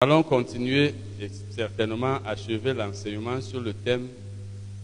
allons 0.00 0.22
continuer 0.22 0.94
et 1.20 1.28
certainement 1.50 2.18
achever 2.24 2.72
l'enseignement 2.72 3.40
sur 3.40 3.60
le 3.60 3.72
thème 3.72 4.06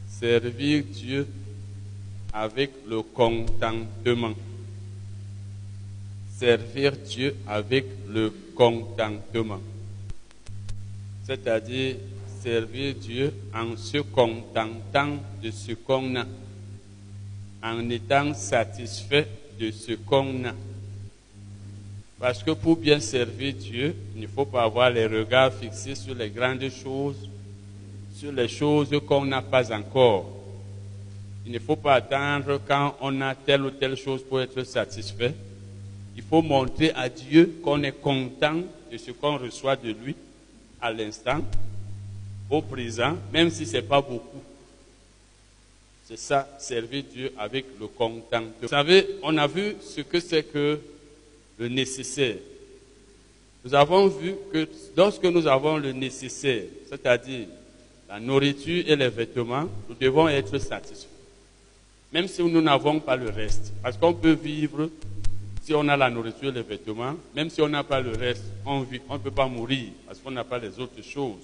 Servir 0.08 0.82
Dieu 0.82 1.28
avec 2.32 2.72
le 2.88 3.00
contentement. 3.00 4.32
Servir 6.36 6.96
Dieu 6.96 7.36
avec 7.46 7.84
le 8.08 8.34
contentement. 8.56 9.60
C'est-à-dire 11.22 11.94
servir 12.42 12.96
Dieu 12.96 13.32
en 13.54 13.76
se 13.76 13.98
contentant 13.98 15.18
de 15.40 15.52
ce 15.52 15.74
qu'on 15.74 16.16
a, 16.16 16.24
en 17.62 17.88
étant 17.88 18.34
satisfait 18.34 19.28
de 19.60 19.70
ce 19.70 19.92
qu'on 19.92 20.44
a. 20.44 20.54
Parce 22.18 22.42
que 22.42 22.52
pour 22.52 22.76
bien 22.76 23.00
servir 23.00 23.54
Dieu, 23.54 23.94
il 24.14 24.22
ne 24.22 24.26
faut 24.26 24.44
pas 24.44 24.62
avoir 24.62 24.90
les 24.90 25.06
regards 25.06 25.52
fixés 25.52 25.94
sur 25.94 26.14
les 26.14 26.30
grandes 26.30 26.68
choses, 26.70 27.28
sur 28.14 28.32
les 28.32 28.48
choses 28.48 28.90
qu'on 29.06 29.24
n'a 29.24 29.42
pas 29.42 29.72
encore. 29.74 30.30
Il 31.46 31.52
ne 31.52 31.58
faut 31.58 31.76
pas 31.76 31.94
attendre 31.94 32.60
quand 32.66 32.96
on 33.00 33.20
a 33.20 33.34
telle 33.34 33.62
ou 33.62 33.70
telle 33.70 33.96
chose 33.96 34.22
pour 34.22 34.40
être 34.40 34.62
satisfait. 34.64 35.34
Il 36.16 36.22
faut 36.22 36.40
montrer 36.40 36.92
à 36.92 37.08
Dieu 37.08 37.58
qu'on 37.62 37.82
est 37.82 38.00
content 38.00 38.60
de 38.90 38.96
ce 38.96 39.10
qu'on 39.10 39.36
reçoit 39.36 39.76
de 39.76 39.90
lui 39.90 40.14
à 40.80 40.92
l'instant, 40.92 41.40
au 42.48 42.62
présent, 42.62 43.16
même 43.32 43.50
si 43.50 43.66
ce 43.66 43.76
n'est 43.76 43.82
pas 43.82 44.00
beaucoup. 44.00 44.42
C'est 46.06 46.18
ça, 46.18 46.48
servir 46.58 47.02
Dieu 47.12 47.32
avec 47.38 47.64
le 47.80 47.86
contentement. 47.88 48.52
Vous 48.62 48.68
savez, 48.68 49.06
on 49.22 49.36
a 49.36 49.46
vu 49.46 49.76
ce 49.80 50.02
que 50.02 50.20
c'est 50.20 50.44
que 50.44 50.78
le 51.58 51.68
nécessaire. 51.68 52.36
Nous 53.64 53.74
avons 53.74 54.08
vu 54.08 54.34
que 54.52 54.68
lorsque 54.96 55.24
nous 55.24 55.46
avons 55.46 55.78
le 55.78 55.92
nécessaire, 55.92 56.64
c'est-à-dire 56.88 57.46
la 58.08 58.20
nourriture 58.20 58.84
et 58.86 58.96
les 58.96 59.08
vêtements, 59.08 59.68
nous 59.88 59.94
devons 59.98 60.28
être 60.28 60.58
satisfaits. 60.58 61.08
Même 62.12 62.28
si 62.28 62.42
nous 62.42 62.60
n'avons 62.60 63.00
pas 63.00 63.16
le 63.16 63.30
reste. 63.30 63.72
Parce 63.82 63.96
qu'on 63.96 64.14
peut 64.14 64.38
vivre 64.40 64.90
si 65.62 65.72
on 65.72 65.88
a 65.88 65.96
la 65.96 66.10
nourriture 66.10 66.50
et 66.50 66.52
les 66.52 66.62
vêtements, 66.62 67.14
même 67.34 67.48
si 67.48 67.62
on 67.62 67.68
n'a 67.68 67.82
pas 67.82 68.00
le 68.00 68.10
reste, 68.10 68.44
on 68.66 68.80
vit, 68.80 69.00
on 69.08 69.14
ne 69.14 69.18
peut 69.18 69.30
pas 69.30 69.48
mourir 69.48 69.88
parce 70.06 70.18
qu'on 70.18 70.30
n'a 70.30 70.44
pas 70.44 70.58
les 70.58 70.78
autres 70.78 71.02
choses. 71.02 71.40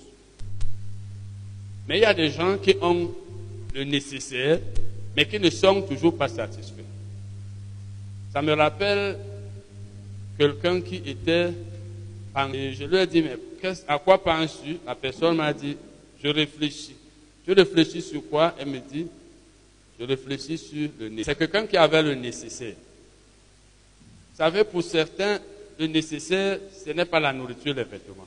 Mais 1.88 1.98
il 1.98 2.02
y 2.02 2.04
a 2.04 2.12
des 2.12 2.30
gens 2.30 2.58
qui 2.58 2.76
ont 2.82 3.10
le 3.74 3.84
nécessaire, 3.84 4.60
mais 5.16 5.26
qui 5.26 5.40
ne 5.40 5.48
sont 5.48 5.80
toujours 5.82 6.16
pas 6.16 6.28
satisfaits. 6.28 6.84
Ça 8.32 8.42
me 8.42 8.52
rappelle 8.52 9.16
quelqu'un 10.40 10.80
qui 10.80 10.96
était. 10.96 11.50
Et 12.54 12.72
je 12.72 12.84
lui 12.84 12.96
ai 12.96 13.06
dit, 13.06 13.20
mais 13.20 13.36
à 13.86 13.98
quoi 13.98 14.22
penses-tu? 14.22 14.78
La 14.86 14.94
personne 14.94 15.36
m'a 15.36 15.52
dit, 15.52 15.76
je 16.22 16.28
réfléchis. 16.28 16.94
Je 17.46 17.52
réfléchis 17.52 18.00
sur 18.00 18.26
quoi? 18.26 18.54
Elle 18.58 18.68
me 18.68 18.78
dit, 18.78 19.06
je 19.98 20.04
réfléchis 20.06 20.56
sur 20.56 20.88
le 20.98 21.08
nécessaire. 21.10 21.34
C'est 21.34 21.38
quelqu'un 21.38 21.66
qui 21.66 21.76
avait 21.76 22.02
le 22.02 22.14
nécessaire. 22.14 22.72
Vous 24.32 24.36
savez, 24.38 24.64
pour 24.64 24.82
certains, 24.82 25.40
le 25.78 25.86
nécessaire, 25.88 26.58
ce 26.86 26.90
n'est 26.90 27.04
pas 27.04 27.20
la 27.20 27.34
nourriture 27.34 27.72
et 27.72 27.74
les 27.74 27.84
vêtements. 27.84 28.26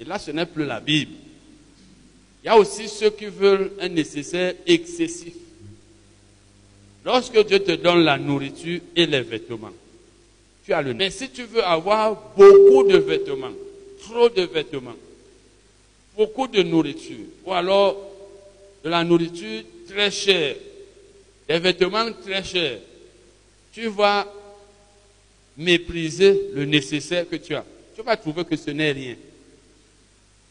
Et 0.00 0.04
là, 0.04 0.18
ce 0.18 0.32
n'est 0.32 0.46
plus 0.46 0.64
la 0.64 0.80
Bible. 0.80 1.12
Il 2.42 2.46
y 2.46 2.48
a 2.48 2.56
aussi 2.56 2.88
ceux 2.88 3.10
qui 3.10 3.26
veulent 3.26 3.70
un 3.80 3.88
nécessaire 3.88 4.54
excessif. 4.66 5.34
Lorsque 7.04 7.46
Dieu 7.46 7.60
te 7.60 7.72
donne 7.72 8.00
la 8.00 8.18
nourriture 8.18 8.80
et 8.96 9.06
les 9.06 9.20
vêtements, 9.20 9.70
Mais 10.68 11.10
si 11.10 11.28
tu 11.30 11.44
veux 11.44 11.62
avoir 11.62 12.32
beaucoup 12.36 12.82
de 12.84 12.98
vêtements, 12.98 13.52
trop 14.00 14.28
de 14.28 14.42
vêtements, 14.42 14.96
beaucoup 16.16 16.48
de 16.48 16.62
nourriture, 16.62 17.26
ou 17.44 17.52
alors 17.52 17.96
de 18.82 18.88
la 18.88 19.04
nourriture 19.04 19.62
très 19.88 20.10
chère, 20.10 20.56
des 21.48 21.58
vêtements 21.58 22.10
très 22.24 22.42
chers, 22.42 22.78
tu 23.72 23.86
vas 23.88 24.26
mépriser 25.56 26.50
le 26.54 26.64
nécessaire 26.64 27.28
que 27.28 27.36
tu 27.36 27.54
as. 27.54 27.64
Tu 27.94 28.02
vas 28.02 28.16
trouver 28.16 28.44
que 28.44 28.56
ce 28.56 28.70
n'est 28.70 28.92
rien. 28.92 29.16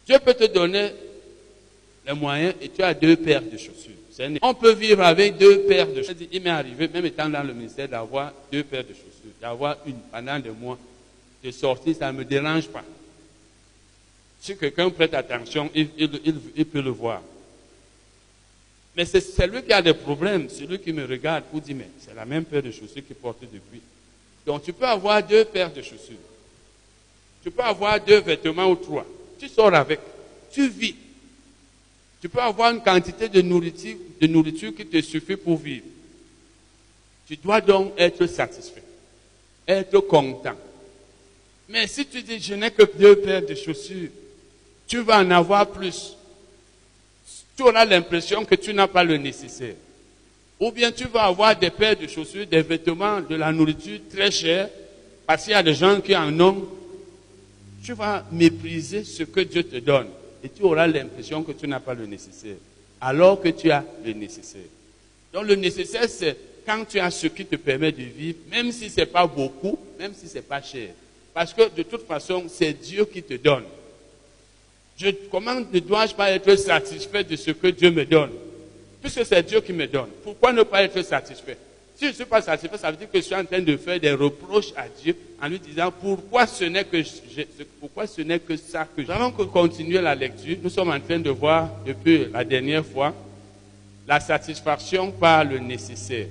Dieu 0.08 0.18
peut 0.24 0.34
te 0.34 0.46
donner 0.46 0.92
les 2.08 2.14
moyens 2.14 2.54
et 2.62 2.70
tu 2.70 2.82
as 2.82 2.94
deux 2.94 3.16
paires 3.16 3.42
de 3.42 3.58
chaussures. 3.58 3.92
On 4.42 4.54
peut 4.54 4.74
vivre 4.74 5.04
avec 5.04 5.38
deux 5.38 5.62
paires 5.62 5.88
de 5.88 6.02
chaussures. 6.02 6.28
Il 6.32 6.42
m'est 6.42 6.50
arrivé, 6.50 6.88
même 6.88 7.06
étant 7.06 7.28
dans 7.28 7.44
le 7.44 7.54
ministère, 7.54 7.90
d'avoir 7.90 8.32
deux 8.52 8.64
paires 8.64 8.84
de 8.84 8.94
chaussures, 8.94 9.12
d'avoir 9.42 9.78
une 9.86 10.00
pendant 10.12 10.40
des 10.40 10.50
mois, 10.50 10.78
de 11.44 11.52
sortir, 11.52 11.96
ça 11.96 12.12
ne 12.12 12.18
me 12.18 12.26
dérange 12.26 12.68
pas. 12.68 12.84
Si 14.40 14.56
quelqu'un 14.58 14.90
prête 14.90 15.14
attention, 15.14 15.70
il, 15.74 15.90
il, 15.98 16.66
peut 16.66 16.82
le 16.82 16.92
voir. 16.92 17.22
Mais 18.96 19.06
c'est 19.06 19.22
celui 19.22 19.64
qui 19.64 19.74
a 19.74 19.82
des 19.82 19.94
problèmes, 19.94 20.50
celui 20.50 20.80
qui 20.80 20.94
me 20.94 21.06
regarde 21.06 21.46
pour 21.46 21.62
dire, 21.62 21.76
mais 21.76 21.90
c'est 22.00 22.14
la 22.14 22.26
même 22.26 22.46
paire 22.46 22.64
de 22.64 22.72
chaussures 22.72 23.06
qu'il 23.06 23.16
porte 23.16 23.42
depuis. 23.42 23.82
Donc 24.46 24.64
tu 24.64 24.72
peux 24.72 24.86
avoir 24.86 25.24
deux 25.24 25.46
paires 25.46 25.74
de 25.74 25.82
chaussures. 25.82 26.16
Tu 27.44 27.52
peux 27.52 27.64
avoir 27.64 28.00
deux 28.00 28.22
vêtements 28.22 28.70
ou 28.70 28.76
trois. 28.76 29.06
Tu 29.40 29.50
sors 29.50 29.74
avec. 29.74 30.00
Tu 30.52 30.70
vis. 30.70 30.96
Tu 32.22 32.30
peux 32.30 32.40
avoir 32.42 32.72
une 32.72 32.82
quantité 32.82 33.30
de 33.30 33.42
nourriture, 33.42 33.98
de 34.20 34.28
nourriture 34.28 34.74
qui 34.76 34.86
te 34.86 35.00
suffit 35.02 35.36
pour 35.36 35.58
vivre. 35.58 35.86
Tu 37.28 37.36
dois 37.38 37.62
donc 37.62 37.94
être 37.98 38.26
satisfait, 38.28 38.84
être 39.68 40.00
content. 40.02 40.56
Mais 41.70 41.88
si 41.88 42.06
tu 42.06 42.22
dis, 42.22 42.40
je 42.40 42.54
n'ai 42.54 42.72
que 42.72 42.84
deux 42.98 43.16
paires 43.18 43.46
de 43.46 43.56
chaussures, 43.56 44.10
tu 44.88 45.00
vas 45.02 45.20
en 45.20 45.32
avoir 45.32 45.68
plus. 45.68 46.16
Tu 47.58 47.64
auras 47.64 47.86
l'impression 47.86 48.46
que 48.46 48.56
tu 48.56 48.74
n'as 48.74 48.88
pas 48.88 49.04
le 49.04 49.18
nécessaire. 49.18 49.76
Ou 50.60 50.72
bien 50.72 50.92
tu 50.92 51.08
vas 51.08 51.24
avoir 51.24 51.58
des 51.58 51.70
paires 51.70 51.98
de 51.98 52.08
chaussures, 52.08 52.46
des 52.46 52.62
vêtements, 52.62 53.22
de 53.22 53.36
la 53.36 53.52
nourriture 53.52 54.00
très 54.10 54.32
chère, 54.32 54.70
parce 55.26 55.44
qu'il 55.44 55.52
y 55.52 55.56
a 55.56 55.64
des 55.64 55.74
gens 55.74 56.00
qui 56.02 56.16
en 56.16 56.40
ont. 56.40 56.68
Tu 57.84 57.94
vas 57.94 58.26
mépriser 58.32 59.04
ce 59.04 59.24
que 59.24 59.42
Dieu 59.42 59.64
te 59.64 59.78
donne 59.78 60.08
et 60.44 60.50
tu 60.50 60.64
auras 60.64 60.88
l'impression 60.88 61.44
que 61.44 61.52
tu 61.52 61.68
n'as 61.68 61.80
pas 61.80 61.94
le 61.94 62.06
nécessaire, 62.06 62.58
alors 63.02 63.42
que 63.42 63.50
tu 63.50 63.72
as 63.72 63.84
le 64.04 64.14
nécessaire. 64.14 64.62
Donc 65.34 65.46
le 65.46 65.56
nécessaire, 65.56 66.08
c'est 66.08 66.38
quand 66.66 66.86
tu 66.86 67.00
as 67.00 67.12
ce 67.12 67.28
qui 67.28 67.46
te 67.46 67.56
permet 67.56 67.92
de 67.92 68.04
vivre, 68.04 68.40
même 68.50 68.72
si 68.72 68.90
ce 68.90 69.02
n'est 69.02 69.06
pas 69.06 69.28
beaucoup, 69.28 69.78
même 70.00 70.14
si 70.14 70.28
ce 70.28 70.36
n'est 70.36 70.42
pas 70.42 70.62
cher. 70.62 70.90
Parce 71.34 71.54
que 71.54 71.70
de 71.76 71.84
toute 71.84 72.08
façon, 72.08 72.46
c'est 72.48 72.74
Dieu 72.74 73.06
qui 73.06 73.22
te 73.22 73.34
donne. 73.36 73.66
Je, 74.98 75.10
comment 75.30 75.56
ne 75.56 75.80
dois-je 75.80 76.16
pas 76.16 76.32
être 76.32 76.56
satisfait 76.56 77.24
de 77.24 77.36
ce 77.36 77.52
que 77.52 77.68
Dieu 77.68 77.92
me 77.92 78.06
donne? 78.06 78.32
Puisque 79.02 79.26
c'est 79.26 79.44
Dieu 79.44 79.60
qui 79.62 79.74
me 79.74 79.86
donne. 79.86 80.10
Pourquoi 80.24 80.54
ne 80.54 80.64
pas 80.64 80.84
être 80.84 81.02
satisfait? 81.02 81.58
Si 81.96 82.06
je 82.06 82.10
ne 82.10 82.14
suis 82.14 82.26
pas 82.26 82.42
satisfait, 82.42 82.78
ça 82.78 82.92
veut 82.92 82.98
dire 82.98 83.12
que 83.12 83.18
je 83.20 83.24
suis 83.24 83.36
en 83.36 83.46
train 83.46 83.62
de 83.62 83.78
faire 83.78 84.00
des 84.00 84.12
reproches 84.12 84.74
à 84.76 84.88
Dieu 84.88 85.16
en 85.42 85.48
lui 85.48 85.60
disant 85.60 85.92
pourquoi 85.92 86.48
ce 86.48 86.66
n'est 86.66 86.84
que, 86.84 87.02
pourquoi 87.80 88.08
ce 88.08 88.22
n'est 88.22 88.40
que 88.40 88.58
ça 88.58 88.86
que 88.86 89.02
je... 89.02 89.08
Nous 89.08 89.14
allons 89.14 89.32
continuer 89.32 90.02
la 90.02 90.16
lecture. 90.16 90.58
Nous 90.62 90.70
sommes 90.70 90.90
en 90.90 91.00
train 91.00 91.20
de 91.20 91.30
voir 91.30 91.70
depuis 91.86 92.28
la 92.32 92.44
dernière 92.44 92.86
fois 92.86 93.14
la 94.08 94.20
satisfaction 94.20 95.12
par 95.12 95.44
le 95.44 95.60
nécessaire. 95.60 96.28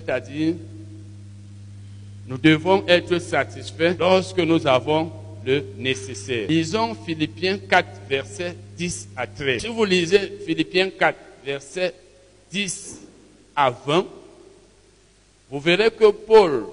C'est-à-dire, 0.00 0.54
nous 2.26 2.36
devons 2.36 2.84
être 2.86 3.18
satisfaits 3.18 3.96
lorsque 3.98 4.38
nous 4.38 4.66
avons 4.66 5.10
le 5.44 5.64
nécessaire. 5.78 6.48
Lisons 6.48 6.94
Philippiens 6.94 7.58
4, 7.58 7.88
versets 8.08 8.54
10 8.76 9.08
à 9.16 9.26
13. 9.26 9.62
Si 9.62 9.68
vous 9.68 9.84
lisez 9.84 10.32
Philippiens 10.44 10.90
4, 10.90 11.16
versets 11.44 11.94
10 12.52 13.00
à 13.54 13.70
20, 13.70 14.06
vous 15.50 15.60
verrez 15.60 15.90
que 15.90 16.10
Paul 16.10 16.66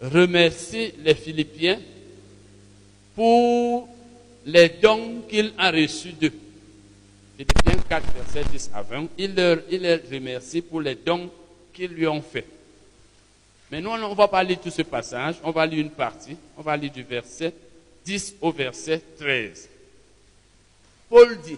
remercie 0.00 0.92
les 1.04 1.14
Philippiens 1.14 1.80
pour 3.14 3.88
les 4.46 4.70
dons 4.80 5.22
qu'il 5.28 5.52
a 5.58 5.70
reçus 5.70 6.12
d'eux. 6.12 6.32
Philippiens 7.36 7.82
4, 7.88 8.04
verset 8.14 8.50
10 8.52 8.70
à 8.74 8.82
20, 8.82 9.08
il, 9.18 9.34
les 9.34 9.96
remercie 10.10 10.62
pour 10.62 10.80
les 10.80 10.94
dons 10.94 11.28
qu'ils 11.74 11.90
lui 11.90 12.06
ont 12.06 12.22
faits. 12.22 12.46
Mais 13.70 13.80
nous, 13.80 13.90
on 13.90 14.08
ne 14.10 14.14
va 14.14 14.28
pas 14.28 14.42
lire 14.42 14.60
tout 14.60 14.70
ce 14.70 14.82
passage, 14.82 15.36
on 15.42 15.50
va 15.50 15.66
lire 15.66 15.80
une 15.80 15.90
partie, 15.90 16.36
on 16.56 16.62
va 16.62 16.76
lire 16.76 16.92
du 16.92 17.02
verset 17.02 17.52
10 18.04 18.36
au 18.40 18.52
verset 18.52 19.02
13. 19.18 19.68
Paul 21.08 21.38
dit, 21.44 21.56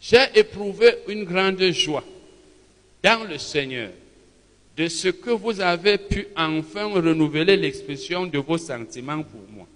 j'ai 0.00 0.26
éprouvé 0.34 0.94
une 1.08 1.24
grande 1.24 1.62
joie 1.70 2.04
dans 3.02 3.24
le 3.24 3.38
Seigneur 3.38 3.90
de 4.76 4.88
ce 4.88 5.08
que 5.08 5.30
vous 5.30 5.60
avez 5.60 5.98
pu 5.98 6.26
enfin 6.36 6.86
renouveler 6.86 7.56
l'expression 7.56 8.26
de 8.26 8.38
vos 8.38 8.58
sentiments 8.58 9.22
pour 9.22 9.40
moi. 9.50 9.66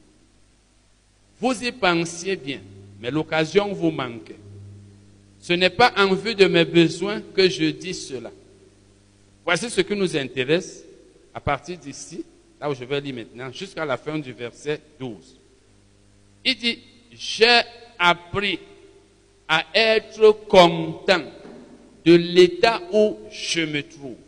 Vous 1.40 1.64
y 1.64 1.70
pensiez 1.70 2.36
bien, 2.36 2.60
mais 3.00 3.10
l'occasion 3.10 3.72
vous 3.72 3.90
manquait. 3.90 4.38
Ce 5.40 5.52
n'est 5.52 5.70
pas 5.70 5.92
en 5.96 6.14
vue 6.14 6.34
de 6.34 6.46
mes 6.46 6.64
besoins 6.64 7.20
que 7.20 7.48
je 7.48 7.66
dis 7.66 7.94
cela. 7.94 8.32
Voici 9.48 9.70
ce 9.70 9.80
qui 9.80 9.96
nous 9.96 10.14
intéresse 10.14 10.84
à 11.32 11.40
partir 11.40 11.78
d'ici, 11.78 12.22
là 12.60 12.68
où 12.68 12.74
je 12.74 12.84
vais 12.84 13.00
lire 13.00 13.14
maintenant, 13.14 13.50
jusqu'à 13.50 13.86
la 13.86 13.96
fin 13.96 14.18
du 14.18 14.30
verset 14.30 14.78
12. 15.00 15.38
Il 16.44 16.54
dit, 16.54 16.78
j'ai 17.12 17.62
appris 17.98 18.58
à 19.48 19.64
être 19.72 20.32
content 20.46 21.22
de 22.04 22.14
l'état 22.14 22.82
où 22.92 23.16
je 23.30 23.62
me 23.62 23.82
trouve. 23.82 24.18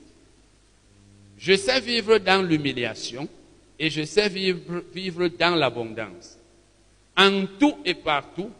Je 1.36 1.54
sais 1.54 1.80
vivre 1.80 2.16
dans 2.16 2.40
l'humiliation 2.40 3.28
et 3.78 3.90
je 3.90 4.04
sais 4.04 4.30
vivre, 4.30 4.82
vivre 4.94 5.28
dans 5.28 5.54
l'abondance. 5.54 6.38
En 7.14 7.44
tout 7.58 7.76
et 7.84 7.92
partout, 7.92 8.50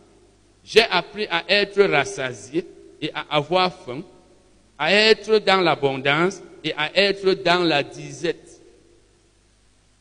j'ai 0.62 0.82
appris 0.82 1.26
à 1.30 1.42
être 1.48 1.82
rassasié 1.84 2.66
et 3.00 3.10
à 3.14 3.20
avoir 3.30 3.74
faim, 3.82 4.02
à 4.78 4.92
être 4.92 5.38
dans 5.38 5.62
l'abondance 5.62 6.42
et 6.64 6.72
à 6.74 6.90
être 6.96 7.32
dans 7.34 7.62
la 7.62 7.82
disette. 7.82 8.60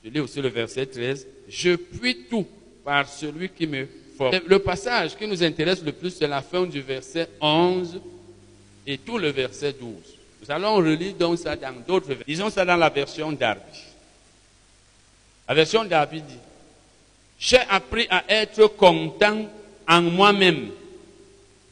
Je 0.04 0.10
lis 0.10 0.20
aussi 0.20 0.42
le 0.42 0.50
verset 0.50 0.86
13. 0.86 1.28
Je 1.48 1.76
puis 1.76 2.26
tout 2.30 2.48
par 2.84 3.08
celui 3.08 3.50
qui 3.50 3.68
me 3.68 3.88
forme. 4.18 4.40
Le 4.48 4.60
passage 4.60 5.16
qui 5.16 5.28
nous 5.28 5.44
intéresse 5.44 5.84
le 5.84 5.92
plus, 5.92 6.12
c'est 6.12 6.28
la 6.28 6.42
fin 6.42 6.66
du 6.66 6.82
verset 6.82 7.30
11 7.42 8.00
et 8.88 8.98
tout 8.98 9.18
le 9.18 9.30
verset 9.30 9.74
12. 9.74 9.92
Nous 10.42 10.52
allons 10.52 10.76
relire 10.76 11.14
donc 11.16 11.38
ça 11.38 11.56
dans 11.56 11.76
d'autres 11.86 12.08
versions. 12.08 12.26
Disons 12.28 12.50
ça 12.50 12.64
dans 12.64 12.78
la 12.78 12.90
version 12.90 13.32
Darby. 13.32 13.62
La 15.48 15.54
version 15.54 15.84
Darby 15.84 16.22
dit, 16.22 16.38
j'ai 17.38 17.60
appris 17.70 18.08
à 18.10 18.24
être 18.30 18.68
content 18.68 19.48
en 19.88 20.02
moi-même 20.02 20.70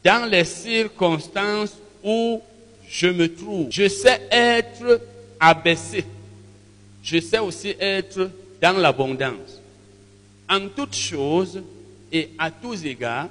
dans 0.04 0.28
les 0.28 0.44
circonstances 0.44 1.76
où 2.02 2.42
je 2.90 3.08
me 3.08 3.32
trouve. 3.34 3.68
Je 3.70 3.88
sais 3.88 4.20
être 4.30 5.00
abaissé. 5.38 6.04
Je 7.02 7.20
sais 7.20 7.38
aussi 7.38 7.74
être 7.78 8.30
dans 8.60 8.76
l'abondance. 8.76 9.60
En 10.48 10.68
toutes 10.68 10.96
choses 10.96 11.62
et 12.10 12.30
à 12.38 12.50
tous 12.50 12.84
égards, 12.84 13.28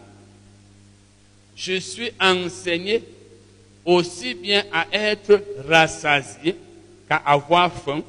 je 1.55 1.79
suis 1.79 2.11
enseigné 2.19 3.03
aussi 3.83 4.35
bien 4.35 4.63
à 4.71 4.85
être 4.91 5.41
rassasié 5.67 6.55
qu'à 7.07 7.17
avoir 7.17 7.73
faim, 7.73 8.03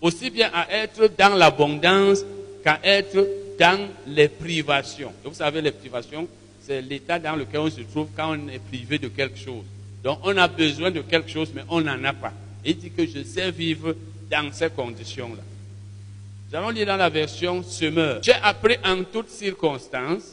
aussi 0.00 0.30
bien 0.30 0.50
à 0.54 0.70
être 0.72 1.10
dans 1.18 1.34
l'abondance 1.34 2.20
qu'à 2.64 2.80
être 2.82 3.26
dans 3.58 3.88
les 4.06 4.28
privations. 4.28 5.12
vous 5.22 5.34
savez, 5.34 5.60
les 5.60 5.72
privations, 5.72 6.26
c'est 6.62 6.80
l'état 6.80 7.18
dans 7.18 7.36
lequel 7.36 7.60
on 7.60 7.70
se 7.70 7.82
trouve 7.82 8.08
quand 8.16 8.34
on 8.36 8.48
est 8.48 8.60
privé 8.60 8.98
de 8.98 9.08
quelque 9.08 9.38
chose. 9.38 9.64
Donc 10.02 10.20
on 10.22 10.36
a 10.36 10.48
besoin 10.48 10.90
de 10.90 11.02
quelque 11.02 11.30
chose, 11.30 11.50
mais 11.54 11.62
on 11.68 11.80
n'en 11.80 12.02
a 12.04 12.12
pas. 12.12 12.32
Il 12.64 12.76
dit 12.76 12.90
que 12.90 13.06
je 13.06 13.22
sais 13.22 13.50
vivre 13.50 13.94
dans 14.30 14.52
ces 14.52 14.70
conditions-là. 14.70 15.42
Nous 16.50 16.56
allons 16.56 16.70
lire 16.70 16.86
dans 16.86 16.96
la 16.96 17.08
version 17.08 17.62
semeur. 17.62 18.22
J'ai 18.22 18.34
appris 18.34 18.76
en 18.84 19.04
toutes 19.04 19.30
circonstances 19.30 20.32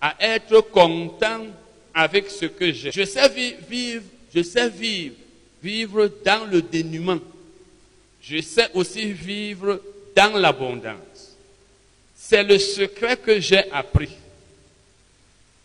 à 0.00 0.14
être 0.20 0.60
content 0.70 1.46
avec 1.94 2.28
ce 2.30 2.46
que 2.46 2.72
j'ai. 2.72 2.92
Je 2.92 3.04
sais 3.04 3.28
vivre, 3.68 4.02
je 4.34 4.42
sais 4.42 4.68
vivre, 4.68 5.14
vivre 5.62 6.10
dans 6.24 6.44
le 6.50 6.62
dénuement. 6.62 7.18
Je 8.20 8.40
sais 8.40 8.68
aussi 8.74 9.12
vivre 9.12 9.80
dans 10.14 10.38
l'abondance. 10.38 11.36
C'est 12.14 12.42
le 12.42 12.58
secret 12.58 13.16
que 13.16 13.40
j'ai 13.40 13.70
appris. 13.70 14.10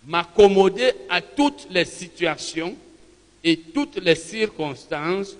M'accommoder 0.05 0.91
à 1.09 1.21
toutes 1.21 1.67
les 1.69 1.85
situations 1.85 2.75
et 3.43 3.57
toutes 3.57 3.97
les 3.97 4.15
circonstances, 4.15 5.35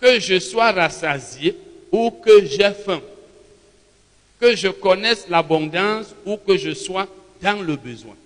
que 0.00 0.18
je 0.18 0.38
sois 0.38 0.72
rassasié 0.72 1.56
ou 1.90 2.10
que 2.10 2.44
j'ai 2.44 2.72
faim, 2.72 3.00
que 4.40 4.56
je 4.56 4.68
connaisse 4.68 5.28
l'abondance 5.28 6.14
ou 6.26 6.36
que 6.36 6.56
je 6.56 6.74
sois 6.74 7.06
dans 7.40 7.62
le 7.62 7.76
besoin. 7.76 8.16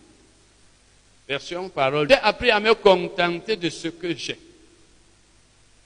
Version 1.29 1.69
parole. 1.69 2.09
J'ai 2.09 2.17
appris 2.17 2.51
à 2.51 2.61
me 2.61 2.75
contenter 2.75 3.57
de 3.57 3.69
ce 3.69 3.89
que 3.89 4.15
j'ai. 4.15 4.39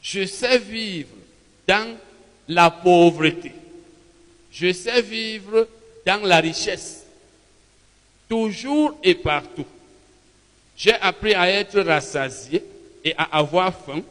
Je 0.02 0.26
sais 0.26 0.58
vivre 0.58 1.08
dans 1.66 1.96
la 2.48 2.70
pauvreté. 2.70 3.52
Je 4.52 4.72
sais 4.72 5.02
vivre 5.02 5.66
dans 6.04 6.24
la 6.26 6.40
richesse. 6.40 7.04
Toujours 8.28 8.98
et 9.02 9.14
partout. 9.14 9.66
J'ai 10.76 10.94
appris 10.94 11.34
à 11.34 11.50
être 11.50 11.80
rassasié 11.80 12.62
et 13.04 13.14
à 13.16 13.38
avoir 13.38 13.74
faim, 13.74 14.02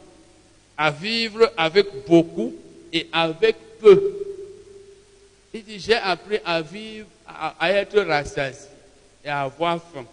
à 0.76 0.90
vivre 0.90 1.50
avec 1.56 1.86
beaucoup 2.06 2.54
et 2.92 3.08
avec 3.12 3.56
peu. 3.80 4.20
Il 5.52 5.64
dit, 5.64 5.80
j'ai 5.80 5.94
appris 5.94 6.38
à 6.44 6.62
vivre, 6.62 7.06
à, 7.26 7.72
être 7.72 8.00
rassasié 8.00 8.68
et 9.24 9.28
à 9.28 9.42
avoir 9.42 9.80
faim. 9.92 10.06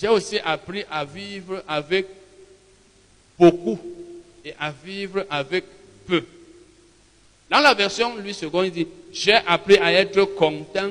J'ai 0.00 0.08
aussi 0.08 0.38
appris 0.38 0.84
à 0.90 1.04
vivre 1.04 1.62
avec 1.66 2.06
beaucoup 3.38 3.78
et 4.44 4.54
à 4.58 4.70
vivre 4.70 5.26
avec 5.28 5.64
peu. 6.06 6.24
Dans 7.50 7.60
la 7.60 7.74
version 7.74 8.16
lui 8.16 8.32
second, 8.32 8.62
il 8.62 8.70
dit, 8.70 8.86
j'ai 9.12 9.34
appris 9.34 9.76
à 9.78 9.92
être 9.92 10.24
content 10.24 10.90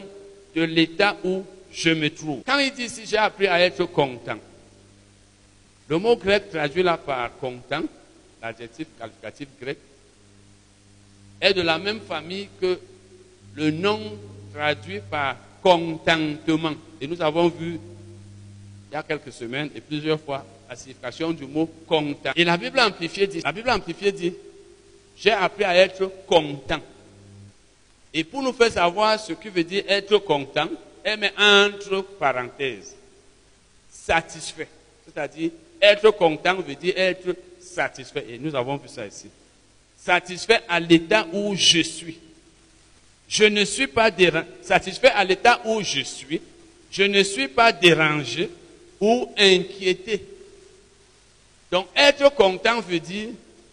de 0.54 0.62
l'état 0.64 1.16
où 1.24 1.44
je 1.72 1.92
me 1.92 2.10
trouve. 2.10 2.42
Quand 2.46 2.60
il 2.60 2.72
dit 2.74 2.84
ici, 2.84 3.04
j'ai 3.06 3.18
appris 3.18 3.48
à 3.48 3.60
être 3.62 3.86
content, 3.86 4.38
le 5.90 5.98
mot 5.98 6.16
grec 6.16 6.52
traduit 6.52 6.84
là 6.84 6.98
par 6.98 7.36
content, 7.38 7.84
l'adjectif 8.42 8.88
qualificatif 8.98 9.48
grec, 9.60 9.78
est 11.42 11.54
de 11.54 11.62
la 11.62 11.80
même 11.80 12.00
famille 12.02 12.48
que 12.62 12.80
le 13.56 13.72
nom 13.72 14.00
traduit 14.54 15.00
par 15.10 15.36
contentement. 15.62 16.74
Et 17.02 17.08
nous 17.08 17.22
avons 17.22 17.48
vu 17.48 17.80
il 18.92 18.94
y 18.94 18.96
a 18.96 19.04
quelques 19.04 19.32
semaines 19.32 19.70
et 19.76 19.82
plusieurs 19.82 20.20
fois 20.20 20.46
la 20.70 20.76
signification 20.76 21.32
du 21.32 21.46
mot 21.46 21.70
content. 21.88 22.32
Et 22.36 22.44
la 22.44 22.58
Bible 22.58 22.80
amplifiée 22.80 23.26
dit, 23.26 23.42
la 23.42 23.52
Bible 23.52 23.70
amplifiée 23.72 24.12
dit, 24.12 24.34
j'ai 25.18 25.32
appris 25.32 25.64
à 25.64 25.76
être 25.76 26.12
content. 26.28 26.80
Et 28.14 28.24
pour 28.24 28.44
nous 28.44 28.54
faire 28.54 28.72
savoir 28.72 29.20
ce 29.20 29.34
qui 29.34 29.50
veut 29.50 29.64
dire 29.64 29.84
être 29.88 30.18
content, 30.20 30.70
elle 31.04 31.20
met 31.20 31.34
entre 31.38 32.02
parenthèses, 32.20 32.96
satisfait. 33.90 34.68
C'est-à-dire, 35.06 35.52
être 35.82 36.12
content 36.12 36.56
veut 36.56 36.76
dire 36.76 36.94
être 36.98 37.36
satisfait. 37.60 38.26
Et 38.30 38.38
nous 38.38 38.56
avons 38.56 38.78
vu 38.78 38.88
ça 38.88 39.06
ici. 39.06 39.28
Satisfait 39.98 40.62
à 40.68 40.80
l'état 40.80 41.28
où 41.32 41.56
je 41.56 41.82
suis. 41.82 42.18
Je 43.28 43.46
ne 43.46 43.64
suis 43.64 43.88
pas 43.88 44.10
dérangé. 44.10 44.48
Satisfait 44.62 45.12
à 45.12 45.24
l'état 45.24 45.62
où 45.66 45.82
je 45.82 46.02
suis. 46.02 46.42
Je 46.92 47.04
ne 47.04 47.22
suis 47.24 47.48
pas 47.48 47.72
dérangé 47.72 48.50
ou 49.00 49.32
inquiété. 49.38 50.24
Donc, 51.72 51.88
être 51.96 52.34
content 52.34 52.82
veut 52.82 53.00
dire 53.00 53.30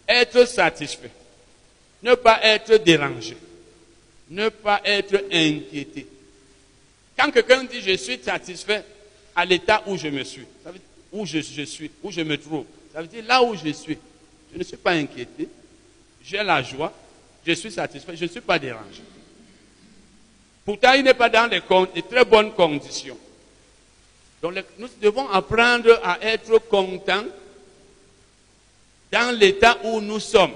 être 0.07 0.45
satisfait. 0.45 1.09
Ne 2.03 2.13
pas 2.13 2.39
être 2.43 2.77
dérangé. 2.77 3.35
Ne 4.29 4.49
pas 4.49 4.81
être 4.85 5.23
inquiété. 5.31 6.05
Quand 7.17 7.31
quelqu'un 7.31 7.63
dit 7.63 7.81
je 7.81 7.97
suis 7.97 8.19
satisfait 8.21 8.83
à 9.35 9.43
l'état 9.45 9.83
où 9.87 9.97
je 9.97 10.07
me 10.07 10.23
suis, 10.23 10.45
ça 10.63 10.71
veut 10.71 10.77
dire 10.77 10.87
où 11.17 11.25
je, 11.25 11.39
suis, 11.39 11.91
où 12.03 12.11
je 12.11 12.21
me 12.21 12.37
trouve. 12.37 12.65
Ça 12.93 13.01
veut 13.01 13.07
dire 13.07 13.23
là 13.25 13.41
où 13.41 13.55
je 13.55 13.71
suis. 13.71 13.97
Je 14.53 14.57
ne 14.57 14.63
suis 14.63 14.77
pas 14.77 14.91
inquiété. 14.91 15.49
J'ai 16.23 16.43
la 16.43 16.61
joie. 16.61 16.93
Je 17.45 17.53
suis 17.53 17.71
satisfait. 17.71 18.15
Je 18.15 18.25
ne 18.25 18.29
suis 18.29 18.41
pas 18.41 18.59
dérangé. 18.59 19.01
Pourtant, 20.63 20.93
il 20.93 21.03
n'est 21.03 21.13
pas 21.13 21.29
dans 21.29 21.47
les, 21.47 21.61
très 22.03 22.25
bonnes 22.25 22.53
conditions. 22.53 23.17
Donc, 24.41 24.53
nous 24.77 24.89
devons 25.01 25.27
apprendre 25.29 25.99
à 26.03 26.19
être 26.21 26.59
contents 26.69 27.25
dans 29.11 29.37
l'état 29.37 29.77
où 29.83 29.99
nous 30.01 30.19
sommes. 30.19 30.53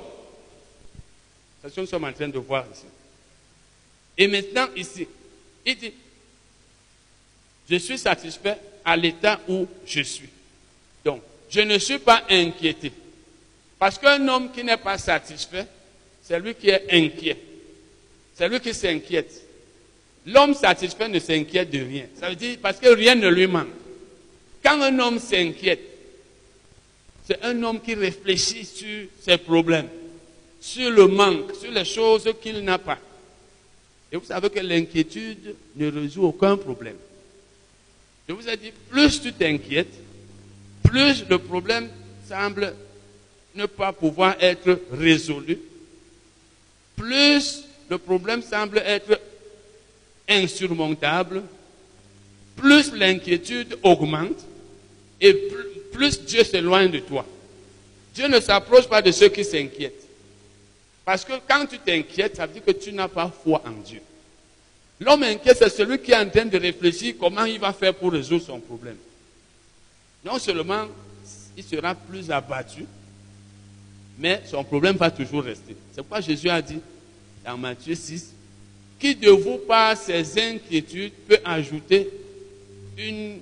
C'est 1.62 1.70
ce 1.70 1.76
que 1.76 1.82
nous 1.82 1.88
sommes 1.88 2.04
en 2.04 2.14
train 2.14 2.28
de 2.28 2.38
voir 2.38 2.66
ici. 2.72 2.86
Et 4.18 4.28
maintenant, 4.28 4.68
ici, 4.76 5.08
il 5.66 5.78
dit, 5.78 5.94
je 7.70 7.76
suis 7.78 7.98
satisfait 7.98 8.58
à 8.84 8.98
l'état 8.98 9.40
où 9.48 9.66
je 9.86 10.02
suis. 10.02 10.30
Je 11.52 11.62
ne 11.62 11.78
suis 11.78 12.00
pas 12.00 12.24
inquiété. 12.30 12.92
Parce 13.78 13.98
qu'un 13.98 14.26
homme 14.28 14.52
qui 14.52 14.64
n'est 14.64 14.78
pas 14.78 14.98
satisfait, 14.98 15.68
c'est 16.24 16.40
lui 16.40 16.56
qui 16.56 16.70
est 16.70 16.86
inquiet. 16.92 17.38
C'est 18.34 18.48
lui 18.48 18.60
qui 18.60 18.74
s'inquiète. 18.74 19.44
L'homme 20.26 20.54
satisfait 20.54 21.10
ne 21.10 21.20
s'inquiète 21.20 21.70
de 21.70 21.80
rien. 21.80 22.06
Ça 22.16 22.30
veut 22.30 22.36
dire 22.36 22.58
parce 22.62 22.80
que 22.80 22.88
rien 22.88 23.16
ne 23.16 23.28
lui 23.28 23.48
manque. 23.48 23.68
Quand 24.64 24.82
un 24.82 24.98
homme 25.00 25.20
s'inquiète, 25.20 25.82
c'est 27.28 27.44
un 27.44 27.62
homme 27.64 27.82
qui 27.82 27.96
réfléchit 27.96 28.66
sur 28.66 29.08
ses 29.22 29.38
problèmes, 29.38 29.90
sur 30.60 30.90
le 30.90 31.08
manque, 31.08 31.56
sur 31.56 31.72
les 31.72 31.86
choses 31.86 32.30
qu'il 32.42 32.64
n'a 32.64 32.78
pas. 32.78 33.00
Et 34.12 34.16
vous 34.16 34.26
savez 34.26 34.50
que 34.50 34.60
l'inquiétude 34.60 35.56
ne 35.76 35.92
résout 35.92 36.24
aucun 36.24 36.56
problème. 36.56 36.98
Je 38.28 38.34
vous 38.34 38.48
ai 38.48 38.58
dit, 38.58 38.72
plus 38.90 39.22
tu 39.22 39.34
t'inquiètes, 39.34 39.94
plus 40.92 41.24
le 41.30 41.38
problème 41.38 41.88
semble 42.28 42.76
ne 43.56 43.66
pas 43.66 43.94
pouvoir 43.94 44.36
être 44.42 44.78
résolu, 44.92 45.58
plus 46.98 47.64
le 47.90 47.98
problème 47.98 48.42
semble 48.42 48.80
être 48.80 49.20
insurmontable, 50.28 51.44
plus 52.58 52.94
l'inquiétude 52.94 53.78
augmente 53.84 54.46
et 55.22 55.34
plus 55.94 56.22
Dieu 56.26 56.44
s'éloigne 56.44 56.92
de 56.92 57.00
toi. 57.00 57.26
Dieu 58.14 58.28
ne 58.28 58.42
s'approche 58.42 58.88
pas 58.88 59.02
de 59.02 59.12
ceux 59.12 59.30
qui 59.30 59.46
s'inquiètent. 59.46 60.06
Parce 61.06 61.24
que 61.24 61.34
quand 61.48 61.66
tu 61.68 61.80
t'inquiètes, 61.80 62.36
ça 62.36 62.46
veut 62.46 62.54
dire 62.54 62.66
que 62.66 62.72
tu 62.72 62.92
n'as 62.92 63.08
pas 63.08 63.32
foi 63.44 63.64
en 63.66 63.82
Dieu. 63.82 64.02
L'homme 65.00 65.24
inquiet, 65.24 65.56
c'est 65.56 65.70
celui 65.70 66.00
qui 66.00 66.12
est 66.12 66.18
en 66.18 66.30
train 66.30 66.46
de 66.46 66.58
réfléchir 66.58 67.16
comment 67.18 67.46
il 67.46 67.60
va 67.60 67.72
faire 67.72 67.94
pour 67.96 68.12
résoudre 68.12 68.46
son 68.46 68.60
problème. 68.60 68.98
Non 70.24 70.38
seulement 70.40 70.86
il 71.58 71.64
sera 71.64 71.96
plus 71.96 72.30
abattu, 72.32 72.86
mais 74.18 74.42
son 74.46 74.64
problème 74.64 74.96
va 74.96 75.12
toujours 75.12 75.44
rester. 75.44 75.76
C'est 75.92 76.02
pourquoi 76.02 76.22
Jésus 76.22 76.50
a 76.50 76.62
dit 76.62 76.80
dans 77.44 77.58
Matthieu 77.58 77.96
6, 77.96 78.34
qui 79.00 79.16
de 79.16 79.32
vous, 79.32 79.58
par 79.58 79.98
ses 79.98 80.40
inquiétudes, 80.40 81.14
peut 81.28 81.40
ajouter 81.44 82.08
une 82.98 83.40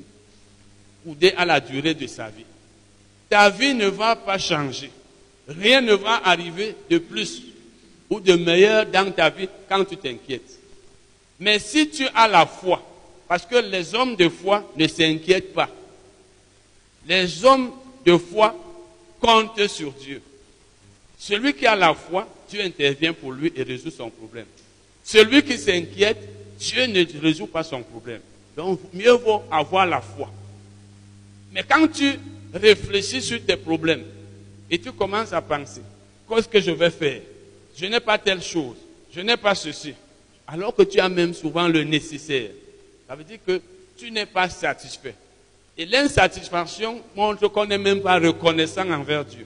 coudée 1.03 1.33
à 1.36 1.45
la 1.45 1.59
durée 1.59 1.93
de 1.93 2.07
sa 2.07 2.29
vie? 2.29 2.45
Ta 3.29 3.50
vie 3.50 3.74
ne 3.74 3.88
va 3.88 4.15
pas 4.15 4.38
changer. 4.38 4.89
Rien 5.48 5.81
ne 5.81 5.93
va 5.93 6.21
arriver 6.24 6.75
de 6.89 6.98
plus 6.98 7.43
ou 8.09 8.19
de 8.19 8.33
meilleur 8.33 8.86
dans 8.86 9.12
ta 9.12 9.29
vie 9.29 9.50
quand 9.67 9.83
tu 9.83 9.98
t'inquiètes. 9.98 10.57
Mais 11.39 11.59
si 11.59 11.89
tu 11.89 12.07
as 12.15 12.27
la 12.27 12.45
foi, 12.45 12.81
parce 13.27 13.45
que 13.45 13.57
les 13.57 13.93
hommes 13.93 14.15
de 14.15 14.29
foi 14.29 14.71
ne 14.75 14.88
s'inquiètent 14.88 15.53
pas. 15.53 15.69
Les 17.10 17.44
hommes 17.44 17.72
de 18.06 18.16
foi 18.18 18.56
comptent 19.20 19.68
sur 19.68 19.92
Dieu. 19.94 20.22
Celui 21.18 21.56
qui 21.56 21.66
a 21.66 21.75
la 21.75 21.96
foi, 21.96 22.28
Dieu 22.48 22.62
intervient 22.62 23.13
pour 23.13 23.32
lui 23.32 23.51
et 23.56 23.63
résout 23.63 23.89
son 23.89 24.12
problème. 24.12 24.46
Celui 25.04 25.42
qui 25.42 25.58
s'inquiète, 25.58 26.20
Dieu 26.60 26.86
ne 26.86 27.04
résout 27.20 27.48
pas 27.48 27.63
son 27.63 27.82
problème. 27.82 28.22
Donc, 28.56 28.80
mieux 28.94 29.12
vaut 29.12 29.44
avoir 29.50 29.88
la 29.88 30.01
foi. 30.01 30.32
Mais 31.51 31.63
quand 31.63 31.88
tu 31.88 32.20
réfléchis 32.54 33.24
sur 33.24 33.44
tes 33.44 33.58
problèmes 33.58 34.04
et 34.70 34.78
tu 34.78 34.92
commences 34.92 35.34
à 35.34 35.42
penser, 35.42 35.82
qu'est-ce 36.28 36.48
que 36.48 36.62
je 36.62 36.72
vais 36.72 36.92
faire? 36.92 37.22
Je 37.75 37.88
n'ai 37.88 38.00
pas 38.00 38.20
telle 38.20 38.44
chose, 38.44 38.75
je 39.12 39.22
n'ai 39.22 39.38
pas 39.38 39.56
ceci. 39.56 39.96
Alors 40.48 40.75
que 40.75 40.84
tu 40.84 41.00
as 41.00 41.10
même 41.10 41.34
souvent 41.34 41.68
le 41.68 41.84
nécessaire. 41.84 42.51
Ça 43.08 43.16
veut 43.16 43.24
dire 43.24 43.39
que 43.46 43.62
tu 43.98 44.12
n'es 44.12 44.28
pas 44.28 44.48
satisfait. 44.48 45.16
Et 45.79 45.86
l'insatisfaction 45.86 47.01
montre 47.15 47.48
qu'on 47.48 47.65
n'est 47.65 47.77
même 47.77 48.01
pas 48.01 48.19
reconnaissant 48.19 48.91
envers 48.91 49.24
Dieu. 49.24 49.45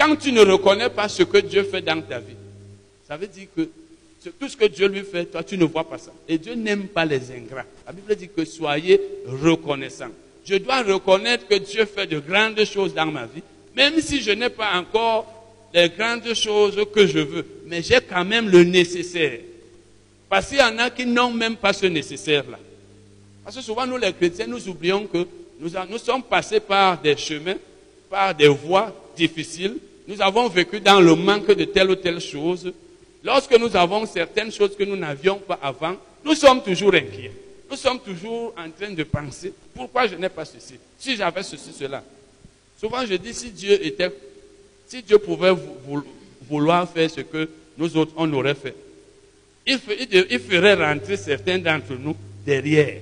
Quand 0.00 0.16
tu 0.16 0.32
ne 0.32 0.40
reconnais 0.40 0.88
pas 0.88 1.10
ce 1.10 1.24
que 1.24 1.36
Dieu 1.36 1.62
fait 1.64 1.82
dans 1.82 2.00
ta 2.00 2.20
vie, 2.20 2.36
ça 3.06 3.18
veut 3.18 3.26
dire 3.26 3.48
que 3.54 3.68
tout 4.30 4.48
ce 4.48 4.56
que 4.56 4.64
Dieu 4.64 4.88
lui 4.88 5.02
fait, 5.02 5.26
toi, 5.26 5.44
tu 5.44 5.58
ne 5.58 5.66
vois 5.66 5.84
pas 5.84 5.98
ça. 5.98 6.10
Et 6.26 6.38
Dieu 6.38 6.54
n'aime 6.54 6.84
pas 6.88 7.04
les 7.04 7.30
ingrats. 7.32 7.66
La 7.86 7.92
Bible 7.92 8.16
dit 8.16 8.30
que 8.34 8.46
soyez 8.46 8.98
reconnaissants. 9.26 10.08
Je 10.42 10.54
dois 10.54 10.82
reconnaître 10.82 11.46
que 11.46 11.56
Dieu 11.56 11.84
fait 11.84 12.06
de 12.06 12.18
grandes 12.18 12.64
choses 12.64 12.94
dans 12.94 13.04
ma 13.04 13.26
vie, 13.26 13.42
même 13.76 14.00
si 14.00 14.22
je 14.22 14.30
n'ai 14.30 14.48
pas 14.48 14.72
encore 14.74 15.26
les 15.74 15.90
grandes 15.90 16.32
choses 16.32 16.80
que 16.94 17.06
je 17.06 17.18
veux. 17.18 17.46
Mais 17.66 17.82
j'ai 17.82 18.00
quand 18.00 18.24
même 18.24 18.48
le 18.48 18.64
nécessaire. 18.64 19.40
Parce 20.30 20.48
qu'il 20.48 20.56
y 20.56 20.62
en 20.62 20.78
a 20.78 20.88
qui 20.88 21.04
n'ont 21.04 21.30
même 21.30 21.56
pas 21.56 21.74
ce 21.74 21.84
nécessaire-là. 21.84 22.58
Parce 23.44 23.56
que 23.56 23.62
souvent, 23.62 23.86
nous 23.86 23.98
les 23.98 24.14
chrétiens, 24.14 24.46
nous 24.46 24.66
oublions 24.66 25.06
que 25.06 25.26
nous, 25.88 25.98
sommes 25.98 26.22
passés 26.22 26.60
par 26.60 27.00
des 27.00 27.16
chemins, 27.16 27.56
par 28.10 28.34
des 28.34 28.48
voies 28.48 28.92
difficiles. 29.16 29.76
Nous 30.08 30.20
avons 30.20 30.48
vécu 30.48 30.80
dans 30.80 31.00
le 31.00 31.14
manque 31.14 31.52
de 31.52 31.64
telle 31.64 31.90
ou 31.90 31.94
telle 31.94 32.20
chose. 32.20 32.72
Lorsque 33.22 33.56
nous 33.56 33.74
avons 33.76 34.04
certaines 34.06 34.50
choses 34.50 34.76
que 34.76 34.82
nous 34.82 34.96
n'avions 34.96 35.36
pas 35.38 35.58
avant, 35.62 35.94
nous 36.24 36.34
sommes 36.34 36.62
toujours 36.62 36.94
inquiets. 36.94 37.32
Nous 37.70 37.76
sommes 37.76 38.00
toujours 38.00 38.52
en 38.58 38.70
train 38.70 38.92
de 38.92 39.02
penser, 39.04 39.52
pourquoi 39.74 40.06
je 40.06 40.16
n'ai 40.16 40.28
pas 40.28 40.44
ceci? 40.44 40.74
Si 40.98 41.16
j'avais 41.16 41.42
ceci, 41.42 41.72
cela. 41.72 42.02
Souvent 42.78 43.06
je 43.06 43.14
dis, 43.14 43.32
si 43.32 43.50
Dieu 43.50 43.86
était, 43.86 44.10
si 44.88 45.02
Dieu 45.02 45.18
pouvait 45.18 45.54
vouloir 46.50 46.90
faire 46.90 47.08
ce 47.08 47.20
que 47.20 47.48
nous 47.78 47.96
autres, 47.96 48.12
on 48.16 48.30
aurait 48.32 48.56
fait, 48.56 48.74
il, 49.64 49.78
ferait 49.78 50.74
rentrer 50.74 51.16
certains 51.16 51.58
d'entre 51.58 51.94
nous 51.94 52.16
derrière. 52.44 52.98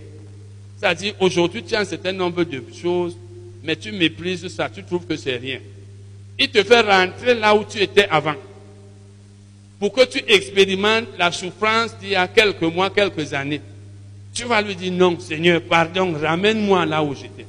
C'est-à-dire, 0.81 1.15
aujourd'hui, 1.21 1.63
tu 1.63 1.75
as 1.75 1.81
un 1.81 1.85
certain 1.85 2.13
nombre 2.13 2.43
de 2.43 2.63
choses, 2.75 3.15
mais 3.63 3.77
tu 3.77 3.93
méprises 3.93 4.49
ça, 4.49 4.71
tu 4.71 4.83
trouves 4.83 5.05
que 5.07 5.15
c'est 5.15 5.37
rien. 5.37 5.61
Il 6.39 6.49
te 6.49 6.63
fait 6.63 6.81
rentrer 6.81 7.35
là 7.35 7.55
où 7.55 7.65
tu 7.65 7.79
étais 7.83 8.09
avant 8.09 8.35
pour 9.79 9.93
que 9.93 10.05
tu 10.05 10.23
expérimentes 10.27 11.09
la 11.19 11.33
souffrance 11.33 11.97
d'il 11.99 12.11
y 12.11 12.15
a 12.15 12.29
quelques 12.29 12.63
mois, 12.63 12.91
quelques 12.91 13.33
années. 13.33 13.61
Tu 14.33 14.45
vas 14.45 14.63
lui 14.63 14.75
dire 14.75 14.93
non, 14.93 15.19
Seigneur, 15.19 15.61
pardon, 15.63 16.13
ramène-moi 16.13 16.87
là 16.87 17.03
où 17.03 17.15
j'étais. 17.15 17.47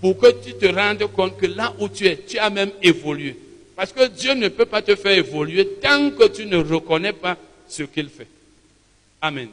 Pour 0.00 0.18
que 0.18 0.26
tu 0.44 0.54
te 0.54 0.66
rendes 0.66 1.06
compte 1.12 1.36
que 1.36 1.46
là 1.46 1.72
où 1.78 1.88
tu 1.88 2.06
es, 2.06 2.16
tu 2.16 2.38
as 2.38 2.50
même 2.50 2.70
évolué. 2.82 3.36
Parce 3.76 3.92
que 3.92 4.08
Dieu 4.08 4.34
ne 4.34 4.48
peut 4.48 4.66
pas 4.66 4.82
te 4.82 4.94
faire 4.96 5.16
évoluer 5.16 5.66
tant 5.80 6.10
que 6.10 6.28
tu 6.28 6.46
ne 6.46 6.58
reconnais 6.58 7.12
pas 7.12 7.36
ce 7.68 7.84
qu'il 7.84 8.08
fait. 8.08 8.28
Amen. 9.20 9.48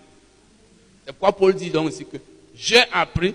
C'est 1.05 1.13
pourquoi 1.13 1.31
Paul 1.31 1.53
dit 1.55 1.69
donc 1.69 1.87
aussi 1.87 2.05
que 2.05 2.17
j'ai 2.59 2.83
appris 2.91 3.33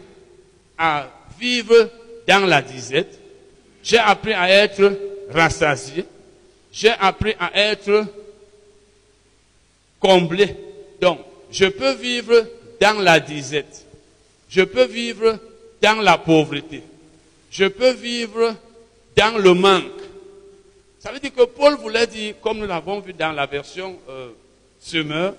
à 0.77 1.09
vivre 1.41 1.91
dans 2.29 2.47
la 2.47 2.61
disette. 2.61 3.19
J'ai 3.83 3.99
appris 3.99 4.35
à 4.35 4.51
être 4.51 4.93
rassasié. 5.31 6.05
J'ai 6.71 6.91
appris 6.91 7.35
à 7.41 7.51
être 7.55 8.05
comblé. 9.99 10.55
Donc, 11.01 11.21
je 11.51 11.65
peux 11.67 11.95
vivre 11.95 12.47
dans 12.79 13.01
la 13.01 13.19
disette. 13.19 13.87
Je 14.49 14.63
peux 14.63 14.85
vivre 14.85 15.39
dans 15.81 16.03
la 16.03 16.19
pauvreté. 16.19 16.83
Je 17.51 17.65
peux 17.65 17.93
vivre 17.93 18.55
dans 19.17 19.39
le 19.39 19.55
manque. 19.55 20.03
Ça 20.99 21.13
veut 21.13 21.19
dire 21.19 21.35
que 21.35 21.45
Paul 21.45 21.77
voulait 21.77 22.07
dire, 22.07 22.35
comme 22.43 22.59
nous 22.59 22.67
l'avons 22.67 23.01
vu 23.01 23.15
dans 23.15 23.33
la 23.33 23.47
version 23.47 23.99
euh, 24.09 24.31
Semeur, 24.81 25.35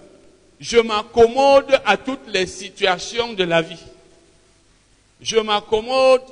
je 0.59 0.77
m'accommode 0.77 1.81
à 1.85 1.97
toutes 1.97 2.27
les 2.27 2.47
situations 2.47 3.33
de 3.33 3.43
la 3.43 3.61
vie. 3.61 3.83
Je 5.21 5.37
m'accommode 5.37 6.23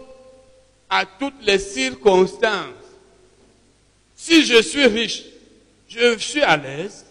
à 0.89 1.05
toutes 1.05 1.41
les 1.41 1.59
circonstances. 1.59 2.73
Si 4.15 4.45
je 4.45 4.61
suis 4.61 4.85
riche, 4.85 5.23
je 5.89 6.17
suis 6.17 6.41
à 6.41 6.55
l'aise. 6.57 7.05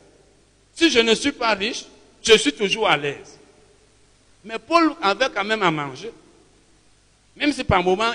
Si 0.74 0.90
je 0.90 1.00
ne 1.00 1.14
suis 1.14 1.32
pas 1.32 1.54
riche, 1.54 1.84
je 2.22 2.36
suis 2.38 2.52
toujours 2.52 2.88
à 2.88 2.96
l'aise. 2.96 3.38
Mais 4.44 4.58
Paul 4.58 4.94
avait 5.00 5.28
quand 5.34 5.44
même 5.44 5.62
à 5.62 5.70
manger. 5.70 6.10
Même 7.36 7.52
si 7.52 7.64
par 7.64 7.82
moment 7.82 8.12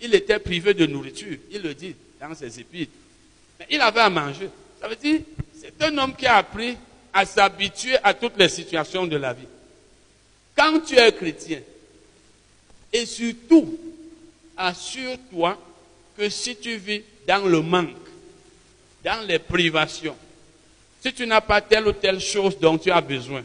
il, 0.00 0.14
était 0.14 0.38
privé 0.38 0.74
de 0.74 0.86
nourriture, 0.86 1.36
il 1.50 1.62
le 1.62 1.74
dit 1.74 1.94
dans 2.20 2.34
ses 2.34 2.60
épîtres. 2.60 2.92
Mais 3.58 3.66
il 3.70 3.80
avait 3.80 4.00
à 4.00 4.10
manger. 4.10 4.48
Ça 4.80 4.88
veut 4.88 4.96
dire, 4.96 5.20
c'est 5.54 5.82
un 5.82 5.96
homme 5.98 6.14
qui 6.16 6.26
a 6.26 6.36
appris 6.36 6.76
à 7.12 7.24
s'habituer 7.26 7.96
à 8.02 8.14
toutes 8.14 8.38
les 8.38 8.48
situations 8.48 9.06
de 9.06 9.16
la 9.16 9.32
vie. 9.32 9.46
Quand 10.56 10.80
tu 10.80 10.96
es 10.96 11.12
chrétien, 11.12 11.60
et 12.92 13.06
surtout, 13.06 13.78
assure-toi 14.56 15.58
que 16.16 16.28
si 16.28 16.56
tu 16.56 16.76
vis 16.76 17.02
dans 17.26 17.46
le 17.46 17.60
manque, 17.62 17.96
dans 19.04 19.26
les 19.26 19.38
privations, 19.38 20.16
si 21.02 21.12
tu 21.12 21.26
n'as 21.26 21.40
pas 21.40 21.60
telle 21.60 21.86
ou 21.86 21.92
telle 21.92 22.20
chose 22.20 22.58
dont 22.58 22.76
tu 22.76 22.90
as 22.90 23.00
besoin, 23.00 23.42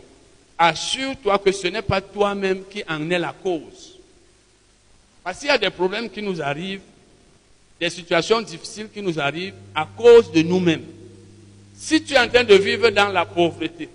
assure-toi 0.57 1.39
que 1.39 1.51
ce 1.51 1.67
n'est 1.67 1.81
pas 1.81 2.01
toi-même 2.01 2.63
qui 2.69 2.83
en 2.87 3.09
est 3.09 3.19
la 3.19 3.33
cause. 3.33 3.97
Parce 5.23 5.39
qu'il 5.39 5.47
y 5.47 5.51
a 5.51 5.57
des 5.57 5.69
problèmes 5.69 6.09
qui 6.09 6.21
nous 6.21 6.41
arrivent, 6.41 6.81
des 7.79 7.89
situations 7.89 8.41
difficiles 8.41 8.89
qui 8.93 9.01
nous 9.01 9.19
arrivent 9.19 9.55
à 9.73 9.87
cause 9.97 10.31
de 10.31 10.41
nous-mêmes. 10.41 10.85
Si 11.77 12.03
tu 12.03 12.13
es 12.13 12.19
en 12.19 12.27
train 12.27 12.43
de 12.43 12.55
vivre 12.55 12.89
dans 12.89 13.09
la 13.09 13.25
pauvreté, 13.25 13.89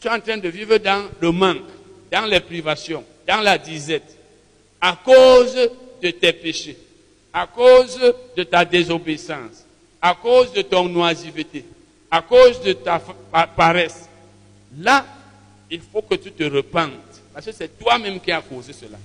tu 0.00 0.08
es 0.08 0.10
en 0.10 0.20
train 0.20 0.36
de 0.36 0.48
vivre 0.48 0.76
dans 0.78 1.08
le 1.20 1.32
manque, 1.32 1.68
dans 2.10 2.26
les 2.26 2.40
privations, 2.40 3.04
dans 3.26 3.40
la 3.40 3.58
disette, 3.58 4.16
à 4.80 4.98
cause 5.04 5.56
de 6.02 6.10
tes 6.10 6.32
péchés, 6.32 6.76
à 7.32 7.46
cause 7.46 7.98
de 8.36 8.42
ta 8.42 8.64
désobéissance, 8.64 9.64
à 10.00 10.14
cause 10.14 10.52
de 10.52 10.62
ton 10.62 10.94
oisiveté, 10.94 11.64
à 12.10 12.22
cause 12.22 12.60
de 12.60 12.72
ta 12.74 13.00
paresse, 13.56 14.08
là, 14.78 15.04
il 15.70 15.80
faut 15.80 16.02
que 16.02 16.14
tu 16.14 16.30
te 16.30 16.44
repentes. 16.44 16.92
Parce 17.32 17.46
que 17.46 17.52
c'est 17.52 17.78
toi-même 17.78 18.20
qui 18.20 18.30
as 18.32 18.40
causé 18.40 18.72
cela. 18.72 18.98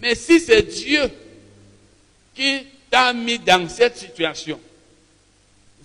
Mais 0.00 0.14
si 0.14 0.38
c'est 0.40 0.62
Dieu 0.62 1.10
qui 2.34 2.66
t'a 2.90 3.12
mis 3.12 3.38
dans 3.38 3.68
cette 3.68 3.96
situation, 3.96 4.60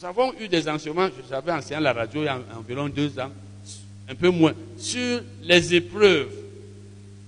nous 0.01 0.07
avons 0.07 0.33
eu 0.39 0.47
des 0.47 0.67
enseignements, 0.67 1.09
j'avais 1.29 1.51
enseigné 1.51 1.75
à 1.75 1.79
la 1.79 1.93
radio 1.93 2.21
il 2.21 2.25
y 2.25 2.27
a 2.27 2.39
environ 2.57 2.89
deux 2.89 3.19
ans, 3.19 3.31
un 4.09 4.15
peu 4.15 4.29
moins, 4.29 4.53
sur 4.77 5.21
les 5.43 5.75
épreuves, 5.75 6.31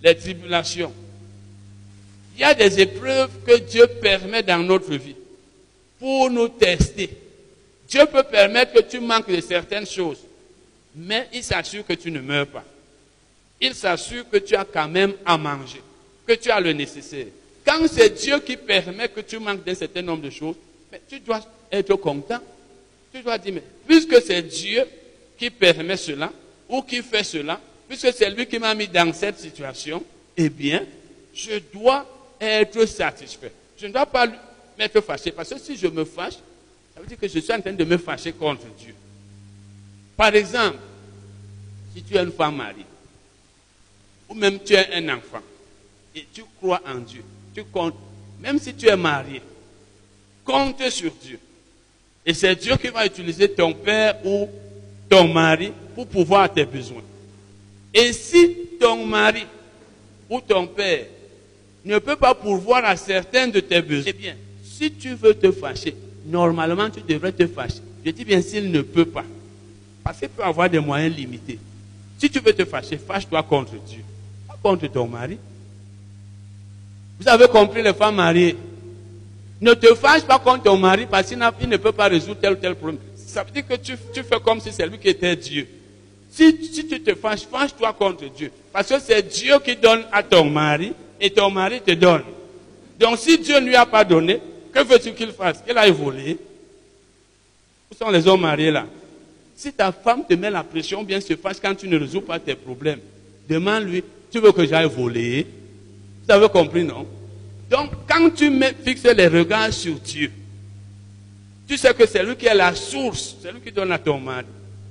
les 0.01 0.15
tribulations. 0.15 0.91
Il 2.35 2.41
y 2.41 2.43
a 2.43 2.55
des 2.55 2.79
épreuves 2.79 3.29
que 3.45 3.59
Dieu 3.59 3.85
permet 4.01 4.41
dans 4.41 4.57
notre 4.57 4.95
vie 4.95 5.15
pour 5.99 6.31
nous 6.31 6.47
tester. 6.47 7.11
Dieu 7.87 8.07
peut 8.11 8.23
permettre 8.23 8.73
que 8.73 8.81
tu 8.81 8.99
manques 8.99 9.29
de 9.29 9.41
certaines 9.41 9.85
choses, 9.85 10.19
mais 10.95 11.27
il 11.31 11.43
s'assure 11.43 11.85
que 11.85 11.93
tu 11.93 12.09
ne 12.09 12.21
meurs 12.21 12.47
pas. 12.47 12.63
il 13.61 13.75
s'assure 13.75 14.27
que 14.27 14.37
tu 14.37 14.55
as 14.55 14.65
quand 14.65 14.87
même 14.87 15.13
à 15.25 15.37
manger, 15.37 15.81
que 16.25 16.33
tu 16.33 16.49
as 16.49 16.59
le 16.59 16.73
nécessaire. 16.73 17.27
Quand 17.63 17.87
c'est 17.87 18.09
Dieu 18.09 18.39
qui 18.39 18.57
permet 18.57 19.09
que 19.09 19.21
tu 19.21 19.37
manques 19.37 19.63
d'un 19.63 19.75
certain 19.75 20.01
nombre 20.01 20.23
de 20.23 20.31
choses, 20.31 20.55
mais 20.91 21.01
tu 21.07 21.19
dois 21.19 21.41
être 21.71 21.95
content. 21.97 22.39
Tu 23.13 23.21
dois 23.21 23.37
dire, 23.37 23.53
mais 23.53 23.63
puisque 23.87 24.21
c'est 24.23 24.41
Dieu 24.41 24.85
qui 25.37 25.49
permet 25.51 25.97
cela, 25.97 26.31
ou 26.67 26.81
qui 26.81 27.03
fait 27.03 27.23
cela, 27.23 27.59
puisque 27.87 28.11
c'est 28.11 28.29
lui 28.31 28.47
qui 28.47 28.57
m'a 28.57 28.73
mis 28.73 28.87
dans 28.87 29.13
cette 29.13 29.39
situation, 29.39 30.03
eh 30.35 30.49
bien, 30.49 30.83
je 31.33 31.59
dois 31.71 32.07
être 32.41 32.85
satisfait. 32.87 33.51
Je 33.77 33.85
ne 33.85 33.93
dois 33.93 34.07
pas 34.07 34.27
m'être 34.77 34.99
fâché, 35.01 35.31
parce 35.31 35.49
que 35.49 35.59
si 35.59 35.77
je 35.77 35.87
me 35.87 36.03
fâche, 36.05 36.33
ça 36.95 37.01
veut 37.01 37.05
dire 37.05 37.19
que 37.19 37.27
je 37.27 37.39
suis 37.39 37.53
en 37.53 37.61
train 37.61 37.73
de 37.73 37.83
me 37.83 37.97
fâcher 37.97 38.33
contre 38.33 38.65
Dieu. 38.79 38.95
Par 40.17 40.33
exemple, 40.33 40.79
si 41.93 42.01
tu 42.01 42.15
es 42.15 42.23
une 42.23 42.31
femme 42.31 42.55
mariée, 42.55 42.85
ou 44.27 44.33
même 44.33 44.59
tu 44.59 44.73
es 44.73 44.91
un 44.95 45.09
enfant, 45.09 45.41
et 46.15 46.25
tu 46.33 46.43
crois 46.57 46.81
en 46.87 46.95
Dieu, 46.95 47.23
tu 47.53 47.63
comptes, 47.65 47.95
même 48.39 48.57
si 48.57 48.73
tu 48.73 48.87
es 48.87 48.97
marié, 48.97 49.41
compte 50.43 50.89
sur 50.89 51.11
Dieu. 51.11 51.39
Et 52.25 52.33
c'est 52.33 52.55
Dieu 52.55 52.75
qui 52.77 52.87
va 52.87 53.05
utiliser 53.05 53.49
ton 53.49 53.73
père 53.73 54.15
ou 54.25 54.47
ton 55.09 55.27
mari 55.27 55.71
pour 55.93 56.07
pouvoir 56.07 56.51
tes 56.51 56.65
besoins. 56.65 57.01
Et 57.93 58.13
si 58.13 58.55
ton 58.79 59.05
mari 59.05 59.45
ou 60.29 60.39
ton 60.41 60.65
père 60.67 61.05
ne 61.85 61.99
peut 61.99 62.15
pas 62.15 62.33
pourvoir 62.33 62.85
à 62.85 62.95
certains 62.95 63.47
de 63.47 63.59
tes 63.59 63.81
besoins, 63.81 64.05
eh 64.07 64.13
bien, 64.13 64.35
si 64.63 64.91
tu 64.91 65.13
veux 65.13 65.33
te 65.33 65.51
fâcher, 65.51 65.95
normalement 66.25 66.89
tu 66.89 67.01
devrais 67.01 67.31
te 67.31 67.45
fâcher. 67.45 67.81
Je 68.05 68.11
dis 68.11 68.25
bien 68.25 68.41
s'il 68.41 68.71
ne 68.71 68.81
peut 68.81 69.05
pas. 69.05 69.25
Parce 70.03 70.19
qu'il 70.19 70.29
peut 70.29 70.43
avoir 70.43 70.69
des 70.69 70.79
moyens 70.79 71.15
limités. 71.15 71.59
Si 72.17 72.29
tu 72.29 72.39
veux 72.39 72.53
te 72.53 72.65
fâcher, 72.65 72.97
fâche-toi 72.97 73.43
contre 73.43 73.73
Dieu, 73.85 74.01
pas 74.47 74.57
contre 74.61 74.87
ton 74.87 75.07
mari. 75.07 75.37
Vous 77.19 77.27
avez 77.27 77.47
compris 77.47 77.81
les 77.81 77.93
femmes 77.93 78.15
mariées. 78.15 78.55
Ne 79.61 79.73
te 79.73 79.93
fâche 79.95 80.23
pas 80.23 80.39
contre 80.39 80.63
ton 80.63 80.77
mari 80.77 81.05
parce 81.09 81.27
qu'il 81.27 81.37
ne 81.37 81.77
peut 81.77 81.91
pas 81.91 82.07
résoudre 82.07 82.39
tel 82.41 82.53
ou 82.53 82.55
tel 82.55 82.75
problème. 82.75 82.99
Ça 83.15 83.43
veut 83.43 83.51
dire 83.51 83.67
que 83.67 83.75
tu, 83.75 83.95
fais 84.23 84.39
comme 84.43 84.59
si 84.59 84.71
c'est 84.71 84.85
lui 84.85 84.97
qui 84.97 85.09
était 85.09 85.35
Dieu. 85.35 85.67
Si, 86.29 86.65
si 86.71 86.87
tu 86.87 87.01
te 87.01 87.15
fâches, 87.15 87.47
fâche-toi 87.49 87.93
contre 87.93 88.25
Dieu. 88.25 88.51
Parce 88.71 88.89
que 88.89 88.99
c'est 88.99 89.21
Dieu 89.21 89.53
qui 89.63 89.75
donne 89.75 90.03
à 90.11 90.21
ton 90.23 90.45
mari 90.45 90.93
et 91.19 91.29
ton 91.29 91.49
mari 91.49 91.81
te 91.81 91.91
donne. 91.91 92.23
Donc 92.99 93.17
si 93.17 93.37
Dieu 93.37 93.59
ne 93.59 93.67
lui 93.67 93.75
a 93.75 93.85
pas 93.85 94.03
donné, 94.03 94.39
que 94.73 94.83
veux-tu 94.83 95.13
qu'il 95.13 95.31
fasse? 95.31 95.61
Qu'il 95.61 95.77
aille 95.77 95.91
voler 95.91 96.37
Où 97.91 97.95
sont 97.95 98.09
les 98.09 98.27
hommes 98.27 98.41
mariés 98.41 98.71
là? 98.71 98.85
Si 99.55 99.71
ta 99.71 99.91
femme 99.91 100.23
te 100.27 100.33
met 100.33 100.49
la 100.49 100.63
pression, 100.63 101.03
bien 101.03 101.21
se 101.21 101.35
fâche 101.35 101.57
quand 101.61 101.75
tu 101.75 101.87
ne 101.87 101.97
résous 101.97 102.21
pas 102.21 102.39
tes 102.39 102.55
problèmes. 102.55 102.99
Demande-lui, 103.47 104.03
tu 104.31 104.39
veux 104.39 104.51
que 104.51 104.65
j'aille 104.65 104.89
voler? 104.89 105.45
Vous 106.25 106.31
avez 106.31 106.49
compris, 106.49 106.83
non? 106.83 107.05
Donc 107.69 107.91
quand 108.07 108.29
tu 108.29 108.51
fixes 108.83 109.03
les 109.03 109.27
regards 109.27 109.73
sur 109.73 109.95
Dieu, 109.95 110.31
tu 111.67 111.77
sais 111.77 111.93
que 111.93 112.05
c'est 112.05 112.23
lui 112.23 112.35
qui 112.35 112.45
est 112.45 112.55
la 112.55 112.75
source, 112.75 113.37
c'est 113.41 113.51
lui 113.51 113.61
qui 113.61 113.71
donne 113.71 113.91
à 113.91 113.97
ton 113.97 114.19
mari. 114.19 114.45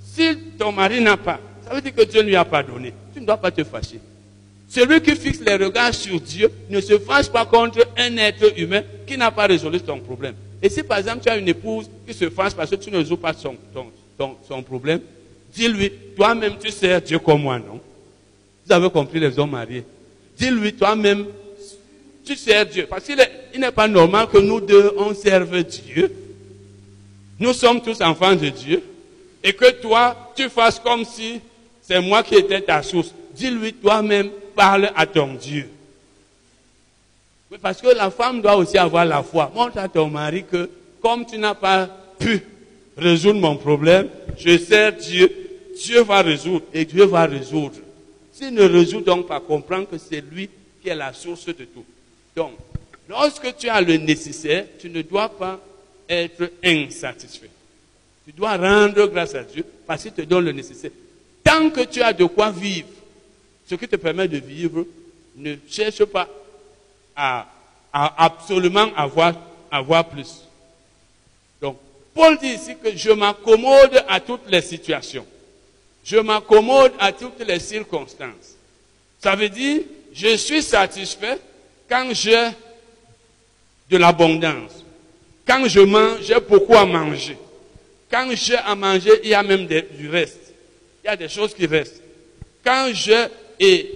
Si 0.04 0.36
ton 0.58 0.72
mari 0.72 1.00
n'a 1.00 1.16
pas, 1.16 1.38
ça 1.66 1.74
veut 1.74 1.80
dire 1.80 1.94
que 1.94 2.02
Dieu 2.02 2.22
ne 2.22 2.28
lui 2.28 2.36
a 2.36 2.44
pas 2.44 2.62
donné. 2.62 2.92
Tu 3.14 3.20
ne 3.20 3.26
dois 3.26 3.36
pas 3.36 3.50
te 3.50 3.62
fâcher. 3.62 4.00
Celui 4.68 5.00
qui 5.02 5.14
fixe 5.14 5.40
les 5.40 5.56
regards 5.56 5.94
sur 5.94 6.18
Dieu 6.20 6.50
ne 6.70 6.80
se 6.80 6.98
fâche 6.98 7.28
pas 7.28 7.44
contre 7.44 7.86
un 7.96 8.16
être 8.16 8.58
humain 8.58 8.82
qui 9.06 9.18
n'a 9.18 9.30
pas 9.30 9.46
résolu 9.46 9.80
ton 9.80 10.00
problème. 10.00 10.34
Et 10.62 10.70
si 10.70 10.82
par 10.82 10.98
exemple 10.98 11.20
tu 11.22 11.28
as 11.28 11.36
une 11.36 11.48
épouse 11.48 11.90
qui 12.06 12.14
se 12.14 12.30
fâche 12.30 12.54
parce 12.54 12.70
que 12.70 12.76
tu 12.76 12.90
ne 12.90 12.96
résous 12.96 13.16
pas 13.16 13.34
son, 13.34 14.62
problème, 14.62 15.00
dis-lui, 15.54 15.92
toi-même 16.16 16.54
tu 16.58 16.70
sers 16.70 17.02
Dieu 17.02 17.18
comme 17.18 17.42
moi, 17.42 17.58
non? 17.58 17.80
Vous 18.64 18.72
avez 18.72 18.88
compris 18.88 19.20
les 19.20 19.38
hommes 19.38 19.50
mariés. 19.50 19.84
Dis-lui, 20.38 20.72
toi-même, 20.72 21.26
tu 22.24 22.36
sers 22.36 22.66
Dieu. 22.66 22.86
Parce 22.88 23.04
qu'il 23.04 23.61
n'est 23.61 23.72
pas 23.72 23.88
normal 23.88 24.28
que 24.28 24.38
nous 24.38 24.61
deux, 24.61 24.92
on 24.96 25.14
serve 25.14 25.62
Dieu. 25.62 26.12
Nous 27.38 27.52
sommes 27.52 27.80
tous 27.80 28.00
enfants 28.00 28.35
de 28.35 28.48
Dieu. 28.48 28.82
Et 29.42 29.52
que 29.52 29.70
toi, 29.80 30.32
tu 30.37 30.48
fasses 30.48 30.78
comme 30.78 31.04
si 31.04 31.40
c'est 31.82 32.00
moi 32.00 32.22
qui 32.22 32.37
étais 32.37 32.61
ta 32.61 32.82
source. 32.82 33.12
Dis-lui 33.35 33.72
toi-même, 33.74 34.30
parle 34.54 34.90
à 34.94 35.06
ton 35.06 35.35
Dieu. 35.35 35.68
parce 37.61 37.80
que 37.82 37.88
la 37.88 38.11
femme 38.11 38.40
doit 38.40 38.56
aussi 38.56 38.78
avoir 38.78 39.04
la 39.04 39.22
foi. 39.22 39.50
Montre 39.54 39.78
à 39.78 39.88
ton 39.88 40.08
mari 40.08 40.44
que 40.50 40.70
comme 41.00 41.26
tu 41.26 41.37
n'as 41.38 41.54
pas 41.54 41.88
pu 42.18 42.42
résoudre 42.96 43.40
mon 43.40 43.56
problème, 43.56 44.08
je 44.38 44.56
sers 44.56 44.92
Dieu, 44.92 45.30
Dieu 45.82 46.02
va 46.02 46.22
résoudre 46.22 46.64
et 46.72 46.85
Dieu 46.85 47.04
va 47.04 47.26
résoudre. 47.26 47.76
S'il 48.32 48.54
ne 48.54 48.62
résout 48.62 49.00
donc 49.00 49.26
pas, 49.26 49.40
comprends 49.40 49.85
que 49.85 49.98
c'est 49.98 50.20
lui 50.20 50.48
qui 50.80 50.88
est 50.88 50.94
la 50.94 51.12
source 51.12 51.46
de 51.46 51.64
tout. 51.64 51.85
Donc, 52.35 52.53
lorsque 53.09 53.57
tu 53.57 53.68
as 53.68 53.81
le 53.81 53.97
nécessaire, 53.97 54.66
tu 54.79 54.88
ne 54.88 55.03
dois 55.03 55.29
pas 55.29 55.61
être 56.09 56.51
insatisfait. 56.64 57.51
Tu 58.25 58.33
dois 58.33 58.57
rendre 58.57 59.07
grâce 59.07 59.35
à 59.35 59.42
Dieu 59.42 59.64
parce 59.87 60.03
qu'il 60.03 60.12
te 60.12 60.23
donne 60.23 60.45
le 60.45 60.53
nécessaire. 60.53 60.90
Tant 61.42 61.71
que 61.71 61.83
tu 61.83 62.01
as 62.03 62.12
de 62.12 62.25
quoi 62.25 62.51
vivre, 62.51 62.88
ce 63.66 63.75
qui 63.75 63.88
te 63.88 63.97
permet 63.97 64.29
de 64.29 64.38
vivre, 64.38 64.87
ne 65.37 65.57
cherche 65.68 66.05
pas 66.05 66.29
à, 67.16 67.47
absolument 67.92 68.95
avoir, 68.97 69.35
avoir 69.71 70.09
plus. 70.09 70.42
Donc, 71.61 71.77
Paul 72.14 72.38
dit 72.38 72.49
ici 72.49 72.77
que 72.83 72.97
je 72.97 73.11
m'accommode 73.11 74.05
à 74.09 74.21
toutes 74.21 74.49
les 74.49 74.62
situations. 74.62 75.27
Je 76.05 76.16
m'accommode 76.16 76.92
à 76.99 77.12
toutes 77.12 77.40
les 77.47 77.59
circonstances. 77.59 78.57
Ça 79.21 79.35
veut 79.37 79.49
dire, 79.49 79.83
je 80.12 80.37
suis 80.37 80.62
satisfait 80.62 81.38
quand 81.92 82.14
j'ai 82.14 82.48
de 83.90 83.98
l'abondance. 83.98 84.83
Quand 85.46 85.68
je 85.68 85.81
mange, 85.81 86.22
j'ai 86.22 86.40
beaucoup 86.40 86.74
à 86.74 86.87
manger. 86.87 87.37
Quand 88.11 88.31
j'ai 88.33 88.57
à 88.57 88.74
manger, 88.74 89.20
il 89.22 89.28
y 89.28 89.35
a 89.35 89.42
même 89.42 89.66
du 89.66 90.09
reste. 90.09 90.55
Il 91.05 91.09
y 91.09 91.11
a 91.11 91.16
des 91.16 91.28
choses 91.28 91.52
qui 91.52 91.66
restent. 91.66 92.00
Quand 92.64 92.88
je 92.94 93.28
et 93.61 93.90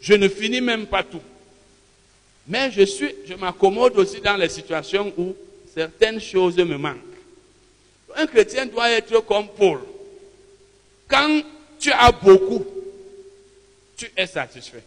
je 0.00 0.14
ne 0.14 0.26
finis 0.26 0.60
même 0.60 0.86
pas 0.86 1.04
tout. 1.04 1.20
Mais 2.48 2.72
je 2.72 2.82
suis, 2.82 3.14
je 3.24 3.34
m'accommode 3.34 3.96
aussi 3.98 4.20
dans 4.20 4.36
les 4.36 4.48
situations 4.48 5.12
où 5.16 5.36
certaines 5.72 6.20
choses 6.20 6.56
me 6.56 6.76
manquent. 6.76 6.96
Un 8.16 8.26
chrétien 8.26 8.66
doit 8.66 8.90
être 8.90 9.20
comme 9.20 9.46
Paul. 9.46 9.78
Quand 11.06 11.40
tu 11.78 11.92
as 11.92 12.10
beaucoup, 12.10 12.66
tu 13.96 14.10
es 14.16 14.26
satisfait. 14.26 14.82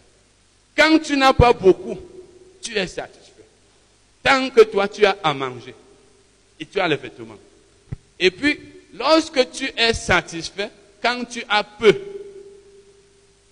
Quand 0.76 1.00
tu 1.00 1.16
n'as 1.16 1.32
pas 1.32 1.54
beaucoup, 1.54 1.98
tu 2.66 2.76
es 2.76 2.88
satisfait. 2.88 3.46
Tant 4.24 4.50
que 4.50 4.62
toi, 4.62 4.88
tu 4.88 5.06
as 5.06 5.18
à 5.24 5.34
manger 5.34 5.76
et 6.60 6.66
tu 6.66 6.80
as 6.80 6.88
les 6.88 6.96
vêtements. 6.96 7.38
Et 8.20 8.32
puis, 8.32 8.60
lorsque 8.94 9.52
tu 9.52 9.72
es 9.78 9.94
satisfait, 9.94 10.70
quand 11.02 11.26
tu 11.26 11.44
as 11.48 11.64
peu, 11.64 11.96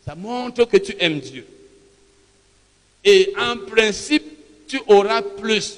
ça 0.03 0.15
montre 0.15 0.65
que 0.65 0.77
tu 0.77 0.95
aimes 0.99 1.19
Dieu. 1.19 1.45
Et 3.03 3.33
en 3.37 3.57
principe, 3.57 4.23
tu 4.67 4.79
auras 4.87 5.21
plus. 5.21 5.77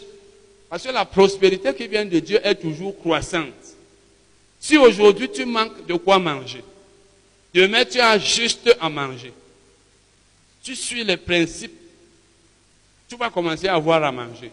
Parce 0.69 0.83
que 0.83 0.91
la 0.91 1.05
prospérité 1.05 1.73
qui 1.73 1.87
vient 1.87 2.05
de 2.05 2.19
Dieu 2.19 2.39
est 2.41 2.55
toujours 2.55 2.97
croissante. 2.97 3.53
Si 4.59 4.77
aujourd'hui 4.77 5.29
tu 5.29 5.45
manques 5.45 5.85
de 5.85 5.95
quoi 5.95 6.19
manger, 6.19 6.63
demain 7.53 7.83
tu 7.83 7.99
as 7.99 8.17
juste 8.17 8.75
à 8.79 8.89
manger. 8.89 9.33
Tu 10.63 10.75
suis 10.75 11.03
les 11.03 11.17
principes, 11.17 11.84
tu 13.07 13.15
vas 13.15 13.29
commencer 13.29 13.67
à 13.67 13.75
avoir 13.75 14.03
à 14.03 14.11
manger. 14.11 14.51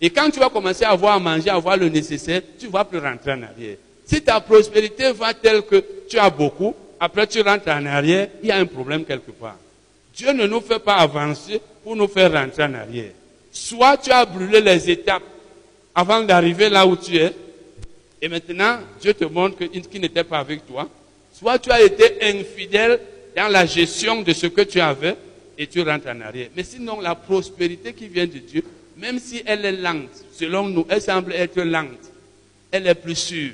Et 0.00 0.10
quand 0.10 0.30
tu 0.30 0.40
vas 0.40 0.48
commencer 0.48 0.84
à 0.84 0.90
avoir 0.90 1.14
à 1.14 1.18
manger, 1.18 1.50
à 1.50 1.54
avoir 1.54 1.76
le 1.76 1.88
nécessaire, 1.88 2.40
tu 2.58 2.68
vas 2.68 2.84
plus 2.84 2.98
rentrer 2.98 3.32
en 3.32 3.42
arrière. 3.42 3.76
Si 4.06 4.22
ta 4.22 4.40
prospérité 4.40 5.12
va 5.12 5.34
telle 5.34 5.62
que 5.62 5.84
tu 6.08 6.18
as 6.18 6.30
beaucoup, 6.30 6.74
après 6.98 7.26
tu 7.26 7.40
rentres 7.42 7.68
en 7.68 7.84
arrière, 7.86 8.28
il 8.42 8.48
y 8.48 8.52
a 8.52 8.56
un 8.56 8.66
problème 8.66 9.04
quelque 9.04 9.30
part. 9.30 9.56
Dieu 10.14 10.32
ne 10.32 10.46
nous 10.46 10.60
fait 10.60 10.78
pas 10.78 10.96
avancer 10.96 11.60
pour 11.84 11.94
nous 11.96 12.08
faire 12.08 12.32
rentrer 12.32 12.64
en 12.64 12.74
arrière. 12.74 13.12
Soit 13.52 13.98
tu 13.98 14.10
as 14.10 14.24
brûlé 14.24 14.60
les 14.60 14.90
étapes 14.90 15.22
avant 15.94 16.22
d'arriver 16.22 16.68
là 16.68 16.86
où 16.86 16.96
tu 16.96 17.16
es, 17.16 17.32
et 18.22 18.28
maintenant 18.28 18.78
Dieu 19.00 19.14
te 19.14 19.24
montre 19.24 19.58
qu'il 19.58 20.00
n'était 20.00 20.24
pas 20.24 20.38
avec 20.38 20.66
toi. 20.66 20.88
Soit 21.32 21.58
tu 21.58 21.70
as 21.70 21.82
été 21.82 22.18
infidèle 22.22 23.00
dans 23.36 23.48
la 23.48 23.64
gestion 23.66 24.22
de 24.22 24.32
ce 24.32 24.46
que 24.46 24.62
tu 24.62 24.80
avais 24.80 25.16
et 25.60 25.66
tu 25.66 25.82
rentres 25.82 26.08
en 26.08 26.22
arrière. 26.22 26.48
Mais 26.56 26.64
sinon, 26.64 27.02
la 27.02 27.14
prospérité 27.14 27.92
qui 27.92 28.08
vient 28.08 28.26
de 28.26 28.38
Dieu, 28.38 28.64
même 28.96 29.18
si 29.18 29.42
elle 29.44 29.66
est 29.66 29.72
lente, 29.72 30.24
selon 30.32 30.66
nous, 30.66 30.86
elle 30.88 31.02
semble 31.02 31.34
être 31.34 31.60
lente, 31.60 32.10
elle 32.70 32.86
est 32.86 32.94
plus 32.94 33.14
sûre. 33.14 33.52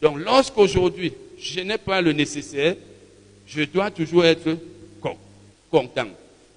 Donc 0.00 0.20
lorsqu'aujourd'hui, 0.24 1.12
je 1.36 1.58
n'ai 1.60 1.76
pas 1.76 2.00
le 2.00 2.12
nécessaire, 2.12 2.76
je 3.48 3.64
dois 3.64 3.90
toujours 3.90 4.24
être 4.24 4.56
content. 5.68 6.06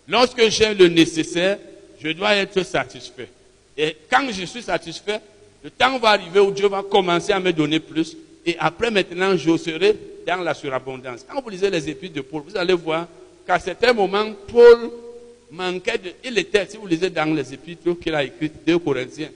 Lorsque 0.08 0.48
j'ai 0.50 0.76
le 0.76 0.88
nécessaire, 0.90 1.58
je 2.00 2.12
dois 2.12 2.36
être 2.36 2.62
satisfait. 2.62 3.30
Et 3.76 3.98
quand 4.12 4.28
je 4.32 4.46
suis 4.46 4.62
satisfait, 4.62 5.22
le 5.64 5.72
temps 5.72 5.98
va 5.98 6.10
arriver 6.10 6.40
où 6.40 6.52
Dieu 6.52 6.68
va 6.68 6.84
commencer 6.84 7.32
à 7.32 7.40
me 7.40 7.52
donner 7.52 7.80
plus. 7.80 8.16
Et 8.46 8.56
après, 8.60 8.92
maintenant, 8.92 9.36
je 9.36 9.58
serai 9.58 9.96
dans 10.28 10.38
la 10.38 10.54
surabondance. 10.54 11.26
Quand 11.28 11.42
vous 11.42 11.50
lisez 11.50 11.72
les 11.72 11.90
épîtres 11.90 12.16
de 12.16 12.22
Paul, 12.22 12.44
vous 12.48 12.58
allez 12.58 12.74
voir 12.74 13.08
qu'à 13.52 13.60
certains 13.60 13.92
moments, 13.92 14.32
Paul 14.48 14.90
manquait 15.52 15.98
de... 15.98 16.12
Il 16.24 16.38
était, 16.38 16.66
si 16.68 16.78
vous 16.78 16.88
lisez 16.88 17.10
dans 17.10 17.34
les 17.36 17.54
épîtres 17.54 18.00
qu'il 18.00 18.16
a 18.16 18.24
écrites, 18.24 18.66
2 18.66 18.80
Corinthiens, 18.80 19.30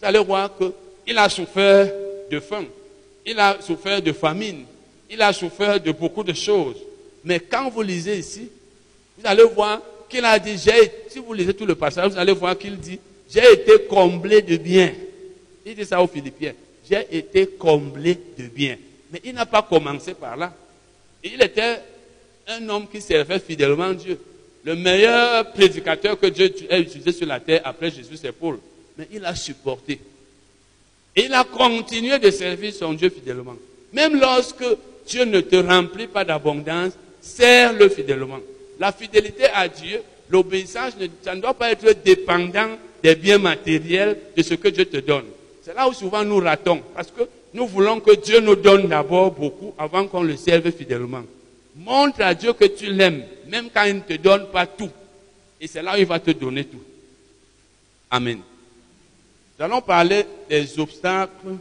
vous 0.00 0.06
allez 0.06 0.18
voir 0.18 0.50
qu'il 0.56 1.16
a 1.16 1.28
souffert 1.28 1.92
de 2.28 2.40
faim, 2.40 2.64
il 3.24 3.38
a 3.38 3.58
souffert 3.60 4.02
de 4.02 4.12
famine, 4.12 4.64
il 5.08 5.22
a 5.22 5.32
souffert 5.32 5.78
de 5.80 5.92
beaucoup 5.92 6.24
de 6.24 6.32
choses. 6.32 6.76
Mais 7.22 7.38
quand 7.38 7.70
vous 7.70 7.82
lisez 7.82 8.18
ici, 8.18 8.48
vous 9.16 9.26
allez 9.26 9.44
voir 9.44 9.80
qu'il 10.08 10.24
a 10.24 10.36
dit, 10.40 10.58
si 10.58 11.20
vous 11.20 11.32
lisez 11.32 11.54
tout 11.54 11.66
le 11.66 11.76
passage, 11.76 12.10
vous 12.10 12.18
allez 12.18 12.32
voir 12.32 12.58
qu'il 12.58 12.76
dit, 12.76 12.98
j'ai 13.30 13.52
été 13.52 13.84
comblé 13.88 14.42
de 14.42 14.56
bien. 14.56 14.92
Il 15.64 15.76
dit 15.76 15.84
ça 15.84 16.02
aux 16.02 16.08
Philippiens. 16.08 16.54
J'ai 16.90 17.06
été 17.16 17.46
comblé 17.46 18.18
de 18.36 18.46
bien. 18.48 18.76
Mais 19.12 19.20
il 19.24 19.32
n'a 19.34 19.46
pas 19.46 19.62
commencé 19.62 20.14
par 20.14 20.36
là. 20.36 20.52
Il 21.22 21.40
était 21.40 21.78
un 22.52 22.68
homme 22.68 22.86
qui 22.88 23.00
servait 23.00 23.38
fidèlement 23.38 23.92
Dieu. 23.92 24.18
Le 24.64 24.76
meilleur 24.76 25.50
prédicateur 25.52 26.18
que 26.18 26.26
Dieu 26.26 26.52
a 26.70 26.78
utilisé 26.78 27.12
sur 27.12 27.26
la 27.26 27.40
terre 27.40 27.62
après 27.64 27.90
Jésus, 27.90 28.16
c'est 28.16 28.32
Paul. 28.32 28.58
Mais 28.96 29.08
il 29.12 29.24
a 29.24 29.34
supporté. 29.34 29.98
Et 31.16 31.24
il 31.24 31.34
a 31.34 31.44
continué 31.44 32.18
de 32.18 32.30
servir 32.30 32.72
son 32.72 32.92
Dieu 32.92 33.10
fidèlement. 33.10 33.56
Même 33.92 34.18
lorsque 34.18 34.64
Dieu 35.06 35.24
ne 35.24 35.40
te 35.40 35.56
remplit 35.56 36.06
pas 36.06 36.24
d'abondance, 36.24 36.92
sers-le 37.20 37.88
fidèlement. 37.88 38.38
La 38.78 38.92
fidélité 38.92 39.46
à 39.52 39.68
Dieu, 39.68 40.00
l'obéissance, 40.30 40.92
ça 41.22 41.34
ne 41.34 41.40
doit 41.40 41.54
pas 41.54 41.72
être 41.72 42.02
dépendant 42.04 42.68
des 43.02 43.16
biens 43.16 43.38
matériels, 43.38 44.16
de 44.36 44.42
ce 44.42 44.54
que 44.54 44.68
Dieu 44.68 44.84
te 44.84 44.98
donne. 44.98 45.24
C'est 45.62 45.74
là 45.74 45.88
où 45.88 45.92
souvent 45.92 46.24
nous 46.24 46.38
ratons, 46.38 46.80
parce 46.94 47.08
que 47.08 47.22
nous 47.54 47.66
voulons 47.66 48.00
que 48.00 48.14
Dieu 48.14 48.40
nous 48.40 48.56
donne 48.56 48.88
d'abord 48.88 49.32
beaucoup 49.32 49.74
avant 49.76 50.06
qu'on 50.06 50.22
le 50.22 50.36
serve 50.36 50.70
fidèlement. 50.70 51.22
Montre 51.76 52.22
à 52.22 52.34
Dieu 52.34 52.52
que 52.52 52.66
tu 52.66 52.86
l'aimes, 52.92 53.24
même 53.46 53.70
quand 53.72 53.84
il 53.84 53.96
ne 53.96 54.00
te 54.00 54.14
donne 54.14 54.50
pas 54.50 54.66
tout. 54.66 54.90
Et 55.60 55.66
c'est 55.66 55.82
là 55.82 55.94
où 55.94 55.98
il 55.98 56.06
va 56.06 56.20
te 56.20 56.30
donner 56.32 56.64
tout. 56.64 56.82
Amen. 58.10 58.40
Nous 59.58 59.64
allons 59.64 59.80
parler 59.80 60.26
des 60.48 60.78
obstacles 60.78 61.56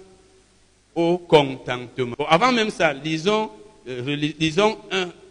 au 0.94 1.18
contentement. 1.18 2.16
avant 2.28 2.52
même 2.52 2.70
ça, 2.70 2.94
lisons, 2.94 3.50
euh, 3.88 4.16
lisons 4.40 4.78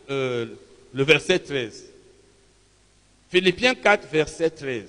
euh, 0.09 0.47
le 0.93 1.05
verset 1.05 1.40
13. 1.40 1.85
Philippiens 3.31 3.75
4, 3.75 4.09
verset 4.11 4.51
13. 4.51 4.85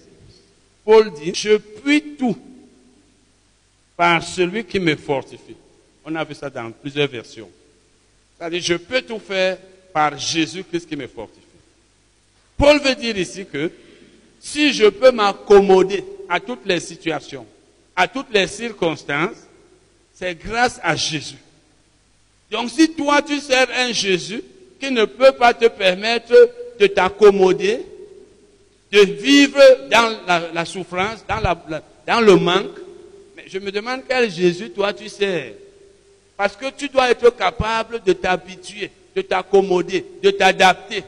Paul 0.86 1.12
dit, 1.13 1.34
je 1.36 1.58
puis 1.58 2.15
tout 2.17 2.38
par 3.95 4.23
celui 4.23 4.63
qui 4.63 4.80
me 4.80 4.95
fortifie. 4.95 5.56
On 6.04 6.15
a 6.15 6.23
vu 6.23 6.34
ça 6.34 6.49
dans 6.49 6.71
plusieurs 6.71 7.08
versions. 7.08 7.49
C'est-à-dire, 8.38 8.62
je 8.62 8.73
peux 8.75 9.01
tout 9.04 9.19
faire 9.19 9.58
par 9.93 10.17
Jésus-Christ 10.17 10.88
qui 10.88 10.95
me 10.95 11.08
fortifie. 11.08 11.41
Paul 12.58 12.80
veut 12.82 12.95
dire 12.95 13.17
ici 13.17 13.45
que 13.45 13.71
si 14.39 14.73
je 14.73 14.88
peux 14.88 15.12
m'accommoder 15.12 16.04
à 16.30 16.39
toutes 16.39 16.65
les 16.65 16.80
situations, 16.80 17.45
à 17.95 18.08
toutes 18.08 18.32
les 18.34 18.47
circonstances, 18.47 19.47
c'est 20.13 20.36
grâce 20.36 20.80
à 20.84 20.95
Jésus. 20.95 21.38
Donc 22.49 22.69
si 22.69 22.93
toi 22.93 23.21
tu 23.21 23.39
sers 23.39 23.67
un 23.75 23.91
Jésus 23.91 24.43
qui 24.80 24.91
ne 24.91 25.06
peut 25.06 25.32
pas 25.32 25.54
te 25.54 25.67
permettre 25.67 26.34
de 26.80 26.88
t'accommoder, 26.88 27.86
de 28.91 28.99
vivre 28.99 29.62
dans 29.89 30.51
la, 30.54 30.65
souffrance, 30.65 31.23
dans, 31.27 32.21
le 32.21 32.36
manque, 32.36 32.77
mais 33.38 33.45
je 33.47 33.58
me 33.60 33.71
demande 33.71 34.01
quel 34.08 34.30
Jésus 34.30 34.69
toi 34.71 34.91
tu 34.91 35.08
sers. 35.08 35.54
Parce 36.36 36.56
que 36.56 36.65
tu 36.75 36.89
dois 36.89 37.12
être 37.12 37.30
capable 37.38 38.01
de 38.04 38.13
t'habituer, 38.13 38.91
de 39.15 39.21
t'accommoder, 39.21 40.06
de 40.21 40.32
t'adapter. 40.32 41.04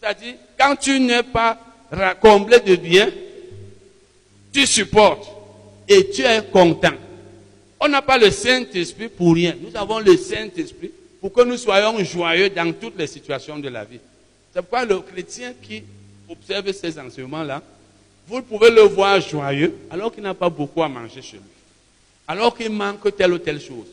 C'est-à-dire, 0.00 0.34
quand 0.58 0.76
tu 0.76 0.98
n'es 1.00 1.22
pas 1.22 1.58
comblé 2.20 2.60
de 2.60 2.76
bien, 2.76 3.10
tu 4.52 4.66
supportes 4.66 5.28
et 5.88 6.10
tu 6.10 6.22
es 6.22 6.42
content. 6.42 6.94
On 7.80 7.88
n'a 7.88 8.02
pas 8.02 8.18
le 8.18 8.30
Saint-Esprit 8.30 9.08
pour 9.08 9.34
rien. 9.34 9.54
Nous 9.60 9.76
avons 9.76 9.98
le 10.00 10.16
Saint-Esprit 10.16 10.90
pour 11.20 11.32
que 11.32 11.42
nous 11.42 11.56
soyons 11.56 12.02
joyeux 12.04 12.50
dans 12.50 12.72
toutes 12.72 12.98
les 12.98 13.06
situations 13.06 13.58
de 13.58 13.68
la 13.68 13.84
vie. 13.84 14.00
C'est 14.52 14.60
pourquoi 14.60 14.84
le 14.84 15.00
chrétien 15.00 15.52
qui 15.62 15.82
observe 16.28 16.72
ces 16.72 16.98
enseignements-là, 16.98 17.62
vous 18.26 18.42
pouvez 18.42 18.70
le 18.70 18.82
voir 18.82 19.20
joyeux 19.20 19.74
alors 19.90 20.12
qu'il 20.12 20.22
n'a 20.22 20.34
pas 20.34 20.48
beaucoup 20.48 20.82
à 20.82 20.88
manger 20.88 21.22
chez 21.22 21.36
lui. 21.36 21.44
Alors 22.28 22.56
qu'il 22.56 22.70
manque 22.70 23.16
telle 23.16 23.32
ou 23.32 23.38
telle 23.38 23.60
chose. 23.60 23.86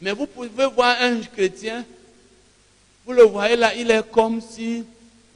Mais 0.00 0.12
vous 0.12 0.26
pouvez 0.26 0.48
voir 0.66 0.96
un 1.00 1.20
chrétien, 1.20 1.84
vous 3.06 3.12
le 3.12 3.24
voyez 3.24 3.56
là, 3.56 3.74
il 3.74 3.90
est 3.90 4.10
comme 4.10 4.40
s'il 4.40 4.84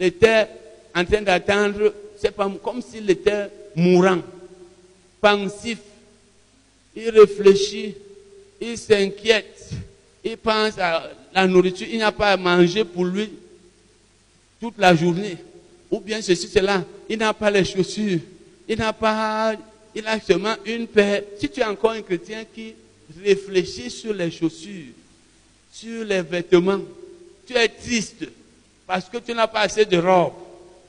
était 0.00 0.46
en 0.94 1.04
train 1.04 1.22
d'attendre, 1.22 1.92
c'est 2.18 2.30
pas 2.30 2.50
comme 2.62 2.80
s'il 2.80 3.08
était 3.10 3.48
mourant, 3.76 4.20
pensif, 5.20 5.78
il 6.96 7.10
réfléchit, 7.10 7.94
il 8.60 8.76
s'inquiète, 8.78 9.70
il 10.24 10.36
pense 10.36 10.78
à 10.78 11.10
la 11.34 11.46
nourriture, 11.46 11.86
il 11.90 11.98
n'a 11.98 12.10
pas 12.10 12.32
à 12.32 12.36
manger 12.36 12.84
pour 12.84 13.04
lui 13.04 13.30
toute 14.60 14.78
la 14.78 14.94
journée. 14.94 15.36
Ou 15.90 16.00
bien 16.00 16.20
ceci, 16.20 16.48
cela, 16.48 16.84
il 17.08 17.18
n'a 17.18 17.32
pas 17.32 17.50
les 17.50 17.64
chaussures, 17.64 18.20
il 18.68 18.78
n'a 18.78 18.92
pas, 18.92 19.54
il 19.94 20.06
a 20.06 20.20
seulement 20.20 20.54
une 20.66 20.86
paire. 20.86 21.22
Si 21.38 21.48
tu 21.48 21.60
es 21.60 21.64
encore 21.64 21.92
un 21.92 22.02
chrétien 22.02 22.44
qui 22.54 22.74
réfléchit 23.22 23.90
sur 23.90 24.12
les 24.12 24.30
chaussures, 24.30 24.92
sur 25.72 26.04
les 26.04 26.22
vêtements, 26.22 26.80
tu 27.48 27.54
es 27.56 27.68
triste 27.68 28.28
parce 28.86 29.08
que 29.08 29.16
tu 29.18 29.32
n'as 29.32 29.46
pas 29.46 29.60
assez 29.60 29.86
de 29.86 29.96
robe, 29.96 30.34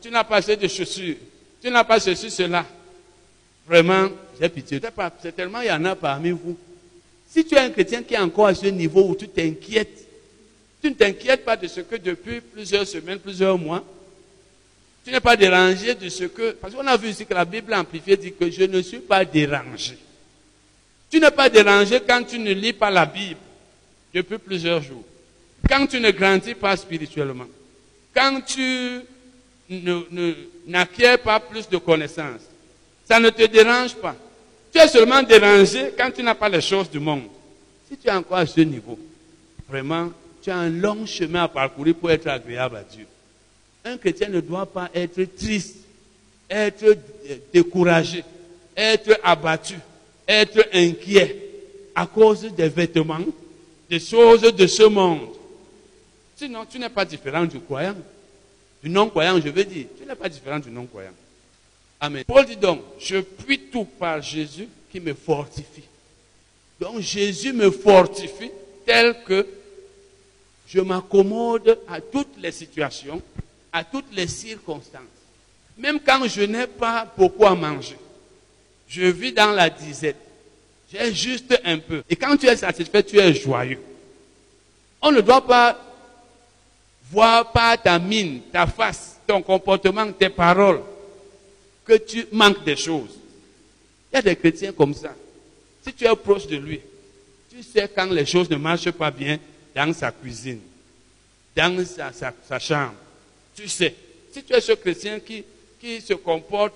tu 0.02 0.12
n'as 0.12 0.26
pas 0.26 0.38
assez 0.38 0.58
de 0.58 0.68
chaussures, 0.68 1.16
tu 1.62 1.72
n'as 1.72 1.86
pas 1.86 2.02
ceci, 2.02 2.30
cela. 2.30 2.66
Vraiment, 3.66 4.10
j'ai 4.40 4.50
pitié. 4.50 4.82
Certainement, 5.22 5.62
il 5.62 5.68
y 5.68 5.72
en 5.72 5.86
a 5.86 5.96
parmi 5.96 6.32
vous. 6.32 6.58
Si 7.30 7.46
tu 7.46 7.56
es 7.56 7.60
un 7.60 7.70
chrétien 7.70 8.04
qui 8.04 8.14
est 8.14 8.20
encore 8.20 8.48
à 8.48 8.56
ce 8.56 8.66
niveau 8.66 9.08
où 9.08 9.16
tu 9.16 9.28
t'inquiètes, 9.28 10.06
tu 10.82 10.90
ne 10.90 10.96
t'inquiètes 10.96 11.46
pas 11.46 11.56
de 11.56 11.68
ce 11.68 11.82
que 11.82 11.96
depuis 11.96 12.42
plusieurs 12.42 12.86
semaines, 12.86 13.20
plusieurs 13.20 13.58
mois, 13.58 13.84
tu 15.06 15.12
n'es 15.12 15.20
pas 15.22 15.38
dérangé 15.38 15.96
de 15.96 16.10
ce 16.10 16.26
que... 16.26 16.52
Parce 16.52 16.74
qu'on 16.74 16.88
a 16.88 16.98
vu 16.98 17.10
ici 17.10 17.26
que 17.26 17.34
la 17.34 17.46
Bible 17.46 17.74
amplifiée 17.74 18.18
dit 18.18 18.34
que 18.34 18.50
je 18.50 18.64
ne 18.64 18.82
suis 18.82 19.00
pas 19.00 19.24
dérangé. 19.24 19.98
Tu 21.10 21.20
n'es 21.20 21.32
pas 21.32 21.50
dérangé 21.50 22.02
quand 22.06 22.24
tu 22.24 22.38
ne 22.38 22.52
lis 22.52 22.74
pas 22.74 22.90
la 22.90 23.06
Bible 23.06 23.40
depuis 24.14 24.38
plusieurs 24.38 24.82
jours. 24.82 25.06
Quand 25.68 25.88
tu 25.88 26.00
ne 26.00 26.12
grandis 26.12 26.56
pas 26.56 26.76
spirituellement. 26.78 27.48
Quand 28.14 28.42
tu 28.46 29.02
n'acquiers 30.68 31.18
pas 31.18 31.40
plus 31.40 31.68
de 31.70 31.78
connaissances. 31.78 32.42
Ça 33.06 33.20
ne 33.20 33.30
te 33.30 33.46
dérange 33.46 33.96
pas. 33.96 34.16
Tu 34.72 34.80
es 34.80 34.88
seulement 34.88 35.24
dérangé 35.24 35.92
quand 35.98 36.12
tu 36.12 36.22
n'as 36.22 36.36
pas 36.36 36.50
les 36.50 36.62
choses 36.62 36.90
du 36.90 37.00
monde. 37.00 37.24
Si 37.90 37.98
tu 37.98 38.08
es 38.08 38.12
encore 38.12 38.38
à 38.38 38.46
ce 38.46 38.62
niveau, 38.62 39.00
vraiment, 39.68 40.12
tu 40.42 40.52
as 40.52 40.58
un 40.58 40.70
long 40.70 41.06
chemin 41.06 41.44
à 41.44 41.48
parcourir 41.48 41.96
pour 41.96 42.12
être 42.12 42.28
agréable 42.28 42.78
à 42.78 42.84
Dieu. 42.84 43.08
Un 43.84 43.98
chrétien 43.98 44.30
ne 44.30 44.42
doit 44.42 44.66
pas 44.66 44.90
être 44.94 45.24
triste, 45.36 45.78
être 46.50 46.98
découragé, 47.52 48.24
être 48.76 49.20
abattu, 49.24 49.76
être 50.28 50.68
inquiet 50.74 51.36
à 51.96 52.06
cause 52.06 52.42
des 52.42 52.70
vêtements, 52.70 53.20
des 53.90 54.00
choses 54.00 54.42
de 54.42 54.68
ce 54.68 54.84
monde. 54.84 55.30
Sinon, 56.40 56.66
tu 56.66 56.80
n'es 56.80 56.88
pas 56.88 57.04
différent 57.04 57.44
du 57.44 57.60
croyant. 57.60 57.98
Du 58.82 58.90
non-croyant, 58.90 59.42
je 59.42 59.50
veux 59.50 59.66
dire. 59.66 59.88
Tu 60.00 60.08
n'es 60.08 60.16
pas 60.16 60.30
différent 60.30 60.58
du 60.58 60.72
non-croyant. 60.72 61.12
Amen. 62.00 62.24
Paul 62.26 62.46
dit 62.46 62.56
donc, 62.56 62.82
je 62.98 63.18
puis 63.18 63.60
tout 63.60 63.84
par 63.84 64.22
Jésus 64.22 64.70
qui 64.90 65.02
me 65.02 65.14
fortifie. 65.14 65.84
Donc 66.80 67.02
Jésus 67.02 67.52
me 67.52 67.70
fortifie 67.70 68.52
tel 68.86 69.22
que 69.26 69.46
je 70.66 70.80
m'accommode 70.80 71.78
à 71.90 72.00
toutes 72.00 72.38
les 72.38 72.54
situations, 72.54 73.22
à 73.74 73.84
toutes 73.84 74.14
les 74.14 74.28
circonstances. 74.28 75.02
Même 75.78 76.00
quand 76.00 76.26
je 76.26 76.44
n'ai 76.44 76.68
pas 76.68 77.06
beaucoup 77.18 77.48
à 77.48 77.54
manger, 77.54 77.98
je 78.88 79.04
vis 79.04 79.34
dans 79.34 79.52
la 79.52 79.70
disette. 79.70 80.16
J'ai 80.90 81.14
juste 81.14 81.60
un 81.66 81.80
peu. 81.80 82.02
Et 82.10 82.16
quand 82.16 82.38
tu 82.38 82.48
es 82.48 82.56
satisfait, 82.56 83.04
tu 83.04 83.20
es 83.20 83.34
joyeux. 83.34 83.82
On 85.02 85.12
ne 85.12 85.20
doit 85.20 85.46
pas 85.46 85.78
voir 87.12 87.52
par 87.52 87.82
ta 87.82 87.98
mine, 88.00 88.42
ta 88.52 88.68
face, 88.68 89.20
ton 89.26 89.42
comportement, 89.42 90.12
tes 90.12 90.30
paroles, 90.30 90.82
que 91.86 91.98
tu 91.98 92.28
manques 92.32 92.64
des 92.64 92.76
choses. 92.76 93.18
Il 94.12 94.16
y 94.16 94.20
a 94.20 94.22
des 94.22 94.36
chrétiens 94.36 94.72
comme 94.72 94.94
ça. 94.94 95.16
Si 95.86 95.94
tu 95.94 96.06
es 96.06 96.16
proche 96.16 96.48
de 96.48 96.58
lui, 96.58 96.80
tu 97.50 97.64
sais 97.64 97.90
quand 97.94 98.06
les 98.12 98.26
choses 98.26 98.50
ne 98.50 98.58
marchent 98.58 98.92
pas 98.92 99.12
bien 99.12 99.40
dans 99.76 99.94
sa 99.94 100.12
cuisine, 100.12 100.60
dans 101.56 101.86
sa 101.86 102.60
chambre, 102.60 102.94
tu 103.56 103.68
sais, 103.68 103.96
si 104.32 104.44
tu 104.44 104.54
es 104.54 104.62
ce 104.62 104.74
chrétien 104.74 105.20
qui, 105.20 105.44
qui 105.80 106.02
se 106.02 106.14
comporte 106.14 106.74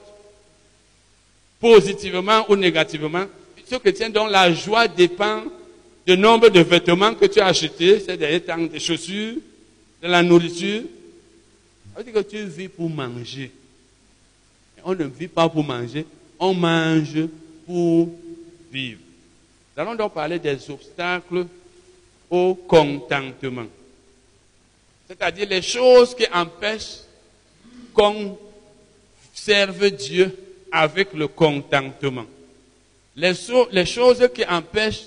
positivement 1.60 2.46
ou 2.50 2.56
négativement, 2.56 3.26
ce 3.70 3.76
chrétien 3.76 4.10
dont 4.10 4.28
la 4.28 4.52
joie 4.54 4.88
dépend 4.88 5.44
du 6.06 6.18
nombre 6.18 6.50
de 6.50 6.60
vêtements 6.60 7.14
que 7.16 7.26
tu 7.26 7.40
as 7.40 7.46
achetés 7.48 8.00
ces 8.00 8.18
derniers 8.18 8.42
temps, 8.42 8.58
des 8.58 8.80
chaussures, 8.80 9.36
de 10.04 10.10
la 10.10 10.22
nourriture, 10.22 10.84
Ça 11.94 12.00
veut 12.00 12.04
dire 12.04 12.14
que 12.14 12.30
tu 12.30 12.44
vis 12.44 12.68
pour 12.68 12.90
manger. 12.90 13.52
On 14.84 14.94
ne 14.94 15.06
vit 15.06 15.30
pas 15.30 15.48
pour 15.48 15.64
manger, 15.64 16.06
on 16.38 16.54
mange 16.54 17.28
pour 17.66 18.10
vivre. 18.70 19.00
Nous 19.76 19.82
allons 19.82 19.96
donc 19.96 20.14
parler 20.14 20.40
des 20.40 20.70
obstacles 20.70 21.48
au 22.30 22.54
contentement. 22.54 23.66
C'est-à-dire 25.08 25.48
les 25.48 25.62
choses 25.62 26.14
qui 26.14 26.26
empêchent 26.34 27.00
qu'on 27.94 28.38
serve 29.34 29.90
Dieu 29.92 30.38
avec 30.70 31.14
le 31.14 31.30
contentement. 31.30 32.26
Les, 33.16 33.32
les 33.72 33.86
choses 33.86 34.28
qui 34.36 34.44
empêchent 34.46 35.06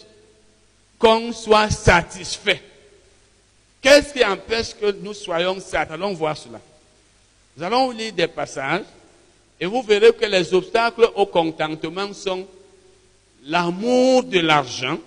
qu'on 0.98 1.32
soit 1.34 1.68
satisfait. 1.68 2.62
Qu'est-ce 3.86 4.12
qui 4.12 4.24
empêche 4.24 4.74
que 4.74 4.90
nous 4.90 5.14
soyons 5.14 5.60
satisfaits 5.60 5.92
Allons 5.92 6.12
voir 6.12 6.36
cela. 6.36 6.60
Nous 7.56 7.62
allons 7.62 7.92
lire 7.92 8.12
des 8.12 8.26
passages 8.26 8.82
et 9.60 9.66
vous 9.66 9.80
verrez 9.80 10.12
que 10.12 10.24
les 10.24 10.52
obstacles 10.52 11.08
au 11.14 11.24
contentement 11.26 12.12
sont 12.12 12.48
l'amour 13.44 14.24
de 14.24 14.40
l'argent 14.40 14.98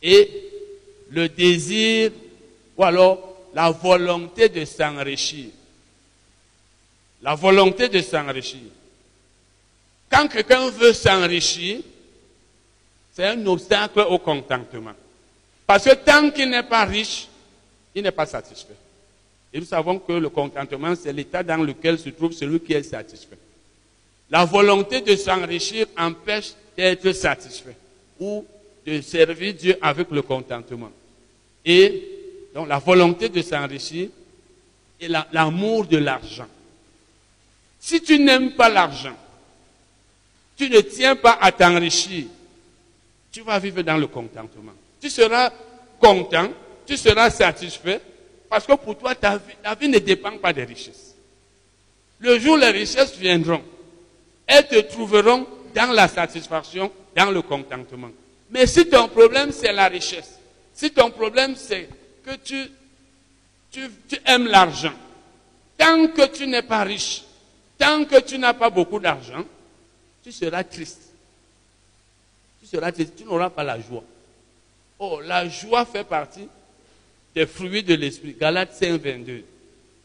et 0.00 0.30
le 1.10 1.28
désir 1.28 2.12
ou 2.76 2.84
alors 2.84 3.18
la 3.52 3.72
volonté 3.72 4.48
de 4.48 4.64
s'enrichir. 4.64 5.46
La 7.20 7.34
volonté 7.34 7.88
de 7.88 8.00
s'enrichir. 8.00 8.60
Quand 10.08 10.28
quelqu'un 10.28 10.70
veut 10.70 10.92
s'enrichir, 10.92 11.80
c'est 13.12 13.26
un 13.26 13.44
obstacle 13.48 14.06
au 14.08 14.20
contentement. 14.20 14.94
Parce 15.66 15.82
que 15.82 15.94
tant 15.94 16.30
qu'il 16.30 16.48
n'est 16.48 16.62
pas 16.62 16.84
riche, 16.84 17.26
n'est 18.02 18.12
pas 18.12 18.26
satisfait. 18.26 18.76
Et 19.52 19.58
nous 19.58 19.66
savons 19.66 19.98
que 19.98 20.12
le 20.12 20.28
contentement, 20.28 20.94
c'est 20.94 21.12
l'état 21.12 21.42
dans 21.42 21.56
lequel 21.56 21.98
se 21.98 22.08
trouve 22.10 22.32
celui 22.32 22.60
qui 22.60 22.72
est 22.72 22.82
satisfait. 22.82 23.38
La 24.30 24.44
volonté 24.44 25.00
de 25.00 25.16
s'enrichir 25.16 25.86
empêche 25.98 26.52
d'être 26.76 27.12
satisfait 27.12 27.76
ou 28.20 28.44
de 28.86 29.00
servir 29.00 29.54
Dieu 29.54 29.76
avec 29.82 30.10
le 30.10 30.22
contentement. 30.22 30.90
Et 31.64 32.02
donc 32.54 32.68
la 32.68 32.78
volonté 32.78 33.28
de 33.28 33.42
s'enrichir 33.42 34.08
et 35.00 35.08
l'amour 35.32 35.86
de 35.86 35.96
l'argent. 35.98 36.46
Si 37.80 38.00
tu 38.02 38.18
n'aimes 38.18 38.52
pas 38.52 38.68
l'argent, 38.68 39.16
tu 40.56 40.68
ne 40.68 40.80
tiens 40.80 41.16
pas 41.16 41.38
à 41.40 41.50
t'enrichir, 41.50 42.26
tu 43.32 43.40
vas 43.40 43.58
vivre 43.58 43.82
dans 43.82 43.96
le 43.96 44.06
contentement. 44.06 44.72
Tu 45.00 45.08
seras 45.08 45.50
content, 45.98 46.50
tu 46.90 46.96
seras 46.96 47.30
satisfait, 47.30 48.00
parce 48.48 48.66
que 48.66 48.72
pour 48.72 48.98
toi, 48.98 49.14
ta 49.14 49.36
vie, 49.36 49.54
ta 49.62 49.76
vie 49.76 49.88
ne 49.88 50.00
dépend 50.00 50.36
pas 50.38 50.52
des 50.52 50.64
richesses. 50.64 51.14
Le 52.18 52.36
jour 52.40 52.54
où 52.54 52.56
les 52.56 52.70
richesses 52.70 53.16
viendront, 53.16 53.62
elles 54.44 54.66
te 54.66 54.80
trouveront 54.80 55.46
dans 55.72 55.92
la 55.92 56.08
satisfaction, 56.08 56.90
dans 57.14 57.30
le 57.30 57.42
contentement. 57.42 58.10
Mais 58.50 58.66
si 58.66 58.88
ton 58.88 59.06
problème, 59.06 59.52
c'est 59.52 59.72
la 59.72 59.86
richesse, 59.86 60.40
si 60.74 60.90
ton 60.90 61.12
problème, 61.12 61.54
c'est 61.54 61.88
que 62.24 62.34
tu, 62.42 62.68
tu, 63.70 63.88
tu 64.08 64.18
aimes 64.26 64.48
l'argent, 64.48 64.94
tant 65.78 66.08
que 66.08 66.26
tu 66.26 66.48
n'es 66.48 66.62
pas 66.62 66.82
riche, 66.82 67.22
tant 67.78 68.04
que 68.04 68.20
tu 68.20 68.36
n'as 68.36 68.54
pas 68.54 68.68
beaucoup 68.68 68.98
d'argent, 68.98 69.44
tu 70.24 70.32
seras 70.32 70.64
triste. 70.64 71.02
Tu 72.60 72.66
seras 72.66 72.90
triste, 72.90 73.14
tu 73.16 73.22
n'auras 73.22 73.50
pas 73.50 73.62
la 73.62 73.80
joie. 73.80 74.02
Oh, 74.98 75.20
la 75.20 75.48
joie 75.48 75.84
fait 75.84 76.02
partie 76.02 76.48
des 77.34 77.46
fruits 77.46 77.82
de 77.82 77.94
l'esprit. 77.94 78.36
Galates 78.38 78.74
5, 78.74 79.00
22. 79.00 79.42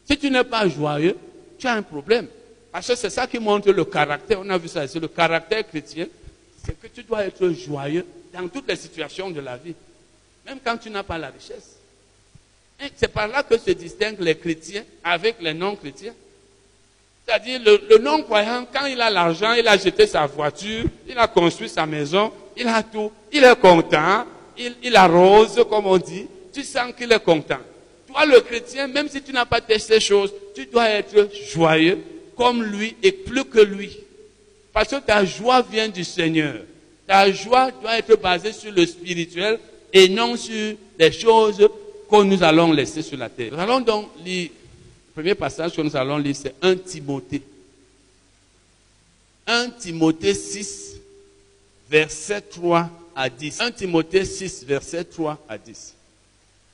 Si 0.08 0.16
tu 0.16 0.30
n'es 0.30 0.44
pas 0.44 0.68
joyeux, 0.68 1.16
tu 1.58 1.66
as 1.66 1.72
un 1.74 1.82
problème. 1.82 2.28
Parce 2.70 2.88
que 2.88 2.94
c'est 2.94 3.10
ça 3.10 3.26
qui 3.26 3.38
montre 3.38 3.70
le 3.72 3.84
caractère. 3.84 4.40
On 4.40 4.48
a 4.50 4.58
vu 4.58 4.68
ça, 4.68 4.86
c'est 4.86 5.00
le 5.00 5.08
caractère 5.08 5.66
chrétien. 5.66 6.06
C'est 6.64 6.78
que 6.78 6.86
tu 6.88 7.02
dois 7.02 7.24
être 7.24 7.48
joyeux 7.50 8.06
dans 8.32 8.46
toutes 8.48 8.68
les 8.68 8.76
situations 8.76 9.30
de 9.30 9.40
la 9.40 9.56
vie. 9.56 9.74
Même 10.44 10.58
quand 10.62 10.76
tu 10.76 10.90
n'as 10.90 11.02
pas 11.02 11.18
la 11.18 11.28
richesse. 11.28 11.76
C'est 12.96 13.08
par 13.08 13.26
là 13.28 13.42
que 13.42 13.56
se 13.56 13.70
distinguent 13.70 14.20
les 14.20 14.36
chrétiens 14.36 14.84
avec 15.02 15.36
les 15.40 15.54
non-chrétiens. 15.54 16.12
C'est-à-dire, 17.26 17.60
le, 17.64 17.98
non-croyant, 17.98 18.66
quand 18.72 18.86
il 18.86 19.00
a 19.00 19.10
l'argent, 19.10 19.52
il 19.54 19.66
a 19.66 19.76
jeté 19.76 20.06
sa 20.06 20.26
voiture, 20.26 20.84
il 21.08 21.18
a 21.18 21.26
construit 21.26 21.68
sa 21.68 21.84
maison, 21.84 22.32
il 22.56 22.68
a 22.68 22.82
tout, 22.84 23.10
il 23.32 23.42
est 23.42 23.58
content, 23.58 24.26
il, 24.56 24.76
il 24.82 24.94
arrose, 24.94 25.64
comme 25.68 25.86
on 25.86 25.98
dit, 25.98 26.28
tu 26.56 26.64
sens 26.64 26.94
qu'il 26.96 27.12
est 27.12 27.22
content. 27.22 27.58
Toi, 28.06 28.24
le 28.24 28.40
chrétien, 28.40 28.88
même 28.88 29.10
si 29.10 29.20
tu 29.20 29.30
n'as 29.30 29.44
pas 29.44 29.60
testé 29.60 29.94
ces 29.94 30.00
choses, 30.00 30.32
tu 30.54 30.64
dois 30.64 30.88
être 30.88 31.28
joyeux 31.52 31.98
comme 32.34 32.62
lui 32.62 32.96
et 33.02 33.12
plus 33.12 33.44
que 33.44 33.60
lui. 33.60 33.94
Parce 34.72 34.88
que 34.88 34.96
ta 34.96 35.22
joie 35.24 35.60
vient 35.60 35.88
du 35.88 36.02
Seigneur. 36.02 36.62
Ta 37.06 37.30
joie 37.30 37.70
doit 37.70 37.98
être 37.98 38.18
basée 38.18 38.52
sur 38.52 38.72
le 38.72 38.86
spirituel 38.86 39.58
et 39.92 40.08
non 40.08 40.34
sur 40.36 40.76
les 40.98 41.12
choses 41.12 41.68
que 42.10 42.22
nous 42.22 42.42
allons 42.42 42.72
laisser 42.72 43.02
sur 43.02 43.18
la 43.18 43.28
terre. 43.28 43.52
Nous 43.52 43.60
allons 43.60 43.80
donc 43.80 44.08
lire, 44.24 44.48
le 44.50 45.22
premier 45.22 45.34
passage 45.34 45.74
que 45.74 45.82
nous 45.82 45.94
allons 45.94 46.16
lire, 46.16 46.36
c'est 46.36 46.54
1 46.62 46.76
Timothée. 46.76 47.42
1 49.46 49.70
Timothée 49.70 50.34
6, 50.34 50.96
verset 51.90 52.40
3 52.40 52.90
à 53.14 53.28
10. 53.28 53.60
1 53.60 53.70
Timothée 53.72 54.24
6, 54.24 54.64
verset 54.64 55.04
3 55.04 55.44
à 55.48 55.58
10 55.58 55.95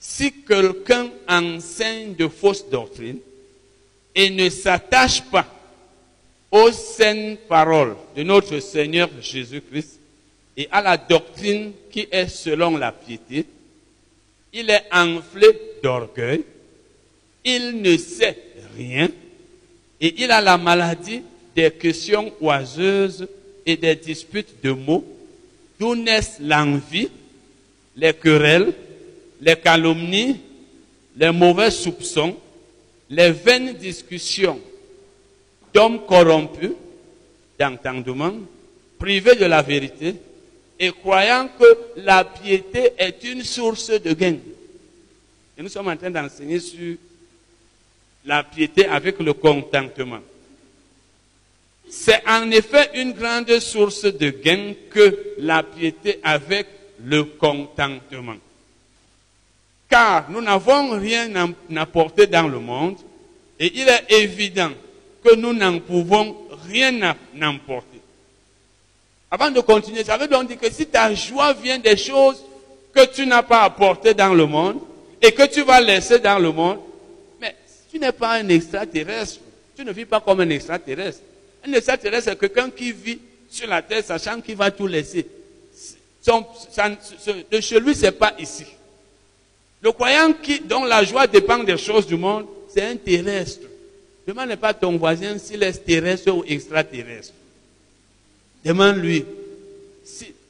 si 0.05 0.33
quelqu'un 0.33 1.11
enseigne 1.29 2.17
de 2.17 2.27
fausses 2.27 2.69
doctrines 2.69 3.21
et 4.13 4.31
ne 4.31 4.49
s'attache 4.51 5.23
pas 5.31 5.47
aux 6.51 6.73
saines 6.73 7.37
paroles 7.49 7.95
de 8.17 8.25
notre 8.25 8.59
Seigneur 8.59 9.09
Jésus-Christ 9.21 10.01
et 10.57 10.67
à 10.73 10.83
la 10.83 10.97
doctrine 10.97 11.71
qui 11.89 12.09
est 12.11 12.27
selon 12.27 12.77
la 12.77 12.91
piété, 12.91 13.47
il 14.53 14.69
est 14.71 14.85
enflé 14.93 15.47
d'orgueil, 15.85 16.43
il 17.45 17.81
ne 17.81 17.97
sait 17.97 18.37
rien 18.77 19.09
et 20.01 20.21
il 20.21 20.33
a 20.33 20.41
la 20.41 20.59
maladie 20.59 21.23
des 21.55 21.71
questions 21.71 22.33
oiseuses 22.41 23.29
et 23.65 23.77
des 23.77 23.95
disputes 23.95 24.57
de 24.65 24.73
mots, 24.73 25.05
d'où 25.79 25.95
naissent 25.95 26.39
l'envie, 26.41 27.09
les 27.97 28.13
querelles, 28.15 28.75
les 29.43 29.57
calomnies, 29.57 30.41
les 31.17 31.33
mauvais 31.33 31.71
soupçons, 31.71 32.37
les 33.11 33.33
vaines 33.33 33.75
discussions 33.75 34.61
d'hommes 35.75 36.07
corrompus 36.07 36.71
d'entendement, 37.59 38.35
privés 38.99 39.35
de 39.35 39.45
la 39.45 39.61
vérité 39.61 40.15
et 40.79 40.91
croyant 40.93 41.49
que 41.59 41.79
la 41.97 42.25
piété 42.25 42.93
est 42.97 43.25
une 43.25 43.43
source 43.43 43.91
de 43.91 44.13
gain. 44.15 44.37
Et 45.59 45.63
nous 45.63 45.69
sommes 45.69 45.89
en 45.89 45.97
train 45.97 46.11
d'enseigner 46.11 46.61
sur 46.61 46.97
la 48.25 48.45
piété 48.45 48.87
avec 48.87 49.19
le 49.19 49.33
contentement. 49.33 50.21
C'est 51.89 52.23
en 52.29 52.49
effet 52.53 52.91
une 52.95 53.13
grande 53.13 53.59
source 53.59 54.05
de 54.05 54.31
gain 54.31 54.75
que 54.89 55.35
la 55.39 55.65
piété 55.65 56.21
avec 56.23 56.69
le 57.05 57.25
contentement 57.25 58.37
car 59.93 60.31
nous 60.31 60.41
n'avons 60.41 60.99
rien 60.99 61.31
à 61.37 61.47
apporter 61.83 62.27
dans 62.27 62.49
le 62.49 62.59
monde 62.59 62.97
et 63.61 63.71
il 63.75 63.87
est 63.87 64.11
évident 64.23 64.71
que 65.23 65.35
nous 65.35 65.53
n'en 65.53 65.81
pouvons 65.81 66.35
rien 66.67 67.15
emporter. 67.43 68.01
Avant 69.31 69.51
de 69.51 69.61
continuer, 69.61 70.03
ça 70.03 70.17
veut 70.17 70.29
donc 70.29 70.49
dire 70.49 70.59
que 70.59 70.73
si 70.73 70.87
ta 70.87 71.13
joie 71.15 71.53
vient 71.53 71.79
des 71.79 71.99
choses 71.99 72.43
que 72.95 73.05
tu 73.05 73.27
n'as 73.27 73.43
pas 73.43 73.65
apportées 73.65 74.15
dans 74.15 74.33
le 74.33 74.47
monde 74.47 74.81
et 75.21 75.31
que 75.33 75.47
tu 75.47 75.63
vas 75.63 75.83
laisser 75.83 76.19
dans 76.19 76.39
le 76.39 76.51
monde, 76.53 76.79
mais 77.39 77.55
tu 77.91 77.99
n'es 77.99 78.13
pas 78.13 78.37
un 78.37 78.49
extraterrestre. 78.49 79.41
Tu 79.77 79.85
ne 79.85 79.93
vis 79.93 80.07
pas 80.07 80.21
comme 80.21 80.41
un 80.41 80.49
extraterrestre. 80.49 81.21
Un 81.67 81.73
extraterrestre, 81.75 82.31
c'est 82.31 82.39
quelqu'un 82.39 82.71
qui 82.71 82.93
vit 82.93 83.19
sur 83.51 83.69
la 83.69 83.83
terre 83.83 84.03
sachant 84.03 84.41
qu'il 84.41 84.57
va 84.57 84.71
tout 84.71 84.87
laisser. 84.87 85.27
de 86.27 87.61
chez 87.61 87.79
lui, 87.79 87.95
c'est 87.95 88.13
pas 88.13 88.33
ici. 88.39 88.65
Le 89.83 89.91
croyant 89.91 90.33
qui, 90.33 90.61
dont 90.61 90.85
la 90.85 91.03
joie 91.03 91.27
dépend 91.27 91.59
des 91.59 91.77
choses 91.77 92.07
du 92.07 92.17
monde, 92.17 92.47
c'est 92.69 92.83
un 92.83 92.97
terrestre. 92.97 93.67
Demande 94.27 94.55
pas 94.57 94.73
ton 94.73 94.97
voisin 94.97 95.37
s'il 95.39 95.63
est 95.65 95.85
terrestre 95.85 96.31
ou 96.31 96.45
extraterrestre. 96.47 97.35
Demande-lui. 98.65 99.25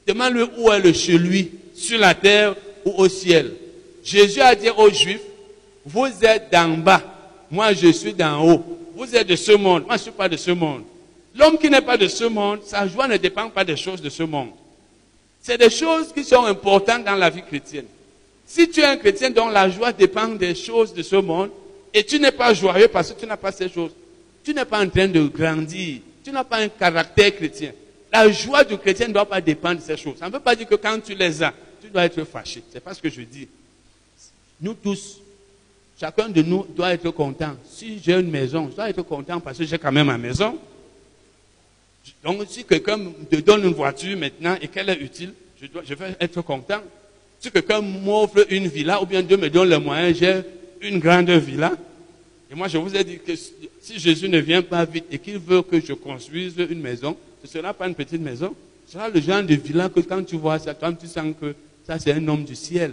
Demande-lui 0.07 0.45
où 0.59 0.71
est 0.71 0.81
le 0.81 0.93
chez 0.93 1.17
lui, 1.17 1.51
sur 1.75 1.99
la 1.99 2.15
terre 2.15 2.55
ou 2.85 2.93
au 2.99 3.09
ciel. 3.09 3.55
Jésus 4.05 4.41
a 4.41 4.55
dit 4.55 4.69
aux 4.69 4.91
Juifs, 4.91 5.23
vous 5.87 6.11
êtes 6.23 6.53
d'en 6.53 6.69
bas, 6.77 7.03
moi 7.51 7.73
je 7.73 7.91
suis 7.93 8.13
d'en 8.13 8.47
haut. 8.47 8.63
Vous 8.95 9.17
êtes 9.17 9.27
de 9.27 9.37
ce 9.37 9.53
monde, 9.53 9.85
moi 9.87 9.97
je 9.97 10.01
ne 10.01 10.03
suis 10.03 10.11
pas 10.11 10.29
de 10.29 10.37
ce 10.37 10.51
monde. 10.51 10.83
L'homme 11.35 11.57
qui 11.57 11.71
n'est 11.71 11.81
pas 11.81 11.97
de 11.97 12.09
ce 12.09 12.25
monde, 12.25 12.61
sa 12.65 12.87
joie 12.87 13.09
ne 13.09 13.17
dépend 13.17 13.49
pas 13.49 13.65
des 13.65 13.77
choses 13.77 14.03
de 14.03 14.11
ce 14.11 14.23
monde. 14.23 14.51
C'est 15.41 15.57
des 15.57 15.71
choses 15.71 16.13
qui 16.13 16.23
sont 16.23 16.45
importantes 16.45 17.05
dans 17.05 17.17
la 17.17 17.31
vie 17.31 17.43
chrétienne. 17.43 17.87
Si 18.53 18.69
tu 18.69 18.81
es 18.81 18.85
un 18.85 18.99
chrétien 18.99 19.31
dont 19.31 19.49
la 19.49 19.71
joie 19.71 19.95
dépend 19.95 20.29
des 20.29 20.55
choses 20.55 20.93
de 20.93 21.03
ce 21.03 21.17
monde, 21.17 21.49
et 21.95 22.05
tu 22.05 22.21
n'es 22.21 22.31
pas 22.31 22.53
joyeux 22.53 22.87
parce 22.87 23.11
que 23.11 23.19
tu 23.19 23.25
n'as 23.25 23.39
pas 23.39 23.51
ces 23.51 23.71
choses, 23.71 23.93
tu 24.45 24.53
n'es 24.53 24.67
pas 24.67 24.85
en 24.85 24.91
train 24.91 25.09
de 25.09 25.23
grandir. 25.27 26.01
Tu 26.23 26.31
n'as 26.31 26.45
pas 26.45 26.59
un 26.59 26.69
caractère 26.69 27.35
chrétien. 27.35 27.73
La 28.13 28.31
joie 28.31 28.63
du 28.63 28.77
chrétien 28.77 29.09
ne 29.09 29.15
doit 29.15 29.25
pas 29.25 29.41
dépendre 29.41 29.81
de 29.81 29.83
ces 29.83 29.97
choses. 29.97 30.19
Ça 30.19 30.29
ne 30.29 30.35
veut 30.35 30.39
pas 30.39 30.55
dire 30.55 30.69
que 30.69 30.75
quand 30.75 31.01
tu 31.03 31.15
les 31.15 31.43
as, 31.43 31.55
tu 31.81 31.89
dois 31.89 32.05
être 32.05 32.23
fâché. 32.25 32.63
C'est 32.71 32.81
pas 32.81 32.93
ce 32.93 33.01
que 33.01 33.09
je 33.09 33.23
dis. 33.23 33.49
Nous 34.61 34.75
tous, 34.75 35.23
chacun 35.99 36.29
de 36.29 36.43
nous 36.43 36.67
doit 36.77 36.93
être 36.93 37.09
content. 37.09 37.57
Si 37.67 38.03
j'ai 38.05 38.13
une 38.13 38.31
maison, 38.31 38.69
je 38.71 38.77
dois 38.77 38.91
être 38.91 39.01
content 39.01 39.41
parce 39.41 39.57
que 39.57 39.65
j'ai 39.65 39.79
quand 39.79 39.93
même 39.93 40.09
ma 40.09 40.19
maison. 40.19 40.59
Donc, 42.23 42.43
si 42.51 42.65
quelqu'un 42.65 42.99
me 42.99 43.41
donne 43.41 43.65
une 43.65 43.73
voiture 43.73 44.19
maintenant 44.19 44.57
et 44.61 44.69
qu'elle 44.69 44.91
est 44.91 45.01
utile, 45.01 45.33
je, 45.59 45.69
dois, 45.69 45.83
je 45.87 45.95
vais 45.95 46.15
être 46.21 46.43
content. 46.43 46.83
Si 47.43 47.51
quelqu'un 47.51 47.81
m'offre 47.81 48.47
une 48.51 48.69
villa 48.69 49.03
ou 49.03 49.07
bien 49.07 49.21
Dieu 49.21 49.37
me 49.37 49.51
donne 49.51 49.69
les 49.69 49.79
moyens, 49.79 50.17
j'ai 50.17 50.43
une 50.81 51.01
grande 51.01 51.29
villa? 51.31 51.73
Et 52.49 52.55
moi, 52.55 52.69
je 52.69 52.79
vous 52.79 52.95
ai 52.95 53.03
dit 53.03 53.19
que 53.19 53.35
si 53.35 53.99
Jésus 53.99 54.29
ne 54.29 54.39
vient 54.39 54.63
pas 54.63 54.85
vite 54.85 55.07
et 55.11 55.19
qu'il 55.19 55.39
veut 55.39 55.63
que 55.63 55.81
je 55.81 55.93
construise 55.93 56.55
une 56.57 56.81
maison, 56.81 57.17
ce 57.43 57.49
ne 57.49 57.63
sera 57.63 57.75
pas 57.75 57.89
une 57.89 57.97
petite 57.97 58.21
maison. 58.21 58.55
Ce 58.87 58.93
sera 58.93 59.09
le 59.09 59.21
genre 59.21 59.43
de 59.43 59.57
villa 59.57 59.89
que 59.89 59.99
quand 59.99 60.23
tu 60.23 60.37
vois 60.37 60.61
ça, 60.61 60.73
toi, 60.73 60.93
tu 60.93 61.09
sens 61.09 61.35
que 61.41 61.53
ça, 61.85 61.99
c'est 61.99 62.13
un 62.13 62.29
homme 62.29 62.45
du 62.45 62.55
ciel. 62.55 62.93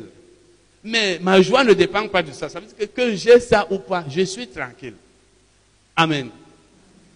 Mais 0.83 1.19
ma 1.21 1.39
joie 1.43 1.63
ne 1.63 1.73
dépend 1.73 2.07
pas 2.07 2.23
de 2.23 2.31
ça. 2.31 2.49
Ça 2.49 2.59
veut 2.59 2.65
dire 2.65 2.75
que, 2.75 2.85
que 2.85 3.15
j'ai 3.15 3.39
ça 3.39 3.67
ou 3.69 3.77
pas, 3.77 4.03
je 4.09 4.21
suis 4.21 4.47
tranquille. 4.47 4.95
Amen. 5.95 6.29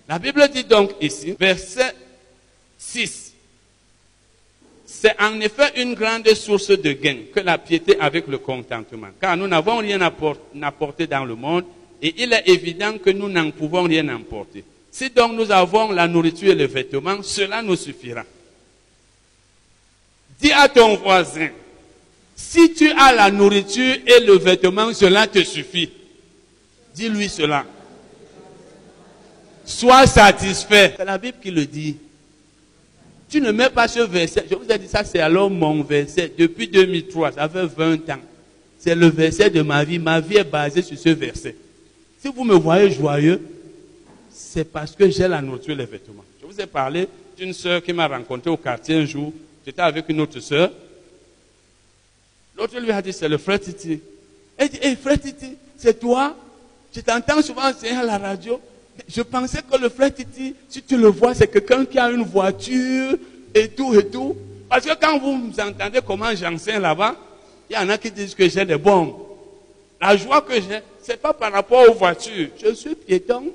La 0.07 0.19
Bible 0.19 0.47
dit 0.53 0.65
donc 0.65 0.91
ici, 1.01 1.35
verset 1.39 1.95
6. 2.77 3.22
C'est 5.03 5.19
en 5.19 5.37
effet 5.41 5.81
une 5.81 5.95
grande 5.95 6.29
source 6.29 6.69
de 6.69 6.93
gain 6.93 7.17
que 7.35 7.41
la 7.41 7.57
piété 7.57 7.99
avec 7.99 8.25
le 8.25 8.37
contentement. 8.37 9.09
Car 9.19 9.35
nous 9.35 9.49
n'avons 9.49 9.79
rien 9.79 9.99
à 9.99 10.13
apporter 10.61 11.07
dans 11.07 11.25
le 11.25 11.35
monde 11.35 11.65
et 12.01 12.13
il 12.23 12.31
est 12.31 12.47
évident 12.47 12.97
que 12.97 13.09
nous 13.09 13.27
n'en 13.27 13.51
pouvons 13.51 13.83
rien 13.83 14.07
emporter. 14.07 14.63
Si 14.89 15.09
donc 15.09 15.33
nous 15.33 15.51
avons 15.51 15.91
la 15.91 16.07
nourriture 16.07 16.51
et 16.53 16.55
le 16.55 16.67
vêtement, 16.67 17.21
cela 17.21 17.61
nous 17.61 17.75
suffira. 17.75 18.23
Dis 20.39 20.53
à 20.53 20.69
ton 20.69 20.95
voisin, 20.95 21.49
si 22.33 22.73
tu 22.73 22.89
as 22.89 23.11
la 23.11 23.29
nourriture 23.29 23.97
et 24.07 24.21
le 24.21 24.37
vêtement, 24.37 24.93
cela 24.93 25.27
te 25.27 25.43
suffit. 25.43 25.89
Dis-lui 26.95 27.27
cela. 27.27 27.65
Sois 29.65 30.07
satisfait. 30.07 30.93
C'est 30.95 31.03
la 31.03 31.17
Bible 31.17 31.39
qui 31.43 31.51
le 31.51 31.65
dit. 31.65 31.97
Tu 33.33 33.41
ne 33.41 33.51
mets 33.51 33.71
pas 33.71 33.87
ce 33.87 34.01
verset. 34.01 34.45
Je 34.47 34.53
vous 34.53 34.71
ai 34.71 34.77
dit 34.77 34.87
ça, 34.87 35.03
c'est 35.03 35.19
alors 35.19 35.49
mon 35.49 35.81
verset. 35.81 36.31
Depuis 36.37 36.67
2003, 36.67 37.31
ça 37.31 37.49
fait 37.49 37.65
20 37.65 38.07
ans. 38.11 38.19
C'est 38.77 38.93
le 38.93 39.07
verset 39.07 39.49
de 39.49 39.63
ma 39.63 39.83
vie. 39.83 39.97
Ma 39.97 40.19
vie 40.19 40.37
est 40.37 40.43
basée 40.43 40.83
sur 40.83 40.95
ce 40.95 41.09
verset. 41.09 41.55
Si 42.21 42.27
vous 42.27 42.43
me 42.43 42.53
voyez 42.53 42.91
joyeux, 42.91 43.41
c'est 44.29 44.71
parce 44.71 44.91
que 44.91 45.09
j'ai 45.09 45.27
la 45.27 45.41
nourriture 45.41 45.73
et 45.73 45.77
les 45.77 45.85
vêtements. 45.87 46.23
Je 46.39 46.45
vous 46.45 46.61
ai 46.61 46.67
parlé 46.67 47.07
d'une 47.35 47.53
sœur 47.53 47.81
qui 47.81 47.91
m'a 47.91 48.07
rencontré 48.07 48.51
au 48.51 48.57
quartier 48.57 48.97
un 48.97 49.05
jour. 49.05 49.33
J'étais 49.65 49.81
avec 49.81 50.07
une 50.09 50.21
autre 50.21 50.39
sœur. 50.39 50.71
L'autre 52.55 52.79
lui 52.79 52.91
a 52.91 53.01
dit, 53.01 53.13
c'est 53.13 53.27
le 53.27 53.39
frère 53.39 53.59
Titi. 53.59 53.99
Elle 54.55 54.69
dit, 54.69 54.79
hé 54.79 54.95
frère 54.95 55.19
Titi, 55.19 55.55
c'est 55.75 55.99
toi? 55.99 56.37
Je 56.95 57.01
t'entends 57.01 57.41
souvent 57.41 57.67
enseigner 57.67 57.97
à 57.97 58.03
la 58.03 58.19
radio. 58.19 58.61
Je 59.07 59.21
pensais 59.21 59.59
que 59.61 59.77
le 59.77 59.89
frère 59.89 60.13
Titi, 60.13 60.55
si 60.69 60.81
tu 60.81 60.97
le 60.97 61.07
vois, 61.07 61.33
c'est 61.33 61.47
quelqu'un 61.47 61.85
qui 61.85 61.97
a 61.99 62.09
une 62.11 62.23
voiture 62.23 63.15
et 63.53 63.67
tout 63.69 63.93
et 63.93 64.07
tout. 64.07 64.35
Parce 64.69 64.85
que 64.85 64.93
quand 64.99 65.19
vous 65.19 65.51
entendez 65.59 65.99
comment 66.05 66.33
j'enseigne 66.35 66.79
là-bas, 66.81 67.15
il 67.69 67.75
y 67.75 67.77
en 67.77 67.89
a 67.89 67.97
qui 67.97 68.11
disent 68.11 68.35
que 68.35 68.47
j'ai 68.47 68.65
des 68.65 68.77
bombes. 68.77 69.15
La 70.01 70.15
joie 70.17 70.41
que 70.41 70.55
j'ai, 70.55 70.79
c'est 71.01 71.21
pas 71.21 71.33
par 71.33 71.51
rapport 71.51 71.89
aux 71.89 71.93
voitures. 71.93 72.49
Je 72.63 72.73
suis 72.73 72.95
piéton. 72.95 73.45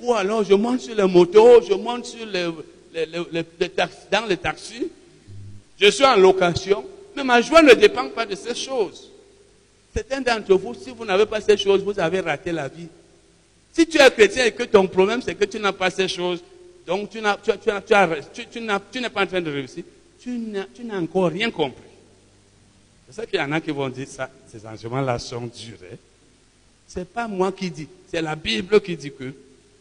Ou 0.00 0.14
alors 0.14 0.44
je 0.44 0.54
monte 0.54 0.80
sur 0.80 0.94
les 0.94 1.06
motos, 1.06 1.62
je 1.62 1.74
monte 1.74 2.06
sur 2.06 2.26
les, 2.26 2.48
dans 4.10 4.26
les 4.26 4.36
taxis. 4.36 4.88
Je 5.80 5.90
suis 5.90 6.04
en 6.04 6.16
location. 6.16 6.84
Mais 7.16 7.24
ma 7.24 7.40
joie 7.40 7.62
ne 7.62 7.74
dépend 7.74 8.08
pas 8.08 8.24
de 8.24 8.34
ces 8.34 8.54
choses. 8.54 9.10
Certains 9.94 10.20
d'entre 10.20 10.54
vous, 10.54 10.74
si 10.74 10.90
vous 10.90 11.04
n'avez 11.04 11.26
pas 11.26 11.40
ces 11.40 11.56
choses, 11.56 11.82
vous 11.82 11.98
avez 12.00 12.20
raté 12.20 12.50
la 12.52 12.68
vie. 12.68 12.88
Si 13.72 13.86
tu 13.86 13.98
es 13.98 14.10
chrétien 14.10 14.44
et 14.46 14.52
que 14.52 14.64
ton 14.64 14.86
problème, 14.86 15.22
c'est 15.22 15.34
que 15.34 15.44
tu 15.44 15.58
n'as 15.58 15.72
pas 15.72 15.90
ces 15.90 16.08
choses, 16.08 16.42
donc 16.86 17.10
tu 17.10 17.20
n'es 17.20 19.10
pas 19.10 19.22
en 19.22 19.26
train 19.26 19.40
de 19.40 19.50
réussir, 19.50 19.84
tu 20.20 20.38
n'as 20.38 20.98
encore 21.00 21.30
rien 21.30 21.50
compris. 21.50 21.82
C'est 23.06 23.20
ça 23.20 23.26
qu'il 23.26 23.38
y 23.38 23.42
en 23.42 23.52
a 23.52 23.60
qui 23.60 23.70
vont 23.70 23.88
dire 23.88 24.08
ça, 24.08 24.30
ces 24.46 24.66
enseignements-là 24.66 25.18
sont 25.18 25.42
durs. 25.42 25.78
Hein. 25.90 25.96
Ce 26.86 26.98
n'est 26.98 27.04
pas 27.04 27.26
moi 27.28 27.52
qui 27.52 27.70
dis, 27.70 27.88
c'est 28.10 28.22
la 28.22 28.36
Bible 28.36 28.80
qui 28.80 28.96
dit 28.96 29.12
que 29.12 29.32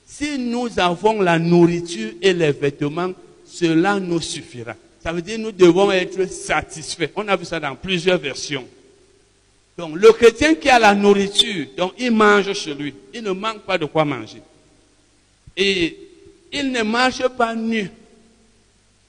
si 0.06 0.38
nous 0.38 0.80
avons 0.80 1.22
la 1.22 1.38
nourriture 1.40 2.12
et 2.22 2.34
les 2.34 2.52
vêtements, 2.52 3.12
cela 3.46 4.00
nous 4.00 4.22
suffira. 4.22 4.76
Ça 5.04 5.12
veut 5.12 5.22
dire 5.22 5.38
que 5.38 5.42
nous 5.42 5.52
devons 5.52 5.92
être 5.92 6.26
satisfaits. 6.30 7.10
On 7.16 7.28
a 7.28 7.36
vu 7.36 7.46
ça 7.46 7.60
dans 7.60 7.76
plusieurs 7.76 8.18
versions. 8.18 8.68
Donc 9.78 9.96
le 9.96 10.12
chrétien 10.12 10.56
qui 10.56 10.70
a 10.70 10.80
la 10.80 10.94
nourriture, 10.94 11.68
donc 11.78 11.94
il 11.98 12.12
mange 12.12 12.54
chez 12.54 12.74
lui, 12.74 12.94
il 13.14 13.24
ne 13.24 13.32
manque 13.32 13.62
pas 13.62 13.78
de 13.78 13.86
quoi 13.86 14.06
manger. 14.06 14.42
Et 15.56 15.98
il 16.52 16.72
ne 16.72 16.84
marche 16.84 17.28
pas 17.30 17.56
nu. 17.56 17.90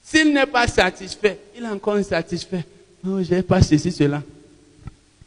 S'il 0.02 0.32
n'est 0.32 0.46
pas 0.46 0.66
satisfait, 0.66 1.38
il 1.56 1.64
est 1.64 1.68
encore 1.68 1.94
insatisfait. 1.94 2.64
Non, 3.02 3.16
oh, 3.16 3.22
je 3.22 3.34
n'ai 3.34 3.42
pas 3.42 3.62
ceci, 3.62 3.90
cela. 3.90 4.22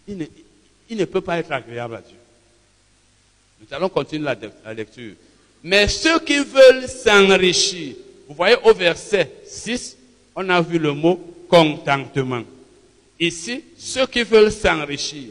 Il 0.08 0.18
ne, 0.18 0.26
il 0.90 0.98
ne, 0.98 1.06
peut 1.06 1.22
pas 1.22 1.38
être 1.40 1.52
agréable 1.52 1.96
à 1.96 2.02
Dieu. 2.02 2.18
Nous 3.60 3.76
allons 3.76 3.90
continuer 3.90 4.24
la, 4.24 4.36
la 4.64 4.74
lecture. 4.74 5.14
Mais 5.64 5.88
ceux 5.88 6.20
qui 6.20 6.38
veulent 6.38 6.88
s'enrichir, 6.88 7.96
vous 8.28 8.36
voyez 8.36 8.56
au 8.64 8.74
verset 8.74 9.32
6, 9.46 9.98
on 10.36 10.48
a 10.50 10.62
vu 10.62 10.78
le 10.78 10.94
mot 10.94 11.20
contentement. 11.50 12.44
Ici, 13.20 13.64
ceux 13.78 14.06
qui 14.08 14.24
veulent 14.24 14.52
s'enrichir. 14.52 15.30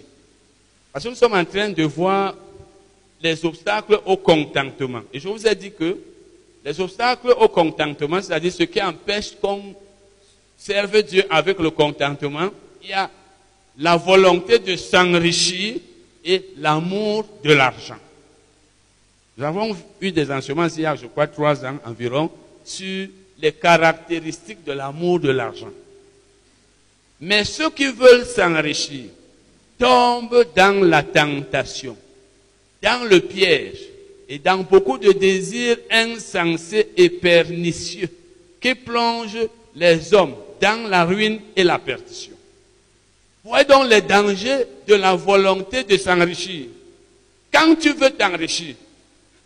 Parce 0.92 1.05
que 1.05 1.11
nous 1.11 1.16
sommes 1.16 1.35
en 1.35 1.44
train 1.44 1.70
de 1.70 1.83
voir 1.83 2.35
les 3.20 3.44
obstacles 3.44 4.01
au 4.07 4.16
contentement. 4.16 5.03
Et 5.12 5.20
je 5.20 5.29
vous 5.29 5.47
ai 5.47 5.55
dit 5.55 5.73
que 5.73 5.99
les 6.64 6.81
obstacles 6.81 7.35
au 7.38 7.49
contentement, 7.49 8.23
c'est-à-dire 8.23 8.53
ce 8.53 8.62
qui 8.62 8.81
empêche 8.81 9.33
qu'on 9.40 9.75
serve 10.57 11.03
Dieu 11.03 11.25
avec 11.29 11.59
le 11.59 11.70
contentement, 11.70 12.49
il 12.83 12.90
y 12.90 12.92
a 12.92 13.11
la 13.79 13.97
volonté 13.97 14.59
de 14.59 14.77
s'enrichir 14.77 15.77
et 16.25 16.44
l'amour 16.59 17.27
de 17.42 17.53
l'argent. 17.53 17.99
Nous 19.37 19.44
avons 19.44 19.77
eu 20.01 20.12
des 20.12 20.31
enseignements 20.31 20.68
il 20.68 20.83
y 20.83 20.87
a, 20.87 20.94
je 20.94 21.07
crois, 21.07 21.27
trois 21.27 21.64
ans 21.64 21.79
environ, 21.85 22.31
sur 22.64 23.09
les 23.38 23.53
caractéristiques 23.53 24.64
de 24.64 24.73
l'amour 24.73 25.20
de 25.20 25.31
l'argent. 25.31 25.70
Mais 27.25 27.45
ceux 27.45 27.71
qui 27.71 27.87
veulent 27.87 28.27
s'enrichir 28.27 29.07
tombent 29.79 30.45
dans 30.55 30.85
la 30.85 31.03
tentation, 31.03 31.97
dans 32.83 33.09
le 33.09 33.21
piège 33.21 33.79
et 34.29 34.39
dans 34.39 34.59
beaucoup 34.59 34.99
de 34.99 35.11
désirs 35.11 35.79
insensés 35.91 36.91
et 36.95 37.09
pernicieux 37.09 38.11
qui 38.61 38.75
plongent 38.75 39.49
les 39.75 40.13
hommes 40.13 40.35
dans 40.61 40.87
la 40.87 41.07
ruine 41.07 41.41
et 41.57 41.65
la 41.65 41.79
perdition. 41.79 42.35
Voyez 43.43 43.65
donc 43.65 43.89
les 43.89 44.03
dangers 44.03 44.65
de 44.87 44.95
la 44.95 45.15
volonté 45.15 45.83
de 45.83 45.97
s'enrichir. 45.97 46.67
Quand 47.51 47.75
tu 47.77 47.95
veux 47.95 48.11
t'enrichir, 48.11 48.75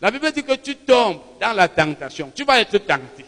la 0.02 0.10
Bible 0.10 0.32
dit 0.32 0.42
que 0.42 0.56
tu 0.56 0.74
tombes 0.74 1.20
dans 1.40 1.52
la 1.52 1.68
tentation, 1.68 2.32
tu 2.34 2.42
vas 2.42 2.60
être 2.60 2.78
tenté. 2.78 3.24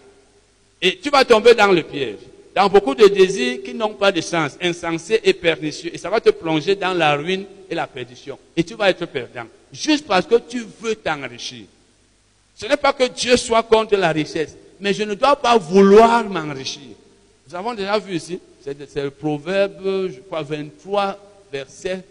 Et 0.83 0.99
tu 0.99 1.09
vas 1.09 1.25
tomber 1.25 1.55
dans 1.55 1.71
le 1.71 1.85
piège, 1.85 2.19
dans 2.55 2.69
beaucoup 2.69 2.95
de 2.95 3.07
désirs 3.07 3.63
qui 3.63 3.75
n'ont 3.75 3.95
pas 3.95 4.11
de 4.11 4.21
sens, 4.21 4.57
insensés 4.61 5.21
et 5.23 5.33
pernicieux. 5.33 5.91
Et 5.95 5.99
ça 5.99 6.11
va 6.11 6.21
te 6.21 6.31
plonger 6.31 6.75
dans 6.75 6.93
la 6.93 7.15
ruine 7.15 7.45
et 7.69 7.75
la 7.75 7.87
perdition. 7.87 8.39
Et 8.57 8.65
tu 8.65 8.75
vas 8.75 8.91
être 8.91 9.07
perdant. 9.07 9.47
Juste 9.73 10.07
parce 10.07 10.27
que 10.27 10.37
tu 10.37 10.67
veux 10.81 10.97
t'enrichir. 10.97 11.67
Ce 12.57 12.67
n'est 12.67 12.77
pas 12.77 12.93
que 12.93 13.05
Dieu 13.09 13.37
soit 13.37 13.63
contre 13.63 13.97
la 13.97 14.11
richesse, 14.11 14.57
mais 14.81 14.93
je 14.93 15.05
ne 15.05 15.15
dois 15.15 15.37
pas 15.37 15.57
vouloir 15.57 16.25
m'enrichir. 16.29 16.91
Nous 17.49 17.55
avons 17.55 17.75
déjà 17.75 17.99
vu 17.99 18.17
ici, 18.17 18.39
c'est 18.63 19.03
le 19.03 19.11
proverbe, 19.11 20.09
je 20.09 20.21
crois, 20.21 20.43
23, 20.43 21.19
verset 21.53 22.05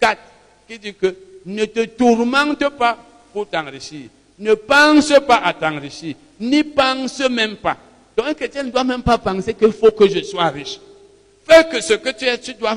4, 0.00 0.20
qui 0.68 0.78
dit 0.78 0.94
que 0.94 1.14
ne 1.46 1.64
te 1.64 1.84
tourmente 1.86 2.68
pas 2.70 2.98
pour 3.32 3.48
t'enrichir. 3.48 4.08
Ne 4.38 4.54
pense 4.54 5.12
pas 5.26 5.36
à 5.36 5.54
t'enrichir, 5.54 6.16
n'y 6.40 6.64
pense 6.64 7.20
même 7.30 7.56
pas. 7.56 7.76
Donc 8.16 8.26
un 8.26 8.34
chrétien 8.34 8.62
ne 8.62 8.70
doit 8.70 8.84
même 8.84 9.02
pas 9.02 9.18
penser 9.18 9.54
qu'il 9.54 9.72
faut 9.72 9.90
que 9.90 10.08
je 10.08 10.22
sois 10.22 10.48
riche. 10.48 10.80
Fais 11.46 11.64
que 11.70 11.80
ce 11.80 11.94
que 11.94 12.10
tu 12.10 12.24
es, 12.24 12.38
tu 12.38 12.54
dois, 12.54 12.76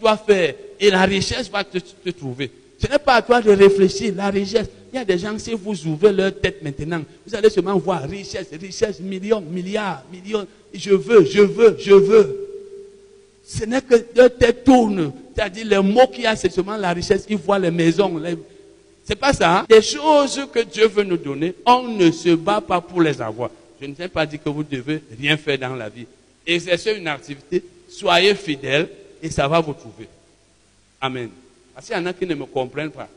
dois 0.00 0.16
faire, 0.16 0.54
et 0.78 0.90
la 0.90 1.02
richesse 1.04 1.50
va 1.50 1.64
te, 1.64 1.78
trouver. 2.10 2.50
Ce 2.78 2.90
n'est 2.90 2.98
pas 2.98 3.14
à 3.14 3.22
toi 3.22 3.40
de 3.40 3.50
réfléchir, 3.50 4.12
la 4.16 4.28
richesse. 4.28 4.66
Il 4.92 4.96
y 4.96 4.98
a 4.98 5.04
des 5.04 5.16
gens, 5.16 5.38
si 5.38 5.52
vous 5.52 5.86
ouvrez 5.86 6.12
leur 6.12 6.38
tête 6.38 6.62
maintenant, 6.62 7.02
vous 7.26 7.34
allez 7.34 7.48
seulement 7.48 7.78
voir 7.78 8.02
richesse, 8.02 8.48
richesse, 8.60 9.00
millions, 9.00 9.40
milliards, 9.40 10.02
millions. 10.12 10.46
Je 10.74 10.90
veux, 10.90 11.24
je 11.24 11.40
veux, 11.40 11.76
je 11.78 11.94
veux. 11.94 12.48
Ce 13.44 13.64
n'est 13.64 13.80
que 13.80 13.94
leur 14.14 14.36
tête 14.36 14.64
tourne. 14.64 15.12
C'est-à-dire, 15.34 15.66
les 15.66 15.78
mots 15.78 16.06
qu'il 16.08 16.24
y 16.24 16.26
a, 16.26 16.36
c'est 16.36 16.52
seulement 16.52 16.76
la 16.76 16.92
richesse. 16.92 17.24
Ils 17.30 17.38
voient 17.38 17.58
les 17.58 17.70
maisons. 17.70 18.20
C'est 19.04 19.14
pas 19.14 19.32
ça. 19.32 19.60
Hein? 19.60 19.66
Des 19.68 19.80
choses 19.80 20.46
que 20.52 20.60
Dieu 20.60 20.88
veut 20.88 21.04
nous 21.04 21.16
donner, 21.16 21.54
on 21.64 21.88
ne 21.88 22.10
se 22.10 22.34
bat 22.34 22.60
pas 22.60 22.80
pour 22.80 23.00
les 23.00 23.22
avoir. 23.22 23.50
Je 23.82 23.88
ne 23.88 23.96
sais 23.96 24.06
pas 24.06 24.24
dire 24.24 24.40
que 24.40 24.48
vous 24.48 24.62
devez 24.62 25.02
rien 25.18 25.36
faire 25.36 25.58
dans 25.58 25.74
la 25.74 25.88
vie. 25.88 26.06
Exercez 26.46 26.94
une 26.94 27.08
activité, 27.08 27.64
soyez 27.88 28.32
fidèles 28.36 28.88
et 29.20 29.28
ça 29.28 29.48
va 29.48 29.58
vous 29.58 29.72
trouver. 29.72 30.08
Amen. 31.00 31.28
Parce 31.74 31.88
qu'il 31.88 31.96
y 31.96 31.98
en 31.98 32.06
a 32.06 32.12
qui 32.12 32.24
ne 32.24 32.36
me 32.36 32.46
comprennent 32.46 32.92
pas. 32.92 33.08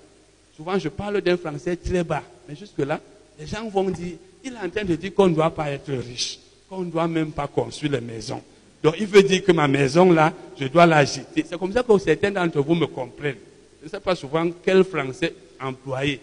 Souvent, 0.57 0.79
je 0.79 0.89
parle 0.89 1.21
d'un 1.21 1.37
français 1.37 1.75
très 1.75 2.03
bas. 2.03 2.23
Mais 2.49 2.55
jusque-là, 2.55 2.99
les 3.39 3.45
gens 3.45 3.69
vont 3.69 3.91
dire, 3.91 4.15
il 4.43 4.53
est 4.53 4.57
en 4.57 4.67
train 4.67 4.83
de 4.83 4.95
dire 4.95 5.13
qu'on 5.13 5.27
ne 5.27 5.35
doit 5.35 5.53
pas 5.53 5.69
être 5.69 5.91
riche, 5.91 6.39
qu'on 6.67 6.81
ne 6.81 6.89
doit 6.89 7.07
même 7.07 7.31
pas 7.31 7.45
construire 7.45 7.91
les 7.91 8.01
maisons. 8.01 8.41
Donc, 8.81 8.95
il 8.99 9.05
veut 9.05 9.21
dire 9.21 9.43
que 9.43 9.51
ma 9.51 9.67
maison, 9.67 10.11
là, 10.11 10.33
je 10.59 10.65
dois 10.65 10.87
la 10.87 11.05
jeter. 11.05 11.45
C'est 11.47 11.59
comme 11.59 11.73
ça 11.73 11.83
que 11.83 11.95
certains 11.99 12.31
d'entre 12.31 12.59
vous 12.61 12.73
me 12.73 12.87
comprennent. 12.87 13.37
Je 13.81 13.85
ne 13.85 13.89
sais 13.91 13.99
pas 13.99 14.15
souvent 14.15 14.49
quel 14.63 14.83
français 14.83 15.31
employer. 15.61 16.19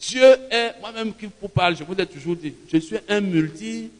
Dieu 0.00 0.36
est, 0.50 0.74
moi-même 0.80 1.14
qui 1.14 1.28
vous 1.40 1.48
parle, 1.48 1.76
je 1.76 1.84
vous 1.84 1.94
ai 1.94 2.06
toujours 2.06 2.36
dit, 2.36 2.54
je 2.72 2.78
suis 2.78 2.98
un 3.08 3.20
multi. 3.20 3.90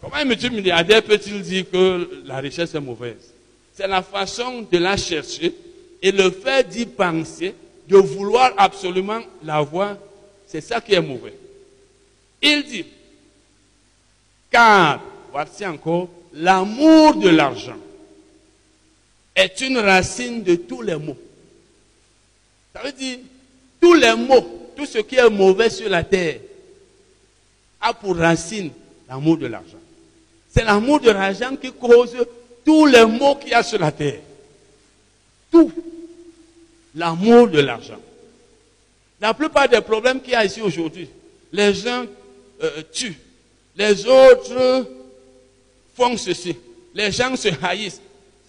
Comment 0.00 0.16
un 0.16 0.24
multimilliardaire 0.24 1.02
peut-il 1.02 1.42
dire 1.42 1.70
que 1.70 2.22
la 2.24 2.38
richesse 2.38 2.74
est 2.74 2.80
mauvaise? 2.80 3.32
C'est 3.74 3.86
la 3.86 4.02
façon 4.02 4.66
de 4.70 4.78
la 4.78 4.96
chercher 4.96 5.54
et 6.02 6.12
le 6.12 6.30
fait 6.30 6.68
d'y 6.68 6.86
penser, 6.86 7.54
de 7.88 7.96
vouloir 7.96 8.52
absolument 8.56 9.20
l'avoir, 9.44 9.96
c'est 10.46 10.60
ça 10.60 10.80
qui 10.80 10.94
est 10.94 11.00
mauvais. 11.00 11.34
Il 12.42 12.64
dit, 12.64 12.84
car, 14.50 15.00
voici 15.30 15.64
encore, 15.64 16.08
l'amour 16.34 17.14
de 17.16 17.28
l'argent 17.28 17.78
est 19.34 19.60
une 19.60 19.78
racine 19.78 20.42
de 20.42 20.56
tous 20.56 20.82
les 20.82 20.96
maux. 20.96 21.16
Ça 22.74 22.82
veut 22.82 22.92
dire, 22.92 23.18
tous 23.80 23.94
les 23.94 24.14
maux, 24.14 24.61
tout 24.76 24.86
ce 24.86 24.98
qui 24.98 25.16
est 25.16 25.30
mauvais 25.30 25.70
sur 25.70 25.88
la 25.88 26.04
terre, 26.04 26.40
a 27.80 27.92
pour 27.92 28.16
racine 28.16 28.70
l'amour 29.08 29.36
de 29.36 29.46
l'argent. 29.46 29.78
C'est 30.54 30.64
l'amour 30.64 31.00
de 31.00 31.10
l'argent 31.10 31.56
qui 31.56 31.72
cause 31.72 32.14
tous 32.64 32.86
les 32.86 33.04
maux 33.04 33.36
qu'il 33.36 33.50
y 33.50 33.54
a 33.54 33.62
sur 33.62 33.78
la 33.78 33.90
terre. 33.90 34.20
Tout. 35.50 35.72
L'amour 36.94 37.48
de 37.48 37.60
l'argent. 37.60 38.00
La 39.20 39.34
plupart 39.34 39.68
des 39.68 39.80
problèmes 39.80 40.20
qu'il 40.20 40.32
y 40.32 40.36
a 40.36 40.44
ici 40.44 40.60
aujourd'hui, 40.60 41.08
les 41.52 41.74
gens 41.74 42.04
euh, 42.62 42.82
tuent, 42.92 43.18
les 43.76 44.06
autres 44.06 44.86
font 45.94 46.16
ceci, 46.16 46.56
les 46.94 47.12
gens 47.12 47.34
se 47.36 47.48
haïssent, 47.62 48.00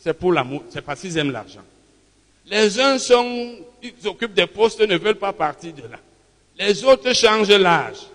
c'est 0.02 0.14
pour 0.14 0.34
l'amour, 0.34 0.64
c'est 0.70 0.82
parce 0.82 1.00
qu'ils 1.00 1.18
aiment 1.18 1.32
l'argent. 1.32 1.62
Les 2.48 2.80
uns 2.80 2.98
sont, 2.98 3.56
ils 3.82 4.08
occupent 4.08 4.34
des 4.34 4.48
postes, 4.48 4.82
ne 4.82 4.98
veulent 4.98 5.16
pas 5.16 5.32
partir 5.32 5.74
de 5.74 5.84
là. 5.84 6.00
Les 6.58 6.84
autres 6.84 7.14
changent 7.14 7.50
l'âge. 7.50 8.08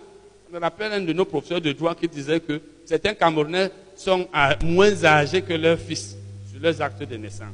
Je 0.48 0.54
me 0.56 0.60
rappelle 0.60 0.92
un 0.92 1.00
de 1.00 1.12
nos 1.12 1.24
professeurs 1.24 1.60
de 1.60 1.72
droit 1.72 1.94
qui 1.94 2.08
disait 2.08 2.40
que 2.40 2.60
certains 2.84 3.14
Camerounais 3.14 3.70
sont 3.96 4.26
moins 4.62 5.04
âgés 5.04 5.42
que 5.42 5.52
leurs 5.52 5.78
fils 5.78 6.16
sur 6.50 6.60
leurs 6.60 6.80
actes 6.80 7.02
de 7.02 7.16
naissance. 7.16 7.48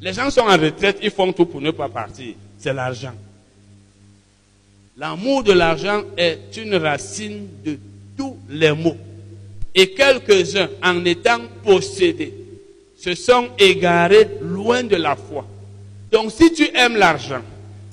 Les 0.00 0.12
gens 0.12 0.28
sont 0.30 0.42
en 0.42 0.58
retraite, 0.58 0.98
ils 1.02 1.10
font 1.10 1.32
tout 1.32 1.46
pour 1.46 1.60
ne 1.60 1.70
pas 1.70 1.88
partir. 1.88 2.34
C'est 2.58 2.72
l'argent. 2.72 3.14
L'amour 4.98 5.42
de 5.44 5.52
l'argent 5.52 6.02
est 6.16 6.56
une 6.56 6.74
racine 6.76 7.48
de 7.64 7.78
tous 8.16 8.36
les 8.48 8.72
maux. 8.72 8.96
Et 9.74 9.90
quelques-uns, 9.90 10.68
en 10.82 11.04
étant 11.04 11.40
possédés, 11.62 12.34
se 12.98 13.14
sont 13.14 13.50
égarés 13.58 14.28
loin 14.40 14.82
de 14.82 14.96
la 14.96 15.14
foi. 15.16 15.46
Donc 16.10 16.32
si 16.32 16.52
tu 16.52 16.68
aimes 16.74 16.96
l'argent, 16.96 17.42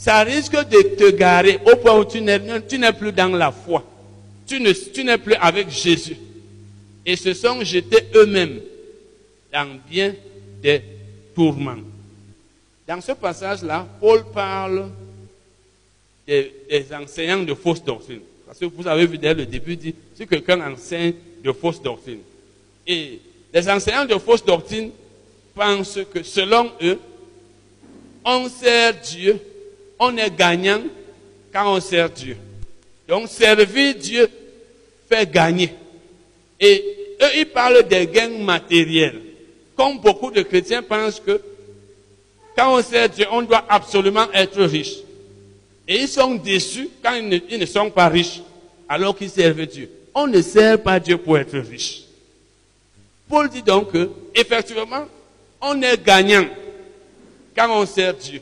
ça 0.03 0.21
risque 0.23 0.57
de 0.67 0.81
te 0.97 1.11
garer 1.11 1.61
au 1.65 1.77
point 1.77 1.97
où 1.97 2.03
tu 2.03 2.19
n'es 2.19 2.91
plus 2.91 3.13
dans 3.13 3.29
la 3.29 3.53
foi. 3.53 3.85
Tu 4.45 4.59
n'es 4.59 5.17
plus 5.17 5.33
avec 5.35 5.69
Jésus. 5.69 6.17
Et 7.05 7.15
se 7.15 7.33
sont 7.33 7.63
jetés 7.63 8.09
eux-mêmes 8.13 8.59
dans 9.53 9.79
bien 9.89 10.13
des 10.61 10.81
tourments. 11.33 11.77
Dans 12.85 12.99
ce 12.99 13.13
passage-là, 13.13 13.87
Paul 14.01 14.25
parle 14.33 14.89
des, 16.27 16.51
enseignants 16.91 17.43
de 17.43 17.53
fausses 17.53 17.81
doctrines. 17.81 18.19
Parce 18.45 18.59
que 18.59 18.65
vous 18.65 18.85
avez 18.85 19.05
vu 19.05 19.17
dès 19.17 19.33
le 19.33 19.45
début, 19.45 19.77
dit, 19.77 19.95
si 20.17 20.27
quelqu'un 20.27 20.69
enseigne 20.69 21.13
de 21.41 21.51
fausses 21.53 21.81
doctrines. 21.81 22.23
Et 22.85 23.21
les 23.53 23.69
enseignants 23.69 24.05
de 24.05 24.17
fausses 24.17 24.43
doctrines 24.43 24.91
pensent 25.55 25.99
que 26.13 26.23
selon 26.23 26.71
eux, 26.81 26.99
on 28.25 28.49
sert 28.49 28.99
Dieu, 28.99 29.39
on 29.99 30.15
est 30.17 30.35
gagnant 30.35 30.81
quand 31.51 31.75
on 31.75 31.79
sert 31.79 32.09
Dieu. 32.09 32.37
Donc 33.07 33.29
servir 33.29 33.95
Dieu 33.95 34.29
fait 35.09 35.29
gagner. 35.29 35.73
Et 36.59 36.83
eux, 37.21 37.37
ils 37.37 37.45
parlent 37.45 37.83
des 37.87 38.07
gains 38.07 38.39
matériels. 38.39 39.21
Comme 39.75 39.99
beaucoup 39.99 40.31
de 40.31 40.41
chrétiens 40.41 40.83
pensent 40.83 41.19
que 41.19 41.41
quand 42.55 42.77
on 42.77 42.81
sert 42.81 43.09
Dieu, 43.09 43.25
on 43.31 43.41
doit 43.41 43.65
absolument 43.67 44.27
être 44.33 44.61
riche. 44.63 44.97
Et 45.87 46.01
ils 46.01 46.07
sont 46.07 46.35
déçus 46.35 46.89
quand 47.01 47.13
ils 47.15 47.59
ne, 47.59 47.65
sont 47.65 47.89
pas 47.89 48.07
riches, 48.07 48.41
alors 48.87 49.17
qu'ils 49.17 49.29
servent 49.29 49.65
Dieu. 49.65 49.89
On 50.13 50.27
ne 50.27 50.41
sert 50.41 50.81
pas 50.81 50.99
Dieu 50.99 51.17
pour 51.17 51.37
être 51.37 51.57
riche. 51.57 52.03
Paul 53.27 53.49
dit 53.49 53.63
donc 53.63 53.91
que, 53.91 54.09
effectivement, 54.35 55.07
on 55.59 55.81
est 55.81 56.01
gagnant 56.03 56.45
quand 57.55 57.81
on 57.81 57.85
sert 57.85 58.13
Dieu. 58.13 58.41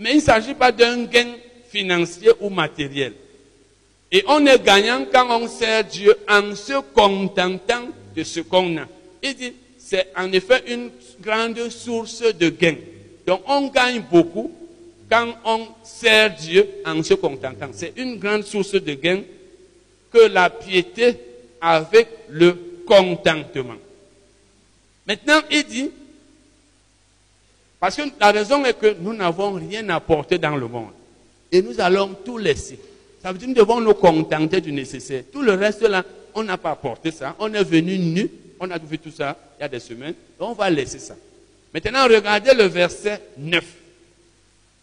Mais 0.00 0.12
il 0.12 0.16
ne 0.16 0.22
s'agit 0.22 0.54
pas 0.54 0.72
d'un 0.72 1.04
gain 1.04 1.34
financier 1.68 2.30
ou 2.40 2.48
matériel. 2.48 3.12
Et 4.10 4.24
on 4.26 4.44
est 4.46 4.64
gagnant 4.64 5.04
quand 5.12 5.40
on 5.40 5.46
sert 5.46 5.84
Dieu 5.84 6.16
en 6.26 6.54
se 6.54 6.80
contentant 6.94 7.88
de 8.16 8.24
ce 8.24 8.40
qu'on 8.40 8.78
a. 8.78 8.86
Il 9.22 9.34
dit, 9.34 9.52
c'est 9.78 10.08
en 10.16 10.32
effet 10.32 10.64
une 10.68 10.90
grande 11.20 11.68
source 11.68 12.22
de 12.22 12.48
gain. 12.48 12.76
Donc 13.26 13.42
on 13.46 13.68
gagne 13.68 14.02
beaucoup 14.10 14.50
quand 15.08 15.34
on 15.44 15.68
sert 15.84 16.34
Dieu 16.34 16.66
en 16.86 17.02
se 17.02 17.14
contentant. 17.14 17.68
C'est 17.72 17.92
une 17.98 18.18
grande 18.18 18.44
source 18.44 18.72
de 18.72 18.94
gain 18.94 19.20
que 20.10 20.26
la 20.28 20.48
piété 20.48 21.14
avec 21.60 22.08
le 22.30 22.56
contentement. 22.86 23.76
Maintenant, 25.06 25.40
il 25.50 25.64
dit, 25.64 25.90
parce 27.80 27.96
que 27.96 28.02
la 28.20 28.30
raison 28.30 28.62
est 28.66 28.78
que 28.78 28.94
nous 29.00 29.14
n'avons 29.14 29.52
rien 29.52 29.88
apporté 29.88 30.36
dans 30.36 30.54
le 30.54 30.68
monde. 30.68 30.92
Et 31.50 31.62
nous 31.62 31.80
allons 31.80 32.14
tout 32.24 32.36
laisser. 32.36 32.78
Ça 33.22 33.32
veut 33.32 33.38
dire 33.38 33.48
que 33.48 33.52
nous 33.52 33.56
devons 33.56 33.80
nous 33.80 33.94
contenter 33.94 34.60
du 34.60 34.70
nécessaire. 34.70 35.24
Tout 35.32 35.40
le 35.40 35.54
reste 35.54 35.82
là, 35.82 36.04
on 36.34 36.42
n'a 36.42 36.58
pas 36.58 36.72
apporté 36.72 37.10
ça. 37.10 37.34
On 37.38 37.52
est 37.52 37.64
venu 37.64 37.98
nu. 37.98 38.30
On 38.60 38.70
a 38.70 38.78
vu 38.78 38.98
tout 38.98 39.10
ça 39.10 39.36
il 39.58 39.62
y 39.62 39.64
a 39.64 39.68
des 39.68 39.80
semaines. 39.80 40.14
On 40.38 40.52
va 40.52 40.68
laisser 40.68 40.98
ça. 40.98 41.16
Maintenant, 41.72 42.04
regardez 42.04 42.52
le 42.52 42.64
verset 42.64 43.22
9. 43.38 43.64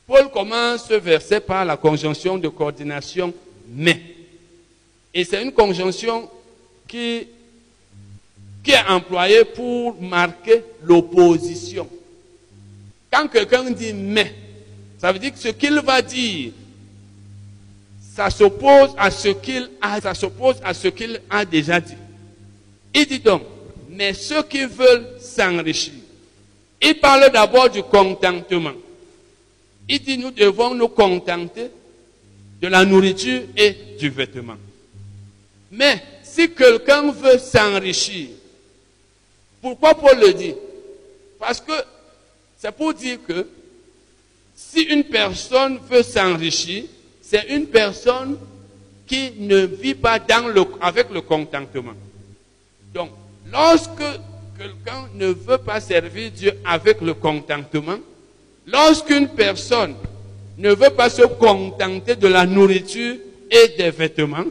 Paul 0.08 0.32
commence 0.32 0.88
ce 0.88 0.96
verset 0.96 1.40
par 1.40 1.66
la 1.66 1.78
conjonction 1.78 2.38
de 2.38 2.48
coordination 2.48 3.32
mais. 3.70 4.02
Et 5.14 5.24
c'est 5.24 5.44
une 5.44 5.52
conjonction 5.52 6.30
qui 6.88 7.28
est 8.66 8.88
employée 8.90 9.46
pour 9.46 10.02
marquer 10.02 10.64
l'opposition. 10.84 11.88
Quand 13.18 13.28
quelqu'un 13.30 13.72
dit 13.72 13.94
mais, 13.94 14.32
ça 15.00 15.12
veut 15.12 15.18
dire 15.18 15.34
que 15.34 15.40
ce 15.40 15.48
qu'il 15.48 15.80
va 15.80 16.04
dire, 16.04 16.52
ça 18.14 18.30
s'oppose 18.30 18.92
à 18.96 19.10
ce 19.10 19.30
qu'il 19.30 19.72
a, 19.82 20.00
ça 20.00 20.14
s'oppose 20.14 20.58
à 20.64 20.72
ce 20.76 20.90
qu'il 20.90 21.20
a 21.28 21.44
déjà 21.44 21.80
dit. 21.80 21.96
Il 22.94 23.08
dit 23.08 23.18
donc, 23.18 23.42
mais 23.90 24.14
ceux 24.14 24.44
qui 24.44 24.66
veulent 24.66 25.08
s'enrichir, 25.20 25.94
il 26.80 27.00
parle 27.00 27.32
d'abord 27.32 27.72
du 27.72 27.82
contentement. 27.82 28.74
Il 29.90 30.00
dit, 30.00 30.20
nous 30.20 30.32
devons 30.32 30.76
nous 30.76 30.90
contenter 30.90 31.72
de 32.62 32.68
la 32.68 32.86
nourriture 32.86 33.42
et 33.56 33.76
du 33.98 34.10
vêtement. 34.10 34.58
Mais 35.72 36.04
si 36.22 36.52
quelqu'un 36.52 37.12
veut 37.12 37.40
s'enrichir, 37.40 38.28
pourquoi 39.60 39.96
Paul 39.96 40.20
le 40.20 40.34
dit? 40.34 40.54
Parce 41.40 41.60
que 41.60 41.74
c'est 42.58 42.72
pour 42.72 42.94
dire 42.94 43.20
que 43.28 43.48
si 44.56 44.82
une 44.82 45.04
personne 45.04 45.80
veut 45.90 46.04
s'enrichir, 46.04 46.86
c'est 47.22 47.46
une 47.50 47.68
personne 47.68 48.38
qui 49.06 49.34
ne 49.38 49.66
vit 49.66 49.96
pas 49.96 50.20
avec 50.82 51.10
le 51.12 51.22
contentement. 51.22 51.94
Donc, 52.94 53.12
lorsque 53.52 54.04
quelqu'un 54.58 55.08
ne 55.14 55.28
veut 55.28 55.60
pas 55.60 55.80
servir 55.80 56.32
Dieu 56.32 56.54
avec 56.66 57.02
le 57.02 57.14
contentement, 57.14 58.00
lorsqu'une 58.66 59.28
personne 59.30 59.96
ne 60.58 60.74
veut 60.74 60.90
pas 60.90 61.10
se 61.10 61.22
contenter 61.22 62.16
de 62.16 62.28
la 62.28 62.46
nourriture 62.46 63.16
et 63.52 63.68
des 63.78 63.92
vêtements, 63.92 64.46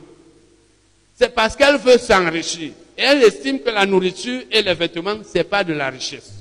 c'est 1.18 1.34
parce 1.34 1.56
qu'elle 1.56 1.78
veut 1.78 1.98
s'enrichir. 1.98 2.70
Et 2.96 3.02
elle 3.02 3.22
estime 3.24 3.60
que 3.60 3.70
la 3.70 3.84
nourriture 3.84 4.42
et 4.50 4.62
les 4.62 4.74
vêtements, 4.74 5.16
ce 5.24 5.38
n'est 5.38 5.44
pas 5.44 5.64
de 5.64 5.72
la 5.72 5.90
richesse. 5.90 6.35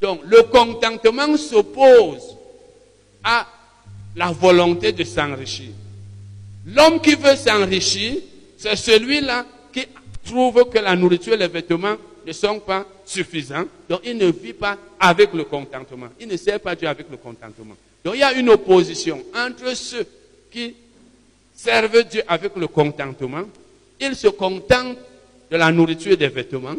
Donc, 0.00 0.20
le 0.24 0.42
contentement 0.44 1.36
s'oppose 1.36 2.36
à 3.22 3.46
la 4.16 4.30
volonté 4.32 4.92
de 4.92 5.04
s'enrichir. 5.04 5.70
L'homme 6.66 7.00
qui 7.00 7.14
veut 7.14 7.36
s'enrichir, 7.36 8.16
c'est 8.56 8.76
celui-là 8.76 9.44
qui 9.72 9.86
trouve 10.24 10.68
que 10.70 10.78
la 10.78 10.96
nourriture 10.96 11.34
et 11.34 11.38
les 11.38 11.48
vêtements 11.48 11.96
ne 12.26 12.32
sont 12.32 12.60
pas 12.60 12.86
suffisants. 13.04 13.64
Donc 13.88 14.00
il 14.04 14.16
ne 14.16 14.26
vit 14.30 14.52
pas 14.52 14.78
avec 14.98 15.32
le 15.34 15.44
contentement. 15.44 16.08
Il 16.20 16.28
ne 16.28 16.36
sert 16.36 16.60
pas 16.60 16.74
Dieu 16.74 16.88
avec 16.88 17.06
le 17.10 17.16
contentement. 17.16 17.74
Donc 18.04 18.14
il 18.14 18.20
y 18.20 18.22
a 18.22 18.32
une 18.32 18.48
opposition 18.48 19.22
entre 19.34 19.74
ceux 19.76 20.06
qui 20.50 20.74
servent 21.54 22.04
Dieu 22.04 22.22
avec 22.26 22.56
le 22.56 22.66
contentement. 22.66 23.44
Ils 24.00 24.16
se 24.16 24.28
contentent 24.28 24.96
de 25.50 25.56
la 25.56 25.70
nourriture 25.70 26.12
et 26.12 26.16
des 26.16 26.28
vêtements. 26.28 26.76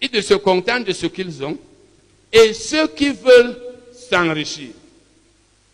Ils 0.00 0.22
se 0.22 0.34
contentent 0.34 0.84
de 0.84 0.92
ce 0.92 1.06
qu'ils 1.06 1.44
ont. 1.44 1.56
Et 2.32 2.52
ceux 2.52 2.88
qui 2.88 3.10
veulent 3.10 3.56
s'enrichir. 3.92 4.70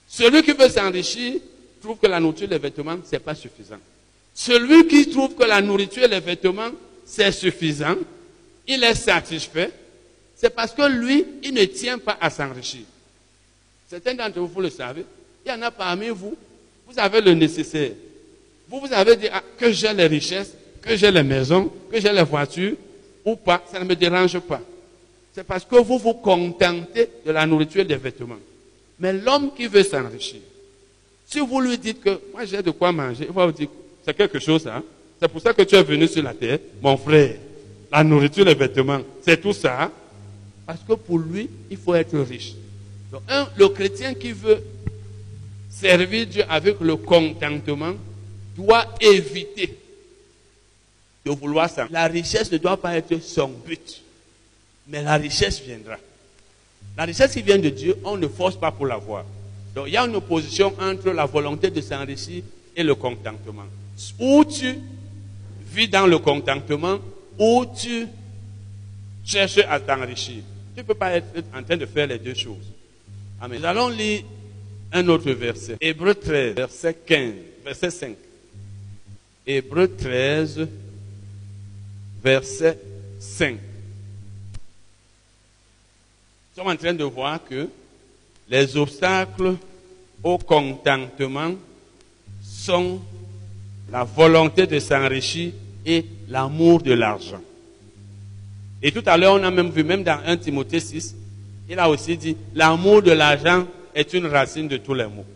Celui 0.08 0.42
qui 0.42 0.52
veut 0.52 0.68
s'enrichir 0.68 1.40
trouve 1.80 1.98
que 1.98 2.06
la 2.06 2.20
nourriture 2.20 2.46
et 2.46 2.50
les 2.50 2.58
vêtements, 2.58 2.96
ce 3.04 3.12
n'est 3.12 3.20
pas 3.20 3.34
suffisant. 3.34 3.78
Celui 4.34 4.86
qui 4.86 5.10
trouve 5.10 5.34
que 5.34 5.44
la 5.44 5.60
nourriture 5.60 6.04
et 6.04 6.08
les 6.08 6.20
vêtements, 6.20 6.70
c'est 7.04 7.32
suffisant, 7.32 7.96
il 8.66 8.82
est 8.82 8.94
satisfait, 8.94 9.70
c'est 10.36 10.50
parce 10.50 10.72
que 10.72 10.82
lui, 10.88 11.24
il 11.42 11.54
ne 11.54 11.64
tient 11.64 11.98
pas 11.98 12.16
à 12.20 12.30
s'enrichir. 12.30 12.82
Certains 13.88 14.14
d'entre 14.14 14.40
vous, 14.40 14.48
vous 14.48 14.60
le 14.60 14.70
savez, 14.70 15.04
il 15.44 15.50
y 15.50 15.54
en 15.54 15.62
a 15.62 15.70
parmi 15.70 16.08
vous, 16.08 16.36
vous 16.86 16.98
avez 16.98 17.20
le 17.20 17.34
nécessaire. 17.34 17.92
Vous, 18.68 18.80
vous 18.80 18.92
avez 18.92 19.16
dit 19.16 19.28
ah, 19.32 19.42
que 19.58 19.70
j'ai 19.70 19.92
les 19.92 20.06
richesses, 20.06 20.52
que 20.80 20.96
j'ai 20.96 21.10
les 21.10 21.22
maisons, 21.22 21.72
que 21.90 22.00
j'ai 22.00 22.12
les 22.12 22.22
voitures, 22.22 22.74
ou 23.24 23.36
pas, 23.36 23.62
ça 23.70 23.78
ne 23.78 23.84
me 23.84 23.94
dérange 23.94 24.38
pas. 24.40 24.60
C'est 25.34 25.44
parce 25.44 25.64
que 25.64 25.76
vous 25.76 25.98
vous 25.98 26.14
contentez 26.14 27.08
de 27.26 27.32
la 27.32 27.44
nourriture 27.46 27.80
et 27.80 27.84
des 27.84 27.96
vêtements. 27.96 28.38
Mais 29.00 29.12
l'homme 29.12 29.50
qui 29.56 29.66
veut 29.66 29.82
s'enrichir, 29.82 30.40
si 31.26 31.40
vous 31.40 31.60
lui 31.60 31.76
dites 31.76 32.00
que 32.00 32.20
moi 32.32 32.44
j'ai 32.44 32.62
de 32.62 32.70
quoi 32.70 32.92
manger, 32.92 33.26
il 33.28 33.34
va 33.34 33.46
vous 33.46 33.52
dire 33.52 33.68
c'est 34.04 34.14
quelque 34.14 34.38
chose, 34.38 34.66
hein? 34.66 34.82
C'est 35.20 35.28
pour 35.28 35.40
ça 35.40 35.52
que 35.52 35.62
tu 35.62 35.74
es 35.74 35.82
venu 35.82 36.06
sur 36.06 36.22
la 36.22 36.34
terre, 36.34 36.58
mon 36.82 36.96
frère. 36.96 37.36
La 37.90 38.04
nourriture, 38.04 38.44
les 38.44 38.54
vêtements, 38.54 39.00
c'est 39.22 39.40
tout 39.40 39.52
ça. 39.52 39.90
Parce 40.66 40.80
que 40.86 40.94
pour 40.94 41.18
lui, 41.18 41.48
il 41.70 41.76
faut 41.76 41.94
être 41.94 42.18
riche. 42.18 42.54
Donc, 43.10 43.22
un, 43.28 43.48
le 43.56 43.68
chrétien 43.68 44.14
qui 44.14 44.32
veut 44.32 44.62
servir 45.70 46.26
Dieu 46.26 46.44
avec 46.48 46.80
le 46.80 46.96
contentement 46.96 47.94
doit 48.56 48.86
éviter 49.00 49.78
de 51.24 51.30
vouloir 51.30 51.70
ça. 51.70 51.86
La 51.90 52.06
richesse 52.06 52.50
ne 52.50 52.58
doit 52.58 52.76
pas 52.76 52.96
être 52.96 53.20
son 53.22 53.48
but, 53.48 54.02
mais 54.88 55.02
la 55.02 55.16
richesse 55.16 55.60
viendra. 55.60 55.96
La 56.96 57.04
richesse 57.04 57.32
qui 57.32 57.42
vient 57.42 57.58
de 57.58 57.70
Dieu, 57.70 57.96
on 58.04 58.16
ne 58.16 58.28
force 58.28 58.56
pas 58.56 58.70
pour 58.70 58.86
l'avoir. 58.86 59.24
Donc 59.74 59.86
il 59.88 59.94
y 59.94 59.96
a 59.96 60.04
une 60.04 60.14
opposition 60.14 60.72
entre 60.78 61.10
la 61.10 61.26
volonté 61.26 61.70
de 61.70 61.80
s'enrichir 61.80 62.42
et 62.76 62.82
le 62.82 62.94
contentement. 62.94 63.64
Ou 64.18 64.44
tu 64.44 64.78
vis 65.72 65.88
dans 65.88 66.06
le 66.06 66.18
contentement, 66.18 66.98
ou 67.38 67.64
tu 67.66 68.06
cherches 69.24 69.58
à 69.68 69.80
t'enrichir. 69.80 70.42
Tu 70.74 70.80
ne 70.80 70.82
peux 70.82 70.94
pas 70.94 71.12
être 71.12 71.26
en 71.54 71.62
train 71.62 71.76
de 71.76 71.86
faire 71.86 72.06
les 72.06 72.18
deux 72.18 72.34
choses. 72.34 72.66
Amen. 73.40 73.58
Nous 73.58 73.64
allons 73.64 73.88
lire 73.88 74.22
un 74.92 75.08
autre 75.08 75.30
verset. 75.32 75.76
Hébreu 75.80 76.14
13, 76.14 76.54
verset 76.54 76.94
15, 77.06 77.32
verset 77.64 77.90
5. 77.90 78.16
Hébreu 79.46 79.88
13, 79.88 80.68
verset 82.22 82.78
5. 83.18 83.58
Nous 86.56 86.62
sommes 86.62 86.72
en 86.72 86.76
train 86.76 86.94
de 86.94 87.02
voir 87.02 87.40
que 87.42 87.68
les 88.48 88.76
obstacles 88.76 89.56
au 90.22 90.38
contentement 90.38 91.52
sont 92.40 93.00
la 93.90 94.04
volonté 94.04 94.64
de 94.64 94.78
s'enrichir 94.78 95.52
et 95.84 96.04
l'amour 96.28 96.80
de 96.80 96.92
l'argent. 96.92 97.40
Et 98.80 98.92
tout 98.92 99.02
à 99.04 99.16
l'heure, 99.16 99.34
on 99.34 99.42
a 99.42 99.50
même 99.50 99.70
vu, 99.70 99.82
même 99.82 100.04
dans 100.04 100.20
1 100.24 100.36
Timothée 100.36 100.78
6, 100.78 101.16
il 101.68 101.76
a 101.76 101.90
aussi 101.90 102.16
dit, 102.16 102.36
l'amour 102.54 103.02
de 103.02 103.10
l'argent 103.10 103.66
est 103.92 104.12
une 104.12 104.26
racine 104.26 104.68
de 104.68 104.76
tous 104.76 104.94
les 104.94 105.06
maux. 105.06 105.26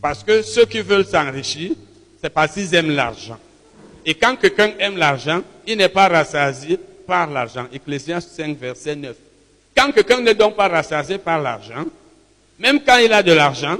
Parce 0.00 0.22
que 0.22 0.42
ceux 0.42 0.66
qui 0.66 0.82
veulent 0.82 1.04
s'enrichir, 1.06 1.72
c'est 2.22 2.30
parce 2.30 2.52
qu'ils 2.54 2.72
aiment 2.76 2.92
l'argent. 2.92 3.38
Et 4.06 4.14
quand 4.14 4.36
quelqu'un 4.36 4.70
aime 4.78 4.98
l'argent, 4.98 5.42
il 5.66 5.78
n'est 5.78 5.88
pas 5.88 6.06
rassasié 6.06 6.78
par 7.08 7.28
l'argent. 7.28 7.66
Ecclésiaste 7.72 8.30
5, 8.36 8.56
verset 8.56 8.94
9. 8.94 9.16
Quand 9.84 9.92
quelqu'un 9.92 10.20
n'est 10.22 10.34
donc 10.34 10.56
pas 10.56 10.66
rassasié 10.66 11.18
par 11.18 11.42
l'argent, 11.42 11.84
même 12.58 12.80
quand 12.82 12.96
il 12.96 13.12
a 13.12 13.22
de 13.22 13.32
l'argent, 13.32 13.76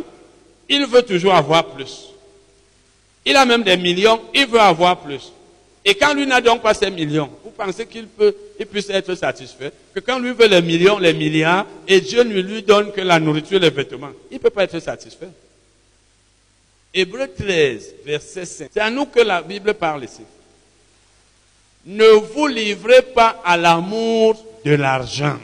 il 0.69 0.85
veut 0.87 1.01
toujours 1.01 1.35
avoir 1.35 1.65
plus. 1.69 2.11
Il 3.25 3.35
a 3.37 3.47
même 3.47 3.63
des 3.63 3.79
millions, 3.79 4.21
il 4.35 4.47
veut 4.47 4.61
avoir 4.61 4.99
plus. 4.99 5.33
Et 5.83 5.95
quand 5.95 6.13
lui 6.13 6.27
n'a 6.27 6.43
donc 6.43 6.61
pas 6.61 6.75
ces 6.75 6.91
millions, 6.91 7.31
vous 7.43 7.53
pensez 7.53 7.87
qu'il 7.87 8.07
peut, 8.07 8.35
il 8.61 8.67
puisse 8.67 8.91
être 8.91 9.15
satisfait 9.15 9.73
Que 9.95 10.01
quand 10.01 10.19
lui 10.19 10.33
veut 10.33 10.47
les 10.47 10.61
millions, 10.61 10.99
les 10.99 11.15
milliards, 11.15 11.65
et 11.89 12.03
Dieu 12.03 12.23
ne 12.23 12.39
lui 12.39 12.63
donne 12.63 12.93
que 12.93 13.01
la 13.01 13.19
nourriture, 13.19 13.59
les 13.59 13.71
vêtements, 13.71 14.13
il 14.31 14.35
ne 14.35 14.41
peut 14.41 14.51
pas 14.51 14.65
être 14.65 14.81
satisfait. 14.81 15.29
Hébreu 16.93 17.29
13, 17.35 17.95
verset 18.05 18.45
5. 18.45 18.71
C'est 18.75 18.81
à 18.81 18.91
nous 18.91 19.07
que 19.07 19.21
la 19.21 19.41
Bible 19.41 19.73
parle 19.73 20.05
ici. 20.05 20.23
Ne 21.87 22.09
vous 22.09 22.47
livrez 22.47 23.01
pas 23.01 23.41
à 23.43 23.57
l'amour 23.57 24.37
de 24.67 24.75
l'argent 24.75 25.39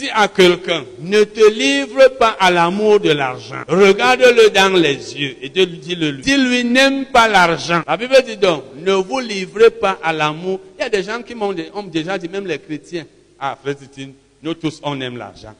Dis 0.00 0.08
à 0.14 0.28
quelqu'un, 0.28 0.86
ne 1.00 1.24
te 1.24 1.46
livre 1.52 2.08
pas 2.18 2.34
à 2.40 2.50
l'amour 2.50 3.00
de 3.00 3.10
l'argent. 3.10 3.64
Regarde-le 3.68 4.48
dans 4.48 4.74
les 4.74 4.94
yeux 4.94 5.36
et 5.42 5.50
dis-le 5.50 6.10
lui. 6.12 6.22
Dis-lui, 6.22 6.64
n'aime 6.64 7.04
pas 7.04 7.28
l'argent. 7.28 7.82
La 7.86 7.98
Bible 7.98 8.16
dit 8.24 8.38
donc, 8.38 8.64
ne 8.82 8.94
vous 8.94 9.18
livrez 9.20 9.68
pas 9.70 9.98
à 10.02 10.14
l'amour. 10.14 10.58
Il 10.78 10.80
y 10.80 10.84
a 10.84 10.88
des 10.88 11.02
gens 11.02 11.20
qui 11.20 11.34
m'ont 11.34 11.52
déjà 11.52 12.16
dit, 12.16 12.30
même 12.30 12.46
les 12.46 12.58
chrétiens, 12.58 13.04
ah, 13.38 13.58
frère 13.62 13.74
nous 14.42 14.54
tous, 14.54 14.80
on 14.82 14.98
aime 15.02 15.18
l'argent. 15.18 15.54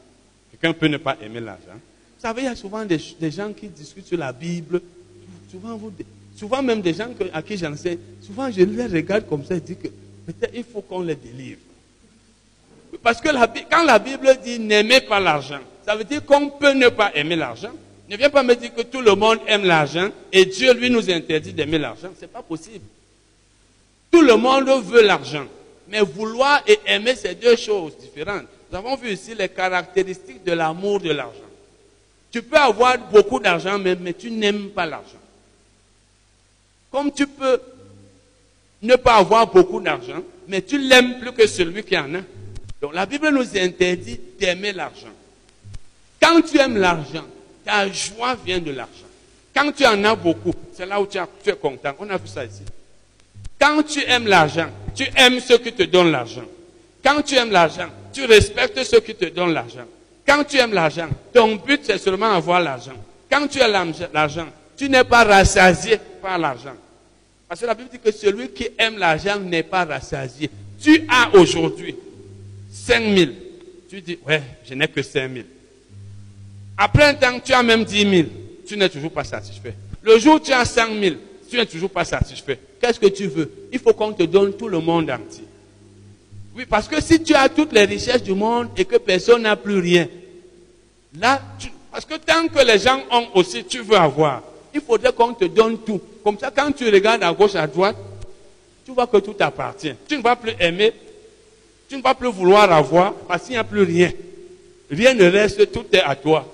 Quelqu'un 0.49 0.73
peut 0.73 0.87
ne 0.87 0.97
pas 0.97 1.17
aimer 1.21 1.39
l'argent. 1.39 1.75
Vous 1.75 2.21
savez, 2.27 2.41
il 2.41 2.45
y 2.45 2.47
a 2.47 2.55
souvent 2.55 2.83
des, 2.83 2.99
gens 3.29 3.53
qui 3.53 3.67
discutent 3.67 4.07
sur 4.07 4.17
la 4.17 4.33
Bible. 4.33 4.81
Souvent, 5.51 5.79
souvent 6.35 6.63
même 6.63 6.81
des 6.81 6.95
gens 6.95 7.09
à 7.31 7.43
qui 7.43 7.57
j'enseigne, 7.57 7.99
souvent 8.25 8.49
je 8.49 8.63
les 8.63 8.87
regarde 8.87 9.27
comme 9.29 9.45
ça 9.45 9.53
et 9.53 9.59
dis 9.59 9.75
que 9.75 9.87
peut-être 10.25 10.53
il 10.55 10.63
faut 10.63 10.81
qu'on 10.81 11.01
les 11.01 11.13
délivre. 11.13 11.59
Parce 13.03 13.21
que 13.21 13.29
quand 13.69 13.83
la 13.83 13.99
Bible 13.99 14.37
dit 14.43 14.59
n'aimez 14.59 15.01
pas 15.01 15.19
l'argent, 15.19 15.59
ça 15.85 15.95
veut 15.95 16.03
dire 16.03 16.23
qu'on 16.25 16.49
peut 16.49 16.73
ne 16.73 16.89
pas 16.89 17.11
aimer 17.15 17.35
l'argent. 17.35 17.71
Ne 18.09 18.17
viens 18.17 18.29
pas 18.29 18.43
me 18.43 18.55
dire 18.55 18.73
que 18.75 18.81
tout 18.81 19.01
le 19.01 19.15
monde 19.15 19.39
aime 19.47 19.63
l'argent 19.63 20.09
et 20.33 20.45
Dieu 20.45 20.73
lui 20.73 20.89
nous 20.89 21.09
interdit 21.09 21.53
d'aimer 21.53 21.77
l'argent. 21.77 22.09
Ce 22.15 22.21
n'est 22.21 22.27
pas 22.27 22.41
possible. 22.41 22.83
Tout 24.11 24.21
le 24.21 24.35
monde 24.35 24.67
veut 24.83 25.01
l'argent. 25.01 25.45
Mais 25.87 26.01
vouloir 26.01 26.61
et 26.67 26.79
aimer, 26.85 27.15
c'est 27.15 27.35
deux 27.35 27.55
choses 27.55 27.97
différentes. 27.97 28.45
Nous 28.69 28.77
avons 28.77 28.95
vu 28.95 29.11
ici 29.11 29.33
les 29.33 29.49
caractéristiques 29.49 30.43
de 30.43 30.51
l'amour 30.51 30.99
de 30.99 31.11
l'argent. 31.11 31.39
Tu 32.31 32.41
peux 32.41 32.57
avoir 32.57 32.97
beaucoup 32.97 33.39
d'argent, 33.39 33.77
mais, 33.77 33.95
mais 33.95 34.13
tu 34.13 34.31
n'aimes 34.31 34.69
pas 34.69 34.85
l'argent. 34.85 35.19
Comme 36.91 37.11
tu 37.11 37.27
peux 37.27 37.59
ne 38.81 38.95
pas 38.95 39.15
avoir 39.15 39.47
beaucoup 39.47 39.79
d'argent, 39.79 40.21
mais 40.47 40.61
tu 40.61 40.77
l'aimes 40.77 41.19
plus 41.19 41.31
que 41.31 41.47
celui 41.47 41.83
qui 41.83 41.97
en 41.97 42.15
a. 42.15 42.19
Donc 42.81 42.95
la 42.95 43.05
Bible 43.05 43.29
nous 43.29 43.57
interdit 43.57 44.19
d'aimer 44.39 44.73
l'argent. 44.73 45.13
Quand 46.19 46.41
tu 46.41 46.57
aimes 46.57 46.77
l'argent, 46.77 47.25
ta 47.63 47.87
joie 47.91 48.35
vient 48.43 48.59
de 48.59 48.71
l'argent. 48.71 48.91
Quand 49.55 49.71
tu 49.71 49.85
en 49.85 50.03
as 50.03 50.15
beaucoup, 50.15 50.53
c'est 50.73 50.85
là 50.85 50.99
où 50.99 51.05
tu, 51.05 51.17
es 51.17 51.53
content. 51.53 51.93
On 51.99 52.09
a 52.09 52.17
vu 52.17 52.27
ça 52.27 52.43
ici. 52.43 52.63
Quand 53.59 53.83
tu 53.83 54.03
aimes 54.03 54.27
l'argent, 54.27 54.69
tu 54.95 55.05
aimes 55.15 55.39
ceux 55.39 55.59
qui 55.59 55.71
te 55.73 55.83
donnent 55.83 56.11
l'argent. 56.11 56.45
Quand 57.03 57.21
tu 57.21 57.35
aimes 57.35 57.51
l'argent, 57.51 57.89
tu 58.11 58.25
respectes 58.25 58.83
ceux 58.83 58.99
qui 58.99 59.13
te 59.13 59.25
donnent 59.25 59.53
l'argent. 59.53 59.85
Quand 60.25 60.43
tu 60.43 60.57
aimes 60.57 60.73
l'argent, 60.73 61.09
ton 61.33 61.55
but 61.55 61.81
c'est 61.83 61.97
seulement 61.99 62.31
avoir 62.31 62.61
l'argent. 62.61 62.93
Quand 63.29 63.47
tu 63.47 63.59
aimes 63.59 63.93
l'argent, 64.13 64.47
tu 64.75 64.89
n'es 64.89 65.03
pas 65.03 65.23
rassasié 65.23 65.99
par 66.21 66.37
l'argent. 66.39 66.73
Parce 67.47 67.61
que 67.61 67.65
la 67.65 67.75
Bible 67.75 67.89
dit 67.91 67.99
que 67.99 68.11
celui 68.11 68.49
qui 68.49 68.69
aime 68.77 68.97
l'argent 68.97 69.37
n'est 69.39 69.63
pas 69.63 69.85
rassasié. 69.85 70.49
Tu 70.81 71.05
as 71.09 71.35
aujourd'hui 71.37 71.95
5 72.71 73.15
000. 73.15 73.31
Tu 73.89 74.01
dis, 74.01 74.17
ouais, 74.25 74.41
je 74.67 74.73
n'ai 74.73 74.87
que 74.87 75.01
5 75.01 75.31
000. 75.31 75.45
Après 76.77 77.03
un 77.03 77.13
temps, 77.13 77.39
tu 77.43 77.53
as 77.53 77.61
même 77.61 77.83
10 77.83 78.09
000. 78.09 78.27
Tu 78.65 78.77
n'es 78.77 78.89
toujours 78.89 79.11
pas 79.11 79.23
satisfait. 79.23 79.73
Le 80.01 80.17
jour 80.17 80.35
où 80.35 80.39
tu 80.39 80.51
as 80.51 80.65
5 80.65 80.99
000, 80.99 81.15
tu 81.49 81.57
n'es 81.57 81.65
toujours 81.65 81.89
pas 81.89 82.05
satisfait. 82.05 82.57
Qu'est-ce 82.79 82.99
que 82.99 83.07
tu 83.07 83.27
veux? 83.27 83.51
Il 83.71 83.79
faut 83.79 83.93
qu'on 83.93 84.13
te 84.13 84.23
donne 84.23 84.53
tout 84.53 84.67
le 84.67 84.79
monde 84.79 85.09
entier. 85.11 85.43
Oui, 86.55 86.65
parce 86.67 86.87
que 86.87 87.01
si 87.01 87.21
tu 87.21 87.33
as 87.33 87.49
toutes 87.49 87.73
les 87.73 87.85
richesses 87.85 88.23
du 88.23 88.33
monde 88.33 88.69
et 88.75 88.85
que 88.85 88.97
personne 88.97 89.43
n'a 89.43 89.55
plus 89.55 89.79
rien, 89.79 90.07
là, 91.17 91.41
parce 91.91 92.05
que 92.05 92.15
tant 92.15 92.47
que 92.47 92.65
les 92.65 92.79
gens 92.79 93.01
ont 93.11 93.27
aussi, 93.35 93.63
tu 93.65 93.81
veux 93.81 93.97
avoir. 93.97 94.41
Il 94.73 94.81
faudrait 94.81 95.11
qu'on 95.13 95.33
te 95.33 95.45
donne 95.45 95.79
tout. 95.79 96.01
Comme 96.23 96.37
ça, 96.37 96.51
quand 96.55 96.71
tu 96.71 96.89
regardes 96.89 97.23
à 97.23 97.33
gauche, 97.33 97.55
à 97.55 97.67
droite, 97.67 97.97
tu 98.85 98.93
vois 98.93 99.07
que 99.07 99.17
tout 99.17 99.33
t'appartient. 99.33 99.93
Tu 100.07 100.17
ne 100.17 100.21
vas 100.21 100.35
plus 100.35 100.53
aimer 100.59 100.93
tu 101.91 101.97
ne 101.97 102.01
vas 102.01 102.15
plus 102.15 102.31
vouloir 102.31 102.71
avoir 102.71 103.13
parce 103.27 103.43
qu'il 103.43 103.51
n'y 103.51 103.57
a 103.57 103.65
plus 103.65 103.83
rien. 103.83 104.09
Rien 104.89 105.13
ne 105.13 105.25
reste, 105.29 105.73
tout 105.73 105.83
est 105.91 105.99
à 106.01 106.15
toi. 106.15 106.49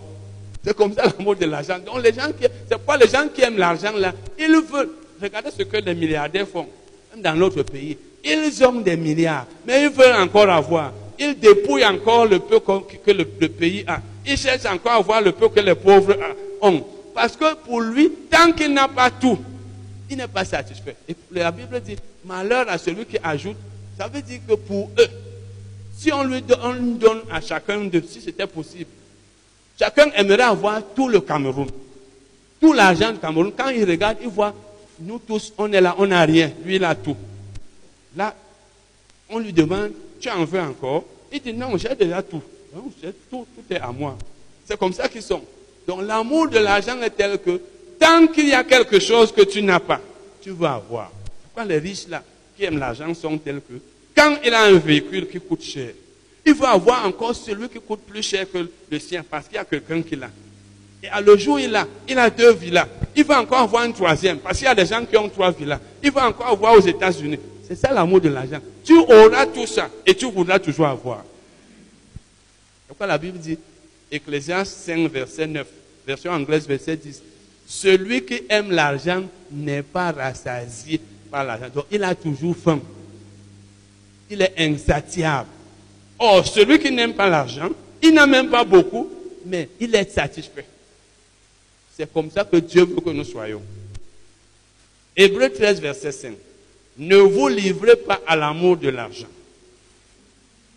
C'est 0.65 0.75
comme 0.75 0.91
ça 0.95 1.03
l'amour 1.05 1.35
de 1.35 1.45
l'argent. 1.45 1.77
Donc 1.77 2.01
les 2.03 2.11
gens 2.11 2.29
qui, 2.29 2.47
c'est 2.67 2.83
quoi 2.83 2.97
les 2.97 3.07
gens 3.07 3.27
qui 3.31 3.43
aiment 3.43 3.59
l'argent 3.59 3.91
là, 3.95 4.13
ils 4.39 4.47
veulent. 4.47 4.89
Regardez 5.21 5.51
ce 5.55 5.61
que 5.61 5.77
les 5.77 5.93
milliardaires 5.93 6.47
font, 6.47 6.65
même 7.13 7.21
dans 7.21 7.35
notre 7.35 7.61
pays. 7.61 7.99
Ils 8.25 8.65
ont 8.65 8.81
des 8.81 8.97
milliards, 8.97 9.45
mais 9.67 9.83
ils 9.83 9.89
veulent 9.89 10.15
encore 10.19 10.49
avoir. 10.49 10.91
Ils 11.19 11.37
dépouillent 11.37 11.85
encore 11.85 12.25
le 12.25 12.39
peu 12.39 12.59
que 12.59 13.11
le, 13.11 13.23
pays 13.25 13.83
a. 13.85 13.99
Ils 14.25 14.37
cherchent 14.37 14.65
encore 14.65 14.93
à 14.93 14.95
avoir 14.95 15.21
le 15.21 15.33
peu 15.33 15.49
que 15.49 15.59
les 15.59 15.75
pauvres 15.75 16.17
ont. 16.63 16.83
Parce 17.13 17.37
que 17.37 17.53
pour 17.57 17.81
lui, 17.81 18.09
tant 18.31 18.51
qu'il 18.53 18.73
n'a 18.73 18.87
pas 18.87 19.11
tout, 19.11 19.37
il 20.09 20.17
n'est 20.17 20.27
pas 20.27 20.45
satisfait. 20.45 20.95
Et 21.07 21.15
la 21.31 21.51
Bible 21.51 21.79
dit, 21.81 21.95
malheur 22.25 22.65
à 22.67 22.79
celui 22.79 23.05
qui 23.05 23.17
ajoute. 23.23 23.57
Ça 23.99 24.07
veut 24.07 24.21
dire 24.21 24.39
que 24.47 24.53
pour 24.53 24.91
eux, 24.99 25.07
si 25.97 26.13
on 26.13 26.23
lui 26.23 26.41
donne, 26.41 27.21
à 27.31 27.41
chacun 27.41 27.85
de, 27.85 28.01
si 28.07 28.21
c'était 28.21 28.45
possible, 28.45 28.89
chacun 29.79 30.11
aimerait 30.15 30.43
avoir 30.43 30.81
tout 30.95 31.09
le 31.09 31.19
Cameroun, 31.21 31.67
tout 32.61 32.71
l'argent 32.73 33.11
du 33.11 33.17
Cameroun. 33.17 33.51
Quand 33.57 33.69
il 33.69 33.83
regarde, 33.83 34.17
il 34.21 34.27
voit, 34.27 34.53
nous 34.99 35.19
tous, 35.19 35.53
on 35.57 35.71
est 35.73 35.81
là, 35.81 35.95
on 35.97 36.05
n'a 36.05 36.21
rien. 36.23 36.51
Lui, 36.63 36.75
il 36.75 36.83
a 36.83 36.93
tout. 36.93 37.17
Là, 38.15 38.35
on 39.29 39.39
lui 39.39 39.51
demande, 39.51 39.91
tu 40.19 40.29
en 40.29 40.45
veux 40.45 40.59
encore? 40.59 41.03
Il 41.31 41.41
dit, 41.41 41.53
non, 41.53 41.75
j'ai 41.77 41.93
déjà 41.95 42.21
tout. 42.21 42.41
tout, 43.29 43.47
tout 43.55 43.73
est 43.73 43.79
à 43.79 43.91
moi. 43.91 44.17
C'est 44.65 44.77
comme 44.77 44.93
ça 44.93 45.07
qu'ils 45.07 45.23
sont. 45.23 45.41
Donc 45.87 46.01
l'amour 46.03 46.49
de 46.49 46.59
l'argent 46.59 47.01
est 47.01 47.09
tel 47.09 47.39
que 47.39 47.61
tant 47.99 48.27
qu'il 48.27 48.49
y 48.49 48.53
a 48.53 48.63
quelque 48.63 48.99
chose 48.99 49.31
que 49.31 49.41
tu 49.41 49.63
n'as 49.63 49.79
pas, 49.79 50.01
tu 50.41 50.51
vas 50.51 50.75
avoir. 50.75 51.11
Pourquoi 51.43 51.65
les 51.65 51.79
riches 51.79 52.07
là, 52.07 52.21
qui 52.55 52.65
aiment 52.65 52.77
l'argent, 52.77 53.13
sont 53.13 53.37
tels 53.37 53.61
que 53.61 53.73
quand 54.17 54.37
il 54.43 54.53
a 54.53 54.63
un 54.63 54.79
véhicule 54.79 55.27
qui 55.27 55.39
coûte 55.39 55.61
cher, 55.61 55.91
il 56.43 56.53
va 56.55 56.71
avoir 56.71 57.05
encore 57.05 57.35
celui 57.35 57.69
qui 57.69 57.79
coûte 57.79 57.99
plus 58.01 58.23
cher 58.23 58.49
que 58.51 58.67
le 58.89 58.99
sien 58.99 59.23
parce 59.29 59.47
qu'il 59.47 59.55
y 59.55 59.59
a 59.59 59.65
quelqu'un 59.65 60.01
qui 60.01 60.15
l'a. 60.15 60.31
Et 61.03 61.07
à 61.07 61.21
le 61.21 61.37
jour, 61.37 61.59
il 61.59 61.75
a, 61.75 61.87
il 62.09 62.17
a 62.17 62.29
deux 62.29 62.53
villas. 62.53 62.87
Il 63.15 63.23
va 63.23 63.39
encore 63.39 63.59
avoir 63.59 63.83
une 63.83 63.93
troisième 63.93 64.39
parce 64.39 64.57
qu'il 64.57 64.65
y 64.65 64.69
a 64.69 64.73
des 64.73 64.85
gens 64.87 65.05
qui 65.05 65.15
ont 65.17 65.29
trois 65.29 65.51
villas. 65.51 65.79
Il 66.01 66.09
va 66.09 66.27
encore 66.27 66.47
avoir 66.47 66.73
aux 66.73 66.81
États-Unis. 66.81 67.37
C'est 67.67 67.75
ça 67.75 67.93
l'amour 67.93 68.19
de 68.19 68.29
l'argent. 68.29 68.59
Tu 68.83 68.97
auras 68.97 69.45
tout 69.45 69.67
ça 69.67 69.89
et 70.05 70.15
tu 70.15 70.31
voudras 70.31 70.57
toujours 70.57 70.87
avoir. 70.87 71.23
Pourquoi 72.87 73.05
la 73.05 73.17
Bible 73.19 73.37
dit, 73.37 73.59
Ecclésiaste 74.11 74.77
5, 74.85 75.11
verset 75.11 75.45
9, 75.45 75.67
version 76.07 76.31
anglaise, 76.31 76.65
verset 76.67 76.95
10. 76.95 77.21
Celui 77.67 78.23
qui 78.23 78.41
aime 78.49 78.71
l'argent 78.71 79.23
n'est 79.51 79.83
pas 79.83 80.11
rassasié 80.11 80.99
par 81.29 81.43
l'argent. 81.43 81.67
Donc, 81.75 81.85
il 81.91 82.03
a 82.03 82.15
toujours 82.15 82.55
faim. 82.55 82.79
Il 84.29 84.41
est 84.41 84.53
insatiable. 84.57 85.49
Or, 86.19 86.45
celui 86.45 86.79
qui 86.79 86.91
n'aime 86.91 87.13
pas 87.13 87.29
l'argent, 87.29 87.69
il 88.01 88.13
n'a 88.13 88.25
même 88.25 88.49
pas 88.49 88.63
beaucoup, 88.63 89.09
mais 89.45 89.69
il 89.79 89.93
est 89.95 90.11
satisfait. 90.11 90.65
C'est 91.95 92.11
comme 92.11 92.29
ça 92.29 92.43
que 92.43 92.57
Dieu 92.57 92.85
veut 92.85 93.01
que 93.01 93.09
nous 93.09 93.23
soyons. 93.23 93.61
Hébreu 95.15 95.49
13, 95.49 95.81
verset 95.81 96.11
5. 96.11 96.33
Ne 96.97 97.17
vous 97.17 97.47
livrez 97.47 97.95
pas 97.95 98.21
à 98.27 98.35
l'amour 98.35 98.77
de 98.77 98.89
l'argent. 98.89 99.27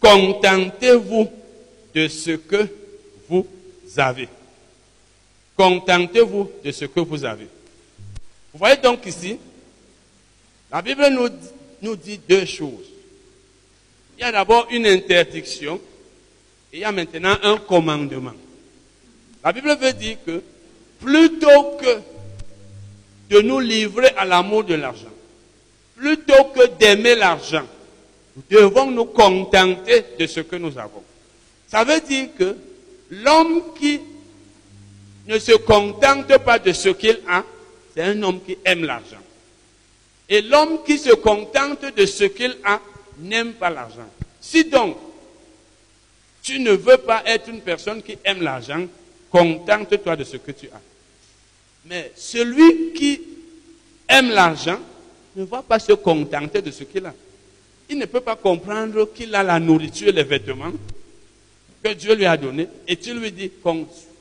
Contentez-vous 0.00 1.28
de 1.94 2.08
ce 2.08 2.32
que 2.32 2.66
vous 3.28 3.46
avez. 3.96 4.28
Contentez-vous 5.56 6.50
de 6.64 6.72
ce 6.72 6.86
que 6.86 7.00
vous 7.00 7.24
avez. 7.24 7.48
Vous 8.52 8.58
voyez 8.58 8.76
donc 8.78 9.04
ici, 9.06 9.36
la 10.72 10.80
Bible 10.80 11.06
nous, 11.10 11.28
nous 11.82 11.96
dit 11.96 12.18
deux 12.28 12.46
choses. 12.46 12.86
Il 14.20 14.24
y 14.24 14.26
a 14.26 14.32
d'abord 14.32 14.66
une 14.70 14.86
interdiction 14.86 15.80
et 16.70 16.76
il 16.76 16.80
y 16.80 16.84
a 16.84 16.92
maintenant 16.92 17.38
un 17.42 17.56
commandement. 17.56 18.34
La 19.42 19.50
Bible 19.50 19.74
veut 19.80 19.94
dire 19.94 20.18
que 20.26 20.42
plutôt 21.00 21.78
que 21.80 22.00
de 23.30 23.40
nous 23.40 23.60
livrer 23.60 24.08
à 24.18 24.26
l'amour 24.26 24.64
de 24.64 24.74
l'argent, 24.74 25.08
plutôt 25.96 26.44
que 26.54 26.66
d'aimer 26.78 27.14
l'argent, 27.14 27.64
nous 28.36 28.42
devons 28.50 28.90
nous 28.90 29.06
contenter 29.06 30.04
de 30.18 30.26
ce 30.26 30.40
que 30.40 30.56
nous 30.56 30.76
avons. 30.76 31.02
Ça 31.66 31.84
veut 31.84 32.00
dire 32.02 32.28
que 32.38 32.54
l'homme 33.10 33.72
qui 33.78 34.00
ne 35.28 35.38
se 35.38 35.52
contente 35.52 36.36
pas 36.44 36.58
de 36.58 36.74
ce 36.74 36.90
qu'il 36.90 37.20
a, 37.26 37.42
c'est 37.94 38.02
un 38.02 38.22
homme 38.22 38.42
qui 38.44 38.58
aime 38.66 38.84
l'argent. 38.84 39.16
Et 40.28 40.42
l'homme 40.42 40.80
qui 40.84 40.98
se 40.98 41.14
contente 41.14 41.86
de 41.96 42.04
ce 42.04 42.24
qu'il 42.24 42.54
a 42.64 42.80
n'aime 43.20 43.52
pas 43.54 43.70
l'argent. 43.70 44.08
Si 44.40 44.64
donc 44.64 44.96
tu 46.42 46.58
ne 46.58 46.72
veux 46.72 46.96
pas 46.96 47.22
être 47.26 47.48
une 47.48 47.60
personne 47.60 48.02
qui 48.02 48.16
aime 48.24 48.42
l'argent, 48.42 48.86
contente-toi 49.30 50.16
de 50.16 50.24
ce 50.24 50.36
que 50.38 50.52
tu 50.52 50.66
as. 50.68 50.80
Mais 51.86 52.12
celui 52.16 52.92
qui 52.92 53.20
aime 54.08 54.30
l'argent 54.30 54.78
ne 55.36 55.44
va 55.44 55.62
pas 55.62 55.78
se 55.78 55.92
contenter 55.92 56.62
de 56.62 56.70
ce 56.70 56.84
qu'il 56.84 57.06
a. 57.06 57.14
Il 57.88 57.98
ne 57.98 58.06
peut 58.06 58.20
pas 58.20 58.36
comprendre 58.36 59.12
qu'il 59.14 59.34
a 59.34 59.42
la 59.42 59.58
nourriture 59.58 60.12
les 60.12 60.22
vêtements 60.22 60.72
que 61.82 61.92
Dieu 61.92 62.14
lui 62.14 62.26
a 62.26 62.36
donnés. 62.36 62.68
Et 62.86 62.96
tu 62.96 63.14
lui 63.14 63.32
dis, 63.32 63.50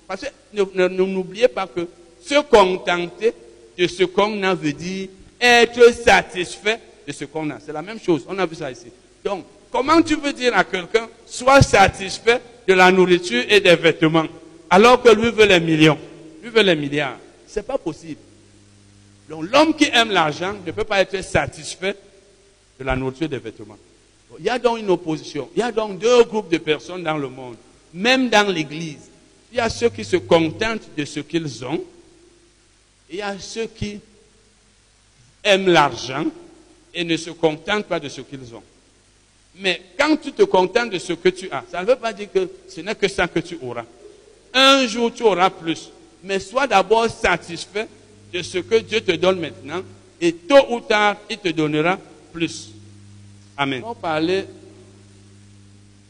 parce 0.08 0.22
que 0.22 0.88
n'oubliez 0.88 1.48
pas 1.48 1.68
que 1.68 1.88
se 2.22 2.42
contenter 2.42 3.34
de 3.78 3.88
ce 3.88 4.04
qu'on 4.04 4.42
a 4.44 4.54
veut 4.54 4.74
dire 4.74 5.10
être 5.40 5.94
satisfait 5.94 6.80
de 7.10 7.14
ce 7.14 7.26
qu'on 7.26 7.50
a. 7.50 7.60
C'est 7.60 7.74
la 7.74 7.82
même 7.82 8.00
chose. 8.00 8.24
On 8.30 8.38
a 8.38 8.46
vu 8.46 8.56
ça 8.56 8.70
ici. 8.72 8.86
Donc, 9.26 9.44
comment 9.72 10.00
tu 10.00 10.16
veux 10.16 10.32
dire 10.32 10.56
à 10.56 10.64
quelqu'un, 10.64 11.10
sois 11.26 11.64
satisfait 11.64 12.40
de 12.68 12.74
la 12.76 12.92
nourriture 12.92 13.44
et 13.50 13.60
des 13.60 13.76
vêtements, 13.76 14.28
alors 14.70 15.02
que 15.02 15.10
lui 15.10 15.32
veut 15.32 15.48
les 15.48 15.60
millions, 15.60 15.98
lui 16.44 16.52
veut 16.52 16.62
les 16.62 16.76
milliards? 16.76 17.18
C'est 17.48 17.66
pas 17.66 17.80
possible. 17.80 18.22
Donc 19.28 19.46
l'homme 19.52 19.76
qui 19.76 19.86
aime 19.92 20.12
l'argent 20.12 20.54
ne 20.64 20.72
peut 20.72 20.84
pas 20.84 21.02
être 21.02 21.24
satisfait 21.24 21.96
de 22.80 22.86
la 22.86 22.96
nourriture 22.96 23.26
et 23.26 23.30
des 23.30 23.40
vêtements. 23.40 23.78
Il 24.38 24.46
y 24.46 24.50
a 24.50 24.60
donc 24.60 24.78
une 24.78 24.92
opposition. 24.92 25.50
Il 25.56 25.60
y 25.62 25.64
a 25.64 25.72
donc 25.72 25.98
deux 25.98 26.24
groupes 26.26 26.52
de 26.52 26.60
personnes 26.60 27.02
dans 27.02 27.18
le 27.18 27.28
monde, 27.28 27.56
même 27.92 28.30
dans 28.30 28.48
l'Église. 28.48 29.10
Il 29.52 29.58
y 29.58 29.62
a 29.62 29.70
ceux 29.70 29.90
qui 29.90 30.06
se 30.06 30.18
contentent 30.18 30.88
de 30.96 31.06
ce 31.06 31.22
qu'ils 31.22 31.66
ont. 31.66 31.84
Et 33.10 33.14
il 33.14 33.18
y 33.18 33.22
a 33.24 33.40
ceux 33.40 33.66
qui 33.66 34.00
aiment 35.44 35.70
l'argent 35.70 36.26
et 36.94 37.04
ne 37.04 37.18
se 37.18 37.30
contentent 37.32 37.86
pas 37.86 38.00
de 38.00 38.10
ce 38.10 38.22
qu'ils 38.22 38.54
ont. 38.54 38.64
Mais 39.56 39.82
quand 39.98 40.18
tu 40.18 40.32
te 40.32 40.44
contentes 40.44 40.92
de 40.92 41.00
ce 41.00 41.14
que 41.14 41.30
tu 41.30 41.50
as, 41.52 41.64
ça 41.72 41.82
ne 41.82 41.88
veut 41.88 41.96
pas 41.96 42.14
dire 42.14 42.32
que 42.32 42.50
ce 42.68 42.82
n'est 42.82 42.96
que 42.96 43.08
ça 43.08 43.28
que 43.28 43.40
tu 43.40 43.58
auras. 43.62 43.86
Un 44.54 44.88
jour, 44.88 45.14
tu 45.14 45.24
auras 45.24 45.50
plus. 45.50 45.92
Mais 46.24 46.40
sois 46.40 46.68
d'abord 46.68 47.10
satisfait 47.10 47.88
de 48.34 48.42
ce 48.42 48.60
que 48.60 48.76
Dieu 48.76 49.02
te 49.02 49.12
donne 49.14 49.40
maintenant. 49.40 49.82
Et 50.22 50.34
tôt 50.34 50.66
ou 50.70 50.80
tard, 50.82 51.18
il 51.30 51.38
te 51.38 51.50
donnera 51.50 51.98
plus. 52.32 52.72
Amen. 53.58 53.84
On 53.86 53.96
parler 53.96 54.46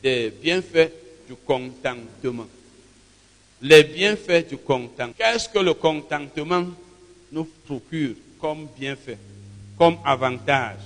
des 0.02 0.32
bienfaits 0.42 0.92
du 1.28 1.36
contentement. 1.46 2.48
Les 3.62 3.84
bienfaits 3.84 4.50
du 4.50 4.58
contentement. 4.58 5.14
Qu'est-ce 5.18 5.50
que 5.50 5.60
le 5.60 5.74
contentement 5.74 6.66
nous 7.32 7.48
procure 7.66 8.16
comme 8.40 8.68
bienfait, 8.78 9.18
comme 9.80 9.98
avantage, 10.04 10.82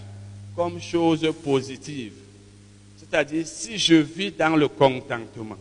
comme 0.55 0.79
chose 0.79 1.27
positive 1.43 2.13
C'est-à-dire, 2.99 3.45
si 3.45 3.79
je 3.79 3.95
vis 3.95 4.31
dans 4.31 4.55
le 4.55 4.67
contentement, 4.67 5.57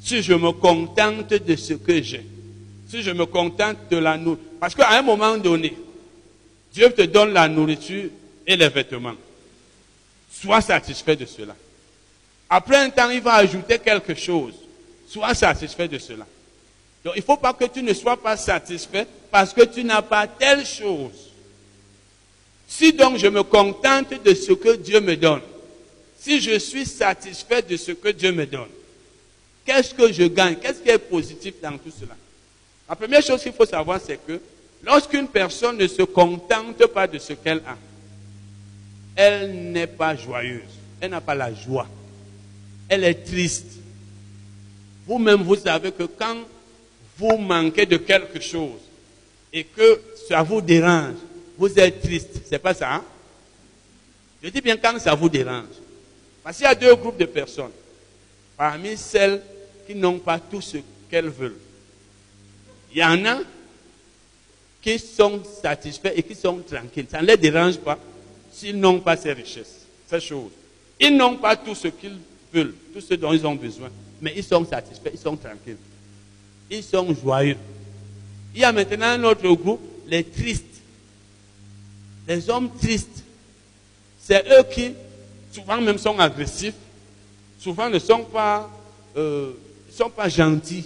si 0.00 0.22
je 0.22 0.32
me 0.32 0.52
contente 0.52 1.30
de 1.30 1.56
ce 1.56 1.74
que 1.74 2.00
j'ai, 2.00 2.24
si 2.88 3.02
je 3.02 3.10
me 3.10 3.26
contente 3.26 3.76
de 3.90 3.96
la 3.96 4.16
nourriture, 4.16 4.46
parce 4.60 4.76
qu'à 4.76 4.96
un 4.96 5.02
moment 5.02 5.36
donné, 5.36 5.76
Dieu 6.72 6.90
te 6.92 7.02
donne 7.02 7.32
la 7.32 7.48
nourriture 7.48 8.10
et 8.46 8.56
les 8.56 8.68
vêtements. 8.68 9.14
Sois 10.30 10.60
satisfait 10.60 11.16
de 11.16 11.26
cela. 11.26 11.56
Après 12.48 12.76
un 12.76 12.90
temps, 12.90 13.10
il 13.10 13.20
va 13.20 13.34
ajouter 13.34 13.80
quelque 13.80 14.14
chose. 14.14 14.54
Sois 15.08 15.34
satisfait 15.34 15.88
de 15.88 15.98
cela. 15.98 16.26
Donc 17.04 17.14
il 17.16 17.20
ne 17.20 17.24
faut 17.24 17.36
pas 17.36 17.52
que 17.54 17.64
tu 17.64 17.82
ne 17.82 17.92
sois 17.92 18.16
pas 18.16 18.36
satisfait 18.36 19.06
parce 19.32 19.52
que 19.52 19.62
tu 19.62 19.82
n'as 19.82 20.02
pas 20.02 20.28
telle 20.28 20.64
chose. 20.64 21.27
Si 22.68 22.92
donc 22.92 23.16
je 23.16 23.26
me 23.26 23.42
contente 23.42 24.22
de 24.22 24.34
ce 24.34 24.52
que 24.52 24.76
Dieu 24.76 25.00
me 25.00 25.16
donne, 25.16 25.40
si 26.20 26.40
je 26.40 26.58
suis 26.58 26.84
satisfait 26.84 27.62
de 27.62 27.76
ce 27.76 27.92
que 27.92 28.10
Dieu 28.10 28.30
me 28.30 28.44
donne, 28.44 28.68
qu'est-ce 29.64 29.94
que 29.94 30.12
je 30.12 30.24
gagne? 30.24 30.56
Qu'est-ce 30.56 30.82
qui 30.82 30.90
est 30.90 30.98
positif 30.98 31.54
dans 31.62 31.78
tout 31.78 31.90
cela? 31.98 32.14
La 32.88 32.94
première 32.94 33.22
chose 33.22 33.42
qu'il 33.42 33.52
faut 33.52 33.66
savoir, 33.66 33.98
c'est 34.04 34.18
que 34.24 34.38
lorsqu'une 34.82 35.28
personne 35.28 35.78
ne 35.78 35.86
se 35.86 36.02
contente 36.02 36.86
pas 36.86 37.06
de 37.06 37.18
ce 37.18 37.32
qu'elle 37.32 37.62
a, 37.66 37.76
elle 39.16 39.72
n'est 39.72 39.86
pas 39.86 40.14
joyeuse. 40.14 40.60
Elle 41.00 41.10
n'a 41.10 41.20
pas 41.20 41.34
la 41.34 41.52
joie. 41.52 41.86
Elle 42.88 43.04
est 43.04 43.24
triste. 43.24 43.72
Vous-même, 45.06 45.42
vous 45.42 45.56
savez 45.56 45.90
que 45.90 46.04
quand 46.04 46.36
vous 47.16 47.36
manquez 47.38 47.86
de 47.86 47.96
quelque 47.96 48.40
chose 48.40 48.80
et 49.52 49.64
que 49.64 50.00
ça 50.28 50.42
vous 50.42 50.60
dérange, 50.60 51.16
vous 51.58 51.78
êtes 51.78 52.00
triste. 52.00 52.42
C'est 52.48 52.60
pas 52.60 52.72
ça, 52.72 52.94
hein? 52.94 53.04
Je 54.42 54.48
dis 54.48 54.60
bien 54.60 54.76
quand 54.76 54.98
ça 55.00 55.14
vous 55.14 55.28
dérange. 55.28 55.64
Parce 56.44 56.56
qu'il 56.56 56.64
y 56.64 56.68
a 56.68 56.74
deux 56.74 56.94
groupes 56.94 57.18
de 57.18 57.24
personnes. 57.24 57.72
Parmi 58.56 58.96
celles 58.96 59.42
qui 59.86 59.94
n'ont 59.96 60.20
pas 60.20 60.38
tout 60.38 60.60
ce 60.60 60.78
qu'elles 61.10 61.28
veulent. 61.28 61.58
Il 62.92 62.98
y 62.98 63.04
en 63.04 63.24
a 63.26 63.40
qui 64.80 64.98
sont 64.98 65.42
satisfaits 65.60 66.12
et 66.14 66.22
qui 66.22 66.34
sont 66.34 66.58
tranquilles. 66.58 67.06
Ça 67.10 67.20
ne 67.20 67.26
les 67.26 67.36
dérange 67.36 67.78
pas 67.78 67.98
s'ils 68.52 68.78
n'ont 68.78 69.00
pas 69.00 69.16
ces 69.16 69.32
richesses, 69.32 69.86
ces 70.08 70.20
choses. 70.20 70.52
Ils 71.00 71.16
n'ont 71.16 71.36
pas 71.36 71.56
tout 71.56 71.74
ce 71.74 71.88
qu'ils 71.88 72.18
veulent, 72.52 72.74
tout 72.94 73.00
ce 73.00 73.14
dont 73.14 73.32
ils 73.32 73.46
ont 73.46 73.54
besoin, 73.54 73.90
mais 74.20 74.32
ils 74.36 74.44
sont 74.44 74.64
satisfaits, 74.64 75.10
ils 75.12 75.18
sont 75.18 75.36
tranquilles. 75.36 75.76
Ils 76.70 76.82
sont 76.82 77.14
joyeux. 77.14 77.56
Il 78.54 78.60
y 78.60 78.64
a 78.64 78.72
maintenant 78.72 79.06
un 79.06 79.24
autre 79.24 79.48
groupe, 79.48 79.80
les 80.06 80.24
tristes. 80.24 80.64
Les 82.28 82.50
hommes 82.50 82.70
tristes. 82.80 83.24
C'est 84.22 84.44
eux 84.46 84.62
qui, 84.70 84.92
souvent 85.50 85.80
même, 85.80 85.96
sont 85.96 86.18
agressifs, 86.18 86.74
souvent 87.58 87.88
ne 87.88 87.98
sont 87.98 88.24
pas, 88.24 88.70
euh, 89.16 89.52
sont 89.90 90.10
pas 90.10 90.28
gentils. 90.28 90.84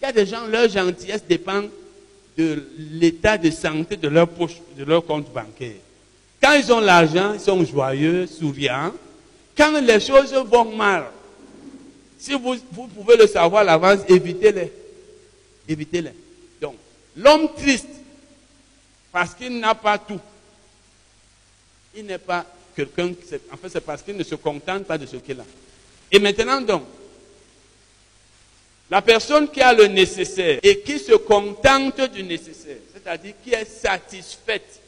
Il 0.00 0.04
y 0.04 0.08
a 0.08 0.12
des 0.12 0.26
gens, 0.26 0.46
leur 0.46 0.68
gentillesse 0.68 1.24
dépend 1.26 1.62
de 2.36 2.68
l'état 2.92 3.38
de 3.38 3.50
santé 3.50 3.96
de 3.96 4.08
leur 4.08 4.28
poche, 4.28 4.56
de 4.76 4.84
leur 4.84 5.04
compte 5.06 5.32
bancaire. 5.32 5.76
Quand 6.42 6.52
ils 6.52 6.70
ont 6.70 6.80
l'argent, 6.80 7.32
ils 7.32 7.40
sont 7.40 7.64
joyeux, 7.64 8.26
souriants. 8.26 8.92
Quand 9.56 9.80
les 9.80 10.00
choses 10.00 10.34
vont 10.34 10.76
mal, 10.76 11.06
si 12.18 12.34
vous, 12.34 12.56
vous 12.72 12.86
pouvez 12.88 13.16
le 13.16 13.26
savoir 13.26 13.62
à 13.62 13.64
l'avance, 13.64 14.00
évitez-les. 14.06 14.70
Évitez-les. 15.66 16.12
Donc, 16.60 16.74
l'homme 17.16 17.48
triste, 17.56 17.88
parce 19.10 19.34
qu'il 19.34 19.58
n'a 19.58 19.74
pas 19.74 19.96
tout, 19.96 20.20
il 21.96 22.06
n'est 22.06 22.18
pas 22.18 22.44
quelqu'un, 22.74 23.12
en 23.52 23.56
fait 23.56 23.68
c'est 23.70 23.80
parce 23.80 24.02
qu'il 24.02 24.16
ne 24.16 24.22
se 24.22 24.34
contente 24.34 24.84
pas 24.84 24.98
de 24.98 25.06
ce 25.06 25.16
qu'il 25.16 25.40
a. 25.40 25.44
Et 26.12 26.18
maintenant 26.18 26.60
donc, 26.60 26.82
la 28.90 29.02
personne 29.02 29.48
qui 29.48 29.60
a 29.60 29.72
le 29.72 29.86
nécessaire 29.86 30.60
et 30.62 30.80
qui 30.80 30.98
se 30.98 31.14
contente 31.14 32.00
du 32.12 32.22
nécessaire, 32.22 32.76
c'est-à-dire 32.92 33.34
qui 33.42 33.52
est 33.52 33.64
satisfaite 33.64 34.80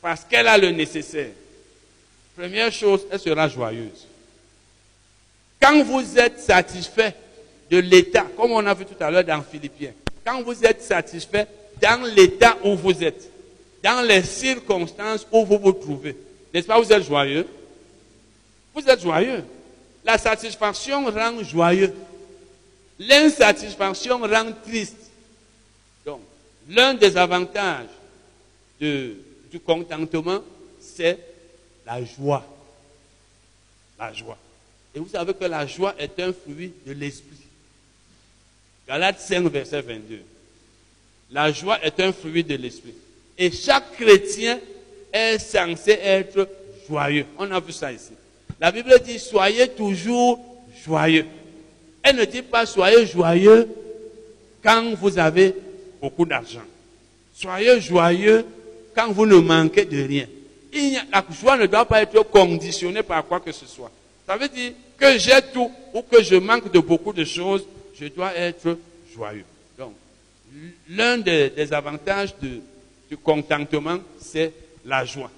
parce 0.00 0.24
qu'elle 0.24 0.48
a 0.48 0.58
le 0.58 0.70
nécessaire, 0.70 1.30
première 2.36 2.72
chose, 2.72 3.06
elle 3.10 3.20
sera 3.20 3.48
joyeuse. 3.48 4.06
Quand 5.60 5.82
vous 5.84 6.18
êtes 6.18 6.40
satisfait 6.40 7.14
de 7.70 7.78
l'état, 7.78 8.26
comme 8.36 8.52
on 8.52 8.66
a 8.66 8.74
vu 8.74 8.84
tout 8.84 9.02
à 9.02 9.10
l'heure 9.10 9.24
dans 9.24 9.42
Philippiens, 9.42 9.92
quand 10.24 10.42
vous 10.42 10.64
êtes 10.64 10.82
satisfait 10.82 11.46
dans 11.80 12.02
l'état 12.14 12.56
où 12.64 12.76
vous 12.76 13.02
êtes, 13.02 13.30
dans 13.84 14.00
les 14.00 14.22
circonstances 14.22 15.26
où 15.30 15.44
vous 15.44 15.58
vous 15.58 15.72
trouvez, 15.72 16.16
n'est-ce 16.52 16.66
pas, 16.66 16.80
vous 16.80 16.90
êtes 16.90 17.04
joyeux? 17.04 17.46
Vous 18.74 18.82
êtes 18.88 19.02
joyeux. 19.02 19.44
La 20.02 20.16
satisfaction 20.16 21.04
rend 21.04 21.42
joyeux. 21.44 21.94
L'insatisfaction 22.98 24.18
rend 24.20 24.52
triste. 24.64 25.10
Donc, 26.06 26.22
l'un 26.66 26.94
des 26.94 27.14
avantages 27.14 27.88
du 28.80 29.60
contentement, 29.64 30.40
c'est 30.80 31.18
la 31.84 32.02
joie. 32.02 32.44
La 33.98 34.14
joie. 34.14 34.38
Et 34.94 34.98
vous 34.98 35.08
savez 35.08 35.34
que 35.34 35.44
la 35.44 35.66
joie 35.66 35.94
est 35.98 36.18
un 36.20 36.32
fruit 36.32 36.72
de 36.86 36.92
l'esprit. 36.92 37.36
Galates 38.88 39.20
5, 39.20 39.46
verset 39.48 39.82
22. 39.82 40.22
La 41.32 41.52
joie 41.52 41.84
est 41.84 42.00
un 42.00 42.12
fruit 42.14 42.44
de 42.44 42.54
l'esprit. 42.54 42.94
Et 43.36 43.50
chaque 43.50 43.92
chrétien 43.92 44.58
est 45.12 45.38
censé 45.38 45.92
être 45.92 46.48
joyeux. 46.88 47.26
On 47.38 47.50
a 47.50 47.60
vu 47.60 47.72
ça 47.72 47.92
ici. 47.92 48.12
La 48.60 48.70
Bible 48.70 48.94
dit, 49.04 49.18
soyez 49.18 49.68
toujours 49.68 50.40
joyeux. 50.84 51.26
Elle 52.02 52.16
ne 52.16 52.24
dit 52.24 52.42
pas 52.42 52.66
soyez 52.66 53.06
joyeux 53.06 53.68
quand 54.62 54.94
vous 54.94 55.18
avez 55.18 55.54
beaucoup 56.00 56.24
d'argent. 56.24 56.62
Soyez 57.34 57.80
joyeux 57.80 58.44
quand 58.94 59.10
vous 59.10 59.26
ne 59.26 59.36
manquez 59.36 59.84
de 59.84 60.02
rien. 60.02 60.26
la 61.12 61.24
joie 61.40 61.56
ne 61.56 61.66
doit 61.66 61.84
pas 61.84 62.02
être 62.02 62.22
conditionnée 62.24 63.02
par 63.02 63.24
quoi 63.24 63.40
que 63.40 63.52
ce 63.52 63.66
soit. 63.66 63.90
Ça 64.26 64.36
veut 64.36 64.48
dire 64.48 64.72
que 64.96 65.18
j'ai 65.18 65.40
tout 65.52 65.70
ou 65.92 66.02
que 66.02 66.22
je 66.22 66.36
manque 66.36 66.70
de 66.70 66.78
beaucoup 66.78 67.12
de 67.12 67.24
choses, 67.24 67.64
je 67.98 68.06
dois 68.06 68.34
être 68.34 68.78
joyeux. 69.14 69.44
Donc, 69.78 69.92
l'un 70.88 71.18
des, 71.18 71.72
avantages 71.72 72.34
du 73.08 73.16
contentement, 73.16 73.98
c'est 74.20 74.52
la 74.84 75.04
joie. 75.04 75.30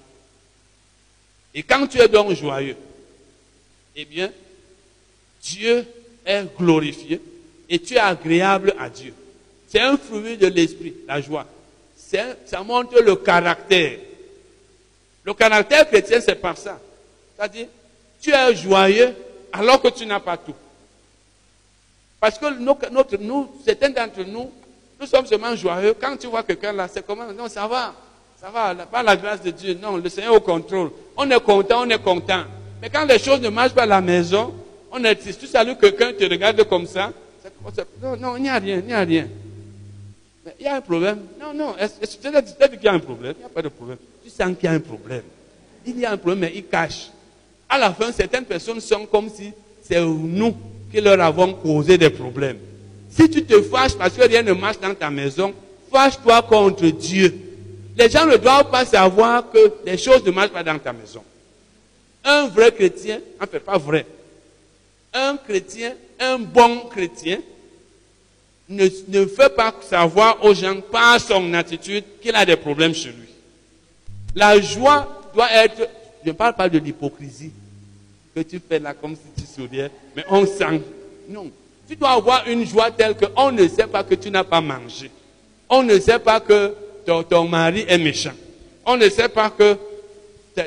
Et 1.53 1.63
quand 1.63 1.87
tu 1.87 1.99
es 1.99 2.07
donc 2.07 2.33
joyeux, 2.33 2.77
eh 3.95 4.05
bien, 4.05 4.31
Dieu 5.41 5.85
est 6.25 6.45
glorifié 6.57 7.21
et 7.69 7.79
tu 7.79 7.95
es 7.95 7.99
agréable 7.99 8.75
à 8.79 8.89
Dieu. 8.89 9.13
C'est 9.67 9.79
un 9.79 9.97
fruit 9.97 10.37
de 10.37 10.47
l'esprit, 10.47 10.93
la 11.07 11.21
joie. 11.21 11.45
Ça 11.97 12.63
montre 12.63 13.01
le 13.01 13.15
caractère. 13.15 13.99
Le 15.23 15.33
caractère 15.33 15.87
chrétien, 15.87 16.21
c'est 16.21 16.35
par 16.35 16.57
ça. 16.57 16.79
C'est-à-dire, 17.35 17.67
tu 18.21 18.31
es 18.31 18.55
joyeux 18.55 19.13
alors 19.51 19.81
que 19.81 19.89
tu 19.89 20.05
n'as 20.05 20.19
pas 20.19 20.37
tout. 20.37 20.55
Parce 22.19 22.39
que 22.39 22.59
notre, 22.59 23.17
nous, 23.17 23.51
certains 23.65 23.89
d'entre 23.89 24.23
nous, 24.23 24.51
nous 24.99 25.05
sommes 25.07 25.25
seulement 25.25 25.55
joyeux. 25.55 25.93
Quand 25.99 26.17
tu 26.17 26.27
vois 26.27 26.43
quelqu'un 26.43 26.73
là, 26.73 26.87
c'est 26.87 27.05
comment? 27.05 27.31
Non, 27.33 27.47
ça 27.47 27.67
va. 27.67 27.93
Ça 28.39 28.49
va, 28.51 28.75
pas 28.85 29.01
la 29.01 29.15
grâce 29.15 29.41
de 29.41 29.49
Dieu. 29.49 29.77
Non, 29.81 29.97
le 29.97 30.09
Seigneur 30.09 30.35
au 30.35 30.39
contrôle. 30.39 30.91
On 31.15 31.29
est 31.29 31.39
content, 31.39 31.81
on 31.81 31.89
est 31.89 32.01
content. 32.01 32.43
Mais 32.81 32.89
quand 32.89 33.05
les 33.05 33.17
choses 33.17 33.41
ne 33.41 33.49
marchent 33.49 33.73
pas 33.73 33.83
à 33.83 33.87
la 33.87 34.01
maison, 34.01 34.53
on 34.91 35.03
est 35.03 35.15
triste. 35.15 35.39
Tu 35.39 35.47
salues 35.47 35.75
quelqu'un, 35.75 36.11
tu 36.17 36.25
regardes 36.27 36.63
comme 36.65 36.85
ça. 36.85 37.11
Non, 38.01 38.15
non, 38.15 38.37
il 38.37 38.43
n'y 38.43 38.49
a 38.49 38.59
rien, 38.59 38.77
il 38.77 38.85
n'y 38.85 38.93
a 38.93 38.99
rien. 38.99 39.27
Mais 40.45 40.55
il 40.59 40.65
y 40.65 40.69
a 40.69 40.75
un 40.75 40.81
problème. 40.81 41.19
Non, 41.41 41.53
non, 41.53 41.75
est-ce 41.77 42.17
que 42.17 42.27
tu 42.27 42.77
qu'il 42.77 42.83
y 42.83 42.87
a 42.87 42.93
un 42.93 42.99
problème? 42.99 43.33
Il 43.37 43.39
n'y 43.39 43.45
a 43.45 43.49
pas 43.49 43.61
de 43.63 43.69
problème. 43.69 43.97
Tu 44.23 44.29
sens 44.29 44.55
qu'il 44.55 44.65
y 44.65 44.67
a 44.67 44.75
un 44.75 44.79
problème. 44.79 45.23
Il 45.85 45.99
y 45.99 46.05
a 46.05 46.11
un 46.11 46.17
problème, 46.17 46.39
mais 46.39 46.51
il 46.53 46.65
cache. 46.67 47.09
À 47.67 47.77
la 47.77 47.91
fin, 47.91 48.11
certaines 48.11 48.45
personnes 48.45 48.79
sont 48.79 49.05
comme 49.07 49.29
si 49.29 49.51
c'est 49.81 49.99
nous 49.99 50.55
qui 50.91 51.01
leur 51.01 51.19
avons 51.19 51.53
causé 51.53 51.97
des 51.97 52.09
problèmes. 52.11 52.59
Si 53.17 53.29
tu 53.29 53.43
te 53.43 53.61
fâches 53.63 53.95
parce 53.95 54.13
que 54.13 54.27
rien 54.27 54.43
ne 54.43 54.53
marche 54.53 54.79
dans 54.79 54.93
ta 54.93 55.09
maison, 55.09 55.53
fâche-toi 55.91 56.41
contre 56.43 56.87
Dieu. 56.87 57.35
Les 57.97 58.09
gens 58.09 58.25
ne 58.25 58.37
doivent 58.37 58.69
pas 58.69 58.85
savoir 58.85 59.49
que 59.49 59.73
les 59.85 59.97
choses 59.97 60.23
ne 60.23 60.31
marchent 60.31 60.51
pas 60.51 60.63
dans 60.63 60.77
ta 60.77 60.93
maison. 60.93 61.23
Un 62.23 62.47
vrai 62.47 62.71
chrétien, 62.71 63.19
en 63.41 63.47
fait 63.47 63.59
pas 63.59 63.77
vrai, 63.77 64.05
un 65.13 65.37
chrétien, 65.37 65.93
un 66.19 66.37
bon 66.37 66.81
chrétien, 66.89 67.39
ne, 68.69 68.87
ne 69.07 69.25
fait 69.25 69.55
pas 69.55 69.73
savoir 69.81 70.43
aux 70.43 70.53
gens 70.53 70.79
par 70.81 71.19
son 71.19 71.53
attitude 71.53 72.03
qu'il 72.21 72.35
a 72.35 72.45
des 72.45 72.57
problèmes 72.57 72.93
chez 72.93 73.09
lui. 73.09 73.27
La 74.35 74.59
joie 74.61 75.29
doit 75.33 75.51
être, 75.51 75.89
je 76.23 76.29
ne 76.29 76.33
parle 76.35 76.53
pas 76.53 76.69
de 76.69 76.77
l'hypocrisie, 76.77 77.51
que 78.35 78.41
tu 78.41 78.59
fais 78.59 78.77
là 78.77 78.93
comme 78.93 79.15
si 79.15 79.41
tu 79.41 79.47
souriais, 79.51 79.89
mais 80.15 80.23
on 80.29 80.45
sent. 80.45 80.81
Non. 81.29 81.49
Tu 81.87 81.95
dois 81.95 82.11
avoir 82.11 82.47
une 82.47 82.65
joie 82.65 82.91
telle 82.91 83.15
qu'on 83.15 83.51
ne 83.51 83.67
sait 83.67 83.87
pas 83.87 84.03
que 84.03 84.15
tu 84.15 84.29
n'as 84.29 84.43
pas 84.43 84.59
mangé. 84.59 85.09
On 85.69 85.83
ne 85.83 85.97
sait 85.99 86.19
pas 86.19 86.39
que 86.39 86.73
ton, 87.05 87.47
mari 87.47 87.85
est 87.87 87.97
méchant. 87.97 88.33
On 88.85 88.97
ne 88.97 89.09
sait 89.09 89.29
pas 89.29 89.49
que 89.49 89.77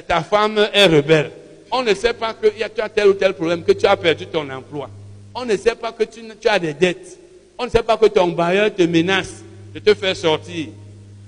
ta, 0.07 0.23
femme 0.23 0.59
est 0.73 0.87
rebelle. 0.87 1.31
On 1.71 1.83
ne 1.83 1.95
sait 1.95 2.15
pas 2.15 2.35
que 2.35 2.49
tu 2.49 2.81
as 2.81 2.89
tel 2.89 3.09
ou 3.09 3.15
tel 3.15 3.35
problème, 3.35 3.63
que 3.63 3.73
tu 3.73 3.87
as 3.87 3.97
perdu 3.97 4.27
ton 4.27 4.49
emploi. 4.51 4.89
On 5.35 5.45
ne 5.45 5.57
sait 5.57 5.75
pas 5.75 5.93
que 5.93 6.05
tu, 6.05 6.21
as 6.49 6.59
des 6.59 6.75
dettes. 6.75 7.19
On 7.59 7.67
ne 7.67 7.71
sait 7.71 7.83
pas 7.83 7.97
que 7.97 8.07
ton 8.07 8.29
bailleur 8.29 8.75
te 8.75 8.83
menace 8.83 9.43
de 9.75 9.79
te 9.79 9.95
faire 9.95 10.17
sortir. 10.17 10.69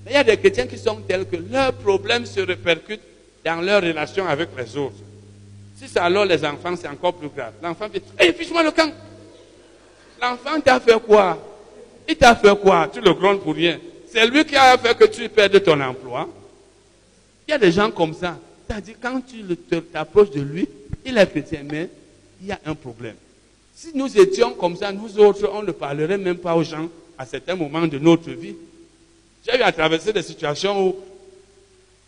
Mais 0.05 0.12
il 0.12 0.14
y 0.14 0.16
a 0.16 0.24
des 0.24 0.36
chrétiens 0.36 0.66
qui 0.66 0.78
sont 0.78 0.97
tels 1.07 1.26
que 1.26 1.36
leurs 1.36 1.74
problèmes 1.74 2.26
se 2.26 2.40
répercutent 2.40 3.01
dans 3.45 3.61
leur 3.61 3.82
relation 3.82 4.26
avec 4.26 4.49
les 4.57 4.76
autres. 4.76 4.97
Si 5.76 5.86
c'est 5.88 6.01
alors 6.01 6.24
les 6.24 6.45
enfants, 6.45 6.74
c'est 6.76 6.88
encore 6.88 7.14
plus 7.14 7.28
grave. 7.28 7.53
L'enfant 7.62 7.88
dit, 7.88 8.03
hé, 8.18 8.26
hey, 8.26 8.32
fiche-moi 8.32 8.62
le 8.62 8.70
camp. 8.70 8.90
L'enfant 10.22 10.60
t'a 10.60 10.78
fait 10.78 11.00
quoi? 11.04 11.36
Il 12.08 12.16
t'a 12.16 12.36
fait 12.36 12.56
quoi? 12.56 12.88
Tu 12.92 13.00
le 13.00 13.12
grondes 13.12 13.40
pour 13.40 13.54
rien. 13.54 13.80
C'est 14.08 14.24
lui 14.28 14.44
qui 14.44 14.54
a 14.54 14.78
fait 14.78 14.96
que 14.96 15.06
tu 15.06 15.28
perdes 15.28 15.60
ton 15.64 15.80
emploi. 15.80 16.28
Il 17.48 17.50
y 17.50 17.54
a 17.54 17.58
des 17.58 17.72
gens 17.72 17.90
comme 17.90 18.14
ça. 18.14 18.38
C'est-à-dire, 18.68 18.94
quand 19.02 19.20
tu 19.26 19.42
t'approches 19.92 20.30
de 20.30 20.40
lui, 20.40 20.68
il 21.04 21.18
est 21.18 21.26
chrétien, 21.26 21.62
mais 21.64 21.90
il 22.40 22.46
y 22.46 22.52
a 22.52 22.60
un 22.64 22.74
problème. 22.74 23.16
Si 23.74 23.90
nous 23.94 24.16
étions 24.16 24.52
comme 24.52 24.76
ça, 24.76 24.92
nous 24.92 25.18
autres, 25.18 25.50
on 25.52 25.62
ne 25.62 25.72
parlerait 25.72 26.18
même 26.18 26.38
pas 26.38 26.54
aux 26.54 26.62
gens 26.62 26.88
à 27.18 27.26
certains 27.26 27.56
moments 27.56 27.86
de 27.88 27.98
notre 27.98 28.30
vie. 28.30 28.54
J'ai 29.44 29.58
eu 29.58 29.62
à 29.62 29.72
traverser 29.72 30.12
des 30.12 30.22
situations 30.22 30.86
où, 30.86 30.96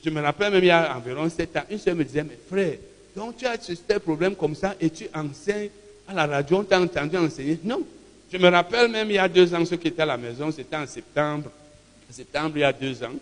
je 0.04 0.10
me 0.10 0.20
rappelle 0.20 0.52
même 0.52 0.62
il 0.62 0.68
y 0.68 0.70
a 0.70 0.96
environ 0.96 1.28
7 1.28 1.56
ans, 1.56 1.62
une 1.68 1.78
seule 1.78 1.96
me 1.96 2.04
disait, 2.04 2.22
mais 2.22 2.38
frère, 2.48 2.76
donc 3.16 3.38
tu 3.38 3.46
as 3.46 3.60
ce 3.60 3.98
problème 3.98 4.36
comme 4.36 4.54
ça 4.54 4.76
et 4.80 4.88
tu 4.88 5.08
enseignes 5.12 5.70
à 6.06 6.14
la 6.14 6.26
radio, 6.26 6.58
on 6.58 6.64
t'a 6.64 6.80
entendu 6.80 7.16
enseigner. 7.16 7.58
Non. 7.64 7.82
Je 8.32 8.38
me 8.38 8.48
rappelle 8.48 8.90
même 8.90 9.10
il 9.10 9.14
y 9.14 9.18
a 9.18 9.28
deux 9.28 9.54
ans, 9.54 9.64
ceux 9.64 9.76
qui 9.76 9.88
étaient 9.88 10.02
à 10.02 10.06
la 10.06 10.16
maison, 10.16 10.50
c'était 10.50 10.76
en 10.76 10.86
septembre 10.86 11.50
septembre, 12.14 12.52
il 12.56 12.60
y 12.60 12.64
a 12.64 12.72
deux 12.72 13.02
ans, 13.02 13.12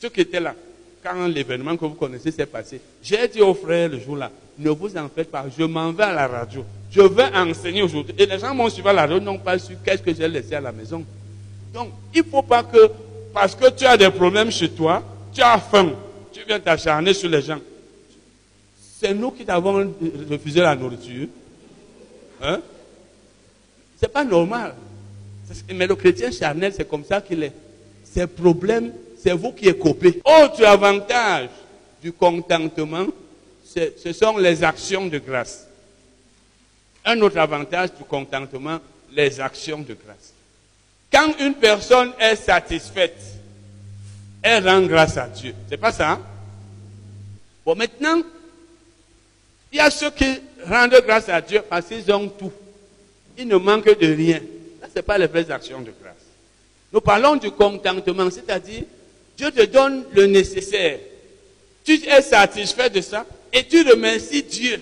ceux 0.00 0.08
qui 0.08 0.22
étaient 0.22 0.40
là, 0.40 0.54
quand 1.02 1.26
l'événement 1.26 1.76
que 1.76 1.84
vous 1.84 1.94
connaissez 1.94 2.30
s'est 2.30 2.46
passé, 2.46 2.80
j'ai 3.02 3.28
dit 3.28 3.42
aux 3.42 3.54
frères 3.54 3.88
le 3.88 4.00
jour-là, 4.00 4.30
ne 4.58 4.70
vous 4.70 4.96
en 4.96 5.08
faites 5.08 5.30
pas, 5.30 5.44
je 5.56 5.64
m'en 5.64 5.92
vais 5.92 6.04
à 6.04 6.12
la 6.12 6.26
radio. 6.26 6.64
Je 6.90 7.02
vais 7.02 7.28
enseigner 7.36 7.82
aujourd'hui. 7.82 8.14
Et 8.18 8.24
les 8.24 8.38
gens 8.38 8.54
m'ont 8.54 8.70
suivi 8.70 8.88
à 8.88 8.92
la 8.92 9.02
radio, 9.02 9.20
n'ont 9.20 9.38
pas 9.38 9.58
su 9.58 9.76
qu'est-ce 9.84 10.02
que 10.02 10.14
j'ai 10.14 10.26
laissé 10.26 10.54
à 10.54 10.60
la 10.60 10.72
maison. 10.72 11.04
Donc, 11.72 11.90
il 12.14 12.22
ne 12.22 12.26
faut 12.26 12.42
pas 12.42 12.62
que, 12.62 12.90
parce 13.34 13.54
que 13.54 13.70
tu 13.70 13.84
as 13.84 13.96
des 13.96 14.10
problèmes 14.10 14.50
chez 14.50 14.70
toi, 14.70 15.02
tu 15.32 15.42
as 15.42 15.58
faim, 15.58 15.92
tu 16.32 16.40
viens 16.46 16.58
t'acharner 16.58 17.12
sur 17.12 17.28
les 17.28 17.42
gens. 17.42 17.60
C'est 18.98 19.14
nous 19.14 19.30
qui 19.30 19.44
t'avons 19.44 19.92
refusé 20.30 20.60
la 20.60 20.74
nourriture. 20.74 21.28
Hein? 22.42 22.60
C'est 24.00 24.12
pas 24.12 24.24
normal. 24.24 24.74
Mais 25.74 25.86
le 25.86 25.96
chrétien 25.96 26.30
charnel, 26.30 26.72
c'est 26.76 26.88
comme 26.88 27.04
ça 27.04 27.20
qu'il 27.20 27.42
est. 27.42 27.52
Ces 28.04 28.26
problèmes, 28.26 28.92
c'est 29.22 29.32
vous 29.32 29.52
qui 29.52 29.68
êtes 29.68 29.78
copé. 29.78 30.20
Autre 30.24 30.64
avantage 30.64 31.48
du 32.00 32.12
contentement, 32.12 33.06
ce 33.64 34.12
sont 34.12 34.38
les 34.38 34.62
actions 34.62 35.06
de 35.06 35.18
grâce. 35.18 35.66
Un 37.04 37.20
autre 37.20 37.38
avantage 37.38 37.90
du 37.94 38.04
contentement, 38.04 38.78
les 39.12 39.40
actions 39.40 39.78
de 39.78 39.94
grâce. 39.94 40.32
Quand 41.10 41.32
une 41.40 41.54
personne 41.54 42.12
est 42.18 42.36
satisfaite, 42.36 43.18
elle 44.42 44.68
rend 44.68 44.82
grâce 44.82 45.16
à 45.16 45.26
Dieu. 45.26 45.54
C'est 45.68 45.78
pas 45.78 45.92
ça? 45.92 46.12
Hein? 46.12 46.20
Bon, 47.64 47.74
maintenant, 47.74 48.22
il 49.72 49.78
y 49.78 49.80
a 49.80 49.90
ceux 49.90 50.10
qui 50.10 50.40
rendent 50.66 51.02
grâce 51.06 51.28
à 51.28 51.40
Dieu 51.40 51.62
parce 51.68 51.86
qu'ils 51.86 52.10
ont 52.12 52.28
tout. 52.28 52.52
Ils 53.38 53.46
ne 53.46 53.56
manquent 53.56 53.98
de 53.98 54.06
rien. 54.12 54.40
Là, 54.80 54.88
ce 54.90 54.96
n'est 54.96 55.02
pas 55.02 55.16
les 55.16 55.28
vraies 55.28 55.50
actions 55.50 55.80
de 55.80 55.92
grâce. 56.02 56.14
Nous 56.92 57.00
parlons 57.00 57.36
du 57.36 57.50
contentement, 57.50 58.28
c'est-à-dire, 58.30 58.82
Dieu 59.36 59.50
te 59.52 59.64
donne 59.64 60.04
le 60.12 60.26
nécessaire. 60.26 60.98
Tu 61.84 61.94
es 62.04 62.22
satisfait 62.22 62.90
de 62.90 63.00
ça 63.00 63.24
et 63.52 63.62
tu 63.62 63.82
remercies 63.88 64.42
Dieu. 64.42 64.80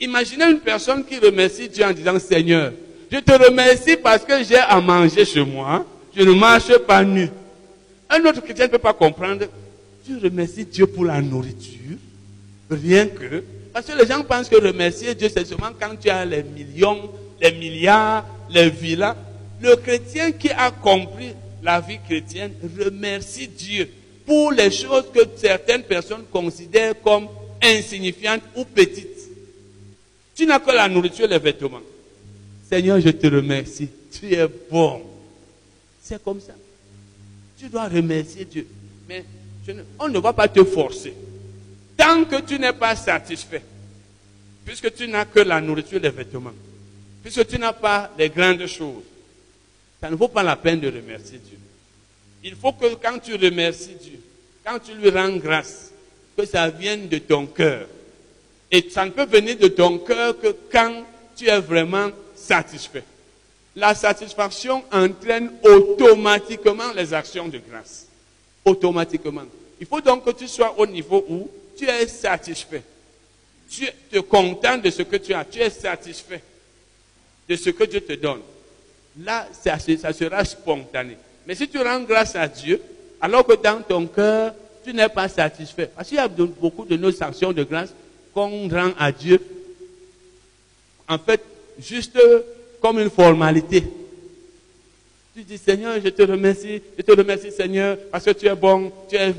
Imaginez 0.00 0.46
une 0.46 0.60
personne 0.60 1.04
qui 1.04 1.18
remercie 1.18 1.68
Dieu 1.68 1.84
en 1.84 1.92
disant, 1.92 2.18
Seigneur, 2.18 2.72
je 3.12 3.18
te 3.18 3.32
remercie 3.32 3.96
parce 3.96 4.24
que 4.24 4.42
j'ai 4.42 4.56
à 4.56 4.80
manger 4.80 5.24
chez 5.24 5.44
moi. 5.44 5.84
Je 6.16 6.22
ne 6.22 6.32
marche 6.32 6.76
pas 6.78 7.04
nu. 7.04 7.28
Un 8.08 8.24
autre 8.24 8.40
chrétien 8.40 8.66
ne 8.66 8.70
peut 8.70 8.78
pas 8.78 8.94
comprendre. 8.94 9.44
Tu 10.06 10.16
remercies 10.16 10.64
Dieu 10.64 10.86
pour 10.86 11.04
la 11.04 11.20
nourriture? 11.20 11.96
Rien 12.70 13.06
que. 13.06 13.44
Parce 13.72 13.86
que 13.86 13.92
les 13.92 14.06
gens 14.06 14.22
pensent 14.22 14.48
que 14.48 14.56
remercier 14.56 15.14
Dieu, 15.14 15.28
c'est 15.32 15.44
seulement 15.44 15.70
quand 15.78 15.94
tu 16.00 16.08
as 16.08 16.24
les 16.24 16.42
millions, 16.42 17.10
les 17.40 17.52
milliards, 17.52 18.24
les 18.50 18.70
villas. 18.70 19.16
Le 19.60 19.76
chrétien 19.76 20.32
qui 20.32 20.50
a 20.50 20.70
compris 20.70 21.32
la 21.62 21.80
vie 21.80 21.98
chrétienne 22.06 22.52
remercie 22.78 23.48
Dieu 23.48 23.90
pour 24.24 24.52
les 24.52 24.70
choses 24.70 25.06
que 25.12 25.20
certaines 25.36 25.82
personnes 25.82 26.24
considèrent 26.30 27.00
comme 27.00 27.28
insignifiantes 27.62 28.42
ou 28.54 28.64
petites. 28.64 29.06
Tu 30.34 30.46
n'as 30.46 30.60
que 30.60 30.70
la 30.70 30.88
nourriture 30.88 31.24
et 31.24 31.28
les 31.28 31.38
vêtements. 31.38 31.80
Seigneur, 32.68 33.00
je 33.00 33.08
te 33.10 33.26
remercie. 33.26 33.88
Tu 34.12 34.34
es 34.34 34.46
bon. 34.70 35.02
C'est 36.02 36.22
comme 36.22 36.40
ça. 36.40 36.52
Tu 37.58 37.68
dois 37.68 37.88
remercier 37.88 38.44
Dieu. 38.44 38.66
Mais 39.08 39.24
on 39.98 40.08
ne 40.08 40.18
va 40.18 40.32
pas 40.32 40.48
te 40.48 40.62
forcer. 40.64 41.14
Tant 41.96 42.24
que 42.24 42.40
tu 42.42 42.58
n'es 42.58 42.72
pas 42.72 42.94
satisfait, 42.94 43.62
puisque 44.64 44.94
tu 44.94 45.08
n'as 45.08 45.24
que 45.24 45.40
la 45.40 45.60
nourriture 45.60 45.96
et 45.96 46.02
les 46.02 46.10
vêtements, 46.10 46.52
puisque 47.26 47.48
tu 47.48 47.58
n'as 47.58 47.72
pas 47.72 48.12
les 48.16 48.28
grandes 48.28 48.68
choses, 48.68 49.02
ça 50.00 50.08
ne 50.08 50.14
vaut 50.14 50.28
pas 50.28 50.44
la 50.44 50.54
peine 50.54 50.78
de 50.78 50.86
remercier 50.86 51.38
Dieu. 51.38 51.58
Il 52.44 52.54
faut 52.54 52.72
que 52.72 52.94
quand 52.94 53.18
tu 53.18 53.34
remercies 53.34 53.96
Dieu, 54.00 54.20
quand 54.64 54.78
tu 54.78 54.94
lui 54.94 55.10
rends 55.10 55.34
grâce, 55.34 55.90
que 56.36 56.46
ça 56.46 56.68
vienne 56.68 57.08
de 57.08 57.18
ton 57.18 57.46
cœur. 57.46 57.88
Et 58.70 58.88
ça 58.90 59.04
ne 59.04 59.10
peut 59.10 59.26
venir 59.26 59.56
de 59.56 59.66
ton 59.66 59.98
cœur 59.98 60.38
que 60.38 60.54
quand 60.70 61.02
tu 61.34 61.48
es 61.48 61.58
vraiment 61.58 62.10
satisfait. 62.36 63.02
La 63.74 63.96
satisfaction 63.96 64.84
entraîne 64.92 65.50
automatiquement 65.64 66.92
les 66.94 67.12
actions 67.12 67.48
de 67.48 67.58
grâce. 67.58 68.06
Automatiquement. 68.64 69.42
Il 69.80 69.86
faut 69.88 70.00
donc 70.00 70.24
que 70.24 70.30
tu 70.30 70.46
sois 70.46 70.78
au 70.78 70.86
niveau 70.86 71.26
où 71.28 71.50
tu 71.76 71.88
es 71.88 72.06
satisfait. 72.06 72.84
Tu 73.68 73.84
te 74.12 74.20
contentes 74.20 74.82
de 74.82 74.90
ce 74.90 75.02
que 75.02 75.16
tu 75.16 75.34
as. 75.34 75.44
Tu 75.44 75.58
es 75.58 75.70
satisfait 75.70 76.40
de 77.48 77.56
ce 77.56 77.70
que 77.70 77.84
Dieu 77.84 78.00
te 78.00 78.12
donne. 78.14 78.40
Là, 79.22 79.48
ça, 79.52 79.78
sera 79.78 80.44
spontané. 80.44 81.16
Mais 81.46 81.54
si 81.54 81.68
tu 81.68 81.78
rends 81.78 82.00
grâce 82.00 82.36
à 82.36 82.48
Dieu, 82.48 82.80
alors 83.20 83.46
que 83.46 83.54
dans 83.54 83.80
ton 83.82 84.06
cœur, 84.06 84.54
tu 84.84 84.92
n'es 84.92 85.08
pas 85.08 85.28
satisfait. 85.28 85.90
Parce 85.94 86.08
qu'il 86.08 86.18
y 86.18 86.20
a 86.20 86.28
beaucoup 86.28 86.84
de 86.84 86.96
nos 86.96 87.22
actions 87.22 87.52
de 87.52 87.64
grâce 87.64 87.92
qu'on 88.34 88.68
rend 88.68 88.92
à 88.98 89.10
Dieu. 89.10 89.40
En 91.08 91.18
fait, 91.18 91.40
juste 91.78 92.18
comme 92.80 92.98
une 92.98 93.10
formalité. 93.10 93.84
Tu 95.34 95.42
dis, 95.42 95.58
Seigneur, 95.58 96.00
je 96.02 96.08
te 96.08 96.22
remercie, 96.22 96.80
je 96.96 97.02
te 97.02 97.12
remercie, 97.12 97.50
Seigneur, 97.52 97.98
parce 98.10 98.24
que 98.24 98.30
tu 98.30 98.46
es 98.46 98.54
bon, 98.54 98.90
tu 99.08 99.16
es 99.16 99.34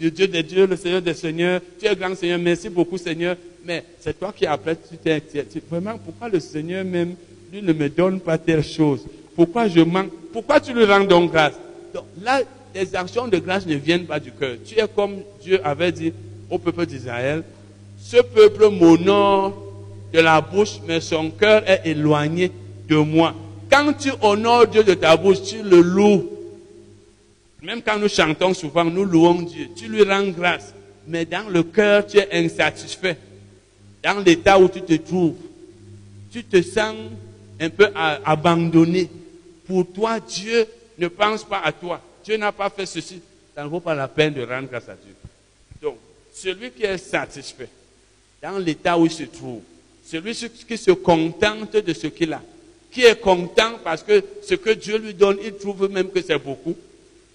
le 0.00 0.10
Dieu 0.10 0.26
des 0.26 0.42
dieux, 0.42 0.66
le 0.66 0.76
Seigneur 0.76 1.00
des 1.00 1.14
seigneurs, 1.14 1.60
tu 1.80 1.86
es 1.86 1.96
grand 1.96 2.14
Seigneur, 2.14 2.38
merci 2.38 2.68
beaucoup, 2.68 2.98
Seigneur. 2.98 3.36
Mais 3.64 3.84
c'est 4.00 4.18
toi 4.18 4.32
qui 4.36 4.46
après, 4.46 4.76
tu 4.76 4.96
t'es, 4.98 5.22
vraiment, 5.70 5.96
pourquoi 5.98 6.28
le 6.28 6.40
Seigneur 6.40 6.84
même, 6.84 7.14
lui 7.52 7.62
ne 7.62 7.72
me 7.72 7.88
donne 7.88 8.20
pas 8.20 8.38
telle 8.38 8.64
chose? 8.64 9.00
Pourquoi 9.34 9.68
je 9.68 9.80
manque? 9.80 10.10
Pourquoi 10.32 10.60
tu 10.60 10.72
lui 10.72 10.84
rends 10.84 11.04
donc 11.04 11.32
grâce? 11.32 11.54
Là, 12.22 12.40
les 12.74 12.94
actions 12.94 13.28
de 13.28 13.38
grâce 13.38 13.66
ne 13.66 13.74
viennent 13.76 14.04
pas 14.04 14.20
du 14.20 14.30
cœur. 14.32 14.56
Tu 14.64 14.78
es 14.78 14.86
comme 14.94 15.16
Dieu 15.42 15.60
avait 15.64 15.92
dit 15.92 16.12
au 16.50 16.58
peuple 16.58 16.86
d'Israël, 16.86 17.42
ce 17.98 18.18
peuple 18.18 18.68
m'honore 18.70 19.62
de 20.12 20.20
la 20.20 20.40
bouche, 20.40 20.78
mais 20.86 21.00
son 21.00 21.30
cœur 21.30 21.62
est 21.68 21.82
éloigné 21.84 22.50
de 22.88 22.96
moi. 22.96 23.34
Quand 23.70 23.92
tu 23.92 24.10
honores 24.22 24.66
Dieu 24.66 24.82
de 24.82 24.94
ta 24.94 25.16
bouche, 25.16 25.42
tu 25.42 25.62
le 25.62 25.80
loues. 25.80 26.26
Même 27.62 27.82
quand 27.82 27.98
nous 27.98 28.08
chantons 28.08 28.54
souvent, 28.54 28.84
nous 28.84 29.04
louons 29.04 29.42
Dieu. 29.42 29.68
Tu 29.76 29.88
lui 29.88 30.04
rends 30.04 30.28
grâce. 30.28 30.72
Mais 31.06 31.24
dans 31.24 31.48
le 31.48 31.62
cœur, 31.62 32.06
tu 32.06 32.18
es 32.18 32.28
insatisfait. 32.32 33.16
Dans 34.02 34.22
l'état 34.24 34.58
où 34.58 34.68
tu 34.68 34.80
te 34.80 34.94
trouves, 34.94 35.34
tu 36.30 36.44
te 36.44 36.62
sens 36.62 36.94
un 37.60 37.70
peu 37.70 37.88
abandonné. 38.24 39.10
Pour 39.66 39.90
toi, 39.92 40.18
Dieu 40.20 40.66
ne 40.98 41.08
pense 41.08 41.44
pas 41.44 41.60
à 41.60 41.72
toi. 41.72 42.00
Dieu 42.24 42.36
n'a 42.36 42.52
pas 42.52 42.70
fait 42.70 42.86
ceci. 42.86 43.20
Ça 43.54 43.64
ne 43.64 43.68
vaut 43.68 43.80
pas 43.80 43.94
la 43.94 44.08
peine 44.08 44.34
de 44.34 44.42
rendre 44.42 44.68
grâce 44.68 44.88
à 44.88 44.94
Dieu. 44.94 45.14
Donc, 45.82 45.96
celui 46.32 46.70
qui 46.70 46.84
est 46.84 46.98
satisfait 46.98 47.68
dans 48.40 48.58
l'état 48.58 48.96
où 48.98 49.06
il 49.06 49.10
se 49.10 49.24
trouve, 49.24 49.60
celui 50.04 50.34
qui 50.34 50.78
se 50.78 50.92
contente 50.92 51.76
de 51.76 51.92
ce 51.92 52.06
qu'il 52.06 52.32
a, 52.32 52.42
qui 52.90 53.02
est 53.02 53.20
content 53.20 53.78
parce 53.82 54.02
que 54.02 54.24
ce 54.42 54.54
que 54.54 54.70
Dieu 54.70 54.98
lui 54.98 55.14
donne, 55.14 55.38
il 55.42 55.54
trouve 55.54 55.90
même 55.90 56.10
que 56.10 56.22
c'est 56.22 56.38
beaucoup, 56.38 56.76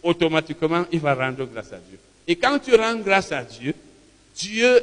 automatiquement, 0.01 0.86
il 0.91 0.99
va 0.99 1.13
rendre 1.13 1.45
grâce 1.45 1.74
à 1.74 1.78
Dieu. 1.78 1.99
Et 2.28 2.36
quand 2.36 2.59
tu 2.59 2.74
rends 2.76 2.95
grâce 2.95 3.32
à 3.32 3.43
Dieu, 3.43 3.74
Dieu, 4.36 4.82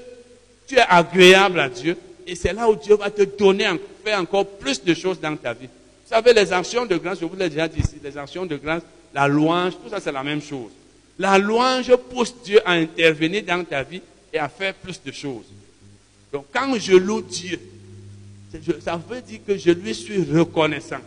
tu 0.66 0.76
es 0.76 0.84
agréable 0.88 1.60
à 1.60 1.68
Dieu, 1.68 1.96
et 2.26 2.34
c'est 2.34 2.52
là 2.52 2.68
où 2.68 2.76
Dieu 2.76 2.96
va 2.96 3.10
te 3.10 3.22
donner, 3.22 3.68
faire 4.04 4.20
encore 4.20 4.46
plus 4.46 4.82
de 4.82 4.94
choses 4.94 5.20
dans 5.20 5.36
ta 5.36 5.52
vie. 5.52 5.66
Vous 5.66 6.16
savez, 6.16 6.32
les 6.32 6.52
actions 6.52 6.86
de 6.86 6.96
grâce, 6.96 7.20
je 7.20 7.24
vous 7.24 7.36
l'ai 7.36 7.48
déjà 7.48 7.68
dit 7.68 7.80
ici, 7.80 7.96
les 8.02 8.16
actions 8.16 8.46
de 8.46 8.56
grâce, 8.56 8.82
la 9.14 9.28
louange, 9.28 9.74
tout 9.74 9.90
ça 9.90 10.00
c'est 10.00 10.12
la 10.12 10.22
même 10.22 10.42
chose. 10.42 10.70
La 11.18 11.38
louange 11.38 11.94
pousse 12.10 12.34
Dieu 12.44 12.60
à 12.64 12.72
intervenir 12.72 13.42
dans 13.44 13.64
ta 13.64 13.82
vie 13.82 14.02
et 14.32 14.38
à 14.38 14.48
faire 14.48 14.74
plus 14.74 15.00
de 15.04 15.12
choses. 15.12 15.44
Donc 16.32 16.46
quand 16.52 16.78
je 16.78 16.94
loue 16.94 17.22
Dieu, 17.22 17.58
ça 18.80 19.00
veut 19.08 19.20
dire 19.20 19.40
que 19.46 19.56
je 19.56 19.70
lui 19.70 19.94
suis 19.94 20.24
reconnaissant. 20.32 21.00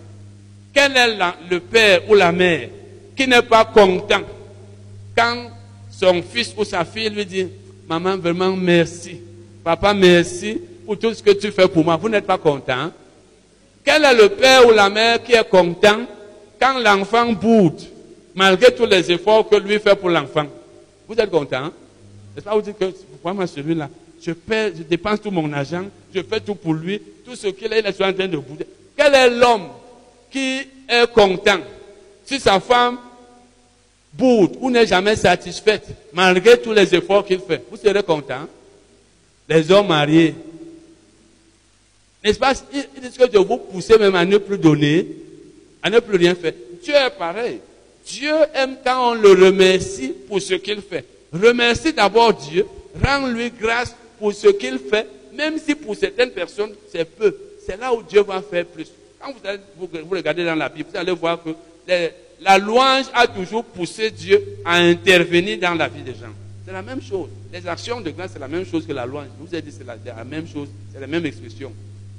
Quel 0.73 0.95
est 0.95 1.17
le 1.49 1.59
père 1.59 2.09
ou 2.09 2.15
la 2.15 2.31
mère 2.31 2.69
qui 3.15 3.27
n'est 3.27 3.41
pas 3.41 3.65
content 3.65 4.21
quand 5.15 5.51
son 5.91 6.21
fils 6.23 6.53
ou 6.57 6.63
sa 6.63 6.83
fille 6.83 7.09
lui 7.09 7.25
dit, 7.25 7.47
maman, 7.87 8.17
vraiment 8.17 8.55
merci. 8.55 9.19
Papa, 9.63 9.93
merci 9.93 10.59
pour 10.85 10.97
tout 10.97 11.13
ce 11.13 11.23
que 11.23 11.31
tu 11.31 11.51
fais 11.51 11.67
pour 11.67 11.83
moi. 11.83 11.97
Vous 11.97 12.09
n'êtes 12.09 12.25
pas 12.25 12.37
content. 12.37 12.91
Quel 13.83 14.05
est 14.05 14.13
le 14.13 14.29
père 14.29 14.67
ou 14.67 14.71
la 14.71 14.89
mère 14.89 15.21
qui 15.23 15.33
est 15.33 15.49
content 15.49 16.01
quand 16.59 16.79
l'enfant 16.79 17.31
boude, 17.33 17.81
malgré 18.33 18.73
tous 18.73 18.85
les 18.85 19.11
efforts 19.11 19.47
que 19.49 19.57
lui 19.57 19.79
fait 19.79 19.95
pour 19.95 20.09
l'enfant? 20.09 20.45
Vous 21.07 21.15
êtes 21.15 21.29
content 21.29 21.65
N'est-ce 22.35 22.45
pas? 22.45 22.55
Vous 22.55 22.61
dites 22.61 22.77
que, 22.79 22.85
moi, 23.23 23.45
celui-là, 23.45 23.89
je, 24.21 24.31
je 24.31 24.83
dépense 24.83 25.21
tout 25.21 25.31
mon 25.31 25.51
argent, 25.51 25.83
je 26.13 26.21
fais 26.21 26.39
tout 26.39 26.55
pour 26.55 26.73
lui, 26.73 27.01
tout 27.25 27.35
ce 27.35 27.47
qu'il 27.47 27.71
est, 27.73 27.79
il 27.79 27.85
est 27.85 28.01
en 28.01 28.13
train 28.13 28.27
de 28.27 28.37
bouder. 28.37 28.65
Quel 28.95 29.13
est 29.13 29.29
l'homme 29.29 29.67
qui 30.31 30.61
est 30.87 31.11
content 31.13 31.59
si 32.25 32.39
sa 32.39 32.59
femme 32.59 32.97
boude 34.13 34.57
ou 34.61 34.69
n'est 34.69 34.87
jamais 34.87 35.15
satisfaite, 35.17 35.87
malgré 36.13 36.57
tous 36.59 36.71
les 36.71 36.95
efforts 36.95 37.25
qu'il 37.25 37.39
fait? 37.39 37.63
Vous 37.69 37.77
serez 37.77 38.03
content 38.03 38.47
Les 39.49 39.69
hommes 39.71 39.87
mariés. 39.87 40.35
N'est-ce 42.23 42.39
pas? 42.39 42.53
Ils 42.73 43.01
disent 43.01 43.17
que 43.17 43.25
je 43.31 43.37
vous 43.37 43.57
pousser 43.57 43.97
même 43.97 44.15
à 44.15 44.23
ne 44.25 44.37
plus 44.37 44.57
donner, 44.57 45.07
à 45.81 45.89
ne 45.89 45.99
plus 45.99 46.17
rien 46.17 46.35
faire. 46.35 46.53
Dieu 46.81 46.93
est 46.93 47.17
pareil. 47.17 47.59
Dieu 48.05 48.33
aime 48.53 48.77
quand 48.83 49.11
on 49.11 49.13
le 49.15 49.29
remercie 49.29 50.13
pour 50.27 50.41
ce 50.41 50.53
qu'il 50.55 50.81
fait. 50.81 51.05
Remercie 51.33 51.93
d'abord 51.93 52.33
Dieu, 52.33 52.65
rends-lui 53.03 53.51
grâce 53.51 53.95
pour 54.19 54.33
ce 54.33 54.47
qu'il 54.49 54.77
fait, 54.77 55.07
même 55.33 55.57
si 55.57 55.75
pour 55.75 55.95
certaines 55.95 56.31
personnes 56.31 56.71
c'est 56.91 57.05
peu. 57.05 57.35
C'est 57.65 57.79
là 57.79 57.93
où 57.93 58.03
Dieu 58.03 58.21
va 58.21 58.41
faire 58.41 58.65
plus. 58.65 58.87
Quand 59.19 59.31
vous, 59.31 59.47
allez, 59.47 59.59
vous, 59.77 59.87
regardez 60.11 60.45
dans 60.45 60.55
la 60.55 60.69
Bible, 60.69 60.89
vous 60.91 60.97
allez 60.97 61.13
voir 61.13 61.41
que 61.41 61.49
La 62.41 62.57
louange 62.57 63.05
a 63.13 63.25
toujours 63.25 63.63
poussé 63.63 64.11
Dieu 64.11 64.41
à 64.65 64.77
intervenir 64.77 65.59
dans 65.59 65.73
la 65.75 65.87
vie 65.87 66.03
des 66.03 66.11
gens. 66.11 66.33
C'est 66.65 66.73
la 66.73 66.81
même 66.81 67.01
chose. 67.01 67.29
Les 67.51 67.65
actions 67.67 68.01
de 68.01 68.09
grâce, 68.11 68.31
c'est 68.33 68.39
la 68.39 68.47
même 68.47 68.65
chose 68.65 68.85
que 68.85 68.93
la 68.93 69.05
louange. 69.05 69.27
Je 69.39 69.45
vous 69.45 69.55
ai 69.55 69.61
dit, 69.61 69.71
c'est 69.71 69.85
la, 69.85 69.95
la 70.05 70.23
même 70.23 70.47
chose, 70.47 70.67
c'est 70.93 70.99
la 70.99 71.07
même 71.07 71.25
expression. 71.25 71.71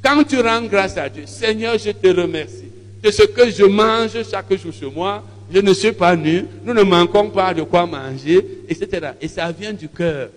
Quand 0.05 0.23
tu 0.25 0.39
rends 0.41 0.63
grâce 0.63 0.99
à 0.99 1.09
Dieu, 1.09 1.25
Seigneur, 1.27 1.79
je 1.79 1.91
te 1.91 2.09
remercie 2.09 2.71
de 3.03 3.11
ce 3.11 3.23
que 3.23 3.51
je 3.51 3.65
mange 3.65 4.23
chaque 4.31 4.55
jour 4.55 4.73
chez 4.73 4.91
moi. 4.91 5.25
Je 5.51 5.61
ne 5.61 5.73
suis 5.73 5.93
pas 5.93 6.15
nu, 6.15 6.45
nous 6.63 6.75
ne 6.75 6.83
manquons 6.83 7.31
pas 7.31 7.55
de 7.55 7.63
quoi 7.63 7.87
manger, 7.87 8.65
etc. 8.69 9.13
Et 9.21 9.29
ça 9.29 9.51
vient 9.51 9.73
du 9.73 9.89
cœur. 9.89 10.29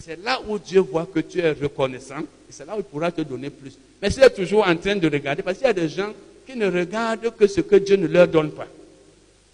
C'est 0.00 0.22
là 0.24 0.40
où 0.48 0.58
Dieu 0.58 0.80
voit 0.80 1.06
que 1.12 1.20
tu 1.20 1.38
es 1.38 1.50
reconnaissant, 1.52 2.20
et 2.20 2.50
c'est 2.50 2.66
là 2.66 2.74
où 2.74 2.78
il 2.78 2.84
pourra 2.84 3.12
te 3.12 3.22
donner 3.22 3.50
plus. 3.50 3.72
Mais 4.00 4.10
s'il 4.10 4.24
est 4.24 4.30
toujours 4.30 4.66
en 4.66 4.74
train 4.76 4.96
de 4.96 5.08
regarder, 5.08 5.42
parce 5.42 5.58
qu'il 5.58 5.66
y 5.66 5.70
a 5.70 5.72
des 5.72 5.88
gens 5.88 6.12
qui 6.44 6.56
ne 6.56 6.66
regardent 6.66 7.32
que 7.36 7.46
ce 7.46 7.60
que 7.60 7.76
Dieu 7.76 7.96
ne 7.96 8.08
leur 8.08 8.26
donne 8.26 8.50
pas. 8.50 8.66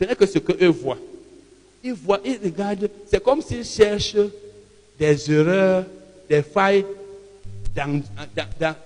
Ce 0.01 0.07
n'est 0.07 0.15
que 0.15 0.25
ce 0.27 0.39
qu'eux 0.39 0.69
voient. 0.69 0.99
Ils 1.85 1.93
voient, 1.93 2.21
ils 2.25 2.39
regardent. 2.43 2.89
C'est 3.11 3.23
comme 3.23 3.43
s'ils 3.43 3.65
cherchent 3.65 4.17
des 4.99 5.31
erreurs, 5.31 5.85
des 6.29 6.43
failles 6.43 6.85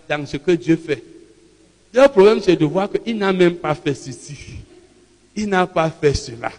dans, 0.08 0.26
ce 0.26 0.36
que 0.36 0.52
Dieu 0.52 0.76
fait. 0.76 1.02
Le 1.92 2.08
problème, 2.08 2.40
c'est 2.40 2.56
de 2.56 2.64
voir 2.64 2.88
qu'il 2.90 3.18
n'a 3.18 3.32
même 3.32 3.56
pas 3.56 3.74
fait 3.74 3.94
ceci. 3.94 4.36
Il 5.36 5.48
n'a 5.48 5.66
pas 5.66 5.90
fait 5.90 6.14
cela. 6.14 6.52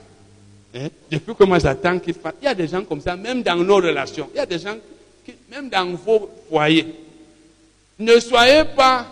Hein? 0.76 0.88
Depuis 1.12 1.36
que 1.36 1.44
moi 1.44 1.60
j'attends 1.60 2.00
qu'il 2.00 2.14
fasse. 2.14 2.34
Il 2.42 2.46
y 2.46 2.48
a 2.48 2.56
des 2.56 2.68
gens 2.68 2.84
comme 2.84 3.02
ça, 3.02 3.16
même 3.16 3.44
dans 3.44 3.56
nos 3.56 3.76
relations. 3.76 4.30
Il 4.34 4.38
y 4.38 4.40
a 4.40 4.46
des 4.46 4.60
gens, 4.60 4.76
qui, 5.26 5.34
même 5.52 5.70
dans 5.70 5.94
vos 5.94 6.30
foyers. 6.50 6.88
Ne 8.00 8.20
soyez 8.20 8.64
pas 8.76 9.08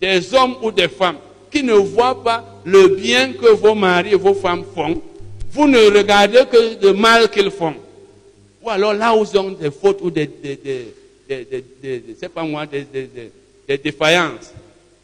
des 0.00 0.32
hommes 0.34 0.56
ou 0.62 0.70
des 0.70 0.88
femmes 0.88 1.18
qui 1.50 1.62
ne 1.62 1.74
voient 1.74 2.22
pas 2.22 2.44
le 2.64 2.88
bien 2.88 3.32
que 3.32 3.50
vos 3.50 3.74
maris 3.74 4.12
et 4.12 4.16
vos 4.16 4.34
femmes 4.34 4.64
font. 4.74 5.02
Vous 5.52 5.66
ne 5.66 5.78
regardez 5.78 6.44
que 6.50 6.86
le 6.86 6.92
mal 6.92 7.28
qu'ils 7.28 7.50
font. 7.50 7.74
Ou 8.62 8.70
alors 8.70 8.94
là 8.94 9.14
où 9.16 9.24
ils 9.24 9.38
ont 9.38 9.50
des 9.50 9.70
fautes 9.70 10.00
ou 10.02 10.10
des, 10.10 10.30
des 11.30 12.28
pas 12.28 12.42
moi, 12.42 12.66
des, 12.66 13.78
défaillances. 13.78 14.52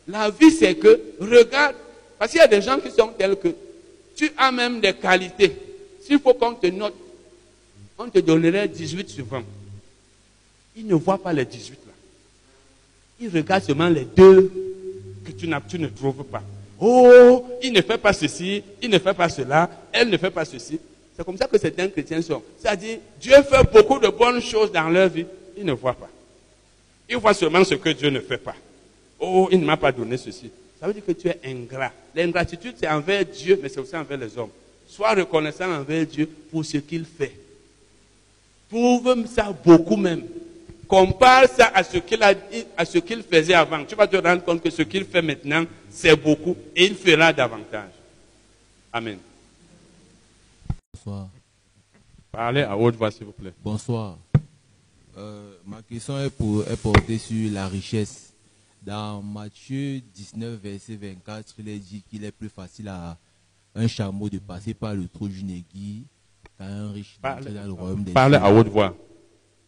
La 0.09 0.31
vie, 0.31 0.51
c'est 0.51 0.75
que, 0.75 1.01
regarde, 1.21 1.77
parce 2.19 2.31
qu'il 2.31 2.41
y 2.41 2.45
a 2.45 2.49
des 2.49 2.63
gens 2.63 2.79
qui 2.79 2.91
sont 2.91 3.09
tels 3.09 3.37
que 3.37 3.49
tu 4.15 4.33
as 4.37 4.51
même 4.51 4.81
des 4.81 4.93
qualités. 4.93 5.53
S'il 6.03 6.19
faut 6.19 6.35
qu'on 6.35 6.55
te 6.55 6.67
note, 6.69 6.95
on 7.99 8.09
te 8.09 8.19
donnerait 8.19 8.69
18 8.69 9.09
sur 9.09 9.27
20. 9.27 9.43
Ils 10.77 10.87
ne 10.87 10.95
voient 10.95 11.19
pas 11.19 11.33
les 11.33 11.45
18 11.45 11.79
là. 11.87 11.93
Ils 13.21 13.29
regardent 13.29 13.65
seulement 13.65 13.89
les 13.89 14.05
deux 14.05 14.53
que 15.25 15.33
tu, 15.33 15.49
tu 15.69 15.79
ne 15.79 15.89
trouves 15.89 16.25
pas. 16.25 16.43
Oh, 16.79 17.47
il 17.63 17.73
ne 17.73 17.81
fait 17.81 17.99
pas 17.99 18.13
ceci, 18.13 18.63
il 18.83 18.91
ne 18.91 18.99
fait 18.99 19.15
pas 19.15 19.29
cela, 19.29 19.71
elle 19.93 20.11
ne 20.11 20.17
fait 20.17 20.31
pas 20.31 20.45
ceci. 20.45 20.79
C'est 21.17 21.25
comme 21.25 21.39
ça 21.39 21.47
que 21.47 21.59
certains 21.59 21.89
chrétiens 21.89 22.21
sont. 22.21 22.43
C'est-à-dire, 22.59 22.99
Dieu 23.19 23.35
fait 23.43 23.73
beaucoup 23.73 23.99
de 23.99 24.09
bonnes 24.09 24.43
choses 24.43 24.71
dans 24.71 24.89
leur 24.91 25.09
vie, 25.09 25.25
ils 25.57 25.65
ne 25.65 25.73
voient 25.73 25.95
pas. 25.95 26.11
Ils 27.09 27.17
voient 27.17 27.35
seulement 27.35 27.65
ce 27.65 27.75
que 27.75 27.91
Dieu 27.91 28.11
ne 28.11 28.21
fait 28.21 28.39
pas. 28.39 28.57
Oh, 29.19 29.49
il 29.51 29.61
ne 29.61 29.65
m'a 29.65 29.77
pas 29.77 29.93
donné 29.93 30.17
ceci. 30.17 30.51
Ça 30.79 30.87
veut 30.87 30.93
dire 30.93 31.05
que 31.05 31.13
tu 31.13 31.29
es 31.29 31.41
ingrat. 31.45 31.93
L'ingratitude, 32.15 32.75
c'est 32.79 32.89
envers 32.89 33.25
Dieu, 33.25 33.59
mais 33.63 33.69
c'est 33.69 33.81
aussi 33.81 33.97
envers 33.97 34.19
les 34.19 34.37
hommes. 34.37 34.51
Sois 34.87 35.15
reconnaissant 35.15 35.73
envers 35.73 36.07
Dieu 36.07 36.29
pour 36.51 36.65
ce 36.65 36.79
qu'il 36.79 37.05
fait. 37.05 37.35
Trouve 38.69 39.27
ça 39.27 39.55
beaucoup 39.65 39.97
même. 39.97 40.25
Compare 40.87 41.49
ça 41.49 41.73
à 41.75 41.83
ce 41.83 41.99
qu'il 41.99 42.23
a 42.23 42.33
à 42.77 42.85
ce 42.85 42.99
qu'il 42.99 43.23
faisait 43.23 43.55
avant. 43.55 43.85
Tu 43.85 43.95
vas 43.95 44.07
te 44.07 44.17
rendre 44.17 44.45
compte 44.45 44.63
que 44.63 44.71
ce 44.71 44.83
qu'il 44.83 45.05
fait 45.05 45.23
maintenant, 45.23 45.65
c'est 45.91 46.15
beaucoup 46.15 46.57
et 46.75 46.85
il 46.85 46.95
fera 46.95 47.33
davantage. 47.33 47.91
Amen. 48.93 49.19
Bonsoir. 50.95 51.29
Parlez 52.31 52.63
à 52.63 52.77
haute 52.77 52.95
voix, 52.97 53.11
s'il 53.11 53.25
vous 53.27 53.33
plaît. 53.33 53.53
Bonsoir. 53.65 54.19
Euh, 55.17 55.55
ma 55.65 55.81
question 55.83 56.19
est, 56.19 56.29
pour, 56.31 56.63
est 56.69 56.77
portée 56.77 57.17
sur 57.19 57.51
la 57.51 57.69
richesse. 57.69 58.35
Dans 58.83 59.23
Matthieu 59.23 60.01
19, 60.15 60.61
verset 60.61 60.97
24, 60.97 61.55
il 61.59 61.69
est 61.71 61.79
dit 61.79 62.03
qu'il 62.09 62.25
est 62.25 62.33
plus 62.33 62.51
facile 62.51 62.89
à 62.89 63.19
un 63.75 63.87
chameau 63.87 64.29
de 64.29 64.39
passer 64.39 64.75
par 64.75 64.95
le 64.95 65.09
trou 65.09 65.27
d'une 65.29 65.51
aiguille 65.51 66.05
qu'à 66.59 66.67
un 66.67 66.93
riche 66.93 67.19
d'entrer 67.23 67.53
dans 67.53 67.65
le 67.65 67.73
royaume 67.73 68.05
des 68.05 68.13
Parlez 68.13 68.37
à 68.37 68.53
haute 68.53 68.69
voix. 68.69 68.97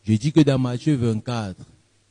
Je 0.05 0.13
dis 0.15 0.33
que 0.33 0.41
dans 0.41 0.59
Matthieu 0.59 0.95
24, 0.97 1.57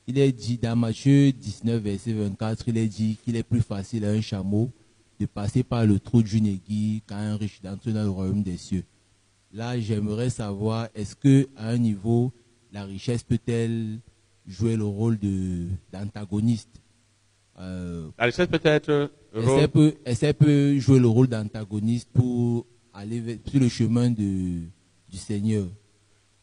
il 0.08 0.18
est 0.18 0.32
dit, 0.32 0.58
dans 0.58 0.76
Matthieu 0.76 1.32
19, 1.32 1.82
verset 1.82 2.14
24, 2.14 2.68
il 2.68 2.78
est 2.78 2.88
dit 2.88 3.18
qu'il 3.24 3.36
est 3.36 3.44
plus 3.44 3.62
facile 3.62 4.04
à 4.06 4.10
un 4.10 4.22
chameau 4.22 4.72
de 5.20 5.26
passer 5.28 5.64
par 5.64 5.86
le 5.86 6.00
trou 6.00 6.24
d'une 6.24 6.46
aiguille 6.48 7.02
qu'à 7.08 7.18
un 7.18 7.38
riche 7.38 7.62
d'entrer 7.62 7.94
dans 7.94 8.04
le 8.04 8.10
royaume 8.10 8.44
des 8.44 8.58
cieux. 8.58 8.84
Là, 9.54 9.80
j'aimerais 9.80 10.30
savoir, 10.30 10.90
est-ce 10.94 11.16
que 11.16 11.48
à 11.56 11.70
un 11.70 11.78
niveau, 11.78 12.32
la 12.72 12.86
richesse 12.86 13.24
peut-elle 13.24 14.00
jouer 14.46 14.76
le 14.76 14.86
rôle 14.86 15.18
d'antagoniste 15.92 16.82
euh, 17.60 18.10
La 18.18 18.26
richesse 18.26 18.48
peut 18.48 18.62
être. 18.64 19.12
Est-ce 19.34 20.22
qu'elle 20.22 20.34
peut, 20.34 20.80
jouer 20.80 21.00
le 21.00 21.08
rôle 21.08 21.28
d'antagoniste 21.28 22.10
pour 22.14 22.66
aller 22.94 23.40
sur 23.46 23.60
le 23.60 23.70
chemin 23.70 24.10
de, 24.10 24.62
du 25.10 25.18
Seigneur? 25.18 25.68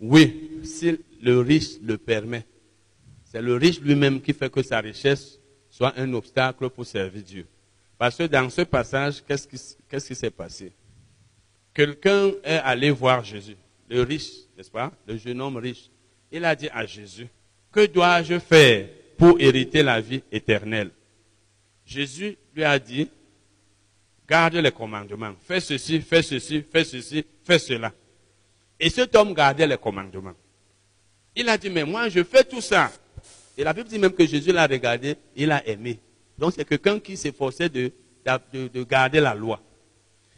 Oui, 0.00 0.50
si 0.64 0.98
le 1.22 1.40
riche 1.40 1.80
le 1.82 1.96
permet. 1.98 2.46
C'est 3.24 3.42
le 3.42 3.56
riche 3.56 3.80
lui-même 3.80 4.20
qui 4.20 4.32
fait 4.32 4.50
que 4.50 4.62
sa 4.62 4.80
richesse 4.80 5.40
soit 5.70 5.98
un 5.98 6.12
obstacle 6.14 6.70
pour 6.70 6.86
servir 6.86 7.22
Dieu. 7.22 7.46
Parce 7.98 8.16
que 8.16 8.24
dans 8.24 8.48
ce 8.50 8.62
passage, 8.62 9.24
qu'est-ce 9.26 9.48
qui 10.06 10.14
s'est 10.14 10.30
passé? 10.30 10.72
Quelqu'un 11.72 12.30
est 12.44 12.58
allé 12.58 12.90
voir 12.90 13.24
Jésus, 13.24 13.56
le 13.88 14.02
riche, 14.02 14.30
n'est-ce 14.56 14.70
pas? 14.70 14.92
Le 15.06 15.16
jeune 15.16 15.40
homme 15.40 15.56
riche. 15.56 15.90
Il 16.36 16.44
a 16.44 16.56
dit 16.56 16.68
à 16.74 16.84
Jésus, 16.84 17.28
que 17.70 17.86
dois-je 17.86 18.40
faire 18.40 18.88
pour 19.16 19.40
hériter 19.40 19.84
la 19.84 20.00
vie 20.00 20.20
éternelle? 20.32 20.90
Jésus 21.86 22.36
lui 22.52 22.64
a 22.64 22.76
dit, 22.76 23.08
garde 24.28 24.56
les 24.56 24.72
commandements, 24.72 25.34
fais 25.46 25.60
ceci, 25.60 26.00
fais 26.00 26.22
ceci, 26.22 26.64
fais 26.68 26.82
ceci, 26.82 27.24
fais 27.44 27.60
cela. 27.60 27.92
Et 28.80 28.90
cet 28.90 29.14
homme 29.14 29.32
gardait 29.32 29.64
les 29.64 29.76
commandements. 29.76 30.34
Il 31.36 31.48
a 31.48 31.56
dit, 31.56 31.70
mais 31.70 31.84
moi 31.84 32.08
je 32.08 32.24
fais 32.24 32.42
tout 32.42 32.60
ça. 32.60 32.90
Et 33.56 33.62
la 33.62 33.72
Bible 33.72 33.88
dit 33.88 34.00
même 34.00 34.12
que 34.12 34.26
Jésus 34.26 34.50
l'a 34.50 34.66
regardé, 34.66 35.14
il 35.36 35.52
a 35.52 35.64
aimé. 35.68 36.00
Donc 36.36 36.54
c'est 36.56 36.64
quelqu'un 36.64 36.98
qui 36.98 37.16
s'efforçait 37.16 37.68
de, 37.68 37.92
de, 38.52 38.66
de 38.66 38.82
garder 38.82 39.20
la 39.20 39.36
loi. 39.36 39.60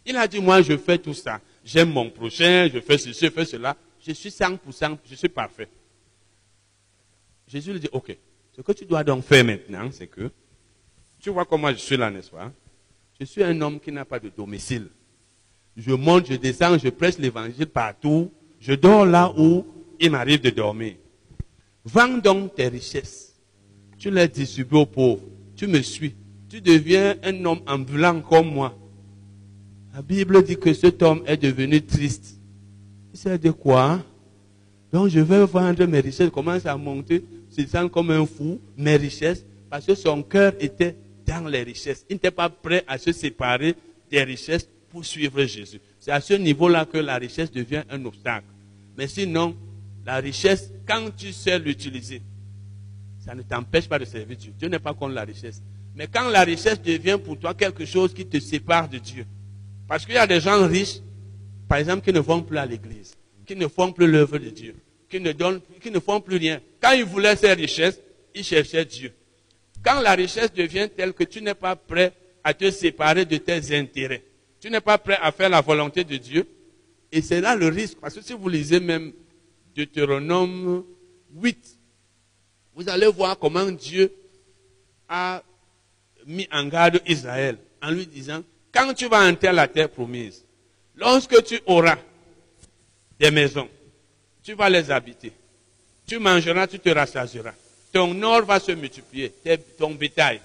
Il 0.04 0.14
a 0.18 0.28
dit, 0.28 0.40
moi, 0.40 0.60
je 0.60 0.76
fais 0.76 0.98
tout 0.98 1.14
ça. 1.14 1.40
J'aime 1.64 1.90
mon 1.90 2.10
prochain, 2.10 2.68
je 2.72 2.80
fais 2.80 2.98
ceci, 2.98 3.26
je 3.26 3.30
fais 3.30 3.46
cela. 3.46 3.74
Je 4.06 4.12
suis 4.12 4.28
100%, 4.28 4.98
je 5.08 5.14
suis 5.16 5.28
parfait. 5.28 5.68
Jésus 7.46 7.72
lui 7.72 7.80
dit, 7.80 7.88
ok, 7.92 8.16
ce 8.56 8.60
que 8.60 8.72
tu 8.72 8.84
dois 8.84 9.04
donc 9.04 9.24
faire 9.24 9.44
maintenant, 9.44 9.88
c'est 9.92 10.06
que, 10.06 10.30
tu 11.18 11.30
vois 11.30 11.44
comment 11.44 11.70
je 11.70 11.76
suis 11.76 11.96
là, 11.96 12.10
n'est-ce 12.10 12.30
pas? 12.30 12.52
Je 13.18 13.24
suis 13.24 13.42
un 13.42 13.58
homme 13.60 13.80
qui 13.80 13.90
n'a 13.90 14.04
pas 14.04 14.18
de 14.18 14.28
domicile. 14.28 14.88
Je 15.76 15.92
monte, 15.92 16.26
je 16.30 16.36
descends, 16.36 16.78
je 16.78 16.88
prêche 16.88 17.18
l'évangile 17.18 17.66
partout. 17.66 18.30
Je 18.60 18.72
dors 18.74 19.04
là 19.04 19.32
où 19.36 19.64
il 20.00 20.10
m'arrive 20.10 20.40
de 20.40 20.50
dormir. 20.50 20.94
Vends 21.84 22.18
donc 22.18 22.54
tes 22.54 22.68
richesses. 22.68 23.34
Tu 23.98 24.10
les 24.10 24.28
distribues 24.28 24.76
aux 24.76 24.86
pauvres. 24.86 25.22
Tu 25.54 25.66
me 25.66 25.80
suis. 25.80 26.14
Tu 26.48 26.60
deviens 26.60 27.16
un 27.22 27.44
homme 27.44 27.60
ambulant 27.66 28.20
comme 28.20 28.52
moi. 28.52 28.76
La 29.94 30.02
Bible 30.02 30.42
dit 30.42 30.56
que 30.56 30.72
cet 30.74 31.02
homme 31.02 31.22
est 31.26 31.36
devenu 31.36 31.82
triste. 31.82 32.38
Il 33.12 33.18
sait 33.18 33.38
de 33.38 33.50
quoi? 33.50 34.02
Donc 34.92 35.08
je 35.08 35.20
vais 35.20 35.44
vendre 35.46 35.84
mes 35.86 36.00
richesses. 36.00 36.30
Commence 36.30 36.66
à 36.66 36.76
monter, 36.76 37.24
se 37.62 37.66
sent 37.66 37.88
comme 37.90 38.10
un 38.10 38.26
fou, 38.26 38.60
mes 38.76 38.96
richesses, 38.96 39.44
parce 39.70 39.86
que 39.86 39.94
son 39.94 40.22
cœur 40.22 40.52
était 40.60 40.96
dans 41.26 41.46
les 41.48 41.62
richesses. 41.62 42.04
Il 42.08 42.14
n'était 42.14 42.30
pas 42.30 42.48
prêt 42.48 42.84
à 42.86 42.98
se 42.98 43.12
séparer 43.12 43.74
des 44.10 44.22
richesses 44.22 44.68
pour 44.90 45.04
suivre 45.04 45.42
Jésus. 45.44 45.80
C'est 45.98 46.12
à 46.12 46.20
ce 46.20 46.34
niveau-là 46.34 46.84
que 46.84 46.98
la 46.98 47.16
richesse 47.16 47.50
devient 47.50 47.82
un 47.90 48.04
obstacle. 48.04 48.46
Mais 48.96 49.08
sinon, 49.08 49.56
la 50.04 50.16
richesse, 50.16 50.72
quand 50.86 51.10
tu 51.16 51.32
sais 51.32 51.58
l'utiliser, 51.58 52.22
ça 53.18 53.34
ne 53.34 53.42
t'empêche 53.42 53.88
pas 53.88 53.98
de 53.98 54.04
servir 54.04 54.36
Dieu. 54.36 54.52
Dieu 54.56 54.68
n'est 54.68 54.78
pas 54.78 54.94
contre 54.94 55.14
la 55.14 55.24
richesse. 55.24 55.62
Mais 55.94 56.06
quand 56.06 56.28
la 56.28 56.42
richesse 56.42 56.80
devient 56.80 57.18
pour 57.22 57.38
toi 57.38 57.54
quelque 57.54 57.84
chose 57.84 58.14
qui 58.14 58.26
te 58.26 58.38
sépare 58.38 58.88
de 58.88 58.98
Dieu, 58.98 59.26
parce 59.88 60.04
qu'il 60.04 60.14
y 60.14 60.18
a 60.18 60.26
des 60.26 60.40
gens 60.40 60.66
riches, 60.68 61.00
par 61.68 61.78
exemple, 61.78 62.04
qui 62.04 62.12
ne 62.12 62.20
vont 62.20 62.42
plus 62.42 62.58
à 62.58 62.66
l'église, 62.66 63.16
qui 63.44 63.56
ne 63.56 63.66
font 63.66 63.92
plus 63.92 64.06
l'œuvre 64.06 64.38
de 64.38 64.50
Dieu, 64.50 64.76
qui 65.08 65.20
ne, 65.20 65.32
donnent, 65.32 65.60
ne 65.84 66.00
font 66.00 66.20
plus 66.20 66.36
rien. 66.36 66.60
Quand 66.80 66.92
ils 66.92 67.04
voulaient 67.04 67.36
ces 67.36 67.52
richesses, 67.52 68.00
ils 68.34 68.44
cherchaient 68.44 68.84
Dieu. 68.84 69.12
Quand 69.84 70.00
la 70.00 70.12
richesse 70.12 70.52
devient 70.52 70.88
telle 70.94 71.12
que 71.12 71.24
tu 71.24 71.40
n'es 71.40 71.54
pas 71.54 71.76
prêt 71.76 72.12
à 72.42 72.54
te 72.54 72.70
séparer 72.70 73.24
de 73.24 73.36
tes 73.36 73.76
intérêts, 73.76 74.22
tu 74.60 74.70
n'es 74.70 74.80
pas 74.80 74.98
prêt 74.98 75.18
à 75.20 75.32
faire 75.32 75.48
la 75.48 75.60
volonté 75.60 76.04
de 76.04 76.16
Dieu, 76.16 76.46
et 77.12 77.22
c'est 77.22 77.40
là 77.40 77.54
le 77.54 77.68
risque. 77.68 77.98
Parce 78.00 78.14
que 78.14 78.22
si 78.22 78.32
vous 78.32 78.48
lisez 78.48 78.80
même 78.80 79.12
Deutéronome 79.74 80.84
8, 81.34 81.78
vous 82.74 82.88
allez 82.88 83.06
voir 83.06 83.38
comment 83.38 83.70
Dieu 83.70 84.12
a 85.08 85.42
mis 86.26 86.48
en 86.50 86.66
garde 86.66 87.00
Israël 87.06 87.58
en 87.80 87.90
lui 87.90 88.06
disant 88.06 88.42
quand 88.72 88.92
tu 88.92 89.08
vas 89.08 89.26
entrer 89.26 89.52
la 89.52 89.68
terre 89.68 89.88
promise, 89.88 90.44
lorsque 90.94 91.42
tu 91.44 91.60
auras 91.66 91.96
des 93.18 93.30
maisons, 93.30 93.68
tu 94.46 94.54
vas 94.54 94.70
les 94.70 94.88
habiter. 94.92 95.32
Tu 96.06 96.20
mangeras, 96.20 96.68
tu 96.68 96.78
te 96.78 96.88
rassasieras. 96.88 97.54
Ton 97.92 98.22
or 98.22 98.44
va 98.44 98.60
se 98.60 98.70
multiplier, 98.72 99.32
ton 99.76 99.90
bétail. 99.90 100.40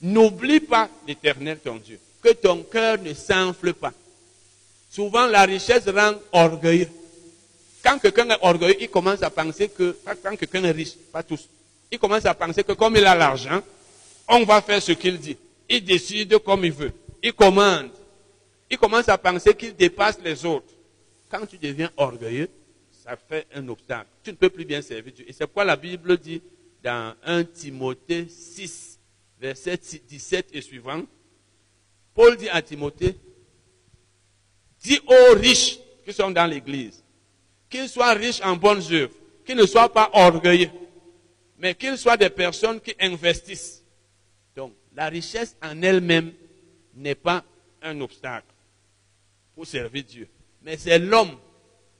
N'oublie 0.00 0.60
pas 0.60 0.88
l'éternel 1.08 1.58
ton 1.58 1.76
Dieu. 1.76 1.98
Que 2.22 2.32
ton 2.32 2.62
cœur 2.62 2.98
ne 2.98 3.12
s'enfle 3.12 3.74
pas. 3.74 3.92
Souvent, 4.88 5.26
la 5.26 5.42
richesse 5.42 5.88
rend 5.88 6.14
orgueilleux. 6.30 6.88
Quand 7.82 7.98
quelqu'un 7.98 8.30
est 8.30 8.38
orgueilleux, 8.40 8.76
il 8.80 8.88
commence 8.88 9.22
à 9.22 9.30
penser 9.30 9.68
que, 9.68 9.96
quand 10.22 10.36
quelqu'un 10.36 10.62
est 10.62 10.70
riche, 10.70 10.94
pas 11.12 11.24
tous, 11.24 11.48
il 11.90 11.98
commence 11.98 12.26
à 12.26 12.34
penser 12.34 12.62
que 12.62 12.72
comme 12.72 12.96
il 12.96 13.04
a 13.06 13.14
l'argent, 13.16 13.60
on 14.28 14.44
va 14.44 14.62
faire 14.62 14.80
ce 14.80 14.92
qu'il 14.92 15.18
dit. 15.18 15.36
Il 15.68 15.84
décide 15.84 16.38
comme 16.38 16.64
il 16.64 16.72
veut. 16.72 16.92
Il 17.22 17.32
commande. 17.32 17.90
Il 18.70 18.78
commence 18.78 19.08
à 19.08 19.18
penser 19.18 19.54
qu'il 19.54 19.74
dépasse 19.74 20.18
les 20.22 20.44
autres. 20.44 20.72
Quand 21.28 21.44
tu 21.46 21.58
deviens 21.58 21.90
orgueilleux, 21.96 22.48
ça 23.06 23.16
fait 23.16 23.46
un 23.54 23.68
obstacle. 23.68 24.08
Tu 24.24 24.30
ne 24.30 24.36
peux 24.36 24.50
plus 24.50 24.64
bien 24.64 24.82
servir 24.82 25.12
Dieu. 25.12 25.24
Et 25.28 25.32
c'est 25.32 25.46
pourquoi 25.46 25.64
la 25.64 25.76
Bible 25.76 26.18
dit 26.18 26.42
dans 26.82 27.14
1 27.22 27.44
Timothée 27.44 28.26
6, 28.28 28.98
verset 29.38 29.78
17 30.08 30.48
et 30.52 30.60
suivant, 30.60 31.02
Paul 32.14 32.36
dit 32.36 32.48
à 32.48 32.60
Timothée, 32.62 33.16
dis 34.80 34.98
aux 35.06 35.34
riches 35.36 35.78
qui 36.04 36.12
sont 36.12 36.32
dans 36.32 36.46
l'église, 36.46 37.04
qu'ils 37.70 37.88
soient 37.88 38.12
riches 38.12 38.40
en 38.42 38.56
bonnes 38.56 38.82
œuvres, 38.90 39.14
qu'ils 39.44 39.56
ne 39.56 39.66
soient 39.66 39.92
pas 39.92 40.10
orgueilleux, 40.12 40.70
mais 41.58 41.76
qu'ils 41.76 41.98
soient 41.98 42.16
des 42.16 42.30
personnes 42.30 42.80
qui 42.80 42.94
investissent. 42.98 43.84
Donc, 44.56 44.74
la 44.96 45.08
richesse 45.08 45.54
en 45.62 45.80
elle-même 45.80 46.32
n'est 46.94 47.14
pas 47.14 47.44
un 47.82 48.00
obstacle 48.00 48.52
pour 49.54 49.64
servir 49.64 50.02
Dieu. 50.02 50.28
Mais 50.62 50.76
c'est 50.76 50.98
l'homme 50.98 51.36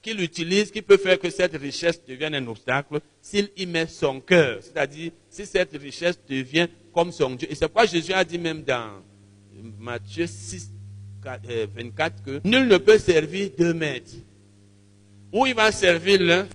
qui 0.07 0.13
l'utilise 0.13 0.71
qui 0.71 0.81
peut 0.81 0.95
faire 0.95 1.19
que 1.19 1.29
cette 1.29 1.57
richesse 1.57 2.01
devienne 2.05 2.33
un 2.33 2.47
obstacle 2.47 3.01
s'il 3.21 3.49
y 3.57 3.65
met 3.65 3.87
son 3.87 4.21
cœur. 4.21 4.59
C'est-à-dire, 4.61 5.11
si 5.29 5.45
cette 5.45 5.73
richesse 5.73 6.17
devient 6.29 6.69
comme 6.93 7.11
son 7.11 7.31
Dieu. 7.31 7.51
Et 7.51 7.55
c'est 7.55 7.65
pourquoi 7.65 7.85
Jésus 7.85 8.13
a 8.13 8.23
dit 8.23 8.37
même 8.37 8.63
dans 8.63 9.01
Matthieu 9.77 10.25
6, 10.25 10.71
24 11.75 12.13
euh, 12.29 12.39
que 12.39 12.47
nul 12.47 12.69
ne 12.69 12.77
peut 12.77 12.97
servir 12.97 13.49
deux 13.57 13.73
maîtres. 13.73 14.13
Ou 15.33 15.45
il 15.45 15.53
va 15.53 15.73
servir 15.73 16.21
l'un, 16.21 16.47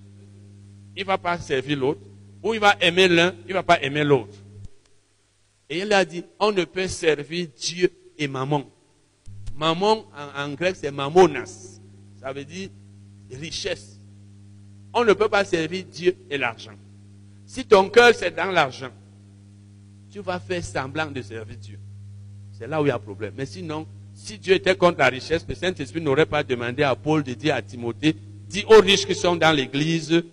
il 0.95 1.03
ne 1.03 1.05
va 1.05 1.19
pas 1.19 1.37
servir 1.37 1.77
l'autre. 1.77 2.01
Ou 2.41 2.55
il 2.55 2.59
va 2.59 2.75
aimer 2.81 3.07
l'un, 3.07 3.35
il 3.45 3.49
ne 3.49 3.53
va 3.53 3.61
pas 3.61 3.79
aimer 3.83 4.03
l'autre. 4.03 4.35
Et 5.69 5.81
il 5.81 5.93
a 5.93 6.03
dit, 6.03 6.23
on 6.39 6.51
ne 6.51 6.63
peut 6.63 6.87
servir 6.87 7.49
Dieu 7.55 7.91
et 8.17 8.27
maman. 8.27 8.63
Maman, 9.55 10.05
en, 10.35 10.53
grec, 10.53 10.75
c'est 10.75 10.89
mamonas. 10.89 11.79
Ça 12.19 12.33
veut 12.33 12.45
dire 12.45 12.69
richesse. 13.31 13.99
On 14.93 15.03
ne 15.03 15.13
peut 15.13 15.29
pas 15.29 15.43
servir 15.45 15.85
Dieu 15.85 16.15
et 16.29 16.37
l'argent. 16.37 16.73
Si 17.45 17.65
ton 17.65 17.89
cœur 17.89 18.13
c'est 18.15 18.35
dans 18.35 18.51
l'argent, 18.51 18.91
tu 20.11 20.19
vas 20.19 20.39
faire 20.39 20.63
semblant 20.63 21.09
de 21.09 21.21
servir 21.21 21.57
Dieu. 21.57 21.79
C'est 22.51 22.67
là 22.67 22.81
où 22.81 22.85
il 22.85 22.89
y 22.89 22.91
a 22.91 22.99
problème. 22.99 23.33
Mais 23.35 23.45
sinon, 23.45 23.87
si 24.13 24.37
Dieu 24.37 24.53
était 24.53 24.75
contre 24.75 24.99
la 24.99 25.07
richesse, 25.07 25.45
le 25.47 25.55
Saint-Esprit 25.55 26.01
n'aurait 26.01 26.27
pas 26.27 26.43
demandé 26.43 26.83
à 26.83 26.95
Paul 26.95 27.23
de 27.23 27.33
dire 27.33 27.55
à 27.55 27.61
Timothée, 27.61 28.15
dis 28.47 28.63
aux 28.67 28.79
riches 28.79 29.05
qui 29.05 29.15
sont 29.15 29.35
dans 29.35 29.51
l'église 29.51 30.23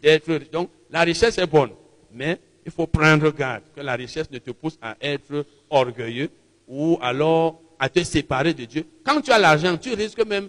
d'être 0.00 0.32
riches. 0.32 0.50
Donc, 0.50 0.70
la 0.90 1.02
richesse 1.02 1.36
est 1.36 1.46
bonne. 1.46 1.70
Mais 2.12 2.40
il 2.64 2.72
faut 2.72 2.86
prendre 2.86 3.30
garde 3.30 3.62
que 3.74 3.80
la 3.80 3.94
richesse 3.94 4.30
ne 4.30 4.38
te 4.38 4.50
pousse 4.50 4.78
à 4.80 4.96
être 5.00 5.44
orgueilleux 5.68 6.30
ou 6.66 6.98
alors 7.02 7.60
à 7.78 7.88
te 7.88 8.02
séparer 8.02 8.54
de 8.54 8.64
Dieu. 8.64 8.86
Quand 9.04 9.20
tu 9.20 9.30
as 9.30 9.38
l'argent, 9.38 9.76
tu 9.76 9.92
risques 9.92 10.24
même, 10.26 10.48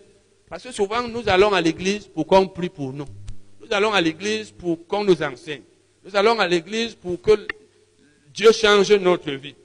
parce 0.50 0.64
que 0.64 0.72
souvent 0.72 1.08
nous 1.08 1.28
allons 1.28 1.54
à 1.54 1.62
l'église 1.62 2.08
pour 2.08 2.26
qu'on 2.26 2.48
prie 2.48 2.70
pour 2.70 2.93
nous. 2.93 3.06
Nous 3.62 3.68
allons 3.72 3.91
à 3.93 4.02
l'église 4.02 4.52
pour 4.52 4.86
qu'on 4.88 5.04
nous 5.04 5.22
enseigne. 5.22 5.64
Nous 6.04 6.16
allons 6.16 6.39
à 6.39 6.48
l'église 6.48 6.95
pour 6.95 7.22
que 7.22 7.48
Dieu 8.34 8.52
change 8.52 8.91
notre 8.93 9.32
vie. 9.32 9.56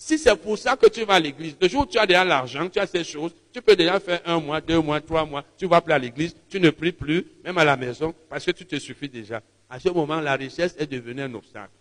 Si 0.00 0.16
c'est 0.16 0.36
pour 0.36 0.56
ça 0.56 0.76
que 0.76 0.88
tu 0.88 1.04
vas 1.04 1.14
à 1.14 1.20
l'église, 1.20 1.56
le 1.60 1.68
jour 1.68 1.82
où 1.82 1.86
tu 1.86 1.98
as 1.98 2.06
déjà 2.06 2.24
l'argent, 2.24 2.68
tu 2.68 2.78
as 2.78 2.86
ces 2.86 3.02
choses, 3.02 3.32
tu 3.52 3.60
peux 3.60 3.74
déjà 3.74 3.98
faire 3.98 4.20
un 4.24 4.38
mois, 4.38 4.60
deux 4.60 4.80
mois, 4.80 5.00
trois 5.00 5.26
mois, 5.26 5.44
tu 5.56 5.66
vas 5.66 5.80
plus 5.80 5.92
à 5.92 5.98
l'église, 5.98 6.36
tu 6.48 6.60
ne 6.60 6.70
pries 6.70 6.92
plus, 6.92 7.26
même 7.42 7.58
à 7.58 7.64
la 7.64 7.76
maison, 7.76 8.14
parce 8.30 8.44
que 8.44 8.52
tu 8.52 8.64
te 8.64 8.78
suffis 8.78 9.08
déjà. 9.08 9.42
À 9.68 9.80
ce 9.80 9.88
moment, 9.88 10.20
la 10.20 10.36
richesse 10.36 10.76
est 10.78 10.86
devenue 10.86 11.22
un 11.22 11.34
obstacle. 11.34 11.72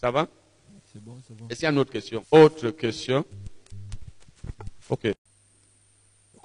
Ça 0.00 0.10
va? 0.10 0.26
C'est 0.90 1.04
bon, 1.04 1.14
c'est 1.28 1.36
bon. 1.36 1.46
Est-ce 1.48 1.58
qu'il 1.58 1.64
y 1.64 1.68
a 1.68 1.72
une 1.72 1.78
autre 1.78 1.92
question? 1.92 2.24
Autre 2.30 2.70
question? 2.70 3.22
Ok. 4.88 5.12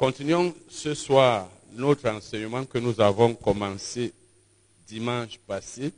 Continuons 0.02 0.56
ce 0.68 0.96
soir 0.96 1.48
notre 1.74 2.10
enseignement 2.10 2.66
que 2.66 2.80
nous 2.80 3.00
avons 3.00 3.36
commencé 3.36 4.12
dimanche 4.88 5.38
passé 5.46 5.94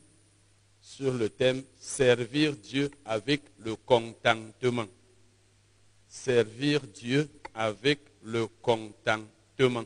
sur 0.81 1.13
le 1.13 1.29
thème 1.29 1.63
Servir 1.79 2.53
Dieu 2.57 2.91
avec 3.05 3.39
le 3.59 3.77
contentement. 3.77 4.87
Servir 6.09 6.81
Dieu 6.81 7.29
avec 7.55 7.99
le 8.23 8.47
contentement. 8.61 9.85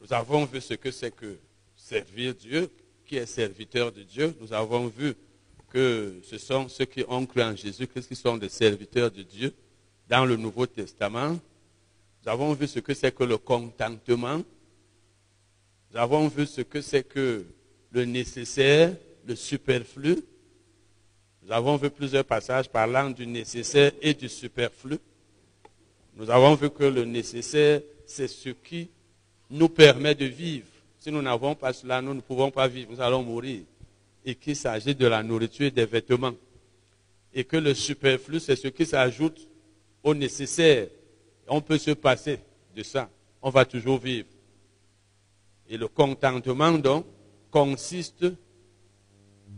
Nous 0.00 0.12
avons 0.12 0.44
vu 0.44 0.60
ce 0.60 0.74
que 0.74 0.92
c'est 0.92 1.10
que 1.10 1.36
servir 1.76 2.36
Dieu, 2.36 2.70
qui 3.04 3.16
est 3.16 3.26
serviteur 3.26 3.90
de 3.90 4.04
Dieu. 4.04 4.32
Nous 4.40 4.52
avons 4.52 4.86
vu 4.86 5.16
que 5.70 6.20
ce 6.22 6.38
sont 6.38 6.68
ceux 6.68 6.84
qui 6.84 7.04
ont 7.08 7.26
cru 7.26 7.42
en 7.42 7.56
Jésus-Christ 7.56 8.06
qui 8.06 8.14
sont 8.14 8.36
des 8.36 8.48
serviteurs 8.48 9.10
de 9.10 9.24
Dieu 9.24 9.52
dans 10.08 10.24
le 10.24 10.36
Nouveau 10.36 10.66
Testament. 10.66 11.36
Nous 12.24 12.32
avons 12.32 12.52
vu 12.52 12.66
ce 12.66 12.80
que 12.80 12.94
c'est 12.94 13.14
que 13.14 13.24
le 13.24 13.38
contentement. 13.38 14.42
Nous 15.90 15.98
avons 15.98 16.28
vu 16.28 16.46
ce 16.46 16.60
que 16.60 16.80
c'est 16.80 17.04
que 17.04 17.44
le 17.90 18.04
nécessaire, 18.04 18.94
le 19.26 19.34
superflu. 19.34 20.18
Nous 21.42 21.52
avons 21.52 21.76
vu 21.76 21.90
plusieurs 21.90 22.24
passages 22.24 22.68
parlant 22.68 23.10
du 23.10 23.26
nécessaire 23.26 23.92
et 24.02 24.12
du 24.12 24.28
superflu. 24.28 24.98
Nous 26.16 26.28
avons 26.30 26.54
vu 26.54 26.68
que 26.70 26.84
le 26.84 27.04
nécessaire, 27.04 27.80
c'est 28.04 28.28
ce 28.28 28.50
qui 28.50 28.90
nous 29.48 29.68
permet 29.68 30.14
de 30.14 30.26
vivre. 30.26 30.66
Si 30.98 31.10
nous 31.10 31.22
n'avons 31.22 31.54
pas 31.54 31.72
cela, 31.72 32.02
nous 32.02 32.12
ne 32.12 32.20
pouvons 32.20 32.50
pas 32.50 32.68
vivre, 32.68 32.90
nous 32.90 33.00
allons 33.00 33.22
mourir. 33.22 33.62
Et 34.24 34.34
qu'il 34.34 34.56
s'agit 34.56 34.94
de 34.94 35.06
la 35.06 35.22
nourriture 35.22 35.66
et 35.66 35.70
des 35.70 35.86
vêtements. 35.86 36.34
Et 37.32 37.44
que 37.44 37.56
le 37.56 37.72
superflu, 37.72 38.40
c'est 38.40 38.56
ce 38.56 38.68
qui 38.68 38.84
s'ajoute 38.84 39.46
au 40.02 40.14
nécessaire. 40.14 40.88
On 41.48 41.60
peut 41.60 41.78
se 41.78 41.92
passer 41.92 42.38
de 42.74 42.82
ça. 42.82 43.08
On 43.42 43.50
va 43.50 43.64
toujours 43.64 43.98
vivre. 43.98 44.28
Et 45.68 45.76
le 45.76 45.88
contentement, 45.88 46.72
donc, 46.72 47.06
consiste 47.50 48.26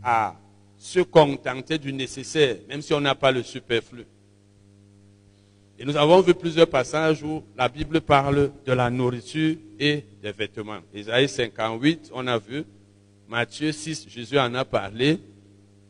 à 0.03 0.35
se 0.77 0.99
contenter 1.01 1.77
du 1.77 1.93
nécessaire, 1.93 2.57
même 2.67 2.81
si 2.81 2.93
on 2.93 3.01
n'a 3.01 3.15
pas 3.15 3.31
le 3.31 3.43
superflu. 3.43 4.05
Et 5.77 5.85
nous 5.85 5.95
avons 5.95 6.21
vu 6.21 6.33
plusieurs 6.33 6.67
passages 6.67 7.23
où 7.23 7.43
la 7.57 7.67
Bible 7.67 8.01
parle 8.01 8.51
de 8.65 8.71
la 8.71 8.89
nourriture 8.89 9.55
et 9.79 10.03
des 10.21 10.31
vêtements. 10.31 10.79
Isaïe 10.93 11.27
58, 11.27 12.11
on 12.13 12.27
a 12.27 12.37
vu. 12.37 12.63
Matthieu 13.27 13.71
6, 13.71 14.07
Jésus 14.09 14.37
en 14.37 14.53
a 14.53 14.65
parlé. 14.65 15.19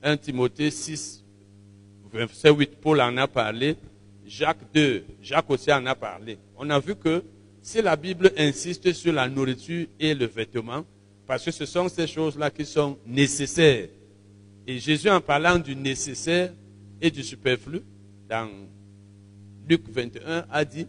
1 0.03 0.17
Timothée 0.17 0.71
6, 0.71 1.23
verset 2.13 2.51
8, 2.51 2.77
Paul 2.79 3.01
en 3.01 3.17
a 3.17 3.27
parlé. 3.27 3.75
Jacques 4.31 4.71
2, 4.73 5.03
Jacques 5.21 5.49
aussi 5.49 5.73
en 5.73 5.85
a 5.85 5.93
parlé. 5.93 6.37
On 6.57 6.69
a 6.69 6.79
vu 6.79 6.95
que 6.95 7.21
si 7.61 7.81
la 7.81 7.97
Bible 7.97 8.31
insiste 8.37 8.93
sur 8.93 9.11
la 9.11 9.27
nourriture 9.27 9.87
et 9.99 10.13
le 10.13 10.25
vêtement, 10.25 10.85
parce 11.27 11.43
que 11.43 11.51
ce 11.51 11.65
sont 11.65 11.89
ces 11.89 12.07
choses-là 12.07 12.49
qui 12.49 12.65
sont 12.65 12.97
nécessaires. 13.05 13.89
Et 14.65 14.79
Jésus, 14.79 15.09
en 15.09 15.19
parlant 15.19 15.59
du 15.59 15.75
nécessaire 15.75 16.53
et 17.01 17.11
du 17.11 17.23
superflu, 17.23 17.81
dans 18.29 18.49
Luc 19.67 19.81
21, 19.89 20.45
a 20.49 20.63
dit, 20.63 20.87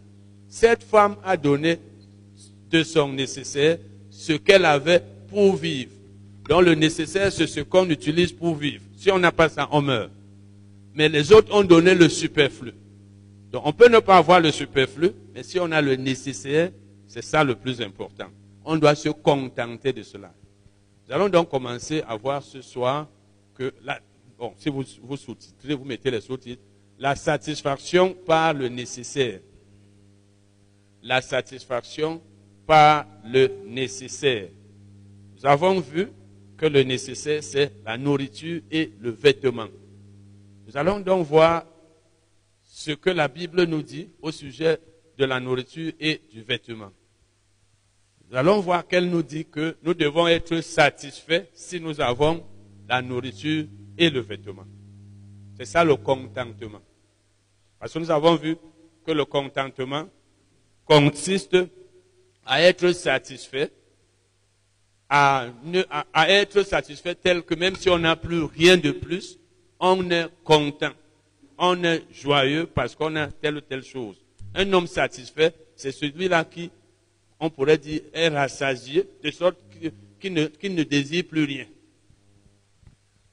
cette 0.48 0.84
femme 0.84 1.16
a 1.24 1.36
donné 1.36 1.80
de 2.70 2.84
son 2.84 3.12
nécessaire 3.12 3.78
ce 4.08 4.34
qu'elle 4.34 4.64
avait 4.64 5.02
pour 5.28 5.56
vivre. 5.56 5.90
Donc 6.48 6.62
le 6.62 6.76
nécessaire, 6.76 7.32
c'est 7.32 7.48
ce 7.48 7.60
qu'on 7.60 7.90
utilise 7.90 8.32
pour 8.32 8.54
vivre. 8.54 8.84
Si 8.96 9.10
on 9.10 9.18
n'a 9.18 9.32
pas 9.32 9.48
ça, 9.48 9.68
on 9.72 9.82
meurt. 9.82 10.12
Mais 10.94 11.08
les 11.08 11.32
autres 11.32 11.52
ont 11.52 11.64
donné 11.64 11.96
le 11.96 12.08
superflu. 12.08 12.72
Donc 13.52 13.66
on 13.66 13.72
peut 13.72 13.88
ne 13.88 13.98
pas 13.98 14.16
avoir 14.16 14.40
le 14.40 14.50
superflu, 14.50 15.10
mais 15.34 15.42
si 15.42 15.60
on 15.60 15.70
a 15.70 15.82
le 15.82 15.94
nécessaire, 15.96 16.70
c'est 17.06 17.22
ça 17.22 17.44
le 17.44 17.54
plus 17.54 17.82
important. 17.82 18.28
On 18.64 18.76
doit 18.76 18.94
se 18.94 19.10
contenter 19.10 19.92
de 19.92 20.02
cela. 20.02 20.32
Nous 21.06 21.14
allons 21.14 21.28
donc 21.28 21.50
commencer 21.50 22.02
à 22.08 22.16
voir 22.16 22.42
ce 22.42 22.62
soir 22.62 23.08
que, 23.54 23.74
la, 23.84 24.00
bon, 24.38 24.54
si 24.56 24.70
vous, 24.70 24.82
vous 25.02 25.16
sous-titrez, 25.18 25.74
vous 25.74 25.84
mettez 25.84 26.10
les 26.10 26.22
sous-titres, 26.22 26.62
la 26.98 27.14
satisfaction 27.14 28.14
par 28.14 28.54
le 28.54 28.68
nécessaire. 28.68 29.40
La 31.02 31.20
satisfaction 31.20 32.22
par 32.66 33.04
le 33.26 33.50
nécessaire. 33.66 34.48
Nous 35.36 35.44
avons 35.44 35.78
vu 35.78 36.08
que 36.56 36.64
le 36.64 36.84
nécessaire, 36.84 37.42
c'est 37.42 37.72
la 37.84 37.98
nourriture 37.98 38.62
et 38.70 38.92
le 38.98 39.10
vêtement. 39.10 39.66
Nous 40.66 40.74
allons 40.74 41.00
donc 41.00 41.26
voir 41.26 41.64
ce 42.74 42.92
que 42.92 43.10
la 43.10 43.28
Bible 43.28 43.64
nous 43.64 43.82
dit 43.82 44.08
au 44.22 44.32
sujet 44.32 44.80
de 45.18 45.26
la 45.26 45.38
nourriture 45.40 45.92
et 46.00 46.22
du 46.32 46.42
vêtement. 46.42 46.90
Nous 48.30 48.36
allons 48.38 48.60
voir 48.60 48.88
qu'elle 48.88 49.10
nous 49.10 49.22
dit 49.22 49.44
que 49.44 49.76
nous 49.82 49.92
devons 49.92 50.26
être 50.26 50.58
satisfaits 50.62 51.44
si 51.52 51.78
nous 51.80 52.00
avons 52.00 52.42
la 52.88 53.02
nourriture 53.02 53.66
et 53.98 54.08
le 54.08 54.20
vêtement. 54.20 54.64
C'est 55.58 55.66
ça 55.66 55.84
le 55.84 55.96
contentement. 55.96 56.80
Parce 57.78 57.92
que 57.92 57.98
nous 57.98 58.10
avons 58.10 58.36
vu 58.36 58.56
que 59.04 59.12
le 59.12 59.26
contentement 59.26 60.08
consiste 60.86 61.58
à 62.46 62.62
être 62.62 62.90
satisfait, 62.92 63.70
à, 65.10 65.48
être 66.26 66.62
satisfait 66.62 67.16
tel 67.16 67.42
que 67.42 67.54
même 67.54 67.76
si 67.76 67.90
on 67.90 67.98
n'a 67.98 68.16
plus 68.16 68.44
rien 68.44 68.78
de 68.78 68.92
plus, 68.92 69.38
on 69.78 70.10
est 70.10 70.26
content, 70.42 70.92
on 71.58 71.82
est 71.84 72.02
joyeux 72.12 72.66
parce 72.66 72.94
qu'on 72.94 73.14
a 73.16 73.28
telle 73.28 73.56
ou 73.56 73.60
telle 73.60 73.84
chose. 73.84 74.16
Un 74.54 74.70
homme 74.72 74.86
satisfait, 74.86 75.54
c'est 75.76 75.92
celui-là 75.92 76.44
qui, 76.44 76.70
on 77.40 77.50
pourrait 77.50 77.78
dire, 77.78 78.02
est 78.12 78.28
rassasié, 78.28 79.08
de 79.22 79.30
sorte 79.30 79.58
qu'il 80.20 80.32
ne, 80.32 80.82
désire 80.82 81.24
plus 81.24 81.44
rien. 81.44 81.66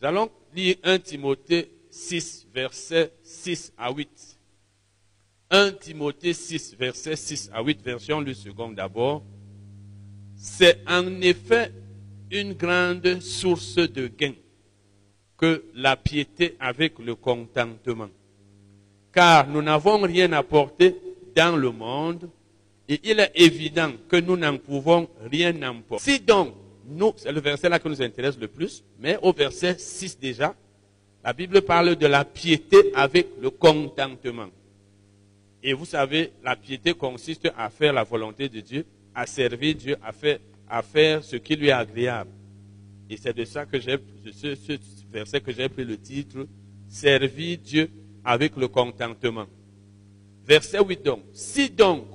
Nous 0.01 0.07
allons 0.07 0.31
lire 0.55 0.75
1 0.83 0.99
Timothée 0.99 1.71
6, 1.89 2.47
versets 2.53 3.11
6 3.23 3.73
à 3.77 3.91
8. 3.91 4.39
1 5.51 5.71
Timothée 5.73 6.33
6, 6.33 6.75
versets 6.77 7.15
6 7.15 7.49
à 7.53 7.61
8, 7.61 7.81
version 7.81 8.21
le 8.21 8.33
second 8.33 8.71
d'abord. 8.71 9.23
C'est 10.35 10.79
en 10.87 11.21
effet 11.21 11.73
une 12.31 12.53
grande 12.53 13.19
source 13.19 13.75
de 13.75 14.07
gain 14.07 14.33
que 15.39 15.63
la 15.75 15.95
piété 15.95 16.55
avec 16.59 16.99
le 16.99 17.15
contentement. 17.15 18.09
Car 19.13 19.47
nous 19.47 19.61
n'avons 19.61 20.01
rien 20.01 20.31
apporté 20.33 20.95
dans 21.35 21.55
le 21.55 21.71
monde 21.71 22.29
et 22.87 22.99
il 23.03 23.19
est 23.19 23.31
évident 23.35 23.91
que 24.07 24.17
nous 24.17 24.35
n'en 24.35 24.57
pouvons 24.57 25.07
rien 25.31 25.55
emporter. 25.63 26.11
Si 26.11 26.19
donc, 26.19 26.53
nous, 26.85 27.13
c'est 27.15 27.31
le 27.31 27.39
verset 27.39 27.69
là 27.69 27.79
qui 27.79 27.87
nous 27.87 28.01
intéresse 28.01 28.37
le 28.37 28.47
plus, 28.47 28.83
mais 28.99 29.17
au 29.21 29.31
verset 29.31 29.77
6 29.77 30.19
déjà, 30.19 30.55
la 31.23 31.33
Bible 31.33 31.61
parle 31.61 31.95
de 31.95 32.07
la 32.07 32.25
piété 32.25 32.91
avec 32.93 33.27
le 33.41 33.49
contentement. 33.49 34.47
Et 35.61 35.73
vous 35.73 35.85
savez, 35.85 36.31
la 36.43 36.55
piété 36.55 36.93
consiste 36.93 37.49
à 37.57 37.69
faire 37.69 37.93
la 37.93 38.03
volonté 38.03 38.49
de 38.49 38.59
Dieu, 38.59 38.85
à 39.13 39.25
servir 39.25 39.75
Dieu, 39.75 39.97
à 40.03 40.11
faire, 40.11 40.39
à 40.69 40.81
faire 40.81 41.23
ce 41.23 41.35
qui 41.35 41.55
lui 41.55 41.67
est 41.67 41.73
agréable. 41.73 42.31
Et 43.09 43.17
c'est 43.17 43.35
de 43.35 43.43
ça 43.45 43.65
que 43.65 43.79
j'ai, 43.79 43.97
verset 45.11 45.41
que 45.41 45.51
j'ai 45.51 45.69
pris 45.69 45.85
le 45.85 45.97
titre, 45.97 46.47
Servir 46.87 47.59
Dieu 47.59 47.89
avec 48.25 48.55
le 48.57 48.67
contentement. 48.67 49.45
Verset 50.45 50.79
8 50.83 51.05
donc. 51.05 51.21
Si 51.33 51.69
donc 51.69 52.05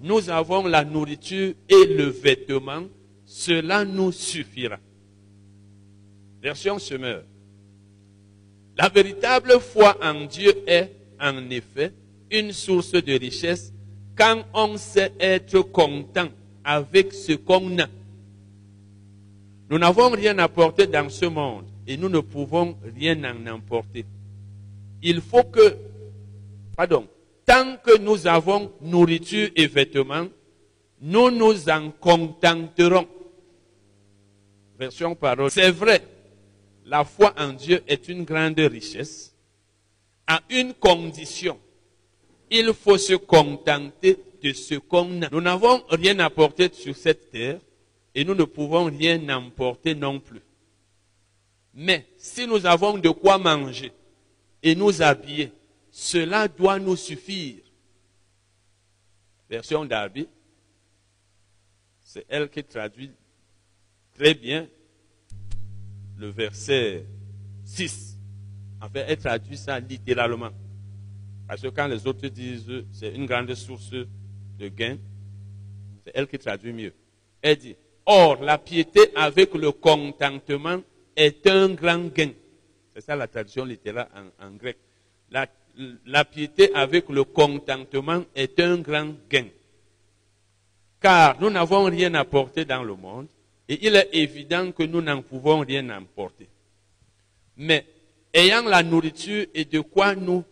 nous 0.00 0.30
avons 0.30 0.66
la 0.66 0.84
nourriture 0.84 1.54
et 1.68 1.86
le 1.86 2.04
vêtement, 2.04 2.84
cela 3.24 3.84
nous 3.84 4.12
suffira. 4.12 4.78
Version 6.40 6.78
semeur. 6.78 7.24
La 8.78 8.88
véritable 8.88 9.58
foi 9.60 9.96
en 10.02 10.26
Dieu 10.26 10.52
est, 10.66 10.90
en 11.20 11.50
effet, 11.50 11.92
une 12.30 12.52
source 12.52 12.92
de 12.92 13.18
richesse 13.18 13.72
quand 14.16 14.44
on 14.54 14.76
sait 14.76 15.12
être 15.18 15.60
content 15.60 16.28
avec 16.64 17.12
ce 17.12 17.32
qu'on 17.32 17.78
a. 17.80 17.88
Nous 19.68 19.78
n'avons 19.78 20.10
rien 20.10 20.38
apporté 20.38 20.86
dans 20.86 21.08
ce 21.08 21.26
monde 21.26 21.69
et 21.90 21.96
nous 21.96 22.08
ne 22.08 22.20
pouvons 22.20 22.78
rien 22.96 23.18
en 23.24 23.48
emporter. 23.48 24.04
Il 25.02 25.20
faut 25.20 25.42
que, 25.42 25.76
pardon, 26.76 27.08
tant 27.44 27.78
que 27.78 27.98
nous 27.98 28.28
avons 28.28 28.70
nourriture 28.80 29.48
et 29.56 29.66
vêtements, 29.66 30.28
nous 31.00 31.32
nous 31.32 31.68
en 31.68 31.90
contenterons. 31.90 33.08
Version 34.78 35.16
parole. 35.16 35.50
C'est 35.50 35.72
vrai, 35.72 36.06
la 36.86 37.04
foi 37.04 37.34
en 37.36 37.54
Dieu 37.54 37.82
est 37.88 38.06
une 38.06 38.22
grande 38.22 38.60
richesse 38.60 39.34
à 40.28 40.40
une 40.48 40.74
condition. 40.74 41.58
Il 42.52 42.72
faut 42.72 42.98
se 42.98 43.14
contenter 43.14 44.16
de 44.40 44.52
ce 44.52 44.76
qu'on 44.76 45.22
a. 45.22 45.28
Nous 45.32 45.40
n'avons 45.40 45.82
rien 45.90 46.20
apporté 46.20 46.70
sur 46.72 46.94
cette 46.94 47.32
terre 47.32 47.58
et 48.14 48.24
nous 48.24 48.36
ne 48.36 48.44
pouvons 48.44 48.84
rien 48.84 49.28
emporter 49.28 49.96
non 49.96 50.20
plus. 50.20 50.40
Mais 51.74 52.06
si 52.16 52.46
nous 52.46 52.66
avons 52.66 52.98
de 52.98 53.08
quoi 53.10 53.38
manger 53.38 53.92
et 54.62 54.74
nous 54.74 55.02
habiller, 55.02 55.52
cela 55.90 56.48
doit 56.48 56.78
nous 56.78 56.96
suffire. 56.96 57.62
Version 59.48 59.84
Darby, 59.84 60.28
c'est 62.02 62.24
elle 62.28 62.48
qui 62.48 62.62
traduit 62.62 63.10
très 64.14 64.34
bien 64.34 64.68
le 66.16 66.28
verset 66.28 67.06
6. 67.64 68.16
En 68.80 68.88
fait, 68.88 69.04
elle 69.08 69.16
traduit 69.18 69.56
ça 69.56 69.78
littéralement. 69.80 70.50
Parce 71.48 71.62
que 71.62 71.68
quand 71.68 71.88
les 71.88 72.06
autres 72.06 72.28
disent 72.28 72.84
c'est 72.92 73.12
une 73.12 73.26
grande 73.26 73.52
source 73.54 73.90
de 73.90 74.68
gain, 74.68 74.98
c'est 76.04 76.12
elle 76.14 76.28
qui 76.28 76.38
traduit 76.38 76.72
mieux. 76.72 76.94
Elle 77.42 77.56
dit, 77.56 77.76
Or, 78.06 78.42
la 78.42 78.58
piété 78.58 79.00
avec 79.14 79.54
le 79.54 79.70
contentement 79.72 80.80
est 81.16 81.46
un 81.46 81.70
grand 81.70 82.06
gain. 82.14 82.32
C'est 82.94 83.02
ça 83.02 83.16
la 83.16 83.26
traduction 83.26 83.64
littérale 83.64 84.08
en, 84.40 84.50
grec. 84.52 84.76
La, 85.30 85.46
la 86.06 86.24
piété 86.24 86.74
avec 86.74 87.08
le 87.08 87.24
contentement 87.24 88.24
est 88.34 88.58
un 88.60 88.78
grand 88.78 89.14
gain. 89.28 89.46
Car 91.00 91.40
nous 91.40 91.50
n'avons 91.50 91.84
rien 91.84 92.12
apporté 92.14 92.64
dans 92.64 92.82
le 92.82 92.94
monde 92.94 93.28
et 93.68 93.86
il 93.86 93.94
est 93.96 94.08
évident 94.12 94.72
que 94.72 94.82
nous 94.82 95.00
n'en 95.00 95.22
pouvons 95.22 95.60
rien 95.60 95.88
emporter. 95.90 96.48
Mais 97.56 97.86
ayant 98.34 98.62
la 98.62 98.82
nourriture 98.82 99.46
et 99.54 99.64
de 99.64 99.80
quoi 99.80 100.14
nous 100.14 100.44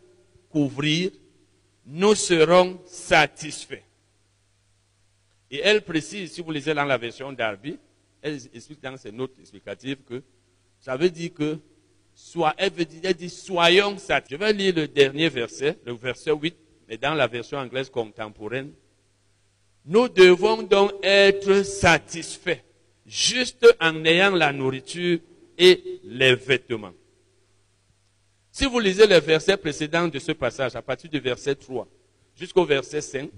couvrir, 0.51 1.11
nous 1.87 2.15
serons 2.15 2.81
satisfaits. 2.87 3.83
Et 5.51 5.61
elle 5.61 5.83
précise, 5.83 6.33
si 6.33 6.43
vous 6.43 6.51
lisez 6.51 6.75
dans 6.75 6.85
la 6.85 6.99
version 6.99 7.33
d'Arby, 7.33 7.79
elle 8.21 8.39
explique 8.53 8.83
dans 8.83 8.97
ses 8.97 9.13
notes 9.13 9.39
explicatives 9.41 9.99
que 10.07 10.23
ça 10.81 10.97
veut 10.97 11.11
dire 11.11 11.33
que, 11.35 11.59
elle, 12.59 12.73
elle 13.03 13.15
dit 13.15 13.31
soyons 13.31 13.99
satisfaits. 13.99 14.35
Je 14.35 14.37
vais 14.37 14.53
lire 14.53 14.75
le 14.75 14.89
dernier 14.89 15.29
verset, 15.29 15.79
le 15.85 15.93
verset 15.93 16.33
8, 16.33 16.57
mais 16.89 16.97
dans 16.97 17.15
la 17.15 17.27
version 17.27 17.59
anglaise 17.59 17.91
contemporaine. 17.91 18.73
Nous 19.85 20.09
devons 20.09 20.63
donc 20.63 20.93
être 21.03 21.63
satisfaits 21.63 22.61
juste 23.07 23.67
en 23.81 24.05
ayant 24.05 24.31
la 24.31 24.53
nourriture 24.53 25.19
et 25.57 26.01
les 26.05 26.35
vêtements. 26.35 26.93
Si 28.51 28.67
vous 28.67 28.81
lisez 28.81 29.07
les 29.07 29.21
versets 29.21 29.57
précédents 29.57 30.09
de 30.09 30.19
ce 30.19 30.33
passage, 30.33 30.77
à 30.77 30.83
partir 30.83 31.09
du 31.11 31.21
verset 31.21 31.55
3 31.55 31.89
jusqu'au 32.37 32.65
verset 32.65 33.01
5, 33.01 33.31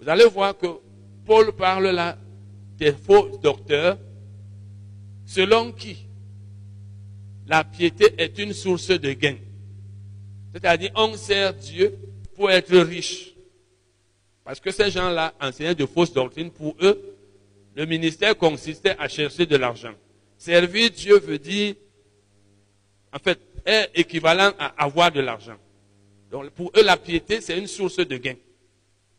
vous 0.00 0.08
allez 0.08 0.26
voir 0.26 0.56
que 0.56 0.66
Paul 1.24 1.52
parle 1.52 1.88
là 1.90 2.18
des 2.76 2.92
faux 2.92 3.38
docteurs, 3.38 3.96
selon 5.24 5.72
qui 5.72 6.06
la 7.46 7.64
piété 7.64 8.14
est 8.18 8.38
une 8.38 8.52
source 8.52 8.88
de 8.88 9.12
gain. 9.12 9.36
C'est-à-dire, 10.52 10.90
on 10.94 11.16
sert 11.16 11.52
Dieu 11.54 11.94
pour 12.34 12.50
être 12.50 12.76
riche. 12.76 13.34
Parce 14.44 14.60
que 14.60 14.70
ces 14.70 14.90
gens-là 14.90 15.34
enseignaient 15.40 15.74
de 15.74 15.86
fausses 15.86 16.12
doctrines. 16.12 16.50
Pour 16.50 16.76
eux, 16.80 17.16
le 17.74 17.86
ministère 17.86 18.36
consistait 18.36 18.96
à 18.98 19.08
chercher 19.08 19.46
de 19.46 19.56
l'argent. 19.56 19.94
Servir 20.38 20.90
Dieu 20.90 21.18
veut 21.18 21.38
dire, 21.38 21.74
en 23.12 23.18
fait, 23.18 23.38
est 23.64 23.90
équivalent 23.94 24.52
à 24.58 24.84
avoir 24.84 25.10
de 25.10 25.20
l'argent. 25.20 25.56
Donc 26.30 26.50
pour 26.50 26.70
eux, 26.76 26.82
la 26.82 26.96
piété, 26.96 27.40
c'est 27.40 27.58
une 27.58 27.66
source 27.66 27.96
de 27.96 28.16
gain. 28.16 28.34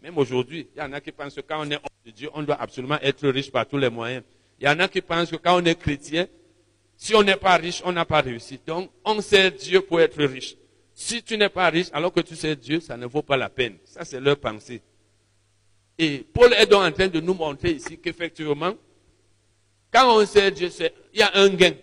Même 0.02 0.18
aujourd'hui, 0.18 0.68
il 0.76 0.80
y 0.80 0.82
en 0.82 0.94
a 0.94 1.02
qui 1.02 1.12
pensent 1.12 1.34
que 1.34 1.42
quand 1.42 1.66
on 1.66 1.72
est 1.72 1.76
homme 1.76 2.06
de 2.06 2.12
Dieu, 2.12 2.30
on 2.34 2.44
doit 2.44 2.62
absolument 2.62 3.00
être 3.02 3.28
riche 3.28 3.52
par 3.52 3.66
tous 3.66 3.78
les 3.78 3.90
moyens. 3.90 4.24
Il 4.60 4.66
y 4.66 4.70
en 4.70 4.80
a 4.80 4.88
qui 4.88 5.02
pensent 5.02 5.32
que 5.32 5.38
quand 5.38 5.60
on 5.62 5.66
est 5.66 5.76
chrétien, 5.76 6.28
si 6.98 7.14
on 7.16 7.24
n'est 7.24 7.36
pas 7.36 7.58
riche, 7.58 7.82
on 7.86 7.92
n'a 7.92 8.06
pas 8.06 8.22
réussi. 8.22 8.60
Donc, 8.66 8.90
on 9.04 9.22
sert 9.22 9.52
Dieu 9.52 9.82
pour 9.82 10.00
être 10.02 10.24
riche. 10.24 10.56
Si 10.94 11.22
tu 11.22 11.38
n'es 11.38 11.50
pas 11.50 11.70
riche, 11.70 11.88
alors 11.92 12.14
que 12.14 12.22
tu 12.22 12.36
sers 12.36 12.56
Dieu, 12.56 12.80
ça 12.80 12.96
ne 12.96 13.06
vaut 13.06 13.22
pas 13.22 13.36
la 13.36 13.50
peine. 13.50 13.78
Ça, 13.84 14.06
c'est 14.06 14.20
leur 14.20 14.38
pensée. 14.38 14.82
Et 15.98 16.26
Paul 16.34 16.54
est 16.54 16.66
donc 16.66 16.84
en 16.84 16.92
train 16.92 17.08
de 17.08 17.20
nous 17.20 17.34
montrer 17.34 17.72
ici 17.72 17.98
qu'effectivement, 17.98 18.76
quand 19.92 20.18
on 20.18 20.26
sait 20.26 20.52
Dieu, 20.52 20.70
il 21.14 21.20
y 21.20 21.22
a 21.22 21.32
un 21.36 21.50
gain. 21.50 21.74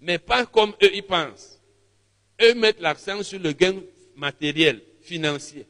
Mais 0.00 0.18
pas 0.18 0.44
comme 0.46 0.72
eux 0.82 0.94
y 0.94 1.02
pensent. 1.02 1.60
Eux 2.42 2.54
mettent 2.54 2.80
l'accent 2.80 3.22
sur 3.22 3.38
le 3.38 3.52
gain 3.52 3.76
matériel, 4.16 4.82
financier. 5.00 5.66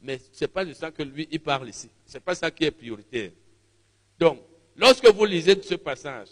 Mais 0.00 0.20
ce 0.32 0.44
n'est 0.44 0.48
pas 0.48 0.64
de 0.64 0.72
ça 0.72 0.90
que 0.90 1.02
lui, 1.02 1.28
il 1.30 1.40
parle 1.40 1.68
ici. 1.68 1.88
Ce 2.06 2.14
n'est 2.14 2.20
pas 2.20 2.34
ça 2.34 2.50
qui 2.50 2.64
est 2.64 2.70
prioritaire. 2.70 3.30
Donc, 4.18 4.40
lorsque 4.76 5.06
vous 5.06 5.24
lisez 5.24 5.60
ce 5.62 5.74
passage, 5.74 6.28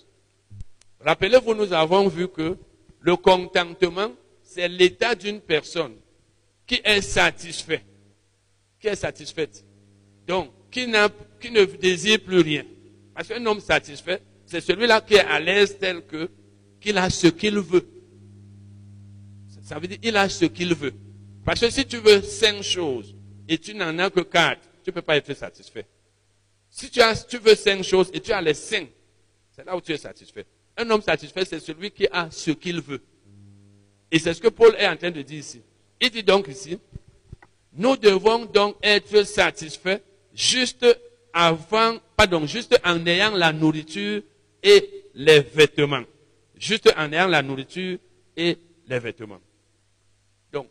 rappelez-vous, 1.00 1.54
nous 1.54 1.72
avons 1.72 2.08
vu 2.08 2.28
que 2.28 2.56
le 3.00 3.16
contentement, 3.16 4.10
c'est 4.42 4.68
l'état 4.68 5.14
d'une 5.14 5.40
personne 5.40 5.94
qui 6.66 6.80
est 6.84 7.00
satisfait. 7.00 7.82
Qui 8.80 8.88
est 8.88 8.96
satisfait. 8.96 9.48
Donc, 10.26 10.50
qui, 10.70 10.86
ne 10.86 11.64
désire 11.64 12.20
plus 12.20 12.40
rien. 12.40 12.64
Parce 13.14 13.28
qu'un 13.28 13.44
homme 13.46 13.60
satisfait, 13.60 14.20
c'est 14.44 14.60
celui-là 14.60 15.00
qui 15.00 15.14
est 15.14 15.20
à 15.20 15.40
l'aise 15.40 15.78
tel 15.78 16.04
que, 16.04 16.28
qu'il 16.80 16.98
a 16.98 17.08
ce 17.08 17.28
qu'il 17.28 17.58
veut. 17.58 17.86
Ça 19.62 19.78
veut 19.78 19.88
dire, 19.88 19.98
il 20.02 20.16
a 20.16 20.28
ce 20.28 20.44
qu'il 20.44 20.74
veut. 20.74 20.92
Parce 21.44 21.60
que 21.60 21.70
si 21.70 21.86
tu 21.86 21.98
veux 21.98 22.22
cinq 22.22 22.62
choses 22.62 23.14
et 23.48 23.58
tu 23.58 23.74
n'en 23.74 23.98
as 23.98 24.10
que 24.10 24.20
quatre, 24.20 24.62
tu 24.82 24.90
ne 24.90 24.94
peux 24.94 25.02
pas 25.02 25.16
être 25.16 25.32
satisfait. 25.34 25.86
Si 26.68 26.90
tu, 26.90 27.00
as, 27.00 27.24
tu 27.24 27.38
veux 27.38 27.54
cinq 27.54 27.82
choses 27.82 28.10
et 28.12 28.20
tu 28.20 28.32
as 28.32 28.42
les 28.42 28.54
cinq, 28.54 28.88
c'est 29.50 29.64
là 29.64 29.76
où 29.76 29.80
tu 29.80 29.92
es 29.92 29.96
satisfait. 29.96 30.44
Un 30.76 30.90
homme 30.90 31.02
satisfait, 31.02 31.44
c'est 31.44 31.60
celui 31.60 31.90
qui 31.90 32.06
a 32.10 32.30
ce 32.30 32.50
qu'il 32.50 32.80
veut. 32.80 33.00
Et 34.10 34.18
c'est 34.18 34.34
ce 34.34 34.40
que 34.40 34.48
Paul 34.48 34.74
est 34.78 34.86
en 34.86 34.96
train 34.96 35.10
de 35.10 35.22
dire 35.22 35.38
ici. 35.38 35.62
Il 36.00 36.10
dit 36.10 36.22
donc 36.22 36.48
ici, 36.48 36.78
nous 37.72 37.96
devons 37.96 38.44
donc 38.44 38.76
être 38.82 39.22
satisfaits 39.24 40.00
juste 40.34 40.86
avant, 41.32 41.96
pardon, 42.16 42.46
juste 42.46 42.78
en 42.84 43.04
ayant 43.06 43.34
la 43.34 43.52
nourriture 43.52 44.22
et 44.62 45.04
les 45.14 45.40
vêtements. 45.40 46.04
Juste 46.56 46.92
en 46.96 47.12
ayant 47.12 47.28
la 47.28 47.42
nourriture 47.42 47.98
et 48.36 48.56
les 48.86 48.98
vêtements. 48.98 49.40
Donc, 50.52 50.68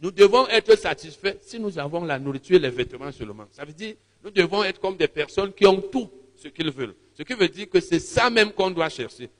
nous 0.00 0.10
devons 0.10 0.46
être 0.48 0.76
satisfaits 0.76 1.36
si 1.42 1.58
nous 1.58 1.78
avons 1.78 2.04
la 2.04 2.18
nourriture 2.18 2.56
et 2.56 2.60
les 2.60 2.70
vêtements 2.70 3.12
seulement. 3.12 3.46
Ça 3.50 3.64
veut 3.64 3.72
dire, 3.72 3.94
nous 4.22 4.30
devons 4.30 4.64
être 4.64 4.80
comme 4.80 4.96
des 4.96 5.08
personnes 5.08 5.52
qui 5.52 5.66
ont 5.66 5.80
tout 5.80 6.10
ce 6.36 6.48
qu'ils 6.48 6.70
veulent. 6.70 6.94
Ce 7.14 7.22
qui 7.22 7.34
veut 7.34 7.48
dire 7.48 7.68
que 7.68 7.80
c'est 7.80 8.00
ça 8.00 8.30
même 8.30 8.52
qu'on 8.52 8.70
doit 8.70 8.88
chercher. 8.88 9.30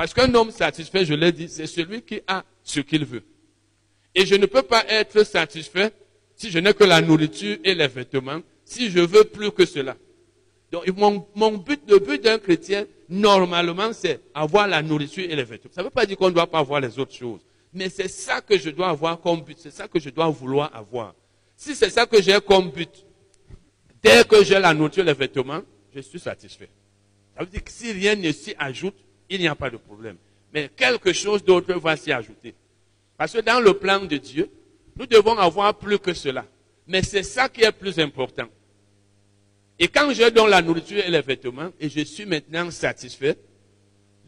Parce 0.00 0.14
qu'un 0.14 0.34
homme 0.34 0.50
satisfait, 0.50 1.04
je 1.04 1.12
l'ai 1.12 1.30
dit, 1.30 1.46
c'est 1.46 1.66
celui 1.66 2.00
qui 2.00 2.22
a 2.26 2.42
ce 2.64 2.80
qu'il 2.80 3.04
veut. 3.04 3.22
Et 4.14 4.24
je 4.24 4.34
ne 4.34 4.46
peux 4.46 4.62
pas 4.62 4.82
être 4.88 5.24
satisfait 5.24 5.92
si 6.34 6.50
je 6.50 6.58
n'ai 6.58 6.72
que 6.72 6.84
la 6.84 7.02
nourriture 7.02 7.58
et 7.62 7.74
les 7.74 7.86
vêtements, 7.86 8.40
si 8.64 8.90
je 8.90 9.00
veux 9.00 9.24
plus 9.24 9.50
que 9.50 9.66
cela. 9.66 9.98
Donc, 10.72 10.86
mon, 11.34 11.58
but, 11.58 11.82
le 11.86 11.98
but 11.98 12.24
d'un 12.24 12.38
chrétien, 12.38 12.86
normalement, 13.10 13.92
c'est 13.92 14.20
avoir 14.32 14.66
la 14.68 14.80
nourriture 14.80 15.28
et 15.28 15.36
les 15.36 15.44
vêtements. 15.44 15.70
Ça 15.74 15.82
ne 15.82 15.88
veut 15.88 15.90
pas 15.90 16.06
dire 16.06 16.16
qu'on 16.16 16.30
ne 16.30 16.34
doit 16.34 16.46
pas 16.46 16.60
avoir 16.60 16.80
les 16.80 16.98
autres 16.98 17.14
choses. 17.14 17.42
Mais 17.74 17.90
c'est 17.90 18.08
ça 18.08 18.40
que 18.40 18.56
je 18.58 18.70
dois 18.70 18.88
avoir 18.88 19.20
comme 19.20 19.42
but. 19.42 19.58
C'est 19.60 19.70
ça 19.70 19.86
que 19.86 20.00
je 20.00 20.08
dois 20.08 20.30
vouloir 20.30 20.74
avoir. 20.74 21.14
Si 21.58 21.74
c'est 21.74 21.90
ça 21.90 22.06
que 22.06 22.22
j'ai 22.22 22.40
comme 22.40 22.70
but, 22.70 23.04
dès 24.02 24.24
que 24.24 24.42
j'ai 24.44 24.60
la 24.60 24.72
nourriture 24.72 25.02
et 25.02 25.08
les 25.08 25.12
vêtements, 25.12 25.60
je 25.94 26.00
suis 26.00 26.20
satisfait. 26.20 26.70
Ça 27.36 27.44
veut 27.44 27.50
dire 27.50 27.62
que 27.62 27.70
si 27.70 27.92
rien 27.92 28.16
ne 28.16 28.32
s'y 28.32 28.54
ajoute, 28.58 28.94
il 29.30 29.40
n'y 29.40 29.48
a 29.48 29.54
pas 29.54 29.70
de 29.70 29.76
problème. 29.76 30.16
Mais 30.52 30.68
quelque 30.76 31.12
chose 31.12 31.42
d'autre 31.44 31.72
va 31.74 31.96
s'y 31.96 32.12
ajouter. 32.12 32.54
Parce 33.16 33.32
que 33.32 33.40
dans 33.40 33.60
le 33.60 33.74
plan 33.74 34.00
de 34.04 34.16
Dieu, 34.16 34.50
nous 34.96 35.06
devons 35.06 35.38
avoir 35.38 35.74
plus 35.74 35.98
que 35.98 36.12
cela. 36.12 36.44
Mais 36.86 37.02
c'est 37.02 37.22
ça 37.22 37.48
qui 37.48 37.62
est 37.62 37.72
plus 37.72 37.98
important. 37.98 38.48
Et 39.78 39.88
quand 39.88 40.12
je 40.12 40.28
donne 40.28 40.50
la 40.50 40.60
nourriture 40.60 40.98
et 40.98 41.10
les 41.10 41.22
vêtements, 41.22 41.70
et 41.80 41.88
je 41.88 42.00
suis 42.00 42.26
maintenant 42.26 42.70
satisfait, 42.70 43.36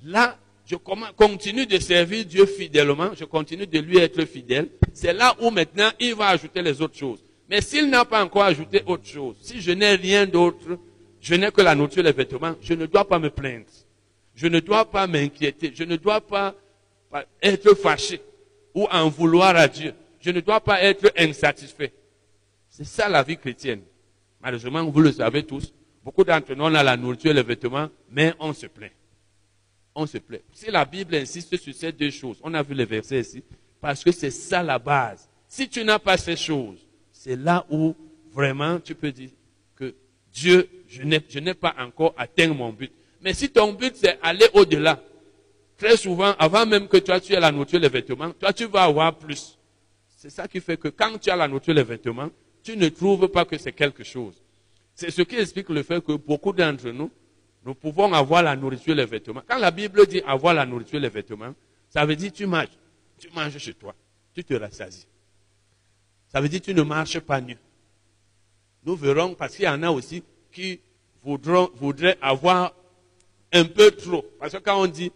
là, 0.04 0.38
je 0.64 0.76
continue 0.76 1.66
de 1.66 1.78
servir 1.78 2.24
Dieu 2.24 2.46
fidèlement, 2.46 3.10
je 3.14 3.24
continue 3.24 3.66
de 3.66 3.78
lui 3.80 3.98
être 3.98 4.24
fidèle. 4.24 4.68
C'est 4.94 5.12
là 5.12 5.36
où 5.40 5.50
maintenant 5.50 5.90
il 5.98 6.14
va 6.14 6.28
ajouter 6.28 6.62
les 6.62 6.80
autres 6.80 6.96
choses. 6.96 7.22
Mais 7.50 7.60
s'il 7.60 7.90
n'a 7.90 8.04
pas 8.04 8.24
encore 8.24 8.44
ajouté 8.44 8.82
autre 8.86 9.04
chose, 9.04 9.36
si 9.42 9.60
je 9.60 9.72
n'ai 9.72 9.94
rien 9.96 10.24
d'autre, 10.24 10.78
je 11.20 11.34
n'ai 11.34 11.50
que 11.50 11.60
la 11.60 11.74
nourriture 11.74 12.00
et 12.00 12.04
les 12.04 12.12
vêtements, 12.12 12.54
je 12.62 12.72
ne 12.74 12.86
dois 12.86 13.06
pas 13.06 13.18
me 13.18 13.28
plaindre. 13.28 13.66
Je 14.42 14.48
ne 14.48 14.58
dois 14.58 14.84
pas 14.84 15.06
m'inquiéter. 15.06 15.70
Je 15.72 15.84
ne 15.84 15.94
dois 15.94 16.20
pas 16.20 16.56
être 17.40 17.74
fâché 17.74 18.20
ou 18.74 18.88
en 18.90 19.08
vouloir 19.08 19.54
à 19.54 19.68
Dieu. 19.68 19.94
Je 20.18 20.32
ne 20.32 20.40
dois 20.40 20.60
pas 20.60 20.82
être 20.82 21.12
insatisfait. 21.16 21.92
C'est 22.68 22.82
ça 22.82 23.08
la 23.08 23.22
vie 23.22 23.36
chrétienne. 23.36 23.82
Malheureusement, 24.40 24.84
vous 24.84 25.00
le 25.00 25.12
savez 25.12 25.44
tous, 25.44 25.72
beaucoup 26.04 26.24
d'entre 26.24 26.56
nous, 26.56 26.64
on 26.64 26.74
a 26.74 26.82
la 26.82 26.96
nourriture 26.96 27.30
et 27.30 27.34
les 27.34 27.44
vêtements, 27.44 27.88
mais 28.10 28.34
on 28.40 28.52
se 28.52 28.66
plaint. 28.66 28.90
On 29.94 30.06
se 30.06 30.18
plaint. 30.18 30.42
Si 30.52 30.72
la 30.72 30.84
Bible 30.86 31.14
insiste 31.14 31.56
sur 31.56 31.72
ces 31.72 31.92
deux 31.92 32.10
choses, 32.10 32.40
on 32.42 32.52
a 32.54 32.64
vu 32.64 32.74
les 32.74 32.84
versets 32.84 33.20
ici, 33.20 33.44
parce 33.80 34.02
que 34.02 34.10
c'est 34.10 34.32
ça 34.32 34.60
la 34.60 34.80
base. 34.80 35.28
Si 35.46 35.68
tu 35.68 35.84
n'as 35.84 36.00
pas 36.00 36.16
ces 36.16 36.34
choses, 36.34 36.84
c'est 37.12 37.36
là 37.36 37.64
où 37.70 37.94
vraiment 38.32 38.80
tu 38.80 38.96
peux 38.96 39.12
dire 39.12 39.30
que 39.76 39.94
Dieu, 40.32 40.68
je 40.88 41.38
n'ai 41.38 41.54
pas 41.54 41.76
encore 41.78 42.12
atteint 42.16 42.48
mon 42.52 42.72
but. 42.72 42.90
Mais 43.22 43.34
si 43.34 43.50
ton 43.50 43.72
but 43.72 43.94
c'est 43.96 44.18
aller 44.20 44.46
au-delà, 44.52 45.00
très 45.78 45.96
souvent, 45.96 46.34
avant 46.38 46.66
même 46.66 46.88
que 46.88 46.98
toi 46.98 47.20
tu 47.20 47.32
aies 47.32 47.40
la 47.40 47.52
nourriture, 47.52 47.80
les 47.80 47.88
vêtements, 47.88 48.32
toi 48.32 48.52
tu 48.52 48.66
vas 48.66 48.84
avoir 48.84 49.16
plus. 49.16 49.58
C'est 50.06 50.30
ça 50.30 50.46
qui 50.46 50.60
fait 50.60 50.76
que 50.76 50.88
quand 50.88 51.18
tu 51.18 51.30
as 51.30 51.36
la 51.36 51.48
nourriture, 51.48 51.74
les 51.74 51.82
vêtements, 51.82 52.30
tu 52.62 52.76
ne 52.76 52.88
trouves 52.88 53.28
pas 53.28 53.44
que 53.44 53.58
c'est 53.58 53.72
quelque 53.72 54.04
chose. 54.04 54.34
C'est 54.94 55.10
ce 55.10 55.22
qui 55.22 55.36
explique 55.36 55.68
le 55.68 55.82
fait 55.82 56.04
que 56.04 56.12
beaucoup 56.12 56.52
d'entre 56.52 56.90
nous, 56.90 57.10
nous 57.64 57.74
pouvons 57.74 58.12
avoir 58.12 58.42
la 58.42 58.56
nourriture, 58.56 58.94
les 58.94 59.06
vêtements. 59.06 59.42
Quand 59.46 59.58
la 59.58 59.70
Bible 59.70 60.06
dit 60.06 60.20
avoir 60.26 60.54
la 60.54 60.66
nourriture, 60.66 61.00
les 61.00 61.08
vêtements, 61.08 61.54
ça 61.88 62.04
veut 62.04 62.16
dire 62.16 62.32
tu 62.32 62.46
manges. 62.46 62.68
Tu 63.18 63.28
manges 63.34 63.58
chez 63.58 63.74
toi. 63.74 63.94
Tu 64.34 64.42
te 64.44 64.54
rassasies. 64.54 65.06
Ça 66.28 66.40
veut 66.40 66.48
dire 66.48 66.60
tu 66.60 66.74
ne 66.74 66.82
marches 66.82 67.20
pas 67.20 67.40
nu. 67.40 67.56
Nous 68.84 68.96
verrons, 68.96 69.34
parce 69.34 69.54
qu'il 69.54 69.64
y 69.64 69.68
en 69.68 69.82
a 69.82 69.90
aussi 69.90 70.24
qui 70.50 70.80
voudront, 71.22 71.70
voudraient 71.76 72.18
avoir 72.20 72.74
un 73.52 73.64
peu 73.64 73.90
trop. 73.90 74.24
Parce 74.38 74.52
que 74.52 74.58
quand 74.58 74.80
on 74.80 74.86
dit 74.86 75.12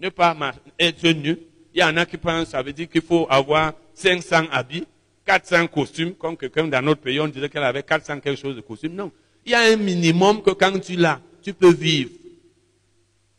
ne 0.00 0.08
pas 0.08 0.36
être 0.78 1.08
nu, 1.08 1.38
il 1.74 1.80
y 1.80 1.84
en 1.84 1.96
a 1.96 2.04
qui 2.04 2.16
pensent, 2.16 2.48
ça 2.48 2.62
veut 2.62 2.72
dire 2.72 2.88
qu'il 2.88 3.02
faut 3.02 3.26
avoir 3.30 3.74
500 3.94 4.46
habits, 4.50 4.84
400 5.24 5.68
costumes, 5.68 6.14
comme 6.14 6.36
quelqu'un 6.36 6.66
dans 6.66 6.82
notre 6.82 7.00
pays, 7.00 7.20
on 7.20 7.28
disait 7.28 7.48
qu'elle 7.48 7.62
avait 7.62 7.82
400 7.82 8.20
quelque 8.20 8.38
chose 8.38 8.56
de 8.56 8.60
costumes. 8.60 8.94
Non. 8.94 9.12
Il 9.44 9.52
y 9.52 9.54
a 9.54 9.60
un 9.60 9.76
minimum 9.76 10.42
que 10.42 10.50
quand 10.50 10.78
tu 10.80 10.96
l'as, 10.96 11.20
tu 11.40 11.54
peux 11.54 11.72
vivre. 11.72 12.10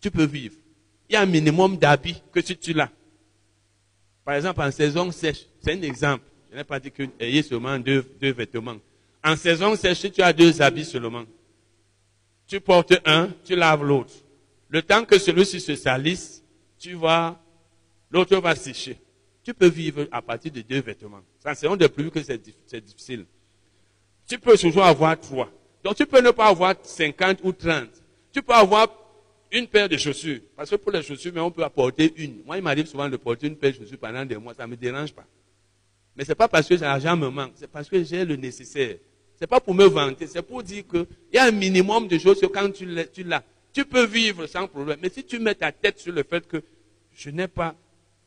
Tu 0.02 0.10
peux 0.10 0.26
vivre. 0.26 0.56
Il 1.10 1.14
y 1.14 1.16
a 1.16 1.22
un 1.22 1.26
minimum 1.26 1.78
d'habits 1.78 2.22
que 2.32 2.42
si 2.42 2.58
tu 2.58 2.74
l'as. 2.74 2.90
Par 4.26 4.36
exemple, 4.36 4.62
en 4.62 4.72
saison 4.72 5.12
sèche, 5.12 5.46
c'est 5.62 5.74
un 5.74 5.82
exemple. 5.82 6.24
Je 6.52 6.58
n'ai 6.58 6.64
pas 6.64 6.80
dit 6.80 6.92
que 6.92 7.04
ayez 7.20 7.44
seulement 7.44 7.78
deux, 7.78 8.06
deux 8.20 8.32
vêtements. 8.32 8.78
En 9.24 9.36
saison 9.36 9.76
sèche, 9.76 10.00
si 10.00 10.12
tu 10.12 10.22
as 10.22 10.32
deux 10.32 10.62
habits 10.62 10.86
seulement, 10.86 11.24
tu 12.48 12.60
portes 12.60 12.94
un, 13.06 13.30
tu 13.44 13.56
laves 13.56 13.84
l'autre. 13.84 14.14
Le 14.74 14.82
temps 14.82 15.06
que 15.06 15.20
celui-ci 15.20 15.62
se 15.62 15.76
salisse, 15.76 16.44
tu 16.80 16.96
vas, 16.96 17.40
l'autre 18.10 18.36
va 18.38 18.56
sécher. 18.56 18.98
Tu 19.44 19.54
peux 19.54 19.68
vivre 19.68 20.08
à 20.12 20.20
partir 20.20 20.52
de 20.52 20.62
deux 20.62 20.82
vêtements. 20.82 21.22
Ça, 21.38 21.54
c'est 21.54 21.68
un 21.68 21.78
de 21.78 21.86
plus 21.86 22.10
que 22.10 22.24
c'est 22.24 22.82
difficile. 22.84 23.28
Tu 24.28 24.40
peux 24.40 24.58
toujours 24.58 24.84
avoir 24.84 25.20
trois. 25.20 25.52
Donc, 25.84 25.96
tu 25.96 26.08
peux 26.08 26.22
ne 26.22 26.32
pas 26.32 26.48
avoir 26.48 26.74
50 26.82 27.42
ou 27.44 27.52
30. 27.52 27.88
Tu 28.32 28.42
peux 28.42 28.54
avoir 28.54 28.88
une 29.52 29.68
paire 29.68 29.88
de 29.88 29.96
chaussures. 29.96 30.40
Parce 30.56 30.72
que 30.72 30.76
pour 30.76 30.92
les 30.92 31.04
chaussures, 31.04 31.32
mais 31.36 31.42
on 31.42 31.52
peut 31.52 31.64
apporter 31.64 32.12
une. 32.18 32.42
Moi, 32.44 32.58
il 32.58 32.64
m'arrive 32.64 32.88
souvent 32.88 33.08
de 33.08 33.18
porter 33.18 33.46
une 33.46 33.56
paire 33.56 33.74
de 33.74 33.78
chaussures 33.78 34.00
pendant 34.00 34.26
des 34.26 34.38
mois. 34.38 34.56
Ça 34.56 34.66
ne 34.66 34.72
me 34.72 34.76
dérange 34.76 35.14
pas. 35.14 35.26
Mais 36.16 36.26
ce 36.26 36.30
n'est 36.30 36.36
pas 36.36 36.48
parce 36.48 36.68
que 36.68 36.74
l'argent 36.74 37.16
me 37.16 37.30
manque. 37.30 37.52
C'est 37.58 37.70
parce 37.70 37.88
que 37.88 38.04
j'ai 38.04 38.26
le 38.26 38.38
nécessaire. 38.38 38.96
Ce 39.36 39.44
n'est 39.44 39.48
pas 39.48 39.60
pour 39.60 39.76
me 39.76 39.86
vanter. 39.86 40.26
C'est 40.26 40.42
pour 40.42 40.64
dire 40.64 40.84
qu'il 40.88 41.06
y 41.32 41.38
a 41.38 41.44
un 41.44 41.52
minimum 41.52 42.08
de 42.08 42.18
choses 42.18 42.42
que 42.42 42.48
quand 42.48 42.72
tu 42.72 42.86
l'as, 43.24 43.44
tu 43.74 43.86
peux 43.86 44.06
vivre 44.06 44.46
sans 44.46 44.68
problème. 44.68 45.00
Mais 45.02 45.10
si 45.10 45.24
tu 45.24 45.40
mets 45.40 45.56
ta 45.56 45.72
tête 45.72 46.00
sur 46.00 46.14
le 46.14 46.24
fait 46.24 46.48
que 46.48 46.64
je 47.12 47.30
n'ai 47.32 47.48
pas 47.48 47.76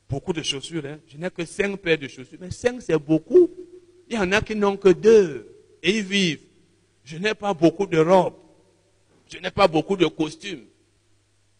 beaucoup 0.09 0.33
de 0.33 0.43
chaussures, 0.43 0.85
hein, 0.85 0.99
je 1.07 1.17
n'ai 1.17 1.31
que 1.31 1.45
cinq 1.45 1.77
paires 1.77 1.99
de 1.99 2.09
chaussures, 2.09 2.39
mais 2.41 2.51
cinq 2.51 2.83
c'est 2.83 2.99
beaucoup. 2.99 3.49
Il 4.09 4.17
y 4.17 4.19
en 4.19 4.31
a 4.33 4.41
qui 4.41 4.55
n'ont 4.55 4.77
que 4.77 4.89
deux 4.89 5.49
et 5.83 5.99
ils 5.99 6.05
vivent. 6.05 6.41
Je 7.05 7.17
n'ai 7.17 7.35
pas 7.35 7.55
beaucoup 7.55 7.87
de 7.87 7.99
robes. 7.99 8.35
Je 9.33 9.39
n'ai 9.39 9.51
pas 9.51 9.69
beaucoup 9.69 9.97
de 9.97 10.07
costumes. 10.07 10.65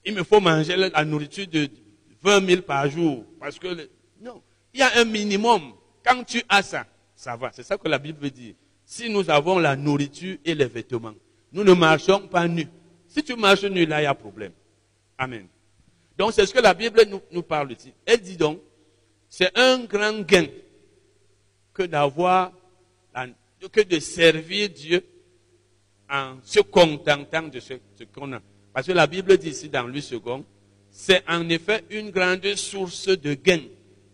Il 0.05 0.15
me 0.15 0.23
faut 0.23 0.41
manger 0.41 0.77
la 0.77 1.05
nourriture 1.05 1.47
de 1.47 1.69
20 2.23 2.47
000 2.47 2.63
par 2.63 2.89
jour. 2.91 3.25
Parce 3.41 3.59
que, 3.59 3.89
non, 4.21 4.43
il 4.73 4.81
y 4.81 4.83
a 4.83 4.99
un 4.99 5.05
minimum. 5.05 5.73
Quand 6.05 6.23
tu 6.25 6.43
as 6.49 6.63
ça, 6.63 6.87
ça 7.15 7.37
va. 7.37 7.51
C'est 7.53 7.65
ça 7.65 7.77
que 7.77 7.89
la 7.89 7.99
Bible 7.99 8.31
dit. 8.31 8.55
Si 8.85 9.11
nous 9.11 9.29
avons 9.31 9.59
la 9.59 9.75
nourriture 9.75 10.37
et 10.45 10.55
les 10.55 10.67
vêtements, 10.67 11.15
nous 11.53 11.65
ne 11.65 11.73
marchons 11.73 12.29
pas 12.29 12.47
nus. 12.47 12.69
Si 13.17 13.25
tu 13.25 13.35
marches 13.35 13.65
nu, 13.65 13.87
là, 13.87 14.03
il 14.03 14.05
y 14.05 14.07
a 14.07 14.15
problème. 14.15 14.53
Amen. 15.17 15.47
Donc, 16.19 16.35
c'est 16.35 16.45
ce 16.45 16.53
que 16.53 16.61
la 16.61 16.75
Bible 16.75 17.01
nous, 17.33 17.43
parle 17.43 17.73
ici. 17.73 17.91
Elle 18.05 18.21
dit 18.21 18.37
donc, 18.37 18.61
c'est 19.27 19.57
un 19.59 19.85
grand 19.85 20.21
gain 20.21 20.45
que 21.73 21.85
d'avoir, 21.85 22.53
que 23.73 23.81
de 23.81 23.99
servir 24.01 24.69
Dieu 24.69 25.03
en 26.11 26.37
se 26.43 26.61
contentant 26.61 27.45
de 27.45 27.59
ce, 27.59 27.73
qu'on 28.15 28.35
a. 28.35 28.41
Parce 28.75 28.87
que 28.87 28.93
la 28.93 29.07
Bible 29.07 29.39
dit 29.39 29.49
ici 29.49 29.71
dans 29.71 29.87
lui 29.87 30.03
second, 30.03 30.45
c'est 30.91 31.25
en 31.27 31.49
effet 31.49 31.85
une 31.89 32.11
grande 32.11 32.55
source 32.55 33.09
de 33.09 33.33
gain 33.33 33.63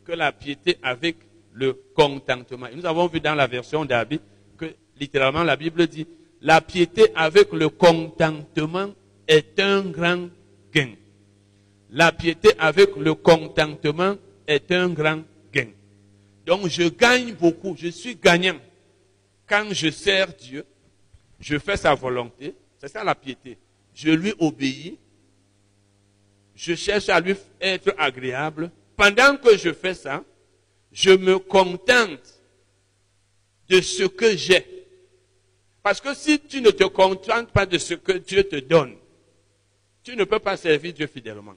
que 0.05 0.13
la 0.13 0.31
piété 0.31 0.79
avec 0.81 1.17
le 1.53 1.73
contentement. 1.93 2.69
Et 2.69 2.77
nous 2.77 2.87
avons 2.87 3.09
vu 3.09 3.19
dans 3.19 3.35
la 3.35 3.49
version 3.49 3.85
d'Abi 3.85 4.21
que 4.57 4.77
littéralement 5.01 5.43
la 5.43 5.57
Bible 5.57 5.89
dit 5.89 6.07
la 6.43 6.61
piété 6.61 7.07
avec 7.15 7.53
le 7.53 7.69
contentement 7.69 8.93
est 9.29 9.59
un 9.61 9.83
grand 9.83 10.29
gain. 10.73 10.95
La 11.91 12.11
piété 12.11 12.51
avec 12.59 12.97
le 12.97 13.15
contentement 13.15 14.17
est 14.47 14.73
un 14.73 14.89
grand 14.89 15.23
gain. 15.53 15.69
Donc 16.45 16.67
je 16.67 16.89
gagne 16.89 17.35
beaucoup, 17.35 17.77
je 17.79 17.89
suis 17.89 18.17
gagnant. 18.17 18.59
Quand 19.47 19.67
je 19.71 19.91
sers 19.91 20.35
Dieu, 20.35 20.65
je 21.39 21.59
fais 21.59 21.77
sa 21.77 21.95
volonté, 21.95 22.55
c'est 22.79 22.89
ça 22.89 23.05
la 23.05 23.15
piété. 23.15 23.57
Je 23.95 24.11
lui 24.11 24.35
obéis, 24.41 24.99
je 26.57 26.75
cherche 26.75 27.09
à 27.09 27.21
lui 27.21 27.37
être 27.61 27.95
agréable. 27.99 28.71
Pendant 28.97 29.37
que 29.37 29.57
je 29.57 29.73
fais 29.73 29.95
ça, 29.95 30.25
je 30.91 31.11
me 31.11 31.39
contente 31.39 32.41
de 33.69 33.81
ce 33.81 34.05
que 34.05 34.37
j'ai. 34.37 34.82
Parce 35.83 36.01
que 36.01 36.15
si 36.15 36.39
tu 36.41 36.61
ne 36.61 36.71
te 36.71 36.85
contentes 36.85 37.51
pas 37.51 37.67
de 37.67 37.79
ce 37.79 37.95
que 37.95 38.13
Dieu 38.13 38.45
te 38.45 38.57
donne, 38.57 38.95
tu 40.03 40.17
ne 40.17 40.25
peux 40.25 40.39
pas 40.39 40.57
servir 40.57 40.93
Dieu 40.93 41.07
fidèlement. 41.07 41.55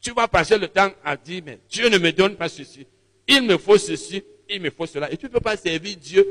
Tu 0.00 0.12
vas 0.12 0.28
passer 0.28 0.58
le 0.58 0.68
temps 0.68 0.90
à 1.04 1.16
dire, 1.16 1.42
mais 1.44 1.58
Dieu 1.68 1.88
ne 1.88 1.98
me 1.98 2.10
donne 2.10 2.36
pas 2.36 2.48
ceci. 2.48 2.86
Il 3.28 3.42
me 3.42 3.58
faut 3.58 3.78
ceci, 3.78 4.22
il 4.48 4.60
me 4.60 4.70
faut 4.70 4.86
cela. 4.86 5.12
Et 5.12 5.16
tu 5.16 5.26
ne 5.26 5.30
peux 5.30 5.40
pas 5.40 5.56
servir 5.56 5.96
Dieu, 5.96 6.26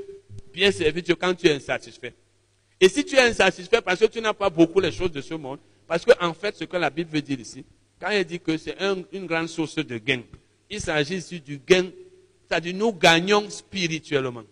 bien 0.52 0.72
servir 0.72 1.04
Dieu 1.04 1.16
quand 1.16 1.34
tu 1.34 1.48
es 1.48 1.54
insatisfait. 1.54 2.14
Et 2.82 2.90
si 2.90 3.06
tu 3.06 3.16
es 3.16 3.22
insatisfait 3.22 3.82
parce 3.82 4.00
que 4.00 4.06
tu 4.06 4.22
n'as 4.22 4.34
pas 4.34 4.50
beaucoup 4.50 4.80
les 4.80 4.92
choses 4.92 5.12
de 5.12 5.22
ce 5.22 5.34
monde, 5.34 5.60
parce 5.88 6.06
qu'en 6.06 6.28
en 6.28 6.34
fait, 6.34 6.56
ce 6.56 6.66
que 6.66 6.78
la 6.78 6.90
Bible 6.90 7.10
veut 7.12 7.22
dire 7.22 7.40
ici, 7.40 7.66
quand 8.00 8.10
elle 8.10 8.26
dit 8.26 8.40
que 8.40 8.58
c'est 8.58 8.76
une 9.12 9.26
grande 9.26 9.48
source 9.48 9.76
de 9.76 9.98
gain, 9.98 10.22
il 10.70 10.80
s'agit 10.80 11.16
ici 11.16 11.40
du 11.40 11.58
gain, 11.58 11.90
c'est-à-dire 12.48 12.76
nous 12.76 12.94
gagnons 12.94 13.50
spirituellement. 13.50 14.44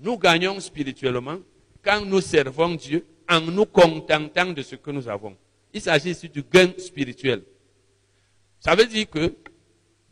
Nous 0.00 0.16
gagnons 0.16 0.60
spirituellement 0.60 1.38
quand 1.88 2.04
nous 2.04 2.20
servons 2.20 2.74
Dieu 2.74 3.06
en 3.26 3.40
nous 3.40 3.64
contentant 3.64 4.52
de 4.52 4.60
ce 4.60 4.76
que 4.76 4.90
nous 4.90 5.08
avons. 5.08 5.34
Il 5.72 5.80
s'agit 5.80 6.10
ici 6.10 6.28
du 6.28 6.42
gain 6.42 6.70
spirituel. 6.76 7.42
Ça 8.60 8.74
veut 8.74 8.84
dire 8.84 9.08
que 9.08 9.34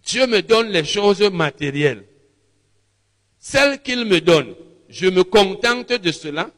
Dieu 0.03 0.27
me 0.27 0.41
donne 0.41 0.69
les 0.69 0.85
choses 0.85 1.21
matérielles. 1.31 2.05
Celles 3.39 3.83
qu'il 3.83 4.07
me 4.07 4.23
donne, 4.23 4.55
je 4.89 5.09
me 5.09 5.23
contente 5.23 5.93
de 5.93 6.13
cela 6.13 6.51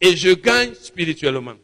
et 0.00 0.16
je 0.16 0.30
gagne 0.30 0.72
spirituellement. 0.74 1.56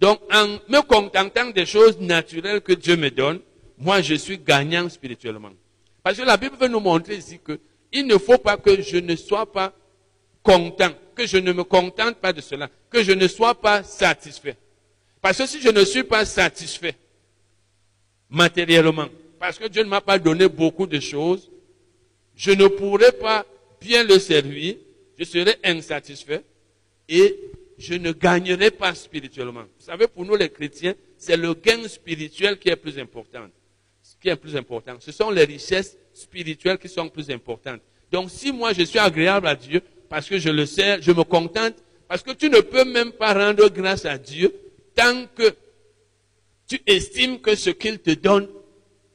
Donc, 0.00 0.20
en 0.32 0.58
me 0.68 0.82
contentant 0.82 1.50
des 1.50 1.64
choses 1.64 2.00
naturelles 2.00 2.60
que 2.60 2.72
Dieu 2.72 2.96
me 2.96 3.10
donne, 3.10 3.38
moi, 3.78 4.02
je 4.02 4.14
suis 4.14 4.38
gagnant 4.38 4.88
spirituellement. 4.88 5.52
Parce 6.02 6.18
que 6.18 6.24
la 6.24 6.36
Bible 6.36 6.56
veut 6.60 6.68
nous 6.68 6.80
montrer 6.80 7.18
ici 7.18 7.38
que 7.38 7.60
il 7.92 8.04
ne 8.04 8.18
faut 8.18 8.38
pas 8.38 8.56
que 8.56 8.82
je 8.82 8.96
ne 8.96 9.14
sois 9.14 9.50
pas 9.50 9.72
content, 10.46 10.92
que 11.16 11.26
je 11.26 11.38
ne 11.38 11.52
me 11.52 11.64
contente 11.64 12.16
pas 12.18 12.32
de 12.32 12.40
cela, 12.40 12.70
que 12.88 13.02
je 13.02 13.12
ne 13.12 13.26
sois 13.26 13.54
pas 13.54 13.82
satisfait. 13.82 14.56
Parce 15.20 15.38
que 15.38 15.46
si 15.46 15.60
je 15.60 15.70
ne 15.70 15.84
suis 15.84 16.04
pas 16.04 16.24
satisfait 16.24 16.94
matériellement, 18.30 19.08
parce 19.40 19.58
que 19.58 19.66
Dieu 19.66 19.82
ne 19.82 19.88
m'a 19.88 20.00
pas 20.00 20.18
donné 20.18 20.48
beaucoup 20.48 20.86
de 20.86 21.00
choses, 21.00 21.50
je 22.36 22.52
ne 22.52 22.68
pourrai 22.68 23.10
pas 23.10 23.44
bien 23.80 24.04
le 24.04 24.18
servir, 24.20 24.76
je 25.18 25.24
serai 25.24 25.56
insatisfait 25.64 26.44
et 27.08 27.36
je 27.76 27.94
ne 27.94 28.12
gagnerai 28.12 28.70
pas 28.70 28.94
spirituellement. 28.94 29.62
Vous 29.62 29.84
savez, 29.84 30.06
pour 30.06 30.24
nous 30.24 30.36
les 30.36 30.48
chrétiens, 30.48 30.94
c'est 31.18 31.36
le 31.36 31.54
gain 31.54 31.88
spirituel 31.88 32.58
qui 32.58 32.68
est 32.68 32.76
plus 32.76 32.98
important. 32.98 33.46
Ce 34.02 34.14
qui 34.20 34.28
est 34.28 34.36
plus 34.36 34.56
important. 34.56 34.94
Ce 35.00 35.10
sont 35.10 35.30
les 35.30 35.44
richesses 35.44 35.96
spirituelles 36.12 36.78
qui 36.78 36.88
sont 36.88 37.08
plus 37.08 37.30
importantes. 37.30 37.80
Donc 38.12 38.30
si 38.30 38.52
moi 38.52 38.72
je 38.72 38.84
suis 38.84 38.98
agréable 38.98 39.48
à 39.48 39.56
Dieu, 39.56 39.82
parce 40.08 40.28
que 40.28 40.38
je 40.38 40.48
le 40.48 40.66
sais, 40.66 40.98
je 41.00 41.12
me 41.12 41.24
contente, 41.24 41.74
parce 42.08 42.22
que 42.22 42.32
tu 42.32 42.48
ne 42.48 42.60
peux 42.60 42.84
même 42.84 43.12
pas 43.12 43.34
rendre 43.34 43.68
grâce 43.68 44.04
à 44.04 44.18
Dieu 44.18 44.54
tant 44.94 45.26
que 45.34 45.54
tu 46.66 46.80
estimes 46.86 47.40
que 47.40 47.54
ce 47.54 47.70
qu'il 47.70 47.98
te 47.98 48.10
donne 48.12 48.48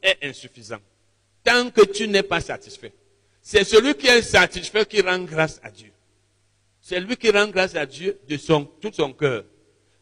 est 0.01 0.17
insuffisant. 0.23 0.79
Tant 1.43 1.69
que 1.69 1.81
tu 1.85 2.07
n'es 2.07 2.23
pas 2.23 2.41
satisfait. 2.41 2.93
C'est 3.41 3.63
celui 3.63 3.95
qui 3.95 4.07
est 4.07 4.21
satisfait 4.21 4.85
qui 4.85 5.01
rend 5.01 5.19
grâce 5.19 5.59
à 5.63 5.71
Dieu. 5.71 5.91
C'est 6.81 6.99
lui 6.99 7.15
qui 7.15 7.29
rend 7.29 7.47
grâce 7.47 7.75
à 7.75 7.85
Dieu 7.85 8.19
de 8.27 8.37
tout 8.37 8.91
son 8.93 9.13
cœur. 9.13 9.43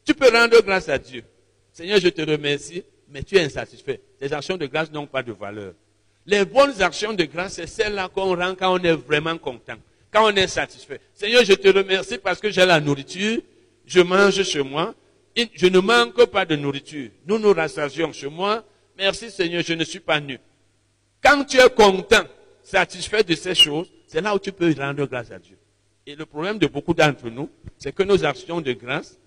Tu 0.05 0.13
peux 0.13 0.29
rendre 0.29 0.61
grâce 0.61 0.89
à 0.89 0.97
Dieu. 0.97 1.23
Seigneur, 1.71 1.99
je 1.99 2.09
te 2.09 2.21
remercie, 2.21 2.83
mais 3.07 3.23
tu 3.23 3.37
es 3.37 3.43
insatisfait. 3.43 4.01
Tes 4.19 4.31
actions 4.33 4.57
de 4.57 4.65
grâce 4.65 4.91
n'ont 4.91 5.07
pas 5.07 5.23
de 5.23 5.31
valeur. 5.31 5.73
Les 6.25 6.45
bonnes 6.45 6.81
actions 6.81 7.13
de 7.13 7.23
grâce, 7.23 7.53
c'est 7.53 7.67
celles-là 7.67 8.09
qu'on 8.09 8.35
rend 8.35 8.55
quand 8.55 8.73
on 8.73 8.83
est 8.83 8.93
vraiment 8.93 9.37
content, 9.37 9.77
quand 10.11 10.31
on 10.31 10.35
est 10.35 10.47
satisfait. 10.47 10.99
Seigneur, 11.13 11.43
je 11.43 11.53
te 11.53 11.67
remercie 11.67 12.17
parce 12.17 12.39
que 12.39 12.49
j'ai 12.49 12.65
la 12.65 12.79
nourriture, 12.79 13.41
je 13.85 14.01
mange 14.01 14.41
chez 14.43 14.63
moi, 14.63 14.95
je 15.53 15.67
ne 15.67 15.79
manque 15.79 16.25
pas 16.25 16.45
de 16.45 16.55
nourriture. 16.55 17.09
Nous 17.25 17.39
nous 17.39 17.53
rassasions 17.53 18.11
chez 18.11 18.29
moi. 18.29 18.63
Merci 18.97 19.31
Seigneur, 19.31 19.63
je 19.65 19.73
ne 19.73 19.83
suis 19.83 19.99
pas 19.99 20.19
nu. 20.19 20.39
Quand 21.23 21.43
tu 21.45 21.57
es 21.57 21.69
content, 21.69 22.23
satisfait 22.63 23.23
de 23.23 23.35
ces 23.35 23.55
choses, 23.55 23.91
c'est 24.07 24.21
là 24.21 24.35
où 24.35 24.39
tu 24.39 24.51
peux 24.51 24.73
rendre 24.77 25.05
grâce 25.05 25.31
à 25.31 25.39
Dieu. 25.39 25.57
Et 26.05 26.15
le 26.15 26.25
problème 26.25 26.57
de 26.57 26.67
beaucoup 26.67 26.93
d'entre 26.93 27.29
nous, 27.29 27.49
c'est 27.77 27.93
que 27.93 28.03
nos 28.03 28.25
actions 28.25 28.61
de 28.61 28.73
grâce, 28.73 29.19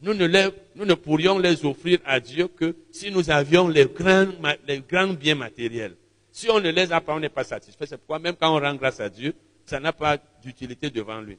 nous 0.00 0.14
ne, 0.14 0.94
pourrions 0.94 1.38
les 1.38 1.64
offrir 1.64 1.98
à 2.04 2.20
Dieu 2.20 2.48
que 2.48 2.76
si 2.90 3.10
nous 3.10 3.30
avions 3.30 3.68
les 3.68 3.86
grands, 3.86 4.26
les 4.66 4.80
grands 4.80 5.12
biens 5.12 5.34
matériels. 5.34 5.96
Si 6.30 6.50
on 6.50 6.60
ne 6.60 6.70
les 6.70 6.92
a 6.92 7.00
pas, 7.00 7.14
on 7.14 7.20
n'est 7.20 7.28
pas 7.28 7.44
satisfait. 7.44 7.86
C'est 7.86 7.96
pourquoi 7.96 8.18
même 8.18 8.34
quand 8.38 8.54
on 8.54 8.60
rend 8.60 8.74
grâce 8.74 9.00
à 9.00 9.08
Dieu, 9.08 9.34
ça 9.66 9.80
n'a 9.80 9.92
pas 9.92 10.18
d'utilité 10.42 10.90
devant 10.90 11.20
lui. 11.20 11.38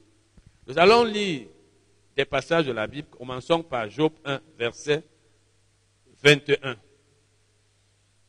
Nous 0.66 0.78
allons 0.78 1.04
lire 1.04 1.46
des 2.16 2.24
passages 2.24 2.66
de 2.66 2.72
la 2.72 2.86
Bible. 2.86 3.08
Commençons 3.10 3.62
par 3.62 3.88
Job 3.88 4.12
1, 4.24 4.40
verset 4.58 5.04
21. 6.22 6.76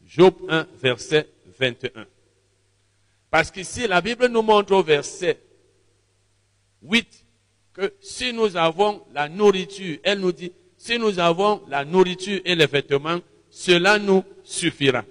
Job 0.06 0.36
1, 0.50 0.68
verset 0.76 1.28
21. 1.60 2.06
Parce 3.30 3.52
qu'ici, 3.52 3.88
la 3.88 4.02
Bible 4.02 4.28
nous 4.28 4.42
montre 4.42 4.74
au 4.74 4.84
verset 4.84 5.40
8 6.84 7.26
que 7.74 7.94
si 8.00 8.34
nous 8.34 8.56
avons 8.56 9.06
la 9.14 9.30
nourriture, 9.30 10.00
elle 10.04 10.20
nous 10.20 10.32
dit, 10.32 10.52
si 10.78 10.98
nous 10.98 11.20
avons 11.20 11.64
la 11.68 11.86
nourriture 11.86 12.42
et 12.46 12.56
les 12.56 12.66
vêtements, 12.66 13.20
cela 13.50 14.00
nous 14.00 14.24
suffira. 14.44 15.04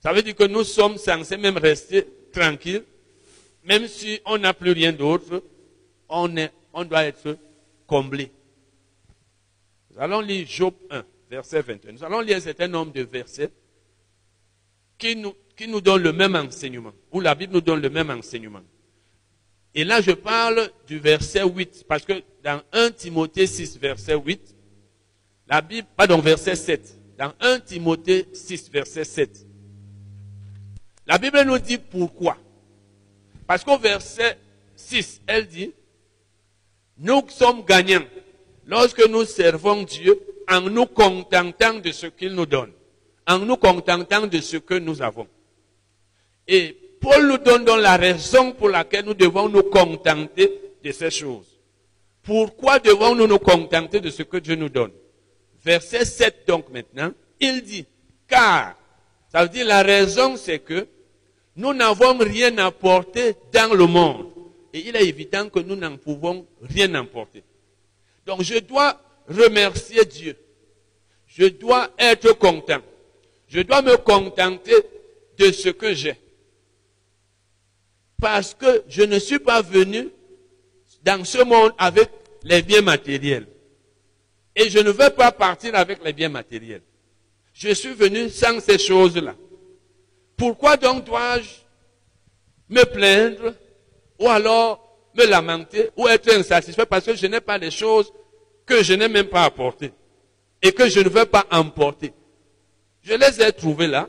Ça 0.00 0.12
veut 0.12 0.22
dire 0.22 0.34
que 0.34 0.44
nous 0.44 0.64
sommes 0.64 0.98
censés 0.98 1.36
même 1.36 1.56
rester 1.56 2.06
tranquilles, 2.32 2.84
même 3.64 3.86
si 3.88 4.20
on 4.26 4.38
n'a 4.38 4.52
plus 4.54 4.72
rien 4.72 4.92
d'autre, 4.92 5.42
on, 6.08 6.36
est, 6.36 6.52
on 6.72 6.84
doit 6.84 7.04
être 7.04 7.36
comblé. 7.86 8.30
Nous 9.90 10.00
allons 10.00 10.20
lire 10.20 10.46
Job 10.48 10.74
1, 10.90 11.04
verset 11.30 11.62
21. 11.62 11.92
Nous 11.92 12.04
allons 12.04 12.20
lire 12.20 12.36
un 12.36 12.40
certain 12.40 12.68
nombre 12.68 12.92
de 12.92 13.02
versets 13.02 13.50
qui 14.98 15.16
nous, 15.16 15.34
qui 15.56 15.68
nous 15.68 15.80
donnent 15.80 16.02
le 16.02 16.12
même 16.12 16.34
enseignement, 16.36 16.92
où 17.12 17.20
la 17.20 17.34
Bible 17.34 17.54
nous 17.54 17.60
donne 17.60 17.80
le 17.80 17.90
même 17.90 18.10
enseignement. 18.10 18.62
Et 19.74 19.84
là, 19.84 20.00
je 20.00 20.12
parle 20.12 20.70
du 20.86 20.98
verset 20.98 21.42
8, 21.42 21.84
parce 21.88 22.04
que 22.04 22.22
dans 22.42 22.62
1 22.72 22.90
Timothée 22.92 23.46
6, 23.46 23.78
verset 23.78 24.14
8, 24.14 24.54
la 25.48 25.60
Bible, 25.60 25.88
pardon, 25.96 26.18
verset 26.20 26.54
7, 26.54 26.98
dans 27.18 27.32
1 27.40 27.60
Timothée 27.60 28.28
6, 28.32 28.70
verset 28.70 29.04
7, 29.04 29.46
la 31.06 31.18
Bible 31.18 31.42
nous 31.42 31.58
dit 31.58 31.78
pourquoi. 31.78 32.38
Parce 33.46 33.64
qu'au 33.64 33.78
verset 33.78 34.38
6, 34.76 35.22
elle 35.26 35.46
dit, 35.46 35.72
nous 36.98 37.22
sommes 37.28 37.64
gagnants 37.64 38.04
lorsque 38.66 39.06
nous 39.08 39.24
servons 39.24 39.82
Dieu 39.82 40.18
en 40.48 40.62
nous 40.62 40.86
contentant 40.86 41.74
de 41.74 41.92
ce 41.92 42.06
qu'il 42.06 42.34
nous 42.34 42.46
donne, 42.46 42.72
en 43.26 43.38
nous 43.38 43.56
contentant 43.56 44.26
de 44.26 44.40
ce 44.40 44.56
que 44.56 44.74
nous 44.74 45.02
avons. 45.02 45.26
Et 46.46 46.76
Paul 47.00 47.26
nous 47.26 47.38
donne 47.38 47.64
donc 47.64 47.80
la 47.80 47.96
raison 47.96 48.52
pour 48.52 48.68
laquelle 48.68 49.04
nous 49.04 49.14
devons 49.14 49.48
nous 49.48 49.62
contenter 49.64 50.60
de 50.82 50.92
ces 50.92 51.10
choses. 51.10 51.46
Pourquoi 52.22 52.78
devons-nous 52.78 53.26
nous 53.26 53.38
contenter 53.38 54.00
de 54.00 54.10
ce 54.10 54.22
que 54.22 54.38
Dieu 54.38 54.54
nous 54.54 54.70
donne? 54.70 54.92
Verset 55.62 56.04
7 56.04 56.44
donc 56.46 56.70
maintenant, 56.70 57.12
il 57.40 57.62
dit, 57.62 57.86
car, 58.26 58.76
ça 59.30 59.42
veut 59.42 59.48
dire 59.50 59.66
la 59.66 59.82
raison 59.82 60.36
c'est 60.36 60.60
que 60.60 60.86
nous 61.56 61.72
n'avons 61.72 62.18
rien 62.18 62.56
apporté 62.58 63.34
dans 63.52 63.74
le 63.74 63.86
monde. 63.86 64.26
Et 64.72 64.88
il 64.88 64.96
est 64.96 65.06
évident 65.06 65.48
que 65.48 65.60
nous 65.60 65.76
n'en 65.76 65.96
pouvons 65.96 66.46
rien 66.62 66.92
apporter. 66.94 67.42
Donc 68.26 68.42
je 68.42 68.58
dois 68.58 69.00
remercier 69.28 70.04
Dieu. 70.04 70.36
Je 71.26 71.46
dois 71.46 71.90
être 71.98 72.32
content. 72.32 72.80
Je 73.48 73.60
dois 73.60 73.82
me 73.82 73.96
contenter 73.96 74.74
de 75.38 75.52
ce 75.52 75.68
que 75.68 75.94
j'ai 75.94 76.16
parce 78.24 78.54
que 78.54 78.82
je 78.88 79.02
ne 79.02 79.18
suis 79.18 79.38
pas 79.38 79.60
venu 79.60 80.08
dans 81.02 81.22
ce 81.24 81.44
monde 81.44 81.72
avec 81.76 82.08
les 82.42 82.62
biens 82.62 82.80
matériels. 82.80 83.46
Et 84.56 84.70
je 84.70 84.78
ne 84.78 84.90
veux 84.90 85.10
pas 85.10 85.30
partir 85.30 85.74
avec 85.74 86.02
les 86.02 86.14
biens 86.14 86.30
matériels. 86.30 86.80
Je 87.52 87.74
suis 87.74 87.92
venu 87.92 88.30
sans 88.30 88.60
ces 88.60 88.78
choses-là. 88.78 89.34
Pourquoi 90.36 90.76
donc 90.76 91.04
dois-je 91.04 91.50
me 92.68 92.84
plaindre 92.84 93.54
ou 94.18 94.28
alors 94.28 94.80
me 95.16 95.26
lamenter 95.26 95.90
ou 95.96 96.08
être 96.08 96.30
insatisfait 96.32 96.86
parce 96.86 97.04
que 97.04 97.14
je 97.14 97.26
n'ai 97.26 97.40
pas 97.40 97.58
les 97.58 97.70
choses 97.70 98.12
que 98.66 98.82
je 98.82 98.94
n'ai 98.94 99.08
même 99.08 99.26
pas 99.26 99.44
apportées 99.44 99.92
et 100.62 100.72
que 100.72 100.88
je 100.88 101.00
ne 101.00 101.08
veux 101.08 101.26
pas 101.26 101.46
emporter? 101.50 102.12
Je 103.02 103.14
les 103.14 103.42
ai 103.42 103.52
trouvées 103.52 103.86
là 103.86 104.08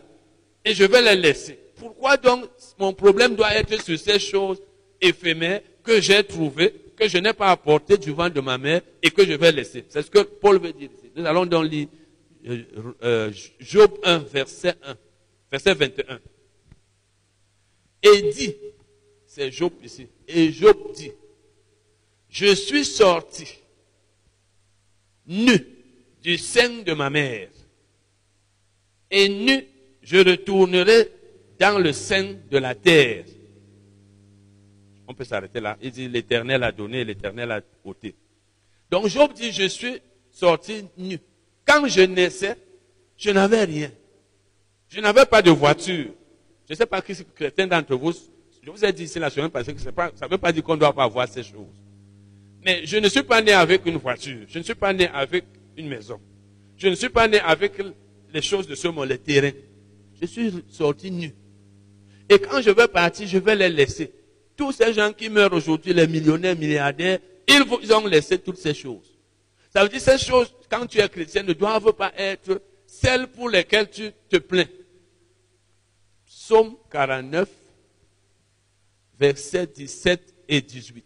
et 0.64 0.73
je 0.73 0.84
vais 0.84 1.02
les 1.02 1.15
laisser. 1.15 1.60
pourquoi 1.76 2.18
donc 2.18 2.45
mon 2.80 2.93
problème 2.93 3.35
doit 3.35 3.53
être 3.53 3.81
sur 3.84 3.99
ces 3.99 4.19
choses 4.19 4.61
éphémères 5.02 5.61
que 5.84 6.02
j'ai 6.02 6.23
trouvées, 6.23 6.73
que 6.97 7.07
je 7.07 7.18
n'ai 7.18 7.34
pas 7.34 7.52
apportées 7.52 7.97
du 7.97 8.11
vent 8.11 8.30
de 8.30 8.41
ma 8.41 8.57
mère 8.57 8.81
et 9.03 9.11
que 9.11 9.26
je 9.26 9.34
vais 9.34 9.52
laisser? 9.52 9.85
C'est 9.89 10.02
ce 10.02 10.10
que 10.10 10.19
Paul 10.19 10.60
veut 10.60 10.73
dire 10.73 10.89
ici. 10.91 11.11
Nous 11.15 11.26
allons 11.26 11.45
donc 11.45 11.65
lire 11.69 11.88
euh, 12.47 12.64
euh, 13.03 13.31
Job 13.60 13.91
1, 14.03 14.19
verset 14.19 14.76
1, 14.84 14.95
verset 15.52 15.74
21. 15.74 16.20
Et 18.04 18.22
dit, 18.32 18.56
c'est 19.26 19.52
Job 19.52 19.74
ici, 19.84 20.08
et 20.28 20.52
Job 20.52 20.78
dit, 20.96 21.12
je 22.30 22.54
suis 22.54 22.86
sorti 22.86 23.48
nu 25.28 25.56
du 26.22 26.38
sein 26.38 26.84
de 26.84 26.94
ma 26.94 27.10
mère, 27.10 27.50
et 29.10 29.30
nu 29.30 29.66
je 30.02 30.18
retournerai 30.18 31.12
dans 31.60 31.80
le 31.80 31.92
sein 31.94 32.36
de 32.50 32.58
la 32.58 32.76
terre. 32.76 33.26
On 35.08 35.14
peut 35.14 35.24
s'arrêter 35.24 35.60
là. 35.60 35.78
Il 35.82 35.92
dit, 35.92 36.08
l'Éternel 36.08 36.64
a 36.64 36.72
donné, 36.72 37.04
l'Éternel 37.04 37.52
a 37.52 37.62
ôté. 37.84 38.16
Donc 38.90 39.08
Job 39.08 39.34
dit, 39.34 39.52
je 39.52 39.68
suis 39.68 40.02
sorti 40.32 40.86
nu. 40.98 41.20
Quand 41.66 41.88
je 41.88 42.02
naissais, 42.02 42.58
je 43.18 43.32
n'avais 43.32 43.64
rien. 43.64 43.92
Je 44.96 45.02
n'avais 45.02 45.26
pas 45.26 45.42
de 45.42 45.52
voiture. 45.52 46.06
Je 46.70 46.74
ne 46.74 46.78
sais 46.78 46.86
pas 46.86 47.02
qui 47.02 47.14
chrétien 47.36 47.68
d'entre 47.68 47.96
vous. 47.96 48.14
Je 48.64 48.72
vous 48.72 48.86
ai 48.86 48.94
dit 48.94 49.04
ici 49.04 49.20
la 49.20 49.30
semaine 49.30 49.50
passée 49.50 49.74
que 49.74 49.82
ça 49.82 49.92
ne 49.92 50.30
veut 50.30 50.38
pas 50.38 50.54
dire 50.54 50.64
qu'on 50.64 50.76
ne 50.76 50.80
doit 50.80 50.94
pas 50.94 51.04
avoir 51.04 51.28
ces 51.28 51.44
choses. 51.44 51.76
Mais 52.64 52.86
je 52.86 52.96
ne 52.96 53.10
suis 53.10 53.24
pas 53.24 53.42
né 53.42 53.52
avec 53.52 53.86
une 53.86 53.98
voiture. 53.98 54.46
Je 54.48 54.58
ne 54.58 54.64
suis 54.64 54.74
pas 54.74 54.94
né 54.94 55.10
avec 55.14 55.44
une 55.76 55.90
maison. 55.90 56.18
Je 56.78 56.88
ne 56.88 56.96
suis 56.96 57.10
pas 57.10 57.28
né 57.28 57.42
avec 57.42 57.74
les 58.34 58.42
choses 58.42 58.68
de 58.68 58.76
ce 58.76 58.88
monde, 58.88 59.10
les 59.10 59.18
terrains. 59.18 59.52
Je 60.22 60.28
suis 60.28 60.64
sorti 60.70 61.12
nu. 61.12 61.36
Et 62.30 62.40
quand 62.40 62.62
je 62.62 62.72
vais 62.72 62.88
partir, 62.88 63.28
je 63.28 63.38
vais 63.38 63.56
les 63.58 63.68
laisser. 63.68 64.14
Tous 64.56 64.72
ces 64.72 64.94
gens 64.94 65.12
qui 65.12 65.28
meurent 65.28 65.52
aujourd'hui, 65.52 65.94
les 65.94 66.08
millionnaires, 66.08 66.58
milliardaires, 66.58 67.20
ils 67.50 67.94
ont 67.94 68.08
laissé 68.08 68.40
toutes 68.40 68.60
ces 68.60 68.74
choses. 68.74 69.12
Ça 69.74 69.84
veut 69.84 69.90
dire 69.90 70.00
que 70.00 70.06
ces 70.06 70.18
choses, 70.18 70.56
quand 70.70 70.86
tu 70.86 71.00
es 71.00 71.10
chrétien, 71.10 71.44
ne 71.44 71.52
doivent 71.52 71.92
pas 71.92 72.14
être 72.18 72.62
celles 72.88 73.28
pour 73.28 73.50
lesquelles 73.50 73.90
tu 73.90 74.10
te 74.30 74.38
plains. 74.38 74.64
Psaume 76.46 76.76
49, 76.92 77.50
versets 79.20 79.66
17 79.66 80.36
et 80.48 80.62
18. 80.62 81.04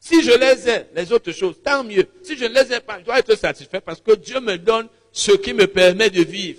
Si 0.00 0.24
je 0.24 0.32
les 0.32 0.68
ai, 0.68 0.86
les 0.92 1.12
autres 1.12 1.30
choses, 1.30 1.62
tant 1.62 1.84
mieux. 1.84 2.08
Si 2.24 2.36
je 2.36 2.46
ne 2.46 2.52
les 2.52 2.72
ai 2.72 2.80
pas, 2.80 2.98
je 2.98 3.04
dois 3.04 3.20
être 3.20 3.36
satisfait 3.36 3.80
parce 3.80 4.00
que 4.00 4.16
Dieu 4.16 4.40
me 4.40 4.58
donne 4.58 4.88
ce 5.12 5.30
qui 5.30 5.54
me 5.54 5.68
permet 5.68 6.10
de 6.10 6.24
vivre. 6.24 6.58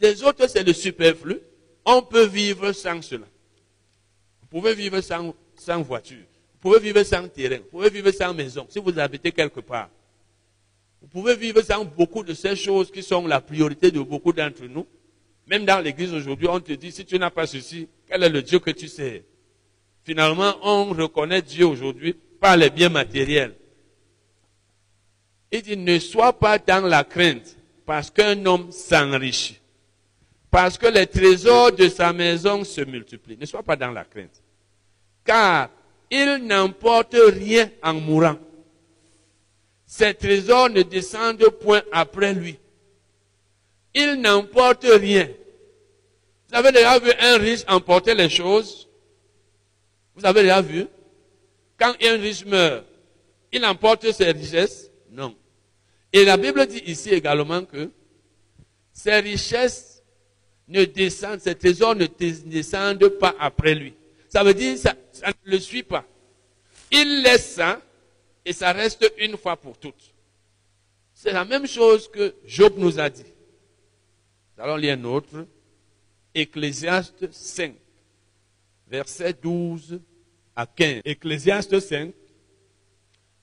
Les 0.00 0.22
autres, 0.22 0.46
c'est 0.46 0.62
le 0.62 0.72
superflu. 0.72 1.40
On 1.84 2.02
peut 2.02 2.26
vivre 2.26 2.70
sans 2.70 3.02
cela. 3.02 3.26
Vous 4.42 4.46
pouvez 4.46 4.76
vivre 4.76 5.00
sans, 5.00 5.34
sans 5.56 5.82
voiture. 5.82 6.24
Vous 6.52 6.70
pouvez 6.70 6.78
vivre 6.78 7.02
sans 7.02 7.26
terrain. 7.26 7.58
Vous 7.58 7.78
pouvez 7.78 7.90
vivre 7.90 8.12
sans 8.12 8.32
maison. 8.32 8.64
Si 8.70 8.78
vous 8.78 8.96
habitez 8.96 9.32
quelque 9.32 9.58
part. 9.58 9.90
Vous 11.00 11.08
pouvez 11.08 11.34
vivre 11.34 11.62
sans 11.62 11.84
beaucoup 11.84 12.22
de 12.22 12.32
ces 12.32 12.54
choses 12.54 12.92
qui 12.92 13.02
sont 13.02 13.26
la 13.26 13.40
priorité 13.40 13.90
de 13.90 13.98
beaucoup 13.98 14.32
d'entre 14.32 14.62
nous. 14.66 14.86
Même 15.52 15.66
dans 15.66 15.80
l'église 15.80 16.14
aujourd'hui, 16.14 16.48
on 16.48 16.60
te 16.60 16.72
dit, 16.72 16.90
si 16.90 17.04
tu 17.04 17.18
n'as 17.18 17.28
pas 17.28 17.46
ceci, 17.46 17.86
quel 18.08 18.22
est 18.22 18.30
le 18.30 18.40
Dieu 18.40 18.58
que 18.58 18.70
tu 18.70 18.88
sais? 18.88 19.22
Finalement, 20.02 20.54
on 20.62 20.94
reconnaît 20.94 21.42
Dieu 21.42 21.66
aujourd'hui 21.66 22.14
par 22.40 22.56
les 22.56 22.70
biens 22.70 22.88
matériels. 22.88 23.54
Il 25.50 25.60
dit, 25.60 25.76
ne 25.76 25.98
sois 25.98 26.32
pas 26.32 26.56
dans 26.56 26.86
la 26.86 27.04
crainte 27.04 27.54
parce 27.84 28.10
qu'un 28.10 28.46
homme 28.46 28.72
s'enrichit. 28.72 29.60
Parce 30.50 30.78
que 30.78 30.86
les 30.86 31.06
trésors 31.06 31.70
de 31.70 31.86
sa 31.90 32.14
maison 32.14 32.64
se 32.64 32.80
multiplient. 32.80 33.36
Ne 33.38 33.44
sois 33.44 33.62
pas 33.62 33.76
dans 33.76 33.90
la 33.90 34.04
crainte. 34.04 34.42
Car 35.22 35.68
il 36.10 36.46
n'emporte 36.46 37.14
rien 37.14 37.70
en 37.82 37.92
mourant. 37.92 38.38
Ses 39.84 40.14
trésors 40.14 40.70
ne 40.70 40.80
descendent 40.80 41.50
point 41.60 41.82
après 41.92 42.32
lui. 42.32 42.58
Il 43.94 44.14
n'emporte 44.14 44.86
rien. 44.88 45.28
Vous 46.52 46.58
avez 46.58 46.72
déjà 46.72 46.98
vu 46.98 47.10
un 47.18 47.38
riche 47.38 47.62
emporter 47.66 48.14
les 48.14 48.28
choses? 48.28 48.86
Vous 50.14 50.26
avez 50.26 50.42
déjà 50.42 50.60
vu? 50.60 50.86
Quand 51.78 51.94
un 52.02 52.16
riche 52.18 52.44
meurt, 52.44 52.84
il 53.50 53.64
emporte 53.64 54.12
ses 54.12 54.32
richesses? 54.32 54.90
Non. 55.10 55.34
Et 56.12 56.26
la 56.26 56.36
Bible 56.36 56.66
dit 56.66 56.82
ici 56.84 57.08
également 57.08 57.64
que 57.64 57.88
ses 58.92 59.18
richesses 59.20 60.02
ne 60.68 60.84
descendent, 60.84 61.40
ses 61.40 61.54
trésors 61.54 61.94
ne 61.94 62.04
descendent 62.04 63.08
pas 63.08 63.34
après 63.38 63.74
lui. 63.74 63.94
Ça 64.28 64.44
veut 64.44 64.52
dire 64.52 64.76
ça, 64.76 64.94
ça 65.10 65.28
ne 65.28 65.52
le 65.52 65.58
suit 65.58 65.82
pas. 65.82 66.04
Il 66.90 67.22
laisse 67.22 67.54
ça 67.54 67.80
et 68.44 68.52
ça 68.52 68.72
reste 68.72 69.10
une 69.16 69.38
fois 69.38 69.56
pour 69.56 69.78
toutes. 69.78 70.12
C'est 71.14 71.32
la 71.32 71.46
même 71.46 71.66
chose 71.66 72.10
que 72.10 72.34
Job 72.44 72.74
nous 72.76 73.00
a 73.00 73.08
dit. 73.08 73.24
Nous 74.58 74.64
allons 74.64 74.76
lire 74.76 74.98
un 74.98 75.04
autre. 75.04 75.46
Ecclésiaste 76.34 77.32
5 77.32 77.74
verset 78.92 79.32
12 79.42 80.00
à 80.54 80.66
15. 80.66 81.00
Ecclésiaste 81.04 81.80
5, 81.80 82.12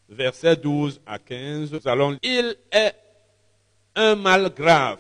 verset 0.08 0.56
12 0.56 1.02
à 1.06 1.18
15. 1.18 1.80
allons, 1.86 2.18
il 2.22 2.56
est 2.72 2.96
un 3.96 4.16
mal 4.16 4.54
grave 4.54 5.00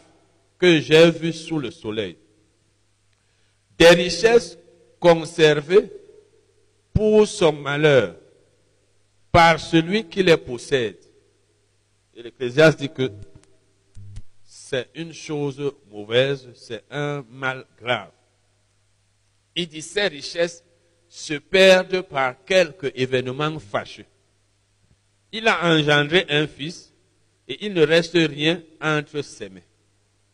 que 0.58 0.80
j'ai 0.80 1.12
vu 1.12 1.32
sous 1.32 1.60
le 1.60 1.70
soleil. 1.70 2.18
Des 3.78 3.90
richesses 3.90 4.58
conservées 5.00 5.92
pour 6.94 7.28
son 7.28 7.54
malheur 7.54 8.16
par 9.32 9.60
celui 9.60 10.06
qui 10.06 10.24
les 10.24 10.36
possède. 10.36 10.98
Et 12.16 12.24
l'Ecclésiaste 12.24 12.80
dit 12.80 12.90
que 12.90 13.10
c'est 14.70 14.88
une 14.94 15.14
chose 15.14 15.74
mauvaise, 15.90 16.48
c'est 16.54 16.84
un 16.92 17.26
mal 17.28 17.66
grave. 17.82 18.12
Il 19.56 19.68
dit 19.68 19.82
ces 19.82 20.08
richesses 20.08 20.64
se 21.08 21.34
perdent 21.34 22.02
par 22.02 22.46
quelque 22.46 22.92
événement 22.94 23.58
fâcheux. 23.58 24.06
Il 25.32 25.48
a 25.48 25.74
engendré 25.74 26.24
un 26.30 26.46
fils 26.46 26.94
et 27.48 27.66
il 27.66 27.74
ne 27.74 27.84
reste 27.84 28.14
rien 28.14 28.62
entre 28.80 29.24
ses 29.24 29.50
mains. 29.50 29.68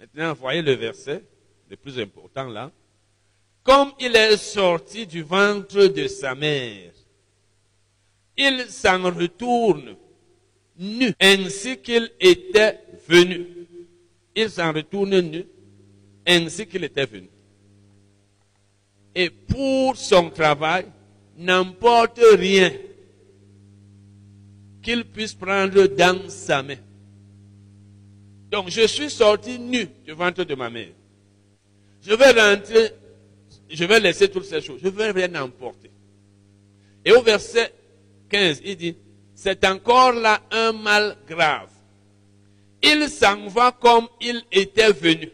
Maintenant, 0.02 0.34
voyez 0.34 0.62
le 0.62 0.74
verset, 0.74 1.24
le 1.70 1.78
plus 1.78 1.98
important 1.98 2.50
là. 2.50 2.74
Comme 3.64 3.94
il 4.02 4.14
est 4.18 4.36
sorti 4.36 5.08
du 5.08 5.24
ventre 5.24 5.88
de 5.88 6.08
sa 6.08 6.36
mère, 6.36 6.92
il 8.36 8.66
s'en 8.68 9.02
retourne 9.02 9.96
nu, 10.78 11.14
ainsi 11.22 11.78
qu'il 11.78 12.12
était 12.20 12.82
venu. 13.08 13.55
Il 14.36 14.50
s'en 14.50 14.74
retourne 14.74 15.20
nu, 15.20 15.46
ainsi 16.28 16.68
qu'il 16.68 16.84
était 16.84 17.06
venu 17.06 17.30
et 19.16 19.30
pour 19.30 19.96
son 19.96 20.30
travail 20.30 20.86
n'emporte 21.38 22.20
rien 22.38 22.72
qu'il 24.84 25.06
puisse 25.06 25.34
prendre 25.34 25.88
dans 25.88 26.30
sa 26.30 26.62
main. 26.62 26.76
Donc 28.52 28.70
je 28.70 28.86
suis 28.86 29.10
sorti 29.10 29.58
nu 29.58 29.88
du 30.06 30.12
ventre 30.12 30.44
de 30.44 30.54
ma 30.54 30.70
mère. 30.70 30.92
Je 32.02 32.14
vais 32.14 32.32
rentrer, 32.32 32.92
je 33.70 33.86
vais 33.86 34.00
laisser 34.00 34.30
toutes 34.30 34.46
ces 34.46 34.62
choses. 34.62 34.80
Je 34.84 34.90
vais 34.90 35.12
rien 35.12 35.34
emporter. 35.42 35.90
Et 37.04 37.12
au 37.12 37.22
verset 37.22 37.74
15, 38.30 38.62
il 38.64 38.76
dit, 38.76 38.96
c'est 39.34 39.66
encore 39.66 40.12
là 40.14 40.42
un 40.52 40.72
mal 40.72 41.18
grave. 41.28 41.70
Il 42.88 43.10
s'en 43.10 43.48
va 43.48 43.72
comme 43.72 44.08
il 44.22 44.44
était 44.52 44.92
venu. 44.92 45.32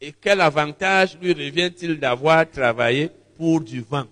Et 0.00 0.12
quel 0.12 0.40
avantage 0.40 1.18
lui 1.20 1.32
revient-il 1.32 1.98
d'avoir 1.98 2.48
travaillé 2.48 3.10
pour 3.36 3.60
du 3.60 3.80
vent? 3.80 4.06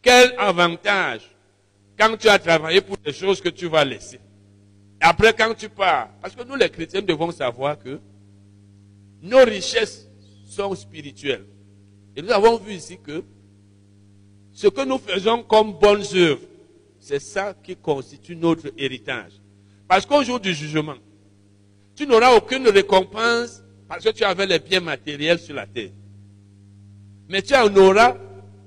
Quel 0.00 0.34
avantage 0.38 1.28
quand 1.98 2.16
tu 2.16 2.28
as 2.28 2.38
travaillé 2.38 2.80
pour 2.80 2.96
des 2.96 3.12
choses 3.12 3.40
que 3.40 3.50
tu 3.50 3.66
vas 3.66 3.84
laisser? 3.84 4.18
Après, 5.00 5.34
quand 5.34 5.52
tu 5.54 5.68
pars, 5.68 6.08
parce 6.22 6.34
que 6.34 6.42
nous 6.42 6.54
les 6.54 6.70
chrétiens 6.70 7.02
devons 7.02 7.30
savoir 7.32 7.78
que 7.78 8.00
nos 9.20 9.44
richesses 9.44 10.08
sont 10.46 10.74
spirituelles. 10.74 11.44
Et 12.16 12.22
nous 12.22 12.30
avons 12.30 12.56
vu 12.56 12.72
ici 12.72 12.98
que 12.98 13.22
ce 14.52 14.68
que 14.68 14.84
nous 14.84 14.98
faisons 14.98 15.42
comme 15.42 15.74
bonnes 15.78 16.04
œuvres, 16.14 16.46
c'est 16.98 17.20
ça 17.20 17.54
qui 17.62 17.76
constitue 17.76 18.34
notre 18.34 18.72
héritage. 18.76 19.37
Parce 19.88 20.04
qu'au 20.04 20.22
jour 20.22 20.38
du 20.38 20.52
jugement, 20.54 20.96
tu 21.96 22.06
n'auras 22.06 22.36
aucune 22.36 22.68
récompense 22.68 23.62
parce 23.88 24.04
que 24.04 24.10
tu 24.10 24.22
avais 24.22 24.46
les 24.46 24.58
biens 24.58 24.80
matériels 24.80 25.38
sur 25.38 25.54
la 25.54 25.66
terre. 25.66 25.90
Mais 27.28 27.42
tu 27.42 27.54
en 27.54 27.74
auras 27.74 28.16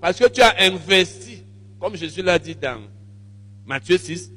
parce 0.01 0.17
que 0.17 0.27
tu 0.27 0.41
as 0.41 0.55
investi, 0.59 1.43
comme 1.79 1.95
Jésus 1.95 2.23
l'a 2.23 2.39
dit 2.39 2.55
dans 2.55 2.81
Matthieu 3.65 3.97
6. 3.97 4.31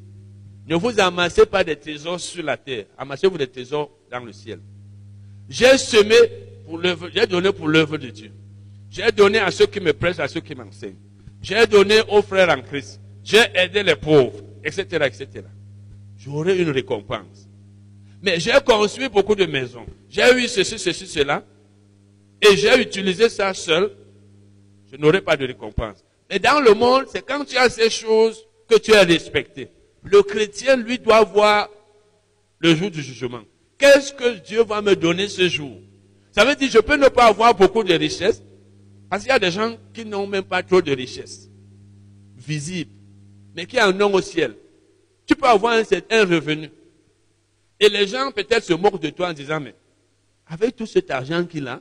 Ne 0.66 0.76
vous 0.76 1.00
amassez 1.00 1.46
pas 1.46 1.64
des 1.64 1.76
trésors 1.76 2.20
sur 2.20 2.42
la 2.42 2.56
terre, 2.56 2.84
amassez-vous 2.96 3.38
des 3.38 3.46
trésors 3.46 3.90
dans 4.10 4.20
le 4.20 4.32
ciel. 4.32 4.60
J'ai 5.48 5.76
semé 5.76 6.14
pour 6.66 6.78
l'œuvre, 6.78 7.08
j'ai 7.12 7.26
donné 7.26 7.52
pour 7.52 7.68
l'œuvre 7.68 7.98
de 7.98 8.08
Dieu. 8.08 8.32
J'ai 8.90 9.10
donné 9.10 9.38
à 9.38 9.50
ceux 9.50 9.66
qui 9.66 9.80
me 9.80 9.92
prêchent, 9.92 10.20
à 10.20 10.28
ceux 10.28 10.40
qui 10.40 10.54
m'enseignent. 10.54 10.96
J'ai 11.42 11.66
donné 11.66 12.00
aux 12.08 12.22
frères 12.22 12.48
en 12.48 12.62
Christ. 12.62 13.00
J'ai 13.22 13.42
aidé 13.54 13.82
les 13.82 13.96
pauvres, 13.96 14.40
etc., 14.62 14.86
etc. 15.06 15.44
J'aurai 16.24 16.58
une 16.58 16.70
récompense. 16.70 17.48
Mais 18.22 18.40
j'ai 18.40 18.52
construit 18.64 19.08
beaucoup 19.08 19.34
de 19.34 19.44
maisons. 19.44 19.84
J'ai 20.08 20.32
eu 20.38 20.48
ceci, 20.48 20.78
ceci, 20.78 21.06
cela. 21.06 21.44
Et 22.40 22.56
j'ai 22.56 22.80
utilisé 22.80 23.28
ça 23.28 23.52
seul. 23.52 23.90
Je 24.90 24.96
n'aurai 24.96 25.20
pas 25.20 25.36
de 25.36 25.46
récompense. 25.46 26.02
Mais 26.30 26.38
dans 26.38 26.60
le 26.60 26.72
monde, 26.72 27.04
c'est 27.08 27.22
quand 27.22 27.44
tu 27.44 27.56
as 27.58 27.68
ces 27.68 27.90
choses 27.90 28.42
que 28.68 28.76
tu 28.78 28.92
es 28.92 29.02
respecté. 29.02 29.68
Le 30.02 30.22
chrétien, 30.22 30.76
lui, 30.76 30.98
doit 30.98 31.24
voir 31.24 31.68
le 32.58 32.74
jour 32.74 32.90
du 32.90 33.02
jugement. 33.02 33.42
Qu'est-ce 33.76 34.14
que 34.14 34.38
Dieu 34.38 34.62
va 34.64 34.80
me 34.80 34.96
donner 34.96 35.28
ce 35.28 35.48
jour? 35.48 35.76
Ça 36.30 36.44
veut 36.44 36.54
dire, 36.54 36.70
je 36.70 36.78
peux 36.78 36.96
ne 36.96 37.08
pas 37.08 37.26
avoir 37.26 37.54
beaucoup 37.54 37.84
de 37.84 37.92
richesses, 37.94 38.42
parce 39.10 39.22
qu'il 39.22 39.30
y 39.30 39.34
a 39.34 39.38
des 39.38 39.50
gens 39.50 39.76
qui 39.92 40.04
n'ont 40.04 40.26
même 40.26 40.44
pas 40.44 40.62
trop 40.62 40.80
de 40.80 40.92
richesses 40.92 41.50
visibles, 42.36 42.90
mais 43.54 43.66
qui 43.66 43.80
en 43.80 43.98
ont 44.00 44.14
au 44.14 44.20
ciel. 44.20 44.56
Tu 45.26 45.34
peux 45.34 45.46
avoir 45.46 45.74
un, 45.74 46.24
revenu. 46.24 46.70
Et 47.80 47.88
les 47.88 48.06
gens 48.06 48.30
peut-être 48.30 48.64
se 48.64 48.72
moquent 48.72 49.00
de 49.00 49.10
toi 49.10 49.28
en 49.28 49.32
disant, 49.32 49.60
mais 49.60 49.74
avec 50.46 50.76
tout 50.76 50.86
cet 50.86 51.10
argent 51.10 51.44
qu'il 51.44 51.66
a, 51.66 51.80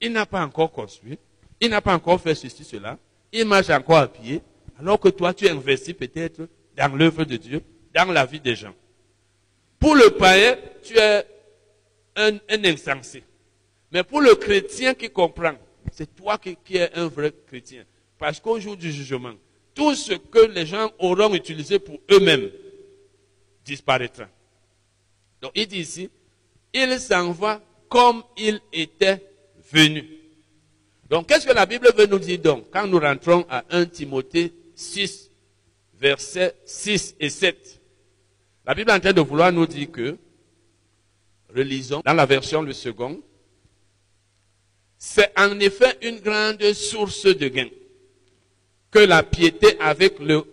il 0.00 0.12
n'a 0.12 0.26
pas 0.26 0.44
encore 0.44 0.70
construit, 0.70 1.18
il 1.60 1.70
n'a 1.70 1.80
pas 1.80 1.94
encore 1.94 2.20
fait 2.20 2.34
ceci, 2.34 2.64
cela, 2.64 2.98
il 3.32 3.46
marche 3.46 3.70
encore 3.70 3.98
à 3.98 4.08
pied, 4.08 4.42
alors 4.78 5.00
que 5.00 5.08
toi 5.08 5.32
tu 5.32 5.48
investis 5.48 5.94
peut-être 5.94 6.48
dans 6.76 6.94
l'œuvre 6.94 7.24
de 7.24 7.36
Dieu, 7.36 7.62
dans 7.94 8.10
la 8.12 8.26
vie 8.26 8.40
des 8.40 8.54
gens. 8.54 8.74
Pour 9.78 9.94
le 9.94 10.10
païen, 10.10 10.56
tu 10.82 10.96
es 10.96 11.26
un, 12.16 12.38
insensé. 12.48 13.24
Mais 13.90 14.02
pour 14.02 14.20
le 14.20 14.34
chrétien 14.34 14.94
qui 14.94 15.10
comprend, 15.10 15.54
c'est 15.92 16.14
toi 16.14 16.38
qui, 16.38 16.56
qui, 16.64 16.76
es 16.76 16.92
un 16.94 17.08
vrai 17.08 17.32
chrétien. 17.46 17.84
Parce 18.18 18.38
qu'au 18.38 18.60
jour 18.60 18.76
du 18.76 18.92
jugement, 18.92 19.34
tout 19.74 19.94
ce 19.94 20.14
que 20.14 20.46
les 20.46 20.66
gens 20.66 20.90
auront 20.98 21.34
utilisé 21.34 21.78
pour 21.78 21.98
eux-mêmes 22.10 22.50
disparaîtra. 23.64 24.28
Donc 25.40 25.52
il 25.54 25.66
dit 25.66 25.80
ici, 25.80 26.10
il 26.72 26.98
s'en 27.00 27.32
va 27.32 27.60
comme 27.88 28.22
il 28.36 28.60
était 28.72 29.22
venu. 29.70 30.04
Donc 31.08 31.28
qu'est-ce 31.28 31.46
que 31.46 31.52
la 31.52 31.66
Bible 31.66 31.90
veut 31.96 32.06
nous 32.06 32.18
dire 32.18 32.38
donc 32.38 32.66
quand 32.70 32.86
nous 32.86 32.98
rentrons 32.98 33.44
à 33.48 33.64
1 33.70 33.86
Timothée 33.86 34.52
6, 34.74 35.30
versets 35.94 36.54
6 36.64 37.16
et 37.20 37.28
7 37.28 37.82
la 38.64 38.74
Bible 38.74 38.90
est 38.90 38.94
en 38.94 39.00
train 39.00 39.12
de 39.12 39.20
vouloir 39.20 39.50
nous 39.52 39.66
dire 39.66 39.90
que, 39.90 40.16
relisons 41.54 42.02
dans 42.04 42.14
la 42.14 42.26
version 42.26 42.62
le 42.62 42.72
second, 42.72 43.20
c'est 44.96 45.32
en 45.36 45.58
effet 45.58 45.98
une 46.02 46.20
grande 46.20 46.62
source 46.72 47.26
de 47.26 47.48
gain 47.48 47.68
que 48.92 48.98
la 49.00 49.24
piété 49.24 49.80
avec 49.80 50.20
le 50.20 50.44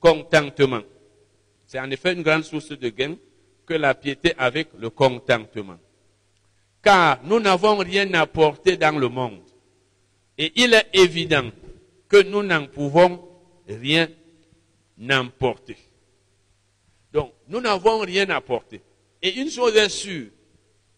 contentement. 0.00 0.82
C'est 1.66 1.78
en 1.78 1.90
effet 1.90 2.14
une 2.14 2.22
grande 2.22 2.42
source 2.42 2.70
de 2.70 2.88
gain 2.88 3.16
que 3.66 3.74
la 3.74 3.94
piété 3.94 4.32
avec 4.38 4.68
le 4.78 4.88
contentement. 4.90 5.78
Car 6.82 7.20
nous 7.24 7.38
n'avons 7.38 7.76
rien 7.76 8.12
apporté 8.14 8.76
dans 8.76 8.98
le 8.98 9.08
monde. 9.08 9.42
Et 10.38 10.52
il 10.56 10.72
est 10.72 10.88
évident 10.94 11.50
que 12.08 12.22
nous 12.22 12.42
n'en 12.42 12.66
pouvons 12.66 13.28
rien 13.68 14.08
emporter. 15.10 15.76
Donc, 17.12 17.32
nous 17.48 17.60
n'avons 17.60 17.98
rien 18.00 18.28
apporté. 18.30 18.80
Et 19.20 19.34
une 19.40 19.50
chose 19.50 19.76
est 19.76 19.88
sûre, 19.88 20.28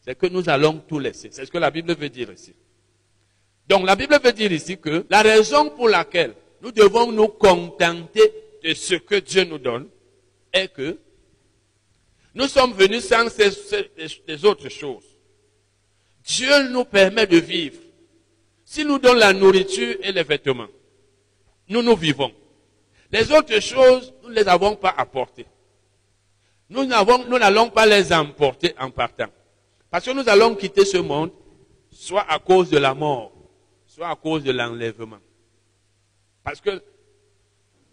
c'est 0.01 0.17
que 0.17 0.27
nous 0.27 0.49
allons 0.49 0.79
tout 0.87 0.99
laisser. 0.99 1.31
C'est 1.33 1.45
ce 1.45 1.51
que 1.51 1.59
la 1.59 1.71
Bible 1.71 1.95
veut 1.95 2.09
dire 2.09 2.31
ici. 2.31 2.55
Donc, 3.67 3.87
la 3.87 3.97
Bible 3.97 4.19
veut 4.23 4.33
dire 4.33 4.53
ici 4.53 4.79
que 4.79 5.07
la 5.09 5.23
raison 5.23 5.71
pour 5.71 5.89
laquelle 5.89 6.35
nous 6.63 6.73
devons 6.73 7.13
nous 7.13 7.29
contenter 7.29 8.33
de 8.63 8.75
ce 8.75 8.95
que 8.95 9.17
Dieu 9.17 9.45
nous 9.45 9.59
donne 9.59 9.89
est 10.53 10.69
que 10.69 10.99
nous 12.35 12.49
sommes 12.49 12.73
venus 12.73 13.05
sans 13.05 13.29
ces, 13.29 14.45
autres 14.45 14.69
choses. 14.69 15.05
Dieu 16.25 16.69
nous 16.71 16.85
permet 16.85 17.27
de 17.27 17.39
vivre. 17.39 17.79
S'il 18.65 18.87
nous 18.87 18.99
donne 18.99 19.19
la 19.19 19.33
nourriture 19.33 19.97
et 20.03 20.13
les 20.13 20.23
vêtements, 20.23 20.69
nous 21.69 21.83
nous 21.83 21.97
vivons. 21.97 22.33
Les 23.11 23.33
autres 23.33 23.61
choses, 23.61 24.13
nous 24.23 24.29
ne 24.29 24.35
les 24.35 24.47
avons 24.47 24.77
pas 24.77 24.95
apportées 24.97 25.47
nous 26.71 26.85
n'allons 26.85 27.71
pas 27.71 27.87
les 27.87 28.13
emporter 28.13 28.75
en 28.79 28.91
partant. 28.91 29.29
Parce 29.91 30.05
que 30.05 30.11
nous 30.11 30.29
allons 30.29 30.55
quitter 30.55 30.85
ce 30.85 30.99
monde, 30.99 31.31
soit 31.91 32.27
à 32.29 32.39
cause 32.39 32.71
de 32.71 32.79
la 32.79 32.95
mort, 32.95 33.33
soit 33.87 34.09
à 34.09 34.17
cause 34.17 34.45
de 34.45 34.53
l'enlèvement. 34.53 35.19
Parce 36.43 36.61
que 36.61 36.83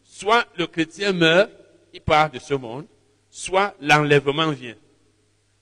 soit 0.03 0.45
le 0.57 0.67
chrétien 0.67 1.11
meurt, 1.13 1.51
il 1.93 2.01
part 2.01 2.30
de 2.30 2.39
ce 2.39 2.53
monde, 2.53 2.85
soit 3.30 3.76
l'enlèvement 3.81 4.51
vient. 4.51 4.76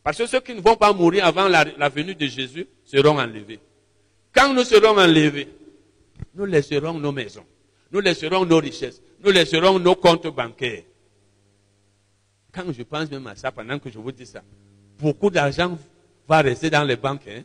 Parce 0.03 0.17
que 0.17 0.27
ceux 0.27 0.41
qui 0.41 0.53
ne 0.53 0.61
vont 0.61 0.75
pas 0.75 0.91
mourir 0.91 1.25
avant 1.25 1.47
la, 1.47 1.89
venue 1.89 2.13
de 2.13 2.25
Jésus 2.25 2.67
seront 2.83 3.19
enlevés. 3.19 3.59
Quand 4.33 4.53
nous 4.53 4.63
serons 4.63 4.97
enlevés, 4.97 5.47
nous 6.35 6.45
laisserons 6.45 6.93
nos 6.99 7.11
maisons, 7.11 7.45
nous 7.91 7.99
laisserons 7.99 8.45
nos 8.45 8.57
richesses, 8.57 9.01
nous 9.23 9.31
laisserons 9.31 9.79
nos 9.79 9.95
comptes 9.95 10.27
bancaires. 10.27 10.83
Quand 12.51 12.71
je 12.71 12.83
pense 12.83 13.09
même 13.09 13.25
à 13.27 13.35
ça, 13.35 13.51
pendant 13.51 13.79
que 13.79 13.89
je 13.89 13.97
vous 13.97 14.11
dis 14.11 14.25
ça, 14.25 14.43
beaucoup 14.99 15.29
d'argent 15.29 15.77
va 16.27 16.41
rester 16.41 16.69
dans 16.69 16.83
les 16.83 16.95
banques. 16.95 17.27
Hein? 17.27 17.43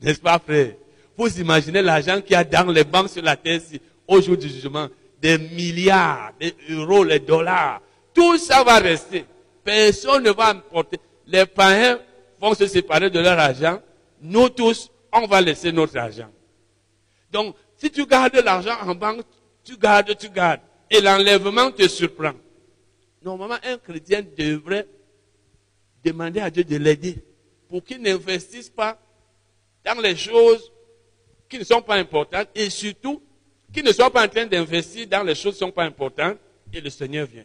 N'est-ce 0.00 0.20
pas, 0.20 0.38
frère? 0.38 0.74
Vous 1.16 1.40
imaginez 1.40 1.82
l'argent 1.82 2.20
qu'il 2.20 2.32
y 2.32 2.36
a 2.36 2.44
dans 2.44 2.70
les 2.70 2.84
banques 2.84 3.10
sur 3.10 3.22
la 3.22 3.36
terre 3.36 3.60
au 4.06 4.20
jour 4.20 4.36
du 4.36 4.48
jugement. 4.48 4.88
Des 5.20 5.38
milliards, 5.38 6.32
des 6.38 6.54
euros, 6.70 7.04
les 7.04 7.20
dollars. 7.20 7.80
Tout 8.12 8.38
ça 8.38 8.62
va 8.64 8.78
rester. 8.78 9.24
Personne 9.64 10.24
ne 10.24 10.30
va 10.30 10.54
emporter. 10.54 10.98
Les 11.26 11.46
païens 11.46 11.98
vont 12.40 12.54
se 12.54 12.66
séparer 12.66 13.10
de 13.10 13.18
leur 13.18 13.38
argent. 13.38 13.80
Nous 14.20 14.48
tous, 14.50 14.90
on 15.12 15.26
va 15.26 15.40
laisser 15.40 15.72
notre 15.72 15.96
argent. 15.98 16.30
Donc, 17.30 17.56
si 17.76 17.90
tu 17.90 18.06
gardes 18.06 18.36
l'argent 18.36 18.76
en 18.82 18.94
banque, 18.94 19.22
tu 19.64 19.76
gardes, 19.76 20.16
tu 20.16 20.28
gardes. 20.28 20.60
Et 20.90 21.00
l'enlèvement 21.00 21.70
te 21.72 21.88
surprend. 21.88 22.32
Normalement, 23.22 23.56
un 23.64 23.78
chrétien 23.78 24.22
devrait 24.36 24.86
demander 26.04 26.40
à 26.40 26.50
Dieu 26.50 26.62
de 26.62 26.76
l'aider 26.76 27.16
pour 27.68 27.82
qu'il 27.82 28.00
n'investisse 28.00 28.70
pas 28.70 28.98
dans 29.84 30.00
les 30.00 30.14
choses 30.16 30.72
qui 31.48 31.58
ne 31.58 31.64
sont 31.64 31.82
pas 31.82 31.96
importantes 31.96 32.48
et 32.54 32.70
surtout 32.70 33.22
qu'il 33.72 33.84
ne 33.84 33.92
soit 33.92 34.10
pas 34.10 34.24
en 34.24 34.28
train 34.28 34.46
d'investir 34.46 35.06
dans 35.06 35.22
les 35.22 35.34
choses 35.34 35.56
qui 35.56 35.64
ne 35.64 35.68
sont 35.68 35.72
pas 35.72 35.84
importantes 35.84 36.38
et 36.72 36.80
le 36.80 36.90
Seigneur 36.90 37.26
vient. 37.26 37.44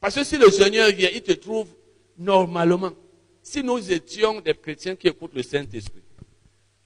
Parce 0.00 0.14
que 0.14 0.24
si 0.24 0.36
le 0.36 0.50
Seigneur 0.50 0.90
vient, 0.90 1.10
il 1.12 1.22
te 1.22 1.32
trouve 1.32 1.68
normalement. 2.18 2.92
Si 3.42 3.62
nous 3.62 3.90
étions 3.90 4.40
des 4.40 4.54
chrétiens 4.54 4.96
qui 4.96 5.08
écoutent 5.08 5.34
le 5.34 5.42
Saint-Esprit 5.42 6.02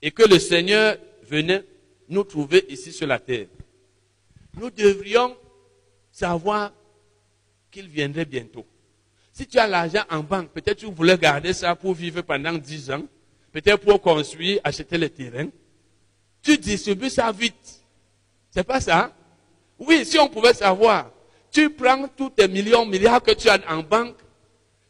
et 0.03 0.11
que 0.11 0.23
le 0.29 0.39
Seigneur 0.39 0.97
venait 1.23 1.65
nous 2.09 2.25
trouver 2.25 2.65
ici 2.69 2.93
sur 2.93 3.07
la 3.07 3.19
terre, 3.19 3.47
nous 4.55 4.71
devrions 4.71 5.37
savoir 6.11 6.73
qu'il 7.71 7.89
viendrait 7.89 8.25
bientôt. 8.25 8.67
Si 9.33 9.47
tu 9.47 9.59
as 9.59 9.69
l'argent 9.69 10.03
en 10.11 10.21
banque, 10.21 10.51
peut-être 10.51 10.79
tu 10.79 10.87
voulais 10.87 11.17
garder 11.17 11.53
ça 11.53 11.77
pour 11.77 11.95
vivre 11.95 12.23
pendant 12.23 12.53
10 12.53 12.91
ans, 12.91 13.05
peut-être 13.53 13.85
pour 13.85 14.01
construire, 14.01 14.61
acheter 14.65 14.99
le 14.99 15.09
terrain. 15.09 15.49
Tu 16.43 16.59
distribues 16.59 17.11
ça 17.11 17.31
vite. 17.31 17.85
C'est 18.59 18.65
pas 18.65 18.81
ça? 18.81 19.13
Oui, 19.79 20.05
si 20.05 20.19
on 20.19 20.29
pouvait 20.29 20.53
savoir, 20.53 21.13
tu 21.53 21.71
prends 21.71 22.09
tous 22.09 22.31
tes 22.31 22.49
millions, 22.49 22.85
milliards 22.85 23.23
que 23.23 23.31
tu 23.31 23.49
as 23.49 23.61
en 23.69 23.85
banque, 23.85 24.17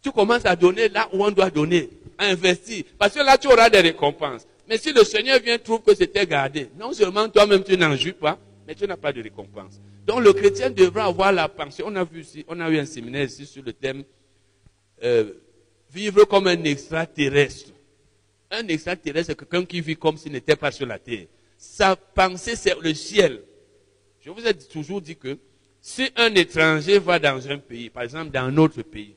tu 0.00 0.10
commences 0.10 0.46
à 0.46 0.56
donner 0.56 0.88
là 0.88 1.06
où 1.12 1.22
on 1.22 1.30
doit 1.30 1.50
donner, 1.50 1.90
à 2.16 2.28
investir. 2.28 2.84
Parce 2.98 3.12
que 3.12 3.18
là, 3.18 3.36
tu 3.36 3.46
auras 3.46 3.68
des 3.68 3.80
récompenses. 3.80 4.46
Mais 4.66 4.78
si 4.78 4.90
le 4.90 5.04
Seigneur 5.04 5.38
vient 5.40 5.58
trouve 5.58 5.82
que 5.82 5.94
c'était 5.94 6.24
gardé, 6.24 6.70
non 6.78 6.94
seulement 6.94 7.28
toi-même 7.28 7.62
tu 7.62 7.76
n'en 7.76 7.94
jouis 7.94 8.12
pas, 8.12 8.38
mais 8.66 8.74
tu 8.74 8.86
n'as 8.86 8.96
pas 8.96 9.12
de 9.12 9.22
récompense. 9.22 9.78
Donc 10.06 10.24
le 10.24 10.32
chrétien 10.32 10.70
devra 10.70 11.04
avoir 11.04 11.30
la 11.30 11.46
pensée. 11.46 11.82
On 11.84 11.94
a 11.94 12.04
vu 12.04 12.22
ici, 12.22 12.46
on 12.48 12.58
a 12.60 12.70
eu 12.70 12.78
un 12.78 12.86
séminaire 12.86 13.24
ici 13.24 13.44
sur 13.44 13.62
le 13.62 13.74
thème 13.74 14.02
euh, 15.04 15.30
vivre 15.92 16.24
comme 16.24 16.46
un 16.46 16.64
extraterrestre. 16.64 17.68
Un 18.50 18.66
extraterrestre, 18.66 19.32
c'est 19.32 19.38
quelqu'un 19.38 19.66
qui 19.66 19.82
vit 19.82 19.96
comme 19.96 20.16
s'il 20.16 20.32
n'était 20.32 20.56
pas 20.56 20.70
sur 20.70 20.86
la 20.86 20.98
terre. 20.98 21.26
Sa 21.58 21.96
pensée, 21.96 22.56
c'est 22.56 22.80
le 22.80 22.94
ciel. 22.94 23.42
Je 24.28 24.32
vous 24.34 24.46
ai 24.46 24.52
toujours 24.52 25.00
dit 25.00 25.16
que 25.16 25.38
si 25.80 26.10
un 26.14 26.34
étranger 26.34 26.98
va 26.98 27.18
dans 27.18 27.48
un 27.48 27.56
pays, 27.56 27.88
par 27.88 28.02
exemple 28.02 28.30
dans 28.30 28.42
un 28.42 28.58
autre 28.58 28.82
pays, 28.82 29.16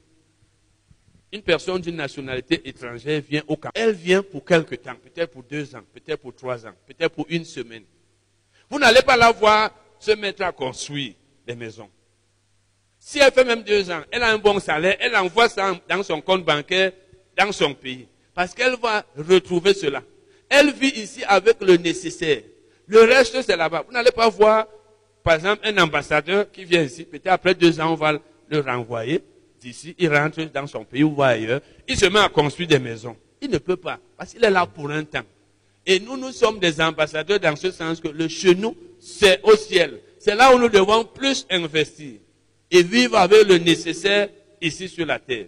une 1.34 1.42
personne 1.42 1.82
d'une 1.82 1.98
nationalité 1.98 2.62
étrangère 2.64 3.22
vient 3.22 3.44
au 3.50 3.58
camp. 3.58 3.72
Elle 3.74 3.92
vient 3.92 4.24
pour 4.24 4.46
quelque 4.46 4.76
temps, 4.76 4.96
peut-être 4.96 5.32
pour 5.32 5.44
deux 5.44 5.76
ans, 5.76 5.82
peut-être 5.94 6.22
pour 6.22 6.34
trois 6.34 6.66
ans, 6.66 6.72
peut-être 6.88 7.14
pour 7.14 7.26
une 7.28 7.44
semaine. 7.44 7.84
Vous 8.70 8.80
n'allez 8.80 9.02
pas 9.02 9.18
la 9.18 9.34
voir 9.34 9.72
se 10.00 10.12
mettre 10.12 10.44
à 10.44 10.54
construire 10.54 11.16
des 11.46 11.56
maisons. 11.56 11.90
Si 12.98 13.20
elle 13.20 13.34
fait 13.34 13.44
même 13.44 13.64
deux 13.64 13.92
ans, 13.92 14.04
elle 14.12 14.24
a 14.24 14.32
un 14.32 14.38
bon 14.38 14.62
salaire, 14.62 14.96
elle 15.02 15.18
envoie 15.18 15.50
ça 15.50 15.78
dans 15.90 16.04
son 16.04 16.22
compte 16.22 16.46
bancaire 16.46 16.94
dans 17.38 17.52
son 17.52 17.74
pays. 17.74 18.08
Parce 18.34 18.54
qu'elle 18.54 18.78
va 18.78 19.06
retrouver 19.18 19.74
cela. 19.74 20.04
Elle 20.48 20.72
vit 20.72 21.02
ici 21.02 21.22
avec 21.26 21.60
le 21.60 21.76
nécessaire. 21.76 22.44
Le 22.88 23.02
reste, 23.02 23.42
c'est 23.42 23.58
là-bas. 23.58 23.84
Vous 23.86 23.92
n'allez 23.92 24.12
pas 24.12 24.30
voir, 24.30 24.68
par 25.24 25.36
exemple, 25.36 25.62
un 25.64 25.78
ambassadeur 25.78 26.52
qui 26.52 26.66
vient 26.66 26.84
ici, 26.84 27.06
peut-être 27.06 27.28
après 27.28 27.54
deux 27.54 27.80
ans, 27.80 27.92
on 27.92 27.96
va 27.96 28.20
le 28.50 28.60
renvoyer 28.60 29.24
d'ici, 29.60 29.96
il 30.00 30.14
rentre 30.14 30.42
dans 30.46 30.68
son 30.68 30.84
pays 30.84 31.04
ou 31.04 31.22
ailleurs, 31.22 31.62
il 31.88 31.96
se 31.96 32.08
met 32.08 32.20
à 32.20 32.30
construire 32.30 32.68
des 32.68 32.80
maisons. 32.80 33.16
Il 33.42 33.50
ne 33.50 33.58
peut 33.60 33.76
pas, 33.76 34.00
parce 34.18 34.34
qu'il 34.34 34.44
est 34.44 34.50
là 34.50 34.66
pour 34.66 34.90
un 34.90 35.04
temps. 35.04 35.24
Et 35.86 36.00
nous, 36.00 36.18
nous 36.18 36.32
sommes 36.32 36.60
des 36.60 36.80
ambassadeurs 36.82 37.40
dans 37.40 37.56
ce 37.56 37.72
sens 37.72 38.00
que 38.00 38.08
le 38.08 38.28
chenou, 38.28 38.76
c'est 39.00 39.42
au 39.44 39.56
ciel. 39.56 40.00
C'est 40.20 40.36
là 40.36 40.56
où 40.56 40.60
nous 40.60 40.70
devons 40.70 41.04
plus 41.06 41.46
investir 41.50 42.20
et 42.70 42.84
vivre 42.84 43.18
avec 43.18 43.48
le 43.48 43.58
nécessaire 43.58 44.30
ici 44.62 44.88
sur 44.88 45.06
la 45.06 45.20
terre. 45.20 45.48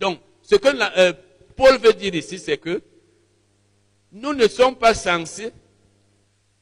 Donc, 0.00 0.18
ce 0.42 0.56
que 0.56 0.68
euh, 0.98 1.12
Paul 1.56 1.78
veut 1.78 1.92
dire 1.92 2.14
ici, 2.14 2.38
c'est 2.38 2.56
que 2.56 2.82
nous 4.12 4.32
ne 4.32 4.48
sommes 4.48 4.76
pas 4.76 4.94
censés 4.94 5.50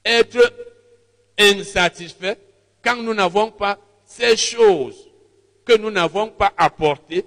être 0.05 0.53
insatisfaits 1.39 2.37
quand 2.85 3.03
nous 3.03 3.15
n'avons 3.15 3.51
pas 3.51 3.79
ces 4.05 4.37
choses 4.37 5.11
que 5.65 5.77
nous 5.77 5.91
n'avons 5.91 6.29
pas 6.29 6.53
apportées 6.57 7.25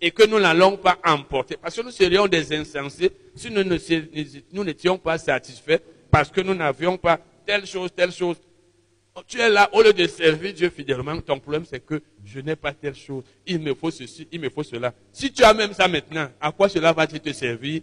et 0.00 0.10
que 0.10 0.26
nous 0.26 0.40
n'allons 0.40 0.76
pas 0.76 0.98
emporter. 1.04 1.56
Parce 1.56 1.76
que 1.76 1.82
nous 1.82 1.90
serions 1.90 2.26
des 2.26 2.54
insensés 2.54 3.10
si 3.34 3.50
nous 3.50 4.64
n'étions 4.64 4.98
pas 4.98 5.18
satisfaits 5.18 5.80
parce 6.10 6.30
que 6.30 6.40
nous 6.40 6.54
n'avions 6.54 6.96
pas 6.96 7.18
telle 7.46 7.66
chose, 7.66 7.90
telle 7.94 8.12
chose. 8.12 8.36
Tu 9.26 9.40
es 9.40 9.48
là, 9.48 9.70
au 9.72 9.82
lieu 9.82 9.94
de 9.94 10.06
servir 10.06 10.52
Dieu 10.52 10.68
fidèlement, 10.68 11.18
ton 11.22 11.38
problème 11.38 11.64
c'est 11.64 11.80
que 11.80 12.02
je 12.24 12.40
n'ai 12.40 12.56
pas 12.56 12.72
telle 12.72 12.94
chose. 12.94 13.24
Il 13.46 13.60
me 13.60 13.72
faut 13.74 13.90
ceci, 13.90 14.28
il 14.30 14.40
me 14.40 14.50
faut 14.50 14.62
cela. 14.62 14.92
Si 15.12 15.32
tu 15.32 15.42
as 15.42 15.54
même 15.54 15.72
ça 15.72 15.88
maintenant, 15.88 16.28
à 16.40 16.52
quoi 16.52 16.68
cela 16.68 16.92
va-t-il 16.92 17.20
te 17.20 17.32
servir 17.32 17.80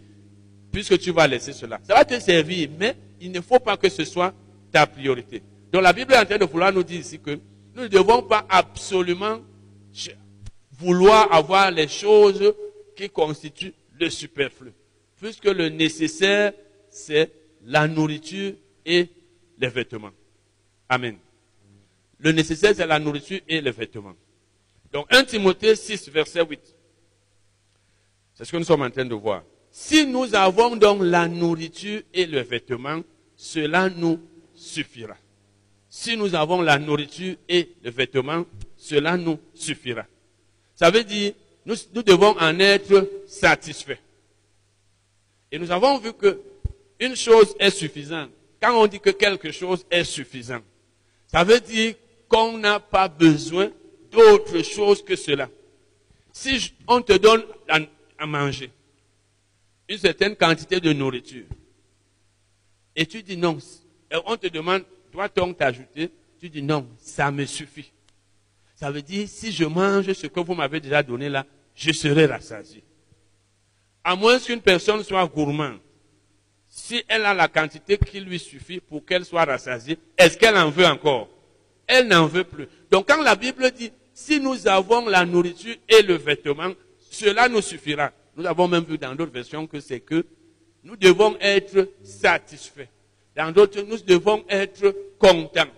puisque 0.70 0.98
tu 0.98 1.10
vas 1.10 1.26
laisser 1.26 1.52
cela? 1.52 1.80
Ça 1.82 1.94
va 1.94 2.04
te 2.04 2.18
servir, 2.20 2.68
mais 2.78 2.94
il 3.20 3.32
ne 3.32 3.40
faut 3.40 3.58
pas 3.58 3.76
que 3.76 3.88
ce 3.88 4.04
soit 4.04 4.32
ta 4.70 4.86
priorité. 4.86 5.42
Donc 5.74 5.82
la 5.82 5.92
Bible 5.92 6.12
est 6.12 6.18
en 6.18 6.24
train 6.24 6.38
de 6.38 6.44
vouloir 6.44 6.72
nous 6.72 6.84
dire 6.84 7.00
ici 7.00 7.18
que 7.18 7.32
nous 7.74 7.82
ne 7.82 7.88
devons 7.88 8.22
pas 8.22 8.46
absolument 8.48 9.40
vouloir 10.70 11.32
avoir 11.32 11.72
les 11.72 11.88
choses 11.88 12.54
qui 12.94 13.10
constituent 13.10 13.74
le 13.98 14.08
superflu. 14.08 14.72
Puisque 15.20 15.46
le 15.46 15.70
nécessaire, 15.70 16.52
c'est 16.88 17.32
la 17.64 17.88
nourriture 17.88 18.52
et 18.86 19.08
les 19.58 19.66
vêtements. 19.66 20.12
Amen. 20.88 21.16
Le 22.20 22.30
nécessaire, 22.30 22.72
c'est 22.76 22.86
la 22.86 23.00
nourriture 23.00 23.40
et 23.48 23.60
les 23.60 23.72
vêtements. 23.72 24.14
Donc 24.92 25.06
1 25.10 25.24
Timothée 25.24 25.74
6, 25.74 26.08
verset 26.08 26.46
8. 26.48 26.60
C'est 28.34 28.44
ce 28.44 28.52
que 28.52 28.58
nous 28.58 28.62
sommes 28.62 28.82
en 28.82 28.90
train 28.90 29.06
de 29.06 29.14
voir. 29.16 29.42
Si 29.72 30.06
nous 30.06 30.36
avons 30.36 30.76
donc 30.76 31.00
la 31.02 31.26
nourriture 31.26 32.02
et 32.12 32.26
le 32.26 32.42
vêtement, 32.42 33.00
cela 33.34 33.90
nous 33.90 34.20
suffira. 34.54 35.16
Si 35.96 36.16
nous 36.16 36.34
avons 36.34 36.60
la 36.60 36.76
nourriture 36.76 37.36
et 37.48 37.70
le 37.80 37.88
vêtement, 37.88 38.44
cela 38.76 39.16
nous 39.16 39.38
suffira. 39.54 40.04
Ça 40.74 40.90
veut 40.90 41.04
dire, 41.04 41.34
nous, 41.64 41.76
devons 42.02 42.36
en 42.36 42.58
être 42.58 43.08
satisfaits. 43.28 44.00
Et 45.52 45.58
nous 45.58 45.70
avons 45.70 45.98
vu 45.98 46.12
que 46.12 46.40
une 46.98 47.14
chose 47.14 47.54
est 47.60 47.70
suffisante. 47.70 48.30
Quand 48.60 48.76
on 48.76 48.88
dit 48.88 48.98
que 48.98 49.10
quelque 49.10 49.52
chose 49.52 49.86
est 49.88 50.02
suffisant, 50.02 50.58
ça 51.28 51.44
veut 51.44 51.60
dire 51.60 51.94
qu'on 52.26 52.58
n'a 52.58 52.80
pas 52.80 53.06
besoin 53.06 53.70
d'autre 54.10 54.62
chose 54.62 55.00
que 55.00 55.14
cela. 55.14 55.48
Si 56.32 56.74
on 56.88 57.02
te 57.02 57.12
donne 57.12 57.44
à 58.18 58.26
manger 58.26 58.68
une 59.88 59.98
certaine 59.98 60.34
quantité 60.34 60.80
de 60.80 60.92
nourriture, 60.92 61.46
et 62.96 63.06
tu 63.06 63.22
dis 63.22 63.36
non, 63.36 63.58
on 64.26 64.36
te 64.36 64.48
demande, 64.48 64.82
doit-on 65.14 65.54
t'ajouter? 65.54 66.10
Tu 66.40 66.50
dis 66.50 66.62
non, 66.62 66.86
ça 66.98 67.30
me 67.30 67.46
suffit. 67.46 67.92
Ça 68.74 68.90
veut 68.90 69.00
dire, 69.00 69.28
si 69.28 69.52
je 69.52 69.64
mange 69.64 70.12
ce 70.12 70.26
que 70.26 70.40
vous 70.40 70.54
m'avez 70.54 70.80
déjà 70.80 71.02
donné 71.02 71.28
là, 71.28 71.46
je 71.74 71.92
serai 71.92 72.26
rassasié. 72.26 72.82
À 74.02 74.16
moins 74.16 74.38
qu'une 74.38 74.60
personne 74.60 75.02
soit 75.02 75.26
gourmande, 75.26 75.78
si 76.68 77.02
elle 77.08 77.24
a 77.24 77.32
la 77.32 77.48
quantité 77.48 77.96
qui 77.96 78.20
lui 78.20 78.38
suffit 78.38 78.80
pour 78.80 79.04
qu'elle 79.04 79.24
soit 79.24 79.44
rassasiée, 79.44 79.96
est-ce 80.18 80.36
qu'elle 80.36 80.56
en 80.56 80.70
veut 80.70 80.86
encore? 80.86 81.28
Elle 81.86 82.08
n'en 82.08 82.26
veut 82.26 82.44
plus. 82.44 82.66
Donc 82.90 83.08
quand 83.08 83.22
la 83.22 83.36
Bible 83.36 83.70
dit, 83.70 83.92
si 84.12 84.40
nous 84.40 84.66
avons 84.66 85.06
la 85.06 85.24
nourriture 85.24 85.76
et 85.88 86.02
le 86.02 86.14
vêtement, 86.14 86.72
cela 87.10 87.48
nous 87.48 87.62
suffira. 87.62 88.12
Nous 88.36 88.44
avons 88.44 88.66
même 88.66 88.84
vu 88.84 88.98
dans 88.98 89.14
d'autres 89.14 89.32
versions 89.32 89.66
que 89.66 89.78
c'est 89.78 90.00
que 90.00 90.26
nous 90.82 90.96
devons 90.96 91.36
être 91.40 91.88
satisfaits. 92.02 92.88
Dans 93.36 93.50
d'autres, 93.50 93.80
nous 93.82 93.98
devons 93.98 94.44
être 94.48 94.94
contents. 95.18 95.70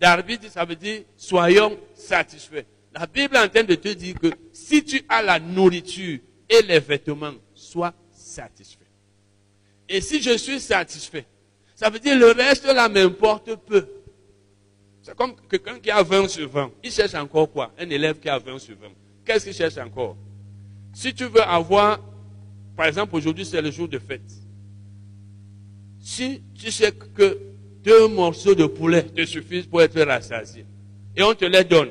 D'arbitre, 0.00 0.50
ça 0.50 0.64
veut 0.64 0.76
dire 0.76 1.02
soyons 1.16 1.78
satisfaits. 1.94 2.64
La 2.94 3.06
Bible 3.06 3.36
est 3.36 3.40
en 3.40 3.48
train 3.48 3.64
de 3.64 3.74
te 3.74 3.88
dire 3.88 4.14
que 4.18 4.28
si 4.52 4.84
tu 4.84 5.02
as 5.08 5.22
la 5.22 5.38
nourriture 5.38 6.18
et 6.48 6.62
les 6.62 6.80
vêtements, 6.80 7.34
sois 7.54 7.92
satisfait. 8.12 8.86
Et 9.88 10.00
si 10.00 10.22
je 10.22 10.36
suis 10.36 10.60
satisfait, 10.60 11.26
ça 11.74 11.90
veut 11.90 11.98
dire 11.98 12.18
le 12.18 12.32
reste 12.32 12.66
là 12.66 12.88
m'importe 12.88 13.54
peu. 13.56 13.86
C'est 15.02 15.14
comme 15.14 15.34
quelqu'un 15.48 15.78
qui 15.78 15.90
a 15.90 16.02
20 16.02 16.28
sur 16.28 16.48
20. 16.48 16.70
Il 16.82 16.90
cherche 16.90 17.14
encore 17.14 17.50
quoi? 17.50 17.72
Un 17.78 17.88
élève 17.88 18.18
qui 18.18 18.28
a 18.28 18.38
20 18.38 18.58
sur 18.58 18.76
20. 18.76 18.88
Qu'est-ce 19.24 19.44
qu'il 19.44 19.54
cherche 19.54 19.78
encore? 19.78 20.16
Si 20.92 21.14
tu 21.14 21.24
veux 21.24 21.42
avoir, 21.42 22.00
par 22.76 22.86
exemple, 22.86 23.14
aujourd'hui 23.14 23.44
c'est 23.44 23.62
le 23.62 23.70
jour 23.70 23.88
de 23.88 23.98
fête. 23.98 24.22
Si 26.10 26.40
tu 26.54 26.70
sais 26.72 26.90
que 26.90 27.38
deux 27.84 28.08
morceaux 28.08 28.54
de 28.54 28.64
poulet 28.64 29.02
te 29.02 29.26
suffisent 29.26 29.66
pour 29.66 29.82
être 29.82 30.00
rassasié, 30.00 30.64
et 31.14 31.22
on 31.22 31.34
te 31.34 31.44
les 31.44 31.64
donne, 31.64 31.90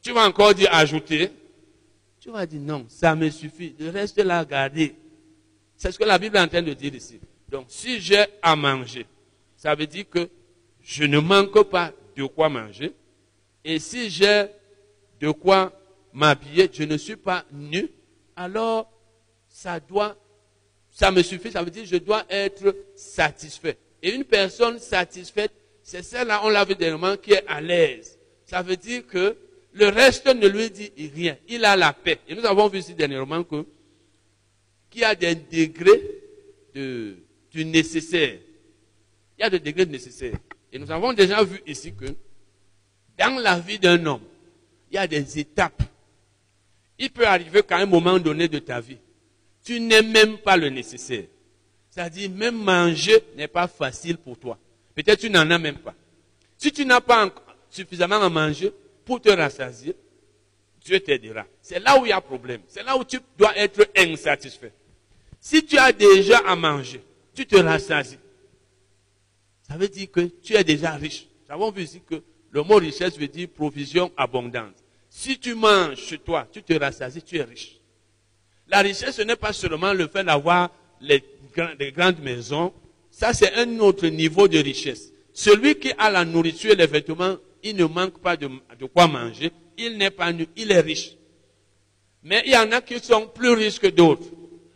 tu 0.00 0.10
vas 0.12 0.26
encore 0.26 0.54
dire 0.54 0.70
ajouter, 0.72 1.30
tu 2.18 2.30
vas 2.30 2.46
dire 2.46 2.62
non, 2.62 2.86
ça 2.88 3.14
me 3.14 3.28
suffit, 3.28 3.74
le 3.78 3.90
reste 3.90 4.16
là, 4.20 4.42
garder. 4.46 4.94
C'est 5.76 5.92
ce 5.92 5.98
que 5.98 6.04
la 6.04 6.18
Bible 6.18 6.38
est 6.38 6.40
en 6.40 6.48
train 6.48 6.62
de 6.62 6.72
dire 6.72 6.94
ici. 6.94 7.20
Donc, 7.50 7.66
si 7.68 8.00
j'ai 8.00 8.24
à 8.40 8.56
manger, 8.56 9.04
ça 9.54 9.74
veut 9.74 9.86
dire 9.86 10.08
que 10.08 10.30
je 10.82 11.04
ne 11.04 11.18
manque 11.18 11.62
pas 11.64 11.92
de 12.16 12.24
quoi 12.24 12.48
manger. 12.48 12.94
Et 13.62 13.78
si 13.78 14.08
j'ai 14.08 14.46
de 15.20 15.30
quoi 15.30 15.78
m'habiller, 16.14 16.70
je 16.72 16.84
ne 16.84 16.96
suis 16.96 17.16
pas 17.16 17.44
nu, 17.52 17.86
alors 18.34 18.90
ça 19.46 19.78
doit, 19.78 20.16
ça 21.00 21.10
me 21.10 21.22
suffit, 21.22 21.50
ça 21.50 21.62
veut 21.62 21.70
dire 21.70 21.84
que 21.84 21.88
je 21.88 21.96
dois 21.96 22.26
être 22.28 22.76
satisfait. 22.94 23.78
Et 24.02 24.14
une 24.14 24.24
personne 24.24 24.78
satisfaite, 24.78 25.50
c'est 25.82 26.02
celle-là, 26.02 26.42
on 26.44 26.50
l'a 26.50 26.62
vu 26.62 26.74
dernièrement, 26.74 27.16
qui 27.16 27.32
est 27.32 27.42
à 27.48 27.58
l'aise. 27.62 28.18
Ça 28.44 28.60
veut 28.60 28.76
dire 28.76 29.06
que 29.06 29.34
le 29.72 29.88
reste 29.88 30.26
ne 30.26 30.46
lui 30.46 30.68
dit 30.68 30.92
rien. 31.14 31.38
Il 31.48 31.64
a 31.64 31.74
la 31.74 31.94
paix. 31.94 32.18
Et 32.28 32.34
nous 32.34 32.44
avons 32.44 32.68
vu 32.68 32.80
ici 32.80 32.92
dernièrement 32.92 33.42
que 33.44 33.64
qu'il 34.90 35.00
y 35.00 35.04
a 35.04 35.14
des 35.14 35.36
degrés 35.36 36.02
de, 36.74 37.16
du 37.50 37.64
nécessaire. 37.64 38.36
Il 39.38 39.40
y 39.40 39.44
a 39.44 39.48
des 39.48 39.60
degrés 39.60 39.86
de 39.86 39.92
nécessaire. 39.92 40.36
Et 40.70 40.78
nous 40.78 40.90
avons 40.90 41.14
déjà 41.14 41.42
vu 41.42 41.62
ici 41.66 41.94
que 41.94 42.14
dans 43.18 43.40
la 43.40 43.58
vie 43.58 43.78
d'un 43.78 44.04
homme, 44.04 44.24
il 44.90 44.96
y 44.96 44.98
a 44.98 45.06
des 45.06 45.38
étapes. 45.38 45.82
Il 46.98 47.08
peut 47.08 47.26
arriver 47.26 47.62
qu'à 47.62 47.78
un 47.78 47.86
moment 47.86 48.18
donné 48.18 48.48
de 48.48 48.58
ta 48.58 48.82
vie, 48.82 48.98
tu 49.64 49.80
n'aimes 49.80 50.10
même 50.10 50.38
pas 50.38 50.56
le 50.56 50.68
nécessaire. 50.68 51.24
C'est-à-dire, 51.90 52.30
même 52.30 52.56
manger 52.56 53.18
n'est 53.36 53.48
pas 53.48 53.66
facile 53.66 54.16
pour 54.16 54.38
toi. 54.38 54.58
Peut-être 54.94 55.20
tu 55.20 55.30
n'en 55.30 55.50
as 55.50 55.58
même 55.58 55.78
pas. 55.78 55.94
Si 56.56 56.72
tu 56.72 56.84
n'as 56.84 57.00
pas 57.00 57.32
suffisamment 57.68 58.22
à 58.22 58.28
manger 58.28 58.72
pour 59.04 59.20
te 59.20 59.30
rassasier, 59.30 59.96
Dieu 60.84 61.00
t'aidera. 61.00 61.46
C'est 61.60 61.78
là 61.78 61.98
où 61.98 62.06
il 62.06 62.10
y 62.10 62.12
a 62.12 62.20
problème. 62.20 62.62
C'est 62.68 62.82
là 62.82 62.96
où 62.96 63.04
tu 63.04 63.18
dois 63.36 63.56
être 63.56 63.88
insatisfait. 63.96 64.72
Si 65.40 65.64
tu 65.64 65.78
as 65.78 65.92
déjà 65.92 66.38
à 66.38 66.54
manger, 66.54 67.02
tu 67.34 67.46
te 67.46 67.56
rassasies. 67.56 68.18
Ça 69.66 69.76
veut 69.76 69.88
dire 69.88 70.10
que 70.10 70.20
tu 70.42 70.54
es 70.54 70.64
déjà 70.64 70.92
riche. 70.92 71.26
Nous 71.48 71.54
avons 71.54 71.70
vu 71.70 71.82
ici 71.82 72.00
que 72.06 72.22
le 72.50 72.62
mot 72.62 72.76
richesse 72.76 73.18
veut 73.18 73.28
dire 73.28 73.48
provision 73.48 74.12
abondante. 74.16 74.74
Si 75.08 75.38
tu 75.38 75.54
manges 75.54 75.96
chez 75.96 76.18
toi, 76.18 76.46
tu 76.52 76.62
te 76.62 76.72
rassasies, 76.72 77.22
tu 77.22 77.36
es 77.36 77.42
riche. 77.42 77.79
La 78.70 78.82
richesse, 78.82 79.16
ce 79.16 79.22
n'est 79.22 79.36
pas 79.36 79.52
seulement 79.52 79.92
le 79.92 80.06
fait 80.06 80.22
d'avoir 80.22 80.70
les, 81.00 81.22
grandes 81.92 82.20
maisons. 82.20 82.72
Ça, 83.10 83.32
c'est 83.32 83.52
un 83.54 83.78
autre 83.80 84.06
niveau 84.06 84.46
de 84.46 84.58
richesse. 84.58 85.12
Celui 85.32 85.74
qui 85.76 85.92
a 85.98 86.10
la 86.10 86.24
nourriture 86.24 86.70
et 86.72 86.76
les 86.76 86.86
vêtements, 86.86 87.36
il 87.64 87.76
ne 87.76 87.84
manque 87.84 88.20
pas 88.20 88.36
de, 88.36 88.48
quoi 88.92 89.08
manger. 89.08 89.50
Il 89.76 89.98
n'est 89.98 90.10
pas 90.10 90.30
il 90.56 90.70
est 90.70 90.80
riche. 90.80 91.16
Mais 92.22 92.42
il 92.46 92.52
y 92.52 92.56
en 92.56 92.70
a 92.70 92.80
qui 92.80 93.00
sont 93.00 93.26
plus 93.26 93.50
riches 93.50 93.80
que 93.80 93.88
d'autres. 93.88 94.28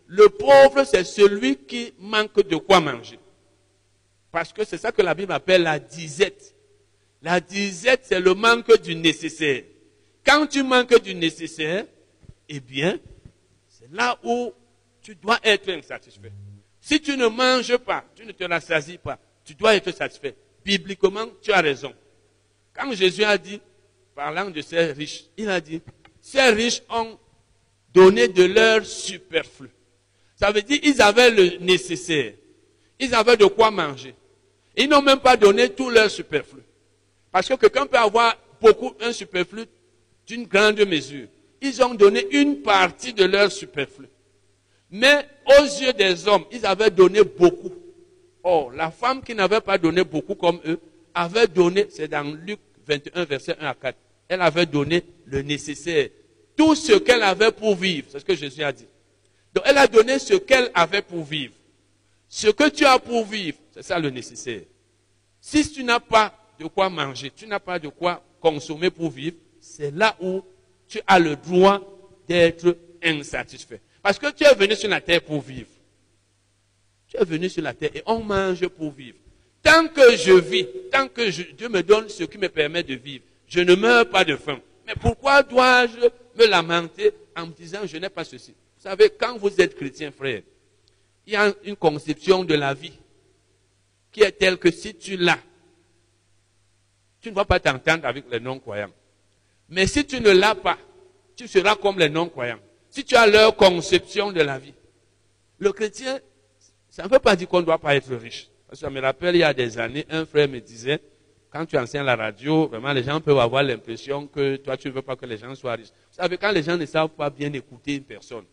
Le 0.07 0.29
pauvre, 0.29 0.85
c'est 0.85 1.05
celui 1.05 1.57
qui 1.57 1.93
manque 1.99 2.47
de 2.49 2.57
quoi 2.57 2.81
manger. 2.81 3.19
Parce 4.33 4.53
que 4.53 4.65
c'est 4.65 4.79
ça 4.79 4.91
que 4.91 5.03
la 5.03 5.15
Bible 5.15 5.33
appelle 5.33 5.63
la 5.63 5.79
disette. 5.79 6.55
La 7.23 7.41
disette, 7.41 8.01
c'est 8.05 8.21
le 8.21 8.35
manque 8.35 8.83
du 8.83 8.97
nécessaire. 8.97 9.63
Quand 10.27 10.47
tu 10.47 10.63
manques 10.63 11.01
du 11.03 11.15
nécessaire, 11.15 11.85
eh 12.49 12.61
bien, 12.61 12.99
là 13.93 14.19
où 14.23 14.53
tu 15.03 15.15
dois 15.15 15.39
être 15.43 15.69
insatisfait. 15.71 16.33
Si 16.81 17.01
tu 17.01 17.17
ne 17.17 17.27
manges 17.27 17.77
pas, 17.79 18.05
tu 18.15 18.27
ne 18.27 18.33
te 18.33 18.45
rassasies 18.45 18.99
pas, 18.99 19.19
tu 19.45 19.55
dois 19.55 19.75
être 19.75 19.91
satisfait. 19.91 20.35
Bibliquement, 20.65 21.27
tu 21.43 21.53
as 21.53 21.61
raison. 21.61 21.93
Quand 22.75 22.93
Jésus 22.93 23.25
a 23.25 23.39
dit, 23.39 23.61
parlant 24.15 24.51
de 24.51 24.61
ces 24.61 24.93
riches, 24.93 25.25
il 25.37 25.49
a 25.49 25.61
dit, 25.61 25.81
ces 26.21 26.51
riches 26.51 26.83
ont 26.89 27.19
donné 27.93 28.29
de 28.29 28.45
leur 28.45 28.85
superflu. 28.85 29.71
Ça 30.37 30.51
veut 30.51 30.63
dire 30.63 30.81
qu'ils 30.81 31.01
avaient 31.01 31.31
le 31.31 31.59
nécessaire. 31.59 32.35
Ils 32.99 33.15
avaient 33.15 33.37
de 33.37 33.47
quoi 33.47 33.71
manger. 33.71 34.15
Ils 34.77 34.89
n'ont 34.89 35.03
même 35.03 35.21
pas 35.21 35.37
donné 35.37 35.71
tout 35.71 35.91
leur 35.91 36.11
superflu. 36.11 36.61
Parce 37.31 37.49
que 37.49 37.55
quelqu'un 37.55 37.87
peut 37.87 37.99
avoir 37.99 38.37
beaucoup, 38.61 38.95
un 39.01 39.13
superflu 39.13 39.65
d'une 40.27 40.47
grande 40.47 40.81
mesure. 40.81 41.29
Ils 41.61 41.83
ont 41.83 41.95
donné 41.95 42.27
une 42.31 42.63
partie 42.63 43.13
de 43.13 43.25
leur 43.25 43.51
superflu. 43.51 44.07
Mais 44.91 45.27
aux 45.47 45.65
yeux 45.65 45.93
des 45.93 46.29
hommes, 46.29 46.45
ils 46.53 46.65
avaient 46.65 46.91
donné 46.91 47.23
beaucoup. 47.23 47.73
Or, 48.43 48.71
la 48.73 48.91
femme 48.91 49.23
qui 49.23 49.35
n'avait 49.35 49.61
pas 49.61 49.79
donné 49.79 50.05
beaucoup 50.05 50.35
comme 50.35 50.61
eux, 50.67 50.79
avait 51.15 51.47
donné, 51.47 51.87
c'est 51.91 52.09
dans 52.09 52.23
Luc 52.23 52.59
21, 52.87 53.25
verset 53.25 53.57
1 53.59 53.67
à 53.67 53.75
4, 53.75 53.97
elle 54.29 54.43
avait 54.43 54.67
donné 54.67 55.03
le 55.25 55.43
nécessaire. 55.43 56.09
Tout 56.57 56.75
ce 56.75 56.93
qu'elle 56.95 57.23
avait 57.23 57.53
pour 57.53 57.75
vivre, 57.75 58.07
c'est 58.11 58.21
ce 58.21 58.25
que 58.25 58.35
Jésus 58.35 58.63
a 58.63 58.73
dit. 58.73 58.87
Donc, 59.55 59.65
elle 59.67 59.79
a 59.79 59.87
donné 59.87 60.19
ce 60.19 60.35
qu'elle 60.35 60.71
avait 60.75 61.03
pour 61.03 61.25
vivre. 61.25 61.55
Ce 62.29 62.49
que 62.49 62.69
tu 62.69 62.85
as 62.85 62.99
pour 62.99 63.25
vivre, 63.25 63.59
c'est 63.73 63.83
ça 63.83 63.99
le 63.99 64.11
nécessaire. 64.11 64.63
Si 65.41 65.71
tu 65.73 65.85
n'as 65.85 66.01
pas 66.01 66.35
de 66.59 66.67
quoi 66.67 66.91
manger, 66.91 67.31
tu 67.35 67.47
n'as 67.47 67.61
pas 67.61 67.79
de 67.79 67.89
quoi 67.89 68.23
consommer 68.41 68.91
pour 68.91 69.11
vivre, 69.11 69.37
c'est 69.61 69.91
là 69.91 70.17
où 70.21 70.43
tu 70.95 71.01
as 71.09 71.19
le 71.19 71.35
droit 71.35 71.81
d'être 72.29 72.77
insatisfait. 73.03 73.81
Parce 74.01 74.17
que 74.17 74.31
tu 74.31 74.45
es 74.45 74.55
venu 74.55 74.77
sur 74.77 74.89
la 74.89 75.01
terre 75.01 75.23
pour 75.23 75.41
vivre. 75.41 75.67
Tu 77.09 77.17
es 77.17 77.25
venu 77.25 77.49
sur 77.49 77.65
la 77.65 77.75
terre 77.75 77.91
et 77.95 78.03
on 78.07 78.21
mange 78.21 78.69
pour 78.69 78.93
vivre. 78.93 79.19
Tant 79.61 79.89
que 79.89 80.17
je 80.17 80.33
vis, 80.33 80.69
tant 80.93 81.09
que 81.09 81.29
Dieu 81.53 81.69
me 81.69 81.83
donne 81.83 82.09
ce 82.09 82.23
qui 82.23 82.39
me 82.39 82.49
permet 82.49 82.85
de 82.85 82.95
vivre, 82.95 83.25
je 83.49 83.59
ne 83.59 83.75
meurs 83.75 84.09
pas 84.09 84.25
de 84.25 84.37
faim. 84.37 84.61
Mais 84.87 84.95
pourquoi 84.95 85.43
dois-je 85.43 85.97
me 86.39 86.47
lamenter 86.47 87.11
en 87.35 87.49
me 87.49 87.53
disant 87.53 87.81
je 87.87 87.97
n'ai 87.97 88.09
pas 88.09 88.23
ceci? 88.23 88.53
Vous 88.53 88.83
savez, 88.83 89.11
quand 89.11 89.37
vous 89.37 89.61
êtes 89.61 89.75
chrétien, 89.75 90.13
frère, 90.13 90.43
il 91.27 91.33
y 91.33 91.37
a 91.37 91.53
une 91.65 91.75
conception 91.75 92.45
de 92.45 92.55
la 92.55 92.73
vie 92.73 92.93
qui 94.13 94.23
est 94.23 94.31
telle 94.31 94.59
que 94.59 94.71
si 94.71 94.95
tu 94.95 95.17
l'as, 95.17 95.41
tu 97.21 97.31
ne 97.31 97.35
vas 97.35 97.47
pas 97.47 97.59
t'entendre 97.59 98.07
avec 98.07 98.27
les 98.31 98.39
non-croyants. 98.39 98.93
Mais 99.69 99.87
si 99.87 100.05
tu 100.05 100.21
ne 100.21 100.31
l'as 100.31 100.55
pas, 100.55 100.79
tu 101.37 101.49
seras 101.49 101.77
comme 101.77 101.99
les 101.99 102.09
non-croyants. 102.09 102.61
Si 102.91 103.05
tu 103.05 103.17
as 103.17 103.27
leur 103.27 103.57
conception 103.57 104.31
de 104.31 104.41
la 104.41 104.59
vie. 104.59 104.75
Le 105.59 105.73
chrétien, 105.73 106.21
ça 106.91 107.05
ne 107.05 107.09
veut 107.09 107.19
pas 107.19 107.35
dire 107.35 107.49
qu'on 107.49 107.61
ne 107.61 107.67
doit 107.67 107.79
pas 107.79 107.97
être 107.97 108.15
riche. 108.15 108.49
Parce 108.67 108.81
que 108.81 108.87
ça 108.87 108.91
me 108.91 109.01
rappelle, 109.01 109.35
il 109.35 109.39
y 109.39 109.43
a 109.43 109.55
des 109.55 109.79
années, 109.79 110.07
un 110.11 110.25
frère 110.27 110.49
me 110.49 110.61
disait, 110.61 111.01
quand 111.51 111.67
tu 111.67 111.79
enseignes 111.79 112.05
la 112.05 112.17
radio, 112.17 112.67
vraiment, 112.67 112.93
les 112.93 113.03
gens 113.03 113.21
peuvent 113.21 113.39
avoir 113.39 113.63
l'impression 113.63 114.27
que 114.27 114.57
toi, 114.57 114.77
tu 114.77 114.89
ne 114.89 114.93
veux 114.93 115.03
pas 115.03 115.17
que 115.17 115.27
les 115.27 115.39
gens 115.39 115.55
soient 115.55 115.75
riches. 115.75 115.93
Vous 116.11 116.17
savez, 116.17 116.37
quand 116.37 116.51
les 116.51 116.63
gens 116.63 116.77
ne 116.77 116.87
savent 116.87 117.11
pas 117.11 117.31
bien 117.31 117.53
écouter 117.53 117.95
une 117.95 118.05
personne, 118.05 118.45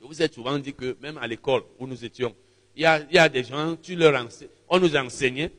vous 0.00 0.22
êtes 0.22 0.34
souvent 0.34 0.58
dit 0.58 0.74
que 0.74 0.96
même 1.00 1.18
à 1.18 1.26
l'école 1.26 1.62
où 1.78 1.86
nous 1.86 2.04
étions, 2.04 2.34
il 2.76 2.82
y 2.82 2.86
a, 2.86 3.00
il 3.00 3.14
y 3.14 3.18
a 3.18 3.28
des 3.28 3.42
gens, 3.42 3.76
tu 3.76 3.96
leur 3.96 4.14
enseignes, 4.14 4.48
on 4.68 4.78
nous 4.78 4.94
enseignait, 4.96 5.50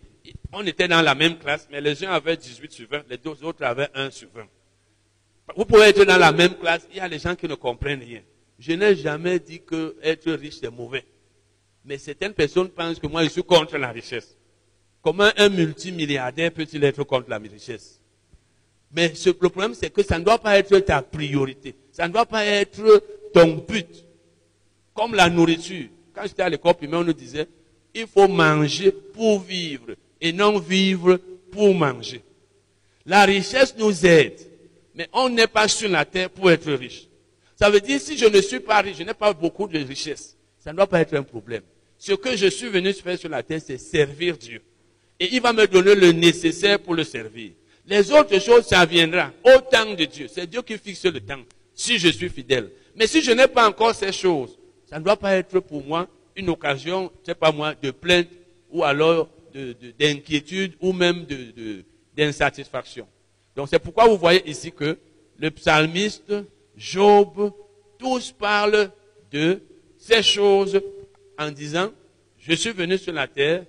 on 0.53 0.65
était 0.65 0.87
dans 0.87 1.01
la 1.01 1.15
même 1.15 1.37
classe, 1.37 1.67
mais 1.71 1.81
les 1.81 2.03
uns 2.05 2.11
avaient 2.11 2.37
18 2.37 2.71
sur 2.71 2.87
20, 2.89 3.03
les 3.09 3.17
deux 3.17 3.43
autres 3.43 3.63
avaient 3.63 3.89
1 3.93 4.09
sur 4.11 4.29
20. 4.33 4.45
Vous 5.55 5.65
pouvez 5.65 5.83
être 5.83 6.03
dans 6.05 6.17
la 6.17 6.31
même 6.31 6.55
classe, 6.55 6.87
il 6.91 6.97
y 6.97 6.99
a 6.99 7.09
des 7.09 7.19
gens 7.19 7.35
qui 7.35 7.47
ne 7.47 7.55
comprennent 7.55 8.01
rien. 8.01 8.21
Je 8.57 8.73
n'ai 8.73 8.95
jamais 8.95 9.39
dit 9.39 9.61
que 9.61 9.95
être 10.01 10.31
riche 10.31 10.57
c'est 10.61 10.71
mauvais. 10.71 11.05
Mais 11.83 11.97
certaines 11.97 12.33
personnes 12.33 12.69
pensent 12.69 12.99
que 12.99 13.07
moi 13.07 13.23
je 13.23 13.29
suis 13.29 13.43
contre 13.43 13.77
la 13.77 13.91
richesse. 13.91 14.35
Comment 15.01 15.29
un 15.37 15.49
multimilliardaire 15.49 16.51
peut-il 16.51 16.83
être 16.83 17.03
contre 17.03 17.29
la 17.29 17.37
richesse? 17.37 17.99
Mais 18.91 19.11
le 19.25 19.33
problème 19.33 19.73
c'est 19.73 19.91
que 19.91 20.01
ça 20.01 20.17
ne 20.17 20.23
doit 20.23 20.39
pas 20.39 20.57
être 20.57 20.79
ta 20.79 21.01
priorité. 21.01 21.75
Ça 21.91 22.07
ne 22.07 22.13
doit 22.13 22.25
pas 22.25 22.43
être 22.45 23.03
ton 23.33 23.63
but. 23.67 24.05
Comme 24.93 25.13
la 25.13 25.29
nourriture. 25.29 25.89
Quand 26.13 26.23
j'étais 26.23 26.43
à 26.43 26.49
l'école 26.49 26.75
primaire, 26.75 27.01
on 27.01 27.03
nous 27.03 27.13
disait, 27.13 27.47
il 27.93 28.07
faut 28.07 28.27
manger 28.27 28.91
pour 28.91 29.41
vivre 29.41 29.95
et 30.19 30.31
non 30.31 30.59
vivre 30.59 31.19
pour 31.51 31.73
manger. 31.75 32.23
La 33.05 33.25
richesse 33.25 33.75
nous 33.77 34.05
aide, 34.05 34.39
mais 34.95 35.09
on 35.13 35.29
n'est 35.29 35.47
pas 35.47 35.67
sur 35.67 35.89
la 35.89 36.05
terre 36.05 36.29
pour 36.29 36.49
être 36.49 36.71
riche. 36.71 37.07
Ça 37.55 37.69
veut 37.69 37.81
dire, 37.81 37.99
si 37.99 38.17
je 38.17 38.25
ne 38.25 38.41
suis 38.41 38.59
pas 38.59 38.81
riche, 38.81 38.97
je 38.97 39.03
n'ai 39.03 39.13
pas 39.13 39.33
beaucoup 39.33 39.67
de 39.67 39.77
richesse, 39.77 40.37
ça 40.57 40.71
ne 40.71 40.77
doit 40.77 40.87
pas 40.87 41.01
être 41.01 41.15
un 41.15 41.23
problème. 41.23 41.63
Ce 41.97 42.13
que 42.13 42.35
je 42.35 42.47
suis 42.47 42.67
venu 42.67 42.91
faire 42.93 43.17
sur 43.17 43.29
la 43.29 43.43
terre, 43.43 43.61
c'est 43.65 43.77
servir 43.77 44.37
Dieu. 44.37 44.61
Et 45.19 45.33
il 45.33 45.41
va 45.41 45.53
me 45.53 45.65
donner 45.67 45.95
le 45.95 46.11
nécessaire 46.11 46.79
pour 46.79 46.95
le 46.95 47.03
servir. 47.03 47.51
Les 47.85 48.11
autres 48.11 48.39
choses, 48.39 48.65
ça 48.65 48.85
viendra 48.85 49.31
au 49.43 49.61
temps 49.61 49.93
de 49.93 50.05
Dieu. 50.05 50.27
C'est 50.27 50.47
Dieu 50.47 50.61
qui 50.61 50.77
fixe 50.77 51.05
le 51.05 51.19
temps, 51.19 51.41
si 51.73 51.97
je 51.97 52.09
suis 52.09 52.29
fidèle. 52.29 52.71
Mais 52.95 53.07
si 53.07 53.21
je 53.21 53.31
n'ai 53.31 53.47
pas 53.47 53.67
encore 53.67 53.93
ces 53.93 54.11
choses, 54.11 54.57
ça 54.89 54.99
ne 54.99 55.03
doit 55.03 55.17
pas 55.17 55.35
être 55.35 55.59
pour 55.59 55.83
moi 55.83 56.07
une 56.35 56.49
occasion, 56.49 57.11
je 57.21 57.31
sais 57.31 57.35
pas 57.35 57.51
moi, 57.51 57.73
de 57.75 57.91
plainte 57.91 58.27
ou 58.71 58.83
alors 58.83 59.29
d'inquiétude 59.97 60.73
ou 60.81 60.91
même 60.91 61.25
d'insatisfaction. 62.15 63.07
Donc 63.55 63.69
c'est 63.69 63.79
pourquoi 63.79 64.07
vous 64.07 64.17
voyez 64.17 64.47
ici 64.49 64.71
que 64.71 64.97
le 65.37 65.51
psalmiste, 65.51 66.33
Job, 66.75 67.53
tous 67.97 68.31
parlent 68.31 68.91
de 69.31 69.61
ces 69.97 70.21
choses 70.21 70.81
en 71.37 71.51
disant, 71.51 71.91
je 72.37 72.53
suis 72.53 72.71
venu 72.71 72.97
sur 72.97 73.13
la 73.13 73.27
terre, 73.27 73.65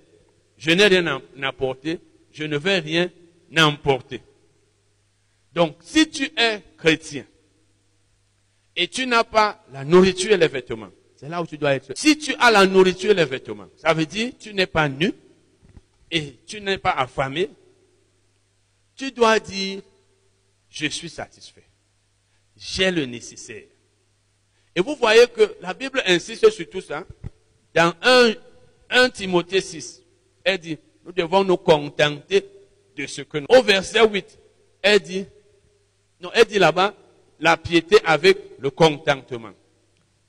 je 0.57 0.71
n'ai 0.71 0.87
rien 0.87 1.21
apporté, 1.43 1.99
je 2.31 2.43
ne 2.43 2.57
vais 2.57 2.79
rien 2.79 3.09
emporter. 3.57 4.21
Donc 5.53 5.77
si 5.81 6.09
tu 6.09 6.29
es 6.37 6.61
chrétien 6.77 7.25
et 8.75 8.87
tu 8.87 9.07
n'as 9.07 9.23
pas 9.23 9.65
la 9.71 9.83
nourriture 9.83 10.33
et 10.33 10.37
les 10.37 10.47
vêtements, 10.47 10.89
c'est 11.15 11.29
là 11.29 11.41
où 11.41 11.47
tu 11.47 11.57
dois 11.57 11.73
être. 11.73 11.93
Si 11.97 12.17
tu 12.17 12.35
as 12.35 12.51
la 12.51 12.65
nourriture 12.67 13.11
et 13.11 13.15
les 13.15 13.25
vêtements, 13.25 13.67
ça 13.75 13.93
veut 13.93 14.05
dire 14.05 14.33
tu 14.39 14.53
n'es 14.53 14.67
pas 14.67 14.87
nu 14.87 15.11
et 16.11 16.35
tu 16.45 16.61
n'es 16.61 16.77
pas 16.77 16.91
affamé. 16.91 17.49
Tu 18.97 19.11
dois 19.11 19.39
dire, 19.39 19.81
je 20.69 20.87
suis 20.87 21.09
satisfait. 21.09 21.63
J'ai 22.57 22.89
le 22.89 23.05
nécessaire. 23.05 23.63
Et 24.75 24.81
vous 24.81 24.95
voyez 24.95 25.27
que 25.27 25.55
la 25.61 25.73
Bible 25.73 26.01
insiste 26.05 26.49
sur 26.49 26.69
tout 26.69 26.81
ça. 26.81 27.05
Dans 27.73 27.93
1, 28.01 28.33
1 28.89 29.09
Timothée 29.11 29.61
6, 29.61 30.01
elle 30.43 30.57
dit, 30.57 30.77
nous 31.05 31.11
devons 31.11 31.43
nous 31.43 31.57
contenter 31.57 32.43
de 32.95 33.05
ce 33.05 33.21
que 33.21 33.37
nous... 33.37 33.45
Au 33.49 33.61
verset 33.61 34.07
8, 34.07 34.39
elle 34.81 34.99
dit, 34.99 35.25
non, 36.19 36.31
elle 36.33 36.45
dit 36.45 36.57
là-bas, 36.57 36.95
la 37.39 37.55
piété 37.55 37.97
avec 38.03 38.37
le 38.59 38.71
contentement. 38.71 39.51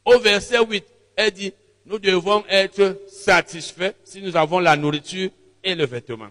Au 0.04 0.18
verset 0.18 0.62
8, 0.62 0.84
elle 1.16 1.30
dit, 1.30 1.52
nous 1.86 1.98
devons 1.98 2.44
être 2.48 3.00
satisfaits 3.08 3.94
si 4.04 4.20
nous 4.20 4.36
avons 4.36 4.58
la 4.58 4.76
nourriture 4.76 5.30
et 5.64 5.74
le 5.74 5.86
vêtement. 5.86 6.28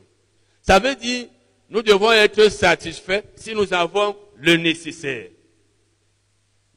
Ça 0.62 0.78
veut 0.78 0.96
dire, 0.96 1.28
nous 1.70 1.82
devons 1.82 2.12
être 2.12 2.50
satisfaits 2.50 3.24
si 3.36 3.54
nous 3.54 3.74
avons 3.74 4.16
le 4.38 4.56
nécessaire. 4.56 5.30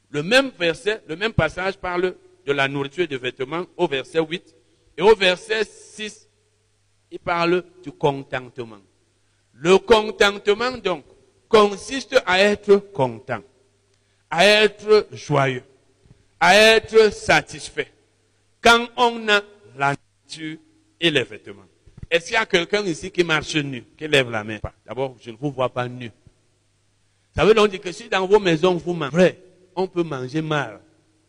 Le 0.09 0.23
même 0.23 0.51
verset, 0.59 1.01
le 1.07 1.15
même 1.15 1.33
passage 1.33 1.77
parle 1.77 2.15
de 2.45 2.51
la 2.51 2.67
nourriture 2.67 3.05
et 3.05 3.07
des 3.07 3.17
vêtements 3.17 3.65
au 3.77 3.87
verset 3.87 4.19
8. 4.19 4.55
Et 4.97 5.01
au 5.01 5.15
verset 5.15 5.63
6, 5.63 6.27
il 7.11 7.19
parle 7.19 7.63
du 7.81 7.91
contentement. 7.91 8.81
Le 9.53 9.77
contentement, 9.77 10.77
donc, 10.77 11.05
consiste 11.47 12.21
à 12.25 12.41
être 12.41 12.77
content, 12.93 13.41
à 14.29 14.45
être 14.45 15.07
joyeux 15.13 15.63
à 16.41 16.55
être 16.55 17.13
satisfait 17.13 17.91
quand 18.61 18.87
on 18.97 19.29
a 19.29 19.41
la 19.77 19.95
nature 19.95 20.57
et 20.99 21.11
les 21.11 21.23
vêtements. 21.23 21.61
Est-ce 22.11 22.25
qu'il 22.25 22.33
y 22.33 22.37
a 22.37 22.45
quelqu'un 22.45 22.83
ici 22.83 23.09
qui 23.09 23.23
marche 23.23 23.55
nu, 23.55 23.85
qui 23.97 24.05
lève 24.05 24.29
la 24.29 24.43
main? 24.43 24.59
D'abord, 24.85 25.15
je 25.21 25.31
ne 25.31 25.37
vous 25.37 25.49
vois 25.49 25.69
pas 25.69 25.87
nu. 25.87 26.11
Ça 27.33 27.45
veut 27.45 27.53
donc 27.53 27.69
dire 27.69 27.79
que 27.79 27.93
si 27.93 28.09
dans 28.09 28.27
vos 28.27 28.37
maisons 28.37 28.75
vous 28.75 28.93
mangez, 28.93 29.39
on 29.73 29.87
peut 29.87 30.03
manger 30.03 30.41
mal 30.41 30.81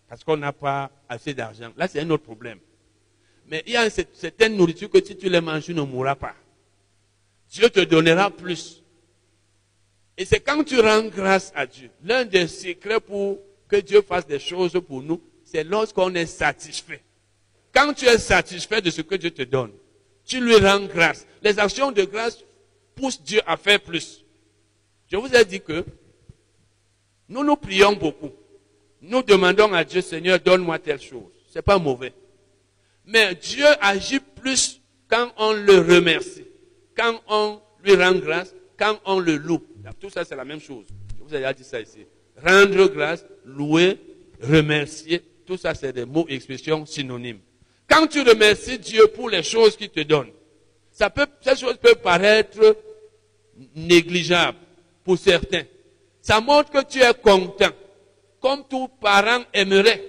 parce 0.09 0.25
qu'on 0.25 0.37
n'a 0.37 0.53
pas 0.53 0.91
assez 1.09 1.35
d'argent. 1.35 1.73
Là, 1.77 1.87
c'est 1.87 2.01
un 2.01 2.11
autre 2.11 2.25
problème. 2.25 2.59
Mais 3.47 3.63
il 3.65 3.75
y 3.75 3.77
a 3.77 3.89
certaines 3.91 4.57
nourritures 4.57 4.91
que 4.91 5.03
si 5.05 5.17
tu 5.17 5.29
les 5.29 5.41
manges, 5.41 5.63
tu 5.67 5.75
ne 5.75 5.83
mourras 5.83 6.17
pas. 6.17 6.35
Dieu 7.49 7.71
te 7.71 7.81
donnera 7.81 8.31
plus. 8.31 8.83
Et 10.19 10.25
c'est 10.25 10.41
quand 10.41 10.65
tu 10.65 10.81
rends 10.81 11.05
grâce 11.05 11.53
à 11.55 11.65
Dieu. 11.65 11.91
L'un 12.03 12.25
des 12.25 12.49
secrets 12.49 13.01
pour 13.01 13.39
que 13.69 13.77
Dieu 13.77 14.03
fasse 14.03 14.27
des 14.27 14.41
choses 14.41 14.73
pour 14.87 15.01
nous, 15.01 15.23
c'est 15.45 15.63
lorsqu'on 15.63 16.13
est 16.17 16.27
satisfait. 16.27 17.03
Quand 17.73 17.95
tu 17.95 18.07
es 18.07 18.19
satisfait 18.19 18.83
de 18.83 18.91
ce 18.91 19.03
que 19.03 19.15
Dieu 19.15 19.31
te 19.31 19.43
donne, 19.43 19.71
tu 20.24 20.40
lui 20.40 20.57
rends 20.57 20.81
grâce. 20.86 21.27
Les 21.43 21.59
actions 21.59 21.93
de 21.93 22.05
grâce 22.05 22.44
poussent 22.94 23.23
Dieu 23.23 23.40
à 23.47 23.57
faire 23.57 23.81
plus. 23.81 24.24
Je 25.11 25.16
vous 25.16 25.35
ai 25.35 25.44
dit 25.44 25.61
que 25.61 25.85
nous 27.28 27.44
nous 27.44 27.57
prions 27.57 27.93
beaucoup. 27.94 28.31
Nous 29.01 29.23
demandons 29.23 29.73
à 29.73 29.85
Dieu, 29.85 30.01
Seigneur, 30.01 30.39
donne-moi 30.39 30.78
telle 30.78 31.01
chose. 31.01 31.32
C'est 31.49 31.62
pas 31.62 31.78
mauvais. 31.78 32.12
Mais 33.05 33.35
Dieu 33.35 33.66
agit 33.81 34.20
plus 34.20 34.81
quand 35.09 35.32
on 35.36 35.53
le 35.53 35.81
remercie, 35.81 36.47
quand 36.97 37.20
on 37.28 37.61
lui 37.82 37.94
rend 37.97 38.15
grâce, 38.15 38.55
quand 38.78 38.99
on 39.05 39.19
le 39.19 39.36
loue. 39.36 39.62
Tout 40.01 40.11
ça, 40.11 40.24
c'est 40.24 40.36
la 40.36 40.44
même 40.44 40.61
chose. 40.61 40.86
Je 41.19 41.24
vous 41.24 41.35
ai 41.35 41.39
déjà 41.39 41.53
dit 41.53 41.65
ça 41.65 41.81
ici. 41.81 42.07
Rendre 42.43 42.89
grâce, 42.89 43.27
louer, 43.44 43.99
remercier, 44.40 45.20
tout 45.44 45.57
ça, 45.57 45.74
c'est 45.74 45.93
des 45.93 46.05
mots 46.05 46.27
expressions 46.28 46.86
synonymes. 46.86 47.40
Quand 47.93 48.06
tu 48.06 48.23
remercies 48.23 48.78
Dieu 48.78 49.06
pour 49.09 49.28
les 49.28 49.43
choses 49.43 49.77
qu'il 49.77 49.90
te 49.90 50.01
donne, 50.01 50.28
ça 50.90 51.10
peut, 51.10 51.27
ces 51.43 51.56
choses 51.56 51.77
peuvent 51.77 52.01
paraître 52.01 52.74
négligeables 53.77 54.56
pour 55.05 55.19
certains. 55.19 55.64
Ça 56.23 56.40
montre 56.40 56.70
que 56.70 56.85
tu 56.86 57.02
es 57.02 57.12
content, 57.12 57.69
comme 58.40 58.64
tout 58.66 58.89
parent 58.98 59.43
aimerait 59.52 60.02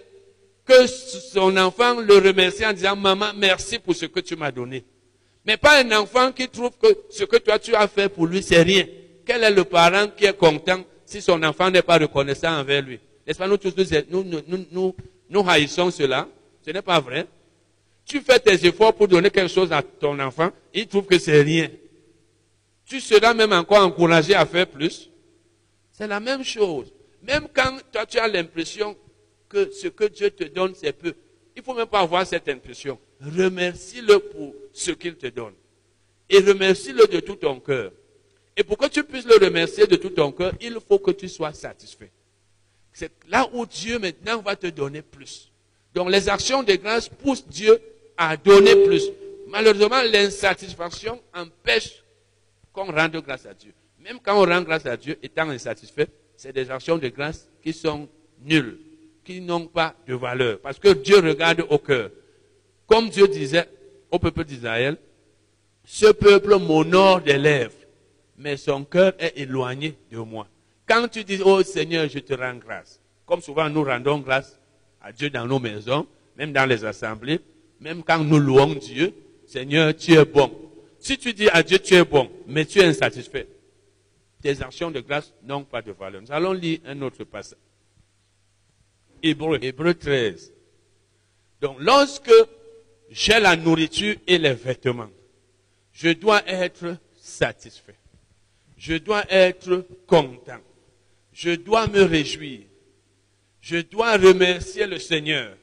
que 0.66 0.88
son 0.88 1.58
enfant 1.58 2.00
le 2.00 2.16
remercie 2.20 2.66
en 2.66 2.72
disant, 2.72 2.96
maman, 2.96 3.34
merci 3.36 3.80
pour 3.80 3.94
ce 3.94 4.06
que 4.06 4.22
tu 4.22 4.38
m'as 4.38 4.52
donné. 4.52 4.86
Mais 5.46 5.58
pas 5.58 5.84
un 5.84 5.92
enfant 5.92 6.32
qui 6.32 6.48
trouve 6.48 6.72
que 6.82 6.88
ce 7.10 7.26
que 7.26 7.36
toi 7.36 7.60
tu 7.60 7.76
as 7.76 7.90
fait 7.90 8.08
pour 8.08 8.28
lui, 8.28 8.42
c'est 8.42 8.62
rien. 8.62 8.86
Quel 9.26 9.44
est 9.44 9.52
le 9.52 9.66
parent 9.66 10.08
qui 10.16 10.24
est 10.24 10.38
content 10.38 10.86
si 11.06 11.22
son 11.22 11.44
enfant 11.44 11.70
n'est 11.70 11.82
pas 11.82 11.98
reconnaissant 11.98 12.58
envers 12.58 12.82
lui? 12.82 12.98
N'est-ce 13.28 13.38
pas, 13.38 13.48
nous 13.50 13.58
tous, 13.58 13.74
nous, 14.10 14.24
nous, 14.24 14.66
nous, 14.72 14.96
nous 15.30 15.50
haïssons 15.50 15.92
cela. 15.92 16.30
Ce 16.66 16.72
n'est 16.72 16.82
pas 16.82 17.02
vrai. 17.02 17.28
Tu 18.06 18.22
fais 18.22 18.40
tes 18.40 18.66
efforts 18.66 18.94
pour 18.94 19.08
donner 19.08 19.30
quelque 19.30 19.52
chose 19.52 19.72
à 19.72 19.82
ton 19.82 20.20
enfant, 20.20 20.52
il 20.74 20.88
trouve 20.88 21.06
que 21.06 21.18
c'est 21.18 21.42
rien. 21.42 21.70
Tu 22.86 23.00
seras 23.00 23.34
même 23.34 23.54
encore 23.54 23.80
encouragé 23.86 24.36
à 24.36 24.46
faire 24.46 24.68
plus. 24.68 25.10
C'est 25.92 26.08
la 26.08 26.20
même 26.20 26.44
chose. 26.44 26.92
Même 27.22 27.48
quand 27.54 27.78
toi 27.92 28.06
tu 28.06 28.20
as 28.20 28.28
l'impression 28.28 28.96
que 29.48 29.72
ce 29.72 29.88
que 29.88 30.06
Dieu 30.06 30.32
te 30.32 30.44
donne, 30.44 30.74
c'est 30.76 30.94
peu. 30.94 31.14
Il 31.56 31.60
ne 31.60 31.64
faut 31.64 31.74
même 31.74 31.88
pas 31.88 32.00
avoir 32.00 32.26
cette 32.26 32.50
impression. 32.50 33.00
Remercie-le 33.22 34.20
pour 34.20 34.54
ce 34.74 34.92
qu'il 34.92 35.16
te 35.16 35.28
donne. 35.28 35.54
Et 36.30 36.40
remercie-le 36.40 37.08
de 37.08 37.20
tout 37.20 37.36
ton 37.36 37.60
cœur. 37.60 37.92
Et 38.58 38.64
pour 38.64 38.78
que 38.78 38.88
tu 38.88 39.04
puisses 39.04 39.26
le 39.26 39.44
remercier 39.44 39.88
de 39.88 39.96
tout 39.96 40.10
ton 40.10 40.32
cœur, 40.32 40.54
il 40.60 40.78
faut 40.86 41.00
que 41.00 41.12
tu 41.12 41.30
sois 41.30 41.54
satisfait. 41.54 42.12
C'est 42.92 43.12
là 43.28 43.48
où 43.54 43.66
Dieu 43.66 43.98
maintenant 44.00 44.42
va 44.42 44.56
te 44.56 44.68
donner 44.68 45.02
plus. 45.02 45.52
Donc 45.94 46.10
les 46.10 46.28
actions 46.30 46.64
de 46.64 46.74
grâce 46.74 47.08
poussent 47.08 47.48
Dieu 47.48 47.80
à 48.18 48.38
donner 48.38 48.76
plus. 48.86 49.04
Malheureusement, 49.48 50.02
l'insatisfaction 50.12 51.22
empêche 51.34 52.04
qu'on 52.72 52.92
rende 52.92 53.18
grâce 53.18 53.46
à 53.46 53.54
Dieu. 53.54 53.74
Même 54.00 54.20
quand 54.22 54.42
on 54.42 54.46
rend 54.46 54.62
grâce 54.62 54.86
à 54.86 54.98
Dieu 54.98 55.18
étant 55.22 55.50
insatisfait, 55.50 56.08
c'est 56.36 56.54
des 56.54 56.70
actions 56.72 56.98
de 56.98 57.08
grâce 57.10 57.48
qui 57.62 57.72
sont 57.74 58.08
nulles 58.42 58.78
qui 59.24 59.42
n'ont 59.42 59.68
pas 59.68 59.96
de 60.08 60.14
valeur. 60.14 60.60
Parce 60.60 60.80
que 60.80 60.90
Dieu 60.90 61.18
regarde 61.20 61.66
au 61.70 61.78
cœur. 61.78 62.10
Comme 62.88 63.10
Dieu 63.10 63.28
disait 63.28 63.68
au 64.12 64.20
peuple 64.20 64.44
d'Israël, 64.44 64.98
ce 65.86 66.12
peuple 66.12 66.58
m'honore 66.60 67.22
des 67.22 67.38
lèvres, 67.38 67.74
mais 68.38 68.58
son 68.58 68.84
cœur 68.84 69.14
est 69.20 69.34
éloigné 69.38 69.96
de 70.12 70.18
moi. 70.18 70.48
Quand 70.88 71.08
tu 71.08 71.24
dis, 71.24 71.40
oh 71.44 71.64
Seigneur, 71.64 72.08
je 72.10 72.20
te 72.20 72.34
rends 72.34 72.56
grâce, 72.56 73.00
comme 73.26 73.42
souvent 73.42 73.70
nous 73.70 73.84
rendons 73.84 74.20
grâce 74.20 74.60
à 75.02 75.12
Dieu 75.12 75.30
dans 75.30 75.46
nos 75.46 75.60
maisons, 75.60 76.06
même 76.38 76.52
dans 76.52 76.66
les 76.66 76.84
assemblées, 76.86 77.40
même 77.84 78.02
quand 78.02 78.24
nous 78.24 78.40
louons 78.40 78.76
Dieu, 78.76 79.14
Seigneur, 79.46 79.94
tu 79.94 80.14
es 80.14 80.24
bon. 80.24 80.50
Si 81.00 81.18
tu 81.18 81.34
dis 81.34 81.50
à 81.50 81.62
Dieu, 81.62 81.78
tu 81.80 81.96
es 81.96 82.06
bon, 82.06 82.32
mais 82.48 82.66
tu 82.66 82.80
es 82.80 82.86
insatisfait, 82.86 83.48
tes 84.42 84.62
actions 84.62 84.90
de 84.90 85.02
grâce 85.02 85.34
n'ont 85.44 85.66
pas 85.66 85.82
de 85.82 85.92
valeur. 85.92 86.22
Nous 86.22 86.32
allons 86.32 86.54
lire 86.54 86.80
un 86.86 87.02
autre 87.02 87.26
passage. 87.26 87.60
Hébreu, 89.22 89.60
Hébreu 89.62 89.94
13. 89.94 90.54
Donc, 91.60 91.76
lorsque 91.80 92.32
j'ai 93.10 93.40
la 93.40 93.58
nourriture 93.58 94.16
et 94.28 94.38
les 94.38 94.54
vêtements, 94.54 95.10
je 95.92 96.10
dois 96.10 96.42
être 96.48 96.98
satisfait. 97.16 97.96
Je 98.78 98.96
dois 98.96 99.26
être 99.30 99.86
content. 100.08 100.60
Je 101.34 101.52
dois 101.52 101.88
me 101.88 102.04
réjouir. 102.04 102.62
Je 103.60 103.78
dois 103.78 104.18
remercier 104.18 104.88
le 104.88 105.00
Seigneur. 105.00 105.58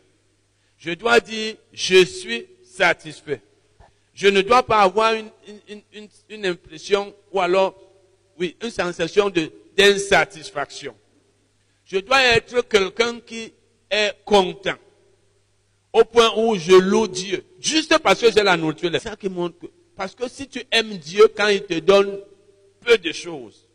Je 0.81 0.93
dois 0.93 1.20
dire, 1.20 1.57
je 1.74 2.05
suis 2.07 2.47
satisfait. 2.65 3.43
Je 4.15 4.28
ne 4.28 4.40
dois 4.40 4.62
pas 4.62 4.81
avoir 4.81 5.12
une, 5.15 6.44
impression 6.44 7.15
ou 7.31 7.40
alors, 7.40 7.78
oui, 8.39 8.57
une 8.62 8.70
sensation 8.70 9.31
d'insatisfaction. 9.77 10.97
Je 11.85 11.98
dois 11.98 12.23
être 12.23 12.62
quelqu'un 12.62 13.20
qui 13.20 13.52
est 13.90 14.15
content. 14.24 14.77
Au 15.93 16.05
point 16.05 16.32
où 16.36 16.57
je 16.57 16.73
loue 16.73 17.09
Dieu. 17.09 17.44
Juste 17.59 17.98
parce 17.98 18.20
que 18.20 18.32
j'ai 18.32 18.43
la 18.43 18.57
nourriture. 18.57 18.90
C'est 18.93 19.01
ça 19.01 19.16
qui 19.16 19.28
montre 19.28 19.59
que, 19.59 19.66
parce 19.97 20.15
que 20.15 20.28
si 20.28 20.48
tu 20.48 20.62
aimes 20.70 20.97
Dieu 20.97 21.28
quand 21.36 21.48
il 21.48 21.65
te 21.65 21.78
donne 21.78 22.20
peu 22.81 22.97
de 22.97 23.12
choses, 23.12 23.69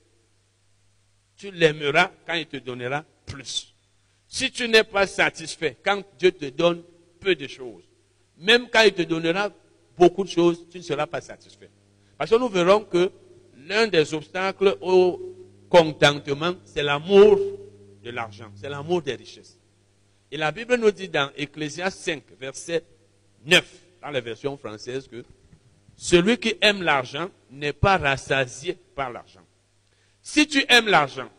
tu 1.38 1.52
l'aimeras 1.52 2.10
quand 2.26 2.34
il 2.34 2.48
te 2.48 2.58
donnera 2.58 3.06
plus. 3.28 3.76
Si 4.28 4.50
tu 4.50 4.68
n'es 4.68 4.84
pas 4.84 5.06
satisfait 5.06 5.78
quand 5.84 6.02
Dieu 6.18 6.32
te 6.32 6.46
donne 6.46 6.82
peu 7.20 7.36
de 7.36 7.48
choses, 7.48 7.84
même 8.38 8.68
quand 8.72 8.82
il 8.84 8.94
te 8.94 9.02
donnera 9.04 9.52
beaucoup 9.98 10.24
de 10.24 10.30
choses, 10.30 10.66
tu 10.70 10.78
ne 10.78 10.84
seras 10.84 11.08
pas 11.08 11.22
satisfait. 11.22 11.70
Parce 12.18 12.30
que 12.30 12.36
nous 12.36 12.50
verrons 12.50 12.82
que 12.82 13.12
l'un 13.68 13.88
des 13.88 14.14
obstacles 14.14 14.78
au 14.82 15.36
contentement, 15.70 16.54
c'est 16.64 16.84
l'amour 16.84 17.40
de 18.04 18.10
l'argent, 18.10 18.52
c'est 18.56 18.70
l'amour 18.70 19.02
des 19.02 19.16
richesses. 19.16 19.58
Et 20.32 20.38
la 20.38 20.52
Bible 20.52 20.76
nous 20.76 20.92
dit 20.92 21.10
dans 21.10 21.30
Ecclésias 21.36 21.92
5, 21.92 22.24
verset 22.40 22.84
9, 23.46 23.66
dans 24.02 24.10
la 24.10 24.22
version 24.22 24.58
française, 24.58 25.08
que 25.08 25.24
celui 25.96 26.38
qui 26.38 26.56
aime 26.62 26.84
l'argent 26.84 27.30
n'est 27.52 27.74
pas 27.74 27.98
rassasié 27.98 28.78
par 28.96 29.12
l'argent. 29.12 29.46
Si 30.22 30.48
tu 30.48 30.66
aimes 30.68 30.88
l'argent, 30.88 31.30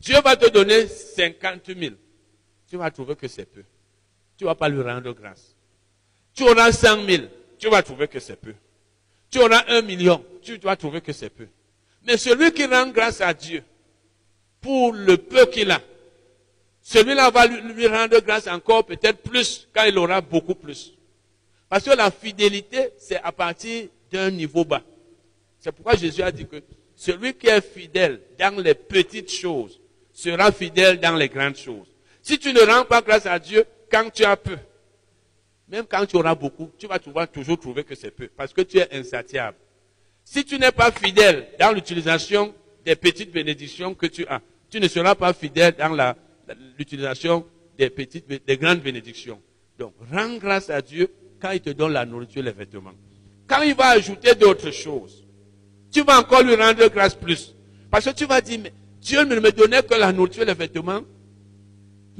Dieu 0.00 0.20
va 0.22 0.36
te 0.36 0.50
donner 0.50 0.86
50 0.86 1.66
000. 1.66 1.94
Tu 2.68 2.76
vas 2.76 2.90
trouver 2.90 3.14
que 3.16 3.28
c'est 3.28 3.46
peu. 3.46 3.62
Tu 4.42 4.46
ne 4.46 4.50
vas 4.50 4.56
pas 4.56 4.68
lui 4.68 4.82
rendre 4.82 5.12
grâce. 5.12 5.54
Tu 6.34 6.42
auras 6.42 6.72
100 6.72 7.06
000. 7.06 7.22
Tu 7.60 7.68
vas 7.68 7.80
trouver 7.80 8.08
que 8.08 8.18
c'est 8.18 8.34
peu. 8.34 8.54
Tu 9.30 9.38
auras 9.38 9.62
un 9.68 9.82
million. 9.82 10.20
Tu 10.42 10.56
vas 10.56 10.74
trouver 10.74 11.00
que 11.00 11.12
c'est 11.12 11.30
peu. 11.30 11.46
Mais 12.04 12.16
celui 12.16 12.50
qui 12.50 12.66
rend 12.66 12.88
grâce 12.88 13.20
à 13.20 13.32
Dieu, 13.32 13.62
pour 14.60 14.94
le 14.94 15.16
peu 15.16 15.46
qu'il 15.46 15.70
a. 15.70 15.80
Celui-là 16.82 17.30
va 17.30 17.46
lui, 17.46 17.86
rendre 17.86 18.18
grâce 18.18 18.48
encore 18.48 18.84
peut-être 18.84 19.18
plus 19.18 19.68
quand 19.72 19.84
il 19.84 19.96
aura 19.96 20.20
beaucoup 20.20 20.56
plus. 20.56 20.92
Parce 21.68 21.84
que 21.84 21.96
la 21.96 22.10
fidélité, 22.10 22.88
c'est 22.98 23.22
à 23.22 23.30
partir 23.30 23.86
d'un 24.10 24.32
niveau 24.32 24.64
bas. 24.64 24.82
C'est 25.60 25.70
pourquoi 25.70 25.94
Jésus 25.94 26.20
a 26.20 26.32
dit 26.32 26.48
que 26.48 26.56
celui 26.96 27.34
qui 27.34 27.46
est 27.46 27.60
fidèle 27.60 28.20
dans 28.36 28.60
les 28.60 28.74
petites 28.74 29.30
choses 29.30 29.78
sera 30.12 30.50
fidèle 30.50 30.98
dans 30.98 31.14
les 31.14 31.28
grandes 31.28 31.56
choses. 31.56 31.86
Si 32.20 32.40
tu 32.40 32.52
ne 32.52 32.60
rends 32.60 32.84
pas 32.84 33.02
grâce 33.02 33.26
à 33.26 33.38
Dieu 33.38 33.64
quand 33.92 34.10
tu 34.10 34.24
as 34.24 34.36
peu, 34.36 34.56
même 35.68 35.84
quand 35.86 36.06
tu 36.06 36.16
auras 36.16 36.34
beaucoup, 36.34 36.70
tu 36.78 36.86
vas 36.86 36.98
toujours 36.98 37.58
trouver 37.58 37.84
que 37.84 37.94
c'est 37.94 38.10
peu, 38.10 38.28
parce 38.28 38.52
que 38.52 38.62
tu 38.62 38.78
es 38.78 38.88
insatiable. 38.92 39.58
Si 40.24 40.44
tu 40.44 40.58
n'es 40.58 40.72
pas 40.72 40.90
fidèle 40.90 41.48
dans 41.58 41.72
l'utilisation 41.72 42.54
des 42.84 42.96
petites 42.96 43.32
bénédictions 43.32 43.94
que 43.94 44.06
tu 44.06 44.26
as, 44.26 44.40
tu 44.70 44.80
ne 44.80 44.88
seras 44.88 45.14
pas 45.14 45.32
fidèle 45.32 45.74
dans 45.78 46.14
l'utilisation 46.78 47.46
des 47.76 47.90
petites, 47.90 48.26
des 48.28 48.56
grandes 48.56 48.80
bénédictions. 48.80 49.40
Donc, 49.78 49.94
rends 50.10 50.36
grâce 50.36 50.70
à 50.70 50.80
Dieu 50.80 51.12
quand 51.40 51.50
il 51.50 51.60
te 51.60 51.70
donne 51.70 51.92
la 51.92 52.06
nourriture 52.06 52.42
les 52.42 52.52
vêtements. 52.52 52.92
Quand 53.46 53.62
il 53.62 53.74
va 53.74 53.88
ajouter 53.88 54.34
d'autres 54.34 54.70
choses, 54.70 55.26
tu 55.90 56.02
vas 56.02 56.18
encore 56.18 56.42
lui 56.42 56.54
rendre 56.54 56.88
grâce 56.88 57.14
plus. 57.14 57.54
Parce 57.90 58.04
que 58.06 58.10
tu 58.10 58.24
vas 58.24 58.40
dire, 58.40 58.60
mais 58.62 58.72
Dieu 59.00 59.24
ne 59.24 59.38
me 59.40 59.50
donnait 59.52 59.82
que 59.82 59.94
la 59.94 60.12
nourriture 60.12 60.44
les 60.44 60.54
vêtements. 60.54 61.02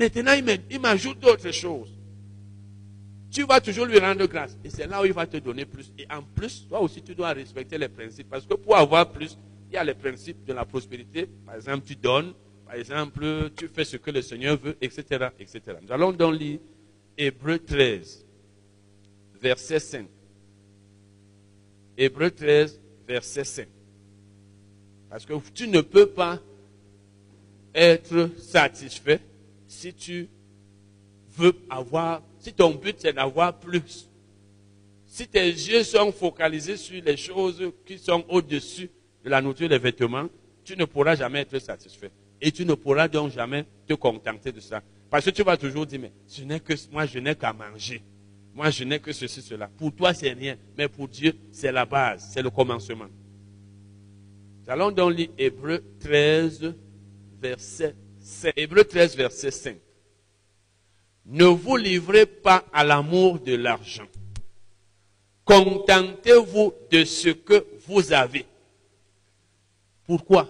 Maintenant, 0.02 0.32
il 0.68 0.80
m'ajoute 0.80 1.20
d'autres 1.20 1.52
choses. 1.52 1.96
Tu 3.30 3.44
vas 3.44 3.60
toujours 3.60 3.86
lui 3.86 4.00
rendre 4.00 4.26
grâce. 4.26 4.58
Et 4.64 4.68
c'est 4.68 4.88
là 4.88 5.00
où 5.00 5.04
il 5.04 5.12
va 5.12 5.28
te 5.28 5.36
donner 5.36 5.64
plus. 5.64 5.92
Et 5.96 6.06
en 6.10 6.24
plus, 6.24 6.66
toi 6.68 6.80
aussi, 6.80 7.00
tu 7.02 7.14
dois 7.14 7.32
respecter 7.32 7.78
les 7.78 7.88
principes. 7.88 8.28
Parce 8.28 8.44
que 8.44 8.54
pour 8.54 8.76
avoir 8.76 9.12
plus, 9.12 9.38
il 9.70 9.74
y 9.74 9.76
a 9.76 9.84
les 9.84 9.94
principes 9.94 10.44
de 10.44 10.52
la 10.52 10.64
prospérité. 10.64 11.28
Par 11.46 11.54
exemple, 11.54 11.86
tu 11.86 11.94
donnes. 11.94 12.34
Par 12.66 12.74
exemple, 12.74 13.50
tu 13.56 13.68
fais 13.68 13.84
ce 13.84 13.96
que 13.96 14.10
le 14.10 14.22
Seigneur 14.22 14.56
veut, 14.56 14.76
etc. 14.80 15.28
etc. 15.38 15.60
Nous 15.80 15.92
allons 15.92 16.10
donc 16.10 16.34
lire 16.34 16.58
Hébreu 17.16 17.60
13, 17.60 18.26
verset 19.40 19.78
5. 19.78 20.06
Hébreu 21.96 22.30
13, 22.30 22.80
verset 23.06 23.44
5. 23.44 23.68
Parce 25.08 25.24
que 25.24 25.34
tu 25.54 25.68
ne 25.68 25.80
peux 25.80 26.06
pas 26.06 26.40
être 27.72 28.30
satisfait 28.38 29.20
si 29.72 29.94
tu 29.94 30.28
veux 31.36 31.54
avoir, 31.70 32.22
si 32.38 32.52
ton 32.52 32.74
but 32.74 32.96
c'est 32.98 33.14
d'avoir 33.14 33.58
plus. 33.58 34.08
Si 35.06 35.26
tes 35.26 35.46
yeux 35.46 35.82
sont 35.82 36.12
focalisés 36.12 36.76
sur 36.76 37.02
les 37.02 37.16
choses 37.16 37.72
qui 37.86 37.98
sont 37.98 38.24
au-dessus 38.28 38.90
de 39.24 39.30
la 39.30 39.40
nourriture 39.40 39.68
des 39.68 39.78
vêtements, 39.78 40.28
tu 40.64 40.76
ne 40.76 40.84
pourras 40.84 41.16
jamais 41.16 41.40
être 41.40 41.58
satisfait. 41.58 42.10
Et 42.40 42.52
tu 42.52 42.64
ne 42.64 42.74
pourras 42.74 43.08
donc 43.08 43.32
jamais 43.32 43.64
te 43.86 43.94
contenter 43.94 44.52
de 44.52 44.60
ça. 44.60 44.82
Parce 45.10 45.24
que 45.24 45.30
tu 45.30 45.42
vas 45.42 45.56
toujours 45.56 45.86
dire, 45.86 46.00
mais 46.00 46.12
ce 46.26 46.42
n'est 46.42 46.60
que 46.60 46.74
moi, 46.90 47.06
je 47.06 47.18
n'ai 47.18 47.34
qu'à 47.34 47.52
manger. 47.52 48.02
Moi, 48.54 48.70
je 48.70 48.84
n'ai 48.84 48.98
que 49.00 49.12
ceci, 49.12 49.40
cela. 49.42 49.68
Pour 49.68 49.94
toi, 49.94 50.12
c'est 50.12 50.32
rien. 50.32 50.56
Mais 50.76 50.88
pour 50.88 51.08
Dieu, 51.08 51.34
c'est 51.50 51.72
la 51.72 51.86
base, 51.86 52.30
c'est 52.32 52.42
le 52.42 52.50
commencement. 52.50 53.08
Nous 54.64 54.70
allons 54.70 54.90
donc 54.90 55.14
lire 55.14 55.28
Hébreu 55.38 55.82
13, 56.00 56.74
verset 57.40 57.94
5. 58.22 58.52
Hébreu 58.56 58.84
13, 58.84 59.16
verset 59.16 59.50
5. 59.50 59.76
Ne 61.26 61.44
vous 61.44 61.76
livrez 61.76 62.26
pas 62.26 62.64
à 62.72 62.84
l'amour 62.84 63.38
de 63.38 63.54
l'argent. 63.54 64.06
Contentez-vous 65.44 66.72
de 66.90 67.04
ce 67.04 67.30
que 67.30 67.66
vous 67.86 68.12
avez. 68.12 68.46
Pourquoi? 70.04 70.48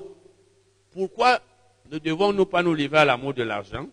Pourquoi 0.93 1.40
ne 1.90 1.99
devons-nous 1.99 2.47
pas 2.47 2.62
nous 2.62 2.74
livrer 2.74 2.99
à 2.99 3.05
l'amour 3.05 3.35
de 3.35 3.43
l'argent? 3.43 3.86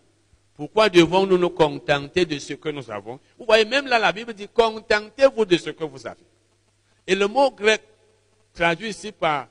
Pourquoi 0.54 0.90
devons-nous 0.90 1.38
nous 1.38 1.50
contenter 1.50 2.26
de 2.26 2.38
ce 2.38 2.52
que 2.54 2.68
nous 2.68 2.90
avons? 2.90 3.18
Vous 3.38 3.46
voyez, 3.46 3.64
même 3.64 3.86
là, 3.86 3.98
la 3.98 4.12
Bible 4.12 4.34
dit, 4.34 4.48
contentez-vous 4.48 5.44
de 5.46 5.56
ce 5.56 5.70
que 5.70 5.84
vous 5.84 6.06
avez. 6.06 6.20
Et 7.06 7.14
le 7.14 7.26
mot 7.26 7.50
grec 7.50 7.82
traduit 8.52 8.90
ici 8.90 9.10
par 9.10 9.48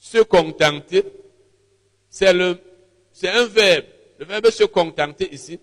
se 0.00 0.18
contenter, 0.18 1.04
c'est 2.10 2.32
un 3.24 3.46
verbe. 3.46 3.84
Le 4.18 4.24
verbe 4.24 4.50
se 4.50 4.64
contenter 4.64 5.32
ici, 5.32 5.58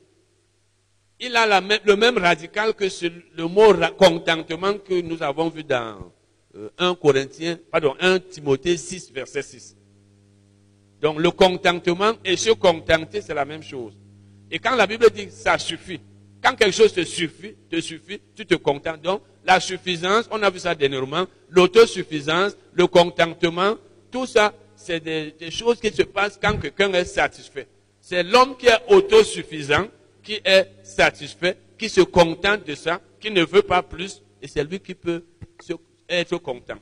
il 1.20 1.36
a 1.36 1.62
le 1.86 1.96
même 1.96 2.18
radical 2.18 2.74
que 2.74 2.86
le 3.36 3.48
mot 3.48 3.74
contentement 3.98 4.74
que 4.78 5.02
nous 5.02 5.24
avons 5.24 5.50
vu 5.50 5.64
dans 5.64 6.12
1 6.78 6.90
euh, 6.90 6.96
Corinthiens, 6.96 7.58
pardon, 7.72 7.96
1 8.00 8.20
Timothée 8.20 8.78
6, 8.78 9.12
verset 9.12 9.42
6. 9.42 9.78
Donc 11.02 11.20
le 11.20 11.32
contentement 11.32 12.14
et 12.24 12.38
se 12.38 12.52
contenter, 12.52 13.22
c'est 13.22 13.34
la 13.34 13.46
même 13.46 13.64
chose. 13.64 13.94
Et 14.52 14.60
quand 14.60 14.76
la 14.76 14.86
Bible 14.86 15.10
dit 15.12 15.30
ça 15.32 15.58
suffit, 15.58 16.00
quand 16.44 16.56
quelque 16.56 16.76
chose 16.76 16.94
te 16.94 17.04
suffit, 17.04 17.56
te 17.70 17.80
suffit, 17.80 18.20
tu 18.36 18.46
te 18.46 18.56
contentes. 18.56 19.02
Donc 19.02 19.22
la 19.46 19.60
suffisance, 19.60 20.28
on 20.32 20.42
a 20.44 20.50
vu 20.50 20.60
ça 20.60 20.76
dernièrement, 20.76 21.26
l'autosuffisance, 21.50 22.56
le 22.74 22.88
contentement, 22.88 23.76
tout 24.12 24.26
ça, 24.26 24.54
c'est 24.84 25.00
des, 25.00 25.52
choses 25.52 25.80
qui 25.80 25.92
se 25.92 26.04
passent 26.04 26.38
quand 26.42 26.58
quelqu'un 26.60 26.92
est 26.94 27.06
satisfait. 27.06 27.68
C'est 28.02 28.24
l'homme 28.24 28.58
qui 28.58 28.68
est 28.68 28.80
autosuffisant, 28.90 29.88
qui 30.22 30.42
est 30.44 30.70
satisfait, 30.84 31.58
qui 31.78 31.88
se 31.88 32.02
contente 32.02 32.66
de 32.66 32.76
ça, 32.76 33.00
qui 33.20 33.32
ne 33.32 33.44
veut 33.44 33.62
pas 33.62 33.82
plus, 33.82 34.22
et 34.42 34.48
c'est 34.48 34.64
lui 34.64 34.80
qui 34.80 34.94
peut 34.94 35.24
être 36.10 36.38
content. 36.38 36.78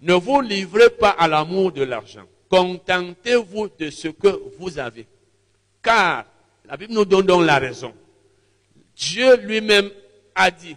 Ne 0.00 0.14
vous 0.14 0.40
livrez 0.42 0.90
pas 0.90 1.10
à 1.10 1.26
l'amour 1.26 1.72
de 1.72 1.82
l'argent. 1.82 2.24
Contentez-vous 2.50 3.70
de 3.78 3.90
ce 3.90 4.08
que 4.08 4.28
vous 4.58 4.78
avez. 4.78 5.06
Car 5.82 6.26
la 6.66 6.76
Bible 6.76 6.92
nous 6.92 7.04
donne 7.06 7.26
donc 7.26 7.46
la 7.46 7.58
raison. 7.58 7.94
Dieu 8.94 9.36
lui-même 9.38 9.90
a 10.34 10.50
dit, 10.50 10.76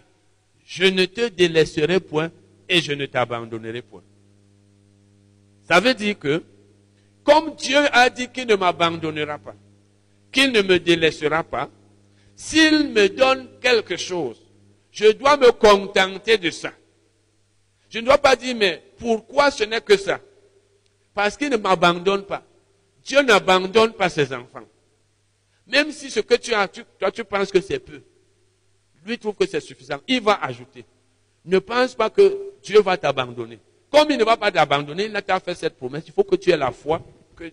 je 0.66 0.86
ne 0.86 1.06
te 1.06 1.28
délaisserai 1.28 2.00
point 2.00 2.32
et 2.70 2.82
je 2.82 2.94
ne 2.94 3.06
t'abandonnerai 3.06 3.82
point. 3.82 4.04
Ça 5.72 5.80
veut 5.80 5.94
dire 5.94 6.20
que, 6.20 6.44
comme 7.24 7.56
Dieu 7.56 7.78
a 7.94 8.10
dit 8.10 8.28
qu'il 8.28 8.46
ne 8.46 8.56
m'abandonnera 8.56 9.38
pas, 9.38 9.56
qu'il 10.30 10.52
ne 10.52 10.62
me 10.62 10.78
délaissera 10.78 11.46
pas, 11.46 11.70
s'il 12.36 12.90
me 12.90 13.08
donne 13.08 13.48
quelque 13.62 13.96
chose, 13.96 14.42
je 14.92 15.14
dois 15.14 15.38
me 15.38 15.50
contenter 15.54 16.38
de 16.38 16.50
ça. 16.50 16.74
Je 17.90 18.00
ne 18.00 18.06
dois 18.06 18.18
pas 18.18 18.36
dire, 18.36 18.54
mais 18.54 18.84
pourquoi 18.98 19.50
ce 19.50 19.64
n'est 19.64 19.80
que 19.80 19.96
ça? 19.96 20.20
Parce 21.14 21.38
qu'il 21.38 21.48
ne 21.50 21.56
m'abandonne 21.56 22.26
pas. 22.26 22.44
Dieu 23.06 23.22
n'abandonne 23.22 23.94
pas 23.94 24.10
ses 24.10 24.34
enfants. 24.34 24.68
Même 25.68 25.94
si 25.94 26.12
ce 26.12 26.20
que 26.20 26.36
tu 26.36 26.54
as, 26.54 26.68
toi 26.68 27.14
tu 27.14 27.24
penses 27.24 27.50
que 27.50 27.62
c'est 27.62 27.80
peu, 27.80 28.02
lui 29.06 29.18
trouve 29.18 29.36
que 29.36 29.48
c'est 29.48 29.62
suffisant. 29.62 30.02
Il 30.06 30.20
va 30.20 30.34
ajouter. 30.44 30.84
Ne 31.46 31.60
pense 31.60 31.96
pas 31.96 32.10
que 32.10 32.52
Dieu 32.62 32.82
va 32.82 32.98
t'abandonner. 32.98 33.60
Comme 33.92 34.10
il 34.10 34.18
ne 34.18 34.24
va 34.24 34.38
pas 34.38 34.52
t'abandonner, 34.52 35.06
il 35.06 35.22
t'a 35.22 35.40
fait 35.40 35.54
cette 35.54 35.76
promesse. 35.76 36.04
Il 36.08 36.14
faut 36.14 36.24
que 36.24 36.36
tu 36.36 36.50
aies 36.50 36.58
la 36.58 36.72
foi 36.72 37.02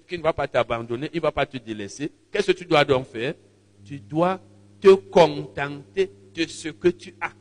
qu'il 0.06 0.18
ne 0.18 0.22
va 0.22 0.32
pas 0.32 0.46
t'abandonner, 0.46 1.10
il 1.12 1.16
ne 1.16 1.22
va 1.22 1.32
pas 1.32 1.46
te 1.46 1.56
délaisser. 1.56 2.12
Qu'est-ce 2.30 2.52
que 2.52 2.58
tu 2.58 2.64
dois 2.64 2.84
donc 2.84 3.06
faire? 3.06 3.34
Tu 3.84 3.98
dois 3.98 4.40
te 4.80 4.94
contenter 4.94 6.10
de 6.34 6.46
ce 6.46 6.68
que 6.68 6.88
tu 6.88 7.14
as. 7.20 7.32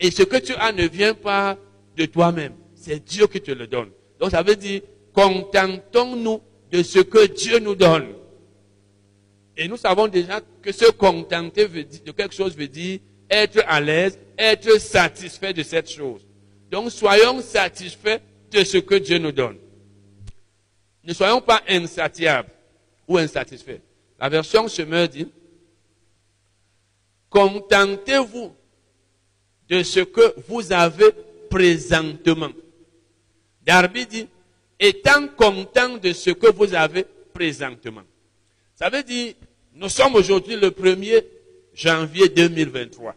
Et 0.00 0.10
ce 0.10 0.22
que 0.22 0.36
tu 0.36 0.54
as 0.54 0.72
ne 0.72 0.86
vient 0.86 1.14
pas 1.14 1.58
de 1.96 2.06
toi-même. 2.06 2.54
C'est 2.74 3.04
Dieu 3.04 3.26
qui 3.26 3.40
te 3.40 3.50
le 3.50 3.66
donne. 3.66 3.90
Donc 4.18 4.30
ça 4.30 4.42
veut 4.42 4.56
dire, 4.56 4.82
contentons-nous 5.12 6.40
de 6.70 6.82
ce 6.82 7.00
que 7.00 7.26
Dieu 7.26 7.58
nous 7.58 7.74
donne. 7.74 8.14
Et 9.56 9.68
nous 9.68 9.76
savons 9.76 10.08
déjà 10.08 10.40
que 10.62 10.72
se 10.72 10.90
contenter 10.90 11.68
de 11.68 12.12
quelque 12.12 12.34
chose 12.34 12.56
veut 12.56 12.68
dire 12.68 13.00
être 13.28 13.62
à 13.66 13.80
l'aise, 13.80 14.18
être 14.38 14.78
satisfait 14.80 15.52
de 15.52 15.62
cette 15.62 15.90
chose. 15.90 16.26
Donc 16.72 16.90
soyons 16.90 17.42
satisfaits 17.42 18.22
de 18.50 18.64
ce 18.64 18.78
que 18.78 18.94
Dieu 18.94 19.18
nous 19.18 19.30
donne. 19.30 19.58
Ne 21.04 21.12
soyons 21.12 21.42
pas 21.42 21.62
insatiables 21.68 22.48
ou 23.06 23.18
insatisfaits. 23.18 23.80
La 24.18 24.30
version 24.30 24.64
me 24.64 25.06
dit, 25.06 25.28
contentez-vous 27.28 28.54
de 29.68 29.82
ce 29.82 30.00
que 30.00 30.34
vous 30.48 30.72
avez 30.72 31.10
présentement. 31.50 32.52
Darby 33.66 34.06
dit, 34.06 34.28
étant 34.80 35.28
content 35.28 35.98
de 35.98 36.14
ce 36.14 36.30
que 36.30 36.50
vous 36.50 36.72
avez 36.72 37.04
présentement. 37.34 38.04
Ça 38.74 38.88
veut 38.88 39.02
dire, 39.02 39.34
nous 39.74 39.90
sommes 39.90 40.14
aujourd'hui 40.14 40.56
le 40.56 40.70
1er 40.70 41.22
janvier 41.74 42.30
2023. 42.30 43.14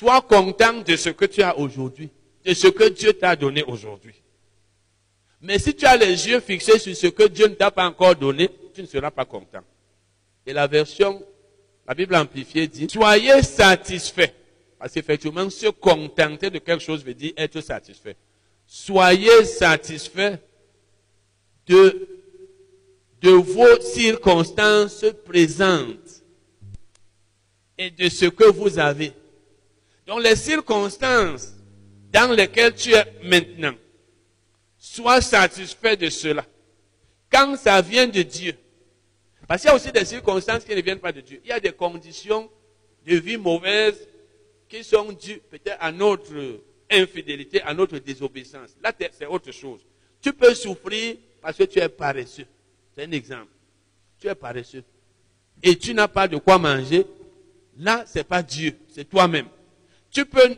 Sois 0.00 0.22
content 0.22 0.80
de 0.80 0.96
ce 0.96 1.10
que 1.10 1.26
tu 1.26 1.42
as 1.42 1.58
aujourd'hui, 1.58 2.08
de 2.42 2.54
ce 2.54 2.68
que 2.68 2.88
Dieu 2.88 3.12
t'a 3.12 3.36
donné 3.36 3.62
aujourd'hui. 3.64 4.14
Mais 5.42 5.58
si 5.58 5.74
tu 5.74 5.84
as 5.84 5.94
les 5.94 6.26
yeux 6.26 6.40
fixés 6.40 6.78
sur 6.78 6.96
ce 6.96 7.08
que 7.08 7.28
Dieu 7.28 7.48
ne 7.48 7.54
t'a 7.54 7.70
pas 7.70 7.86
encore 7.86 8.16
donné, 8.16 8.48
tu 8.72 8.80
ne 8.80 8.86
seras 8.86 9.10
pas 9.10 9.26
content. 9.26 9.60
Et 10.46 10.54
la 10.54 10.66
version, 10.66 11.22
la 11.86 11.92
Bible 11.92 12.14
amplifiée 12.14 12.66
dit, 12.66 12.88
soyez 12.90 13.42
satisfaits. 13.42 14.32
Parce 14.78 14.94
qu'effectivement, 14.94 15.50
se 15.50 15.66
contenter 15.66 16.48
de 16.48 16.60
quelque 16.60 16.82
chose 16.82 17.04
veut 17.04 17.12
dire 17.12 17.34
être 17.36 17.60
satisfait. 17.60 18.16
Soyez 18.66 19.44
satisfaits 19.44 20.38
de, 21.66 22.08
de 23.20 23.30
vos 23.32 23.78
circonstances 23.82 25.04
présentes 25.26 26.22
et 27.76 27.90
de 27.90 28.08
ce 28.08 28.24
que 28.24 28.44
vous 28.44 28.78
avez. 28.78 29.12
Donc 30.10 30.24
les 30.24 30.34
circonstances 30.34 31.52
dans 32.12 32.32
lesquelles 32.32 32.74
tu 32.74 32.92
es 32.92 33.04
maintenant, 33.22 33.76
Sois 34.76 35.20
satisfait 35.20 35.96
de 35.96 36.10
cela. 36.10 36.44
Quand 37.30 37.56
ça 37.56 37.80
vient 37.80 38.08
de 38.08 38.22
Dieu. 38.22 38.54
Parce 39.46 39.62
qu'il 39.62 39.68
y 39.68 39.72
a 39.72 39.76
aussi 39.76 39.92
des 39.92 40.04
circonstances 40.04 40.64
qui 40.64 40.74
ne 40.74 40.80
viennent 40.80 40.98
pas 40.98 41.12
de 41.12 41.20
Dieu. 41.20 41.40
Il 41.44 41.50
y 41.50 41.52
a 41.52 41.60
des 41.60 41.70
conditions 41.70 42.50
de 43.06 43.14
vie 43.14 43.36
mauvaises 43.36 44.04
qui 44.68 44.82
sont 44.82 45.12
dues 45.12 45.40
peut-être 45.48 45.76
à 45.78 45.92
notre 45.92 46.60
infidélité, 46.90 47.62
à 47.62 47.72
notre 47.72 47.98
désobéissance. 47.98 48.70
Là, 48.82 48.92
c'est 49.12 49.26
autre 49.26 49.52
chose. 49.52 49.86
Tu 50.20 50.32
peux 50.32 50.54
souffrir 50.54 51.18
parce 51.40 51.56
que 51.56 51.62
tu 51.62 51.78
es 51.78 51.88
paresseux. 51.88 52.46
C'est 52.96 53.04
un 53.04 53.12
exemple. 53.12 53.52
Tu 54.18 54.26
es 54.26 54.34
paresseux. 54.34 54.82
Et 55.62 55.76
tu 55.76 55.94
n'as 55.94 56.08
pas 56.08 56.26
de 56.26 56.38
quoi 56.38 56.58
manger. 56.58 57.06
Là, 57.78 58.02
c'est 58.08 58.24
pas 58.24 58.42
Dieu, 58.42 58.76
c'est 58.92 59.08
toi-même. 59.08 59.46
Tu 60.10 60.24
peux 60.24 60.56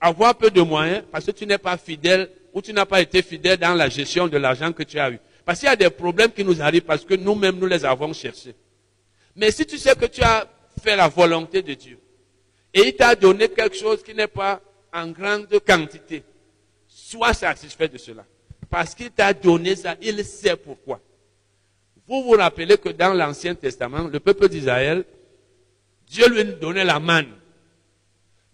avoir 0.00 0.36
peu 0.36 0.50
de 0.50 0.60
moyens 0.60 1.04
parce 1.10 1.26
que 1.26 1.30
tu 1.30 1.46
n'es 1.46 1.58
pas 1.58 1.76
fidèle 1.76 2.30
ou 2.52 2.60
tu 2.60 2.72
n'as 2.72 2.86
pas 2.86 3.00
été 3.00 3.22
fidèle 3.22 3.58
dans 3.58 3.74
la 3.74 3.88
gestion 3.88 4.26
de 4.28 4.36
l'argent 4.36 4.72
que 4.72 4.82
tu 4.82 4.98
as 4.98 5.10
eu. 5.10 5.18
Parce 5.44 5.60
qu'il 5.60 5.68
y 5.68 5.72
a 5.72 5.76
des 5.76 5.90
problèmes 5.90 6.32
qui 6.32 6.44
nous 6.44 6.60
arrivent 6.60 6.82
parce 6.82 7.04
que 7.04 7.14
nous-mêmes, 7.14 7.56
nous 7.56 7.66
les 7.66 7.84
avons 7.84 8.12
cherchés. 8.12 8.54
Mais 9.34 9.50
si 9.50 9.64
tu 9.64 9.78
sais 9.78 9.94
que 9.94 10.06
tu 10.06 10.22
as 10.22 10.46
fait 10.82 10.96
la 10.96 11.08
volonté 11.08 11.62
de 11.62 11.74
Dieu 11.74 11.98
et 12.74 12.80
il 12.80 12.96
t'a 12.96 13.14
donné 13.14 13.48
quelque 13.48 13.76
chose 13.76 14.02
qui 14.02 14.14
n'est 14.14 14.26
pas 14.26 14.60
en 14.92 15.08
grande 15.08 15.48
quantité, 15.66 16.22
sois 16.86 17.32
satisfait 17.32 17.88
de 17.88 17.98
cela. 17.98 18.24
Parce 18.68 18.94
qu'il 18.94 19.10
t'a 19.10 19.32
donné 19.32 19.76
ça, 19.76 19.96
il 20.02 20.22
sait 20.24 20.56
pourquoi. 20.56 21.00
Vous 22.06 22.22
vous 22.24 22.32
rappelez 22.32 22.76
que 22.76 22.88
dans 22.88 23.14
l'Ancien 23.14 23.54
Testament, 23.54 24.08
le 24.08 24.20
peuple 24.20 24.48
d'Israël, 24.48 25.04
Dieu 26.06 26.28
lui 26.28 26.44
donnait 26.60 26.84
la 26.84 26.98
manne. 26.98 27.32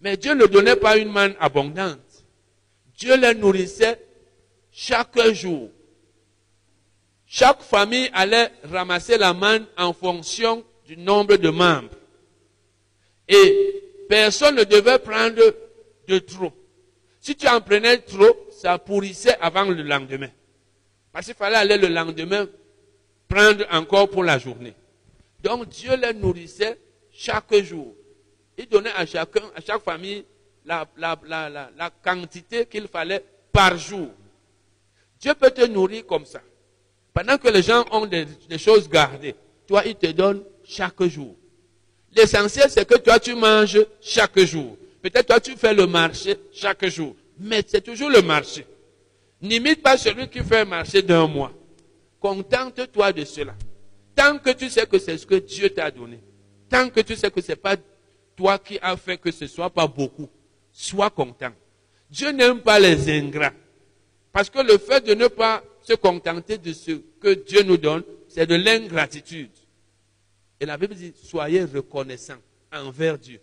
Mais 0.05 0.17
Dieu 0.17 0.35
ne 0.35 0.45
donnait 0.45 0.75
pas 0.75 0.97
une 0.97 1.11
manne 1.11 1.33
abondante. 1.39 1.97
Dieu 2.95 3.17
les 3.17 3.33
nourrissait 3.33 3.99
chaque 4.71 5.19
jour. 5.33 5.71
Chaque 7.25 7.63
famille 7.63 8.11
allait 8.13 8.51
ramasser 8.65 9.17
la 9.17 9.33
manne 9.33 9.65
en 9.75 9.93
fonction 9.93 10.63
du 10.85 10.95
nombre 10.95 11.37
de 11.37 11.49
membres. 11.49 11.89
Et 13.27 13.83
personne 14.07 14.57
ne 14.57 14.63
devait 14.63 14.99
prendre 14.99 15.41
de 16.07 16.19
trop. 16.19 16.53
Si 17.19 17.35
tu 17.35 17.47
en 17.47 17.59
prenais 17.59 17.97
trop, 17.97 18.47
ça 18.51 18.77
pourrissait 18.77 19.35
avant 19.41 19.63
le 19.63 19.81
lendemain. 19.81 20.29
Parce 21.11 21.25
qu'il 21.25 21.33
fallait 21.33 21.55
aller 21.55 21.79
le 21.79 21.87
lendemain 21.87 22.47
prendre 23.27 23.65
encore 23.71 24.07
pour 24.11 24.23
la 24.23 24.37
journée. 24.37 24.75
Donc 25.41 25.67
Dieu 25.69 25.95
les 25.95 26.13
nourrissait 26.13 26.77
chaque 27.11 27.55
jour. 27.55 27.95
Il 28.57 28.67
donnait 28.67 28.91
à 28.95 29.05
chacun, 29.05 29.41
à 29.55 29.61
chaque 29.61 29.83
famille, 29.83 30.25
la, 30.65 30.87
quantité 32.03 32.65
qu'il 32.65 32.87
fallait 32.87 33.23
par 33.51 33.77
jour. 33.77 34.09
Dieu 35.19 35.33
peut 35.33 35.51
te 35.51 35.65
nourrir 35.65 36.05
comme 36.05 36.25
ça. 36.25 36.41
Pendant 37.13 37.37
que 37.37 37.47
les 37.47 37.61
gens 37.61 37.85
ont 37.91 38.05
des, 38.05 38.25
des 38.49 38.57
choses 38.57 38.89
gardées, 38.89 39.35
toi, 39.67 39.83
il 39.85 39.95
te 39.95 40.07
donne 40.07 40.43
chaque 40.63 41.01
jour. 41.03 41.35
L'essentiel, 42.15 42.69
c'est 42.69 42.87
que 42.87 42.97
toi, 42.97 43.19
tu 43.19 43.35
manges 43.35 43.85
chaque 44.01 44.39
jour. 44.39 44.77
Peut-être 45.01 45.27
toi, 45.27 45.39
tu 45.39 45.55
fais 45.55 45.73
le 45.73 45.85
marché 45.85 46.35
chaque 46.51 46.85
jour. 46.87 47.15
Mais 47.39 47.63
c'est 47.67 47.81
toujours 47.81 48.09
le 48.09 48.21
marché. 48.21 48.65
N'imite 49.41 49.81
pas 49.83 49.97
celui 49.97 50.27
qui 50.29 50.39
fait 50.39 50.59
un 50.59 50.65
marché 50.65 51.01
d'un 51.01 51.27
mois. 51.27 51.51
Contente-toi 52.19 53.13
de 53.13 53.25
cela. 53.25 53.53
Tant 54.15 54.37
que 54.39 54.51
tu 54.51 54.69
sais 54.69 54.85
que 54.85 54.97
c'est 54.97 55.17
ce 55.17 55.25
que 55.25 55.35
Dieu 55.35 55.69
t'a 55.69 55.91
donné. 55.91 56.19
Tant 56.69 56.89
que 56.89 57.01
tu 57.01 57.15
sais 57.15 57.29
que 57.29 57.41
ce 57.41 57.51
n'est 57.51 57.55
pas 57.57 57.75
toi 58.35 58.59
qui 58.59 58.77
as 58.81 58.97
fait 58.97 59.17
que 59.17 59.31
ce 59.31 59.47
soit 59.47 59.69
pas 59.69 59.87
beaucoup. 59.87 60.29
Sois 60.71 61.09
content. 61.09 61.53
Dieu 62.09 62.31
n'aime 62.31 62.61
pas 62.61 62.79
les 62.79 63.09
ingrats. 63.09 63.53
Parce 64.31 64.49
que 64.49 64.59
le 64.59 64.77
fait 64.77 65.01
de 65.05 65.13
ne 65.13 65.27
pas 65.27 65.63
se 65.81 65.93
contenter 65.93 66.57
de 66.57 66.73
ce 66.73 66.91
que 67.21 67.33
Dieu 67.33 67.63
nous 67.63 67.77
donne, 67.77 68.03
c'est 68.27 68.45
de 68.45 68.55
l'ingratitude. 68.55 69.51
Et 70.59 70.65
la 70.65 70.77
Bible 70.77 70.95
dit, 70.95 71.13
soyez 71.23 71.63
reconnaissants 71.63 72.41
envers 72.71 73.17
Dieu. 73.17 73.39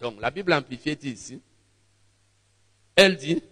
Donc 0.00 0.20
la 0.20 0.30
Bible 0.30 0.52
amplifiée 0.52 0.96
dit 0.96 1.10
ici, 1.10 1.40
elle 2.94 3.16
dit, 3.16 3.42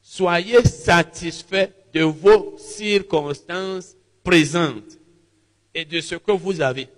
soyez 0.00 0.64
satisfaits 0.64 1.70
de 1.92 2.02
vos 2.02 2.56
circonstances 2.58 3.96
présentes 4.22 4.98
et 5.74 5.84
de 5.84 6.00
ce 6.00 6.14
que 6.14 6.32
vous 6.32 6.60
avez. 6.60 6.88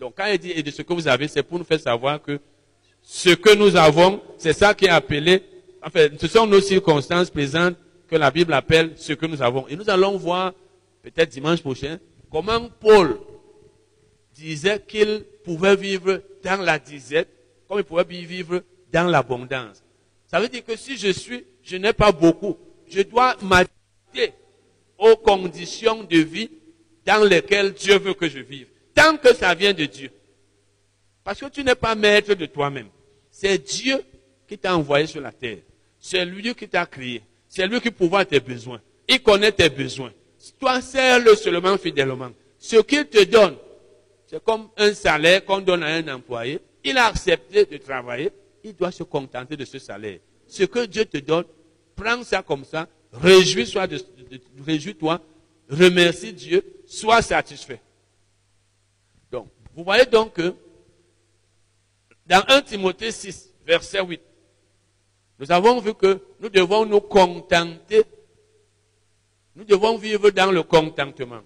Donc 0.00 0.14
quand 0.16 0.24
elle 0.24 0.38
dit 0.38 0.52
et 0.52 0.62
de 0.62 0.70
ce 0.70 0.80
que 0.80 0.94
vous 0.94 1.06
avez, 1.06 1.28
c'est 1.28 1.42
pour 1.42 1.58
nous 1.58 1.64
faire 1.64 1.78
savoir 1.78 2.22
que 2.22 2.40
ce 3.02 3.30
que 3.30 3.54
nous 3.54 3.76
avons, 3.76 4.22
c'est 4.38 4.54
ça 4.54 4.72
qui 4.72 4.86
est 4.86 4.90
appelé, 4.90 5.42
enfin, 5.82 6.08
ce 6.18 6.26
sont 6.26 6.46
nos 6.46 6.62
circonstances 6.62 7.28
présentes 7.28 7.76
que 8.08 8.16
la 8.16 8.30
Bible 8.30 8.54
appelle 8.54 8.92
ce 8.96 9.12
que 9.12 9.26
nous 9.26 9.42
avons. 9.42 9.68
Et 9.68 9.76
nous 9.76 9.90
allons 9.90 10.16
voir, 10.16 10.54
peut-être 11.02 11.28
dimanche 11.28 11.60
prochain, 11.60 11.98
comment 12.30 12.70
Paul 12.80 13.20
disait 14.34 14.82
qu'il 14.88 15.22
pouvait 15.44 15.76
vivre 15.76 16.22
dans 16.42 16.62
la 16.62 16.78
disette, 16.78 17.28
comme 17.68 17.78
il 17.78 17.84
pouvait 17.84 18.04
vivre 18.04 18.62
dans 18.90 19.06
l'abondance. 19.06 19.84
Ça 20.26 20.40
veut 20.40 20.48
dire 20.48 20.64
que 20.64 20.76
si 20.76 20.96
je 20.96 21.12
suis, 21.12 21.44
je 21.62 21.76
n'ai 21.76 21.92
pas 21.92 22.10
beaucoup, 22.10 22.56
je 22.88 23.02
dois 23.02 23.36
m'adapter 23.42 24.32
aux 24.96 25.16
conditions 25.16 26.04
de 26.04 26.18
vie 26.18 26.50
dans 27.04 27.22
lesquelles 27.22 27.74
Dieu 27.74 27.98
veut 27.98 28.14
que 28.14 28.28
je 28.28 28.38
vive. 28.38 28.66
Tant 29.00 29.16
que 29.16 29.32
ça 29.32 29.54
vient 29.54 29.72
de 29.72 29.86
Dieu. 29.86 30.10
Parce 31.24 31.40
que 31.40 31.46
tu 31.46 31.64
n'es 31.64 31.74
pas 31.74 31.94
maître 31.94 32.34
de 32.34 32.44
toi-même. 32.44 32.88
C'est 33.30 33.56
Dieu 33.56 34.02
qui 34.46 34.58
t'a 34.58 34.76
envoyé 34.76 35.06
sur 35.06 35.22
la 35.22 35.32
terre. 35.32 35.56
C'est 35.98 36.22
lui 36.26 36.54
qui 36.54 36.68
t'a 36.68 36.84
créé. 36.84 37.22
C'est 37.48 37.66
lui 37.66 37.80
qui 37.80 37.90
pourvoit 37.90 38.26
tes 38.26 38.40
besoins. 38.40 38.78
Il 39.08 39.22
connaît 39.22 39.52
tes 39.52 39.70
besoins. 39.70 40.12
Toi, 40.58 40.82
sers-le 40.82 41.34
seulement 41.34 41.78
fidèlement. 41.78 42.30
Ce 42.58 42.76
qu'il 42.76 43.06
te 43.06 43.24
donne, 43.24 43.56
c'est 44.26 44.44
comme 44.44 44.68
un 44.76 44.92
salaire 44.92 45.46
qu'on 45.46 45.60
donne 45.62 45.82
à 45.82 45.94
un 45.94 46.06
employé. 46.08 46.60
Il 46.84 46.98
a 46.98 47.06
accepté 47.06 47.64
de 47.64 47.78
travailler. 47.78 48.30
Il 48.62 48.74
doit 48.74 48.92
se 48.92 49.02
contenter 49.02 49.56
de 49.56 49.64
ce 49.64 49.78
salaire. 49.78 50.18
Ce 50.46 50.64
que 50.64 50.84
Dieu 50.84 51.06
te 51.06 51.16
donne, 51.16 51.44
prends 51.96 52.22
ça 52.22 52.42
comme 52.42 52.64
ça. 52.66 52.86
Réjouis-toi, 53.14 53.86
réjouis-toi. 54.66 55.22
Remercie 55.70 56.34
Dieu. 56.34 56.62
Sois 56.86 57.22
satisfait. 57.22 57.80
Vous 59.74 59.84
voyez 59.84 60.06
donc 60.06 60.34
que 60.34 60.54
dans 62.26 62.42
1 62.48 62.62
Timothée 62.62 63.10
6, 63.10 63.52
verset 63.66 64.02
8, 64.02 64.20
nous 65.38 65.50
avons 65.50 65.80
vu 65.80 65.94
que 65.94 66.20
nous 66.38 66.48
devons 66.48 66.86
nous 66.86 67.00
contenter, 67.00 68.04
nous 69.56 69.64
devons 69.64 69.96
vivre 69.96 70.30
dans 70.30 70.52
le 70.52 70.62
contentement. 70.62 71.40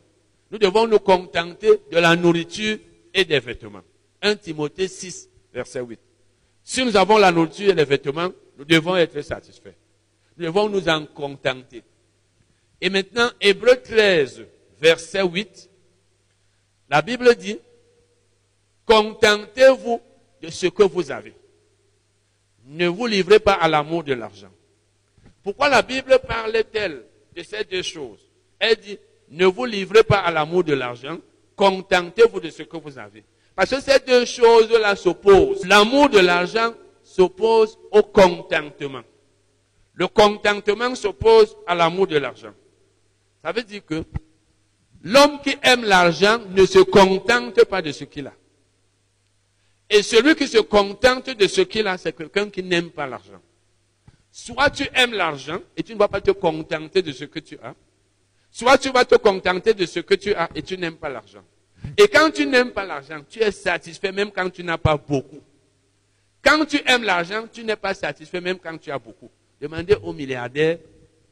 Nous 0.50 0.58
devons 0.58 0.86
nous 0.86 0.98
contenter 0.98 1.80
de 1.90 1.98
la 1.98 2.14
nourriture 2.16 2.78
et 3.12 3.24
des 3.24 3.40
vêtements. 3.40 3.82
1 4.20 4.36
Timothée 4.36 4.88
6, 4.88 5.28
verset 5.52 5.80
8. 5.80 5.98
Si 6.62 6.84
nous 6.84 6.96
avons 6.96 7.18
la 7.18 7.30
nourriture 7.30 7.70
et 7.70 7.74
les 7.74 7.84
vêtements, 7.84 8.30
nous 8.58 8.64
devons 8.64 8.96
être 8.96 9.20
satisfaits. 9.20 9.74
Nous 10.36 10.46
devons 10.46 10.68
nous 10.68 10.88
en 10.88 11.06
contenter. 11.06 11.82
Et 12.80 12.90
maintenant, 12.90 13.30
Hébreu 13.40 13.80
13, 13.82 14.44
verset 14.80 15.22
8, 15.22 15.70
la 16.90 17.02
Bible 17.02 17.34
dit, 17.36 17.58
contentez-vous 18.86 20.00
de 20.42 20.50
ce 20.50 20.66
que 20.66 20.82
vous 20.82 21.10
avez 21.10 21.34
ne 22.66 22.86
vous 22.88 23.06
livrez 23.06 23.38
pas 23.38 23.54
à 23.54 23.68
l'amour 23.68 24.04
de 24.04 24.14
l'argent. 24.14 24.50
Pourquoi 25.42 25.68
la 25.68 25.82
Bible 25.82 26.18
parle-t-elle 26.26 27.04
de 27.36 27.42
ces 27.42 27.64
deux 27.64 27.82
choses? 27.82 28.20
Elle 28.58 28.76
dit, 28.76 28.98
ne 29.30 29.46
vous 29.46 29.64
livrez 29.64 30.02
pas 30.02 30.18
à 30.18 30.30
l'amour 30.30 30.64
de 30.64 30.74
l'argent, 30.74 31.18
contentez-vous 31.56 32.40
de 32.40 32.50
ce 32.50 32.62
que 32.62 32.76
vous 32.76 32.98
avez. 32.98 33.24
Parce 33.54 33.70
que 33.70 33.80
ces 33.80 34.00
deux 34.00 34.24
choses-là 34.24 34.96
s'opposent. 34.96 35.66
L'amour 35.66 36.08
de 36.08 36.18
l'argent 36.18 36.72
s'oppose 37.02 37.78
au 37.92 38.02
contentement. 38.02 39.02
Le 39.92 40.08
contentement 40.08 40.94
s'oppose 40.94 41.56
à 41.66 41.74
l'amour 41.74 42.06
de 42.06 42.16
l'argent. 42.16 42.52
Ça 43.44 43.52
veut 43.52 43.62
dire 43.62 43.84
que 43.84 44.02
l'homme 45.02 45.40
qui 45.42 45.54
aime 45.62 45.84
l'argent 45.84 46.38
ne 46.50 46.64
se 46.64 46.78
contente 46.80 47.62
pas 47.66 47.82
de 47.82 47.92
ce 47.92 48.04
qu'il 48.04 48.26
a. 48.26 48.32
Et 49.90 50.02
celui 50.02 50.34
qui 50.34 50.48
se 50.48 50.58
contente 50.58 51.30
de 51.30 51.46
ce 51.46 51.60
qu'il 51.60 51.86
a, 51.86 51.98
c'est 51.98 52.16
quelqu'un 52.16 52.48
qui 52.48 52.62
n'aime 52.62 52.90
pas 52.90 53.06
l'argent. 53.06 53.40
Soit 54.30 54.70
tu 54.70 54.88
aimes 54.94 55.12
l'argent 55.12 55.60
et 55.76 55.82
tu 55.82 55.92
ne 55.94 55.98
vas 55.98 56.08
pas 56.08 56.20
te 56.20 56.30
contenter 56.32 57.02
de 57.02 57.12
ce 57.12 57.24
que 57.24 57.38
tu 57.38 57.58
as. 57.62 57.74
Soit 58.50 58.78
tu 58.78 58.90
vas 58.90 59.04
te 59.04 59.14
contenter 59.16 59.74
de 59.74 59.86
ce 59.86 60.00
que 60.00 60.14
tu 60.14 60.34
as 60.34 60.48
et 60.54 60.62
tu 60.62 60.76
n'aimes 60.78 60.96
pas 60.96 61.08
l'argent. 61.08 61.42
Et 61.96 62.08
quand 62.08 62.30
tu 62.30 62.46
n'aimes 62.46 62.72
pas 62.72 62.84
l'argent, 62.84 63.20
tu 63.28 63.40
es 63.40 63.50
satisfait 63.50 64.10
même 64.10 64.30
quand 64.30 64.48
tu 64.50 64.64
n'as 64.64 64.78
pas 64.78 64.96
beaucoup. 64.96 65.40
Quand 66.42 66.64
tu 66.64 66.80
aimes 66.86 67.04
l'argent, 67.04 67.44
tu 67.52 67.62
n'es 67.64 67.76
pas 67.76 67.94
satisfait 67.94 68.40
même 68.40 68.58
quand 68.58 68.76
tu 68.78 68.90
as 68.90 68.98
beaucoup. 68.98 69.30
Demandez 69.60 69.96
aux 70.02 70.12
milliardaires, 70.12 70.78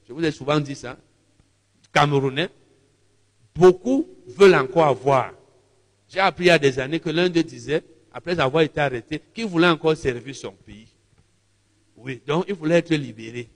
je 0.06 0.12
vous 0.12 0.24
ai 0.24 0.30
souvent 0.30 0.60
dit 0.60 0.74
ça, 0.74 0.96
Camerounais, 1.92 2.48
beaucoup 3.54 4.08
veulent 4.26 4.54
encore 4.54 4.86
avoir. 4.86 5.32
J'ai 6.08 6.20
appris 6.20 6.44
il 6.44 6.48
y 6.48 6.50
a 6.50 6.58
des 6.58 6.78
années 6.78 7.00
que 7.00 7.10
l'un 7.10 7.28
d'eux 7.28 7.42
disait, 7.42 7.82
après 8.12 8.38
avoir 8.38 8.62
été 8.62 8.80
arrêté, 8.80 9.20
qu'il 9.34 9.46
voulait 9.46 9.68
encore 9.68 9.96
servir 9.96 10.34
son 10.34 10.52
pays. 10.52 10.88
Oui, 11.96 12.20
donc 12.26 12.44
il 12.48 12.54
voulait 12.54 12.78
être 12.78 12.94
libéré. 12.94 13.48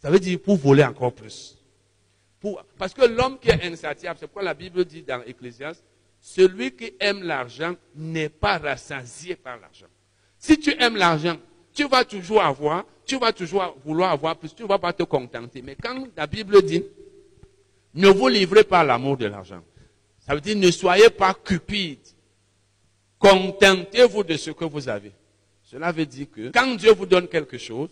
Ça 0.00 0.10
veut 0.10 0.18
dire 0.18 0.38
pour 0.40 0.56
voler 0.56 0.84
encore 0.84 1.12
plus. 1.12 1.56
parce 2.78 2.92
que 2.92 3.04
l'homme 3.04 3.38
qui 3.38 3.48
est 3.48 3.64
insatiable, 3.64 4.18
c'est 4.18 4.26
pourquoi 4.26 4.42
la 4.42 4.54
Bible 4.54 4.84
dit 4.84 5.02
dans 5.02 5.22
Ecclésiaste, 5.22 5.82
celui 6.20 6.72
qui 6.72 6.94
aime 7.00 7.22
l'argent 7.22 7.74
n'est 7.94 8.28
pas 8.28 8.58
rassasié 8.58 9.36
par 9.36 9.58
l'argent. 9.60 9.86
Si 10.38 10.58
tu 10.58 10.74
aimes 10.82 10.96
l'argent, 10.96 11.36
tu 11.72 11.86
vas 11.88 12.04
toujours 12.04 12.42
avoir, 12.42 12.84
tu 13.04 13.18
vas 13.18 13.32
toujours 13.32 13.76
vouloir 13.84 14.12
avoir 14.12 14.36
plus, 14.36 14.54
tu 14.54 14.62
ne 14.62 14.68
vas 14.68 14.78
pas 14.78 14.92
te 14.92 15.02
contenter. 15.02 15.62
Mais 15.62 15.76
quand 15.80 16.06
la 16.16 16.26
Bible 16.26 16.62
dit, 16.62 16.82
ne 17.94 18.08
vous 18.08 18.28
livrez 18.28 18.64
pas 18.64 18.84
l'amour 18.84 19.16
de 19.16 19.26
l'argent, 19.26 19.62
ça 20.20 20.34
veut 20.34 20.40
dire 20.40 20.56
ne 20.56 20.70
soyez 20.70 21.10
pas 21.10 21.34
cupide 21.34 22.03
Contentez-vous 23.24 24.22
de 24.22 24.36
ce 24.36 24.50
que 24.50 24.66
vous 24.66 24.86
avez. 24.86 25.10
Cela 25.62 25.90
veut 25.92 26.04
dire 26.04 26.26
que 26.30 26.50
quand 26.50 26.74
Dieu 26.74 26.92
vous 26.92 27.06
donne 27.06 27.26
quelque 27.26 27.56
chose, 27.56 27.88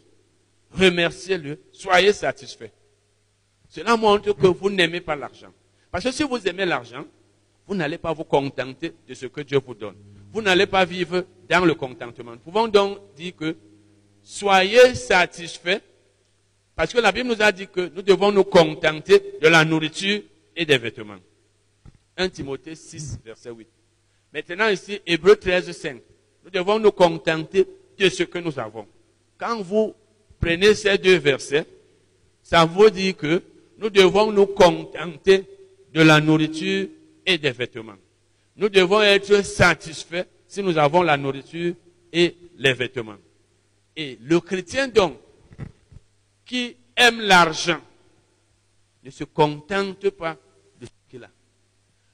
remerciez-le, 0.72 1.58
soyez 1.72 2.12
satisfait. 2.12 2.70
Cela 3.70 3.96
montre 3.96 4.34
que 4.34 4.46
vous 4.46 4.68
n'aimez 4.68 5.00
pas 5.00 5.16
l'argent. 5.16 5.50
Parce 5.90 6.04
que 6.04 6.12
si 6.12 6.22
vous 6.22 6.46
aimez 6.46 6.66
l'argent, 6.66 7.06
vous 7.66 7.74
n'allez 7.74 7.96
pas 7.96 8.12
vous 8.12 8.24
contenter 8.24 8.92
de 9.08 9.14
ce 9.14 9.24
que 9.24 9.40
Dieu 9.40 9.58
vous 9.64 9.72
donne. 9.72 9.96
Vous 10.34 10.42
n'allez 10.42 10.66
pas 10.66 10.84
vivre 10.84 11.24
dans 11.48 11.64
le 11.64 11.74
contentement. 11.74 12.32
Nous 12.32 12.38
pouvons 12.38 12.68
donc 12.68 12.98
dire 13.16 13.34
que 13.34 13.56
soyez 14.22 14.94
satisfait, 14.94 15.80
parce 16.76 16.92
que 16.92 16.98
la 16.98 17.10
Bible 17.10 17.30
nous 17.30 17.40
a 17.42 17.50
dit 17.52 17.68
que 17.68 17.90
nous 17.94 18.02
devons 18.02 18.32
nous 18.32 18.44
contenter 18.44 19.38
de 19.40 19.48
la 19.48 19.64
nourriture 19.64 20.20
et 20.54 20.66
des 20.66 20.76
vêtements. 20.76 21.20
1 22.18 22.28
Timothée 22.28 22.74
6, 22.74 23.20
verset 23.24 23.50
8. 23.50 23.66
Maintenant 24.32 24.68
ici, 24.68 25.00
Hébreu 25.06 25.36
13, 25.36 25.70
5. 25.72 26.00
Nous 26.44 26.50
devons 26.50 26.78
nous 26.78 26.90
contenter 26.90 27.66
de 27.98 28.08
ce 28.08 28.22
que 28.22 28.38
nous 28.38 28.58
avons. 28.58 28.86
Quand 29.38 29.60
vous 29.62 29.94
prenez 30.40 30.74
ces 30.74 30.96
deux 30.98 31.18
versets, 31.18 31.66
ça 32.42 32.64
veut 32.64 32.90
dire 32.90 33.16
que 33.16 33.42
nous 33.78 33.90
devons 33.90 34.32
nous 34.32 34.46
contenter 34.46 35.44
de 35.92 36.02
la 36.02 36.20
nourriture 36.20 36.88
et 37.26 37.38
des 37.38 37.50
vêtements. 37.50 37.96
Nous 38.56 38.68
devons 38.68 39.02
être 39.02 39.44
satisfaits 39.44 40.26
si 40.46 40.62
nous 40.62 40.76
avons 40.78 41.02
la 41.02 41.16
nourriture 41.16 41.74
et 42.12 42.36
les 42.58 42.72
vêtements. 42.72 43.16
Et 43.96 44.18
le 44.22 44.40
chrétien 44.40 44.88
donc, 44.88 45.18
qui 46.46 46.76
aime 46.96 47.20
l'argent, 47.20 47.80
ne 49.04 49.10
se 49.10 49.24
contente 49.24 50.10
pas 50.10 50.36
de 50.80 50.86
ce 50.86 50.90
qu'il 51.10 51.24
a. 51.24 51.30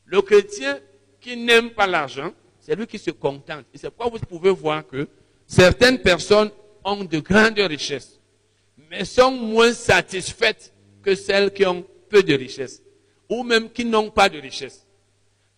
Le 0.07 0.23
chrétien 0.23 0.78
qui 1.20 1.36
n'aime 1.36 1.70
pas 1.70 1.86
l'argent, 1.86 2.32
C'est 2.61 2.77
lui 2.77 2.86
qui 2.86 2.99
se 2.99 3.11
contente. 3.11 3.65
Et 3.73 3.78
c'est 3.78 3.89
pourquoi 3.89 4.19
vous 4.19 4.27
pouvez 4.27 4.51
voir 4.51 4.86
que 4.86 5.09
certaines 5.47 6.01
personnes 6.01 6.51
ont 6.85 7.03
de 7.03 7.19
grandes 7.19 7.59
richesses, 7.59 8.20
mais 8.90 9.07
sont 9.07 9.31
moins 9.31 9.73
satisfaites 9.73 10.73
que 11.03 11.15
celles 11.15 11.51
qui 11.51 11.65
ont 11.65 11.82
peu 12.11 12.23
de 12.23 12.35
richesses, 12.35 12.82
ou 13.27 13.43
même 13.43 13.70
qui 13.70 13.86
n'ont 13.86 14.11
pas 14.11 14.28
de 14.28 14.39
richesse. 14.39 14.86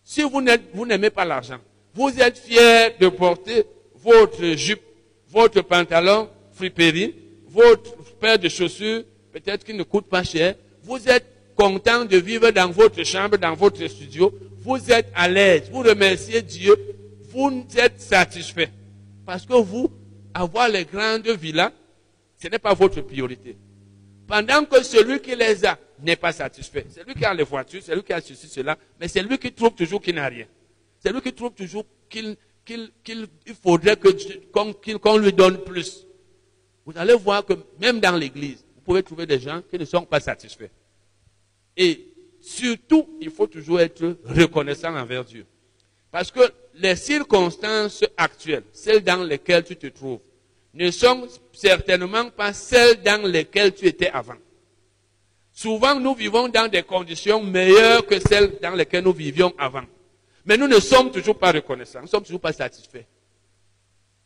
Si 0.03 0.21
vous 0.21 0.85
n'aimez 0.85 1.09
pas 1.09 1.25
l'argent, 1.25 1.59
vous 1.93 2.17
êtes 2.17 2.37
fier 2.37 2.95
de 2.97 3.09
porter 3.09 3.65
votre 3.95 4.45
jupe, 4.55 4.81
votre 5.27 5.61
pantalon 5.61 6.29
friperie, 6.53 7.13
votre 7.49 7.95
paire 8.19 8.39
de 8.39 8.47
chaussures, 8.47 9.03
peut-être 9.33 9.65
qui 9.65 9.73
ne 9.73 9.83
coûte 9.83 10.07
pas 10.07 10.23
cher, 10.23 10.55
vous 10.83 11.09
êtes 11.09 11.25
content 11.55 12.05
de 12.05 12.17
vivre 12.17 12.51
dans 12.51 12.71
votre 12.71 13.03
chambre, 13.03 13.37
dans 13.37 13.53
votre 13.53 13.85
studio, 13.87 14.33
vous 14.61 14.91
êtes 14.91 15.11
à 15.15 15.27
l'aise, 15.27 15.69
vous 15.71 15.81
remerciez 15.81 16.41
Dieu, 16.41 16.75
vous 17.29 17.65
êtes 17.75 17.99
satisfait. 17.99 18.69
Parce 19.25 19.45
que 19.45 19.53
vous, 19.53 19.91
avoir 20.33 20.69
les 20.69 20.85
grandes 20.85 21.27
villas, 21.29 21.71
ce 22.37 22.47
n'est 22.47 22.59
pas 22.59 22.73
votre 22.73 23.01
priorité. 23.01 23.57
Pendant 24.27 24.63
que 24.65 24.83
celui 24.83 25.19
qui 25.19 25.35
les 25.35 25.65
a 25.65 25.77
n'est 26.01 26.15
pas 26.15 26.31
satisfait. 26.31 26.85
C'est 26.89 27.05
lui 27.05 27.13
qui 27.13 27.25
a 27.25 27.33
les 27.33 27.43
voitures, 27.43 27.81
c'est 27.83 27.95
lui 27.95 28.03
qui 28.03 28.13
a 28.13 28.21
ceci, 28.21 28.47
cela, 28.47 28.77
mais 28.99 29.07
c'est 29.07 29.21
lui 29.21 29.37
qui 29.37 29.51
trouve 29.51 29.73
toujours 29.73 30.01
qu'il 30.01 30.15
n'a 30.15 30.27
rien. 30.27 30.45
C'est 30.99 31.11
lui 31.11 31.21
qui 31.21 31.33
trouve 31.33 31.51
toujours 31.53 31.85
qu'il 32.09 32.37
faudrait 33.61 33.97
qu'on 33.97 35.17
lui 35.17 35.33
donne 35.33 35.63
plus. 35.63 36.05
Vous 36.85 36.93
allez 36.95 37.15
voir 37.15 37.45
que 37.45 37.53
même 37.79 37.99
dans 37.99 38.15
l'église, 38.15 38.63
vous 38.75 38.81
pouvez 38.81 39.03
trouver 39.03 39.25
des 39.25 39.39
gens 39.39 39.61
qui 39.69 39.77
ne 39.77 39.85
sont 39.85 40.03
pas 40.03 40.19
satisfaits. 40.19 40.69
Et 41.77 42.10
surtout, 42.41 43.17
il 43.21 43.29
faut 43.29 43.47
toujours 43.47 43.79
être 43.79 44.17
reconnaissant 44.25 44.95
envers 44.95 45.23
Dieu. 45.23 45.45
Parce 46.11 46.31
que 46.31 46.41
les 46.75 46.95
circonstances 46.95 48.03
actuelles, 48.17 48.63
celles 48.73 49.03
dans 49.03 49.23
lesquelles 49.23 49.63
tu 49.63 49.75
te 49.75 49.87
trouves, 49.87 50.19
ne 50.73 50.89
sont 50.91 51.27
certainement 51.53 52.29
pas 52.29 52.53
celles 52.53 53.01
dans 53.01 53.25
lesquelles 53.27 53.73
tu 53.73 53.85
étais 53.87 54.09
avant. 54.09 54.35
Souvent, 55.51 55.99
nous 55.99 56.15
vivons 56.15 56.47
dans 56.47 56.69
des 56.69 56.83
conditions 56.83 57.43
meilleures 57.43 58.05
que 58.05 58.19
celles 58.19 58.57
dans 58.61 58.71
lesquelles 58.71 59.03
nous 59.03 59.13
vivions 59.13 59.53
avant. 59.57 59.83
Mais 60.45 60.57
nous 60.57 60.67
ne 60.67 60.79
sommes 60.79 61.11
toujours 61.11 61.37
pas 61.37 61.51
reconnaissants, 61.51 61.99
nous 61.99 62.05
ne 62.05 62.09
sommes 62.09 62.23
toujours 62.23 62.41
pas 62.41 62.53
satisfaits. 62.53 63.05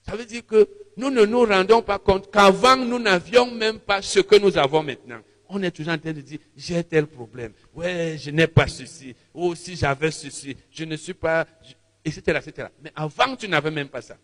Ça 0.08 0.16
veut 0.16 0.26
dire 0.26 0.46
que 0.46 0.68
nous 0.98 1.10
ne 1.10 1.26
nous 1.26 1.46
rendons 1.46 1.82
pas 1.82 1.98
compte 1.98 2.32
qu'avant, 2.32 2.78
nous 2.78 3.00
n'avions 3.00 3.50
même 3.52 3.80
pas 3.80 4.02
ce 4.02 4.20
que 4.20 4.36
nous 4.36 4.58
avons 4.58 4.84
maintenant. 4.84 5.20
On 5.50 5.62
est 5.62 5.72
toujours 5.72 5.94
en 5.94 5.98
train 5.98 6.14
de 6.14 6.22
dire, 6.22 6.40
j'ai 6.56 6.84
tel 6.84 7.08
problème. 7.08 7.54
Ouais, 7.74 8.18
je 8.20 8.32
n'ai 8.32 8.48
pas 8.48 8.68
ceci. 8.68 9.16
Ou 9.34 9.56
si 9.56 9.76
j'avais 9.76 10.12
ceci, 10.12 10.56
je 10.72 10.86
ne 10.86 10.96
suis 10.96 11.14
pas, 11.14 11.46
etc., 12.04 12.40
etc. 12.44 12.68
Mais 12.82 12.92
avant, 12.96 13.36
tu 13.36 13.48
n'avais 13.48 13.72
même 13.72 13.90
pas 13.90 14.02
ça. 14.02 14.18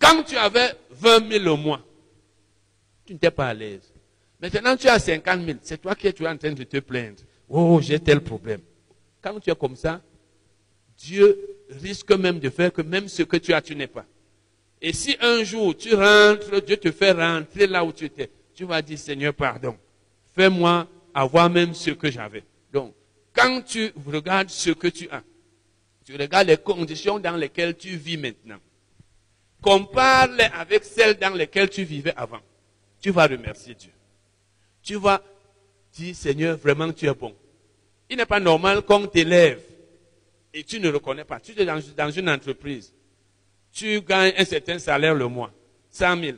Quand 0.00 0.22
tu 0.22 0.36
avais 0.36 0.72
20 0.90 1.30
000 1.30 1.54
au 1.54 1.56
mois, 1.56 1.84
tu 3.04 3.12
n'étais 3.12 3.30
pas 3.30 3.48
à 3.48 3.54
l'aise. 3.54 3.92
Maintenant, 4.40 4.76
tu 4.76 4.88
as 4.88 4.98
50 4.98 5.44
000. 5.44 5.58
C'est 5.62 5.80
toi 5.80 5.94
qui 5.94 6.06
es 6.06 6.26
en 6.26 6.36
train 6.36 6.52
de 6.52 6.64
te 6.64 6.78
plaindre. 6.78 7.20
Oh, 7.48 7.80
j'ai 7.80 8.00
tel 8.00 8.20
problème. 8.20 8.60
Quand 9.20 9.38
tu 9.38 9.50
es 9.50 9.54
comme 9.54 9.76
ça, 9.76 10.00
Dieu 10.96 11.38
risque 11.68 12.12
même 12.12 12.38
de 12.38 12.50
faire 12.50 12.72
que 12.72 12.82
même 12.82 13.08
ce 13.08 13.22
que 13.22 13.36
tu 13.36 13.52
as, 13.52 13.60
tu 13.60 13.76
n'es 13.76 13.86
pas. 13.86 14.06
Et 14.80 14.92
si 14.92 15.16
un 15.20 15.44
jour 15.44 15.76
tu 15.76 15.94
rentres, 15.94 16.60
Dieu 16.64 16.76
te 16.76 16.90
fait 16.90 17.12
rentrer 17.12 17.66
là 17.66 17.84
où 17.84 17.92
tu 17.92 18.04
étais, 18.04 18.30
tu 18.54 18.64
vas 18.64 18.82
dire, 18.82 18.98
Seigneur, 18.98 19.34
pardon. 19.34 19.76
Fais-moi 20.34 20.86
avoir 21.14 21.50
même 21.50 21.74
ce 21.74 21.90
que 21.90 22.10
j'avais. 22.10 22.44
Donc, 22.72 22.94
quand 23.34 23.62
tu 23.62 23.92
regardes 24.06 24.50
ce 24.50 24.70
que 24.70 24.88
tu 24.88 25.08
as, 25.10 25.22
tu 26.04 26.16
regardes 26.16 26.48
les 26.48 26.56
conditions 26.56 27.18
dans 27.18 27.36
lesquelles 27.36 27.76
tu 27.76 27.96
vis 27.96 28.16
maintenant, 28.16 28.58
compare-les 29.60 30.44
avec 30.44 30.84
celles 30.84 31.18
dans 31.18 31.34
lesquelles 31.34 31.70
tu 31.70 31.84
vivais 31.84 32.14
avant. 32.16 32.40
Tu 33.00 33.10
vas 33.10 33.26
remercier 33.26 33.74
Dieu. 33.74 33.92
Tu 34.82 34.96
vas 34.96 35.22
dire, 35.92 36.14
Seigneur, 36.14 36.56
vraiment 36.56 36.92
tu 36.92 37.06
es 37.06 37.14
bon. 37.14 37.34
Il 38.10 38.16
n'est 38.16 38.26
pas 38.26 38.40
normal 38.40 38.82
qu'on 38.82 39.06
t'élève 39.06 39.62
et 40.52 40.64
tu 40.64 40.80
ne 40.80 40.90
reconnais 40.90 41.24
pas. 41.24 41.40
Tu 41.40 41.58
es 41.58 41.64
dans, 41.64 41.80
dans 41.96 42.10
une 42.10 42.28
entreprise. 42.28 42.92
Tu 43.72 44.02
gagnes 44.02 44.34
un 44.36 44.44
certain 44.44 44.78
salaire 44.78 45.14
le 45.14 45.26
mois. 45.28 45.50
100 45.90 46.20
000. 46.20 46.36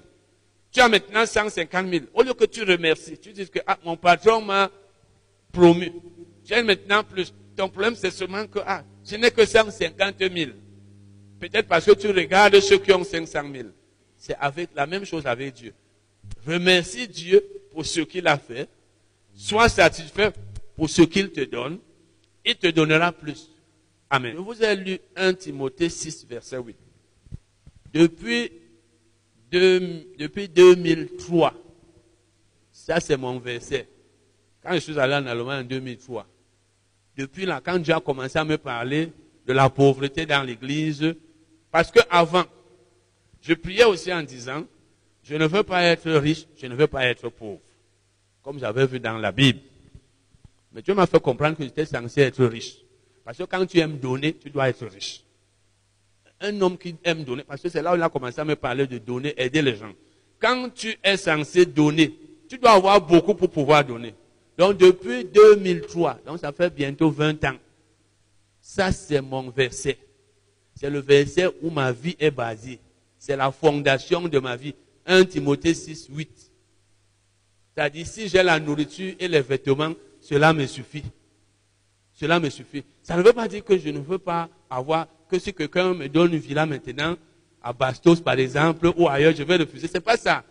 Tu 0.75 0.81
as 0.81 0.89
maintenant 0.89 1.25
150 1.25 1.89
000. 1.89 2.05
Au 2.13 2.23
lieu 2.23 2.35
que 2.35 2.47
tu 2.47 2.65
remercies, 2.65 3.17
tu 3.17 3.33
dis 3.33 3.49
que 3.49 3.61
ah, 3.65 3.79
mon 3.85 3.97
patron 3.97 4.43
m'a 4.43 4.69
promu. 5.53 5.93
J'ai 6.45 6.65
maintenant 6.65 7.05
plus. 7.05 7.33
Ton 7.57 7.69
problème, 7.69 7.95
c'est 7.95 8.11
seulement 8.11 8.45
que 8.49 8.59
ah, 8.67 8.83
je 9.05 9.15
n'ai 9.15 9.31
que 9.31 9.47
150 9.47 10.17
000. 10.19 10.51
Peut-être 11.39 11.69
parce 11.69 11.85
que 11.85 11.93
tu 11.93 12.09
regardes 12.09 12.59
ceux 12.59 12.79
qui 12.79 12.93
ont 12.93 13.05
500 13.05 13.43
000. 13.55 13.69
C'est 14.19 14.35
avec 14.35 14.71
la 14.75 14.85
même 14.85 15.05
chose 15.05 15.25
avec 15.27 15.55
Dieu. 15.55 15.73
Remercie 16.45 17.07
Dieu 17.07 17.45
pour 17.71 17.87
ce 17.87 18.01
qu'il 18.01 18.27
a 18.27 18.37
fait. 18.37 18.69
Sois 19.33 19.69
satisfait 19.69 20.33
pour 20.75 20.91
ce 20.91 21.03
qu'il 21.03 21.31
te 21.31 21.43
donne. 21.43 21.79
Il 22.45 22.57
te 22.57 22.67
donnera 22.67 23.13
plus. 23.13 23.49
Amen. 24.11 24.33
Je 24.35 24.41
vous 24.41 24.61
ai 24.61 24.75
lu 24.75 24.99
1 25.15 25.35
Timothée 25.35 25.89
6, 25.89 26.27
verset 26.29 26.59
8. 26.59 26.77
Depuis, 27.93 28.51
depuis 29.59 30.49
2003, 30.49 31.55
ça 32.73 33.01
c'est 33.01 33.17
mon 33.17 33.39
verset. 33.39 33.89
Quand 34.63 34.75
je 34.75 34.79
suis 34.79 34.99
allé 34.99 35.15
en 35.15 35.27
Allemagne 35.27 35.61
en 35.61 35.65
2003, 35.65 36.27
depuis 37.17 37.47
là, 37.47 37.61
quand 37.65 37.79
Dieu 37.79 37.95
a 37.95 38.01
commencé 38.01 38.39
à 38.39 38.45
me 38.45 38.59
parler 38.59 39.13
de 39.47 39.53
la 39.53 39.69
pauvreté 39.71 40.27
dans 40.27 40.43
l'église, 40.43 41.15
parce 41.71 41.91
que 41.91 42.01
avant, 42.11 42.45
je 43.41 43.55
priais 43.55 43.85
aussi 43.85 44.13
en 44.13 44.23
disant, 44.23 44.65
je 45.23 45.35
ne 45.37 45.47
veux 45.47 45.63
pas 45.63 45.83
être 45.83 46.11
riche, 46.13 46.47
je 46.57 46.67
ne 46.67 46.75
veux 46.75 46.87
pas 46.87 47.07
être 47.07 47.29
pauvre. 47.31 47.61
Comme 48.43 48.59
j'avais 48.59 48.87
vu 48.87 49.01
dans 49.01 49.19
la 49.19 49.33
Bible. 49.33 49.61
Mais 50.73 50.83
Dieu 50.83 50.95
m'a 50.95 51.07
fait 51.07 51.21
comprendre 51.21 51.57
que 51.57 51.65
j'étais 51.65 51.87
censé 51.87 52.21
être 52.21 52.45
riche. 52.45 52.77
Parce 53.25 53.39
que 53.39 53.45
quand 53.45 53.65
tu 53.65 53.79
aimes 53.79 53.99
donner, 53.99 54.35
tu 54.35 54.51
dois 54.51 54.69
être 54.69 54.87
riche. 54.87 55.24
Un 56.41 56.61
homme 56.61 56.77
qui 56.77 56.95
aime 57.05 57.25
donner, 57.25 57.45
parce 57.45 57.63
que 57.63 57.69
c'est 57.69 57.83
là 57.83 57.93
où 57.93 57.97
il 57.97 58.03
a 58.03 58.09
commencé 58.09 58.41
à 58.41 58.45
me 58.45 58.57
parler 58.57 58.87
de 58.87 58.99
donner, 58.99 59.35
aider 59.37 59.63
les 59.63 59.77
gens. 59.77 59.93
Quand 60.41 60.69
tu 60.75 60.97
es 61.03 61.17
censé 61.17 61.65
donner, 61.65 62.15
tu 62.49 62.59
dois 62.59 62.73
avoir 62.73 63.01
beaucoup 63.01 63.35
pour 63.35 63.51
pouvoir 63.51 63.85
donner. 63.85 64.15
Donc 64.59 64.77
depuis 64.77 65.25
2003, 65.25 66.21
donc 66.27 66.39
ça 66.39 66.53
fait 66.53 66.71
bientôt 66.75 67.11
20 67.11 67.45
ans, 67.45 67.57
ça 68.61 68.93
c'est 68.93 69.21
mon 69.21 69.51
verset. 69.51 69.99
C'est 70.75 70.91
le 70.91 71.01
verset 71.01 71.47
où 71.63 71.71
ma 71.71 71.93
vie 71.93 72.17
est 72.19 72.31
basée. 72.31 72.81
C'est 73.19 73.37
la 73.37 73.51
fondation 73.51 74.29
de 74.29 74.39
ma 74.39 74.57
vie. 74.57 74.75
1 75.07 75.25
Timothée 75.25 75.75
6, 75.75 76.09
8. 76.11 76.51
C'est-à-dire, 77.75 78.07
si 78.07 78.29
j'ai 78.29 78.43
la 78.43 78.61
nourriture 78.61 79.15
et 79.19 79.29
les 79.29 79.41
vêtements, 79.41 79.95
cela 80.21 80.53
me 80.53 80.67
suffit. 80.67 81.05
Cela 82.13 82.39
me 82.39 82.49
suffit. 82.49 82.85
Ça 83.03 83.17
ne 83.17 83.23
veut 83.23 83.33
pas 83.33 83.49
dire 83.49 83.65
que 83.65 83.77
je 83.77 83.89
ne 83.89 83.99
veux 83.99 84.19
pas 84.19 84.49
avoir, 84.77 85.07
que 85.29 85.39
si 85.39 85.53
quelqu'un 85.53 85.95
me 85.95 86.09
donne 86.09 86.33
une 86.33 86.39
villa 86.39 86.67
maintenant, 86.67 87.17
à 87.63 87.73
Bastos 87.73 88.21
par 88.21 88.39
exemple, 88.39 88.93
ou 88.97 89.09
ailleurs, 89.09 89.35
je 89.35 89.43
vais 89.43 89.57
refuser. 89.57 89.89
C'est 89.89 90.01
pas 90.01 90.17
ça. 90.17 90.45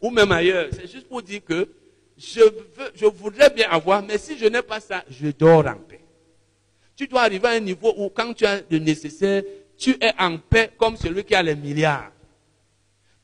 Ou 0.00 0.10
même 0.10 0.32
ailleurs. 0.32 0.68
C'est 0.72 0.90
juste 0.90 1.08
pour 1.08 1.22
dire 1.22 1.44
que 1.44 1.68
je, 2.16 2.40
veux, 2.40 2.90
je 2.94 3.06
voudrais 3.06 3.50
bien 3.50 3.68
avoir, 3.70 4.02
mais 4.02 4.18
si 4.18 4.36
je 4.36 4.46
n'ai 4.46 4.62
pas 4.62 4.80
ça, 4.80 5.04
je 5.08 5.28
dors 5.28 5.66
en 5.66 5.76
paix. 5.76 6.00
Tu 6.96 7.06
dois 7.06 7.22
arriver 7.22 7.48
à 7.48 7.52
un 7.52 7.60
niveau 7.60 7.94
où 7.96 8.10
quand 8.10 8.34
tu 8.34 8.44
as 8.44 8.60
le 8.68 8.78
nécessaire, 8.78 9.42
tu 9.78 9.96
es 10.00 10.12
en 10.18 10.36
paix 10.36 10.70
comme 10.76 10.96
celui 10.96 11.24
qui 11.24 11.34
a 11.34 11.42
les 11.42 11.54
milliards. 11.54 12.10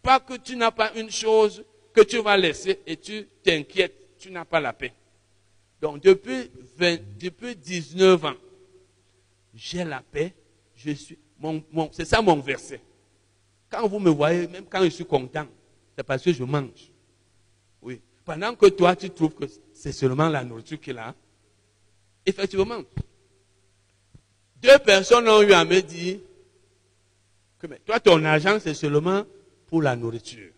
Pas 0.03 0.21
que 0.21 0.35
tu 0.39 0.57
n'as 0.57 0.71
pas 0.71 0.93
une 0.95 1.11
chose 1.11 1.65
que 1.93 2.01
tu 2.03 2.23
vas 2.23 2.37
laisser 2.37 2.81
et 2.87 2.97
tu 2.97 3.27
t'inquiètes, 3.43 4.17
tu 4.19 4.31
n'as 4.31 4.45
pas 4.45 4.61
la 4.61 4.73
paix. 4.73 4.93
Donc 5.81 6.01
depuis, 6.01 6.51
20, 6.79 6.99
depuis 7.19 7.57
19 7.57 8.25
ans, 8.25 8.35
j'ai 9.57 9.85
la 9.85 10.03
paix, 10.03 10.35
je 10.77 10.93
suis, 10.93 11.19
mon, 11.39 11.65
c'est 11.91 12.05
ça 12.05 12.21
mon 12.21 12.37
verset. 12.37 12.81
Quand 13.71 13.89
vous 13.89 13.99
me 13.99 14.11
voyez, 14.11 14.47
même 14.47 14.67
quand 14.67 14.85
je 14.85 14.91
suis 14.91 15.05
content, 15.05 15.47
c'est 15.97 16.05
parce 16.05 16.23
que 16.23 16.33
je 16.33 16.45
mange. 16.45 16.93
Oui. 17.83 18.01
Pendant 18.25 18.55
que 18.55 18.67
toi, 18.67 18.95
tu 18.95 19.11
trouves 19.11 19.35
que 19.35 19.45
c'est 19.73 19.93
seulement 19.93 20.29
la 20.29 20.45
nourriture 20.45 20.79
qu'il 20.79 20.99
a. 20.99 21.15
Effectivement. 22.25 22.83
Deux 24.57 24.79
personnes 24.79 25.29
ont 25.29 25.43
eu 25.43 25.53
à 25.53 25.65
me 25.65 25.81
dire 25.81 26.19
que 27.59 27.67
toi, 27.85 27.99
ton 27.99 28.25
argent, 28.25 28.59
c'est 28.61 28.75
seulement 28.75 29.25
pour 29.67 29.83
la 29.83 29.97
nourriture. 29.97 30.53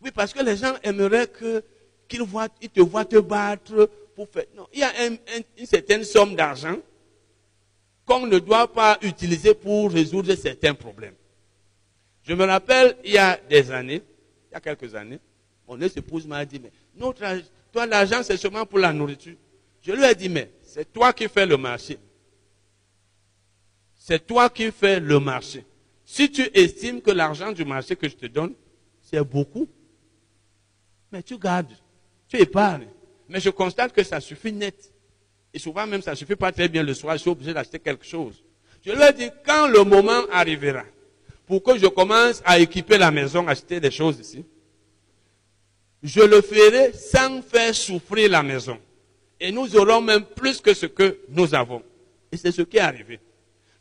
Oui, 0.00 0.10
parce 0.12 0.32
que 0.32 0.42
les 0.42 0.56
gens 0.56 0.74
aimeraient 0.82 1.26
que, 1.26 1.64
qu'ils 2.06 2.22
voient, 2.22 2.48
ils 2.62 2.70
te 2.70 2.80
voient 2.80 3.04
te 3.04 3.18
battre 3.18 3.90
pour 4.14 4.28
faire. 4.28 4.44
Non, 4.54 4.68
il 4.72 4.80
y 4.80 4.84
a 4.84 5.06
une 5.06 5.66
certaine 5.66 6.04
somme 6.04 6.36
d'argent 6.36 6.76
qu'on 8.08 8.26
ne 8.26 8.38
doit 8.38 8.72
pas 8.72 8.98
utiliser 9.02 9.52
pour 9.52 9.92
résoudre 9.92 10.34
certains 10.34 10.74
problèmes. 10.74 11.14
Je 12.22 12.32
me 12.32 12.44
rappelle, 12.44 12.96
il 13.04 13.12
y 13.12 13.18
a 13.18 13.38
des 13.48 13.70
années, 13.70 14.02
il 14.50 14.54
y 14.54 14.56
a 14.56 14.60
quelques 14.60 14.94
années, 14.94 15.18
mon 15.66 15.78
épouse 15.78 16.26
m'a 16.26 16.44
dit, 16.46 16.58
mais 16.58 16.72
notre, 16.96 17.22
toi, 17.70 17.84
l'argent, 17.84 18.22
c'est 18.22 18.38
seulement 18.38 18.64
pour 18.64 18.78
la 18.78 18.92
nourriture. 18.92 19.36
Je 19.82 19.92
lui 19.92 20.04
ai 20.04 20.14
dit, 20.14 20.30
mais 20.30 20.50
c'est 20.62 20.90
toi 20.90 21.12
qui 21.12 21.28
fais 21.28 21.44
le 21.44 21.58
marché. 21.58 21.98
C'est 23.94 24.26
toi 24.26 24.48
qui 24.48 24.72
fais 24.72 24.98
le 24.98 25.20
marché. 25.20 25.64
Si 26.04 26.30
tu 26.30 26.48
estimes 26.54 27.02
que 27.02 27.10
l'argent 27.10 27.52
du 27.52 27.66
marché 27.66 27.94
que 27.94 28.08
je 28.08 28.16
te 28.16 28.26
donne, 28.26 28.54
c'est 29.02 29.22
beaucoup, 29.22 29.68
mais 31.12 31.22
tu 31.22 31.38
gardes, 31.38 31.76
tu 32.26 32.38
épargnes. 32.38 32.88
Mais 33.28 33.40
je 33.40 33.50
constate 33.50 33.92
que 33.92 34.02
ça 34.02 34.18
suffit 34.18 34.52
net. 34.52 34.92
Et 35.58 35.60
souvent 35.60 35.88
même, 35.88 36.02
ça 36.02 36.14
suffit 36.14 36.36
pas 36.36 36.52
très 36.52 36.68
bien 36.68 36.84
le 36.84 36.94
soir, 36.94 37.16
je 37.16 37.22
suis 37.22 37.30
obligé 37.30 37.52
d'acheter 37.52 37.80
quelque 37.80 38.06
chose. 38.06 38.44
Je 38.86 38.92
ai 38.92 39.12
dit, 39.12 39.28
quand 39.44 39.66
le 39.66 39.82
moment 39.82 40.22
arrivera, 40.30 40.84
pour 41.48 41.64
que 41.64 41.76
je 41.76 41.88
commence 41.88 42.40
à 42.44 42.60
équiper 42.60 42.96
la 42.96 43.10
maison, 43.10 43.48
acheter 43.48 43.80
des 43.80 43.90
choses 43.90 44.20
ici, 44.20 44.44
je 46.00 46.20
le 46.20 46.42
ferai 46.42 46.92
sans 46.92 47.42
faire 47.42 47.74
souffrir 47.74 48.30
la 48.30 48.40
maison. 48.40 48.78
Et 49.40 49.50
nous 49.50 49.74
aurons 49.74 50.00
même 50.00 50.26
plus 50.26 50.60
que 50.60 50.72
ce 50.72 50.86
que 50.86 51.18
nous 51.28 51.52
avons. 51.52 51.82
Et 52.30 52.36
c'est 52.36 52.52
ce 52.52 52.62
qui 52.62 52.76
est 52.76 52.80
arrivé. 52.80 53.18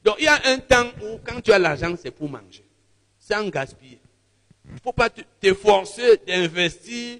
Donc 0.03 0.15
il 0.17 0.25
y 0.25 0.27
a 0.27 0.41
un 0.45 0.57
temps 0.57 0.89
où 1.03 1.19
quand 1.23 1.39
tu 1.41 1.51
as 1.51 1.59
l'argent, 1.59 1.93
c'est 2.01 2.09
pour 2.09 2.27
manger, 2.27 2.65
sans 3.19 3.47
gaspiller. 3.49 3.99
Il 4.65 4.73
ne 4.73 4.79
faut 4.79 4.93
pas 4.93 5.11
t'efforcer 5.11 6.21
d'investir 6.25 7.19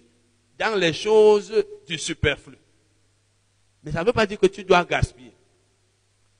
dans 0.57 0.75
les 0.75 0.93
choses 0.93 1.53
du 1.87 1.99
superflu. 1.99 2.57
Mais 3.87 3.93
ça 3.93 4.01
ne 4.01 4.05
veut 4.05 4.11
pas 4.11 4.25
dire 4.25 4.37
que 4.37 4.47
tu 4.47 4.65
dois 4.65 4.83
gaspiller. 4.83 5.31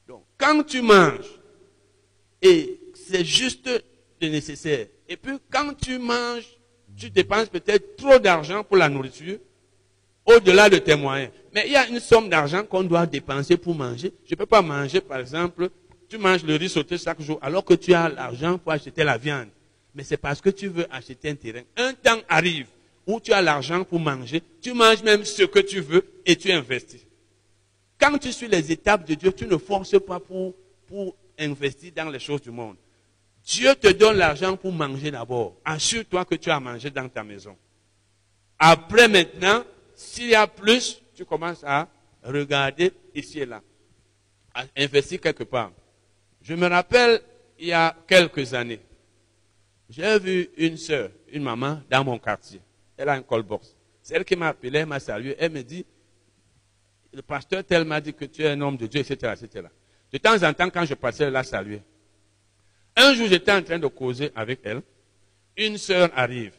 Donc, 0.06 0.22
quand 0.38 0.64
tu 0.64 0.82
manges, 0.82 1.40
et 2.42 2.78
c'est 2.94 3.24
juste 3.24 3.70
le 4.22 4.28
nécessaire, 4.28 4.88
et 5.08 5.16
puis 5.16 5.32
quand 5.50 5.74
tu 5.82 5.98
manges, 5.98 6.46
tu 6.98 7.10
dépenses 7.10 7.48
peut-être 7.48 7.96
trop 7.96 8.20
d'argent 8.20 8.66
pour 8.66 8.76
la 8.76 8.90
nourriture, 8.90 9.38
au-delà 10.26 10.70
de 10.70 10.78
tes 10.80 10.96
moyens. 10.96 11.32
Mais 11.54 11.68
il 11.68 11.72
y 11.72 11.78
a 11.78 11.88
une 11.88 12.02
somme 12.02 12.28
d'argent 12.28 12.66
qu'on 12.66 12.84
doit 12.84 13.06
dépenser 13.06 13.56
pour 13.56 13.74
manger. 13.74 14.12
Je 14.26 14.34
ne 14.34 14.36
peux 14.36 14.46
pas 14.46 14.62
manger, 14.62 15.00
par 15.00 15.20
exemple, 15.20 15.70
tu 16.10 16.18
manges 16.18 16.44
le 16.44 16.58
riz 16.58 16.68
sauté 16.68 16.98
chaque 16.98 17.22
jour, 17.22 17.40
alors 17.42 17.64
que 17.64 17.76
tu 17.76 17.94
as 17.94 18.10
l'argent 18.10 18.58
pour 18.58 18.74
acheter 18.74 19.06
la 19.06 19.18
viande. 19.18 19.48
Mais 19.96 20.04
c'est 20.04 20.18
parce 20.18 20.42
que 20.42 20.50
tu 20.50 20.68
veux 20.68 20.86
acheter 20.92 21.30
un 21.30 21.36
terrain. 21.36 21.64
Un 21.78 21.94
temps 21.94 22.20
arrive 22.28 22.68
où 23.06 23.22
tu 23.22 23.32
as 23.32 23.42
l'argent 23.42 23.86
pour 23.86 24.02
manger, 24.02 24.44
tu 24.62 24.74
manges 24.74 25.02
même 25.02 25.24
ce 25.24 25.44
que 25.44 25.60
tu 25.60 25.80
veux 25.80 26.04
et 26.26 26.36
tu 26.36 26.52
investis. 26.52 27.07
Quand 28.00 28.18
tu 28.18 28.32
suis 28.32 28.48
les 28.48 28.72
étapes 28.72 29.08
de 29.08 29.16
Dieu, 29.16 29.32
tu 29.32 29.48
ne 29.48 29.58
forces 29.58 30.00
pas 30.00 30.20
pour, 30.20 30.54
pour 30.88 31.16
investir 31.38 31.92
dans 31.96 32.10
les 32.10 32.20
choses 32.20 32.42
du 32.42 32.52
monde. 32.52 32.78
Dieu 33.44 33.74
te 33.76 33.88
donne 33.88 34.18
l'argent 34.18 34.58
pour 34.58 34.72
manger 34.72 35.12
d'abord. 35.12 35.56
Assure-toi 35.64 36.26
que 36.26 36.36
tu 36.36 36.50
as 36.50 36.60
mangé 36.60 36.90
dans 36.90 37.08
ta 37.08 37.24
maison. 37.24 37.56
Après 38.60 39.08
maintenant, 39.08 39.64
s'il 39.96 40.30
y 40.30 40.36
a 40.36 40.48
plus, 40.48 41.02
tu 41.16 41.26
commences 41.26 41.64
à 41.64 41.88
regarder 42.24 42.92
ici 43.16 43.40
et 43.40 43.46
là, 43.46 43.62
à 44.54 44.66
investir 44.76 45.22
quelque 45.22 45.44
part. 45.44 45.72
Je 46.42 46.54
me 46.56 46.68
rappelle, 46.68 47.22
il 47.58 47.68
y 47.68 47.74
a 47.74 47.96
quelques 48.08 48.54
années, 48.54 48.80
j'ai 49.90 50.20
vu 50.20 50.50
une 50.58 50.78
sœur, 50.78 51.10
une 51.32 51.44
maman 51.44 51.82
dans 51.90 52.04
mon 52.04 52.20
quartier. 52.20 52.60
Elle 52.98 53.10
a 53.10 53.14
un 53.14 53.22
colbox. 53.22 53.76
C'est 54.02 54.16
elle 54.16 54.26
qui 54.26 54.36
m'a 54.36 54.50
appelé, 54.50 54.86
m'a 54.86 55.00
salué. 55.00 55.36
Elle 55.40 55.52
me 55.52 55.64
dit, 55.64 55.86
le 57.18 57.24
pasteur 57.24 57.64
tel 57.64 57.84
m'a 57.84 58.00
dit 58.00 58.14
que 58.14 58.26
tu 58.26 58.44
es 58.44 58.50
un 58.50 58.62
homme 58.62 58.78
de 58.78 58.86
Dieu, 58.86 59.02
etc., 59.02 59.34
etc. 59.42 59.66
De 60.14 60.20
temps 60.20 60.44
en 60.44 60.54
temps, 60.54 60.70
quand 60.70 60.86
je 60.86 60.94
passais, 60.94 61.24
elle 61.24 61.34
la 61.34 61.44
salué. 61.44 61.82
Un 62.96 63.16
jour, 63.16 63.28
j'étais 63.28 63.52
en 63.52 63.64
train 63.64 63.80
de 63.80 63.88
causer 63.88 64.32
avec 64.36 64.60
elle. 64.64 64.84
Une 65.58 65.80
sœur 65.80 66.12
arrive. 66.16 66.54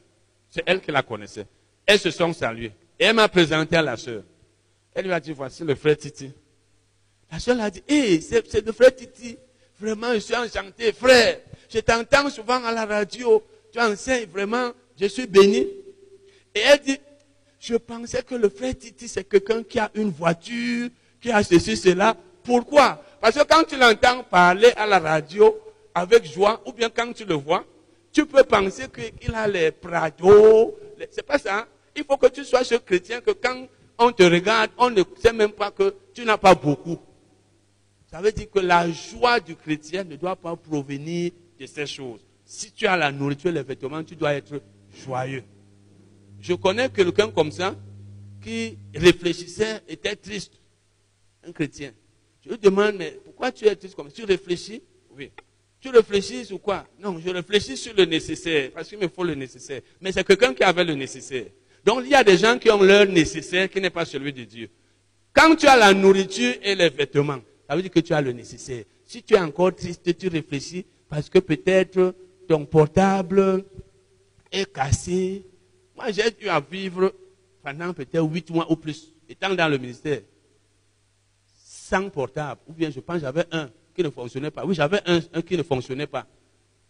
C'est 0.50 0.64
elle 0.66 0.80
qui 0.80 0.90
la 0.90 1.02
connaissait. 1.04 1.46
Elles 1.86 2.00
se 2.00 2.10
sont 2.10 2.32
saluées. 2.32 2.72
Et 2.98 3.04
elle 3.04 3.14
m'a 3.14 3.28
présenté 3.28 3.76
à 3.76 3.82
la 3.82 3.96
sœur. 3.96 4.24
Elle 4.92 5.04
lui 5.04 5.12
a 5.12 5.20
dit, 5.20 5.30
voici 5.30 5.62
le 5.62 5.76
frère 5.76 5.96
Titi. 5.96 6.32
La 7.30 7.38
sœur 7.38 7.60
a 7.60 7.70
dit, 7.70 7.84
hé, 7.86 8.20
c'est 8.20 8.66
le 8.66 8.72
frère 8.72 8.96
Titi. 8.96 9.38
Vraiment, 9.78 10.12
je 10.14 10.18
suis 10.18 10.34
enchanté. 10.34 10.92
Frère, 10.92 11.38
je 11.72 11.78
t'entends 11.78 12.28
souvent 12.30 12.64
à 12.64 12.72
la 12.72 12.84
radio. 12.84 13.46
Tu 13.72 13.78
enseignes 13.78 14.26
vraiment. 14.26 14.72
Je 15.00 15.06
suis 15.06 15.28
béni. 15.28 15.68
Et 16.52 16.60
elle 16.60 16.80
dit, 16.80 16.98
je 17.58 17.74
pensais 17.76 18.22
que 18.22 18.34
le 18.34 18.48
frère 18.48 18.76
Titi, 18.76 19.08
c'est 19.08 19.24
quelqu'un 19.24 19.62
qui 19.62 19.78
a 19.78 19.90
une 19.94 20.10
voiture, 20.10 20.88
qui 21.20 21.30
a 21.30 21.42
ceci, 21.42 21.76
cela. 21.76 22.16
Pourquoi? 22.44 23.02
Parce 23.20 23.36
que 23.36 23.44
quand 23.44 23.64
tu 23.64 23.76
l'entends 23.76 24.22
parler 24.22 24.72
à 24.76 24.86
la 24.86 24.98
radio 24.98 25.58
avec 25.94 26.24
joie, 26.24 26.62
ou 26.66 26.72
bien 26.72 26.88
quand 26.88 27.12
tu 27.12 27.24
le 27.24 27.34
vois, 27.34 27.64
tu 28.12 28.24
peux 28.26 28.44
penser 28.44 28.84
qu'il 28.88 29.34
a 29.34 29.46
les 29.48 29.70
prados. 29.70 30.72
C'est 31.10 31.26
pas 31.26 31.38
ça. 31.38 31.58
Hein? 31.58 31.66
Il 31.96 32.04
faut 32.04 32.16
que 32.16 32.28
tu 32.28 32.44
sois 32.44 32.64
ce 32.64 32.76
chrétien 32.76 33.20
que 33.20 33.32
quand 33.32 33.66
on 33.98 34.12
te 34.12 34.22
regarde, 34.22 34.70
on 34.78 34.90
ne 34.90 35.02
sait 35.20 35.32
même 35.32 35.52
pas 35.52 35.70
que 35.70 35.94
tu 36.14 36.24
n'as 36.24 36.38
pas 36.38 36.54
beaucoup. 36.54 36.98
Ça 38.10 38.20
veut 38.20 38.32
dire 38.32 38.50
que 38.50 38.60
la 38.60 38.90
joie 38.90 39.40
du 39.40 39.56
chrétien 39.56 40.04
ne 40.04 40.16
doit 40.16 40.36
pas 40.36 40.54
provenir 40.56 41.32
de 41.58 41.66
ces 41.66 41.86
choses. 41.86 42.20
Si 42.44 42.72
tu 42.72 42.86
as 42.86 42.96
la 42.96 43.12
nourriture, 43.12 43.52
les 43.52 43.62
vêtements, 43.62 44.02
tu 44.02 44.16
dois 44.16 44.34
être 44.34 44.62
joyeux. 45.04 45.42
Je 46.40 46.54
connais 46.54 46.88
quelqu'un 46.88 47.30
comme 47.30 47.52
ça 47.52 47.76
qui 48.42 48.78
réfléchissait, 48.94 49.82
était 49.88 50.16
triste. 50.16 50.52
Un 51.46 51.52
chrétien. 51.52 51.92
Je 52.44 52.50
lui 52.50 52.58
demande, 52.58 52.96
mais 52.96 53.18
pourquoi 53.24 53.52
tu 53.52 53.66
es 53.66 53.74
triste 53.74 53.94
comme 53.94 54.08
ça? 54.08 54.14
Tu 54.14 54.24
réfléchis? 54.24 54.82
Oui. 55.16 55.30
Tu 55.80 55.90
réfléchis 55.90 56.44
sur 56.44 56.60
quoi? 56.60 56.86
Non, 57.00 57.20
je 57.24 57.30
réfléchis 57.30 57.76
sur 57.76 57.94
le 57.94 58.04
nécessaire, 58.04 58.70
parce 58.72 58.88
qu'il 58.88 58.98
me 58.98 59.08
faut 59.08 59.24
le 59.24 59.34
nécessaire. 59.34 59.82
Mais 60.00 60.12
c'est 60.12 60.24
quelqu'un 60.24 60.54
qui 60.54 60.62
avait 60.62 60.84
le 60.84 60.94
nécessaire. 60.94 61.46
Donc 61.84 62.02
il 62.04 62.10
y 62.10 62.14
a 62.14 62.24
des 62.24 62.36
gens 62.36 62.58
qui 62.58 62.70
ont 62.70 62.82
leur 62.82 63.06
nécessaire 63.06 63.70
qui 63.70 63.80
n'est 63.80 63.90
pas 63.90 64.04
celui 64.04 64.32
de 64.32 64.44
Dieu. 64.44 64.68
Quand 65.32 65.54
tu 65.54 65.66
as 65.66 65.76
la 65.76 65.94
nourriture 65.94 66.54
et 66.62 66.74
les 66.74 66.88
vêtements, 66.88 67.40
ça 67.68 67.76
veut 67.76 67.82
dire 67.82 67.90
que 67.90 68.00
tu 68.00 68.12
as 68.12 68.20
le 68.20 68.32
nécessaire. 68.32 68.84
Si 69.04 69.22
tu 69.22 69.34
es 69.34 69.38
encore 69.38 69.74
triste, 69.74 70.16
tu 70.18 70.28
réfléchis 70.28 70.84
parce 71.08 71.28
que 71.30 71.38
peut-être 71.38 72.14
ton 72.48 72.66
portable 72.66 73.64
est 74.50 74.72
cassé, 74.72 75.44
moi, 75.98 76.12
j'ai 76.12 76.22
eu 76.40 76.48
à 76.48 76.60
vivre 76.60 77.12
pendant 77.60 77.92
peut-être 77.92 78.22
huit 78.22 78.48
mois 78.50 78.70
ou 78.70 78.76
plus, 78.76 79.12
étant 79.28 79.52
dans 79.52 79.68
le 79.68 79.78
ministère, 79.78 80.20
sans 81.52 82.08
portable. 82.08 82.60
Ou 82.68 82.72
bien 82.72 82.88
je 82.88 83.00
pense 83.00 83.20
j'avais 83.20 83.44
un 83.50 83.68
qui 83.94 84.04
ne 84.04 84.10
fonctionnait 84.10 84.52
pas. 84.52 84.64
Oui, 84.64 84.76
j'avais 84.76 85.00
un, 85.06 85.20
qui 85.42 85.56
ne 85.56 85.64
fonctionnait 85.64 86.06
pas. 86.06 86.24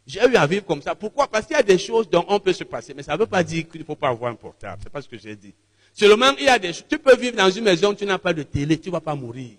J'ai 0.06 0.20
eu 0.20 0.36
à 0.36 0.46
vivre 0.46 0.66
comme 0.66 0.82
ça. 0.82 0.94
Pourquoi? 0.94 1.26
Parce 1.26 1.46
qu'il 1.46 1.56
y 1.56 1.58
a 1.58 1.62
des 1.62 1.78
choses 1.78 2.08
dont 2.10 2.24
on 2.28 2.38
peut 2.38 2.52
se 2.52 2.64
passer, 2.64 2.92
mais 2.92 3.02
ça 3.02 3.14
ne 3.14 3.18
veut 3.18 3.26
pas 3.26 3.42
dire 3.42 3.66
qu'il 3.66 3.80
ne 3.80 3.86
faut 3.86 3.96
pas 3.96 4.08
avoir 4.08 4.30
un 4.30 4.34
portable. 4.34 4.78
C'est 4.82 4.92
pas 4.92 5.00
ce 5.00 5.08
que 5.08 5.16
j'ai 5.16 5.34
dit. 5.34 5.54
Seulement, 5.94 6.32
il 6.38 6.44
y 6.44 6.48
a 6.48 6.58
des 6.58 6.74
choses. 6.74 6.84
Tu 6.86 6.98
peux 6.98 7.16
vivre 7.16 7.36
dans 7.36 7.50
une 7.50 7.64
maison, 7.64 7.94
tu 7.94 8.04
n'as 8.04 8.18
pas 8.18 8.34
de 8.34 8.42
télé, 8.42 8.78
tu 8.78 8.90
ne 8.90 8.92
vas 8.92 9.00
pas 9.00 9.14
mourir. 9.14 9.52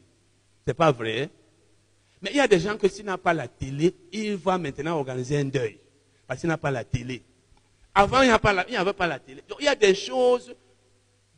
C'est 0.66 0.76
pas 0.76 0.92
vrai. 0.92 1.30
Mais 2.22 2.30
il 2.32 2.38
y 2.38 2.40
a 2.40 2.48
des 2.48 2.60
gens 2.60 2.78
que 2.78 2.88
s'il 2.88 3.06
n'a 3.06 3.18
pas 3.18 3.34
la 3.34 3.48
télé, 3.48 3.96
il 4.12 4.36
va 4.36 4.60
maintenant 4.60 4.98
organiser 4.98 5.40
un 5.40 5.46
deuil. 5.46 5.80
Parce 6.28 6.40
qu'il 6.40 6.50
n'a 6.50 6.58
pas 6.58 6.70
la 6.70 6.84
télé. 6.84 7.24
Avant, 7.94 8.22
il 8.22 8.28
n'y 8.70 8.78
avait 8.78 8.94
pas 8.94 9.08
la 9.08 9.20
télé. 9.20 9.44
Donc, 9.48 9.58
il 9.60 9.66
y 9.66 9.68
a 9.68 9.76
des 9.76 9.96
choses 9.96 10.56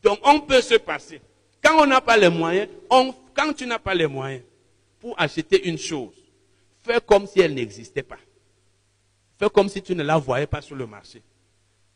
dont 0.03 0.17
on 0.23 0.41
peut 0.41 0.61
se 0.61 0.75
passer. 0.75 1.21
Quand 1.63 1.81
on 1.81 1.85
n'a 1.85 2.01
pas 2.01 2.17
les 2.17 2.29
moyens, 2.29 2.67
quand 2.89 3.53
tu 3.53 3.65
n'as 3.65 3.79
pas 3.79 3.93
les 3.93 4.07
moyens 4.07 4.43
pour 4.99 5.19
acheter 5.19 5.67
une 5.67 5.77
chose, 5.77 6.15
fais 6.83 6.99
comme 6.99 7.25
si 7.27 7.39
elle 7.39 7.53
n'existait 7.53 8.03
pas. 8.03 8.17
Fais 9.39 9.49
comme 9.49 9.69
si 9.69 9.81
tu 9.81 9.95
ne 9.95 10.03
la 10.03 10.17
voyais 10.17 10.47
pas 10.47 10.61
sur 10.61 10.75
le 10.75 10.85
marché. 10.85 11.21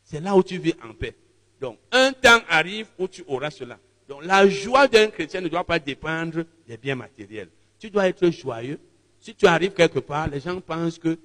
C'est 0.04 0.20
là 0.20 0.36
où 0.36 0.44
tu 0.44 0.58
vis 0.58 0.76
en 0.88 0.94
paix. 0.94 1.16
Donc, 1.60 1.78
un 1.92 2.12
temps 2.12 2.42
arrive 2.50 2.88
où 2.98 3.08
tu 3.08 3.24
auras 3.28 3.50
cela. 3.50 3.78
Donc, 4.08 4.24
la 4.24 4.48
joie 4.48 4.88
d'un 4.88 5.08
chrétien 5.08 5.42
ne 5.42 5.48
doit 5.48 5.64
pas 5.64 5.80
dépendre 5.80 6.44
des 6.68 6.78
biens 6.78 6.96
matériels. 6.96 7.50
Tu 7.80 7.90
dois 7.90 8.08
être 8.08 8.30
joyeux. 8.30 8.80
Si 9.20 9.34
tu 9.34 9.48
arrives 9.48 9.74
quelque 9.74 10.00
part, 10.00 10.28
les 10.28 10.40
gens 10.40 10.62
pensent 10.62 11.00
que 11.00 11.18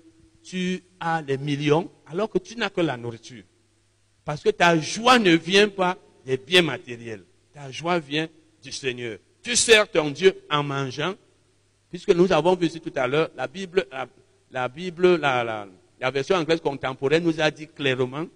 tu 0.42 0.82
as 0.98 1.22
les 1.22 1.38
millions 1.38 1.90
alors 2.06 2.30
que 2.30 2.38
tu 2.38 2.56
n'as 2.56 2.70
que 2.70 2.80
la 2.80 2.96
nourriture. 2.96 3.44
Parce 4.24 4.42
que 4.42 4.50
ta 4.50 4.78
joie 4.78 5.18
ne 5.18 5.32
vient 5.34 5.68
pas 5.68 5.96
des 6.24 6.36
biens 6.36 6.62
matériels. 6.62 7.24
Ta 7.52 7.70
joie 7.70 7.98
vient 7.98 8.28
du 8.62 8.72
Seigneur. 8.72 9.18
Tu 9.42 9.56
sers 9.56 9.90
ton 9.90 10.10
Dieu 10.10 10.34
en 10.50 10.62
mangeant, 10.62 11.14
puisque 11.90 12.10
nous 12.10 12.32
avons 12.32 12.54
vu 12.54 12.68
tout 12.68 12.92
à 12.94 13.06
l'heure, 13.06 13.30
la 13.34 13.46
Bible, 13.46 13.86
la, 14.50 14.68
Bible, 14.68 15.16
la 15.16 16.10
version 16.12 16.36
anglaise 16.36 16.60
contemporaine 16.60 17.24
nous 17.24 17.40
a 17.40 17.50
dit 17.50 17.66
clairement, 17.66 18.26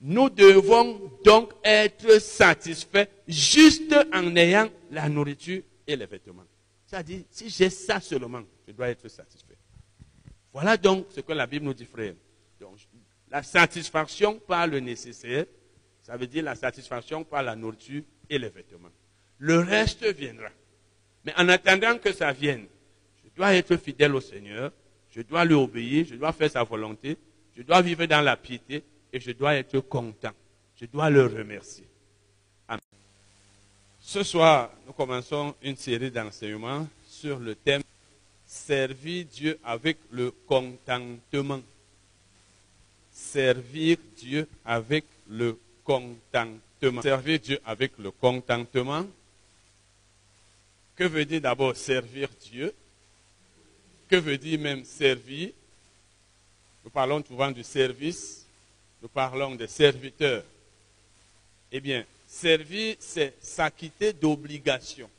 nous 0.00 0.30
devons 0.30 1.10
donc 1.24 1.52
être 1.62 2.20
satisfaits 2.20 3.06
juste 3.28 3.94
en 4.12 4.34
ayant 4.34 4.68
la 4.90 5.08
nourriture 5.08 5.62
et 5.86 5.96
les 5.96 6.06
vêtements. 6.06 6.44
C'est-à-dire, 6.86 7.22
si 7.30 7.50
j'ai 7.50 7.70
ça 7.70 8.00
seulement, 8.00 8.42
je 8.66 8.72
dois 8.72 8.88
être 8.88 9.08
satisfait. 9.08 9.49
Voilà 10.52 10.76
donc 10.76 11.06
ce 11.10 11.20
que 11.20 11.32
la 11.32 11.46
Bible 11.46 11.66
nous 11.66 11.74
dit, 11.74 11.84
frère. 11.84 12.14
La 13.30 13.42
satisfaction 13.42 14.38
par 14.38 14.66
le 14.66 14.80
nécessaire, 14.80 15.46
ça 16.02 16.16
veut 16.16 16.26
dire 16.26 16.42
la 16.42 16.54
satisfaction 16.54 17.22
par 17.22 17.42
la 17.42 17.54
nourriture 17.54 18.02
et 18.28 18.38
les 18.38 18.48
vêtements. 18.48 18.90
Le 19.38 19.60
reste 19.60 20.04
viendra. 20.04 20.48
Mais 21.24 21.32
en 21.36 21.48
attendant 21.48 21.98
que 21.98 22.12
ça 22.12 22.32
vienne, 22.32 22.66
je 23.24 23.30
dois 23.36 23.54
être 23.54 23.76
fidèle 23.76 24.14
au 24.14 24.20
Seigneur, 24.20 24.72
je 25.10 25.22
dois 25.22 25.44
lui 25.44 25.54
obéir, 25.54 26.06
je 26.08 26.16
dois 26.16 26.32
faire 26.32 26.50
sa 26.50 26.64
volonté, 26.64 27.16
je 27.56 27.62
dois 27.62 27.82
vivre 27.82 28.06
dans 28.06 28.20
la 28.20 28.36
piété 28.36 28.82
et 29.12 29.20
je 29.20 29.32
dois 29.32 29.54
être 29.54 29.78
content. 29.80 30.32
Je 30.76 30.86
dois 30.86 31.10
le 31.10 31.26
remercier. 31.26 31.86
Amen. 32.66 32.80
Ce 34.00 34.22
soir, 34.22 34.72
nous 34.86 34.92
commençons 34.92 35.54
une 35.62 35.76
série 35.76 36.10
d'enseignements 36.10 36.88
sur 37.06 37.38
le 37.38 37.54
thème 37.54 37.82
servir 38.50 39.26
Dieu 39.26 39.60
avec 39.62 39.96
le 40.10 40.32
contentement. 40.48 41.62
Servir 43.12 43.96
Dieu 44.16 44.48
avec 44.64 45.04
le 45.28 45.56
contentement. 45.84 47.02
Servir 47.02 47.38
Dieu 47.38 47.60
avec 47.64 47.92
le 47.98 48.10
contentement. 48.10 49.06
Que 50.96 51.04
veut 51.04 51.24
dire 51.24 51.40
d'abord 51.40 51.76
servir 51.76 52.28
Dieu? 52.40 52.74
Que 54.08 54.16
veut 54.16 54.36
dire 54.36 54.58
même 54.58 54.84
servir? 54.84 55.52
Nous 56.84 56.90
parlons 56.90 57.22
souvent 57.24 57.52
du 57.52 57.62
service, 57.62 58.46
nous 59.00 59.08
parlons 59.08 59.54
des 59.54 59.68
serviteurs. 59.68 60.44
Eh 61.70 61.78
bien, 61.78 62.04
servir, 62.26 62.96
c'est 62.98 63.34
s'acquitter 63.40 64.12
d'obligations. 64.12 65.10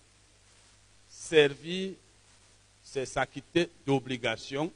Servir, 1.10 1.94
c'est 2.92 3.06
s'acquitter 3.06 3.70
d'obligations 3.88 4.70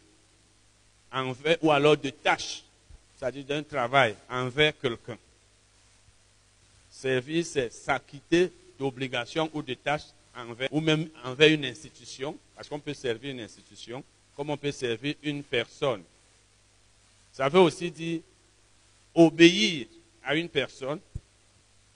envers, 1.11 1.57
ou 1.61 1.69
alors 1.69 1.97
de 1.97 2.09
tâches, 2.11 2.63
c'est-à-dire 3.13 3.43
d'un 3.43 3.61
travail 3.61 4.15
envers 4.29 4.79
quelqu'un. 4.79 5.17
Servir, 6.89 7.45
c'est 7.45 7.69
s'acquitter 7.73 8.53
d'obligations 8.79 9.49
ou 9.53 9.61
de 9.61 9.73
tâches 9.73 10.13
envers, 10.33 10.69
ou 10.71 10.79
même 10.79 11.09
envers 11.25 11.51
une 11.51 11.65
institution, 11.65 12.37
parce 12.55 12.69
qu'on 12.69 12.79
peut 12.79 12.93
servir 12.93 13.31
une 13.31 13.41
institution, 13.41 14.01
comme 14.33 14.49
on 14.49 14.55
peut 14.55 14.71
servir 14.71 15.15
une 15.21 15.43
personne. 15.43 16.01
Ça 17.33 17.49
veut 17.49 17.59
aussi 17.59 17.91
dire 17.91 18.21
obéir 19.13 19.87
à 20.23 20.37
une 20.37 20.47
personne. 20.47 21.01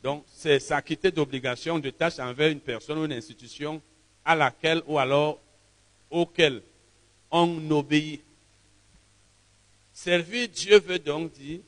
Donc, 0.03 0.25
c'est 0.33 0.59
s'acquitter 0.59 1.11
d'obligations, 1.11 1.79
de 1.79 1.91
tâches 1.91 2.19
envers 2.19 2.49
une 2.49 2.59
personne 2.59 2.97
ou 2.97 3.05
une 3.05 3.13
institution 3.13 3.81
à 4.25 4.35
laquelle 4.35 4.83
ou 4.85 4.99
alors 4.99 5.39
auquel 6.09 6.61
on 7.31 7.71
obéit. 7.71 8.21
Servir 9.93 10.47
Dieu 10.47 10.79
veut 10.79 10.99
donc 10.99 11.33
dire 11.33 11.59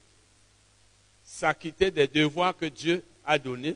s'acquitter 1.23 1.91
des 1.91 2.07
devoirs 2.07 2.55
que 2.55 2.65
Dieu 2.65 3.03
a 3.26 3.38
donnés. 3.38 3.76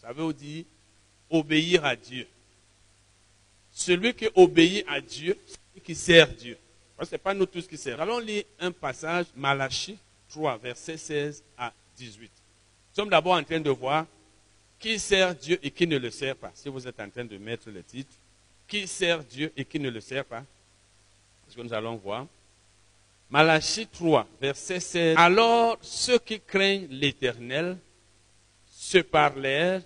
Ça 0.00 0.12
veut 0.12 0.32
dire 0.32 0.64
obéir 1.30 1.84
à 1.84 1.96
Dieu. 1.96 2.26
Celui 3.70 4.14
qui 4.14 4.28
obéit 4.34 4.84
à 4.88 5.00
Dieu, 5.00 5.36
celui 5.46 5.80
qui 5.82 5.94
sert 5.94 6.28
Dieu. 6.28 6.58
Ce 7.02 7.10
n'est 7.10 7.18
pas 7.18 7.34
nous 7.34 7.46
tous 7.46 7.66
qui 7.66 7.76
servons. 7.76 8.02
Allons 8.02 8.18
lire 8.18 8.44
un 8.60 8.70
passage, 8.70 9.26
Malachie 9.36 9.98
3, 10.28 10.58
versets 10.58 10.96
16 10.96 11.42
à 11.58 11.72
18. 11.96 12.22
Nous 12.22 12.30
sommes 12.94 13.10
d'abord 13.10 13.34
en 13.34 13.42
train 13.42 13.60
de 13.60 13.70
voir 13.70 14.06
qui 14.78 14.98
sert 14.98 15.34
Dieu 15.34 15.58
et 15.62 15.70
qui 15.70 15.86
ne 15.86 15.98
le 15.98 16.10
sert 16.10 16.36
pas. 16.36 16.52
Si 16.54 16.68
vous 16.68 16.86
êtes 16.86 17.00
en 17.00 17.08
train 17.08 17.24
de 17.24 17.36
mettre 17.38 17.70
le 17.70 17.82
titre, 17.82 18.12
qui 18.66 18.86
sert 18.86 19.22
Dieu 19.24 19.52
et 19.56 19.64
qui 19.64 19.78
ne 19.78 19.90
le 19.90 20.00
sert 20.00 20.24
pas. 20.24 20.44
C'est 21.44 21.52
ce 21.52 21.56
que 21.56 21.62
nous 21.62 21.72
allons 21.72 21.96
voir. 21.96 22.26
Malachie 23.30 23.86
3, 23.86 24.26
verset 24.40 24.80
16. 24.80 25.16
Alors 25.18 25.78
ceux 25.82 26.18
qui 26.18 26.40
craignent 26.40 26.86
l'Éternel 26.90 27.76
se 28.70 28.98
parlèrent 28.98 29.82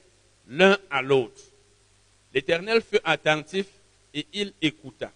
l'un 0.49 0.77
à 0.91 1.03
l'autre. 1.03 1.41
L'Éternel 2.35 2.83
fut 2.83 3.01
attentif 3.05 3.67
et 4.13 4.27
il 4.33 4.53
écouta. 4.61 5.11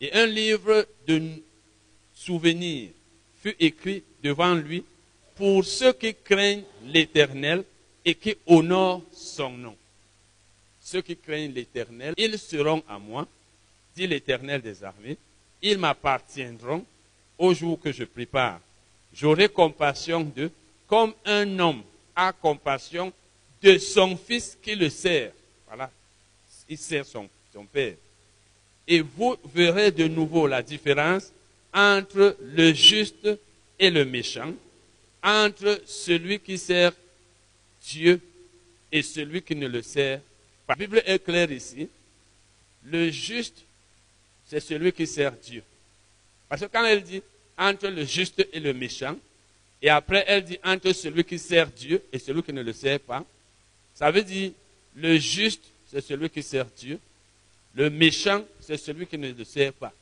Et 0.00 0.12
un 0.12 0.26
livre 0.26 0.86
de 1.06 1.20
souvenirs 2.14 2.90
fut 3.40 3.56
écrit 3.58 4.02
devant 4.22 4.54
lui 4.54 4.84
pour 5.34 5.64
ceux 5.64 5.92
qui 5.92 6.14
craignent 6.14 6.64
l'Éternel 6.84 7.64
et 8.04 8.14
qui 8.14 8.36
honorent 8.46 9.02
son 9.12 9.50
nom. 9.50 9.76
Ceux 10.82 11.00
qui 11.00 11.16
craignent 11.16 11.52
l'Éternel, 11.52 12.14
ils 12.16 12.38
seront 12.38 12.82
à 12.88 12.98
moi, 12.98 13.26
dit 13.94 14.06
l'Éternel 14.06 14.60
des 14.60 14.82
armées, 14.82 15.16
ils 15.62 15.78
m'appartiendront 15.78 16.84
au 17.38 17.54
jour 17.54 17.80
que 17.80 17.92
je 17.92 18.04
prépare. 18.04 18.60
J'aurai 19.14 19.48
compassion 19.48 20.20
d'eux 20.20 20.50
comme 20.86 21.14
un 21.24 21.58
homme 21.58 21.82
a 22.14 22.32
compassion 22.32 23.12
de 23.62 23.78
son 23.78 24.16
fils 24.16 24.58
qui 24.60 24.74
le 24.74 24.90
sert. 24.90 25.32
Voilà, 25.66 25.90
il 26.68 26.78
sert 26.78 27.06
son, 27.06 27.28
père. 27.72 27.94
Et 28.88 29.00
vous 29.00 29.36
verrez 29.54 29.90
de 29.90 30.08
nouveau 30.08 30.46
la 30.46 30.62
différence 30.62 31.32
entre 31.72 32.36
le 32.40 32.72
juste 32.72 33.28
et 33.78 33.90
le 33.90 34.04
méchant, 34.04 34.52
entre 35.22 35.80
celui 35.86 36.40
qui 36.40 36.58
sert 36.58 36.92
Dieu 37.84 38.20
et 38.90 39.02
celui 39.02 39.42
qui 39.42 39.54
ne 39.54 39.68
le 39.68 39.82
sert. 39.82 40.20
La 40.72 40.76
Bible 40.76 41.02
est 41.04 41.22
claire 41.22 41.52
ici. 41.52 41.86
Le 42.84 43.10
juste, 43.10 43.58
c'est 44.46 44.58
celui 44.58 44.90
qui 44.90 45.06
sert 45.06 45.32
Dieu. 45.32 45.62
Parce 46.48 46.62
que 46.62 46.66
quand 46.66 46.82
elle 46.86 47.02
dit 47.02 47.22
entre 47.58 47.88
le 47.88 48.06
juste 48.06 48.42
et 48.50 48.58
le 48.58 48.72
méchant, 48.72 49.14
et 49.82 49.90
après 49.90 50.24
elle 50.26 50.42
dit 50.42 50.58
entre 50.64 50.90
celui 50.94 51.24
qui 51.24 51.38
sert 51.38 51.66
Dieu 51.66 52.02
et 52.10 52.18
celui 52.18 52.42
qui 52.42 52.54
ne 52.54 52.62
le 52.62 52.72
sert 52.72 53.00
pas, 53.00 53.22
ça 53.94 54.10
veut 54.10 54.22
dire 54.22 54.52
le 54.96 55.18
juste, 55.18 55.62
c'est 55.90 56.00
celui 56.00 56.30
qui 56.30 56.42
sert 56.42 56.64
Dieu. 56.64 56.98
Le 57.74 57.90
méchant, 57.90 58.42
c'est 58.58 58.78
celui 58.78 59.06
qui 59.06 59.18
ne 59.18 59.30
le 59.30 59.44
sert 59.44 59.74
pas. 59.74 59.92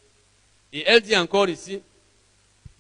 Et 0.73 0.85
elle 0.87 1.01
dit 1.01 1.17
encore 1.17 1.49
ici, 1.49 1.81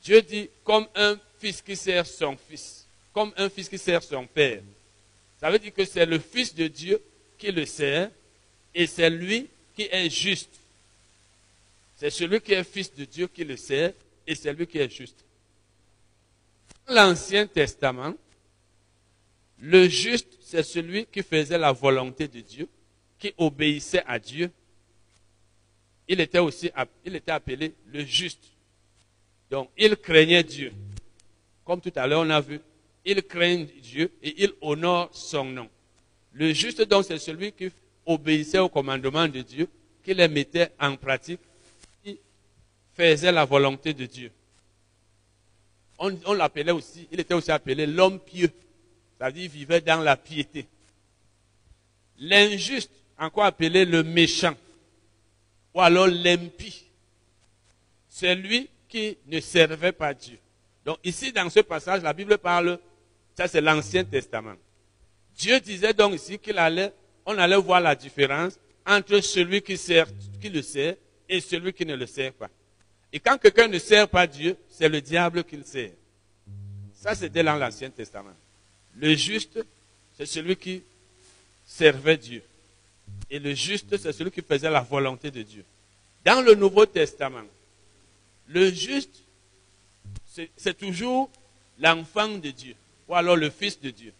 Dieu 0.05 0.23
dit 0.23 0.49
comme 0.63 0.87
un 0.95 1.19
fils 1.41 1.61
qui 1.61 1.75
sert 1.75 2.07
son 2.07 2.37
fils, 2.37 2.87
comme 3.13 3.33
un 3.37 3.49
fils 3.49 3.69
qui 3.69 3.79
sert 3.79 4.01
son 4.01 4.29
père. 4.29 4.63
Ça 5.41 5.51
veut 5.51 5.59
dire 5.59 5.75
que 5.75 5.85
c'est 5.85 6.07
le 6.07 6.21
fils 6.21 6.55
de 6.55 6.69
Dieu 6.69 7.03
qui 7.41 7.51
le 7.51 7.65
sert 7.65 8.11
et 8.75 8.87
c'est 8.87 9.11
lui 9.11 9.49
qui 9.75 9.89
est 9.91 10.11
juste. 10.11 10.55
C'est 11.97 12.11
celui 12.11 12.41
qui 12.41 12.53
est 12.53 12.65
fils 12.65 12.95
de 12.95 13.05
Dieu 13.05 13.27
qui 13.27 13.45
le 13.45 13.57
sert 13.57 13.93
et 14.27 14.35
c'est 14.35 14.53
lui 14.53 14.67
qui 14.67 14.79
est 14.79 14.91
juste. 14.91 15.25
Dans 16.87 16.95
l'Ancien 16.95 17.47
Testament, 17.47 18.15
le 19.59 19.89
juste, 19.89 20.39
c'est 20.43 20.63
celui 20.63 21.07
qui 21.07 21.23
faisait 21.23 21.59
la 21.59 21.73
volonté 21.73 22.29
de 22.29 22.41
Dieu, 22.41 22.69
qui 23.19 23.33
obéissait 23.37 24.03
à 24.07 24.19
Dieu. 24.19 24.51
Il 26.09 26.21
était 26.21 26.39
aussi 26.39 26.71
il 27.05 27.17
était 27.17 27.33
appelé 27.33 27.75
le 27.87 28.05
juste. 28.05 28.45
Donc, 29.51 29.71
il 29.77 29.97
craignait 29.97 30.43
Dieu. 30.43 30.73
Comme 31.65 31.81
tout 31.81 31.93
à 31.95 32.07
l'heure, 32.07 32.23
on 32.23 32.31
a 32.31 32.41
vu, 32.41 32.61
il 33.05 33.23
craint 33.23 33.67
Dieu 33.83 34.11
et 34.23 34.45
il 34.45 34.53
honore 34.61 35.11
son 35.13 35.45
nom. 35.45 35.69
Le 36.33 36.53
juste, 36.53 36.83
donc, 36.83 37.05
c'est 37.05 37.19
celui 37.19 37.53
qui 37.53 37.71
obéissait 38.07 38.59
au 38.59 38.69
commandement 38.69 39.27
de 39.29 39.41
Dieu, 39.41 39.69
qui 40.05 40.15
les 40.15 40.29
mettait 40.29 40.71
en 40.79 40.97
pratique, 40.97 41.41
qui 42.03 42.19
faisait 42.95 43.33
la 43.33 43.45
volonté 43.45 43.93
de 43.93 44.07
Dieu. 44.07 44.31
On, 45.99 46.17
on 46.27 46.33
l'appelait 46.33 46.73
aussi, 46.73 47.07
il 47.11 47.21
était 47.21 47.35
aussi 47.35 47.51
appelé 47.51 47.87
l'homme 47.87 48.19
pieux. 48.19 48.51
C'est-à-dire, 49.19 49.45
il 49.45 49.51
vivait 49.51 49.81
dans 49.81 50.01
la 50.01 50.17
piété. 50.17 50.67
L'injuste, 52.19 52.91
encore 53.19 53.45
appelé 53.45 53.85
le 53.85 54.03
méchant, 54.03 54.55
ou 55.75 55.81
alors 55.81 56.07
l'impie, 56.07 56.85
c'est 58.09 58.35
lui 58.35 58.69
qui 58.89 59.17
ne 59.27 59.41
servait 59.41 59.93
pas 59.93 60.15
Dieu. 60.15 60.39
Donc 60.85 60.99
ici, 61.05 61.33
dans 61.33 61.49
ce 61.51 61.61
passage, 61.61 62.03
la 62.03 62.13
Bible 62.13 62.39
parle, 62.39 62.79
ça 63.37 63.47
c'est 63.47 63.61
l'Ancien 63.61 64.05
Testament. 64.05 64.57
Dieu 65.41 65.59
disait 65.59 65.95
donc 65.95 66.15
ici 66.15 66.39
qu'il 66.39 66.59
allait, 66.59 66.93
on 67.25 67.37
allait 67.39 67.57
voir 67.57 67.81
la 67.81 67.95
différence 67.95 68.59
entre 68.87 69.21
celui 69.21 69.63
qui, 69.63 69.75
qui 70.41 70.49
le 70.51 70.61
sert 70.61 70.97
et 71.27 71.41
celui 71.41 71.73
qui 71.73 71.87
ne 71.87 71.97
le 71.97 72.07
sert 72.07 72.35
pas. 72.35 72.51
Et 73.11 73.19
quand 73.19 73.39
quelqu'un 73.39 73.67
ne 73.67 73.79
sert 73.79 74.07
pas 74.07 74.27
Dieu, 74.27 74.55
c'est 74.69 74.89
le 74.89 75.01
diable 75.01 75.43
qu'il 75.45 75.65
sert. 75.65 75.93
Ça, 76.95 77.15
c'était 77.15 77.43
dans 77.43 77.57
l'Ancien 77.57 77.89
Testament. 77.89 78.35
Le 78.97 79.15
juste, 79.15 79.59
c'est 80.19 80.27
celui 80.27 80.57
qui 80.57 80.83
servait 81.67 82.19
Dieu. 82.19 82.43
Et 83.31 83.39
le 83.39 83.55
juste, 83.55 83.97
c'est 83.97 84.13
celui 84.13 84.31
qui 84.31 84.43
faisait 84.43 84.71
la 84.71 84.83
volonté 84.83 85.31
de 85.31 85.41
Dieu. 85.41 85.65
Dans 86.23 86.43
le 86.43 86.55
Nouveau 86.55 86.85
Testament, 86.85 87.47
le 88.47 88.71
juste, 88.71 89.23
c'est 90.57 90.77
toujours 90.77 91.31
l'enfant 91.79 92.29
de 92.29 92.51
Dieu, 92.51 92.75
ou 93.09 93.15
alors 93.15 93.37
le 93.37 93.49
fils 93.49 93.81
de 93.81 93.89
Dieu. 93.89 94.13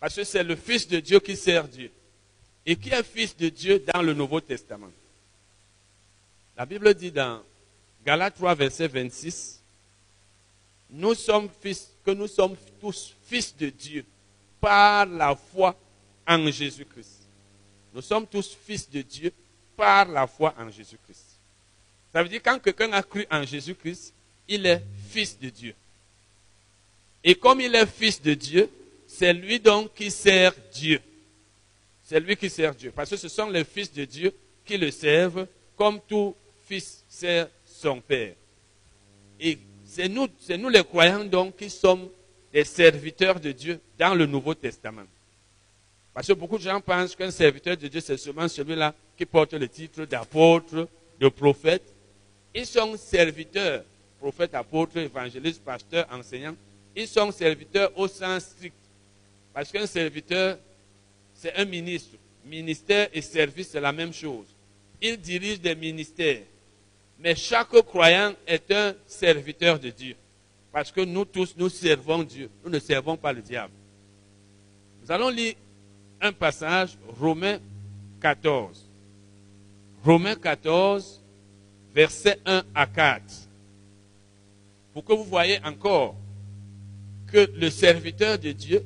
Parce 0.00 0.14
que 0.14 0.24
c'est 0.24 0.42
le 0.42 0.56
fils 0.56 0.86
de 0.86 1.00
Dieu 1.00 1.20
qui 1.20 1.36
sert 1.36 1.66
Dieu. 1.66 1.90
Et 2.64 2.76
qui 2.76 2.90
est 2.90 3.02
fils 3.02 3.36
de 3.36 3.48
Dieu 3.48 3.82
dans 3.92 4.02
le 4.02 4.12
Nouveau 4.12 4.40
Testament? 4.40 4.90
La 6.56 6.66
Bible 6.66 6.94
dit 6.94 7.12
dans 7.12 7.42
Galates 8.04 8.36
3, 8.36 8.54
verset 8.54 8.88
26, 8.88 9.62
nous 10.90 11.14
sommes 11.14 11.48
fils, 11.60 11.90
que 12.04 12.12
nous 12.12 12.28
sommes 12.28 12.56
tous 12.80 13.14
fils 13.26 13.54
de 13.56 13.68
Dieu 13.68 14.04
par 14.60 15.06
la 15.06 15.34
foi 15.34 15.76
en 16.26 16.50
Jésus-Christ. 16.50 17.28
Nous 17.92 18.02
sommes 18.02 18.26
tous 18.26 18.56
fils 18.66 18.88
de 18.88 19.02
Dieu 19.02 19.32
par 19.76 20.06
la 20.08 20.26
foi 20.26 20.54
en 20.58 20.70
Jésus-Christ. 20.70 21.38
Ça 22.12 22.22
veut 22.22 22.28
dire 22.28 22.42
quand 22.42 22.58
quelqu'un 22.58 22.92
a 22.92 23.02
cru 23.02 23.26
en 23.30 23.42
Jésus-Christ, 23.44 24.14
il 24.48 24.64
est 24.66 24.82
fils 25.08 25.38
de 25.38 25.48
Dieu. 25.50 25.74
Et 27.22 27.34
comme 27.34 27.60
il 27.60 27.74
est 27.74 27.86
fils 27.86 28.22
de 28.22 28.34
Dieu, 28.34 28.70
c'est 29.18 29.32
lui 29.32 29.58
donc 29.58 29.94
qui 29.94 30.10
sert 30.10 30.52
Dieu. 30.74 31.00
C'est 32.02 32.20
lui 32.20 32.36
qui 32.36 32.50
sert 32.50 32.74
Dieu. 32.74 32.92
Parce 32.94 33.08
que 33.08 33.16
ce 33.16 33.28
sont 33.28 33.48
les 33.48 33.64
fils 33.64 33.90
de 33.90 34.04
Dieu 34.04 34.34
qui 34.64 34.76
le 34.76 34.90
servent 34.90 35.46
comme 35.74 36.00
tout 36.06 36.34
fils 36.66 37.02
sert 37.08 37.48
son 37.64 38.00
père. 38.00 38.34
Et 39.40 39.58
c'est 39.86 40.08
nous, 40.08 40.28
c'est 40.38 40.58
nous 40.58 40.68
les 40.68 40.84
croyants 40.84 41.24
donc 41.24 41.56
qui 41.56 41.70
sommes 41.70 42.08
des 42.52 42.64
serviteurs 42.64 43.40
de 43.40 43.52
Dieu 43.52 43.80
dans 43.98 44.14
le 44.14 44.26
Nouveau 44.26 44.54
Testament. 44.54 45.06
Parce 46.12 46.26
que 46.26 46.34
beaucoup 46.34 46.58
de 46.58 46.62
gens 46.62 46.80
pensent 46.80 47.16
qu'un 47.16 47.30
serviteur 47.30 47.76
de 47.76 47.88
Dieu, 47.88 48.00
c'est 48.00 48.18
seulement 48.18 48.48
celui-là 48.48 48.94
qui 49.16 49.24
porte 49.24 49.54
le 49.54 49.68
titre 49.68 50.04
d'apôtre, 50.04 50.88
de 51.18 51.28
prophète. 51.28 51.94
Ils 52.54 52.66
sont 52.66 52.96
serviteurs, 52.98 53.82
prophètes, 54.18 54.54
apôtres, 54.54 54.98
évangélistes, 54.98 55.62
pasteurs, 55.62 56.06
enseignants. 56.12 56.56
Ils 56.94 57.08
sont 57.08 57.30
serviteurs 57.32 57.92
au 57.98 58.08
sens 58.08 58.44
strict. 58.44 58.74
Parce 59.56 59.72
qu'un 59.72 59.86
serviteur, 59.86 60.58
c'est 61.32 61.56
un 61.56 61.64
ministre. 61.64 62.18
Ministère 62.44 63.08
et 63.14 63.22
service, 63.22 63.70
c'est 63.70 63.80
la 63.80 63.90
même 63.90 64.12
chose. 64.12 64.44
Il 65.00 65.16
dirige 65.16 65.62
des 65.62 65.74
ministères. 65.74 66.42
Mais 67.18 67.34
chaque 67.34 67.70
croyant 67.86 68.34
est 68.46 68.70
un 68.70 68.94
serviteur 69.06 69.78
de 69.78 69.88
Dieu. 69.88 70.14
Parce 70.70 70.92
que 70.92 71.00
nous 71.00 71.24
tous, 71.24 71.54
nous 71.56 71.70
servons 71.70 72.22
Dieu. 72.22 72.50
Nous 72.62 72.70
ne 72.70 72.78
servons 72.78 73.16
pas 73.16 73.32
le 73.32 73.40
diable. 73.40 73.72
Nous 75.02 75.10
allons 75.10 75.30
lire 75.30 75.54
un 76.20 76.32
passage, 76.34 76.90
Romains 77.18 77.58
14. 78.20 78.84
Romains 80.04 80.36
14, 80.36 81.22
versets 81.94 82.40
1 82.44 82.62
à 82.74 82.86
4. 82.86 83.22
Pour 84.92 85.02
que 85.02 85.14
vous 85.14 85.24
voyez 85.24 85.58
encore 85.64 86.14
que 87.32 87.50
le 87.54 87.70
serviteur 87.70 88.38
de 88.38 88.52
Dieu, 88.52 88.84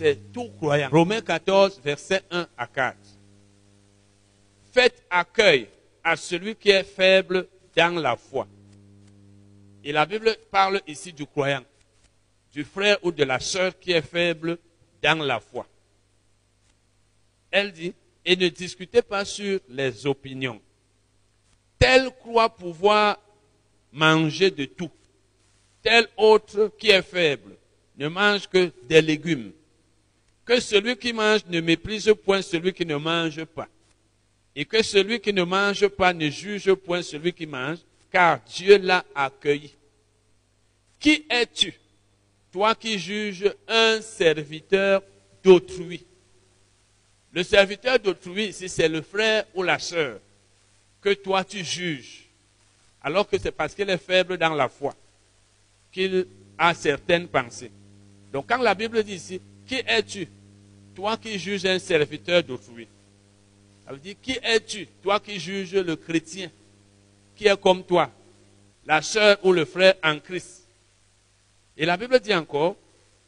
c'est 0.00 0.32
tout 0.32 0.48
croyant. 0.56 0.88
Romains 0.88 1.20
14, 1.20 1.78
versets 1.84 2.22
1 2.30 2.48
à 2.56 2.66
4. 2.66 2.96
Faites 4.72 5.04
accueil 5.10 5.68
à 6.02 6.16
celui 6.16 6.56
qui 6.56 6.70
est 6.70 6.84
faible 6.84 7.46
dans 7.76 8.00
la 8.00 8.16
foi. 8.16 8.48
Et 9.84 9.92
la 9.92 10.06
Bible 10.06 10.34
parle 10.50 10.80
ici 10.86 11.12
du 11.12 11.26
croyant, 11.26 11.62
du 12.50 12.64
frère 12.64 12.96
ou 13.02 13.12
de 13.12 13.24
la 13.24 13.38
sœur 13.40 13.78
qui 13.78 13.92
est 13.92 14.00
faible 14.00 14.56
dans 15.02 15.22
la 15.22 15.38
foi. 15.38 15.66
Elle 17.50 17.70
dit, 17.70 17.92
et 18.24 18.36
ne 18.36 18.48
discutez 18.48 19.02
pas 19.02 19.26
sur 19.26 19.60
les 19.68 20.06
opinions. 20.06 20.62
Tel 21.78 22.10
croit 22.20 22.48
pouvoir 22.48 23.18
manger 23.92 24.50
de 24.50 24.64
tout. 24.64 24.90
Tel 25.82 26.06
autre 26.16 26.72
qui 26.78 26.88
est 26.88 27.02
faible 27.02 27.54
ne 27.98 28.08
mange 28.08 28.48
que 28.48 28.72
des 28.84 29.02
légumes. 29.02 29.52
Que 30.44 30.60
celui 30.60 30.96
qui 30.96 31.12
mange 31.12 31.44
ne 31.46 31.60
méprise 31.60 32.12
point 32.24 32.42
celui 32.42 32.72
qui 32.72 32.84
ne 32.84 32.96
mange 32.96 33.44
pas. 33.44 33.68
Et 34.56 34.64
que 34.64 34.82
celui 34.82 35.20
qui 35.20 35.32
ne 35.32 35.44
mange 35.44 35.86
pas 35.88 36.12
ne 36.12 36.28
juge 36.28 36.72
point 36.74 37.02
celui 37.02 37.32
qui 37.32 37.46
mange, 37.46 37.78
car 38.10 38.40
Dieu 38.40 38.78
l'a 38.78 39.04
accueilli. 39.14 39.74
Qui 40.98 41.24
es-tu, 41.30 41.72
toi 42.52 42.74
qui 42.74 42.98
juges 42.98 43.54
un 43.68 44.00
serviteur 44.00 45.02
d'autrui? 45.42 46.04
Le 47.32 47.42
serviteur 47.44 47.98
d'autrui, 47.98 48.46
ici, 48.48 48.68
c'est 48.68 48.88
le 48.88 49.02
frère 49.02 49.44
ou 49.54 49.62
la 49.62 49.78
sœur 49.78 50.18
que 51.00 51.14
toi 51.14 51.44
tu 51.44 51.64
juges, 51.64 52.28
alors 53.02 53.28
que 53.28 53.38
c'est 53.38 53.52
parce 53.52 53.74
qu'il 53.74 53.88
est 53.88 53.98
faible 53.98 54.36
dans 54.36 54.54
la 54.54 54.68
foi 54.68 54.94
qu'il 55.92 56.26
a 56.58 56.74
certaines 56.74 57.26
pensées. 57.26 57.70
Donc 58.32 58.46
quand 58.48 58.60
la 58.60 58.74
Bible 58.74 59.02
dit 59.02 59.14
ici, 59.14 59.40
qui 59.70 59.84
es-tu, 59.86 60.26
toi 60.96 61.16
qui 61.16 61.38
juges 61.38 61.64
un 61.64 61.78
serviteur 61.78 62.42
d'autrui? 62.42 62.88
Ça 63.86 63.92
veut 63.92 64.00
dire, 64.00 64.16
qui 64.20 64.36
es-tu, 64.42 64.88
toi 65.00 65.20
qui 65.20 65.38
juges 65.38 65.76
le 65.76 65.94
chrétien? 65.94 66.50
Qui 67.36 67.46
est 67.46 67.60
comme 67.60 67.84
toi, 67.84 68.10
la 68.84 69.00
sœur 69.00 69.38
ou 69.44 69.52
le 69.52 69.64
frère 69.64 69.94
en 70.02 70.18
Christ 70.18 70.66
Et 71.76 71.86
la 71.86 71.96
Bible 71.96 72.18
dit 72.18 72.34
encore, 72.34 72.74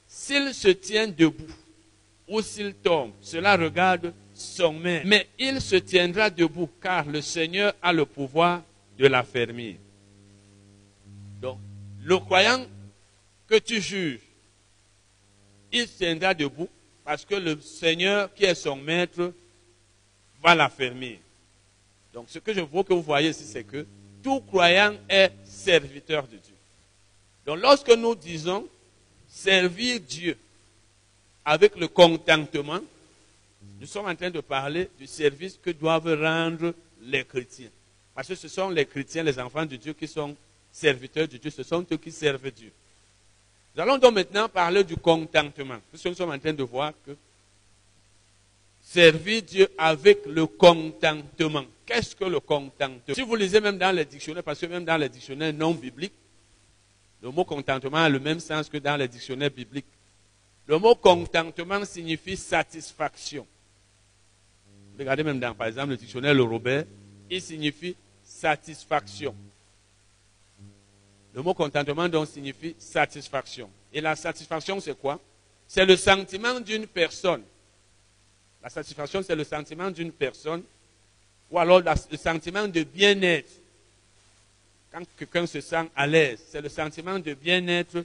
s'il 0.09 0.53
se 0.53 0.67
tient 0.67 1.07
debout 1.07 1.55
ou 2.27 2.43
s'il 2.43 2.75
tombe, 2.75 3.13
cela 3.21 3.57
regarde 3.57 4.13
son 4.35 4.73
maître. 4.73 5.07
Mais 5.07 5.29
il 5.39 5.61
se 5.61 5.77
tiendra 5.77 6.29
debout 6.29 6.69
car 6.83 7.07
le 7.07 7.21
Seigneur 7.21 7.73
a 7.81 7.93
le 7.93 8.05
pouvoir 8.05 8.63
de 8.99 9.07
l'affermir. 9.07 9.77
Donc, 11.41 11.59
le 12.03 12.19
croyant 12.19 12.67
que 13.47 13.59
tu 13.61 13.81
juges, 13.81 14.32
il 15.73 15.89
tiendra 15.89 16.35
debout 16.35 16.69
parce 17.05 17.25
que 17.25 17.35
le 17.35 17.61
Seigneur 17.61 18.33
qui 18.35 18.45
est 18.45 18.55
son 18.55 18.77
maître 18.77 19.33
va 20.43 20.55
l'affermir. 20.55 21.19
Donc, 22.13 22.27
ce 22.29 22.39
que 22.39 22.53
je 22.53 22.61
veux 22.61 22.83
que 22.83 22.93
vous 22.93 23.03
voyez 23.03 23.31
ici, 23.31 23.45
c'est 23.45 23.65
que 23.65 23.87
tout 24.23 24.41
croyant 24.41 24.95
est 25.09 25.33
serviteur 25.45 26.25
de 26.25 26.37
Dieu. 26.37 26.55
Donc, 27.47 27.61
lorsque 27.61 27.91
nous 27.91 28.15
disons 28.15 28.69
servir 29.29 29.99
Dieu 30.01 30.37
avec 31.45 31.77
le 31.77 31.89
contentement, 31.89 32.81
nous 33.81 33.87
sommes 33.87 34.07
en 34.07 34.15
train 34.15 34.31
de 34.31 34.41
parler 34.41 34.91
du 34.99 35.07
service 35.07 35.59
que 35.61 35.71
doivent 35.71 36.21
rendre 36.21 36.75
les 37.01 37.25
chrétiens. 37.25 37.71
Parce 38.15 38.29
que 38.29 38.35
ce 38.35 38.49
sont 38.49 38.69
les 38.69 38.87
chrétiens, 38.87 39.23
les 39.23 39.39
enfants 39.39 39.67
de 39.67 39.77
Dieu 39.77 39.95
qui 39.95 40.07
sont 40.07 40.37
serviteurs 40.71 41.27
de 41.27 41.37
Dieu, 41.37 41.51
ce 41.51 41.63
sont 41.63 41.85
eux 41.91 41.97
qui 41.97 42.13
servent 42.13 42.51
Dieu. 42.51 42.71
Nous 43.75 43.83
allons 43.83 43.99
donc 43.99 44.15
maintenant 44.15 44.49
parler 44.49 44.85
du 44.85 44.97
contentement. 44.97 45.79
Nous 45.93 45.99
sommes 45.99 46.31
en 46.31 46.39
train 46.39 46.53
de 46.53 46.63
voir 46.63 46.93
que 47.07 47.17
servir 48.81 49.43
Dieu 49.43 49.69
avec 49.79 50.27
le 50.27 50.47
contentement. 50.47 51.65
Qu'est-ce 51.87 52.15
que 52.15 52.25
le 52.25 52.41
contentement? 52.41 53.15
Si 53.15 53.23
vous 53.23 53.35
lisez 53.35 53.61
même 53.61 53.79
dans 53.79 53.95
les 53.95 54.05
dictionnaires, 54.05 54.43
parce 54.43 54.59
que 54.59 54.67
même 54.67 54.85
dans 54.85 54.97
les 54.97 55.09
dictionnaires 55.09 55.55
non 55.55 55.73
bibliques, 55.73 56.13
le 57.23 57.31
mot 57.31 57.45
contentement 57.45 57.99
a 57.99 58.09
le 58.09 58.19
même 58.19 58.41
sens 58.41 58.69
que 58.69 58.79
dans 58.79 58.97
les 58.97 59.09
dictionnaires 59.09 59.51
bibliques. 59.51 59.87
Le 60.67 60.79
mot 60.79 60.95
contentement 60.95 61.85
signifie 61.85 62.37
satisfaction. 62.37 63.47
Regardez 64.99 65.23
même 65.23 65.41
dans, 65.41 65.55
par 65.55 65.69
exemple, 65.69 65.91
le 65.91 65.97
dictionnaire 65.97 66.35
Le 66.35 66.43
Robert, 66.43 66.85
il 67.31 67.41
signifie 67.41 67.97
satisfaction. 68.23 69.35
Le 71.35 71.43
mot 71.43 71.55
contentement 71.55 72.09
donc 72.09 72.29
signifie 72.29 72.77
satisfaction. 72.79 73.71
Et 73.93 74.01
la 74.01 74.17
satisfaction, 74.17 74.81
c'est 74.81 74.99
quoi? 74.99 75.19
C'est 75.67 75.87
le 75.87 75.97
sentiment 75.97 76.61
d'une 76.61 76.87
personne. 76.87 77.43
La 78.63 78.69
satisfaction, 78.69 79.23
c'est 79.23 79.35
le 79.35 79.45
sentiment 79.45 79.91
d'une 79.91 80.13
personne, 80.13 80.63
ou 81.51 81.59
alors 81.59 81.81
le 81.81 82.17
sentiment 82.17 82.69
de 82.69 82.83
bien-être. 82.83 83.51
Quand 84.93 85.03
quelqu'un 85.19 85.47
se 85.47 85.61
sent 85.61 85.89
à 85.97 86.07
l'aise, 86.07 86.39
c'est 86.51 86.61
le 86.61 86.69
sentiment 86.69 87.19
de 87.19 87.33
bien-être 87.35 88.05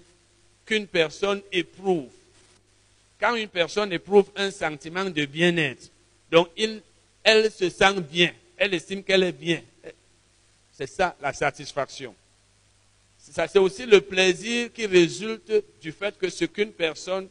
qu'une 0.66 0.88
personne 0.88 1.42
éprouve. 1.52 2.10
Quand 3.20 3.36
une 3.36 3.50
personne 3.50 3.92
éprouve 3.92 4.32
un 4.36 4.52
sentiment 4.52 5.06
de 5.06 5.26
bien-être, 5.26 5.90
donc 6.32 6.50
elle 6.56 7.52
se 7.52 7.70
sent 7.70 8.00
bien, 8.02 8.32
elle 8.56 8.74
estime 8.74 9.04
qu'elle 9.04 9.24
est 9.24 9.32
bien. 9.32 9.62
C'est 10.72 10.88
ça 10.88 11.16
la 11.22 11.34
satisfaction. 11.34 12.16
C'est 13.32 13.60
aussi 13.60 13.86
le 13.86 14.02
plaisir 14.02 14.72
qui 14.74 14.86
résulte 14.86 15.52
du 15.82 15.92
fait 15.92 16.18
que 16.18 16.30
ce 16.30 16.46
qu'une 16.46 16.72
personne 16.72 17.28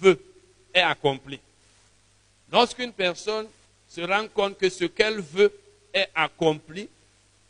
veut 0.00 0.18
est 0.72 0.80
accompli. 0.80 1.38
Lorsqu'une 2.50 2.92
personne 2.92 3.46
se 3.88 4.00
rend 4.02 4.28
compte 4.28 4.56
que 4.56 4.68
ce 4.68 4.84
qu'elle 4.84 5.20
veut 5.20 5.52
est 5.92 6.08
accompli, 6.14 6.88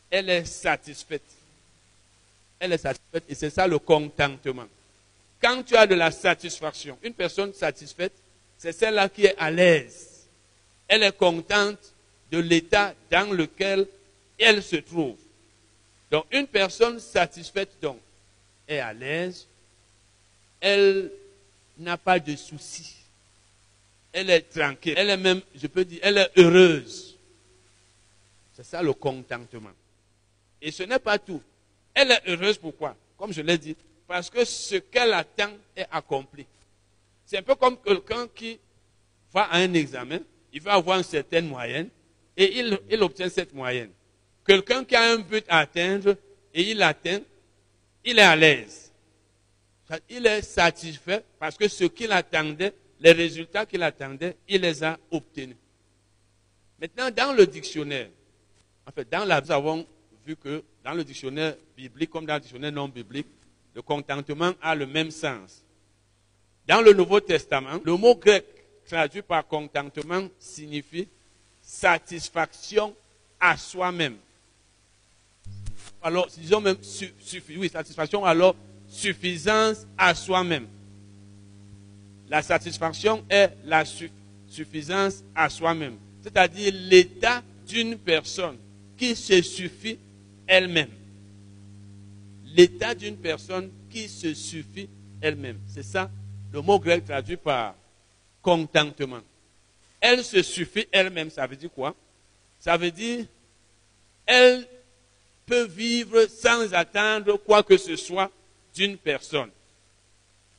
elle 0.09 0.29
est 0.29 0.45
satisfaite. 0.45 1.23
Elle 2.59 2.73
est 2.73 2.77
satisfaite 2.77 3.23
et 3.29 3.35
c'est 3.35 3.49
ça 3.49 3.67
le 3.67 3.79
contentement. 3.79 4.65
Quand 5.41 5.63
tu 5.63 5.75
as 5.75 5.85
de 5.85 5.95
la 5.95 6.11
satisfaction, 6.11 6.97
une 7.03 7.13
personne 7.13 7.53
satisfaite, 7.53 8.13
c'est 8.57 8.71
celle-là 8.71 9.09
qui 9.09 9.25
est 9.25 9.35
à 9.37 9.51
l'aise. 9.51 10.27
Elle 10.87 11.03
est 11.03 11.17
contente 11.17 11.93
de 12.31 12.39
l'état 12.39 12.93
dans 13.11 13.31
lequel 13.31 13.85
elle 14.39 14.63
se 14.63 14.77
trouve. 14.77 15.17
Donc 16.13 16.27
une 16.31 16.45
personne 16.45 16.99
satisfaite 16.99 17.71
donc 17.81 17.97
est 18.67 18.77
à 18.77 18.93
l'aise, 18.93 19.47
elle 20.61 21.11
n'a 21.79 21.97
pas 21.97 22.19
de 22.19 22.35
soucis, 22.35 22.97
elle 24.11 24.29
est 24.29 24.41
tranquille, 24.41 24.93
elle 24.95 25.09
est 25.09 25.17
même, 25.17 25.41
je 25.55 25.65
peux 25.65 25.83
dire, 25.83 25.99
elle 26.03 26.19
est 26.19 26.29
heureuse. 26.37 27.17
C'est 28.55 28.63
ça 28.63 28.83
le 28.83 28.93
contentement. 28.93 29.71
Et 30.61 30.69
ce 30.69 30.83
n'est 30.83 30.99
pas 30.99 31.17
tout. 31.17 31.41
Elle 31.95 32.11
est 32.11 32.21
heureuse 32.27 32.59
pourquoi? 32.59 32.95
Comme 33.17 33.33
je 33.33 33.41
l'ai 33.41 33.57
dit, 33.57 33.75
parce 34.07 34.29
que 34.29 34.45
ce 34.45 34.75
qu'elle 34.75 35.13
attend 35.13 35.49
est 35.75 35.87
accompli. 35.89 36.45
C'est 37.25 37.39
un 37.39 37.41
peu 37.41 37.55
comme 37.55 37.81
quelqu'un 37.81 38.27
qui 38.27 38.59
va 39.33 39.45
à 39.45 39.57
un 39.57 39.73
examen, 39.73 40.19
il 40.53 40.61
va 40.61 40.73
avoir 40.73 40.99
une 40.99 41.03
certaine 41.03 41.47
moyenne 41.47 41.89
et 42.37 42.59
il, 42.59 42.79
il 42.91 43.01
obtient 43.01 43.29
cette 43.29 43.51
moyenne. 43.51 43.89
Quelqu'un 44.45 44.83
qui 44.83 44.95
a 44.95 45.11
un 45.11 45.19
but 45.19 45.45
à 45.47 45.59
atteindre 45.59 46.15
et 46.53 46.71
il 46.71 46.77
l'atteint, 46.77 47.21
il 48.03 48.19
est 48.19 48.23
à 48.23 48.35
l'aise. 48.35 48.91
Il 50.09 50.25
est 50.25 50.41
satisfait 50.41 51.23
parce 51.39 51.57
que 51.57 51.67
ce 51.67 51.85
qu'il 51.85 52.11
attendait, 52.11 52.73
les 52.99 53.11
résultats 53.11 53.65
qu'il 53.65 53.83
attendait, 53.83 54.37
il 54.47 54.61
les 54.61 54.83
a 54.83 54.97
obtenus. 55.11 55.55
Maintenant, 56.79 57.09
dans 57.11 57.33
le 57.33 57.45
dictionnaire, 57.45 58.09
En 58.85 58.91
fait, 58.91 59.09
dans 59.09 59.25
la, 59.25 59.39
nous 59.39 59.51
avons 59.51 59.85
vu 60.25 60.35
que 60.35 60.63
dans 60.83 60.93
le 60.93 61.03
dictionnaire 61.03 61.55
biblique 61.75 62.09
comme 62.09 62.25
dans 62.25 62.35
le 62.35 62.41
dictionnaire 62.41 62.71
non 62.71 62.87
biblique, 62.87 63.27
le 63.73 63.81
contentement 63.81 64.53
a 64.61 64.75
le 64.75 64.85
même 64.85 65.11
sens. 65.11 65.63
Dans 66.67 66.81
le 66.81 66.93
Nouveau 66.93 67.19
Testament, 67.19 67.79
le 67.83 67.95
mot 67.95 68.15
grec 68.15 68.45
traduit 68.85 69.21
par 69.21 69.47
contentement 69.47 70.27
signifie 70.37 71.07
satisfaction 71.61 72.95
à 73.39 73.57
soi-même. 73.57 74.17
Alors, 76.03 76.27
disons 76.37 76.59
même, 76.59 76.75
oui, 77.57 77.69
satisfaction, 77.69 78.25
alors 78.25 78.55
suffisance 78.89 79.87
à 79.97 80.13
soi-même. 80.13 80.67
La 82.29 82.41
satisfaction 82.41 83.23
est 83.29 83.51
la 83.63 83.83
suffisance 84.47 85.23
à 85.33 85.49
soi-même, 85.49 85.95
c'est-à-dire 86.21 86.73
l'état 86.73 87.41
d'une 87.67 87.97
personne 87.97 88.57
qui 88.97 89.15
se 89.15 89.41
suffit 89.41 89.97
elle-même. 90.45 90.89
L'état 92.55 92.93
d'une 92.93 93.17
personne 93.17 93.71
qui 93.89 94.09
se 94.09 94.33
suffit 94.33 94.89
elle-même. 95.21 95.59
C'est 95.67 95.83
ça 95.83 96.11
le 96.51 96.61
mot 96.61 96.79
grec 96.79 97.03
traduit 97.03 97.37
par 97.37 97.75
contentement. 98.41 99.21
Elle 99.99 100.23
se 100.23 100.43
suffit 100.43 100.85
elle-même, 100.91 101.29
ça 101.31 101.47
veut 101.47 101.55
dire 101.55 101.71
quoi? 101.71 101.95
Ça 102.59 102.77
veut 102.77 102.91
dire, 102.91 103.25
elle 104.25 104.67
peut 105.45 105.65
vivre 105.65 106.25
sans 106.27 106.73
attendre 106.73 107.37
quoi 107.37 107.63
que 107.63 107.77
ce 107.77 107.95
soit 107.95 108.31
d'une 108.75 108.97
personne. 108.97 109.49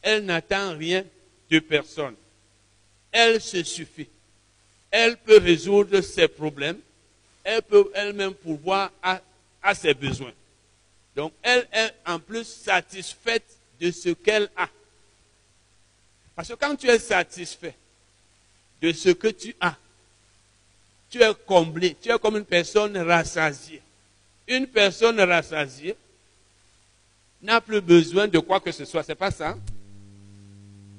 Elle 0.03 0.25
n'attend 0.25 0.77
rien 0.77 1.05
de 1.51 1.59
personne. 1.59 2.15
Elle 3.11 3.41
se 3.41 3.63
suffit. 3.63 4.09
Elle 4.91 5.17
peut 5.17 5.39
résoudre 5.39 6.01
ses 6.01 6.29
problèmes. 6.29 6.79
Elle 7.43 7.63
peut 7.63 7.91
elle-même 7.95 8.35
pourvoir 8.35 8.91
à, 9.03 9.21
à 9.63 9.75
ses 9.75 9.95
besoins. 9.95 10.33
Donc 11.17 11.33
elle 11.43 11.67
est 11.73 11.95
en 12.07 12.19
plus 12.19 12.45
satisfaite 12.45 13.45
de 13.81 13.91
ce 13.91 14.11
qu'elle 14.11 14.51
a. 14.57 14.69
Parce 16.35 16.49
que 16.49 16.55
quand 16.55 16.75
tu 16.77 16.89
es 16.89 16.99
satisfait 16.99 17.75
de 18.83 18.93
ce 18.93 19.11
que 19.11 19.29
tu 19.29 19.55
as, 19.61 19.77
tu 21.11 21.23
es 21.23 21.35
comblé, 21.47 21.97
tu 22.01 22.11
es 22.11 22.19
comme 22.19 22.37
une 22.37 22.45
personne 22.45 22.97
rassasiée. 22.99 23.81
Une 24.47 24.67
personne 24.67 25.21
rassasiée 25.21 25.97
n'a 27.43 27.61
plus 27.61 27.81
besoin 27.81 28.29
de 28.29 28.39
quoi 28.39 28.61
que 28.61 28.73
ce 28.73 28.85
soit, 28.85 29.03
c'est 29.03 29.15
pas 29.15 29.31
ça. 29.31 29.57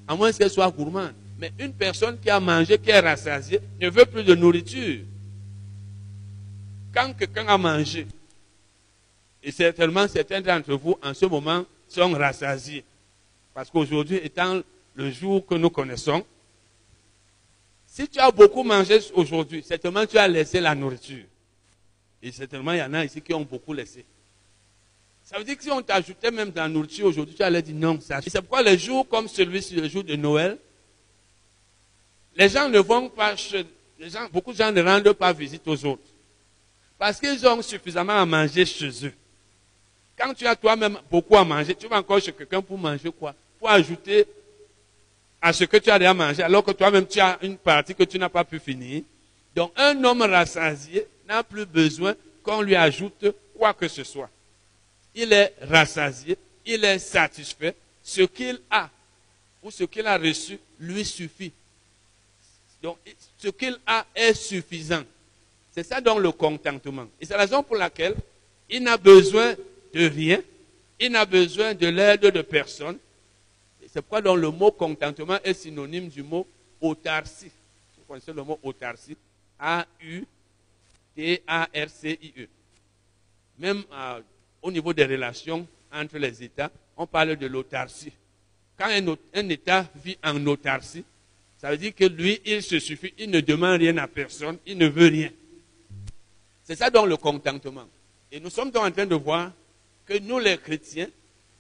À 0.08 0.16
moins 0.16 0.32
qu'elle 0.32 0.50
soit 0.50 0.70
gourmande. 0.72 1.14
Mais 1.38 1.52
une 1.60 1.74
personne 1.74 2.20
qui 2.20 2.30
a 2.30 2.40
mangé, 2.40 2.78
qui 2.78 2.90
est 2.90 3.00
rassasiée, 3.00 3.60
ne 3.82 3.90
veut 3.90 4.06
plus 4.06 4.24
de 4.24 4.36
nourriture. 4.36 5.04
Quand 6.94 7.14
quelqu'un 7.14 7.48
a 7.48 7.58
mangé, 7.58 8.08
et 9.44 9.52
certainement 9.52 10.08
certains 10.08 10.42
d'entre 10.42 10.74
vous 10.74 10.98
en 11.04 11.14
ce 11.14 11.26
moment 11.26 11.66
sont 11.88 12.12
rassasiés. 12.14 12.84
Parce 13.54 13.70
qu'aujourd'hui, 13.70 14.20
étant 14.24 14.62
le 14.96 15.12
jour 15.12 15.46
que 15.46 15.56
nous 15.56 15.70
connaissons, 15.70 16.26
si 17.86 18.08
tu 18.08 18.20
as 18.20 18.32
beaucoup 18.32 18.64
mangé 18.64 19.00
aujourd'hui, 19.14 19.64
certainement 19.64 20.06
tu 20.06 20.18
as 20.18 20.28
laissé 20.28 20.60
la 20.60 20.74
nourriture. 20.74 21.26
Et 22.26 22.32
certainement 22.32 22.72
il 22.72 22.80
y 22.80 22.82
en 22.82 22.92
a 22.96 23.06
ici 23.06 23.22
qui 23.22 23.36
ont 23.36 23.44
beaucoup 23.44 23.72
laissé. 23.72 24.04
Ça 25.24 25.38
veut 25.38 25.44
dire 25.44 25.56
que 25.56 25.62
si 25.62 25.70
on 25.70 25.80
t'ajoutait 25.80 26.32
même 26.32 26.50
de 26.50 26.56
la 26.56 26.68
nourriture 26.68 27.06
aujourd'hui, 27.06 27.36
tu 27.36 27.44
allais 27.44 27.62
dire 27.62 27.76
non. 27.76 28.00
C'est 28.02 28.42
pourquoi 28.42 28.64
les 28.64 28.80
jours 28.80 29.08
comme 29.08 29.28
celui-ci, 29.28 29.76
le 29.76 29.88
jour 29.88 30.04
de 30.04 30.16
Noël, 30.16 30.58
les 32.36 32.50
gens 32.50 32.68
ne 32.68 32.80
vont 32.80 33.10
pas 33.10 33.36
chez, 33.36 33.64
beaucoup 34.34 34.54
de 34.54 34.58
gens 34.58 34.72
ne 34.72 34.82
rendent 34.82 35.14
pas 35.14 35.32
visite 35.34 35.68
aux 35.68 35.86
autres. 35.86 36.02
Parce 36.98 37.20
qu'ils 37.20 37.46
ont 37.48 37.62
suffisamment 37.62 38.14
à 38.14 38.26
manger 38.26 38.66
chez 38.66 39.06
eux. 39.06 39.14
Quand 40.18 40.34
tu 40.34 40.48
as 40.48 40.56
toi-même 40.56 40.98
beaucoup 41.12 41.38
à 41.38 41.46
manger, 41.46 41.76
tu 41.76 41.88
vas 41.88 42.00
encore 42.00 42.20
chez 42.20 42.34
quelqu'un 42.34 42.62
pour 42.62 42.80
manger 42.80 43.12
quoi? 43.12 43.36
Pour 43.60 43.70
ajouter 43.70 44.26
à 45.40 45.54
ce 45.54 45.66
que 45.66 45.78
tu 45.78 45.92
as 45.92 46.00
déjà 46.00 46.14
mangé, 46.16 46.42
alors 46.42 46.64
que 46.64 46.72
toi-même 46.72 47.06
tu 47.06 47.20
as 47.20 47.38
une 47.44 47.58
partie 47.58 47.94
que 47.94 48.04
tu 48.04 48.18
n'as 48.18 48.30
pas 48.30 48.44
pu 48.44 48.58
finir. 48.58 49.04
Donc 49.56 49.72
un 49.76 50.04
homme 50.04 50.24
rassasié 50.24 51.06
n'a 51.28 51.44
plus 51.44 51.66
besoin 51.66 52.16
qu'on 52.44 52.62
lui 52.62 52.76
ajoute 52.76 53.26
quoi 53.58 53.74
que 53.74 53.88
ce 53.88 54.04
soit. 54.04 54.30
Il 55.14 55.32
est 55.34 55.54
rassasié, 55.62 56.38
il 56.66 56.84
est 56.84 57.00
satisfait. 57.00 57.76
Ce 58.04 58.22
qu'il 58.22 58.60
a 58.70 58.90
ou 59.64 59.72
ce 59.72 59.84
qu'il 59.84 60.06
a 60.06 60.18
reçu 60.18 60.60
lui 60.80 61.04
suffit. 61.04 61.52
Donc 62.82 62.98
ce 63.38 63.48
qu'il 63.48 63.80
a 63.88 64.06
est 64.14 64.34
suffisant. 64.34 65.04
C'est 65.72 65.84
ça 65.84 66.00
donc 66.00 66.20
le 66.20 66.32
contentement. 66.32 67.08
Et 67.20 67.26
c'est 67.26 67.34
la 67.34 67.40
raison 67.40 67.64
pour 67.64 67.76
laquelle 67.76 68.16
il 68.70 68.84
n'a 68.84 68.98
besoin 68.98 69.56
de 69.94 70.08
rien, 70.08 70.42
il 71.00 71.12
n'a 71.12 71.26
besoin 71.26 71.74
de 71.74 71.88
l'aide 71.88 72.22
de 72.22 72.42
personne, 72.42 72.98
c'est 73.96 74.02
pourquoi 74.02 74.22
donc 74.22 74.40
le 74.40 74.52
mot 74.52 74.72
contentement 74.72 75.40
est 75.42 75.54
synonyme 75.54 76.10
du 76.10 76.22
mot 76.22 76.46
autarcie. 76.82 77.50
Vous 77.98 78.04
connaissez 78.06 78.34
le 78.34 78.44
mot 78.44 78.60
autarcie? 78.62 79.16
A-U-T-A-R-C-I-E. 81.18 82.48
Même 83.60 83.84
euh, 83.94 84.22
au 84.62 84.72
niveau 84.72 84.94
des 84.94 85.06
relations 85.06 85.68
entre 85.92 86.18
les 86.18 86.44
États, 86.44 86.72
on 86.98 87.08
parle 87.08 87.36
de 87.36 87.48
l'autarcie. 87.48 88.12
Quand 88.78 88.88
un, 88.88 89.16
un, 89.34 89.50
État 89.50 89.88
vit 90.04 90.18
en 90.24 90.46
autarcie, 90.48 91.06
ça 91.58 91.72
veut 91.72 91.78
dire 91.78 91.96
que 91.96 92.06
lui, 92.06 92.42
il 92.46 92.62
se 92.62 92.80
suffit, 92.80 93.14
il 93.18 93.30
ne 93.30 93.40
demande 93.40 93.80
rien 93.80 93.98
à 93.98 94.08
personne, 94.08 94.58
il 94.66 94.78
ne 94.78 94.88
veut 94.88 95.08
rien. 95.08 95.32
C'est 96.64 96.76
ça 96.76 96.90
donc 96.90 97.08
le 97.08 97.16
contentement. 97.16 97.86
Et 98.32 98.40
nous 98.40 98.50
sommes 98.50 98.72
donc 98.72 98.86
en 98.86 98.92
train 98.92 99.06
de 99.06 99.16
voir 99.16 99.52
que 100.06 100.18
nous 100.20 100.40
les 100.40 100.58
chrétiens, 100.58 101.08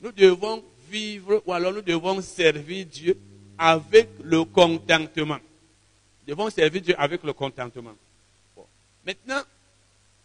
nous 0.02 0.12
devons 0.12 0.64
vivre 0.90 1.42
ou 1.46 1.54
alors 1.54 1.72
nous 1.72 1.82
devons 1.82 2.22
servir 2.22 2.86
Dieu 2.86 3.18
avec 3.58 4.10
le 4.24 4.44
contentement. 4.44 5.40
Nous 6.28 6.36
devons 6.36 6.50
servir 6.50 6.82
Dieu 6.82 6.96
avec 6.98 7.24
le 7.24 7.32
contentement. 7.32 7.96
Maintenant, 9.06 9.42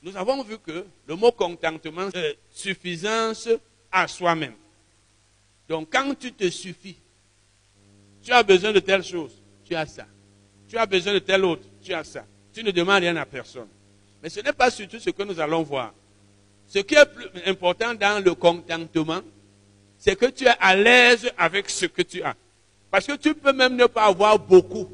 nous 0.02 0.16
avons 0.16 0.42
vu 0.42 0.58
que 0.58 0.86
le 1.06 1.16
mot 1.16 1.30
contentement, 1.32 2.08
c'est 2.12 2.38
suffisance 2.50 3.48
à 3.92 4.08
soi-même. 4.08 4.54
Donc, 5.68 5.88
quand 5.92 6.14
tu 6.18 6.32
te 6.32 6.48
suffis, 6.48 6.96
tu 8.22 8.32
as 8.32 8.42
besoin 8.42 8.72
de 8.72 8.80
telle 8.80 9.04
chose, 9.04 9.32
tu 9.64 9.74
as 9.74 9.86
ça. 9.86 10.06
Tu 10.68 10.76
as 10.78 10.86
besoin 10.86 11.14
de 11.14 11.18
telle 11.18 11.44
autre, 11.44 11.62
tu 11.82 11.92
as 11.92 12.04
ça. 12.04 12.24
Tu 12.52 12.64
ne 12.64 12.70
demandes 12.70 13.00
rien 13.00 13.16
à 13.16 13.26
personne. 13.26 13.68
Mais 14.22 14.28
ce 14.28 14.40
n'est 14.40 14.52
pas 14.52 14.70
surtout 14.70 14.98
ce 14.98 15.10
que 15.10 15.22
nous 15.22 15.38
allons 15.38 15.62
voir. 15.62 15.92
Ce 16.66 16.78
qui 16.78 16.94
est 16.94 17.06
plus 17.06 17.28
important 17.46 17.94
dans 17.94 18.22
le 18.24 18.34
contentement, 18.34 19.20
c'est 19.98 20.16
que 20.16 20.26
tu 20.26 20.44
es 20.44 20.54
à 20.60 20.76
l'aise 20.76 21.30
avec 21.36 21.68
ce 21.68 21.86
que 21.86 22.02
tu 22.02 22.22
as. 22.22 22.34
Parce 22.90 23.06
que 23.06 23.16
tu 23.16 23.34
peux 23.34 23.52
même 23.52 23.76
ne 23.76 23.86
pas 23.86 24.04
avoir 24.04 24.38
beaucoup. 24.38 24.88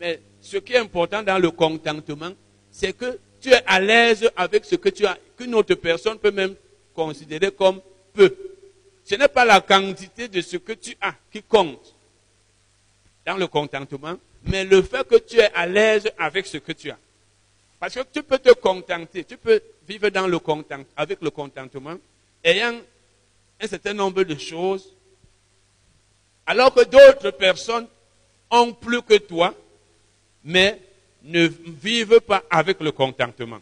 Mais 0.00 0.20
ce 0.40 0.56
qui 0.56 0.72
est 0.72 0.78
important 0.78 1.22
dans 1.22 1.38
le 1.38 1.50
contentement, 1.50 2.32
c'est 2.74 2.92
que 2.92 3.20
tu 3.40 3.50
es 3.50 3.62
à 3.66 3.78
l'aise 3.78 4.28
avec 4.34 4.64
ce 4.64 4.74
que 4.74 4.88
tu 4.88 5.06
as, 5.06 5.16
qu'une 5.38 5.54
autre 5.54 5.76
personne 5.76 6.18
peut 6.18 6.32
même 6.32 6.56
considérer 6.92 7.52
comme 7.52 7.80
peu. 8.12 8.34
Ce 9.04 9.14
n'est 9.14 9.28
pas 9.28 9.44
la 9.44 9.60
quantité 9.60 10.26
de 10.26 10.40
ce 10.40 10.56
que 10.56 10.72
tu 10.72 10.96
as 11.00 11.14
qui 11.30 11.40
compte 11.44 11.94
dans 13.24 13.36
le 13.36 13.46
contentement, 13.46 14.16
mais 14.46 14.64
le 14.64 14.82
fait 14.82 15.06
que 15.06 15.16
tu 15.16 15.36
es 15.36 15.52
à 15.54 15.66
l'aise 15.66 16.10
avec 16.18 16.46
ce 16.46 16.58
que 16.58 16.72
tu 16.72 16.90
as. 16.90 16.98
Parce 17.78 17.94
que 17.94 18.00
tu 18.12 18.24
peux 18.24 18.38
te 18.38 18.52
contenter, 18.52 19.22
tu 19.22 19.36
peux 19.36 19.62
vivre 19.86 20.08
dans 20.08 20.26
le 20.26 20.38
content, 20.40 20.82
avec 20.96 21.22
le 21.22 21.30
contentement, 21.30 21.94
ayant 22.42 22.74
un 23.60 23.66
certain 23.68 23.94
nombre 23.94 24.24
de 24.24 24.36
choses, 24.36 24.92
alors 26.44 26.74
que 26.74 26.84
d'autres 26.84 27.30
personnes 27.30 27.86
ont 28.50 28.72
plus 28.72 29.02
que 29.02 29.18
toi, 29.18 29.54
mais 30.42 30.80
ne 31.24 31.48
vivent 31.82 32.20
pas 32.20 32.44
avec 32.50 32.80
le 32.80 32.92
contentement. 32.92 33.60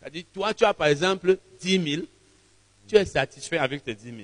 C'est-à-dire, 0.00 0.24
toi, 0.32 0.54
tu 0.54 0.64
as 0.64 0.74
par 0.74 0.88
exemple 0.88 1.38
10 1.60 1.92
000, 1.92 2.02
tu 2.88 2.96
es 2.96 3.04
satisfait 3.04 3.58
avec 3.58 3.84
tes 3.84 3.94
10 3.94 4.04
000. 4.04 4.18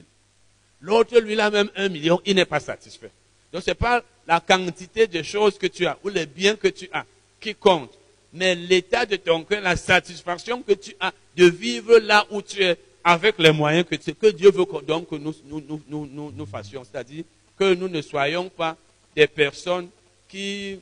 L'autre, 0.82 1.18
lui, 1.18 1.34
il 1.34 1.40
a 1.40 1.50
même 1.50 1.70
un 1.76 1.88
million, 1.88 2.20
il 2.24 2.36
n'est 2.36 2.44
pas 2.44 2.60
satisfait. 2.60 3.10
Donc, 3.52 3.62
ce 3.62 3.70
n'est 3.70 3.74
pas 3.74 4.02
la 4.26 4.40
quantité 4.40 5.06
de 5.06 5.22
choses 5.22 5.58
que 5.58 5.66
tu 5.66 5.86
as 5.86 5.98
ou 6.04 6.08
les 6.08 6.26
biens 6.26 6.56
que 6.56 6.68
tu 6.68 6.88
as 6.92 7.04
qui 7.40 7.54
compte, 7.54 7.92
mais 8.32 8.54
l'état 8.54 9.06
de 9.06 9.16
ton 9.16 9.42
cœur, 9.42 9.60
la 9.60 9.76
satisfaction 9.76 10.62
que 10.62 10.72
tu 10.72 10.94
as 11.00 11.12
de 11.36 11.46
vivre 11.46 11.98
là 11.98 12.26
où 12.30 12.40
tu 12.42 12.62
es 12.62 12.76
avec 13.02 13.38
les 13.38 13.50
moyens 13.50 13.86
que, 13.88 13.96
que 13.96 14.26
Dieu 14.28 14.50
veut 14.50 14.66
que 14.66 15.16
nous, 15.16 16.32
nous 16.36 16.46
fassions. 16.46 16.84
C'est-à-dire 16.84 17.24
que 17.58 17.74
nous 17.74 17.88
ne 17.88 18.02
soyons 18.02 18.48
pas 18.48 18.76
des 19.16 19.26
personnes 19.26 19.88
qui, 20.28 20.78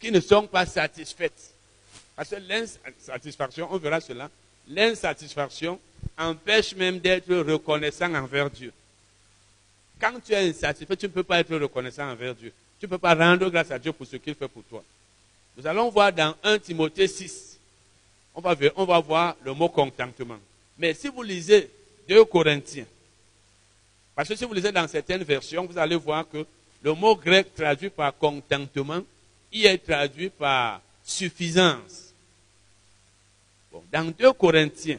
qui 0.00 0.10
ne 0.10 0.20
sont 0.20 0.46
pas 0.46 0.66
satisfaites. 0.66 1.52
Parce 2.14 2.30
que 2.30 2.36
l'insatisfaction, 2.36 3.68
on 3.70 3.78
verra 3.78 4.00
cela, 4.00 4.30
l'insatisfaction 4.68 5.78
empêche 6.16 6.74
même 6.74 6.98
d'être 6.98 7.34
reconnaissant 7.34 8.12
envers 8.14 8.50
Dieu. 8.50 8.72
Quand 10.00 10.12
tu 10.24 10.32
es 10.32 10.48
insatisfait, 10.48 10.96
tu 10.96 11.06
ne 11.06 11.12
peux 11.12 11.22
pas 11.22 11.40
être 11.40 11.56
reconnaissant 11.56 12.10
envers 12.10 12.34
Dieu. 12.34 12.52
Tu 12.78 12.86
ne 12.86 12.90
peux 12.90 12.98
pas 12.98 13.14
rendre 13.14 13.48
grâce 13.50 13.70
à 13.70 13.78
Dieu 13.78 13.92
pour 13.92 14.06
ce 14.06 14.16
qu'il 14.16 14.34
fait 14.34 14.48
pour 14.48 14.62
toi. 14.64 14.82
Nous 15.56 15.66
allons 15.66 15.90
voir 15.90 16.12
dans 16.12 16.34
1 16.44 16.58
Timothée 16.60 17.08
6. 17.08 17.58
on 18.34 18.40
va, 18.40 18.54
on 18.76 18.84
va 18.84 19.00
voir 19.00 19.36
le 19.44 19.52
mot 19.52 19.68
contentement. 19.68 20.38
Mais 20.78 20.94
si 20.94 21.08
vous 21.08 21.22
lisez 21.22 21.68
2 22.08 22.24
Corinthiens, 22.24 22.86
parce 24.14 24.28
que 24.28 24.36
si 24.36 24.44
vous 24.44 24.54
lisez 24.54 24.72
dans 24.72 24.86
certaines 24.86 25.22
versions, 25.22 25.66
vous 25.66 25.78
allez 25.78 25.96
voir 25.96 26.28
que 26.28 26.44
le 26.82 26.92
mot 26.94 27.16
grec 27.16 27.54
traduit 27.54 27.90
par 27.90 28.16
contentement, 28.16 29.00
il 29.52 29.66
est 29.66 29.78
traduit 29.78 30.30
par 30.30 30.80
suffisance. 31.02 32.12
dans 33.90 34.10
2 34.10 34.32
Corinthiens 34.32 34.98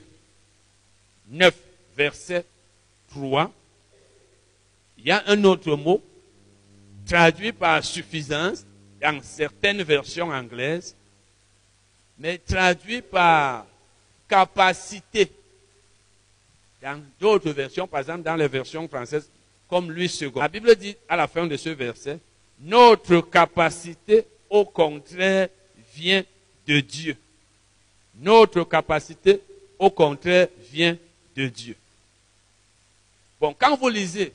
9, 1.30 1.56
verset 1.96 2.46
3, 3.12 3.52
il 4.98 5.06
y 5.06 5.12
a 5.12 5.24
un 5.28 5.44
autre 5.44 5.76
mot 5.76 6.02
traduit 7.06 7.52
par 7.52 7.84
suffisance 7.84 8.66
dans 9.02 9.22
certaines 9.22 9.84
versions 9.84 10.30
anglaises, 10.30 10.96
mais 12.18 12.38
traduit 12.38 13.02
par 13.02 13.66
capacité. 14.28 15.32
Dans 16.82 17.02
d'autres 17.20 17.52
versions, 17.52 17.88
par 17.88 18.02
exemple 18.02 18.24
dans 18.24 18.36
les 18.36 18.48
versions 18.48 18.88
françaises, 18.88 19.30
comme 19.70 19.92
lui 19.92 20.10
second. 20.10 20.40
La 20.40 20.48
Bible 20.48 20.76
dit 20.76 20.96
à 21.08 21.16
la 21.16 21.28
fin 21.28 21.46
de 21.46 21.56
ce 21.58 21.70
verset, 21.70 22.20
notre 22.60 23.22
capacité, 23.22 24.26
au 24.50 24.66
contraire, 24.66 25.50
vient 25.96 26.24
de 26.68 26.80
Dieu. 26.80 27.16
Notre 28.20 28.64
capacité, 28.64 29.40
au 29.78 29.90
contraire, 29.90 30.48
vient 30.72 30.98
de 31.36 31.48
Dieu. 31.48 31.76
Bon, 33.40 33.56
quand 33.58 33.78
vous 33.78 33.90
lisez 33.90 34.34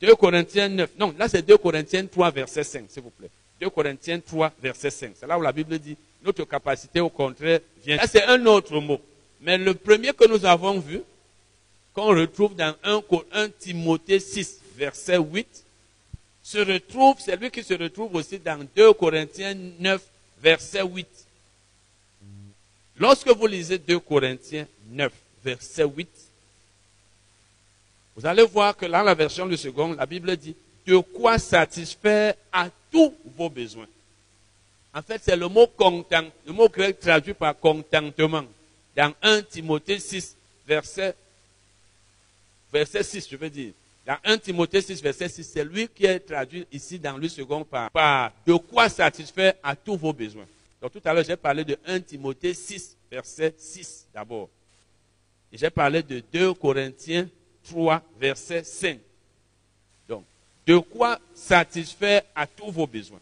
2 0.00 0.14
Corinthiens 0.14 0.68
9, 0.68 0.90
non, 0.98 1.14
là 1.18 1.28
c'est 1.28 1.42
2 1.42 1.56
Corinthiens 1.56 2.04
3, 2.04 2.30
verset 2.30 2.64
5, 2.64 2.84
s'il 2.88 3.02
vous 3.02 3.10
plaît. 3.10 3.30
2 3.60 3.70
Corinthiens 3.70 4.20
3, 4.20 4.52
verset 4.60 4.90
5. 4.90 5.12
C'est 5.18 5.26
là 5.26 5.38
où 5.38 5.42
la 5.42 5.52
Bible 5.52 5.78
dit, 5.78 5.96
notre 6.22 6.44
capacité 6.44 7.00
au 7.00 7.08
contraire 7.08 7.60
vient. 7.82 7.96
Là 7.96 8.06
c'est 8.06 8.24
un 8.24 8.44
autre 8.46 8.78
mot. 8.80 9.00
Mais 9.40 9.56
le 9.56 9.74
premier 9.74 10.12
que 10.12 10.28
nous 10.28 10.44
avons 10.44 10.78
vu, 10.78 11.00
qu'on 11.94 12.08
retrouve 12.08 12.54
dans 12.54 12.74
1, 12.84 13.02
1 13.32 13.48
Timothée 13.48 14.20
6, 14.20 14.60
verset 14.76 15.16
8, 15.16 15.64
se 16.46 16.58
retrouve, 16.58 17.16
c'est 17.18 17.34
lui 17.34 17.50
qui 17.50 17.64
se 17.64 17.74
retrouve 17.74 18.14
aussi 18.14 18.38
dans 18.38 18.64
2 18.76 18.92
Corinthiens 18.92 19.56
9, 19.80 20.00
verset 20.40 20.80
8. 20.84 21.08
Lorsque 22.98 23.28
vous 23.28 23.48
lisez 23.48 23.78
2 23.78 23.98
Corinthiens 23.98 24.68
9, 24.90 25.12
verset 25.42 25.84
8, 25.84 26.08
vous 28.14 28.24
allez 28.24 28.44
voir 28.44 28.76
que 28.76 28.86
dans 28.86 29.02
la 29.02 29.12
version 29.12 29.44
du 29.44 29.56
second, 29.56 29.94
la 29.94 30.06
Bible 30.06 30.36
dit 30.36 30.54
de 30.86 30.98
quoi 30.98 31.36
satisfaire 31.40 32.34
à 32.52 32.70
tous 32.92 33.12
vos 33.36 33.50
besoins. 33.50 33.88
En 34.94 35.02
fait, 35.02 35.20
c'est 35.24 35.36
le 35.36 35.48
mot 35.48 35.66
content, 35.66 36.26
le 36.46 36.52
mot 36.52 36.68
grec 36.68 37.00
traduit 37.00 37.34
par 37.34 37.58
contentement. 37.58 38.44
Dans 38.96 39.12
1 39.20 39.42
Timothée 39.42 39.98
6, 39.98 40.36
verset, 40.64 41.16
verset 42.72 43.02
6, 43.02 43.28
je 43.28 43.36
veux 43.36 43.50
dire. 43.50 43.72
Dans 44.06 44.18
1 44.22 44.38
Timothée 44.38 44.80
6, 44.80 45.02
verset 45.02 45.28
6, 45.28 45.42
c'est 45.42 45.64
lui 45.64 45.88
qui 45.88 46.06
est 46.06 46.20
traduit 46.20 46.64
ici 46.70 46.96
dans 46.96 47.16
le 47.18 47.28
second 47.28 47.64
par, 47.64 48.32
de 48.46 48.54
quoi 48.54 48.88
satisfaire 48.88 49.54
à 49.60 49.74
tous 49.74 49.96
vos 49.96 50.12
besoins. 50.12 50.46
Donc 50.80 50.92
tout 50.92 51.00
à 51.04 51.12
l'heure, 51.12 51.24
j'ai 51.24 51.36
parlé 51.36 51.64
de 51.64 51.76
1 51.84 52.00
Timothée 52.00 52.54
6, 52.54 52.96
verset 53.10 53.52
6 53.58 54.06
d'abord. 54.14 54.48
Et 55.52 55.58
j'ai 55.58 55.70
parlé 55.70 56.04
de 56.04 56.22
2 56.32 56.54
Corinthiens 56.54 57.28
3, 57.68 58.00
verset 58.20 58.62
5. 58.62 59.00
Donc, 60.08 60.22
de 60.64 60.78
quoi 60.78 61.18
satisfaire 61.34 62.22
à 62.32 62.46
tous 62.46 62.70
vos 62.70 62.86
besoins. 62.86 63.20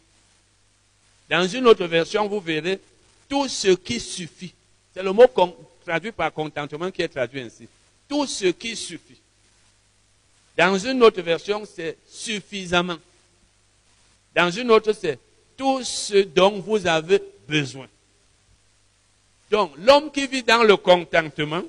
Dans 1.27 1.47
une 1.47 1.65
autre 1.65 1.85
version, 1.87 2.27
vous 2.27 2.39
verrez 2.39 2.79
tout 3.27 3.47
ce 3.47 3.69
qui 3.69 3.99
suffit. 3.99 4.53
C'est 4.93 5.01
le 5.01 5.11
mot 5.11 5.25
traduit 5.83 6.11
par 6.11 6.31
contentement 6.31 6.91
qui 6.91 7.01
est 7.01 7.07
traduit 7.07 7.41
ainsi. 7.41 7.67
Tout 8.07 8.27
ce 8.27 8.45
qui 8.45 8.75
suffit. 8.75 9.19
Dans 10.57 10.77
une 10.77 11.03
autre 11.03 11.21
version, 11.21 11.63
c'est 11.65 11.97
suffisamment. 12.07 12.97
Dans 14.35 14.49
une 14.51 14.71
autre, 14.71 14.93
c'est 14.93 15.19
tout 15.57 15.83
ce 15.83 16.23
dont 16.23 16.59
vous 16.59 16.85
avez 16.87 17.21
besoin. 17.47 17.87
Donc, 19.51 19.71
l'homme 19.77 20.11
qui 20.11 20.27
vit 20.27 20.43
dans 20.43 20.63
le 20.63 20.75
contentement, 20.77 21.63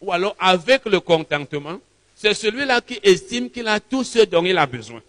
ou 0.00 0.12
alors 0.12 0.34
avec 0.38 0.84
le 0.86 1.00
contentement, 1.00 1.78
c'est 2.14 2.34
celui-là 2.34 2.80
qui 2.80 2.98
estime 3.02 3.50
qu'il 3.50 3.68
a 3.68 3.80
tout 3.80 4.04
ce 4.04 4.20
dont 4.20 4.44
il 4.44 4.56
a 4.56 4.66
besoin. 4.66 5.02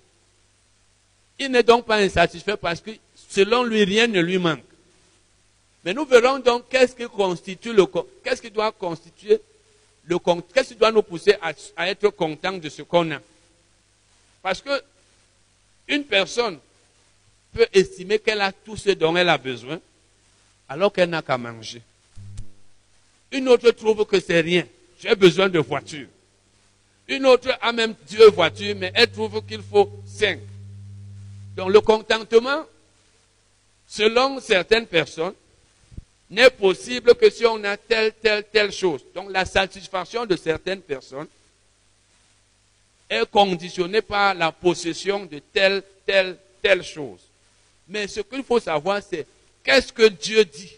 Il 1.39 1.51
n'est 1.51 1.63
donc 1.63 1.85
pas 1.85 1.97
insatisfait 1.97 2.57
parce 2.57 2.81
que 2.81 2.91
selon 3.15 3.63
lui, 3.63 3.83
rien 3.83 4.07
ne 4.07 4.19
lui 4.19 4.37
manque. 4.37 4.63
Mais 5.83 5.93
nous 5.93 6.05
verrons 6.05 6.39
donc 6.39 6.69
qu'est-ce 6.69 6.95
qui 6.95 7.05
constitue 7.05 7.73
le, 7.73 7.85
qu'est-ce 8.23 8.41
qui 8.41 8.51
doit 8.51 8.71
constituer 8.71 9.39
qu'est-ce 10.53 10.69
qui 10.69 10.75
doit 10.75 10.91
nous 10.91 11.03
pousser 11.03 11.35
à, 11.41 11.53
à 11.75 11.89
être 11.89 12.09
content 12.09 12.53
de 12.53 12.69
ce 12.69 12.81
qu'on 12.81 13.11
a? 13.11 13.19
Parce 14.41 14.61
que 14.61 14.81
une 15.87 16.03
personne 16.03 16.59
peut 17.53 17.67
estimer 17.73 18.19
qu'elle 18.19 18.41
a 18.41 18.51
tout 18.51 18.75
ce 18.75 18.91
dont 18.91 19.15
elle 19.15 19.29
a 19.29 19.37
besoin, 19.37 19.79
alors 20.67 20.91
qu'elle 20.91 21.09
n'a 21.09 21.21
qu'à 21.21 21.37
manger. 21.37 21.81
Une 23.31 23.47
autre 23.49 23.71
trouve 23.71 24.05
que 24.05 24.19
c'est 24.19 24.41
rien. 24.41 24.65
J'ai 24.99 25.15
besoin 25.15 25.49
de 25.49 25.59
voiture. 25.59 26.07
Une 27.07 27.25
autre 27.25 27.57
a 27.61 27.71
même 27.71 27.95
deux 28.11 28.29
voitures, 28.29 28.75
mais 28.77 28.91
elle 28.95 29.11
trouve 29.11 29.45
qu'il 29.45 29.61
faut 29.61 29.91
cinq. 30.05 30.39
Donc 31.55 31.69
le 31.69 31.81
contentement, 31.81 32.65
selon 33.87 34.39
certaines 34.39 34.87
personnes, 34.87 35.33
n'est 36.33 36.49
possible 36.49 37.13
que 37.15 37.29
si 37.29 37.45
on 37.45 37.63
a 37.63 37.77
telle, 37.77 38.11
telle, 38.13 38.43
telle 38.51 38.71
chose. 38.71 39.01
Donc 39.13 39.31
la 39.31 39.45
satisfaction 39.45 40.25
de 40.25 40.35
certaines 40.35 40.81
personnes 40.81 41.27
est 43.07 43.29
conditionnée 43.29 44.01
par 44.01 44.33
la 44.33 44.51
possession 44.51 45.25
de 45.25 45.39
telle, 45.39 45.83
telle, 46.05 46.37
telle 46.61 46.83
chose. 46.83 47.19
Mais 47.87 48.07
ce 48.07 48.21
qu'il 48.21 48.43
faut 48.43 48.59
savoir, 48.59 49.01
c'est 49.07 49.27
qu'est-ce 49.63 49.93
que 49.93 50.07
Dieu 50.07 50.43
dit? 50.43 50.73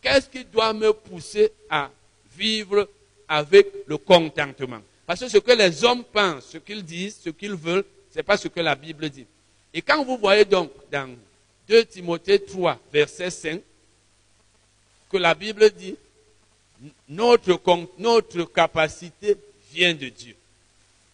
Qu'est-ce 0.00 0.28
qui 0.28 0.44
doit 0.44 0.72
me 0.72 0.92
pousser 0.92 1.52
à 1.68 1.90
vivre 2.34 2.88
avec 3.28 3.66
le 3.86 3.98
contentement? 3.98 4.80
Parce 5.06 5.20
que 5.20 5.28
ce 5.28 5.38
que 5.38 5.52
les 5.52 5.84
hommes 5.84 6.04
pensent, 6.04 6.46
ce 6.52 6.58
qu'ils 6.58 6.82
disent, 6.82 7.18
ce 7.22 7.30
qu'ils 7.30 7.54
veulent, 7.54 7.84
ce 8.10 8.18
n'est 8.18 8.22
pas 8.22 8.38
ce 8.38 8.48
que 8.48 8.60
la 8.60 8.74
Bible 8.74 9.10
dit. 9.10 9.26
Et 9.74 9.82
quand 9.82 10.02
vous 10.02 10.16
voyez 10.16 10.46
donc 10.46 10.70
dans 10.90 11.14
2 11.68 11.84
Timothée 11.84 12.42
3, 12.42 12.78
verset 12.90 13.30
5, 13.30 13.60
que 15.10 15.16
la 15.16 15.34
Bible 15.34 15.70
dit, 15.70 15.96
notre, 17.08 17.60
notre 17.98 18.44
capacité 18.44 19.36
vient 19.72 19.94
de 19.94 20.08
Dieu. 20.08 20.36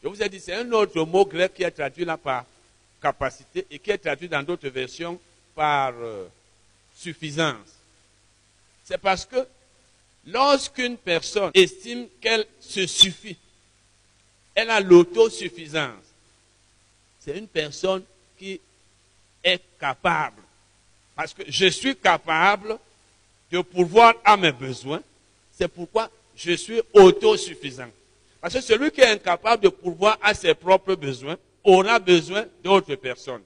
Je 0.02 0.08
vous 0.08 0.22
ai 0.22 0.28
dit, 0.28 0.40
c'est 0.40 0.54
un 0.54 0.72
autre 0.72 1.02
mot 1.04 1.24
grec 1.24 1.54
qui 1.54 1.62
est 1.62 1.70
traduit 1.70 2.04
là 2.04 2.16
par 2.16 2.44
capacité 3.00 3.66
et 3.70 3.78
qui 3.78 3.90
est 3.90 3.98
traduit 3.98 4.28
dans 4.28 4.42
d'autres 4.42 4.68
versions 4.68 5.18
par 5.54 5.92
euh, 5.98 6.26
suffisance. 6.94 7.68
C'est 8.84 8.98
parce 8.98 9.24
que 9.24 9.46
Lorsqu'une 10.26 10.96
personne 10.96 11.50
estime 11.54 12.06
qu'elle 12.20 12.46
se 12.60 12.86
suffit, 12.86 13.38
elle 14.54 14.70
a 14.70 14.80
l'autosuffisance, 14.80 16.04
c'est 17.20 17.38
une 17.38 17.48
personne 17.48 18.02
qui 18.38 18.60
est 19.42 19.62
capable. 19.78 20.42
Parce 21.16 21.32
que 21.32 21.42
je 21.48 21.66
suis 21.66 21.96
capable 21.96 22.78
de 23.50 23.60
pourvoir 23.60 24.14
à 24.24 24.36
mes 24.36 24.52
besoins. 24.52 25.02
C'est 25.50 25.68
pourquoi 25.68 26.10
je 26.34 26.52
suis 26.52 26.80
autosuffisant. 26.92 27.90
Parce 28.40 28.54
que 28.54 28.60
celui 28.60 28.90
qui 28.90 29.00
est 29.00 29.06
incapable 29.08 29.64
de 29.64 29.68
pourvoir 29.68 30.18
à 30.22 30.32
ses 30.32 30.54
propres 30.54 30.94
besoins 30.94 31.36
aura 31.62 31.98
besoin 31.98 32.46
d'autres 32.62 32.94
personnes. 32.94 33.42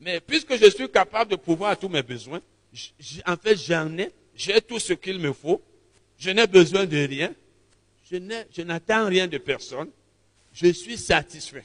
Mais 0.00 0.20
puisque 0.20 0.56
je 0.56 0.68
suis 0.70 0.88
capable 0.90 1.30
de 1.30 1.36
pourvoir 1.36 1.70
à 1.70 1.76
tous 1.76 1.88
mes 1.88 2.02
besoins, 2.02 2.40
en 3.26 3.36
fait 3.36 3.56
j'en 3.56 3.96
ai, 3.96 4.10
j'ai 4.34 4.60
tout 4.60 4.80
ce 4.80 4.92
qu'il 4.92 5.18
me 5.18 5.32
faut, 5.32 5.62
je 6.18 6.30
n'ai 6.30 6.46
besoin 6.46 6.84
de 6.84 6.96
rien. 6.96 7.32
Je 8.10 8.62
n'attends 8.62 9.06
rien 9.06 9.26
de 9.26 9.38
personne. 9.38 9.90
Je 10.52 10.68
suis 10.72 10.96
satisfait. 10.96 11.64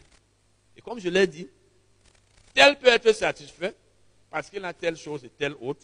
Et 0.78 0.82
comme 0.82 1.00
je 1.00 1.10
l'ai 1.10 1.28
dit, 1.28 1.48
tel 2.54 2.78
peut 2.78 2.88
être 2.88 3.12
satisfait 3.14 3.74
parce 4.32 4.50
qu'il 4.50 4.64
a 4.64 4.74
telle 4.74 4.96
chose 4.96 5.24
et 5.26 5.30
telle 5.30 5.54
autre. 5.62 5.82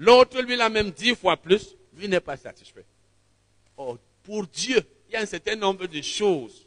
L'autre, 0.00 0.40
lui, 0.40 0.56
l'a 0.56 0.70
même 0.70 0.90
dix 0.90 1.14
fois 1.14 1.36
plus. 1.36 1.76
Lui 1.94 2.08
n'est 2.08 2.20
pas 2.20 2.38
satisfait. 2.38 2.86
Oh, 3.76 3.98
pour 4.22 4.46
Dieu, 4.46 4.82
il 5.08 5.12
y 5.12 5.16
a 5.16 5.20
un 5.20 5.26
certain 5.26 5.56
nombre 5.56 5.86
de 5.86 6.00
choses 6.00 6.66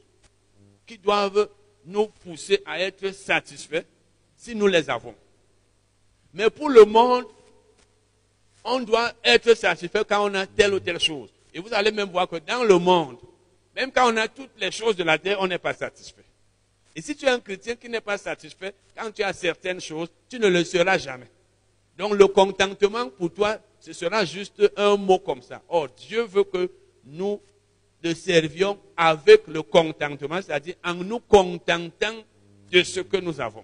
qui 0.86 1.00
doivent 1.00 1.50
nous 1.86 2.08
pousser 2.08 2.62
à 2.64 2.80
être 2.80 3.12
satisfaits 3.12 3.86
si 4.38 4.56
nous 4.56 4.68
les 4.68 4.88
avons. 4.88 5.16
Mais 6.34 6.50
pour 6.52 6.70
le 6.70 6.86
monde, 6.86 7.26
on 8.64 8.80
doit 8.82 9.12
être 9.24 9.56
satisfait 9.56 10.04
quand 10.08 10.30
on 10.30 10.36
a 10.36 10.46
telle 10.46 10.76
ou 10.76 10.80
telle 10.80 11.00
chose. 11.00 11.30
Et 11.56 11.60
vous 11.60 11.74
allez 11.74 11.92
même 11.92 12.10
voir 12.10 12.30
que 12.30 12.36
dans 12.36 12.64
le 12.64 12.78
monde, 12.78 13.18
même 13.76 13.92
quand 13.92 14.14
on 14.14 14.18
a 14.18 14.28
toutes 14.28 14.60
les 14.60 14.72
choses 14.72 14.96
de 14.96 15.04
la 15.04 15.18
terre, 15.18 15.38
on 15.40 15.48
n'est 15.48 15.58
pas 15.58 15.74
satisfait. 15.74 16.24
Et 16.96 17.02
si 17.02 17.16
tu 17.16 17.26
es 17.26 17.30
un 17.30 17.40
chrétien 17.40 17.76
qui 17.76 17.90
n'est 17.90 18.02
pas 18.02 18.20
satisfait, 18.20 18.76
quand 18.96 19.12
tu 19.12 19.24
as 19.24 19.34
certaines 19.34 19.82
choses, 19.82 20.10
tu 20.30 20.38
ne 20.38 20.48
le 20.48 20.64
seras 20.64 21.00
jamais. 21.00 21.30
Donc 21.98 22.16
le 22.16 22.28
contentement 22.28 23.10
pour 23.10 23.32
toi, 23.34 23.58
ce 23.80 23.94
sera 23.94 24.26
juste 24.26 24.72
un 24.78 24.96
mot 24.98 25.20
comme 25.20 25.42
ça. 25.42 25.62
Or, 25.70 25.88
Dieu 25.90 26.24
veut 26.24 26.44
que 26.44 26.72
nous 27.06 27.40
le 28.02 28.14
servions 28.14 28.80
avec 28.98 29.48
le 29.48 29.62
contentement, 29.62 30.42
c'est-à-dire 30.42 30.76
en 30.84 30.96
nous 30.96 31.20
contentant 31.20 32.16
de 32.72 32.84
ce 32.84 33.02
que 33.02 33.18
nous 33.18 33.40
avons. 33.40 33.64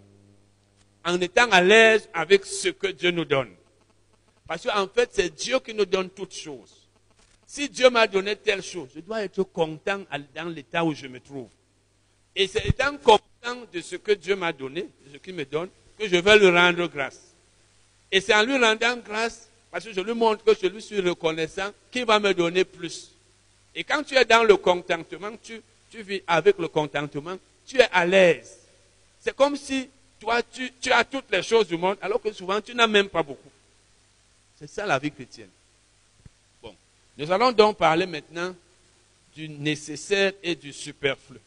En 1.04 1.20
étant 1.20 1.50
à 1.52 1.62
l'aise 1.62 2.10
avec 2.14 2.46
ce 2.46 2.70
que 2.70 2.88
Dieu 2.88 3.12
nous 3.12 3.26
donne. 3.26 3.50
Parce 4.48 4.66
qu'en 4.66 4.88
fait, 4.88 5.10
c'est 5.14 5.34
Dieu 5.34 5.60
qui 5.60 5.74
nous 5.74 5.86
donne 5.86 6.10
toutes 6.10 6.34
choses. 6.34 6.88
Si 7.46 7.68
Dieu 7.68 7.90
m'a 7.90 8.06
donné 8.06 8.36
telle 8.36 8.62
chose, 8.62 8.90
je 8.96 9.00
dois 9.00 9.24
être 9.24 9.44
content 9.44 10.02
dans 10.36 10.50
l'état 10.50 10.84
où 10.84 10.94
je 10.94 11.08
me 11.08 11.20
trouve. 11.20 11.50
Et 12.36 12.48
c'est 12.48 12.66
étant 12.68 12.96
content 12.98 13.66
de 13.74 13.82
ce 13.82 13.96
que 13.96 14.12
Dieu 14.12 14.36
m'a 14.36 14.54
donné, 14.54 14.84
de 14.84 15.14
ce 15.14 15.18
qu'il 15.18 15.34
me 15.34 15.46
donne, 15.46 15.70
que 15.98 16.08
je 16.08 16.16
vais 16.16 16.38
lui 16.38 16.50
rendre 16.50 16.88
grâce. 16.88 17.29
Et 18.12 18.22
c'est 18.22 18.34
en 18.34 18.44
lui 18.44 18.58
rendant 18.58 18.98
grâce, 18.98 19.48
parce 19.72 19.86
que 19.86 19.94
je 19.94 20.02
lui 20.02 20.14
montre 20.14 20.44
que 20.44 20.52
je 20.60 20.68
lui 20.68 20.82
suis 20.82 21.00
reconnaissant, 21.00 21.70
qu'il 21.92 22.06
va 22.06 22.20
me 22.20 22.34
donner 22.34 22.64
plus. 22.64 23.12
Et 23.76 23.84
quand 23.84 24.04
tu 24.04 24.16
es 24.16 24.26
dans 24.26 24.44
le 24.44 24.58
contentement, 24.58 25.32
tu, 25.42 25.62
tu 25.92 26.02
vis 26.02 26.22
avec 26.28 26.58
le 26.58 26.68
contentement, 26.68 27.38
tu 27.66 27.80
es 27.80 27.88
à 27.92 28.06
l'aise. 28.06 28.58
C'est 29.20 29.36
comme 29.36 29.56
si 29.56 29.90
toi, 30.20 30.42
tu, 30.42 30.72
tu 30.82 30.92
as 30.92 31.04
toutes 31.04 31.32
les 31.32 31.44
choses 31.44 31.68
du 31.68 31.78
monde, 31.78 31.98
alors 32.02 32.22
que 32.22 32.32
souvent, 32.34 32.60
tu 32.60 32.74
n'as 32.74 32.88
même 32.88 33.10
pas 33.10 33.24
beaucoup. 33.24 33.52
C'est 34.58 34.70
ça 34.70 34.86
la 34.86 35.00
vie 35.00 35.12
chrétienne. 35.12 35.50
Bon, 36.62 36.76
nous 37.18 37.32
allons 37.32 37.52
donc 37.52 37.78
parler 37.78 38.06
maintenant 38.06 38.56
du 39.36 39.48
nécessaire 39.48 40.34
et 40.44 40.56
du 40.56 40.74
superflu. 40.74 41.38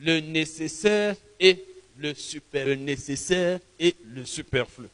Le 0.00 0.20
nécessaire 0.20 1.16
et 1.38 1.62
le 1.98 2.14
super, 2.14 2.66
le 2.66 2.74
nécessaire 2.76 3.60
et 3.78 3.94
le 4.06 4.24
superflu. 4.24 4.86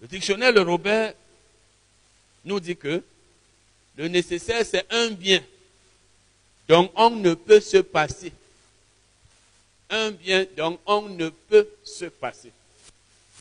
Le 0.00 0.06
dictionnaire 0.06 0.52
de 0.52 0.60
Robert 0.60 1.14
nous 2.44 2.60
dit 2.60 2.76
que 2.76 3.02
le 3.96 4.08
nécessaire, 4.08 4.64
c'est 4.64 4.86
un 4.90 5.10
bien 5.10 5.42
dont 6.68 6.90
on 6.94 7.10
ne 7.10 7.34
peut 7.34 7.60
se 7.60 7.78
passer. 7.78 8.32
Un 9.90 10.12
bien 10.12 10.46
dont 10.56 10.78
on 10.86 11.02
ne 11.08 11.30
peut 11.30 11.68
se 11.82 12.04
passer. 12.04 12.52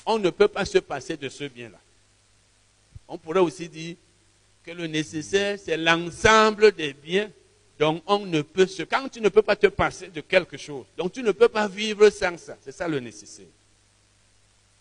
On 0.05 0.17
ne 0.17 0.29
peut 0.29 0.47
pas 0.47 0.65
se 0.65 0.79
passer 0.79 1.17
de 1.17 1.29
ce 1.29 1.43
bien-là. 1.43 1.79
On 3.07 3.17
pourrait 3.17 3.41
aussi 3.41 3.69
dire 3.69 3.95
que 4.65 4.71
le 4.71 4.87
nécessaire, 4.87 5.59
c'est 5.63 5.77
l'ensemble 5.77 6.71
des 6.71 6.93
biens 6.93 7.29
dont 7.77 8.01
on 8.07 8.25
ne 8.25 8.41
peut 8.41 8.65
se... 8.65 8.83
Quand 8.83 9.07
tu 9.09 9.21
ne 9.21 9.29
peux 9.29 9.41
pas 9.41 9.55
te 9.55 9.67
passer 9.67 10.07
de 10.07 10.21
quelque 10.21 10.57
chose, 10.57 10.85
donc 10.97 11.13
tu 11.13 11.21
ne 11.21 11.31
peux 11.31 11.49
pas 11.49 11.67
vivre 11.67 12.09
sans 12.09 12.37
ça. 12.37 12.57
C'est 12.63 12.71
ça 12.71 12.87
le 12.87 12.99
nécessaire. 12.99 13.45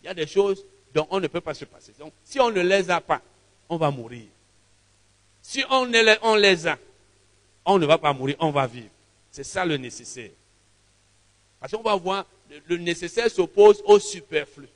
Il 0.01 0.07
y 0.07 0.09
a 0.09 0.13
des 0.13 0.25
choses 0.27 0.65
dont 0.93 1.07
on 1.09 1.19
ne 1.19 1.27
peut 1.27 1.41
pas 1.41 1.53
se 1.53 1.65
passer. 1.65 1.93
Donc, 1.99 2.13
si 2.23 2.39
on 2.39 2.51
ne 2.51 2.61
les 2.61 2.89
a 2.89 3.01
pas, 3.01 3.21
on 3.69 3.77
va 3.77 3.91
mourir. 3.91 4.25
Si 5.41 5.63
on, 5.69 5.85
les, 5.85 6.17
on 6.23 6.35
les 6.35 6.67
a, 6.67 6.77
on 7.65 7.77
ne 7.77 7.85
va 7.85 7.97
pas 7.97 8.13
mourir, 8.13 8.35
on 8.39 8.51
va 8.51 8.67
vivre. 8.67 8.89
C'est 9.31 9.43
ça 9.43 9.65
le 9.65 9.77
nécessaire. 9.77 10.31
Parce 11.59 11.71
qu'on 11.71 11.81
va 11.81 11.95
voir, 11.95 12.25
le, 12.67 12.77
nécessaire 12.77 13.29
s'oppose 13.29 13.81
au 13.85 13.99
superflu. 13.99 14.67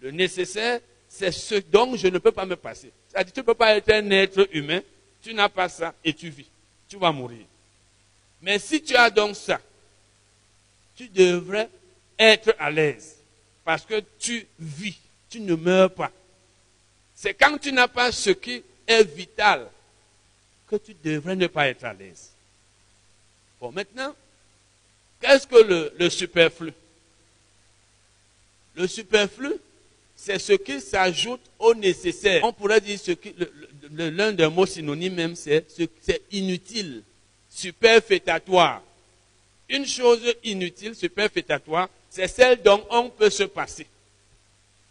Le 0.00 0.10
nécessaire, 0.10 0.80
c'est 1.08 1.32
ce 1.32 1.56
dont 1.56 1.96
je 1.96 2.08
ne 2.08 2.18
peux 2.18 2.32
pas 2.32 2.46
me 2.46 2.56
passer. 2.56 2.92
C'est-à-dire, 3.08 3.32
tu 3.32 3.40
ne 3.40 3.44
peux 3.44 3.54
pas 3.54 3.76
être 3.76 3.90
un 3.90 4.10
être 4.10 4.48
humain, 4.52 4.80
tu 5.22 5.34
n'as 5.34 5.48
pas 5.48 5.68
ça 5.68 5.94
et 6.04 6.14
tu 6.14 6.28
vis. 6.30 6.48
Tu 6.88 6.96
vas 6.96 7.12
mourir. 7.12 7.44
Mais 8.40 8.58
si 8.58 8.82
tu 8.82 8.96
as 8.96 9.10
donc 9.10 9.36
ça, 9.36 9.60
tu 10.96 11.08
devrais 11.08 11.68
être 12.18 12.54
à 12.58 12.70
l'aise. 12.70 13.19
Parce 13.64 13.84
que 13.84 14.02
tu 14.18 14.46
vis, 14.58 14.98
tu 15.28 15.40
ne 15.40 15.54
meurs 15.54 15.92
pas. 15.92 16.10
C'est 17.14 17.34
quand 17.34 17.58
tu 17.58 17.72
n'as 17.72 17.88
pas 17.88 18.12
ce 18.12 18.30
qui 18.30 18.62
est 18.86 19.04
vital 19.04 19.68
que 20.66 20.76
tu 20.76 20.94
devrais 21.02 21.36
ne 21.36 21.46
pas 21.48 21.68
être 21.68 21.84
à 21.84 21.92
l'aise. 21.92 22.30
Bon, 23.60 23.70
maintenant, 23.72 24.14
qu'est-ce 25.20 25.46
que 25.46 25.92
le, 25.98 26.08
superflu? 26.08 26.72
Le 28.74 28.86
superflu, 28.86 29.52
c'est 30.16 30.38
ce 30.38 30.54
qui 30.54 30.80
s'ajoute 30.80 31.42
au 31.58 31.74
nécessaire. 31.74 32.42
On 32.44 32.52
pourrait 32.52 32.80
dire 32.80 32.98
ce 32.98 33.12
qui, 33.12 33.34
l'un 33.90 34.32
des 34.32 34.48
mots 34.48 34.66
synonymes 34.66 35.14
même, 35.14 35.34
c'est 35.36 35.66
inutile, 36.30 37.02
superfétatoire. 37.50 38.82
Une 39.68 39.86
chose 39.86 40.20
inutile, 40.42 40.94
superfétatoire, 40.94 41.88
c'est 42.10 42.28
celle 42.28 42.60
dont 42.60 42.84
on 42.90 43.08
peut 43.08 43.30
se 43.30 43.44
passer. 43.44 43.86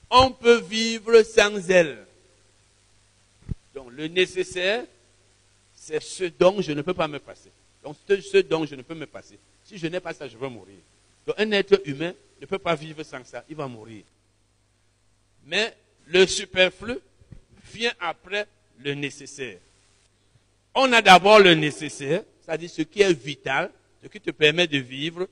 On 0.09 0.31
peut 0.31 0.61
vivre 0.61 1.21
sans 1.23 1.69
elle. 1.69 2.05
Donc 3.75 3.91
le 3.91 4.07
nécessaire, 4.07 4.85
c'est 5.75 6.01
ce 6.01 6.23
dont 6.23 6.61
je 6.61 6.71
ne 6.71 6.81
peux 6.81 6.93
pas 6.93 7.07
me 7.07 7.19
passer. 7.19 7.51
Donc 7.83 7.97
ce 8.07 8.37
dont 8.37 8.65
je 8.65 8.75
ne 8.75 8.81
peux 8.81 8.95
me 8.95 9.05
passer. 9.05 9.37
Si 9.65 9.77
je 9.77 9.87
n'ai 9.87 9.99
pas 9.99 10.13
ça, 10.13 10.27
je 10.27 10.37
vais 10.37 10.49
mourir. 10.49 10.77
Donc 11.27 11.35
un 11.37 11.51
être 11.51 11.81
humain 11.85 12.13
ne 12.41 12.45
peut 12.45 12.57
pas 12.57 12.75
vivre 12.75 13.03
sans 13.03 13.23
ça, 13.25 13.43
il 13.49 13.55
va 13.55 13.67
mourir. 13.67 14.03
Mais 15.45 15.75
le 16.07 16.25
superflu 16.25 16.97
vient 17.71 17.93
après 17.99 18.47
le 18.79 18.93
nécessaire. 18.93 19.57
On 20.73 20.91
a 20.93 21.01
d'abord 21.01 21.39
le 21.39 21.53
nécessaire, 21.53 22.23
c'est-à-dire 22.41 22.69
ce 22.69 22.81
qui 22.83 23.01
est 23.01 23.13
vital, 23.13 23.69
ce 24.01 24.07
qui 24.07 24.21
te 24.21 24.31
permet 24.31 24.67
de 24.67 24.77
vivre, 24.77 25.27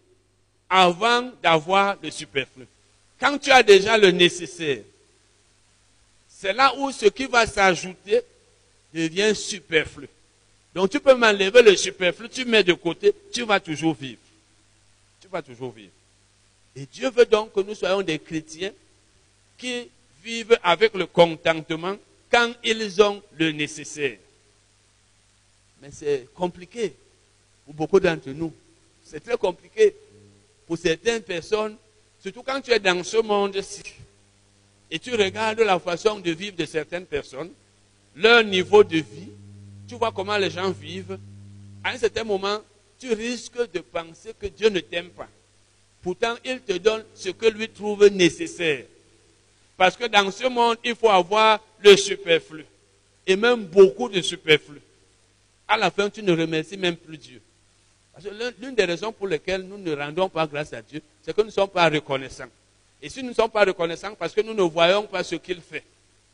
avant 0.70 1.32
d'avoir 1.42 1.98
le 2.02 2.12
superflu. 2.12 2.66
Quand 3.20 3.38
tu 3.38 3.52
as 3.52 3.64
déjà 3.64 3.98
le 3.98 4.12
nécessaire, 4.12 4.84
c'est 6.30 6.54
là 6.54 6.74
où 6.78 6.92
ce 6.92 7.08
qui 7.08 7.26
va 7.26 7.48
s'ajouter 7.48 8.22
devient 8.94 9.36
superflu. 9.36 10.08
Donc 10.76 10.92
tu 10.92 11.00
peux 11.00 11.16
m'enlever 11.16 11.62
le 11.64 11.76
superflu, 11.76 12.30
tu 12.30 12.46
mets 12.46 12.64
de 12.64 12.74
côté, 12.74 13.14
tu 13.34 13.44
vas 13.44 13.60
toujours 13.60 13.96
vivre. 13.96 14.20
Tu 15.20 15.28
vas 15.28 15.42
toujours 15.42 15.72
vivre. 15.72 15.92
Et 16.76 16.86
Dieu 16.86 17.10
veut 17.10 17.26
donc 17.26 17.54
que 17.54 17.62
nous 17.62 17.74
soyons 17.74 18.04
des 18.04 18.20
chrétiens 18.20 18.72
qui 19.58 19.90
vivent 20.24 20.58
avec 20.62 20.94
le 20.94 21.08
contentement 21.08 21.96
quand 22.30 22.54
ils 22.64 23.02
ont 23.02 23.24
le 23.34 23.52
nécessaire. 23.52 24.18
Mais 25.82 25.90
c'est 25.92 26.28
compliqué 26.36 26.94
pour 27.66 27.74
beaucoup 27.74 28.00
d'entre 28.00 28.30
nous. 28.30 28.54
C'est 29.04 29.24
très 29.24 29.38
compliqué 29.38 29.96
pour 30.68 30.78
certaines 30.78 31.22
personnes, 31.22 31.76
surtout 32.20 32.44
quand 32.44 32.62
tu 32.62 32.72
es 32.72 32.80
dans 32.80 33.04
ce 33.04 33.18
monde-ci, 33.18 33.84
et 34.92 35.00
tu 35.00 35.16
regardes 35.16 35.60
la 35.62 35.80
façon 35.80 36.20
de 36.20 36.32
vivre 36.32 36.56
de 36.56 36.66
certaines 36.66 37.06
personnes, 37.06 37.52
leur 38.16 38.44
niveau 38.44 38.84
de 38.84 38.98
vie, 38.98 39.32
tu 39.88 39.96
vois 39.96 40.12
comment 40.12 40.38
les 40.38 40.50
gens 40.50 40.72
vivent, 40.72 41.18
à 41.84 41.92
un 41.92 41.98
certain 41.98 42.24
moment, 42.24 42.60
tu 43.00 43.14
risques 43.14 43.72
de 43.72 43.80
penser 43.80 44.34
que 44.40 44.48
Dieu 44.48 44.70
ne 44.70 44.80
t'aime 44.80 45.10
pas. 45.10 45.28
Pourtant, 46.02 46.36
il 46.44 46.60
te 46.62 46.74
donne 46.74 47.04
ce 47.16 47.30
que 47.30 47.48
lui 47.48 47.70
trouve 47.70 48.08
nécessaire. 48.08 48.86
Parce 49.76 49.96
que 49.96 50.06
dans 50.06 50.32
ce 50.32 50.48
monde, 50.48 50.78
il 50.84 50.96
faut 50.96 51.10
avoir 51.10 51.60
le 51.80 51.96
superflu. 51.96 52.66
Et 53.26 53.36
même 53.36 53.64
beaucoup 53.66 54.10
de 54.10 54.22
superflu. 54.22 54.82
À 55.68 55.78
la 55.78 55.92
fin, 55.92 56.10
tu 56.10 56.24
ne 56.24 56.32
remercies 56.32 56.78
même 56.78 56.96
plus 56.96 57.18
Dieu. 57.18 57.42
L'une 58.60 58.76
des 58.76 58.86
raisons 58.86 59.12
pour 59.12 59.28
lesquelles 59.28 59.62
nous 59.62 59.78
ne 59.78 59.96
rendons 59.96 60.30
pas 60.30 60.48
grâce 60.48 60.74
à 60.74 60.82
Dieu, 60.82 61.02
c'est 61.22 61.36
que 61.36 61.42
nous 61.42 61.48
ne 61.48 61.52
sommes 61.52 61.70
pas 61.70 61.90
reconnaissants. 61.90 62.50
Et 63.02 63.10
si 63.10 63.22
nous 63.22 63.30
ne 63.30 63.34
sommes 63.36 63.52
pas 63.52 63.64
reconnaissants, 63.64 64.16
parce 64.16 64.34
que 64.34 64.42
nous 64.42 64.54
ne 64.54 64.64
voyons 64.64 65.04
pas 65.04 65.24
ce 65.24 65.36
qu'il 65.36 65.62
fait, 65.62 65.84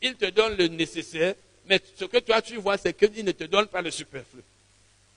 il 0.00 0.14
te 0.14 0.26
donne 0.30 0.56
le 0.56 0.68
nécessaire, 0.68 1.34
mais 1.66 1.80
ce 1.96 2.04
que 2.04 2.18
toi 2.18 2.40
tu 2.40 2.56
vois, 2.56 2.78
c'est 2.78 2.94
qu'il 2.94 3.24
ne 3.24 3.32
te 3.32 3.44
donne 3.44 3.66
pas 3.66 3.82
le 3.82 3.90
superflu. 3.90 4.40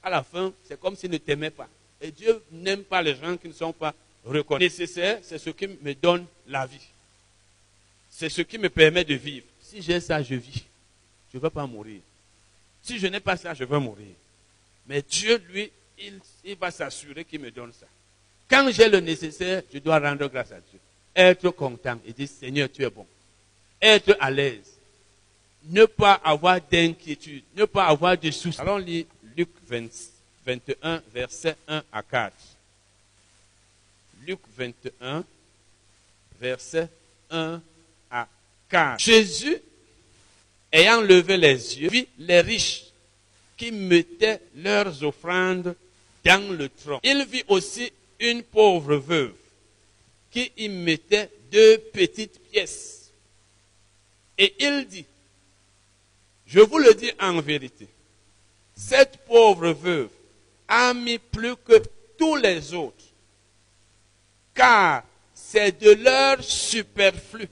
À 0.04 0.10
la 0.10 0.24
fin, 0.24 0.54
c'est 0.68 0.80
comme 0.80 0.96
s'il 0.96 1.12
ne 1.12 1.18
t'aimait 1.18 1.50
pas. 1.50 1.68
Et 2.02 2.12
Dieu 2.12 2.42
n'aime 2.52 2.84
pas 2.84 3.02
les 3.02 3.16
gens 3.16 3.38
qui 3.38 3.48
ne 3.48 3.54
sont 3.54 3.74
pas 3.74 3.94
reconnaissants. 4.26 4.60
Nécessaire, 4.60 5.20
c'est 5.24 5.38
ce 5.38 5.50
qui 5.50 5.68
me 5.68 5.94
donne 5.94 6.26
la 6.48 6.66
vie. 6.66 6.88
C'est 8.10 8.30
ce 8.30 8.42
qui 8.42 8.58
me 8.58 8.70
permet 8.70 9.04
de 9.04 9.16
vivre. 9.16 9.46
Si 9.62 9.82
j'ai 9.82 10.00
ça, 10.00 10.22
je 10.22 10.36
vis. 10.36 10.64
Je 11.32 11.38
ne 11.38 11.42
vais 11.42 11.50
pas 11.50 11.66
mourir. 11.66 12.00
Si 12.82 13.00
je 13.00 13.08
n'ai 13.08 13.20
pas 13.20 13.36
ça, 13.38 13.54
je 13.54 13.64
vais 13.64 13.80
mourir. 13.80 14.08
Mais 14.88 15.02
Dieu, 15.02 15.42
lui, 15.50 15.72
il, 16.00 16.56
va 16.56 16.72
s'assurer 16.72 17.26
qu'il 17.26 17.40
me 17.40 17.52
donne 17.52 17.74
ça. 17.74 17.88
Quand 18.50 18.70
j'ai 18.72 18.90
le 18.90 19.00
nécessaire, 19.00 19.64
je 19.74 19.80
dois 19.80 20.00
rendre 20.00 20.28
grâce 20.28 20.52
à 20.52 20.60
Dieu. 20.60 20.80
Être 21.16 21.50
content 21.52 22.00
et 22.06 22.14
dire 22.14 22.30
Seigneur, 22.30 22.70
tu 22.72 22.84
es 22.84 22.90
bon. 22.90 23.06
Être 23.82 24.16
à 24.20 24.32
l'aise. 24.32 24.78
Ne 25.66 25.86
pas 25.86 26.14
avoir 26.24 26.60
d'inquiétude. 26.62 27.44
Ne 27.56 27.66
pas 27.66 27.88
avoir 27.88 28.18
de 28.18 28.32
soucis. 28.32 28.62
Allons 28.62 28.78
lire 28.78 29.06
Luc 29.36 29.50
21, 29.68 31.02
verset 31.14 31.56
1 31.68 31.84
à 31.92 32.04
4. 32.04 32.34
Luc 34.26 34.40
21, 34.58 35.24
verset 36.40 36.90
1 37.30 37.62
à 38.10 38.28
4. 38.70 39.00
Jésus, 39.00 39.58
ayant 40.72 41.02
levé 41.02 41.38
les 41.38 41.80
yeux, 41.80 41.90
vit 41.90 42.08
les 42.18 42.42
riches 42.42 42.86
qui 43.58 43.72
mettaient 43.72 44.40
leurs 44.56 45.04
offrandes 45.04 45.76
dans 46.28 46.54
le 46.54 46.68
tronc. 46.68 47.00
Il 47.04 47.26
vit 47.26 47.44
aussi 47.48 47.92
une 48.20 48.44
pauvre 48.44 48.98
veuve 48.98 49.34
qui 50.30 50.52
y 50.58 50.68
mettait 50.68 51.32
deux 51.50 51.78
petites 51.94 52.40
pièces. 52.52 53.12
Et 54.38 54.54
il 54.60 54.86
dit, 54.88 55.06
je 56.46 56.60
vous 56.60 56.78
le 56.78 56.94
dis 56.94 57.12
en 57.20 57.40
vérité, 57.40 57.88
cette 58.76 59.18
pauvre 59.26 59.72
veuve 59.72 60.10
a 60.68 60.94
mis 60.94 61.18
plus 61.18 61.56
que 61.56 61.82
tous 62.18 62.36
les 62.36 62.74
autres, 62.74 63.06
car 64.54 65.04
c'est 65.34 65.80
de 65.80 65.92
leur 65.92 66.44
superflu 66.44 67.48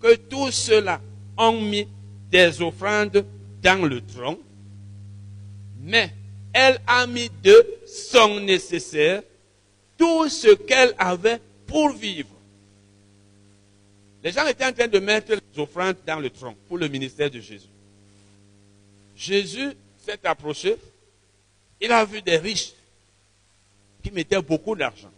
que 0.00 0.16
tous 0.16 0.50
ceux-là 0.50 1.00
ont 1.38 1.60
mis 1.60 1.88
des 2.30 2.60
offrandes 2.60 3.24
dans 3.62 3.86
le 3.86 4.00
tronc, 4.02 4.38
mais 5.80 6.12
elle 6.52 6.80
a 6.86 7.06
mis 7.06 7.30
de 7.42 7.81
son 7.92 8.40
nécessaire 8.40 9.22
tout 9.98 10.28
ce 10.28 10.54
qu'elle 10.54 10.94
avait 10.98 11.40
pour 11.66 11.90
vivre. 11.90 12.28
Les 14.22 14.32
gens 14.32 14.46
étaient 14.46 14.64
en 14.64 14.72
train 14.72 14.88
de 14.88 14.98
mettre 14.98 15.32
les 15.32 15.62
offrandes 15.62 15.96
dans 16.06 16.18
le 16.18 16.30
tronc 16.30 16.56
pour 16.68 16.78
le 16.78 16.88
ministère 16.88 17.30
de 17.30 17.40
Jésus. 17.40 17.66
Jésus 19.16 19.72
s'est 20.04 20.18
approché, 20.24 20.76
il 21.80 21.92
a 21.92 22.04
vu 22.04 22.22
des 22.22 22.36
riches 22.36 22.72
qui 24.02 24.10
mettaient 24.10 24.40
beaucoup 24.40 24.74
d'argent. 24.74 25.10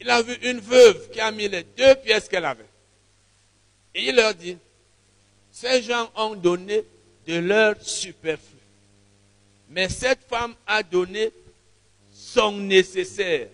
Il 0.00 0.08
a 0.08 0.22
vu 0.22 0.34
une 0.42 0.60
veuve 0.60 1.10
qui 1.10 1.20
a 1.20 1.30
mis 1.30 1.48
les 1.48 1.62
deux 1.62 1.94
pièces 1.96 2.28
qu'elle 2.28 2.44
avait. 2.46 2.64
Et 3.94 4.08
il 4.08 4.16
leur 4.16 4.34
dit, 4.34 4.56
ces 5.52 5.82
gens 5.82 6.10
ont 6.16 6.34
donné 6.34 6.82
de 7.26 7.38
leur 7.38 7.80
superflu. 7.82 8.59
Mais 9.70 9.88
cette 9.88 10.24
femme 10.28 10.54
a 10.66 10.82
donné 10.82 11.30
son 12.12 12.58
nécessaire, 12.58 13.48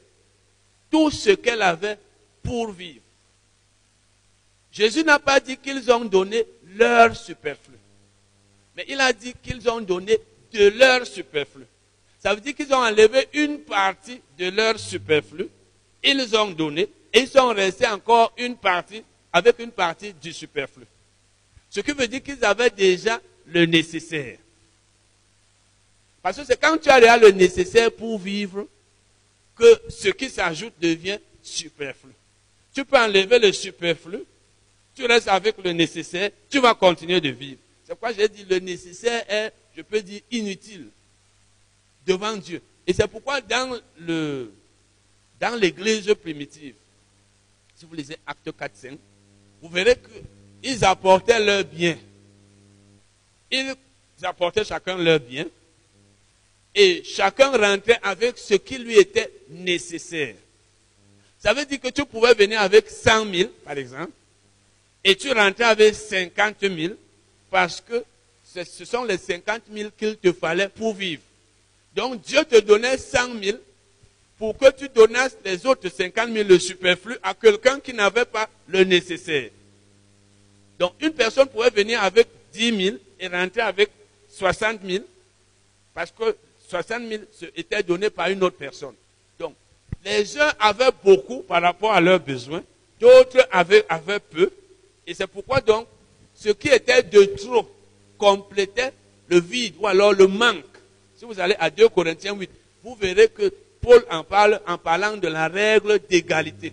tout 0.91 1.11
ce 1.11 1.31
qu'elle 1.31 1.63
avait 1.63 1.99
pour 2.43 2.73
vivre. 2.73 3.03
Jésus 4.73 5.05
n'a 5.05 5.19
pas 5.19 5.41
dit 5.41 5.57
qu'ils 5.59 5.91
ont 5.93 6.05
donné 6.05 6.45
leur 6.75 7.15
superflu, 7.15 7.75
mais 8.75 8.87
il 8.89 9.01
a 9.01 9.13
dit 9.13 9.35
qu'ils 9.43 9.69
ont 9.69 9.81
donné 9.81 10.19
de 10.53 10.69
leur 10.69 11.07
superflu. 11.07 11.65
Ça 12.19 12.35
veut 12.35 12.41
dire 12.41 12.55
qu'ils 12.55 12.73
ont 12.73 12.83
enlevé 12.83 13.29
une 13.35 13.61
partie 13.61 14.21
de 14.39 14.49
leur 14.51 14.79
superflu, 14.79 15.49
ils 16.03 16.37
ont 16.37 16.51
donné, 16.51 16.89
et 17.13 17.21
ils 17.21 17.29
sont 17.29 17.49
restés 17.49 17.87
encore 17.87 18.33
une 18.39 18.57
partie 18.57 19.03
avec 19.33 19.59
une 19.59 19.71
partie 19.71 20.15
du 20.15 20.33
superflu. 20.33 20.85
Ce 21.69 21.81
qui 21.81 21.93
veut 21.93 22.09
dire 22.09 22.23
qu'ils 22.23 22.43
avaient 22.45 22.71
déjà 22.71 23.21
le 23.47 23.67
nécessaire. 23.67 24.39
Parce 26.27 26.39
que 26.39 26.45
c'est 26.45 26.61
quand 26.61 26.77
tu 26.77 26.89
as 26.89 26.99
déjà 26.99 27.17
le 27.17 27.31
nécessaire 27.31 27.93
pour 27.93 28.19
vivre 28.19 28.67
que 29.55 29.81
ce 29.89 30.09
qui 30.09 30.29
s'ajoute 30.29 30.73
devient 30.81 31.21
superflu. 31.41 32.11
Tu 32.75 32.85
peux 32.85 32.99
enlever 32.99 33.39
le 33.39 33.53
superflu, 33.53 34.19
tu 34.97 35.07
restes 35.07 35.29
avec 35.29 35.57
le 35.63 35.71
nécessaire, 35.71 36.33
tu 36.51 36.59
vas 36.59 36.75
continuer 36.75 37.21
de 37.21 37.29
vivre. 37.29 37.61
C'est 37.85 37.93
pourquoi 37.93 38.13
j'ai 38.13 38.29
dit 38.29 38.45
le 38.45 38.59
nécessaire 38.59 39.25
est, 39.31 39.53
je 39.77 39.83
peux 39.83 40.03
dire, 40.03 40.21
inutile 40.33 40.89
devant 42.05 42.37
Dieu. 42.37 42.61
Et 42.89 42.93
c'est 42.93 43.07
pourquoi 43.07 43.41
dans 43.41 43.79
le 44.01 44.53
dans 45.39 45.55
l'église 45.55 46.13
primitive, 46.15 46.75
si 47.77 47.85
vous 47.85 47.95
lisez 47.95 48.17
Acte 48.27 48.51
4, 48.51 48.73
5, 48.75 48.99
vous 49.63 49.69
verrez 49.69 49.97
qu'ils 50.61 50.85
apportaient 50.85 51.39
leurs 51.39 51.63
biens. 51.63 51.97
Ils 53.49 53.77
apportaient 54.25 54.65
chacun 54.65 54.97
leurs 54.97 55.21
biens. 55.21 55.47
Et 56.79 57.03
chacun 57.05 57.51
rentrait 57.57 57.99
avec 58.03 58.37
ce 58.37 58.55
qui 58.55 58.77
lui 58.77 58.99
était 58.99 59.33
nécessaire. 59.49 60.35
Ça 61.39 61.55
veut 61.55 61.65
dire 61.65 61.81
que 61.81 61.89
tu 61.89 62.05
pouvais 62.05 62.35
venir 62.35 62.61
avec 62.61 62.91
100 62.91 63.33
000, 63.33 63.51
par 63.65 63.79
exemple, 63.79 64.13
et 65.03 65.17
tu 65.17 65.33
rentrais 65.33 65.65
avec 65.65 65.95
50 65.95 66.57
000, 66.61 66.95
parce 67.51 67.81
que 67.81 68.05
ce 68.53 68.85
sont 68.85 69.05
les 69.05 69.17
50 69.17 69.63
000 69.73 69.91
qu'il 69.97 70.17
te 70.19 70.33
fallait 70.33 70.69
pour 70.69 70.95
vivre. 70.95 71.23
Donc 71.95 72.21
Dieu 72.21 72.45
te 72.45 72.61
donnait 72.61 72.99
100 72.99 73.41
000 73.43 73.59
pour 74.39 74.59
que 74.59 74.71
tu 74.73 74.89
donnasses 74.91 75.39
les 75.45 75.65
autres 75.65 75.89
50 75.89 76.31
000 76.31 76.47
le 76.47 76.59
superflu 76.59 77.17
à 77.23 77.33
quelqu'un 77.33 77.81
qui 77.81 77.95
n'avait 77.95 78.27
pas 78.27 78.51
le 78.69 78.85
nécessaire. 78.85 79.49
Donc 80.79 80.93
une 81.01 81.13
personne 81.13 81.49
pouvait 81.49 81.71
venir 81.71 82.03
avec 82.03 82.29
10 82.53 82.85
000 82.85 82.97
et 83.19 83.29
rentrer 83.29 83.63
avec 83.63 83.91
60 84.29 84.81
000 84.85 85.05
parce 85.95 86.11
que 86.11 86.37
60 86.69 87.03
000 87.09 87.23
était 87.57 87.83
donné 87.83 88.11
par 88.11 88.29
une 88.29 88.43
autre 88.43 88.57
personne. 88.57 88.95
Donc 89.39 89.55
les 90.05 90.39
uns 90.39 90.53
avaient 90.59 90.91
beaucoup 91.05 91.43
par 91.43 91.63
rapport 91.63 91.93
à 91.93 92.01
leurs 92.01 92.21
besoins, 92.21 92.63
d'autres 93.01 93.47
avaient, 93.51 93.85
peu. 94.31 94.51
Et 95.07 95.15
c'est 95.15 95.27
pourquoi 95.27 95.61
donc 95.61 95.87
ce 96.35 96.51
qui 96.51 96.69
était 96.69 97.03
de 97.03 97.25
trop 97.37 97.69
complétait 98.19 98.93
le 99.29 99.41
vide 99.41 99.75
ou 99.79 99.87
alors 99.87 100.13
le 100.13 100.27
manque. 100.27 100.65
Si 101.17 101.25
vous 101.25 101.39
allez 101.41 101.57
à 101.59 101.71
2 101.71 101.89
Corinthiens 101.89 102.35
8, 102.35 102.51
vous 102.83 102.95
verrez 102.95 103.29
que 103.29 103.53
Paul 103.81 104.05
en 104.11 104.25
parle 104.25 104.61
en 104.67 104.79
parlant 104.79 105.17
de 105.17 105.29
la 105.29 105.49
règle 105.49 105.99
d'égalité. 106.09 106.73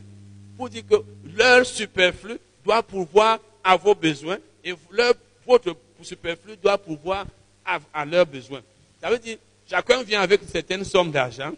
Pour 0.57 0.69
dire 0.69 0.83
que 0.89 0.95
leur 1.35 1.65
superflu 1.65 2.37
doit 2.63 2.83
pouvoir 2.83 3.39
à 3.63 3.75
vos 3.77 3.95
besoins 3.95 4.37
et 4.63 4.73
leur, 4.91 5.13
votre 5.45 5.75
superflu 6.01 6.55
doit 6.57 6.77
pouvoir 6.77 7.25
à, 7.65 8.05
leurs 8.05 8.25
besoins. 8.25 8.61
Ça 9.01 9.09
veut 9.09 9.19
dire, 9.19 9.37
chacun 9.69 10.03
vient 10.03 10.21
avec 10.21 10.41
une 10.41 10.47
certaine 10.47 10.83
somme 10.83 11.11
d'argent 11.11 11.51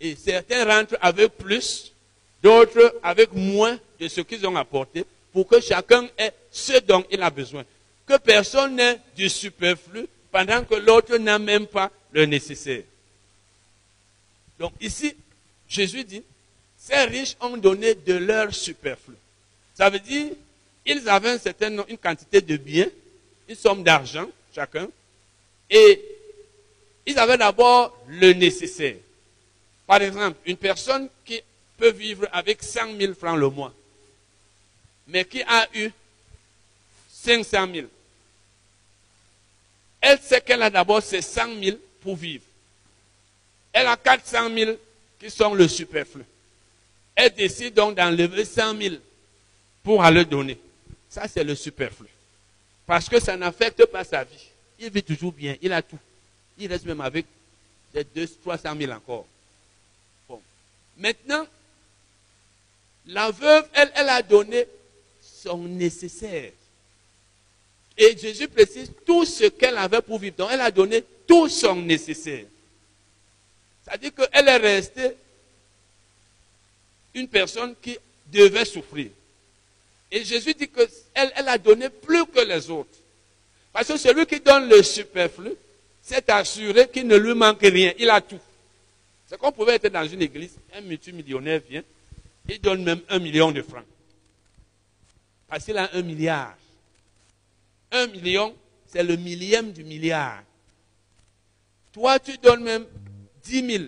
et 0.00 0.16
certains 0.16 0.64
rentrent 0.64 0.96
avec 1.00 1.36
plus, 1.36 1.92
d'autres 2.42 2.98
avec 3.02 3.32
moins 3.32 3.78
de 3.98 4.08
ce 4.08 4.20
qu'ils 4.20 4.46
ont 4.46 4.56
apporté 4.56 5.04
pour 5.32 5.46
que 5.46 5.60
chacun 5.60 6.08
ait 6.18 6.32
ce 6.50 6.78
dont 6.80 7.04
il 7.10 7.22
a 7.22 7.30
besoin. 7.30 7.64
Que 8.06 8.18
personne 8.18 8.76
n'ait 8.76 9.00
du 9.16 9.28
superflu 9.28 10.06
pendant 10.30 10.64
que 10.64 10.74
l'autre 10.74 11.16
n'a 11.16 11.38
même 11.38 11.66
pas 11.66 11.90
le 12.12 12.26
nécessaire. 12.26 12.82
Donc 14.58 14.72
ici, 14.80 15.14
Jésus 15.68 16.04
dit, 16.04 16.22
ces 16.76 17.04
riches 17.04 17.36
ont 17.40 17.56
donné 17.56 17.94
de 17.94 18.14
leur 18.14 18.54
superflu. 18.54 19.14
Ça 19.74 19.88
veut 19.90 19.98
dire, 19.98 20.32
ils 20.86 21.08
avaient 21.08 21.38
une, 21.62 21.84
une 21.88 21.98
quantité 21.98 22.40
de 22.40 22.56
biens, 22.56 22.88
une 23.48 23.54
somme 23.54 23.82
d'argent, 23.82 24.26
chacun, 24.54 24.88
et 25.70 26.13
ils 27.06 27.18
avaient 27.18 27.38
d'abord 27.38 27.96
le 28.08 28.32
nécessaire. 28.32 28.96
Par 29.86 30.00
exemple, 30.00 30.38
une 30.46 30.56
personne 30.56 31.08
qui 31.24 31.40
peut 31.76 31.92
vivre 31.92 32.26
avec 32.32 32.62
100 32.62 32.96
000 32.98 33.14
francs 33.14 33.38
le 33.38 33.48
mois, 33.50 33.74
mais 35.06 35.24
qui 35.24 35.42
a 35.42 35.68
eu 35.74 35.90
500 37.10 37.66
000. 37.74 37.86
Elle 40.00 40.20
sait 40.20 40.40
qu'elle 40.40 40.62
a 40.62 40.70
d'abord 40.70 41.02
ces 41.02 41.22
100 41.22 41.62
000 41.62 41.76
pour 42.00 42.16
vivre. 42.16 42.44
Elle 43.72 43.86
a 43.86 43.96
400 43.96 44.54
000 44.54 44.72
qui 45.18 45.30
sont 45.30 45.54
le 45.54 45.66
superflu. 45.66 46.22
Elle 47.14 47.32
décide 47.32 47.74
donc 47.74 47.96
d'enlever 47.96 48.44
100 48.44 48.76
000 48.76 48.94
pour 49.82 50.02
aller 50.02 50.24
donner. 50.24 50.58
Ça, 51.08 51.28
c'est 51.28 51.44
le 51.44 51.54
superflu. 51.54 52.08
Parce 52.86 53.08
que 53.08 53.20
ça 53.20 53.36
n'affecte 53.36 53.86
pas 53.86 54.04
sa 54.04 54.24
vie. 54.24 54.48
Il 54.78 54.90
vit 54.90 55.02
toujours 55.02 55.32
bien, 55.32 55.56
il 55.62 55.72
a 55.72 55.80
tout. 55.80 55.98
Il 56.58 56.68
reste 56.68 56.86
même 56.86 57.00
avec 57.00 57.26
200, 58.14 58.34
300 58.42 58.76
000 58.78 58.92
encore. 58.92 59.26
Bon. 60.28 60.40
Maintenant, 60.96 61.46
la 63.06 63.30
veuve, 63.30 63.68
elle, 63.74 63.92
elle 63.94 64.08
a 64.08 64.22
donné 64.22 64.66
son 65.20 65.58
nécessaire. 65.58 66.52
Et 67.96 68.16
Jésus 68.16 68.48
précise 68.48 68.90
tout 69.06 69.24
ce 69.24 69.44
qu'elle 69.44 69.76
avait 69.78 70.02
pour 70.02 70.18
vivre. 70.18 70.36
Donc, 70.36 70.50
elle 70.52 70.60
a 70.60 70.70
donné 70.70 71.04
tout 71.26 71.48
son 71.48 71.76
nécessaire. 71.76 72.44
C'est-à-dire 73.84 74.14
qu'elle 74.14 74.48
est 74.48 74.56
restée 74.56 75.16
une 77.14 77.28
personne 77.28 77.74
qui 77.80 77.96
devait 78.32 78.64
souffrir. 78.64 79.10
Et 80.10 80.24
Jésus 80.24 80.54
dit 80.54 80.68
qu'elle 80.68 81.32
elle 81.34 81.48
a 81.48 81.58
donné 81.58 81.88
plus 81.88 82.26
que 82.26 82.40
les 82.40 82.70
autres. 82.70 82.98
Parce 83.72 83.88
que 83.88 83.96
celui 83.96 84.26
qui 84.26 84.40
donne 84.40 84.68
le 84.68 84.82
superflu, 84.82 85.52
s'est 86.04 86.30
assuré 86.30 86.88
qu'il 86.88 87.06
ne 87.06 87.16
lui 87.16 87.34
manque 87.34 87.62
rien. 87.62 87.94
Il 87.98 88.10
a 88.10 88.20
tout. 88.20 88.38
C'est 89.26 89.38
qu'on 89.38 89.50
pouvait 89.50 89.76
être 89.76 89.88
dans 89.88 90.06
une 90.06 90.20
église, 90.20 90.54
un 90.74 90.82
multimillionnaire 90.82 91.62
vient, 91.68 91.82
il 92.46 92.60
donne 92.60 92.84
même 92.84 93.00
un 93.08 93.18
million 93.18 93.50
de 93.50 93.62
francs. 93.62 93.86
Parce 95.48 95.64
qu'il 95.64 95.78
a 95.78 95.88
un 95.94 96.02
milliard. 96.02 96.56
Un 97.90 98.06
million, 98.08 98.54
c'est 98.86 99.02
le 99.02 99.16
millième 99.16 99.72
du 99.72 99.82
milliard. 99.82 100.42
Toi, 101.92 102.18
tu 102.18 102.36
donnes 102.36 102.62
même 102.62 102.86
10 103.44 103.66
000 103.66 103.84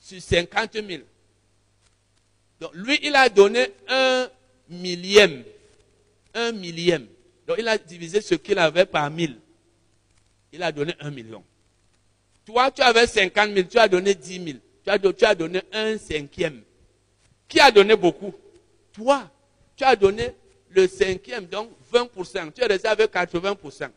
sur 0.00 0.20
50 0.20 0.72
000. 0.72 1.02
Donc 2.60 2.70
lui, 2.74 2.98
il 3.02 3.14
a 3.14 3.28
donné 3.28 3.68
un 3.88 4.28
millième. 4.68 5.44
Un 6.34 6.50
millième. 6.50 7.06
Donc 7.46 7.58
il 7.60 7.68
a 7.68 7.78
divisé 7.78 8.20
ce 8.20 8.34
qu'il 8.34 8.58
avait 8.58 8.86
par 8.86 9.08
mille. 9.10 9.38
Il 10.54 10.62
a 10.62 10.70
donné 10.70 10.94
un 11.00 11.10
million. 11.10 11.42
Toi, 12.46 12.70
tu 12.70 12.80
avais 12.80 13.08
50 13.08 13.52
000, 13.52 13.66
tu 13.68 13.76
as 13.76 13.88
donné 13.88 14.14
10 14.14 14.44
000. 14.44 14.58
Tu 14.84 14.90
as, 15.24 15.34
donné 15.34 15.60
un 15.72 15.98
cinquième. 15.98 16.62
Qui 17.48 17.58
a 17.58 17.72
donné 17.72 17.96
beaucoup? 17.96 18.32
Toi, 18.92 19.28
tu 19.76 19.82
as 19.82 19.96
donné 19.96 20.30
le 20.70 20.86
cinquième, 20.86 21.46
donc 21.46 21.70
20%. 21.92 22.52
Tu 22.52 22.62
es 22.62 22.66
resté 22.66 22.86
avec 22.86 23.12
80%. 23.12 23.88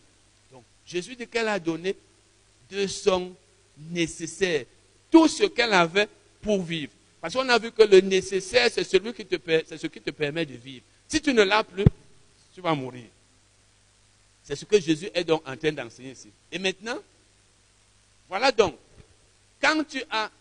Donc 0.52 0.64
Jésus 0.88 1.16
dit 1.16 1.28
qu'elle 1.28 1.48
a 1.48 1.60
donné 1.60 1.96
de 2.72 2.88
son 2.88 3.32
nécessaire, 3.92 4.66
tout 5.12 5.28
ce 5.28 5.44
qu'elle 5.46 5.74
avait 5.74 6.08
pour 6.42 6.62
vivre. 6.62 6.92
Parce 7.22 7.34
qu'on 7.34 7.48
a 7.50 7.60
vu 7.60 7.72
que 7.72 7.84
le 7.84 8.00
nécessaire, 8.02 8.70
c'est 8.72 8.84
celui 8.84 9.14
qui 9.14 9.26
te, 9.26 9.36
ce 9.78 9.88
qui 9.88 10.02
te 10.02 10.12
permet 10.12 10.46
de 10.46 10.56
vivre. 10.56 10.84
Si 11.08 11.22
tu 11.22 11.34
ne 11.34 11.44
l'as 11.44 11.64
plus, 11.64 11.86
tu 12.54 12.62
vas 12.62 12.74
mourir. 12.74 13.06
C'est 14.44 14.56
ce 14.56 14.66
que 14.66 14.80
Jésus 14.80 15.10
est 15.14 15.24
donc 15.24 15.48
en 15.48 15.56
train 15.58 15.72
d'enseigner 15.72 16.12
ici. 16.12 16.30
Et 16.52 16.60
maintenant, 16.60 16.98
voilà 18.28 18.52
donc, 18.52 18.76
quand 19.62 19.84
tu 19.88 20.02
as, 20.10 20.32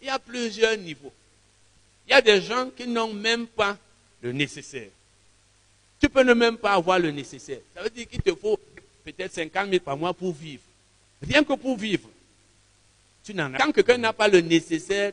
il 0.00 0.06
y 0.06 0.10
a 0.10 0.18
plusieurs 0.18 0.76
niveaux. 0.76 1.12
Il 2.06 2.10
y 2.10 2.14
a 2.14 2.20
des 2.20 2.40
gens 2.40 2.70
qui 2.70 2.86
n'ont 2.86 3.12
même 3.12 3.46
pas 3.46 3.78
le 4.20 4.32
nécessaire. 4.32 4.90
Tu 6.00 6.08
peux 6.08 6.22
ne 6.22 6.34
même 6.34 6.58
pas 6.58 6.74
avoir 6.74 6.98
le 6.98 7.10
nécessaire. 7.10 7.60
Ça 7.74 7.82
veut 7.82 7.90
dire 7.90 8.08
qu'il 8.08 8.20
te 8.20 8.34
faut 8.34 8.58
peut-être 9.04 9.32
50 9.32 9.70
000 9.70 9.80
par 9.82 9.96
mois 9.96 10.12
pour 10.12 10.32
vivre. 10.32 10.62
Rien 11.22 11.42
que 11.42 11.54
pour 11.54 11.76
vivre. 11.76 12.08
Tu 13.26 13.34
n'en 13.34 13.52
as. 13.52 13.58
Quand 13.58 13.72
quelqu'un 13.72 13.98
n'a 13.98 14.12
pas 14.12 14.28
le 14.28 14.40
nécessaire, 14.40 15.12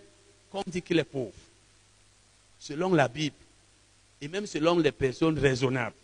on 0.54 0.62
dit 0.68 0.84
qu'il 0.84 1.00
est 1.00 1.04
pauvre. 1.04 1.32
Selon 2.60 2.94
la 2.94 3.08
Bible. 3.08 3.36
Et 4.22 4.28
même 4.28 4.46
selon 4.46 4.78
les 4.78 4.92
personnes 4.92 5.38
raisonnables. 5.40 5.96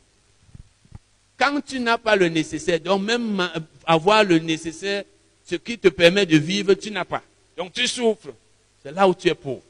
Quand 1.37 1.61
tu 1.61 1.79
n'as 1.79 1.99
pas 1.99 2.15
le 2.15 2.27
nécessaire, 2.27 2.79
donc 2.79 3.03
même 3.03 3.47
avoir 3.85 4.23
le 4.23 4.39
nécessaire, 4.39 5.03
ce 5.45 5.55
qui 5.55 5.77
te 5.77 5.87
permet 5.89 6.25
de 6.25 6.37
vivre, 6.37 6.73
tu 6.73 6.89
n'as 6.89 7.05
pas. 7.05 7.21
Donc 7.55 7.73
tu 7.73 7.87
souffres. 7.87 8.33
C'est 8.81 8.91
là 8.91 9.07
où 9.07 9.13
tu 9.13 9.29
es 9.29 9.35
pauvre. 9.35 9.61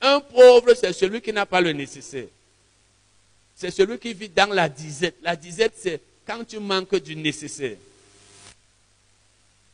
Un 0.00 0.20
pauvre, 0.20 0.72
c'est 0.74 0.92
celui 0.92 1.20
qui 1.20 1.32
n'a 1.32 1.44
pas 1.44 1.60
le 1.60 1.72
nécessaire. 1.72 2.28
C'est 3.56 3.72
celui 3.72 3.98
qui 3.98 4.14
vit 4.14 4.28
dans 4.28 4.54
la 4.54 4.68
disette. 4.68 5.16
La 5.22 5.34
disette, 5.34 5.74
c'est 5.76 6.00
quand 6.24 6.46
tu 6.46 6.60
manques 6.60 6.94
du 6.96 7.16
nécessaire. 7.16 7.76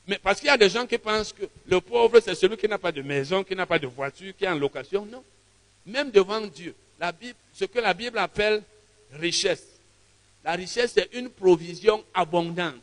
Mais 0.06 0.18
parce 0.18 0.38
qu'il 0.38 0.46
y 0.46 0.50
a 0.50 0.56
des 0.56 0.68
gens 0.68 0.86
qui 0.86 0.98
pensent 0.98 1.32
que 1.32 1.44
le 1.66 1.80
pauvre, 1.80 2.20
c'est 2.20 2.34
celui 2.34 2.56
qui 2.56 2.68
n'a 2.68 2.78
pas 2.78 2.92
de 2.92 3.02
maison, 3.02 3.42
qui 3.42 3.56
n'a 3.56 3.66
pas 3.66 3.78
de 3.78 3.86
voiture, 3.86 4.32
qui 4.36 4.44
est 4.44 4.48
en 4.48 4.54
location. 4.54 5.04
Non. 5.04 5.22
Même 5.84 6.10
devant 6.10 6.40
Dieu, 6.40 6.74
la 7.00 7.10
Bible, 7.12 7.34
ce 7.52 7.64
que 7.64 7.78
la 7.80 7.92
Bible 7.92 8.18
appelle 8.18 8.62
richesse. 9.12 9.66
La 10.44 10.52
richesse, 10.52 10.92
c'est 10.94 11.08
une 11.12 11.28
provision 11.28 12.04
abondante. 12.14 12.74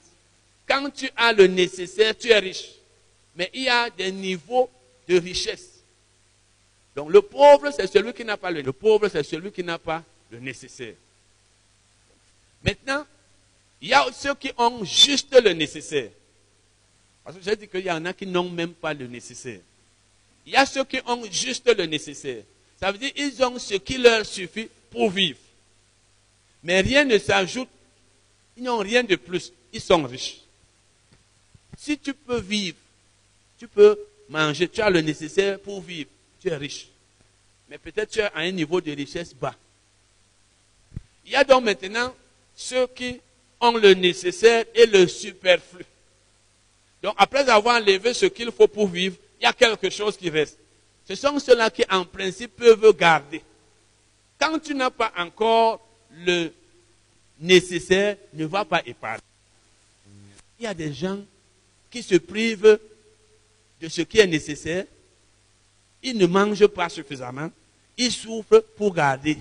Quand 0.68 0.90
tu 0.90 1.10
as 1.16 1.32
le 1.32 1.48
nécessaire, 1.48 2.18
tu 2.18 2.30
es 2.30 2.40
riche. 2.40 2.72
Mais 3.36 3.50
il 3.54 3.64
y 3.64 3.70
a 3.70 3.90
des 3.90 4.12
niveaux 4.12 4.70
de 5.08 5.18
richesse. 5.18 5.82
Donc 6.96 7.10
le 7.10 7.22
pauvre, 7.22 7.72
c'est 7.72 7.88
celui 7.88 8.14
qui 8.14 8.26
n'a 8.26 8.38
pas 8.38 8.52
le, 8.52 8.62
le 8.62 8.74
pauvre, 8.74 9.08
c'est 9.08 9.24
celui 9.24 9.52
qui 9.52 9.64
n'a 9.64 9.80
pas 9.80 10.04
le 10.30 10.40
nécessaire. 10.40 10.94
Maintenant, 12.64 13.06
il 13.82 13.90
y 13.90 13.94
a 13.94 14.06
ceux 14.14 14.36
qui 14.36 14.52
ont 14.58 14.84
juste 14.84 15.34
le 15.42 15.54
nécessaire. 15.54 16.10
Parce 17.24 17.38
que 17.38 17.44
j'ai 17.44 17.56
dit 17.56 17.68
qu'il 17.68 17.86
y 17.86 17.92
en 17.92 18.06
a 18.06 18.14
qui 18.14 18.28
n'ont 18.28 18.50
même 18.50 18.74
pas 18.74 18.94
le 18.94 19.08
nécessaire. 19.08 19.60
Il 20.46 20.54
y 20.54 20.56
a 20.56 20.66
ceux 20.66 20.84
qui 20.84 21.00
ont 21.06 21.24
juste 21.32 21.68
le 21.76 21.86
nécessaire. 21.86 22.44
Ça 22.80 22.92
veut 22.92 22.98
dire 22.98 23.14
qu'ils 23.14 23.44
ont 23.44 23.58
ce 23.58 23.76
qui 23.76 23.98
leur 23.98 24.26
suffit 24.26 24.68
pour 24.90 25.10
vivre. 25.10 25.40
Mais 26.64 26.82
rien 26.82 27.06
ne 27.06 27.18
s'ajoute. 27.18 27.70
Ils 28.58 28.64
n'ont 28.64 28.80
rien 28.80 29.04
de 29.04 29.16
plus. 29.16 29.54
Ils 29.72 29.82
sont 29.82 30.04
riches. 30.04 30.42
Si 31.78 31.98
tu 31.98 32.14
peux 32.14 32.40
vivre, 32.40 32.78
tu 33.58 33.68
peux 33.68 33.98
manger, 34.30 34.68
tu 34.68 34.82
as 34.82 34.90
le 34.90 35.02
nécessaire 35.02 35.60
pour 35.60 35.82
vivre, 35.82 36.10
tu 36.42 36.50
es 36.50 36.56
riche. 36.56 36.88
Mais 37.70 37.78
peut-être 37.78 38.12
tu 38.12 38.20
es 38.20 38.24
à 38.24 38.32
un 38.36 38.52
niveau 38.52 38.82
de 38.82 38.92
richesse 38.92 39.34
bas. 39.34 39.56
Il 41.26 41.32
y 41.32 41.36
a 41.36 41.44
donc 41.44 41.64
maintenant 41.64 42.14
ceux 42.56 42.88
qui 42.88 43.20
ont 43.60 43.72
le 43.72 43.94
nécessaire 43.94 44.66
et 44.76 44.86
le 44.86 45.08
superflu. 45.08 45.86
Donc 47.04 47.16
après 47.18 47.48
avoir 47.50 47.76
enlevé 47.76 48.14
ce 48.14 48.26
qu'il 48.28 48.50
faut 48.50 48.68
pour 48.68 48.88
vivre, 48.88 49.18
il 49.40 49.44
y 49.44 49.46
a 49.46 49.52
quelque 49.52 49.90
chose 49.90 50.16
qui 50.16 50.30
reste. 50.30 50.58
Ce 51.06 51.16
sont 51.16 51.38
ceux-là 51.38 51.70
qui 51.70 51.84
en 51.92 52.06
principe 52.06 52.56
peuvent 52.56 52.96
garder. 52.96 53.44
Quand 54.40 54.58
tu 54.58 54.74
n'as 54.74 54.90
pas 54.90 55.12
encore 55.18 55.86
le 56.26 56.50
nécessaire, 57.42 58.16
ne 58.34 58.46
va 58.46 58.64
pas 58.64 58.82
épargner. 58.86 59.22
Il 60.58 60.64
y 60.64 60.68
a 60.68 60.74
des 60.74 60.94
gens 60.94 61.20
qui 61.92 62.02
se 62.02 62.16
privent 62.16 62.80
de 63.82 63.90
ce 63.90 64.02
qui 64.02 64.20
est 64.20 64.28
nécessaire. 64.28 64.86
Ils 66.02 66.18
ne 66.18 66.26
mangent 66.26 66.68
pas 66.68 66.88
suffisamment. 66.88 67.52
Ils 67.98 68.12
souffrent 68.14 68.64
pour 68.78 68.94
garder. 68.94 69.38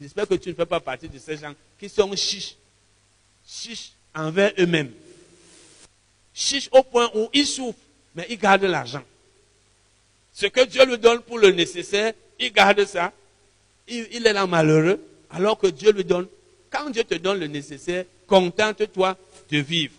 J'espère 0.00 0.26
que 0.26 0.34
tu 0.34 0.48
ne 0.48 0.54
fais 0.54 0.66
pas 0.66 0.80
partie 0.80 1.10
de 1.10 1.18
ces 1.18 1.36
gens 1.36 1.52
qui 1.78 1.90
sont 1.90 2.14
chiches. 2.16 2.56
Chiches 3.46 3.92
envers 4.14 4.54
eux-mêmes. 4.58 4.92
Chiches 6.34 6.68
au 6.72 6.82
point 6.82 7.10
où 7.14 7.28
ils 7.32 7.46
souffrent, 7.46 7.78
mais 8.14 8.26
ils 8.30 8.38
gardent 8.38 8.64
l'argent. 8.64 9.02
Ce 10.32 10.46
que 10.46 10.64
Dieu 10.64 10.84
lui 10.86 10.98
donne 10.98 11.20
pour 11.22 11.38
le 11.38 11.50
nécessaire, 11.50 12.12
il 12.38 12.52
garde 12.52 12.84
ça. 12.84 13.12
Il, 13.88 14.06
il 14.12 14.26
est 14.26 14.32
là 14.32 14.46
malheureux, 14.46 15.00
alors 15.30 15.58
que 15.58 15.66
Dieu 15.66 15.92
lui 15.92 16.04
donne. 16.04 16.26
Quand 16.70 16.88
Dieu 16.90 17.04
te 17.04 17.14
donne 17.16 17.40
le 17.40 17.46
nécessaire, 17.48 18.04
contente-toi 18.26 19.18
de 19.50 19.58
vivre. 19.58 19.94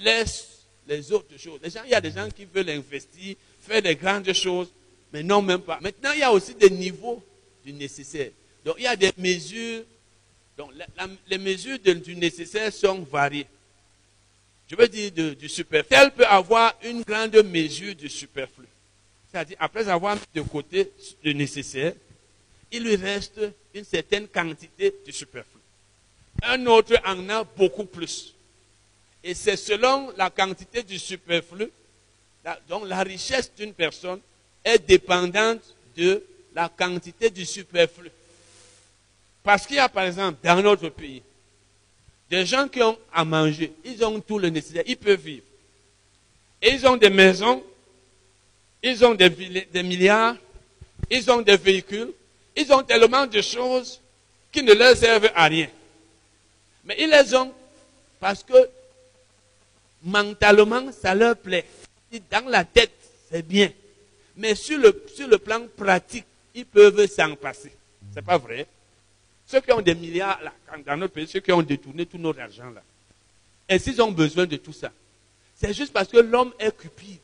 Laisse 0.00 0.48
les 0.86 1.12
autres 1.12 1.36
choses. 1.38 1.60
Il 1.64 1.90
y 1.90 1.94
a 1.94 2.00
des 2.00 2.10
gens 2.12 2.28
qui 2.30 2.44
veulent 2.44 2.70
investir, 2.70 3.36
faire 3.60 3.82
des 3.82 3.96
grandes 3.96 4.32
choses, 4.32 4.68
mais 5.12 5.22
non 5.22 5.42
même 5.42 5.60
pas. 5.60 5.78
Maintenant, 5.80 6.10
il 6.12 6.20
y 6.20 6.22
a 6.22 6.32
aussi 6.32 6.54
des 6.54 6.70
niveaux 6.70 7.22
du 7.64 7.72
nécessaire. 7.72 8.30
Donc, 8.64 8.76
il 8.78 8.84
y 8.84 8.86
a 8.86 8.96
des 8.96 9.12
mesures. 9.16 9.82
Donc, 10.56 10.72
les 11.28 11.38
mesures 11.38 11.78
du 11.78 12.16
nécessaire 12.16 12.72
sont 12.72 13.00
variées. 13.10 13.46
Je 14.70 14.76
veux 14.76 14.88
dire 14.88 15.10
du 15.34 15.48
superflu. 15.48 15.96
Elle 15.96 16.10
peut 16.10 16.26
avoir 16.26 16.74
une 16.82 17.02
grande 17.02 17.36
mesure 17.44 17.94
du 17.94 18.08
superflu. 18.08 18.66
C'est-à-dire, 19.30 19.56
après 19.60 19.88
avoir 19.88 20.16
mis 20.16 20.22
de 20.34 20.42
côté 20.42 20.90
le 21.22 21.32
nécessaire, 21.32 21.94
il 22.70 22.84
lui 22.84 22.96
reste 22.96 23.40
une 23.74 23.84
certaine 23.84 24.28
quantité 24.28 24.94
de 25.06 25.10
superflu. 25.10 25.60
Un 26.42 26.64
autre 26.66 26.94
en 27.04 27.28
a 27.28 27.44
beaucoup 27.44 27.84
plus. 27.84 28.34
Et 29.24 29.34
c'est 29.34 29.56
selon 29.56 30.12
la 30.16 30.30
quantité 30.30 30.82
du 30.82 30.98
superflu, 30.98 31.70
donc 32.68 32.86
la 32.86 33.02
richesse 33.02 33.50
d'une 33.54 33.74
personne 33.74 34.20
est 34.64 34.78
dépendante 34.78 35.62
de 35.96 36.22
la 36.54 36.68
quantité 36.68 37.30
du 37.30 37.44
superflu. 37.44 38.10
Parce 39.42 39.66
qu'il 39.66 39.76
y 39.76 39.80
a 39.80 39.88
par 39.88 40.04
exemple 40.04 40.38
dans 40.42 40.62
notre 40.62 40.88
pays 40.90 41.22
des 42.30 42.44
gens 42.44 42.68
qui 42.68 42.82
ont 42.82 42.98
à 43.12 43.24
manger, 43.24 43.72
ils 43.84 44.04
ont 44.04 44.20
tout 44.20 44.38
le 44.38 44.50
nécessaire, 44.50 44.82
ils 44.86 44.96
peuvent 44.96 45.20
vivre. 45.20 45.44
Et 46.60 46.72
ils 46.72 46.86
ont 46.86 46.96
des 46.96 47.10
maisons, 47.10 47.62
ils 48.82 49.04
ont 49.04 49.14
des, 49.14 49.30
milliards, 49.82 50.36
ils 51.10 51.30
ont 51.30 51.40
des 51.40 51.56
véhicules, 51.56 52.12
ils 52.56 52.72
ont 52.72 52.82
tellement 52.82 53.26
de 53.26 53.40
choses 53.40 54.00
qui 54.52 54.62
ne 54.62 54.74
leur 54.74 54.96
servent 54.96 55.30
à 55.34 55.44
rien. 55.44 55.68
Mais 56.84 56.96
ils 56.98 57.08
les 57.10 57.34
ont 57.34 57.52
parce 58.20 58.42
que 58.42 58.68
mentalement, 60.02 60.90
ça 60.92 61.14
leur 61.14 61.36
plaît. 61.36 61.66
Dans 62.30 62.48
la 62.48 62.64
tête, 62.64 62.92
c'est 63.30 63.46
bien. 63.46 63.70
Mais 64.36 64.54
sur 64.54 64.78
le, 64.78 65.04
sur 65.14 65.28
le 65.28 65.38
plan 65.38 65.66
pratique, 65.76 66.24
ils 66.54 66.66
peuvent 66.66 67.06
s'en 67.06 67.36
passer. 67.36 67.72
C'est 68.14 68.24
pas 68.24 68.38
vrai. 68.38 68.66
Ceux 69.50 69.60
qui 69.62 69.72
ont 69.72 69.80
des 69.80 69.94
milliards 69.94 70.38
là, 70.42 70.52
dans 70.86 70.96
notre 70.98 71.14
pays, 71.14 71.26
ceux 71.26 71.40
qui 71.40 71.50
ont 71.52 71.62
détourné 71.62 72.04
tout 72.04 72.18
notre 72.18 72.40
argent 72.40 72.68
là, 72.68 72.82
et 73.66 73.78
s'ils 73.78 74.00
ont 74.02 74.12
besoin 74.12 74.44
de 74.44 74.56
tout 74.56 74.74
ça, 74.74 74.92
c'est 75.56 75.72
juste 75.72 75.92
parce 75.92 76.08
que 76.08 76.18
l'homme 76.18 76.52
est 76.58 76.76
cupide, 76.76 77.18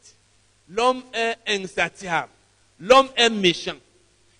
l'homme 0.70 1.02
est 1.12 1.36
insatiable, 1.46 2.30
l'homme 2.80 3.08
est 3.14 3.28
méchant. 3.28 3.76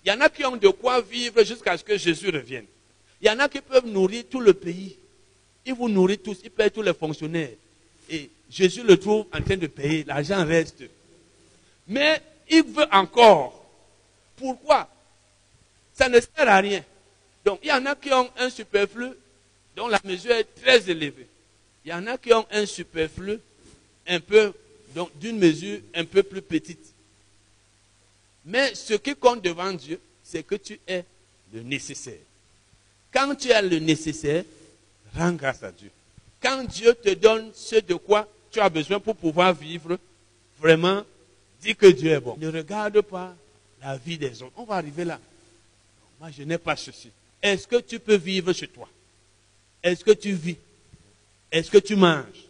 Il 0.03 0.09
y 0.09 0.11
en 0.11 0.19
a 0.21 0.29
qui 0.29 0.43
ont 0.45 0.57
de 0.57 0.67
quoi 0.69 0.99
vivre 1.01 1.43
jusqu'à 1.43 1.77
ce 1.77 1.83
que 1.83 1.95
Jésus 1.97 2.29
revienne. 2.31 2.65
Il 3.21 3.27
y 3.27 3.29
en 3.29 3.39
a 3.39 3.47
qui 3.47 3.61
peuvent 3.61 3.87
nourrir 3.87 4.23
tout 4.29 4.41
le 4.41 4.53
pays. 4.53 4.97
Ils 5.65 5.73
vous 5.73 5.89
nourrissent 5.89 6.23
tous, 6.23 6.37
ils 6.43 6.51
payent 6.51 6.71
tous 6.71 6.81
les 6.81 6.93
fonctionnaires. 6.93 7.49
Et 8.09 8.29
Jésus 8.49 8.83
le 8.83 8.97
trouve 8.97 9.25
en 9.33 9.41
train 9.41 9.57
de 9.57 9.67
payer. 9.67 10.03
L'argent 10.03 10.45
reste. 10.45 10.83
Mais 11.87 12.21
il 12.49 12.63
veut 12.63 12.85
encore. 12.91 13.65
Pourquoi? 14.35 14.87
Ça 15.93 16.09
ne 16.09 16.19
sert 16.19 16.47
à 16.49 16.57
rien. 16.57 16.83
Donc, 17.45 17.59
il 17.61 17.69
y 17.69 17.71
en 17.71 17.85
a 17.85 17.95
qui 17.95 18.11
ont 18.11 18.29
un 18.37 18.49
superflu 18.49 19.11
dont 19.75 19.87
la 19.87 20.01
mesure 20.03 20.31
est 20.31 20.47
très 20.61 20.89
élevée. 20.89 21.27
Il 21.85 21.91
y 21.91 21.93
en 21.93 22.07
a 22.07 22.17
qui 22.17 22.33
ont 22.33 22.45
un 22.51 22.65
superflu 22.65 23.39
un 24.07 24.19
peu, 24.19 24.51
donc 24.95 25.15
d'une 25.19 25.37
mesure 25.37 25.79
un 25.93 26.05
peu 26.05 26.23
plus 26.23 26.41
petite. 26.41 26.93
Mais 28.45 28.73
ce 28.73 28.95
qui 28.95 29.15
compte 29.15 29.43
devant 29.43 29.71
Dieu, 29.71 29.99
c'est 30.23 30.43
que 30.43 30.55
tu 30.55 30.79
es 30.87 31.05
le 31.53 31.61
nécessaire. 31.61 32.19
Quand 33.13 33.35
tu 33.35 33.51
as 33.51 33.61
le 33.61 33.77
nécessaire, 33.77 34.43
rends 35.15 35.33
grâce 35.33 35.61
à 35.61 35.71
Dieu. 35.71 35.91
Quand 36.41 36.63
Dieu 36.63 36.95
te 36.95 37.13
donne 37.13 37.51
ce 37.53 37.75
de 37.75 37.93
quoi 37.93 38.27
tu 38.51 38.59
as 38.59 38.69
besoin 38.69 38.99
pour 38.99 39.15
pouvoir 39.15 39.53
vivre, 39.53 39.99
vraiment, 40.59 41.03
dis 41.61 41.75
que 41.75 41.87
Dieu 41.87 42.11
est 42.11 42.19
bon. 42.19 42.35
Ne 42.39 42.49
regarde 42.49 43.01
pas 43.01 43.35
la 43.81 43.97
vie 43.97 44.17
des 44.17 44.41
autres. 44.41 44.53
On 44.57 44.63
va 44.63 44.75
arriver 44.75 45.05
là. 45.05 45.19
Moi, 46.19 46.31
je 46.35 46.43
n'ai 46.43 46.57
pas 46.57 46.75
ceci. 46.75 47.11
Est-ce 47.45 47.67
que 47.67 47.75
tu 47.75 47.99
peux 47.99 48.15
vivre 48.15 48.51
chez 48.53 48.67
toi? 48.67 48.89
Est-ce 49.83 50.03
que 50.03 50.13
tu 50.13 50.31
vis? 50.31 50.57
Est-ce 51.51 51.69
que 51.69 51.77
tu 51.77 51.95
manges? 51.95 52.49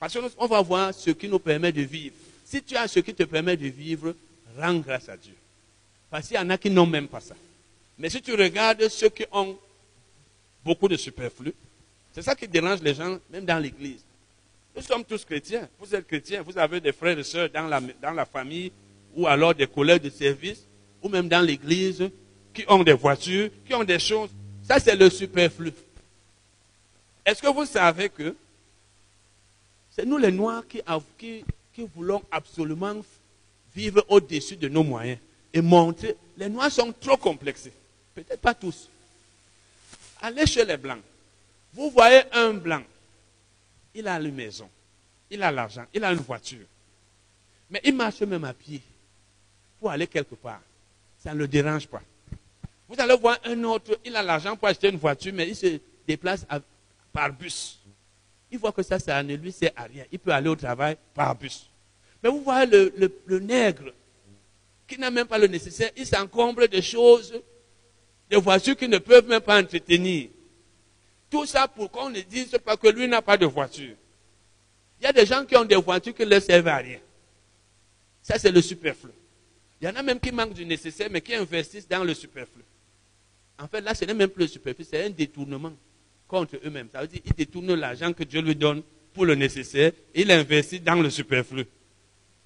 Parce 0.00 0.16
qu'on 0.16 0.46
va 0.46 0.62
voir 0.62 0.94
ce 0.94 1.10
qui 1.10 1.28
nous 1.28 1.38
permet 1.38 1.70
de 1.70 1.82
vivre. 1.82 2.14
Si 2.46 2.62
tu 2.62 2.74
as 2.74 2.88
ce 2.88 3.00
qui 3.00 3.12
te 3.12 3.24
permet 3.24 3.58
de 3.58 3.66
vivre, 3.66 4.14
rends 4.58 4.78
grâce 4.78 5.10
à 5.10 5.18
Dieu. 5.18 5.34
Parce 6.08 6.28
qu'il 6.28 6.36
y 6.38 6.40
en 6.40 6.48
a 6.48 6.56
qui 6.56 6.70
n'ont 6.70 6.86
même 6.86 7.08
pas 7.08 7.20
ça. 7.20 7.34
Mais 7.98 8.08
si 8.08 8.22
tu 8.22 8.34
regardes 8.34 8.88
ceux 8.88 9.10
qui 9.10 9.26
ont 9.32 9.54
beaucoup 10.64 10.88
de 10.88 10.96
superflu, 10.96 11.52
c'est 12.14 12.22
ça 12.22 12.34
qui 12.34 12.48
dérange 12.48 12.80
les 12.80 12.94
gens, 12.94 13.18
même 13.30 13.44
dans 13.44 13.58
l'église. 13.58 14.02
Nous 14.74 14.80
sommes 14.80 15.04
tous 15.04 15.26
chrétiens. 15.26 15.68
Vous 15.78 15.94
êtes 15.94 16.06
chrétiens, 16.06 16.40
vous 16.40 16.56
avez 16.56 16.80
des 16.80 16.92
frères 16.92 17.18
et 17.18 17.22
sœurs 17.22 17.50
dans 17.50 17.66
la, 17.66 17.82
dans 18.00 18.12
la 18.12 18.24
famille, 18.24 18.72
ou 19.14 19.26
alors 19.26 19.54
des 19.54 19.66
collègues 19.66 20.04
de 20.04 20.10
service, 20.10 20.64
ou 21.02 21.10
même 21.10 21.28
dans 21.28 21.42
l'église, 21.42 22.10
qui 22.52 22.64
ont 22.68 22.82
des 22.82 22.92
voitures, 22.92 23.50
qui 23.66 23.74
ont 23.74 23.84
des 23.84 23.98
choses. 23.98 24.30
Ça, 24.62 24.78
c'est 24.78 24.96
le 24.96 25.10
superflu. 25.10 25.72
Est-ce 27.24 27.40
que 27.40 27.48
vous 27.48 27.66
savez 27.66 28.08
que 28.08 28.34
c'est 29.90 30.06
nous 30.06 30.18
les 30.18 30.32
Noirs 30.32 30.64
qui, 30.66 31.44
voulons 31.94 32.22
absolument 32.30 32.96
vivre 33.74 34.04
au-dessus 34.08 34.56
de 34.56 34.68
nos 34.68 34.82
moyens 34.82 35.18
et 35.52 35.60
montrer. 35.60 36.16
Les 36.36 36.48
Noirs 36.48 36.70
sont 36.70 36.92
trop 36.98 37.16
complexés. 37.16 37.72
Peut-être 38.14 38.40
pas 38.40 38.54
tous. 38.54 38.88
Allez 40.20 40.46
chez 40.46 40.64
les 40.64 40.76
Blancs. 40.76 41.00
Vous 41.74 41.90
voyez 41.90 42.22
un 42.32 42.54
Blanc. 42.54 42.82
Il 43.94 44.08
a 44.08 44.18
une 44.18 44.34
maison. 44.34 44.68
Il 45.30 45.42
a 45.42 45.50
l'argent. 45.50 45.84
Il 45.92 46.02
a 46.04 46.12
une 46.12 46.18
voiture. 46.18 46.66
Mais 47.70 47.80
il 47.84 47.94
marche 47.94 48.20
même 48.20 48.44
à 48.44 48.54
pied 48.54 48.80
pour 49.78 49.90
aller 49.90 50.06
quelque 50.06 50.34
part. 50.34 50.60
Ça 51.22 51.32
ne 51.34 51.38
le 51.38 51.48
dérange 51.48 51.86
pas. 51.86 52.02
Vous 52.88 53.00
allez 53.00 53.16
voir 53.16 53.38
un 53.44 53.64
autre, 53.64 53.98
il 54.04 54.14
a 54.16 54.22
l'argent 54.22 54.56
pour 54.56 54.68
acheter 54.68 54.88
une 54.88 54.96
voiture, 54.98 55.32
mais 55.34 55.48
il 55.48 55.56
se 55.56 55.78
déplace 56.06 56.46
par 57.12 57.32
bus. 57.32 57.78
Il 58.50 58.58
voit 58.58 58.72
que 58.72 58.82
ça, 58.82 58.98
ça 58.98 59.22
ne 59.22 59.34
lui 59.34 59.50
sert 59.50 59.72
à 59.76 59.84
rien. 59.84 60.04
Il 60.12 60.18
peut 60.18 60.30
aller 60.30 60.48
au 60.48 60.56
travail 60.56 60.96
par 61.14 61.34
bus. 61.34 61.70
Mais 62.22 62.28
vous 62.28 62.42
voyez 62.42 62.66
le, 63.26 63.38
nègre 63.40 63.92
qui 64.86 64.98
n'a 64.98 65.10
même 65.10 65.26
pas 65.26 65.38
le 65.38 65.46
nécessaire, 65.46 65.90
il 65.96 66.06
s'encombre 66.06 66.66
de 66.66 66.80
choses, 66.80 67.40
des 68.28 68.36
voitures 68.36 68.76
qui 68.76 68.88
ne 68.88 68.98
peuvent 68.98 69.26
même 69.26 69.40
pas 69.40 69.60
entretenir. 69.60 70.28
Tout 71.30 71.46
ça 71.46 71.66
pour 71.66 71.90
qu'on 71.90 72.10
ne 72.10 72.20
dise 72.20 72.58
pas 72.64 72.76
que 72.76 72.88
lui 72.88 73.08
n'a 73.08 73.22
pas 73.22 73.38
de 73.38 73.46
voiture. 73.46 73.94
Il 75.00 75.04
y 75.04 75.06
a 75.06 75.12
des 75.12 75.24
gens 75.24 75.44
qui 75.46 75.56
ont 75.56 75.64
des 75.64 75.76
voitures 75.76 76.14
qui 76.14 76.22
ne 76.22 76.28
leur 76.30 76.42
servent 76.42 76.68
à 76.68 76.76
rien. 76.76 76.98
Ça, 78.22 78.38
c'est 78.38 78.52
le 78.52 78.60
superflu. 78.60 79.10
Il 79.80 79.86
y 79.86 79.88
en 79.90 79.96
a 79.96 80.02
même 80.02 80.20
qui 80.20 80.30
manquent 80.30 80.52
du 80.52 80.64
nécessaire, 80.64 81.08
mais 81.10 81.20
qui 81.20 81.34
investissent 81.34 81.88
dans 81.88 82.04
le 82.04 82.14
superflu. 82.14 82.62
En 83.62 83.68
fait, 83.68 83.80
là, 83.80 83.94
ce 83.94 84.04
n'est 84.04 84.14
même 84.14 84.28
plus 84.28 84.42
le 84.42 84.48
superflu, 84.48 84.84
c'est 84.84 85.04
un 85.04 85.10
détournement 85.10 85.72
contre 86.26 86.56
eux-mêmes. 86.64 86.88
Ça 86.92 87.00
veut 87.00 87.06
dire 87.06 87.22
qu'ils 87.22 87.32
détournent 87.32 87.74
l'argent 87.74 88.12
que 88.12 88.24
Dieu 88.24 88.40
lui 88.40 88.56
donne 88.56 88.82
pour 89.14 89.24
le 89.24 89.36
nécessaire, 89.36 89.92
il 90.14 90.30
investit 90.32 90.80
dans 90.80 90.96
le 90.96 91.08
superflu. 91.10 91.64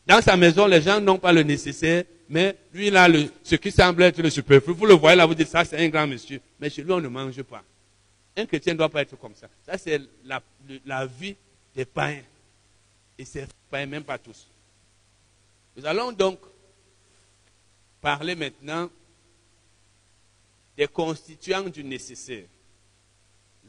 Dans 0.07 0.21
sa 0.21 0.37
maison, 0.37 0.67
les 0.67 0.83
gens 0.83 1.01
n'ont 1.01 1.19
pas 1.19 1.33
le 1.33 1.43
nécessaire, 1.43 2.05
mais 2.29 2.57
lui, 2.75 2.95
a 2.95 3.09
le, 3.09 3.31
ce 3.43 3.55
qui 3.55 3.71
semble 3.71 4.03
être 4.03 4.21
le 4.21 4.29
superflu. 4.29 4.75
Vous 4.75 4.85
le 4.85 4.95
voyez 4.95 5.17
là, 5.17 5.25
vous 5.25 5.35
dites, 5.35 5.49
ça, 5.49 5.65
c'est 5.65 5.79
un 5.79 5.89
grand 5.89 6.07
monsieur. 6.07 6.41
Mais 6.61 6.69
chez 6.69 6.83
lui, 6.83 6.93
on 6.93 7.01
ne 7.01 7.09
mange 7.09 7.43
pas. 7.45 7.63
Un 8.37 8.45
chrétien 8.45 8.75
ne 8.75 8.79
doit 8.79 8.91
pas 8.91 9.01
être 9.01 9.17
comme 9.19 9.35
ça. 9.35 9.49
Ça, 9.65 9.79
c'est 9.79 10.01
la, 10.25 10.43
la, 10.85 11.07
vie 11.07 11.35
des 11.75 11.87
païens. 11.87 12.23
Et 13.19 13.25
c'est 13.25 13.47
païens, 13.71 13.87
même 13.87 14.05
pas 14.05 14.19
tous. 14.19 14.47
Nous 15.77 15.87
allons 15.87 16.13
donc 16.13 16.39
parler 18.03 18.35
maintenant 18.35 18.91
des 20.77 20.87
constituants 20.87 21.69
du 21.69 21.83
nécessaire. 21.83 22.45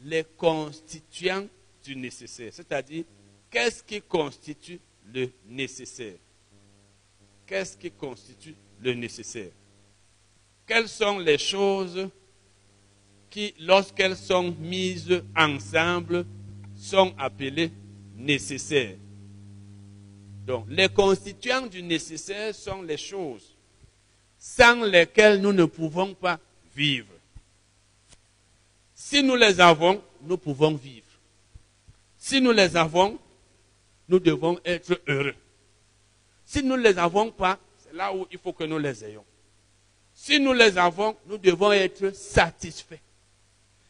Les 0.04 0.24
constituants 0.36 1.46
du 1.82 1.96
nécessaire. 1.96 2.52
C'est-à-dire, 2.52 3.04
qu'est-ce 3.50 3.82
qui 3.82 4.00
constitue 4.02 4.78
le 5.12 5.30
nécessaire? 5.46 6.16
Qu'est-ce 7.46 7.76
qui 7.76 7.90
constitue 7.90 8.54
le 8.80 8.92
nécessaire? 8.94 9.50
Quelles 10.66 10.88
sont 10.88 11.18
les 11.18 11.38
choses 11.38 12.10
qui, 13.30 13.54
lorsqu'elles 13.58 14.16
sont 14.16 14.54
mises 14.60 15.22
ensemble, 15.34 16.26
sont 16.76 17.14
appelées 17.18 17.72
nécessaires? 18.16 18.96
Donc, 20.46 20.66
les 20.68 20.88
constituants 20.88 21.66
du 21.66 21.82
nécessaire 21.82 22.54
sont 22.54 22.82
les 22.82 22.96
choses 22.96 23.54
sans 24.38 24.84
lesquelles 24.84 25.40
nous 25.40 25.52
ne 25.52 25.64
pouvons 25.64 26.14
pas 26.14 26.38
vivre. 26.78 27.12
Si 28.94 29.22
nous 29.22 29.36
les 29.36 29.60
avons, 29.60 30.00
nous 30.22 30.38
pouvons 30.38 30.74
vivre. 30.74 31.06
Si 32.16 32.40
nous 32.40 32.52
les 32.52 32.76
avons, 32.76 33.18
nous 34.08 34.20
devons 34.20 34.58
être 34.64 35.00
heureux. 35.08 35.34
Si 36.44 36.62
nous 36.62 36.76
ne 36.76 36.82
les 36.82 36.98
avons 36.98 37.30
pas, 37.30 37.58
c'est 37.78 37.94
là 37.94 38.14
où 38.14 38.26
il 38.30 38.38
faut 38.38 38.52
que 38.52 38.64
nous 38.64 38.78
les 38.78 39.04
ayons. 39.04 39.24
Si 40.14 40.38
nous 40.38 40.52
les 40.52 40.78
avons, 40.78 41.16
nous 41.26 41.38
devons 41.38 41.72
être 41.72 42.14
satisfaits. 42.14 43.02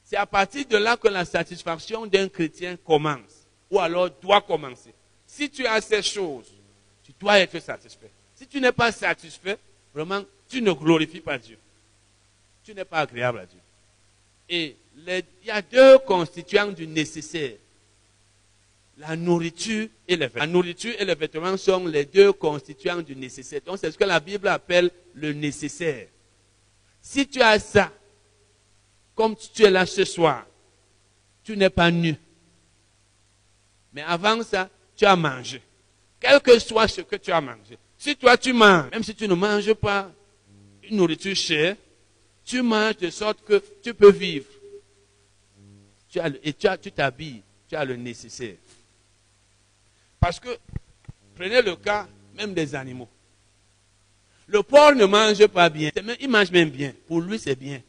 C'est 0.02 0.16
à 0.16 0.26
partir 0.26 0.66
de 0.66 0.78
là 0.78 0.96
que 0.96 1.08
la 1.08 1.24
satisfaction 1.24 2.06
d'un 2.06 2.28
chrétien 2.28 2.76
commence, 2.76 3.46
ou 3.70 3.78
alors 3.78 4.10
doit 4.22 4.40
commencer. 4.40 4.94
Si 5.26 5.50
tu 5.50 5.66
as 5.66 5.80
ces 5.82 6.02
choses, 6.02 6.50
tu 7.04 7.12
dois 7.20 7.38
être 7.38 7.58
satisfait. 7.60 8.10
Si 8.34 8.46
tu 8.46 8.60
n'es 8.60 8.72
pas 8.72 8.92
satisfait, 8.92 9.58
vraiment, 9.94 10.22
tu 10.48 10.62
ne 10.62 10.72
glorifies 10.72 11.20
pas 11.20 11.36
Dieu. 11.38 11.58
Tu 12.68 12.74
n'es 12.74 12.84
pas 12.84 12.98
agréable 12.98 13.38
à 13.38 13.46
Dieu. 13.46 13.60
Et 14.46 14.76
il 14.94 15.24
y 15.46 15.50
a 15.50 15.62
deux 15.62 15.96
constituants 16.00 16.70
du 16.70 16.86
nécessaire 16.86 17.56
la 18.98 19.16
nourriture 19.16 19.88
et 20.06 20.16
les 20.16 20.26
vêtements. 20.26 20.40
La 20.40 20.46
nourriture 20.46 20.94
et 20.98 21.04
les 21.06 21.14
vêtements 21.14 21.56
sont 21.56 21.86
les 21.86 22.04
deux 22.04 22.30
constituants 22.34 23.00
du 23.00 23.16
nécessaire. 23.16 23.62
Donc 23.64 23.78
c'est 23.80 23.90
ce 23.90 23.96
que 23.96 24.04
la 24.04 24.20
Bible 24.20 24.48
appelle 24.48 24.90
le 25.14 25.32
nécessaire. 25.32 26.08
Si 27.00 27.26
tu 27.26 27.40
as 27.40 27.58
ça, 27.58 27.90
comme 29.14 29.34
tu 29.34 29.62
es 29.62 29.70
là 29.70 29.86
ce 29.86 30.04
soir, 30.04 30.44
tu 31.42 31.56
n'es 31.56 31.70
pas 31.70 31.90
nu. 31.90 32.16
Mais 33.94 34.02
avant 34.02 34.42
ça, 34.42 34.68
tu 34.94 35.06
as 35.06 35.16
mangé. 35.16 35.62
Quel 36.20 36.38
que 36.42 36.58
soit 36.58 36.86
ce 36.86 37.00
que 37.00 37.16
tu 37.16 37.32
as 37.32 37.40
mangé. 37.40 37.78
Si 37.96 38.14
toi 38.14 38.36
tu 38.36 38.52
manges, 38.52 38.90
même 38.90 39.02
si 39.02 39.14
tu 39.14 39.26
ne 39.26 39.34
manges 39.34 39.72
pas 39.72 40.10
une 40.82 40.98
nourriture 40.98 41.34
chère, 41.34 41.74
tu 42.48 42.62
manges 42.62 42.96
de 42.96 43.10
sorte 43.10 43.44
que 43.44 43.62
tu 43.82 43.92
peux 43.92 44.10
vivre. 44.10 44.46
Tu 46.08 46.18
as, 46.18 46.30
et 46.42 46.54
tu 46.54 46.90
t'habilles, 46.90 47.42
tu 47.68 47.76
as 47.76 47.84
le 47.84 47.94
nécessaire. 47.96 48.56
Parce 50.18 50.40
que, 50.40 50.48
prenez 51.36 51.60
le 51.60 51.76
cas 51.76 52.08
même 52.34 52.54
des 52.54 52.74
animaux. 52.74 53.08
Le 54.46 54.62
porc 54.62 54.94
ne 54.94 55.04
mange 55.04 55.46
pas 55.48 55.68
bien. 55.68 55.90
il 56.20 56.28
mange 56.30 56.50
même 56.50 56.70
bien. 56.70 56.94
Pour 57.06 57.20
lui, 57.20 57.38
c'est 57.38 57.54
bien. 57.54 57.82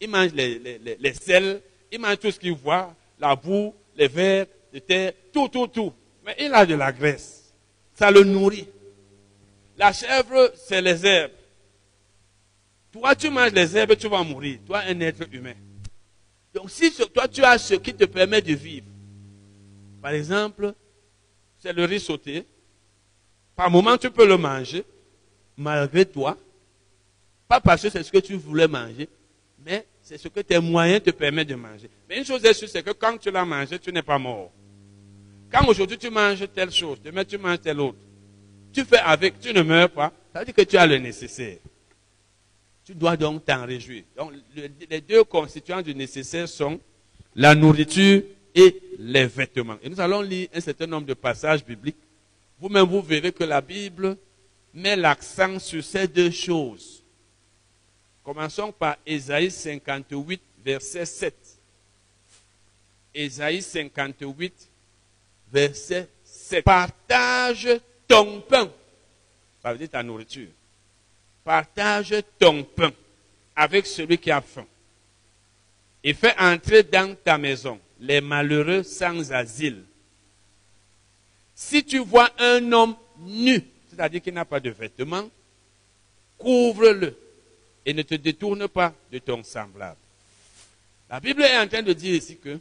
Il 0.00 0.08
mange 0.08 0.32
les, 0.32 1.14
sels, 1.14 1.60
il 1.90 1.98
mange 1.98 2.18
tout 2.18 2.30
ce 2.30 2.38
qu'il 2.38 2.52
voit, 2.52 2.94
la 3.18 3.34
boue, 3.34 3.74
les 3.96 4.06
vers 4.06 4.46
de 4.72 4.78
terre, 4.78 5.12
tout, 5.32 5.48
tout, 5.48 5.66
tout. 5.66 5.92
Mais 6.24 6.36
il 6.38 6.54
a 6.54 6.64
de 6.64 6.76
la 6.76 6.92
graisse. 6.92 7.52
Ça 7.94 8.12
le 8.12 8.22
nourrit. 8.22 8.68
La 9.76 9.92
chèvre, 9.92 10.52
c'est 10.54 10.80
les 10.80 11.04
herbes. 11.04 11.32
Toi, 12.94 13.16
tu 13.16 13.28
manges 13.28 13.50
les 13.50 13.76
herbes, 13.76 13.96
tu 13.96 14.06
vas 14.06 14.22
mourir. 14.22 14.60
Toi, 14.64 14.82
un 14.86 15.00
être 15.00 15.26
humain. 15.32 15.54
Donc, 16.54 16.70
si 16.70 16.92
toi, 17.12 17.26
tu 17.26 17.42
as 17.42 17.58
ce 17.58 17.74
qui 17.74 17.92
te 17.92 18.04
permet 18.04 18.40
de 18.40 18.54
vivre, 18.54 18.86
par 20.00 20.12
exemple, 20.12 20.72
c'est 21.58 21.72
le 21.72 21.84
riz 21.86 21.98
sauté. 21.98 22.46
Par 23.56 23.68
moment, 23.68 23.98
tu 23.98 24.08
peux 24.12 24.28
le 24.28 24.36
manger, 24.36 24.84
malgré 25.56 26.06
toi. 26.06 26.38
Pas 27.48 27.60
parce 27.60 27.82
que 27.82 27.90
c'est 27.90 28.04
ce 28.04 28.12
que 28.12 28.18
tu 28.18 28.34
voulais 28.34 28.68
manger, 28.68 29.08
mais 29.66 29.84
c'est 30.00 30.16
ce 30.16 30.28
que 30.28 30.38
tes 30.38 30.60
moyens 30.60 31.02
te 31.02 31.10
permettent 31.10 31.48
de 31.48 31.56
manger. 31.56 31.90
Mais 32.08 32.18
une 32.18 32.24
chose 32.24 32.44
est 32.44 32.54
sûre, 32.54 32.68
c'est 32.68 32.84
que 32.84 32.92
quand 32.92 33.18
tu 33.18 33.28
l'as 33.32 33.44
mangé, 33.44 33.76
tu 33.80 33.92
n'es 33.92 34.02
pas 34.02 34.20
mort. 34.20 34.52
Quand 35.50 35.66
aujourd'hui 35.66 35.98
tu 35.98 36.10
manges 36.10 36.46
telle 36.54 36.70
chose, 36.70 37.02
demain 37.02 37.24
tu 37.24 37.38
manges 37.38 37.60
telle 37.60 37.80
autre, 37.80 37.98
tu 38.72 38.84
fais 38.84 38.98
avec, 38.98 39.40
tu 39.40 39.52
ne 39.52 39.62
meurs 39.62 39.90
pas, 39.90 40.12
ça 40.32 40.38
veut 40.38 40.44
dire 40.44 40.54
que 40.54 40.62
tu 40.62 40.76
as 40.76 40.86
le 40.86 40.98
nécessaire. 40.98 41.58
Tu 42.84 42.94
dois 42.94 43.16
donc 43.16 43.44
t'en 43.44 43.64
réjouir. 43.64 44.02
Donc 44.16 44.32
les 44.90 45.00
deux 45.00 45.24
constituants 45.24 45.80
du 45.80 45.94
nécessaire 45.94 46.48
sont 46.48 46.78
la 47.34 47.54
nourriture 47.54 48.22
et 48.54 48.80
les 48.98 49.26
vêtements. 49.26 49.78
Et 49.82 49.88
nous 49.88 50.00
allons 50.00 50.20
lire 50.20 50.48
un 50.54 50.60
certain 50.60 50.86
nombre 50.86 51.06
de 51.06 51.14
passages 51.14 51.64
bibliques. 51.64 51.96
Vous-même, 52.60 52.86
vous 52.86 53.02
verrez 53.02 53.32
que 53.32 53.44
la 53.44 53.60
Bible 53.60 54.16
met 54.72 54.96
l'accent 54.96 55.58
sur 55.58 55.82
ces 55.82 56.06
deux 56.06 56.30
choses. 56.30 57.02
Commençons 58.22 58.72
par 58.72 58.96
Ésaïe 59.06 59.50
58, 59.50 60.40
verset 60.64 61.04
7. 61.04 61.34
Ésaïe 63.14 63.62
58, 63.62 64.70
verset 65.52 66.08
7. 66.24 66.64
Partage 66.64 67.68
ton 68.06 68.40
pain. 68.40 68.70
Ça 69.62 69.72
veut 69.72 69.78
dire 69.78 69.90
ta 69.90 70.02
nourriture. 70.02 70.48
Partage 71.44 72.14
ton 72.38 72.64
pain 72.64 72.92
avec 73.54 73.86
celui 73.86 74.18
qui 74.18 74.30
a 74.30 74.40
faim. 74.40 74.66
Et 76.02 76.14
fais 76.14 76.34
entrer 76.38 76.82
dans 76.82 77.14
ta 77.16 77.38
maison 77.38 77.78
les 78.00 78.20
malheureux 78.20 78.82
sans 78.82 79.32
asile. 79.32 79.84
Si 81.54 81.84
tu 81.84 81.98
vois 81.98 82.30
un 82.38 82.72
homme 82.72 82.96
nu, 83.20 83.62
c'est-à-dire 83.88 84.20
qu'il 84.20 84.34
n'a 84.34 84.44
pas 84.44 84.60
de 84.60 84.70
vêtements, 84.70 85.28
couvre-le 86.38 87.16
et 87.86 87.94
ne 87.94 88.02
te 88.02 88.14
détourne 88.14 88.66
pas 88.68 88.92
de 89.12 89.18
ton 89.18 89.42
semblable. 89.42 89.96
La 91.08 91.20
Bible 91.20 91.42
est 91.42 91.58
en 91.58 91.68
train 91.68 91.82
de 91.82 91.92
dire 91.92 92.14
ici 92.14 92.36
que 92.36 92.58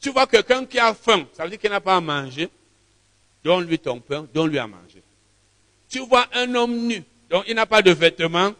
tu 0.00 0.10
vois 0.10 0.26
quelqu'un 0.26 0.66
qui 0.66 0.78
a 0.78 0.92
faim, 0.94 1.26
ça 1.32 1.44
veut 1.44 1.50
dire 1.50 1.58
qu'il 1.58 1.70
n'a 1.70 1.80
pas 1.80 1.96
à 1.96 2.00
manger, 2.00 2.48
donne-lui 3.42 3.78
ton 3.78 4.00
pain, 4.00 4.26
donne-lui 4.34 4.58
à 4.58 4.66
manger. 4.66 5.02
Tu 5.88 6.00
vois 6.00 6.26
un 6.32 6.54
homme 6.54 6.86
nu, 6.86 7.02
donc 7.32 7.44
il 7.48 7.56
n'a 7.56 7.66
pas 7.66 7.82
de 7.82 7.90
vêtements, 7.90 8.54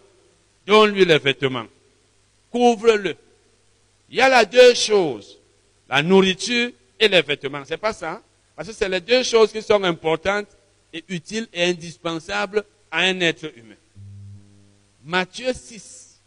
donne-lui 0.66 1.04
les 1.04 1.18
vêtements. 1.18 1.66
Couvre-le. 2.50 3.14
Il 4.10 4.16
y 4.16 4.20
a 4.20 4.28
là 4.28 4.44
deux 4.44 4.74
choses 4.74 5.38
la 5.92 6.02
nourriture 6.02 6.70
et 6.98 7.06
les 7.06 7.20
vêtements. 7.20 7.62
C'est 7.66 7.76
pas 7.76 7.92
ça. 7.92 8.12
Hein? 8.12 8.22
Parce 8.56 8.68
que 8.68 8.74
c'est 8.74 8.88
les 8.88 9.00
deux 9.00 9.22
choses 9.22 9.52
qui 9.52 9.60
sont 9.60 9.84
importantes 9.84 10.48
et 10.90 11.04
utiles 11.08 11.46
et 11.52 11.64
indispensables 11.64 12.64
à 12.90 13.00
un 13.00 13.20
être 13.20 13.52
humain. 13.56 13.76
Matthieu 15.04 15.52
6. 15.52 16.18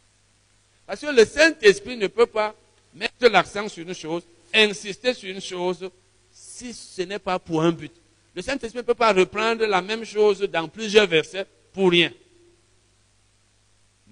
Parce 0.86 1.02
que 1.02 1.08
le 1.08 1.26
Saint-Esprit 1.26 1.98
ne 1.98 2.06
peut 2.06 2.28
pas 2.28 2.54
mettre 2.94 3.28
l'accent 3.28 3.68
sur 3.68 3.88
une 3.88 3.96
chose, 3.96 4.22
insister 4.54 5.16
sur 5.16 5.30
une 5.30 5.42
chose, 5.42 5.90
si 6.32 6.72
ce 6.72 7.02
n'est 7.02 7.18
pas 7.18 7.40
pour 7.40 7.64
un 7.64 7.72
but. 7.72 7.92
Le 8.36 8.44
Saint-Esprit 8.44 8.80
ne 8.80 8.84
peut 8.84 8.94
pas 8.94 9.14
reprendre 9.14 9.66
la 9.66 9.82
même 9.82 10.06
chose 10.06 10.42
dans 10.42 10.68
plusieurs 10.68 11.08
versets 11.08 11.48
pour 11.74 11.90
rien. 11.90 12.12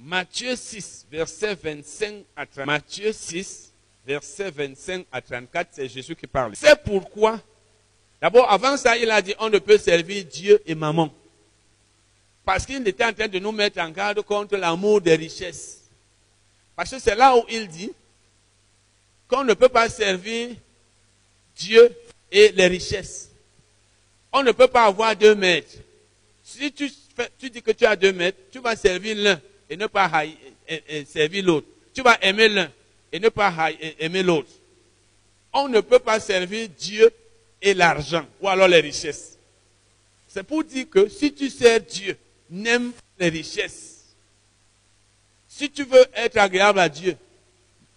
Matthieu 0.06 0.58
6, 0.58 1.08
verset 1.10 1.56
25 1.56 2.26
à 2.36 2.46
30. 2.46 2.66
Matthieu 2.66 3.14
6, 3.14 3.72
versets 4.06 4.52
25 4.52 5.06
à 5.10 5.22
34, 5.22 5.70
c'est 5.72 5.88
Jésus 5.88 6.14
qui 6.14 6.28
parle. 6.28 6.58
C'est 6.58 6.84
pourquoi, 6.84 7.40
d'abord, 8.22 8.52
avant 8.52 8.76
ça, 8.76 8.98
il 8.98 9.10
a 9.10 9.22
dit, 9.22 9.34
on 9.40 9.50
ne 9.50 9.60
peut 9.60 9.78
servir 9.78 10.26
Dieu 10.26 10.62
et 10.66 10.76
maman. 10.76 11.10
Parce 12.44 12.66
qu'il 12.66 12.86
était 12.86 13.06
en 13.06 13.14
train 13.14 13.30
de 13.30 13.40
nous 13.40 13.54
mettre 13.54 13.80
en 13.80 13.90
garde 13.92 14.22
contre 14.24 14.58
l'amour 14.58 15.00
des 15.00 15.16
richesses. 15.16 15.86
Parce 16.76 16.92
que 16.92 17.00
c'est 17.00 17.16
là 17.16 17.38
où 17.38 17.46
il 17.50 17.70
dit 17.70 17.94
qu'on 19.30 19.46
ne 19.46 19.54
peut 19.54 19.70
pas 19.70 19.88
servir 19.88 20.50
Dieu 21.56 21.96
et 22.30 22.52
les 22.52 22.68
richesses. 22.68 23.32
On 24.34 24.44
ne 24.44 24.52
peut 24.52 24.68
pas 24.68 24.84
avoir 24.84 25.16
deux 25.16 25.36
maîtres. 25.36 25.78
Si 26.44 26.74
tu, 26.74 26.92
tu 27.40 27.50
dis 27.50 27.62
que 27.62 27.72
tu 27.72 27.86
as 27.86 27.96
deux 27.96 28.12
maîtres, 28.12 28.40
tu 28.52 28.60
vas 28.60 28.76
servir 28.76 29.16
l'un 29.16 29.40
et 29.74 29.78
ne 29.78 29.88
pas 29.88 30.10
servir 31.08 31.44
l'autre. 31.44 31.68
Tu 31.96 32.04
vas 32.04 32.20
aimer 32.22 32.48
l'un 32.48 32.72
et 33.12 33.20
ne 33.20 33.30
pas 33.30 33.72
aimer 34.00 34.22
l'autre. 34.22 34.52
On 35.52 35.68
ne 35.68 35.82
peut 35.82 35.98
pas 35.98 36.20
servir 36.20 36.70
Dieu 36.70 37.12
et 37.60 37.74
l'argent, 37.74 38.26
ou 38.40 38.48
alors 38.48 38.68
les 38.68 38.82
richesses. 38.82 39.36
C'est 40.28 40.44
pour 40.44 40.64
dire 40.64 40.88
que 40.90 41.10
si 41.10 41.34
tu 41.34 41.50
sers 41.50 41.82
Dieu, 41.82 42.16
n'aime 42.52 42.92
les 43.18 43.30
richesses. 43.30 44.16
Si 45.48 45.72
tu 45.72 45.84
veux 45.86 46.06
être 46.14 46.38
agréable 46.38 46.80
à 46.80 46.90
Dieu, 46.90 47.18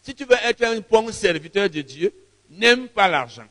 si 0.02 0.14
tu 0.14 0.24
veux 0.24 0.36
être 0.44 0.62
un 0.62 0.80
bon 0.80 1.12
serviteur 1.12 1.68
de 1.68 1.82
Dieu, 1.82 2.12
n'aime 2.48 2.88
pas 2.88 3.08
l'argent. 3.08 3.46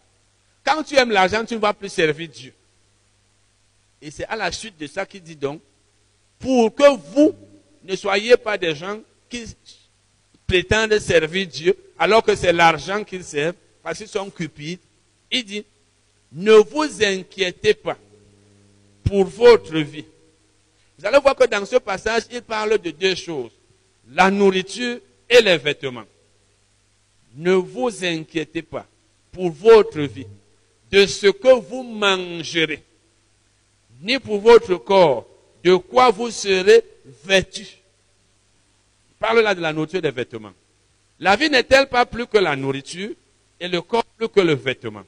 Quand 0.63 0.81
tu 0.81 0.95
aimes 0.95 1.11
l'argent, 1.11 1.45
tu 1.45 1.53
ne 1.53 1.59
vas 1.59 1.73
plus 1.73 1.89
servir 1.89 2.27
Dieu. 2.27 2.53
Et 4.01 4.09
c'est 4.09 4.25
à 4.25 4.35
la 4.35 4.51
suite 4.51 4.79
de 4.79 4.87
ça 4.87 5.05
qu'il 5.05 5.21
dit 5.21 5.35
donc, 5.35 5.61
pour 6.39 6.73
que 6.73 6.95
vous 7.13 7.35
ne 7.85 7.95
soyez 7.95 8.35
pas 8.37 8.57
des 8.57 8.75
gens 8.75 8.99
qui 9.29 9.45
prétendent 10.47 10.97
servir 10.99 11.47
Dieu 11.47 11.77
alors 11.97 12.23
que 12.23 12.35
c'est 12.35 12.53
l'argent 12.53 13.03
qu'ils 13.03 13.23
servent 13.23 13.55
parce 13.83 13.97
qu'ils 13.97 14.07
sont 14.07 14.29
cupides. 14.29 14.79
Il 15.31 15.45
dit, 15.45 15.65
ne 16.31 16.53
vous 16.53 17.03
inquiétez 17.03 17.73
pas 17.73 17.97
pour 19.03 19.25
votre 19.25 19.77
vie. 19.77 20.05
Vous 20.97 21.05
allez 21.05 21.19
voir 21.19 21.35
que 21.35 21.45
dans 21.45 21.65
ce 21.65 21.75
passage, 21.75 22.23
il 22.31 22.41
parle 22.41 22.77
de 22.79 22.91
deux 22.91 23.15
choses, 23.15 23.51
la 24.11 24.31
nourriture 24.31 24.99
et 25.29 25.41
les 25.41 25.57
vêtements. 25.57 26.05
Ne 27.35 27.53
vous 27.53 28.03
inquiétez 28.03 28.61
pas 28.61 28.87
pour 29.31 29.51
votre 29.51 30.01
vie, 30.01 30.27
de 30.89 31.05
ce 31.05 31.27
que 31.27 31.59
vous 31.59 31.83
mangerez, 31.83 32.81
ni 34.01 34.17
pour 34.17 34.39
votre 34.39 34.75
corps, 34.75 35.27
de 35.63 35.75
quoi 35.75 36.11
vous 36.11 36.31
serez 36.31 36.83
vêtus 37.23 37.77
parle 39.25 39.39
là 39.39 39.55
de 39.55 39.61
la 39.61 39.73
nourriture 39.73 40.01
des 40.01 40.11
vêtements. 40.11 40.53
La 41.19 41.35
vie 41.35 41.49
n'est-elle 41.49 41.87
pas 41.87 42.05
plus 42.05 42.27
que 42.27 42.37
la 42.37 42.55
nourriture 42.55 43.11
et 43.59 43.67
le 43.67 43.81
corps 43.81 44.05
plus 44.17 44.29
que 44.29 44.41
le 44.41 44.53
vêtement? 44.53 45.03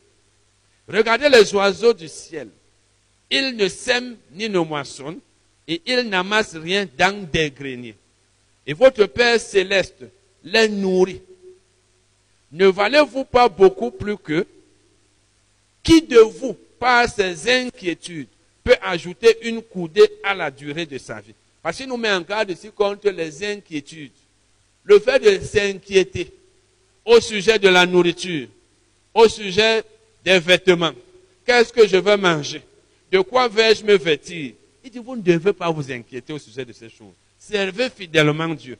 Regardez 0.88 1.30
les 1.30 1.54
oiseaux 1.54 1.94
du 1.94 2.08
ciel. 2.08 2.50
Ils 3.30 3.56
ne 3.56 3.68
sèment 3.68 4.16
ni 4.32 4.50
ne 4.50 4.60
moissonnent 4.60 5.20
et 5.68 5.82
ils 5.86 6.02
n'amassent 6.10 6.56
rien 6.56 6.88
dans 6.98 7.30
des 7.30 7.52
greniers. 7.52 7.96
Et 8.66 8.74
votre 8.74 9.06
Père 9.06 9.40
céleste 9.40 10.06
les 10.44 10.70
nourrit. 10.70 11.22
Ne 12.52 12.68
valez-vous 12.68 13.26
pas 13.26 13.50
beaucoup 13.50 13.92
plus 13.92 14.18
que 14.18 14.48
qui 15.84 16.02
de 16.02 16.20
vous, 16.20 16.58
par 16.80 17.08
ses 17.08 17.50
inquiétudes, 17.50 18.28
peut 18.64 18.76
ajouter 18.82 19.38
une 19.48 19.62
coudée 19.62 20.10
à 20.24 20.34
la 20.34 20.50
durée 20.50 20.86
de 20.86 20.98
sa 20.98 21.20
vie? 21.22 21.34
Parce 21.62 21.78
qu'il 21.78 21.88
nous 21.88 21.98
met 21.98 22.12
en 22.12 22.22
garde 22.22 22.52
ici 22.52 22.70
contre 22.74 23.10
les 23.10 23.44
inquiétudes. 23.44 24.12
Le 24.84 25.00
fait 25.00 25.20
de 25.20 25.44
s'inquiéter 25.44 26.32
au 27.04 27.20
sujet 27.20 27.60
de 27.60 27.68
la 27.70 27.86
nourriture, 27.86 28.48
au 29.14 29.28
sujet 29.28 29.84
des 30.24 30.40
vêtements. 30.40 30.94
Qu'est-ce 31.46 31.74
que 31.74 31.88
je 31.88 31.98
veux 31.98 32.18
manger? 32.18 32.62
De 33.12 33.20
quoi 33.22 33.48
vais-je 33.48 33.84
me 33.84 33.98
vêtir? 33.98 34.54
Il 34.84 34.92
dit, 34.92 35.00
vous 35.00 35.16
ne 35.16 35.22
devez 35.22 35.54
pas 35.54 35.70
vous 35.70 35.92
inquiéter 35.92 36.34
au 36.34 36.40
sujet 36.40 36.64
de 36.64 36.74
ces 36.74 36.90
choses. 36.90 37.14
Servez 37.38 37.90
fidèlement 37.90 38.50
Dieu. 38.50 38.78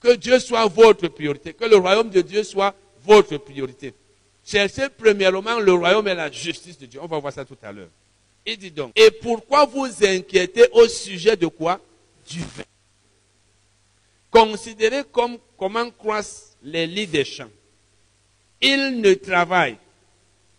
Que 0.00 0.14
Dieu 0.14 0.38
soit 0.38 0.66
votre 0.66 1.08
priorité. 1.08 1.52
Que 1.52 1.64
le 1.64 1.76
royaume 1.76 2.10
de 2.10 2.20
Dieu 2.20 2.42
soit 2.42 2.74
votre 3.04 3.36
priorité. 3.38 3.92
Cherchez 4.44 4.88
premièrement 4.96 5.58
le 5.60 5.72
royaume 5.72 6.08
et 6.08 6.14
la 6.14 6.30
justice 6.30 6.78
de 6.78 6.86
Dieu. 6.86 7.00
On 7.02 7.06
va 7.06 7.18
voir 7.18 7.32
ça 7.32 7.44
tout 7.44 7.58
à 7.62 7.70
l'heure. 7.70 7.90
Il 8.46 8.56
dit 8.56 8.70
donc, 8.70 8.92
et 8.96 9.10
pourquoi 9.10 9.66
vous 9.66 9.86
inquiétez 10.02 10.66
au 10.72 10.88
sujet 10.88 11.36
de 11.36 11.46
quoi? 11.46 11.80
Du 12.30 12.40
vin. 12.40 12.64
Considérez 14.30 15.02
comme 15.10 15.38
comment 15.58 15.90
croissent 15.90 16.56
les 16.62 16.86
lits 16.86 17.06
des 17.06 17.24
champs. 17.24 17.50
Ils 18.60 19.00
ne 19.00 19.14
travaillent 19.14 19.78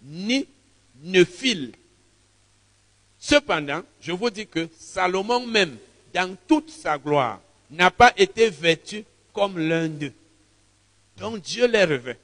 ni 0.03 0.47
ne 1.03 1.23
filent. 1.23 1.71
Cependant, 3.17 3.83
je 4.01 4.11
vous 4.11 4.29
dis 4.29 4.47
que 4.47 4.67
Salomon 4.77 5.45
même, 5.45 5.77
dans 6.13 6.35
toute 6.47 6.69
sa 6.69 6.97
gloire, 6.97 7.39
n'a 7.69 7.89
pas 7.91 8.11
été 8.17 8.49
vêtu 8.49 9.05
comme 9.31 9.57
l'un 9.57 9.87
d'eux. 9.87 10.13
Donc 11.17 11.41
Dieu 11.41 11.67
les 11.67 11.83
revêt. 11.83 12.17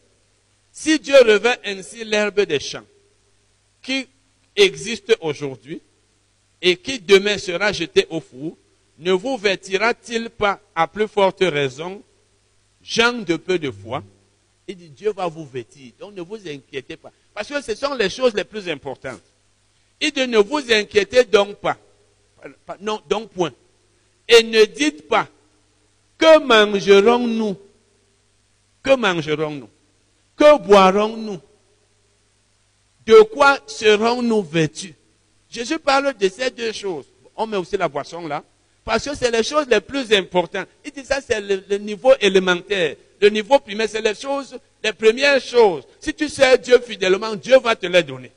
Si 0.72 1.00
Dieu 1.00 1.16
revêt 1.24 1.60
ainsi 1.64 2.04
l'herbe 2.04 2.42
des 2.42 2.60
champs, 2.60 2.84
qui 3.82 4.08
existe 4.56 5.16
aujourd'hui 5.22 5.82
et 6.62 6.76
qui 6.76 7.00
demain 7.00 7.38
sera 7.38 7.72
jetée 7.72 8.08
au 8.10 8.20
four, 8.20 8.58
ne 8.98 9.12
vous 9.12 9.38
vêtira-t-il 9.38 10.30
pas 10.30 10.60
à 10.76 10.88
plus 10.88 11.08
forte 11.08 11.42
raison, 11.42 12.02
gens 12.82 13.14
de 13.14 13.36
peu 13.36 13.60
de 13.60 13.70
foi? 13.70 14.04
Il 14.68 14.76
dit, 14.76 14.90
Dieu 14.90 15.14
va 15.14 15.28
vous 15.28 15.46
vêtir, 15.46 15.94
donc 16.00 16.14
ne 16.14 16.22
vous 16.22 16.48
inquiétez 16.48 16.98
pas. 16.98 17.12
Parce 17.34 17.48
que 17.48 17.62
ce 17.62 17.76
sont 17.76 17.94
les 17.94 18.10
choses 18.10 18.34
les 18.34 18.44
plus 18.44 18.68
importantes. 18.68 19.22
Il 20.02 20.12
dit, 20.12 20.28
ne 20.28 20.40
vous 20.40 20.72
inquiétez 20.72 21.24
donc 21.24 21.56
pas. 21.58 21.78
Non, 22.82 23.02
donc 23.08 23.30
point. 23.30 23.54
Et 24.28 24.44
ne 24.44 24.66
dites 24.66 25.08
pas, 25.08 25.28
que 26.18 26.40
mangerons-nous? 26.40 27.56
Que 28.84 28.96
mangerons-nous? 28.96 29.70
Que 30.36 30.58
boirons-nous? 30.58 31.40
De 33.06 33.22
quoi 33.34 33.58
serons-nous 33.68 34.44
vêtus? 34.44 34.96
Jésus 35.50 35.80
parle 35.80 36.14
de 36.14 36.28
ces 36.28 36.52
deux 36.52 36.74
choses. 36.74 37.06
On 37.36 37.48
met 37.48 37.58
aussi 37.58 37.78
la 37.78 37.88
boisson 37.88 38.28
là. 38.28 38.44
Parce 38.88 39.04
que 39.04 39.14
c'est 39.18 39.32
les 39.32 39.44
choses 39.44 39.68
les 39.70 39.82
plus 39.82 40.14
importantes. 40.14 40.66
Il 40.86 40.94
dit 40.94 41.04
ça, 41.04 41.20
c'est 41.20 41.42
le, 41.42 41.78
niveau 41.78 42.14
élémentaire. 42.22 42.96
Le 43.20 43.28
niveau 43.28 43.60
primaire, 43.60 43.90
c'est 43.90 44.00
les 44.00 44.16
choses, 44.16 44.58
les 44.82 44.94
premières 44.94 45.42
choses. 45.42 45.84
Si 46.00 46.14
tu 46.14 46.30
sais 46.30 46.58
Dieu 46.58 46.80
fidèlement, 46.80 47.36
Dieu 47.36 47.60
va 47.60 47.76
te 47.76 47.86
les 47.86 48.02
donner. 48.02 48.32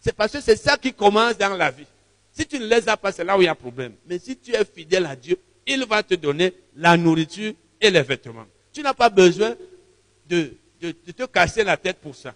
C'est 0.00 0.14
parce 0.14 0.32
que 0.32 0.42
c'est 0.42 0.56
ça 0.56 0.76
qui 0.76 0.92
commence 0.92 1.38
dans 1.38 1.56
la 1.56 1.70
vie. 1.70 1.86
Si 2.30 2.44
tu 2.44 2.58
ne 2.58 2.66
les 2.66 2.86
as 2.90 2.98
pas, 2.98 3.10
c'est 3.10 3.24
là 3.24 3.38
où 3.38 3.40
il 3.40 3.46
y 3.46 3.48
a 3.48 3.54
problème. 3.54 3.94
Mais 4.06 4.18
si 4.18 4.36
tu 4.36 4.54
es 4.54 4.66
fidèle 4.66 5.06
à 5.06 5.16
Dieu, 5.16 5.38
il 5.66 5.86
va 5.86 6.02
te 6.02 6.14
donner 6.14 6.52
la 6.76 6.98
nourriture 6.98 7.54
et 7.80 7.90
les 7.90 8.02
vêtements. 8.02 8.44
Tu 8.70 8.82
n'as 8.82 8.92
pas 8.92 9.08
besoin 9.08 9.54
de, 10.28 10.52
de, 10.82 10.94
de 11.06 11.12
te 11.12 11.24
casser 11.24 11.64
la 11.64 11.78
tête 11.78 11.96
pour 12.02 12.14
ça. 12.14 12.34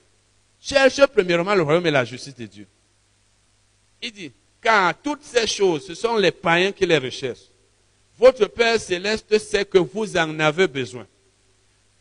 Cherche 0.59 1.05
premièrement 1.09 1.55
le 1.55 1.61
royaume 1.61 1.87
et 1.89 1.91
la 1.91 2.07
justice 2.07 2.37
de 2.37 2.47
Dieu. 2.47 2.67
Il 4.01 4.13
dit, 4.13 4.33
car 4.63 4.95
toutes 5.01 5.23
ces 5.23 5.47
choses, 5.47 5.87
ce 5.87 5.95
sont 5.95 6.17
les 6.17 6.31
païens 6.31 6.73
qui 6.73 6.87
les 6.87 6.99
recherchent. 6.99 7.49
Votre 8.19 8.47
Père 8.47 8.81
céleste 8.81 9.39
sait 9.39 9.65
que 9.65 9.79
vous 9.79 10.17
en 10.17 10.39
avez 10.41 10.67
besoin. 10.67 11.07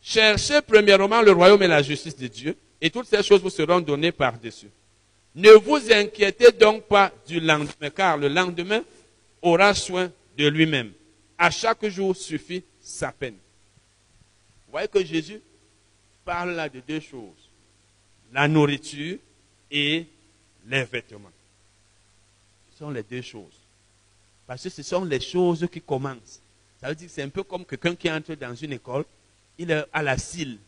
Cherchez 0.01 0.61
premièrement 0.61 1.21
le 1.21 1.31
royaume 1.31 1.61
et 1.63 1.67
la 1.67 1.83
justice 1.83 2.15
de 2.15 2.27
Dieu, 2.27 2.57
et 2.81 2.89
toutes 2.89 3.07
ces 3.07 3.21
choses 3.21 3.41
vous 3.41 3.49
seront 3.49 3.79
données 3.79 4.11
par-dessus. 4.11 4.69
Ne 5.35 5.51
vous 5.51 5.91
inquiétez 5.91 6.51
donc 6.51 6.83
pas 6.83 7.11
du 7.27 7.39
lendemain, 7.39 7.89
car 7.95 8.17
le 8.17 8.27
lendemain 8.27 8.83
aura 9.41 9.73
soin 9.73 10.11
de 10.37 10.47
lui-même. 10.47 10.91
À 11.37 11.51
chaque 11.51 11.85
jour 11.87 12.15
suffit 12.15 12.63
sa 12.81 13.11
peine. 13.11 13.35
Vous 14.65 14.71
voyez 14.71 14.87
que 14.87 15.03
Jésus 15.03 15.39
parle 16.25 16.51
là 16.51 16.67
de 16.67 16.81
deux 16.87 16.99
choses. 16.99 17.49
La 18.33 18.47
nourriture 18.47 19.17
et 19.69 20.05
les 20.67 20.83
vêtements. 20.83 21.31
Sont 22.77 22.91
les 22.91 23.01
deux 23.01 23.23
choses. 23.23 23.59
Parce 24.45 24.61
que 24.61 24.69
ce 24.69 24.83
sont 24.83 25.03
les 25.03 25.19
choses 25.19 25.67
qui 25.71 25.81
commencent. 25.81 26.39
Ça 26.79 26.89
veut 26.89 26.95
dire 26.95 27.07
que 27.07 27.13
c'est 27.13 27.23
un 27.23 27.29
peu 27.29 27.41
comme 27.41 27.65
quelqu'un 27.65 27.95
qui 27.95 28.09
entre 28.11 28.35
dans 28.35 28.53
une 28.53 28.73
école, 28.73 29.03
il 29.57 29.71
est 29.71 29.83
à 29.91 30.03
la 30.03 30.17
cile. 30.17 30.59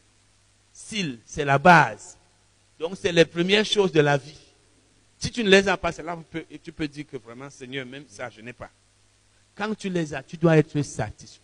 Cile, 0.73 1.19
c'est 1.23 1.45
la 1.45 1.59
base. 1.59 2.17
Donc 2.79 2.97
c'est 2.99 3.11
les 3.11 3.25
premières 3.25 3.65
choses 3.65 3.91
de 3.91 3.99
la 3.99 4.17
vie. 4.17 4.39
Si 5.19 5.29
tu 5.29 5.43
ne 5.43 5.49
les 5.49 5.67
as 5.67 5.77
pas, 5.77 5.91
c'est 5.91 6.01
là 6.01 6.15
où 6.15 6.23
tu 6.63 6.71
peux 6.71 6.87
dire 6.87 7.05
que 7.05 7.17
vraiment, 7.17 7.49
Seigneur, 7.49 7.85
même 7.85 8.05
ça, 8.07 8.29
je 8.29 8.41
n'ai 8.41 8.53
pas. 8.53 8.71
Quand 9.53 9.75
tu 9.75 9.89
les 9.89 10.13
as, 10.13 10.23
tu 10.23 10.37
dois 10.37 10.57
être 10.57 10.81
satisfait. 10.81 11.41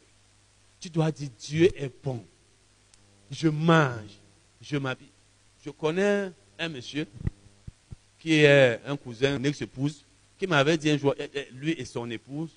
Tu 0.79 0.89
dois 0.89 1.11
dire, 1.11 1.29
Dieu 1.37 1.69
est 1.75 1.91
bon. 2.03 2.23
Je 3.29 3.49
mange, 3.49 4.17
je 4.61 4.77
m'habille. 4.77 5.09
Je 5.63 5.69
connais 5.69 6.31
un 6.57 6.69
monsieur 6.69 7.05
qui 8.17 8.33
est 8.35 8.79
un 8.85 8.95
cousin, 8.97 9.37
une 9.37 9.45
ex-épouse, 9.45 10.03
qui 10.37 10.47
m'avait 10.47 10.77
dit 10.77 10.89
un 10.89 10.97
jour, 10.97 11.15
eh, 11.17 11.29
eh, 11.33 11.47
lui 11.53 11.71
et 11.77 11.85
son 11.85 12.09
épouse, 12.09 12.49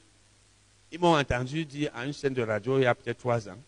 ils 0.90 0.98
m'ont 0.98 1.16
entendu 1.16 1.64
dire 1.64 1.90
à 1.94 2.04
une 2.04 2.12
chaîne 2.12 2.34
de 2.34 2.42
radio 2.42 2.78
il 2.78 2.82
y 2.82 2.86
a 2.86 2.94
peut-être 2.94 3.18
trois 3.18 3.48
ans. 3.48 3.58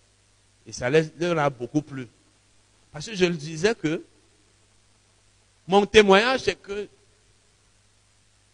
Et 0.66 0.72
ça 0.72 0.88
leur 0.90 1.38
a 1.38 1.50
beaucoup 1.50 1.82
plu. 1.82 2.06
Parce 2.92 3.06
que 3.06 3.14
je 3.14 3.24
le 3.24 3.34
disais 3.34 3.74
que 3.74 4.02
mon 5.66 5.86
témoignage, 5.86 6.40
c'est 6.40 6.60
que 6.60 6.88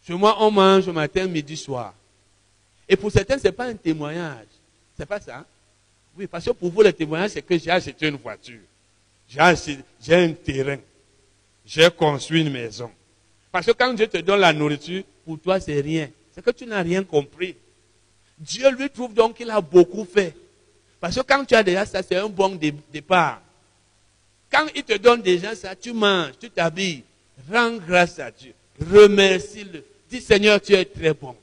chez 0.07 0.15
moi, 0.15 0.37
on 0.41 0.51
mange 0.51 0.89
matin, 0.89 1.27
midi, 1.27 1.57
soir. 1.57 1.95
Et 2.89 2.97
pour 2.97 3.11
certains, 3.11 3.39
ce 3.39 3.45
n'est 3.45 3.53
pas 3.53 3.67
un 3.67 3.75
témoignage. 3.75 4.47
C'est 4.97 5.07
pas 5.07 5.21
ça. 5.21 5.45
Oui, 6.17 6.27
parce 6.27 6.45
que 6.45 6.51
pour 6.51 6.71
vous, 6.71 6.83
le 6.83 6.93
témoignage, 6.93 7.31
c'est 7.31 7.43
que 7.43 7.59
j'ai 7.59 7.71
acheté 7.71 8.07
une 8.09 8.17
voiture. 8.17 8.61
J'ai 9.29 10.15
un 10.15 10.33
terrain. 10.33 10.79
J'ai 11.65 11.91
construit 11.91 12.43
une 12.43 12.53
maison. 12.53 12.91
Parce 13.57 13.65
que 13.65 13.73
quand 13.73 13.95
Dieu 13.95 14.07
te 14.07 14.19
donne 14.19 14.41
la 14.41 14.53
nourriture, 14.53 15.03
pour 15.25 15.39
toi, 15.41 15.59
c'est 15.59 15.81
rien. 15.81 16.11
C'est 16.31 16.45
que 16.45 16.51
tu 16.51 16.67
n'as 16.67 16.83
rien 16.83 17.03
compris. 17.03 17.57
Dieu 18.39 18.71
lui 18.73 18.91
trouve 18.91 19.15
donc 19.15 19.39
qu'il 19.39 19.49
a 19.49 19.63
beaucoup 19.63 20.05
fait. 20.05 20.37
Parce 21.01 21.17
que 21.17 21.23
quand 21.23 21.43
tu 21.43 21.55
as 21.55 21.63
déjà 21.63 21.87
ça, 21.87 22.03
c'est 22.03 22.17
un 22.17 22.29
bon 22.29 22.59
départ. 22.93 23.41
Quand 24.53 24.67
il 24.75 24.85
te 24.85 24.99
donne 24.99 25.23
déjà 25.23 25.55
ça, 25.55 25.75
tu 25.75 25.95
manges, 25.95 26.33
tu 26.39 26.51
t'habilles. 26.51 27.03
Rends 27.51 27.79
grâce 27.79 28.19
à 28.19 28.31
Dieu. 28.31 28.53
Remercie-le. 28.79 29.83
Dis 30.11 30.21
Seigneur, 30.21 30.61
tu 30.61 30.75
es 30.75 30.85
très 30.85 31.15
bon. 31.15 31.35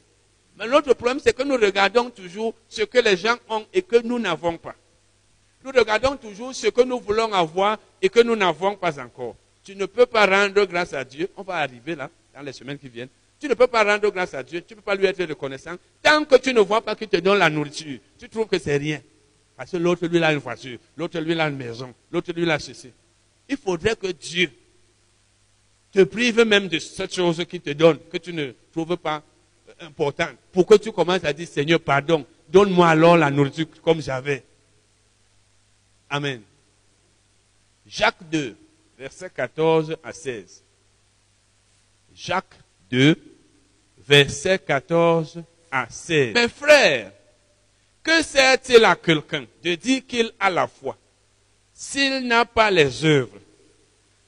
Mais 0.60 0.68
l'autre 0.68 0.94
problème, 0.94 1.20
c'est 1.20 1.36
que 1.36 1.42
nous 1.42 1.56
regardons 1.56 2.12
toujours 2.12 2.54
ce 2.70 2.84
que 2.84 3.00
les 3.00 3.18
gens 3.18 3.38
ont 3.50 3.66
et 3.74 3.82
que 3.82 4.00
nous 4.04 4.20
n'avons 4.20 4.56
pas. 4.60 4.76
Nous 5.66 5.72
regardons 5.72 6.16
toujours 6.16 6.54
ce 6.54 6.68
que 6.68 6.84
nous 6.84 7.00
voulons 7.00 7.34
avoir 7.34 7.80
et 8.04 8.10
que 8.10 8.20
nous 8.20 8.36
n'avons 8.36 8.76
pas 8.76 9.00
encore. 9.00 9.36
Tu 9.64 9.76
ne 9.76 9.86
peux 9.86 10.06
pas 10.06 10.26
rendre 10.26 10.66
grâce 10.66 10.94
à 10.94 11.04
Dieu. 11.04 11.30
On 11.38 11.44
va 11.44 11.56
arriver 11.58 11.96
là, 11.96 12.10
dans 12.34 12.42
les 12.42 12.54
semaines 12.54 12.78
qui 12.78 12.90
viennent. 12.90 13.10
Tu 13.40 13.48
ne 13.48 13.54
peux 13.54 13.68
pas 13.68 13.84
rendre 13.84 14.10
grâce 14.12 14.34
à 14.34 14.44
Dieu. 14.44 14.62
Tu 14.62 14.74
ne 14.74 14.80
peux 14.80 14.84
pas 14.84 14.96
lui 14.96 15.06
être 15.06 15.24
reconnaissant. 15.24 15.76
Tant 16.02 16.24
que 16.26 16.36
tu 16.36 16.54
ne 16.54 16.60
vois 16.60 16.82
pas 16.82 16.96
qu'il 16.96 17.08
te 17.08 17.18
donne 17.18 17.40
la 17.40 17.50
nourriture, 17.50 18.00
tu 18.18 18.30
trouves 18.30 18.48
que 18.48 18.60
c'est 18.60 18.78
rien. 18.78 19.02
Parce 19.56 19.72
que 19.72 19.78
l'autre, 19.78 20.08
lui, 20.08 20.24
a 20.24 20.34
une 20.34 20.40
voiture. 20.40 20.80
L'autre, 20.98 21.20
lui, 21.20 21.40
a 21.40 21.48
une 21.48 21.58
maison. 21.58 21.94
L'autre, 22.12 22.32
lui, 22.34 22.50
a 22.50 22.60
ceci. 22.60 22.92
Il 23.48 23.58
faudrait 23.58 23.96
que 23.96 24.08
Dieu 24.08 24.50
te 25.92 26.04
prive 26.04 26.42
même 26.42 26.68
de 26.68 26.80
cette 26.80 27.14
chose 27.14 27.44
qu'il 27.46 27.62
te 27.62 27.70
donne, 27.70 28.00
que 28.12 28.18
tu 28.18 28.34
ne 28.34 28.52
trouves 28.72 28.98
pas 28.98 29.22
importante, 29.80 30.36
pour 30.52 30.66
que 30.66 30.76
tu 30.76 30.92
commences 30.92 31.24
à 31.24 31.34
dire, 31.34 31.48
Seigneur, 31.48 31.80
pardon, 31.80 32.26
donne-moi 32.50 32.88
alors 32.88 33.18
la 33.18 33.30
nourriture 33.30 33.68
comme 33.84 34.02
j'avais. 34.02 34.44
Amen. 36.10 36.42
Jacques 37.86 38.28
2, 38.32 38.56
versets 39.04 39.30
14 39.30 39.98
à 40.02 40.14
16. 40.14 40.64
Jacques 42.16 42.56
2, 42.90 43.18
versets 44.08 44.60
14 44.60 45.44
à 45.70 45.88
16. 45.90 46.34
Mes 46.36 46.48
frères, 46.48 47.12
que 48.02 48.24
sert-il 48.24 48.86
à 48.86 48.96
quelqu'un 48.96 49.46
de 49.62 49.76
dire 49.76 50.08
qu'il 50.08 50.32
a 50.40 50.50
la 50.50 50.68
foi 50.68 50.98
s'il 51.74 52.26
n'a 52.28 52.46
pas 52.46 52.72
les 52.72 53.04
œuvres? 53.04 53.40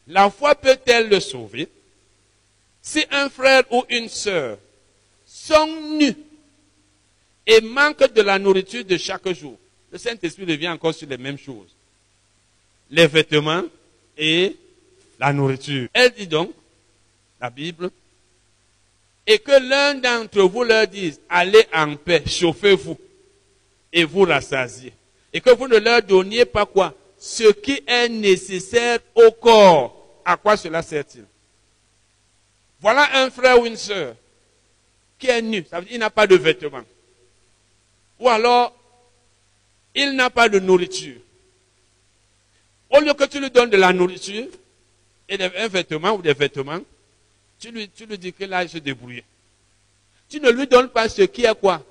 La 0.07 0.29
foi 0.29 0.53
peut-elle 0.55 1.07
le 1.07 1.21
sauver? 1.21 1.69
Si 2.81 3.05
un 3.11 3.29
frère 3.29 3.63
ou 3.71 3.85
une 3.89 4.09
sœur 4.09 4.57
sont 5.25 5.67
nus 5.97 6.17
et 7.47 7.61
manquent 7.61 8.11
de 8.13 8.21
la 8.21 8.37
nourriture 8.37 8.83
de 8.83 8.97
chaque 8.97 9.31
jour, 9.31 9.57
le 9.89 9.97
Saint-Esprit 9.97 10.43
revient 10.43 10.67
encore 10.69 10.93
sur 10.93 11.07
les 11.07 11.17
mêmes 11.17 11.37
choses. 11.37 11.73
Les 12.91 13.07
vêtements 13.07 13.63
et 14.17 14.57
la 15.19 15.33
nourriture. 15.33 15.87
Elle 15.93 16.11
dit 16.11 16.27
donc, 16.27 16.51
la 17.39 17.49
Bible, 17.49 17.91
et 19.27 19.39
que 19.39 19.51
l'un 19.51 19.95
d'entre 19.95 20.41
vous 20.41 20.63
leur 20.63 20.87
dise, 20.87 21.19
allez 21.29 21.65
en 21.73 21.95
paix, 21.95 22.23
chauffez-vous 22.25 22.97
et 23.91 24.03
vous 24.03 24.23
rassasiez. 24.23 24.93
Et 25.33 25.41
que 25.41 25.49
vous 25.49 25.67
ne 25.67 25.77
leur 25.77 26.01
donniez 26.01 26.45
pas 26.45 26.65
quoi? 26.65 26.93
Ce 27.17 27.51
qui 27.51 27.81
est 27.87 28.09
nécessaire 28.09 28.99
au 29.15 29.31
corps 29.31 30.21
à 30.23 30.37
quoi 30.37 30.57
cela 30.57 30.81
sert-il? 30.81 31.25
Voilà 32.79 33.23
un 33.23 33.31
frère 33.31 33.59
ou 33.59 33.65
une 33.65 33.77
sœur 33.77 34.15
qui 35.17 35.27
est 35.27 35.41
nu, 35.41 35.65
ça 35.69 35.79
veut 35.79 35.85
dire 35.85 35.93
qu'il 35.93 35.99
n'a 35.99 36.09
pas 36.09 36.27
de 36.27 36.35
vêtements. 36.35 36.83
Ou 38.19 38.29
alors, 38.29 38.73
il 39.95 40.13
n'a 40.15 40.29
pas 40.29 40.49
de 40.49 40.59
nourriture. 40.59 41.19
Au 42.89 42.99
lieu 42.99 43.13
que 43.13 43.23
tu 43.25 43.39
lui 43.39 43.49
donnes 43.49 43.69
de 43.69 43.77
la 43.77 43.91
nourriture 43.91 44.47
et 45.27 45.41
un 45.41 45.67
vêtement 45.67 46.13
ou 46.13 46.21
des 46.21 46.33
vêtements, 46.33 46.79
tu 47.59 47.71
lui, 47.71 47.89
tu 47.89 48.05
lui 48.05 48.17
dis 48.17 48.33
que 48.33 48.43
là, 48.45 48.67
se 48.67 48.77
débrouille. 48.77 49.23
Tu 50.29 50.39
ne 50.39 50.49
lui 50.51 50.67
donnes 50.67 50.89
pas 50.89 51.07
ce 51.09 51.23
qui 51.23 51.45
est 51.45 51.59
quoi? 51.59 51.83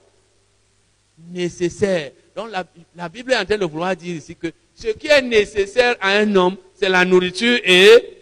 Nécessaire. 1.30 2.12
Donc 2.34 2.50
la, 2.50 2.64
la 2.96 3.08
Bible 3.08 3.32
est 3.32 3.36
en 3.36 3.44
train 3.44 3.58
de 3.58 3.64
vouloir 3.64 3.94
dire 3.96 4.16
ici 4.16 4.34
que 4.34 4.52
ce 4.74 4.88
qui 4.88 5.06
est 5.06 5.22
nécessaire 5.22 5.96
à 6.00 6.10
un 6.18 6.34
homme, 6.34 6.56
c'est 6.74 6.88
la 6.88 7.04
nourriture 7.04 7.58
et 7.64 8.14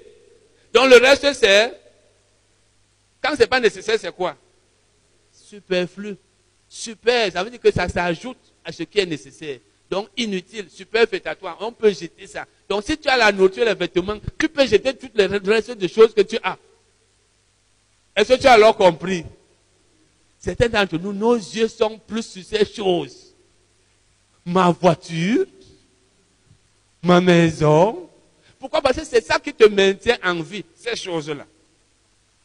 donc 0.73 0.89
le 0.89 0.97
reste, 0.97 1.32
c'est... 1.34 1.78
Quand 3.20 3.34
ce 3.34 3.41
n'est 3.41 3.47
pas 3.47 3.60
nécessaire, 3.60 3.99
c'est 4.00 4.15
quoi? 4.15 4.36
Superflu. 5.32 6.16
Super, 6.68 7.31
ça 7.31 7.44
veut 7.44 7.50
dire 7.50 7.60
que 7.60 7.70
ça 7.70 7.89
s'ajoute 7.89 8.39
à 8.65 8.73
ce 8.73 8.82
qui 8.84 8.99
est 8.99 9.07
nécessaire. 9.07 9.58
Donc 9.93 10.09
inutile, 10.17 10.71
superfétatoire, 10.71 11.59
on 11.61 11.71
peut 11.71 11.91
jeter 11.91 12.27
ça. 12.27 12.47
Donc 12.67 12.83
si 12.83 12.97
tu 12.97 13.11
as 13.11 13.17
la 13.19 13.31
nourriture, 13.31 13.67
les 13.67 13.75
vêtements, 13.75 14.17
tu 14.39 14.49
peux 14.49 14.67
jeter 14.67 14.97
toutes 14.97 15.15
les 15.15 15.27
restes 15.27 15.73
de 15.73 15.87
choses 15.87 16.15
que 16.15 16.23
tu 16.23 16.39
as. 16.43 16.57
Est-ce 18.17 18.33
que 18.33 18.41
tu 18.41 18.47
as 18.47 18.53
alors 18.53 18.75
compris? 18.75 19.23
Certains 20.39 20.71
d'entre 20.71 20.97
nous, 20.97 21.12
nos 21.12 21.35
yeux 21.35 21.69
sont 21.69 21.99
plus 21.99 22.23
sur 22.23 22.43
ces 22.43 22.65
choses. 22.65 23.35
Ma 24.47 24.71
voiture, 24.71 25.45
ma 27.03 27.21
maison, 27.21 28.09
pourquoi? 28.59 28.81
Parce 28.81 28.97
que 28.97 29.05
c'est 29.05 29.23
ça 29.23 29.39
qui 29.39 29.53
te 29.53 29.69
maintient 29.69 30.17
en 30.25 30.41
vie, 30.41 30.65
ces 30.75 30.97
choses-là. 30.97 31.45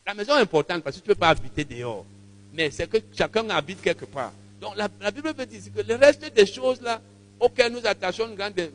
La 0.05 0.13
maison 0.13 0.35
est 0.35 0.41
importante 0.41 0.83
parce 0.83 0.97
que 0.97 1.01
tu 1.01 1.07
ne 1.07 1.13
peux 1.13 1.19
pas 1.19 1.29
habiter 1.29 1.63
dehors. 1.63 2.05
Mais 2.53 2.71
c'est 2.71 2.89
que 2.89 2.97
chacun 3.17 3.49
habite 3.51 3.81
quelque 3.81 4.03
part. 4.03 4.33
Donc 4.59 4.75
la, 4.75 4.89
Bible 5.11 5.33
veut 5.33 5.45
dire 5.45 5.61
que 5.73 5.81
le 5.81 5.95
reste 5.95 6.25
des 6.33 6.45
choses-là, 6.45 7.01
auxquelles 7.39 7.71
nous 7.71 7.85
attachons 7.85 8.27
une 8.29 8.35
grande 8.35 8.59
euh, 8.59 8.69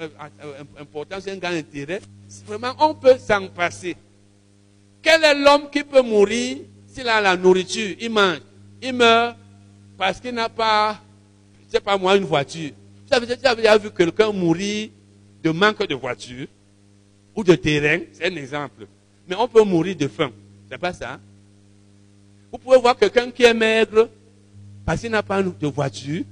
euh, 0.00 0.08
euh, 0.42 0.64
importance, 0.80 1.28
un 1.28 1.36
grand 1.36 1.50
intérêt, 1.50 2.00
vraiment 2.46 2.74
on 2.80 2.94
peut 2.94 3.18
s'en 3.18 3.48
passer. 3.48 3.96
Quel 5.02 5.22
est 5.22 5.34
l'homme 5.34 5.70
qui 5.70 5.84
peut 5.84 6.02
mourir 6.02 6.58
s'il 6.86 7.08
a 7.08 7.20
la 7.20 7.36
nourriture? 7.36 7.94
Il 8.00 8.10
mange. 8.10 8.40
Il 8.82 8.92
meurt 8.92 9.36
parce 9.96 10.20
qu'il 10.20 10.34
n'a 10.34 10.48
pas, 10.48 11.00
je 11.66 11.72
sais 11.72 11.80
pas 11.80 11.96
moi, 11.96 12.16
une 12.16 12.24
voiture. 12.24 12.72
Vous 13.06 13.14
avez 13.14 13.26
déjà 13.26 13.78
vu 13.78 13.90
quelqu'un 13.90 14.32
mourir 14.32 14.90
de 15.42 15.50
manque 15.50 15.86
de 15.86 15.94
voiture 15.94 16.46
ou 17.34 17.44
de 17.44 17.54
terrain? 17.54 18.00
C'est 18.12 18.26
un 18.26 18.36
exemple. 18.36 18.86
Mais 19.28 19.36
on 19.36 19.46
peut 19.46 19.62
mourir 19.62 19.94
de 19.96 20.08
faim. 20.08 20.32
C'est 20.68 20.78
pas 20.78 20.92
ça. 20.92 21.20
Vous 22.50 22.58
pouvez 22.58 22.78
voir 22.78 22.96
quelqu'un 22.96 23.30
qui 23.30 23.44
est 23.44 23.54
maigre 23.54 24.08
parce 24.84 25.00
qu'il 25.00 25.10
n'a 25.10 25.22
pas 25.22 25.42
de 25.42 25.66
voiture. 25.66 26.24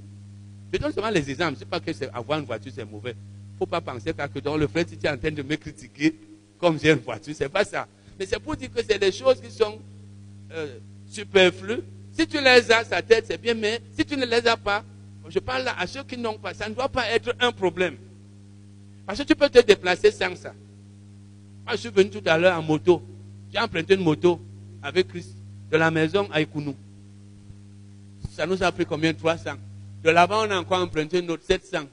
Je 0.74 0.78
donne 0.80 0.92
seulement 0.92 1.10
les 1.10 1.30
exemples. 1.30 1.52
Je 1.52 1.54
ne 1.54 1.58
sais 1.60 1.64
pas 1.66 1.78
que 1.78 1.92
avoir 2.12 2.40
une 2.40 2.46
voiture, 2.46 2.72
c'est 2.74 2.84
mauvais. 2.84 3.12
Il 3.12 3.54
ne 3.54 3.58
faut 3.60 3.66
pas 3.66 3.80
penser 3.80 4.12
que 4.12 4.38
dans 4.40 4.56
le 4.56 4.66
frère, 4.66 4.84
si 4.88 4.96
tu 4.96 5.06
es 5.06 5.08
en 5.08 5.16
train 5.16 5.30
de 5.30 5.40
me 5.40 5.54
critiquer 5.54 6.16
comme 6.58 6.80
j'ai 6.80 6.90
une 6.90 6.98
voiture, 6.98 7.32
c'est 7.36 7.48
pas 7.48 7.64
ça. 7.64 7.86
Mais 8.18 8.26
c'est 8.26 8.40
pour 8.40 8.56
dire 8.56 8.72
que 8.72 8.82
c'est 8.82 8.98
des 8.98 9.12
choses 9.12 9.40
qui 9.40 9.52
sont 9.52 9.78
euh, 10.50 10.78
superflues. 11.06 11.84
Si 12.10 12.26
tu 12.26 12.40
les 12.40 12.72
as, 12.72 12.82
sa 12.86 13.00
tête, 13.02 13.26
c'est 13.28 13.40
bien, 13.40 13.54
mais 13.54 13.80
si 13.96 14.04
tu 14.04 14.16
ne 14.16 14.26
les 14.26 14.48
as 14.48 14.56
pas, 14.56 14.82
je 15.28 15.38
parle 15.38 15.62
là 15.62 15.76
à 15.78 15.86
ceux 15.86 16.02
qui 16.02 16.18
n'ont 16.18 16.38
pas, 16.38 16.52
ça 16.54 16.68
ne 16.68 16.74
doit 16.74 16.88
pas 16.88 17.08
être 17.12 17.36
un 17.38 17.52
problème. 17.52 17.94
Parce 19.06 19.20
que 19.20 19.24
tu 19.24 19.36
peux 19.36 19.48
te 19.48 19.60
déplacer 19.60 20.10
sans 20.10 20.34
ça. 20.34 20.52
Moi, 21.64 21.76
je 21.76 21.80
suis 21.82 21.90
venu 21.90 22.10
tout 22.10 22.22
à 22.26 22.36
l'heure 22.36 22.58
en 22.58 22.62
moto. 22.62 23.00
J'ai 23.52 23.60
emprunté 23.60 23.94
une 23.94 24.02
moto 24.02 24.40
avec 24.82 25.06
Chris 25.06 25.26
de 25.70 25.76
la 25.76 25.92
maison 25.92 26.28
à 26.32 26.40
Ikounou. 26.40 26.74
Ça 28.32 28.44
nous 28.44 28.60
a 28.60 28.72
pris 28.72 28.84
combien? 28.84 29.14
300. 29.14 29.52
De 30.04 30.10
là-bas, 30.10 30.44
on 30.46 30.50
a 30.50 30.58
encore 30.58 30.82
emprunté 30.82 31.22
notre 31.22 31.44
700 31.44 31.84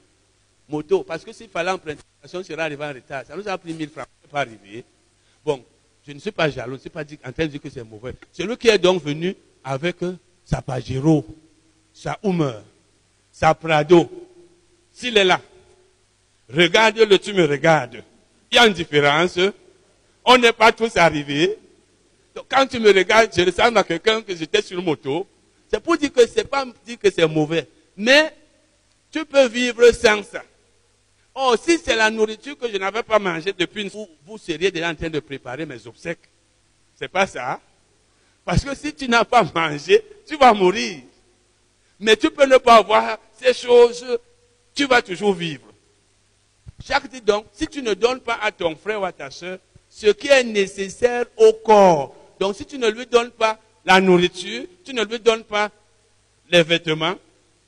moto. 0.68 1.02
Parce 1.02 1.24
que 1.24 1.32
s'il 1.32 1.48
fallait 1.48 1.70
emprunter, 1.70 2.02
on 2.22 2.42
serait 2.42 2.60
arrivé 2.60 2.84
en 2.84 2.92
retard. 2.92 3.24
Ça 3.26 3.34
nous 3.34 3.48
a 3.48 3.56
pris 3.56 3.72
1000 3.72 3.88
francs. 3.88 4.06
On 4.24 4.28
pas 4.28 4.40
arrivé. 4.40 4.84
Bon, 5.42 5.64
je 6.06 6.12
ne 6.12 6.18
suis 6.18 6.30
pas 6.30 6.50
jaloux, 6.50 6.72
je 6.72 6.76
ne 6.76 6.80
suis 6.80 6.90
pas 6.90 7.00
en 7.00 7.32
train 7.32 7.46
de 7.46 7.50
dire 7.50 7.60
que 7.60 7.70
c'est 7.70 7.82
mauvais. 7.82 8.14
Celui 8.30 8.56
qui 8.58 8.68
est 8.68 8.78
donc 8.78 9.02
venu 9.02 9.34
avec 9.64 9.96
sa 10.44 10.60
Pajero, 10.60 11.24
sa 11.94 12.18
Hummer, 12.22 12.60
sa 13.32 13.54
Prado, 13.54 14.10
s'il 14.92 15.16
est 15.16 15.24
là, 15.24 15.40
regarde-le, 16.54 17.18
tu 17.18 17.32
me 17.32 17.46
regardes. 17.46 18.04
Il 18.50 18.56
y 18.56 18.58
a 18.58 18.66
une 18.66 18.74
différence. 18.74 19.38
On 20.22 20.36
n'est 20.36 20.52
pas 20.52 20.70
tous 20.70 20.96
arrivés. 20.98 21.56
Donc, 22.34 22.44
quand 22.48 22.66
tu 22.66 22.78
me 22.78 22.92
regardes, 22.92 23.30
je 23.34 23.42
ressemble 23.42 23.78
à 23.78 23.84
quelqu'un 23.84 24.20
que 24.20 24.36
j'étais 24.36 24.60
sur 24.60 24.82
moto. 24.82 25.26
C'est 25.70 25.80
pour 25.80 25.96
dire 25.96 26.12
que 26.12 26.26
c'est 26.26 26.44
pas 26.44 26.66
dire 26.84 26.98
que 26.98 27.10
c'est 27.10 27.26
mauvais. 27.26 27.66
Mais, 27.96 28.34
tu 29.10 29.24
peux 29.24 29.46
vivre 29.46 29.90
sans 29.92 30.22
ça. 30.22 30.42
Oh, 31.34 31.54
si 31.62 31.78
c'est 31.78 31.96
la 31.96 32.10
nourriture 32.10 32.58
que 32.58 32.70
je 32.70 32.76
n'avais 32.76 33.02
pas 33.02 33.18
mangée 33.18 33.54
depuis 33.56 33.82
une 33.82 33.88
vous, 33.88 34.08
vous 34.26 34.38
seriez 34.38 34.70
déjà 34.70 34.90
en 34.90 34.94
train 34.94 35.08
de 35.08 35.20
préparer 35.20 35.64
mes 35.64 35.86
obsèques. 35.86 36.28
C'est 36.94 37.08
pas 37.08 37.26
ça. 37.26 37.60
Parce 38.44 38.64
que 38.64 38.74
si 38.74 38.92
tu 38.94 39.08
n'as 39.08 39.24
pas 39.24 39.42
mangé, 39.54 40.04
tu 40.26 40.36
vas 40.36 40.52
mourir. 40.52 41.00
Mais 42.00 42.16
tu 42.16 42.30
peux 42.30 42.46
ne 42.46 42.58
pas 42.58 42.76
avoir 42.76 43.18
ces 43.40 43.54
choses, 43.54 44.04
tu 44.74 44.86
vas 44.86 45.00
toujours 45.00 45.34
vivre. 45.34 45.66
Chaque 46.84 47.08
dit 47.08 47.20
donc, 47.20 47.46
si 47.52 47.66
tu 47.66 47.80
ne 47.80 47.94
donnes 47.94 48.20
pas 48.20 48.38
à 48.42 48.50
ton 48.50 48.74
frère 48.74 49.00
ou 49.00 49.04
à 49.04 49.12
ta 49.12 49.30
soeur 49.30 49.58
ce 49.88 50.06
qui 50.06 50.28
est 50.28 50.42
nécessaire 50.42 51.26
au 51.36 51.52
corps, 51.52 52.14
donc 52.40 52.56
si 52.56 52.64
tu 52.64 52.78
ne 52.78 52.88
lui 52.88 53.06
donnes 53.06 53.30
pas 53.30 53.60
la 53.84 54.00
nourriture, 54.00 54.64
tu 54.84 54.94
ne 54.94 55.04
lui 55.04 55.20
donnes 55.20 55.44
pas 55.44 55.70
les 56.50 56.62
vêtements, 56.62 57.14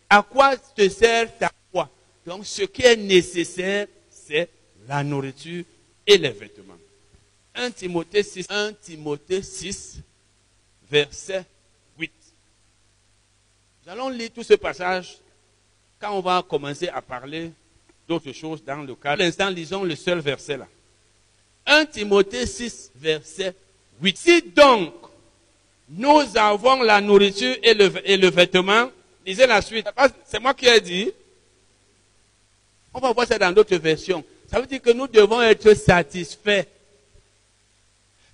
à 0.08 0.22
quoi 0.22 0.56
te 0.56 0.88
sert 0.88 1.36
ta 1.38 1.50
foi? 1.72 1.88
Donc 2.26 2.46
ce 2.46 2.62
qui 2.62 2.82
est 2.82 2.96
nécessaire, 2.96 3.86
c'est 4.10 4.48
la 4.88 5.02
nourriture 5.02 5.64
et 6.06 6.18
les 6.18 6.30
vêtements. 6.30 6.74
1 7.54 7.70
Timothée 7.70 8.22
6, 8.22 8.46
1 8.48 8.72
Timothée 8.74 9.42
6, 9.42 10.00
verset 10.90 11.44
8. 11.98 12.10
Nous 13.84 13.92
allons 13.92 14.08
lire 14.08 14.30
tout 14.34 14.42
ce 14.42 14.54
passage 14.54 15.18
quand 16.00 16.12
on 16.12 16.20
va 16.20 16.42
commencer 16.42 16.88
à 16.88 17.00
parler 17.00 17.52
d'autres 18.08 18.32
choses 18.32 18.62
dans 18.64 18.82
le 18.82 18.94
cadre. 18.94 19.16
Pour 19.16 19.24
l'instant, 19.24 19.48
lisons 19.50 19.84
le 19.84 19.94
seul 19.94 20.18
verset 20.18 20.56
là. 20.56 20.66
1 21.66 21.86
Timothée 21.86 22.46
6, 22.46 22.92
verset 22.96 23.54
8. 24.02 24.18
Si 24.18 24.42
donc 24.42 24.92
nous 25.88 26.36
avons 26.36 26.82
la 26.82 27.00
nourriture 27.00 27.56
et 27.62 27.74
le 27.74 28.28
vêtement, 28.28 28.90
lisez 29.24 29.46
la 29.46 29.62
suite. 29.62 29.86
C'est 30.24 30.40
moi 30.40 30.54
qui 30.54 30.66
ai 30.66 30.80
dit. 30.80 31.10
On 32.92 33.00
va 33.00 33.12
voir 33.12 33.26
ça 33.26 33.38
dans 33.38 33.52
d'autres 33.52 33.76
versions. 33.76 34.24
Ça 34.50 34.60
veut 34.60 34.66
dire 34.66 34.80
que 34.80 34.90
nous 34.90 35.08
devons 35.08 35.42
être 35.42 35.74
satisfaits. 35.74 36.64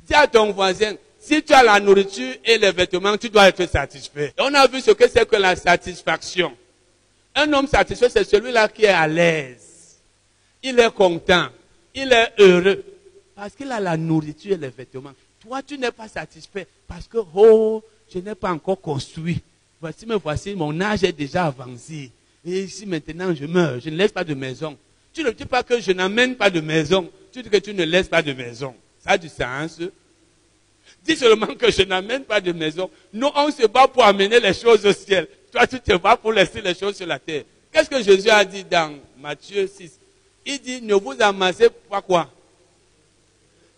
Dis 0.06 0.14
à 0.14 0.26
ton 0.26 0.52
voisin, 0.52 0.94
si 1.18 1.42
tu 1.42 1.52
as 1.52 1.62
la 1.62 1.80
nourriture 1.80 2.34
et 2.44 2.58
les 2.58 2.72
vêtements, 2.72 3.16
tu 3.16 3.28
dois 3.28 3.48
être 3.48 3.66
satisfait. 3.66 4.32
on 4.38 4.52
a 4.54 4.66
vu 4.66 4.80
ce 4.80 4.90
que 4.90 5.08
c'est 5.08 5.28
que 5.28 5.36
la 5.36 5.56
satisfaction. 5.56 6.56
Un 7.34 7.52
homme 7.52 7.66
satisfait, 7.66 8.08
c'est 8.08 8.24
celui-là 8.24 8.68
qui 8.68 8.84
est 8.84 8.88
à 8.88 9.06
l'aise. 9.06 9.98
Il 10.62 10.78
est 10.78 10.92
content. 10.92 11.48
Il 11.94 12.12
est 12.12 12.32
heureux. 12.38 12.84
Parce 13.34 13.54
qu'il 13.54 13.70
a 13.70 13.80
la 13.80 13.96
nourriture 13.96 14.52
et 14.52 14.56
les 14.56 14.68
vêtements. 14.68 15.12
Toi, 15.40 15.62
tu 15.62 15.78
n'es 15.78 15.90
pas 15.90 16.08
satisfait 16.08 16.66
parce 16.86 17.06
que, 17.06 17.18
oh, 17.34 17.82
je 18.12 18.18
n'ai 18.18 18.34
pas 18.34 18.50
encore 18.50 18.80
construit. 18.80 19.40
Voici, 19.80 20.04
mais 20.06 20.16
voici, 20.22 20.54
mon 20.54 20.78
âge 20.80 21.04
est 21.04 21.12
déjà 21.12 21.46
avancé. 21.46 22.10
Et 22.44 22.66
si 22.66 22.86
maintenant 22.86 23.34
je 23.34 23.46
meurs, 23.46 23.80
je 23.80 23.90
ne 23.90 23.96
laisse 23.96 24.12
pas 24.12 24.24
de 24.24 24.34
maison. 24.34 24.76
Tu 25.12 25.22
ne 25.22 25.30
dis 25.30 25.44
pas 25.44 25.62
que 25.62 25.80
je 25.80 25.92
n'amène 25.92 26.36
pas 26.36 26.50
de 26.50 26.60
maison. 26.60 27.10
Tu 27.32 27.42
dis 27.42 27.48
que 27.48 27.56
tu 27.56 27.72
ne 27.72 27.84
laisses 27.84 28.08
pas 28.08 28.22
de 28.22 28.32
maison. 28.32 28.74
Ça 29.02 29.12
a 29.12 29.18
du 29.18 29.28
sens. 29.28 29.80
Dis 31.02 31.16
seulement 31.16 31.46
que 31.46 31.70
je 31.70 31.82
n'amène 31.82 32.24
pas 32.24 32.40
de 32.40 32.52
maison. 32.52 32.90
Nous, 33.12 33.28
on 33.34 33.50
se 33.50 33.66
bat 33.66 33.88
pour 33.88 34.04
amener 34.04 34.38
les 34.38 34.52
choses 34.54 34.84
au 34.84 34.92
ciel. 34.92 35.26
Toi, 35.50 35.66
tu 35.66 35.80
te 35.80 35.96
bats 35.96 36.16
pour 36.16 36.32
laisser 36.32 36.60
les 36.60 36.74
choses 36.74 36.96
sur 36.96 37.06
la 37.06 37.18
terre. 37.18 37.44
Qu'est-ce 37.72 37.88
que 37.88 38.02
Jésus 38.02 38.28
a 38.28 38.44
dit 38.44 38.64
dans 38.64 38.98
Matthieu 39.18 39.66
6 39.66 39.98
Il 40.44 40.58
dit, 40.60 40.82
ne 40.82 40.94
vous 40.94 41.14
amassez 41.20 41.68
pas 41.88 42.02
quoi? 42.02 42.30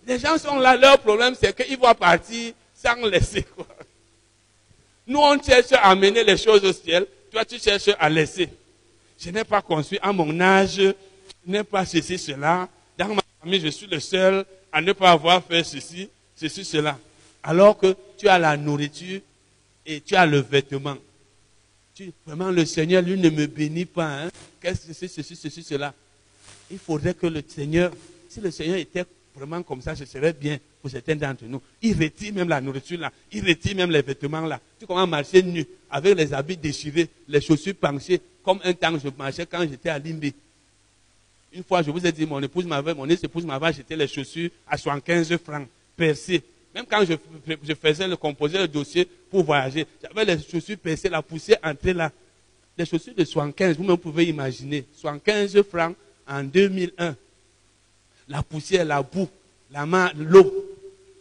Les 0.06 0.18
gens 0.18 0.36
sont 0.36 0.58
là, 0.58 0.76
leur 0.76 0.98
problème 0.98 1.34
c'est 1.38 1.54
qu'ils 1.54 1.78
vont 1.78 1.94
partir 1.94 2.52
sans 2.74 2.96
laisser 3.06 3.44
quoi. 3.44 3.66
Nous, 5.06 5.18
on 5.18 5.40
cherche 5.42 5.72
à 5.72 5.90
amener 5.90 6.24
les 6.24 6.36
choses 6.36 6.64
au 6.64 6.72
ciel. 6.72 7.06
Toi, 7.30 7.44
tu 7.44 7.58
cherches 7.58 7.90
à 7.98 8.08
laisser. 8.08 8.48
Je 9.18 9.30
n'ai 9.30 9.44
pas 9.44 9.62
construit 9.62 9.98
à 10.02 10.12
mon 10.12 10.38
âge. 10.40 10.76
Je 10.76 10.92
n'ai 11.46 11.64
pas 11.64 11.84
ceci, 11.84 12.18
cela. 12.18 12.68
Dans 12.96 13.14
ma 13.14 13.22
famille, 13.40 13.60
je 13.60 13.68
suis 13.68 13.86
le 13.86 14.00
seul 14.00 14.44
à 14.70 14.80
ne 14.80 14.92
pas 14.92 15.12
avoir 15.12 15.42
fait 15.44 15.64
ceci, 15.64 16.08
ceci, 16.34 16.64
cela 16.64 16.98
alors 17.42 17.76
que 17.76 17.94
tu 18.16 18.28
as 18.28 18.38
la 18.38 18.56
nourriture 18.56 19.20
et 19.84 20.00
tu 20.00 20.14
as 20.14 20.26
le 20.26 20.38
vêtement. 20.38 20.96
Vraiment, 22.26 22.50
le 22.50 22.64
Seigneur, 22.64 23.02
lui, 23.02 23.18
ne 23.18 23.30
me 23.30 23.46
bénit 23.46 23.84
pas. 23.84 24.24
Hein. 24.24 24.30
Qu'est-ce 24.60 24.86
que 24.86 24.92
c'est, 24.92 25.08
ceci, 25.08 25.36
ceci, 25.36 25.62
cela? 25.62 25.92
Il 26.70 26.78
faudrait 26.78 27.14
que 27.14 27.26
le 27.26 27.42
Seigneur, 27.46 27.92
si 28.28 28.40
le 28.40 28.50
Seigneur 28.50 28.76
était 28.76 29.04
vraiment 29.34 29.62
comme 29.62 29.80
ça, 29.80 29.94
ce 29.94 30.04
serait 30.04 30.32
bien 30.32 30.58
pour 30.80 30.90
certains 30.90 31.16
d'entre 31.16 31.44
nous. 31.44 31.60
Il 31.80 32.00
retire 32.00 32.34
même 32.34 32.48
la 32.48 32.60
nourriture 32.60 32.98
là, 32.98 33.12
il 33.30 33.46
retire 33.46 33.76
même 33.76 33.90
les 33.90 34.02
vêtements 34.02 34.40
là. 34.42 34.60
Tu 34.78 34.86
commences 34.86 35.04
à 35.04 35.06
marcher 35.06 35.42
nu, 35.42 35.64
avec 35.90 36.16
les 36.16 36.32
habits 36.32 36.56
déchirés, 36.56 37.08
les 37.28 37.40
chaussures 37.40 37.74
penchées, 37.74 38.20
comme 38.42 38.60
un 38.64 38.72
temps 38.72 38.98
je 38.98 39.08
marchais 39.16 39.46
quand 39.46 39.66
j'étais 39.68 39.88
à 39.88 39.98
Limbe. 39.98 40.32
Une 41.54 41.64
fois, 41.64 41.82
je 41.82 41.90
vous 41.90 42.06
ai 42.06 42.12
dit, 42.12 42.24
mon 42.24 42.40
épouse 42.42 42.64
m'avait, 42.64 42.94
mon 42.94 43.06
épouse 43.06 43.44
m'avait 43.44 43.66
acheté 43.66 43.94
les 43.94 44.08
chaussures 44.08 44.50
à 44.66 44.78
75 44.78 45.36
francs, 45.36 45.68
percées. 45.96 46.42
Même 46.74 46.86
quand 46.88 47.04
je, 47.04 47.74
faisais 47.74 48.08
le 48.08 48.16
composé 48.16 48.58
le 48.58 48.66
dossier 48.66 49.06
pour 49.30 49.44
voyager, 49.44 49.86
j'avais 50.02 50.24
les 50.24 50.42
chaussures 50.42 50.78
percées, 50.78 51.10
la 51.10 51.20
poussière 51.20 51.58
entrée 51.62 51.92
là. 51.92 52.10
Les 52.78 52.86
chaussures 52.86 53.14
de 53.14 53.24
75, 53.24 53.76
vous-même 53.76 53.98
pouvez 53.98 54.24
imaginer. 54.24 54.86
75 54.96 55.62
francs 55.62 55.94
en 56.26 56.42
2001. 56.42 57.14
La 58.32 58.42
poussière, 58.42 58.86
la 58.86 59.02
boue, 59.02 59.28
la 59.70 59.84
main, 59.84 60.10
l'eau. 60.16 60.50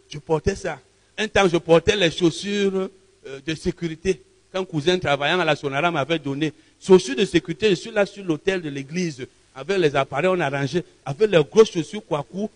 Je 0.08 0.18
portais 0.18 0.54
ça. 0.54 0.78
Un 1.18 1.28
temps, 1.28 1.46
je 1.46 1.58
portais 1.58 1.94
les 1.94 2.10
chaussures 2.10 2.88
euh, 3.26 3.38
de 3.46 3.54
sécurité 3.54 4.22
qu'un 4.50 4.64
cousin 4.64 4.98
travaillant 4.98 5.38
à 5.38 5.44
la 5.44 5.54
Sonara 5.54 5.90
m'avait 5.90 6.18
donné. 6.18 6.54
Chaussures 6.80 7.14
de 7.14 7.26
sécurité, 7.26 7.68
je 7.68 7.74
suis 7.74 7.90
là 7.90 8.06
sur 8.06 8.24
l'hôtel 8.24 8.62
de 8.62 8.70
l'église, 8.70 9.26
avec 9.54 9.76
les 9.76 9.94
appareils 9.94 10.30
on 10.30 10.40
arrangé, 10.40 10.82
avec 11.04 11.30
les 11.30 11.44
grosses 11.44 11.70
chaussures 11.70 12.02
Kwaku, 12.06 12.48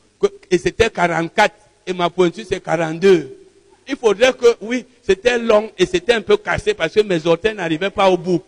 et 0.50 0.56
c'était 0.56 0.88
44 0.88 1.54
et 1.86 1.92
ma 1.92 2.08
pointure 2.08 2.46
c'est 2.48 2.60
42. 2.60 3.36
Il 3.86 3.96
faudrait 3.96 4.32
que, 4.32 4.56
oui, 4.62 4.86
c'était 5.02 5.38
long 5.38 5.70
et 5.76 5.84
c'était 5.84 6.14
un 6.14 6.22
peu 6.22 6.38
cassé 6.38 6.72
parce 6.72 6.94
que 6.94 7.00
mes 7.00 7.26
orteils 7.26 7.54
n'arrivaient 7.54 7.90
pas 7.90 8.08
au 8.08 8.16
bout. 8.16 8.42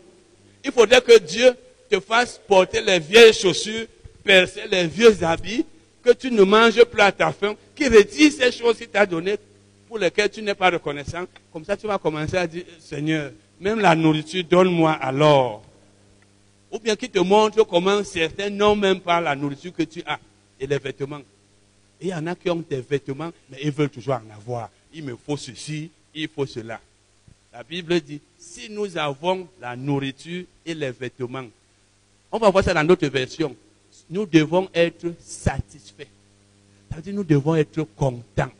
Il 0.64 0.72
faudrait 0.72 1.02
que 1.02 1.18
Dieu 1.18 1.52
te 1.90 2.00
fasse 2.00 2.40
porter 2.48 2.80
les 2.80 2.98
vieilles 2.98 3.34
chaussures, 3.34 3.86
percer 4.24 4.62
les 4.70 4.86
vieux 4.86 5.22
habits, 5.22 5.66
que 6.02 6.12
tu 6.12 6.30
ne 6.30 6.42
manges 6.42 6.84
plus 6.84 7.00
à 7.00 7.12
ta 7.12 7.32
faim, 7.32 7.54
qui 7.74 7.88
retire 7.88 8.32
ces 8.32 8.52
choses 8.52 8.76
qu'il 8.78 8.88
t'a 8.88 9.06
données 9.06 9.36
pour 9.86 9.98
lesquelles 9.98 10.30
tu 10.30 10.42
n'es 10.42 10.54
pas 10.54 10.70
reconnaissant. 10.70 11.24
Comme 11.52 11.64
ça, 11.64 11.76
tu 11.76 11.86
vas 11.86 11.98
commencer 11.98 12.36
à 12.36 12.46
dire, 12.46 12.64
Seigneur, 12.78 13.32
même 13.60 13.80
la 13.80 13.94
nourriture, 13.94 14.44
donne-moi 14.44 14.92
alors. 14.92 15.62
Ou 16.70 16.78
bien 16.78 16.94
qu'il 16.96 17.10
te 17.10 17.18
montre 17.18 17.62
comment 17.64 18.04
certains 18.04 18.50
n'ont 18.50 18.76
même 18.76 19.00
pas 19.00 19.20
la 19.20 19.34
nourriture 19.34 19.72
que 19.72 19.82
tu 19.82 20.02
as 20.06 20.18
et 20.60 20.66
les 20.66 20.78
vêtements. 20.78 21.20
Et 22.00 22.06
il 22.06 22.08
y 22.08 22.14
en 22.14 22.26
a 22.26 22.34
qui 22.34 22.50
ont 22.50 22.64
des 22.68 22.80
vêtements, 22.80 23.32
mais 23.50 23.58
ils 23.62 23.70
veulent 23.70 23.88
toujours 23.88 24.14
en 24.14 24.36
avoir. 24.36 24.70
Il 24.92 25.04
me 25.04 25.16
faut 25.16 25.36
ceci, 25.36 25.90
il 26.14 26.28
faut 26.28 26.46
cela. 26.46 26.80
La 27.52 27.62
Bible 27.62 28.00
dit, 28.00 28.20
si 28.38 28.70
nous 28.70 28.96
avons 28.96 29.48
la 29.60 29.74
nourriture 29.74 30.44
et 30.64 30.74
les 30.74 30.90
vêtements, 30.90 31.46
on 32.30 32.38
va 32.38 32.50
voir 32.50 32.62
ça 32.62 32.74
dans 32.74 32.84
notre 32.84 33.06
version, 33.06 33.56
nous 34.10 34.26
devons 34.26 34.68
être 34.74 35.14
satisfaits. 35.20 36.08
Ça 36.90 36.96
veut 36.96 37.02
dire 37.02 37.14
nous 37.14 37.24
devons 37.24 37.54
être 37.54 37.82
contents. 37.96 38.50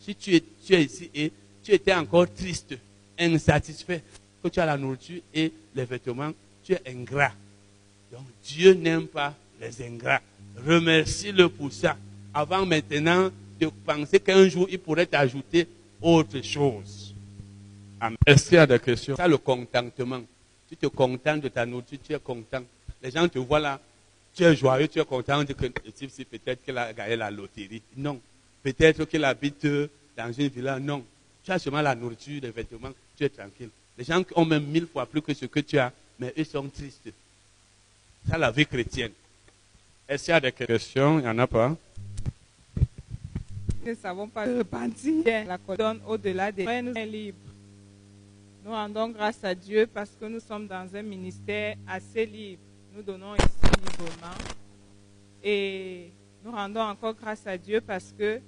Si 0.00 0.14
tu 0.14 0.34
es, 0.34 0.42
tu 0.64 0.74
es 0.74 0.84
ici 0.84 1.10
et 1.14 1.32
tu 1.62 1.72
étais 1.72 1.94
encore 1.94 2.32
triste, 2.32 2.76
insatisfait, 3.18 4.02
que 4.42 4.48
tu 4.48 4.60
as 4.60 4.66
la 4.66 4.76
nourriture 4.76 5.22
et 5.32 5.52
les 5.74 5.84
vêtements, 5.84 6.32
tu 6.62 6.72
es 6.72 6.82
ingrat. 6.86 7.32
Donc 8.12 8.26
Dieu 8.44 8.74
n'aime 8.74 9.06
pas 9.06 9.34
les 9.60 9.82
ingrats. 9.86 10.20
Remercie-le 10.64 11.48
pour 11.48 11.72
ça. 11.72 11.96
Avant 12.32 12.66
maintenant 12.66 13.30
de 13.58 13.66
penser 13.84 14.20
qu'un 14.20 14.48
jour 14.48 14.66
il 14.70 14.78
pourrait 14.78 15.06
t'ajouter 15.06 15.66
autre 16.00 16.40
chose. 16.42 17.14
Est-ce 18.26 18.48
qu'il 18.48 18.56
y 18.56 18.58
a 18.58 18.66
des 18.66 18.78
questions? 18.78 19.16
Ça, 19.16 19.26
le 19.26 19.38
contentement. 19.38 20.20
Tu 20.68 20.76
te 20.76 20.86
contentes 20.86 21.40
de 21.40 21.48
ta 21.48 21.64
nourriture, 21.64 21.98
tu 22.06 22.12
es 22.12 22.18
content. 22.18 22.62
Les 23.02 23.10
gens 23.10 23.28
te 23.28 23.38
voient 23.38 23.60
là, 23.60 23.80
tu 24.34 24.42
es 24.42 24.56
joyeux, 24.56 24.88
tu 24.88 24.98
es 24.98 25.04
content. 25.04 25.44
Que 25.44 25.70
c'est 26.08 26.24
peut-être 26.24 26.64
qu'il 26.64 26.76
a 26.76 26.92
gagné 26.92 27.16
la 27.16 27.30
loterie. 27.30 27.82
Non. 27.96 28.20
Peut-être 28.62 29.04
qu'il 29.04 29.24
habite 29.24 29.66
dans 30.16 30.32
une 30.32 30.48
villa. 30.48 30.78
Non. 30.78 31.04
Tu 31.44 31.52
as 31.52 31.58
seulement 31.58 31.82
la 31.82 31.94
nourriture, 31.94 32.40
les 32.42 32.50
vêtements, 32.50 32.92
tu 33.16 33.24
es 33.24 33.28
tranquille. 33.28 33.68
Les 33.98 34.04
gens 34.04 34.22
ont 34.34 34.44
même 34.44 34.64
mille 34.64 34.86
fois 34.86 35.06
plus 35.06 35.20
que 35.20 35.34
ce 35.34 35.44
que 35.46 35.60
tu 35.60 35.78
as, 35.78 35.92
mais 36.18 36.32
eux 36.38 36.44
sont 36.44 36.68
tristes. 36.68 37.10
C'est 38.26 38.38
la 38.38 38.50
vie 38.50 38.66
chrétienne. 38.66 39.12
Est-ce 40.08 40.24
qu'il 40.24 40.32
y 40.32 40.36
a 40.36 40.40
des 40.40 40.52
questions? 40.52 41.18
Il 41.18 41.22
n'y 41.22 41.28
en 41.28 41.38
a 41.38 41.46
pas 41.46 41.76
Nous 43.84 43.90
ne 43.90 43.94
savons 43.94 44.26
pas 44.26 44.46
repentir. 44.46 45.24
La 45.46 45.58
donne 45.76 46.00
au-delà 46.06 46.50
des 46.50 46.64
nous 46.82 46.94
sommes 46.94 47.04
libres. 47.04 47.38
Nous 48.64 48.70
rendons 48.70 49.10
grâce 49.10 49.44
à 49.44 49.54
Dieu 49.54 49.86
parce 49.86 50.10
que 50.18 50.24
nous 50.24 50.40
sommes 50.40 50.66
dans 50.66 50.88
un 50.94 51.02
ministère 51.02 51.76
assez 51.86 52.24
libre. 52.24 52.62
Nous 52.96 53.02
donnons 53.02 53.34
ici 53.34 53.48
librement. 53.82 54.34
Et 55.42 56.10
nous 56.44 56.52
rendons 56.52 56.80
encore 56.80 57.14
grâce 57.14 57.44
à 57.44 57.58
Dieu 57.58 57.80
parce 57.80 58.14
que 58.16 58.40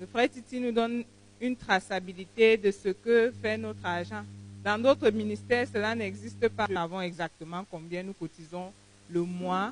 le 0.00 0.06
frère 0.06 0.30
Titi 0.30 0.58
nous 0.58 0.72
donne 0.72 1.04
une 1.38 1.54
traçabilité 1.54 2.56
de 2.56 2.70
ce 2.70 2.88
que 2.88 3.30
fait 3.42 3.58
notre 3.58 3.84
argent. 3.84 4.24
Dans 4.64 4.80
d'autres 4.80 5.10
ministères, 5.10 5.66
cela 5.70 5.94
n'existe 5.94 6.48
pas. 6.48 6.66
Nous 6.66 6.74
savons 6.74 7.02
exactement 7.02 7.66
combien 7.70 8.02
nous 8.02 8.14
cotisons 8.14 8.72
le 9.10 9.20
mois, 9.20 9.70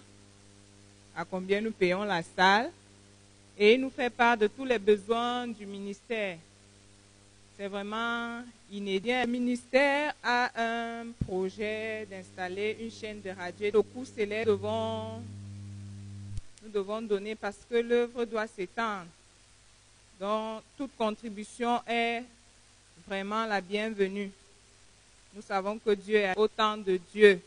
à 1.17 1.25
combien 1.25 1.63
nous 1.63 1.73
payons 1.73 2.05
la 2.05 2.23
salle, 2.23 2.71
et 3.57 3.75
il 3.75 3.81
nous 3.81 3.89
fait 3.89 4.11
part 4.11 4.37
de 4.37 4.47
tous 4.47 4.67
les 4.67 4.79
besoins 4.79 5.49
du 5.49 5.65
ministère. 5.65 6.37
C'est 7.57 7.69
vraiment 7.69 8.43
inédit. 8.71 9.11
Le 9.11 9.27
ministère 9.27 10.15
a 10.23 10.51
un 10.57 11.07
projet 11.27 12.07
d'installer 12.11 12.79
une 12.81 12.91
chaîne 12.91 13.21
de 13.21 13.29
radio. 13.31 13.71
Le 13.75 13.83
coût 13.83 14.07
s'élève, 14.07 14.47
devons, 14.47 15.23
nous 16.63 16.71
devons 16.73 17.03
donner 17.03 17.35
parce 17.35 17.59
que 17.69 17.77
l'œuvre 17.77 18.25
doit 18.25 18.47
s'étendre. 18.47 19.07
Donc, 20.19 20.63
toute 20.79 20.97
contribution 20.97 21.81
est 21.87 22.25
vraiment 23.07 23.45
la 23.45 23.61
bienvenue. 23.61 24.31
Nous 25.35 25.43
savons 25.43 25.79
que 25.79 25.91
Dieu 25.91 26.17
est 26.17 26.37
autant 26.39 26.79
de 26.79 26.99
Dieu. 27.13 27.39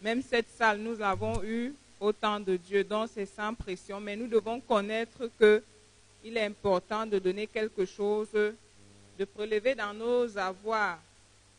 Même 0.00 0.22
cette 0.22 0.50
salle, 0.56 0.78
nous 0.78 1.00
avons 1.02 1.42
eu 1.42 1.74
autant 1.98 2.38
de 2.38 2.56
Dieu, 2.56 2.84
donc 2.84 3.10
c'est 3.12 3.26
sans 3.26 3.52
pression. 3.54 4.00
Mais 4.00 4.14
nous 4.14 4.28
devons 4.28 4.60
connaître 4.60 5.28
qu'il 5.36 6.36
est 6.36 6.44
important 6.44 7.06
de 7.06 7.18
donner 7.18 7.48
quelque 7.48 7.84
chose, 7.84 8.28
de 9.18 9.24
prélever 9.24 9.74
dans 9.74 9.92
nos 9.92 10.38
avoirs 10.38 10.98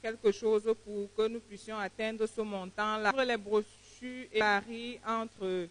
quelque 0.02 0.32
chose 0.32 0.64
pour 0.86 1.10
que 1.16 1.28
nous 1.28 1.42
puissions 1.42 1.78
atteindre 1.78 2.26
ce 2.26 2.42
montant-là. 2.42 3.12
Les 3.26 3.38
brochures 3.38 4.28
varient 4.38 5.00
entre 5.06 5.68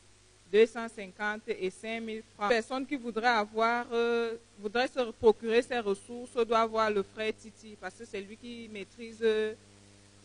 250 0.52 1.42
et 1.48 1.70
5 1.70 2.04
000 2.04 2.18
francs. 2.36 2.48
Personne 2.48 2.86
qui 2.86 2.96
voudrait 2.96 3.26
avoir, 3.28 3.86
euh, 3.92 4.34
se 4.62 5.10
procurer 5.12 5.62
ces 5.62 5.78
ressources 5.78 6.34
doit 6.46 6.60
avoir 6.60 6.90
le 6.90 7.02
frère 7.02 7.32
Titi 7.36 7.76
parce 7.80 7.94
que 7.94 8.04
c'est 8.04 8.20
lui 8.20 8.36
qui 8.36 8.68
maîtrise 8.72 9.18
euh, 9.22 9.54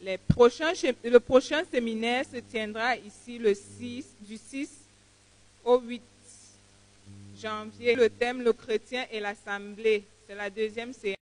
les 0.02 0.18
prochains. 0.18 0.74
Le 1.04 1.20
prochain 1.20 1.64
séminaire 1.72 2.26
se 2.26 2.38
tiendra 2.38 2.98
ici 2.98 3.38
le 3.38 3.54
6, 3.54 4.06
du 4.22 4.38
6 4.38 4.70
au 5.64 5.80
8 5.80 6.02
janvier. 7.42 7.96
Le 7.96 8.10
thème, 8.10 8.42
le 8.42 8.54
chrétien 8.54 9.06
et 9.12 9.20
l'assemblée. 9.20 10.04
C'est 10.28 10.36
la 10.36 10.50
deuxième 10.50 10.94
séance. 10.94 11.12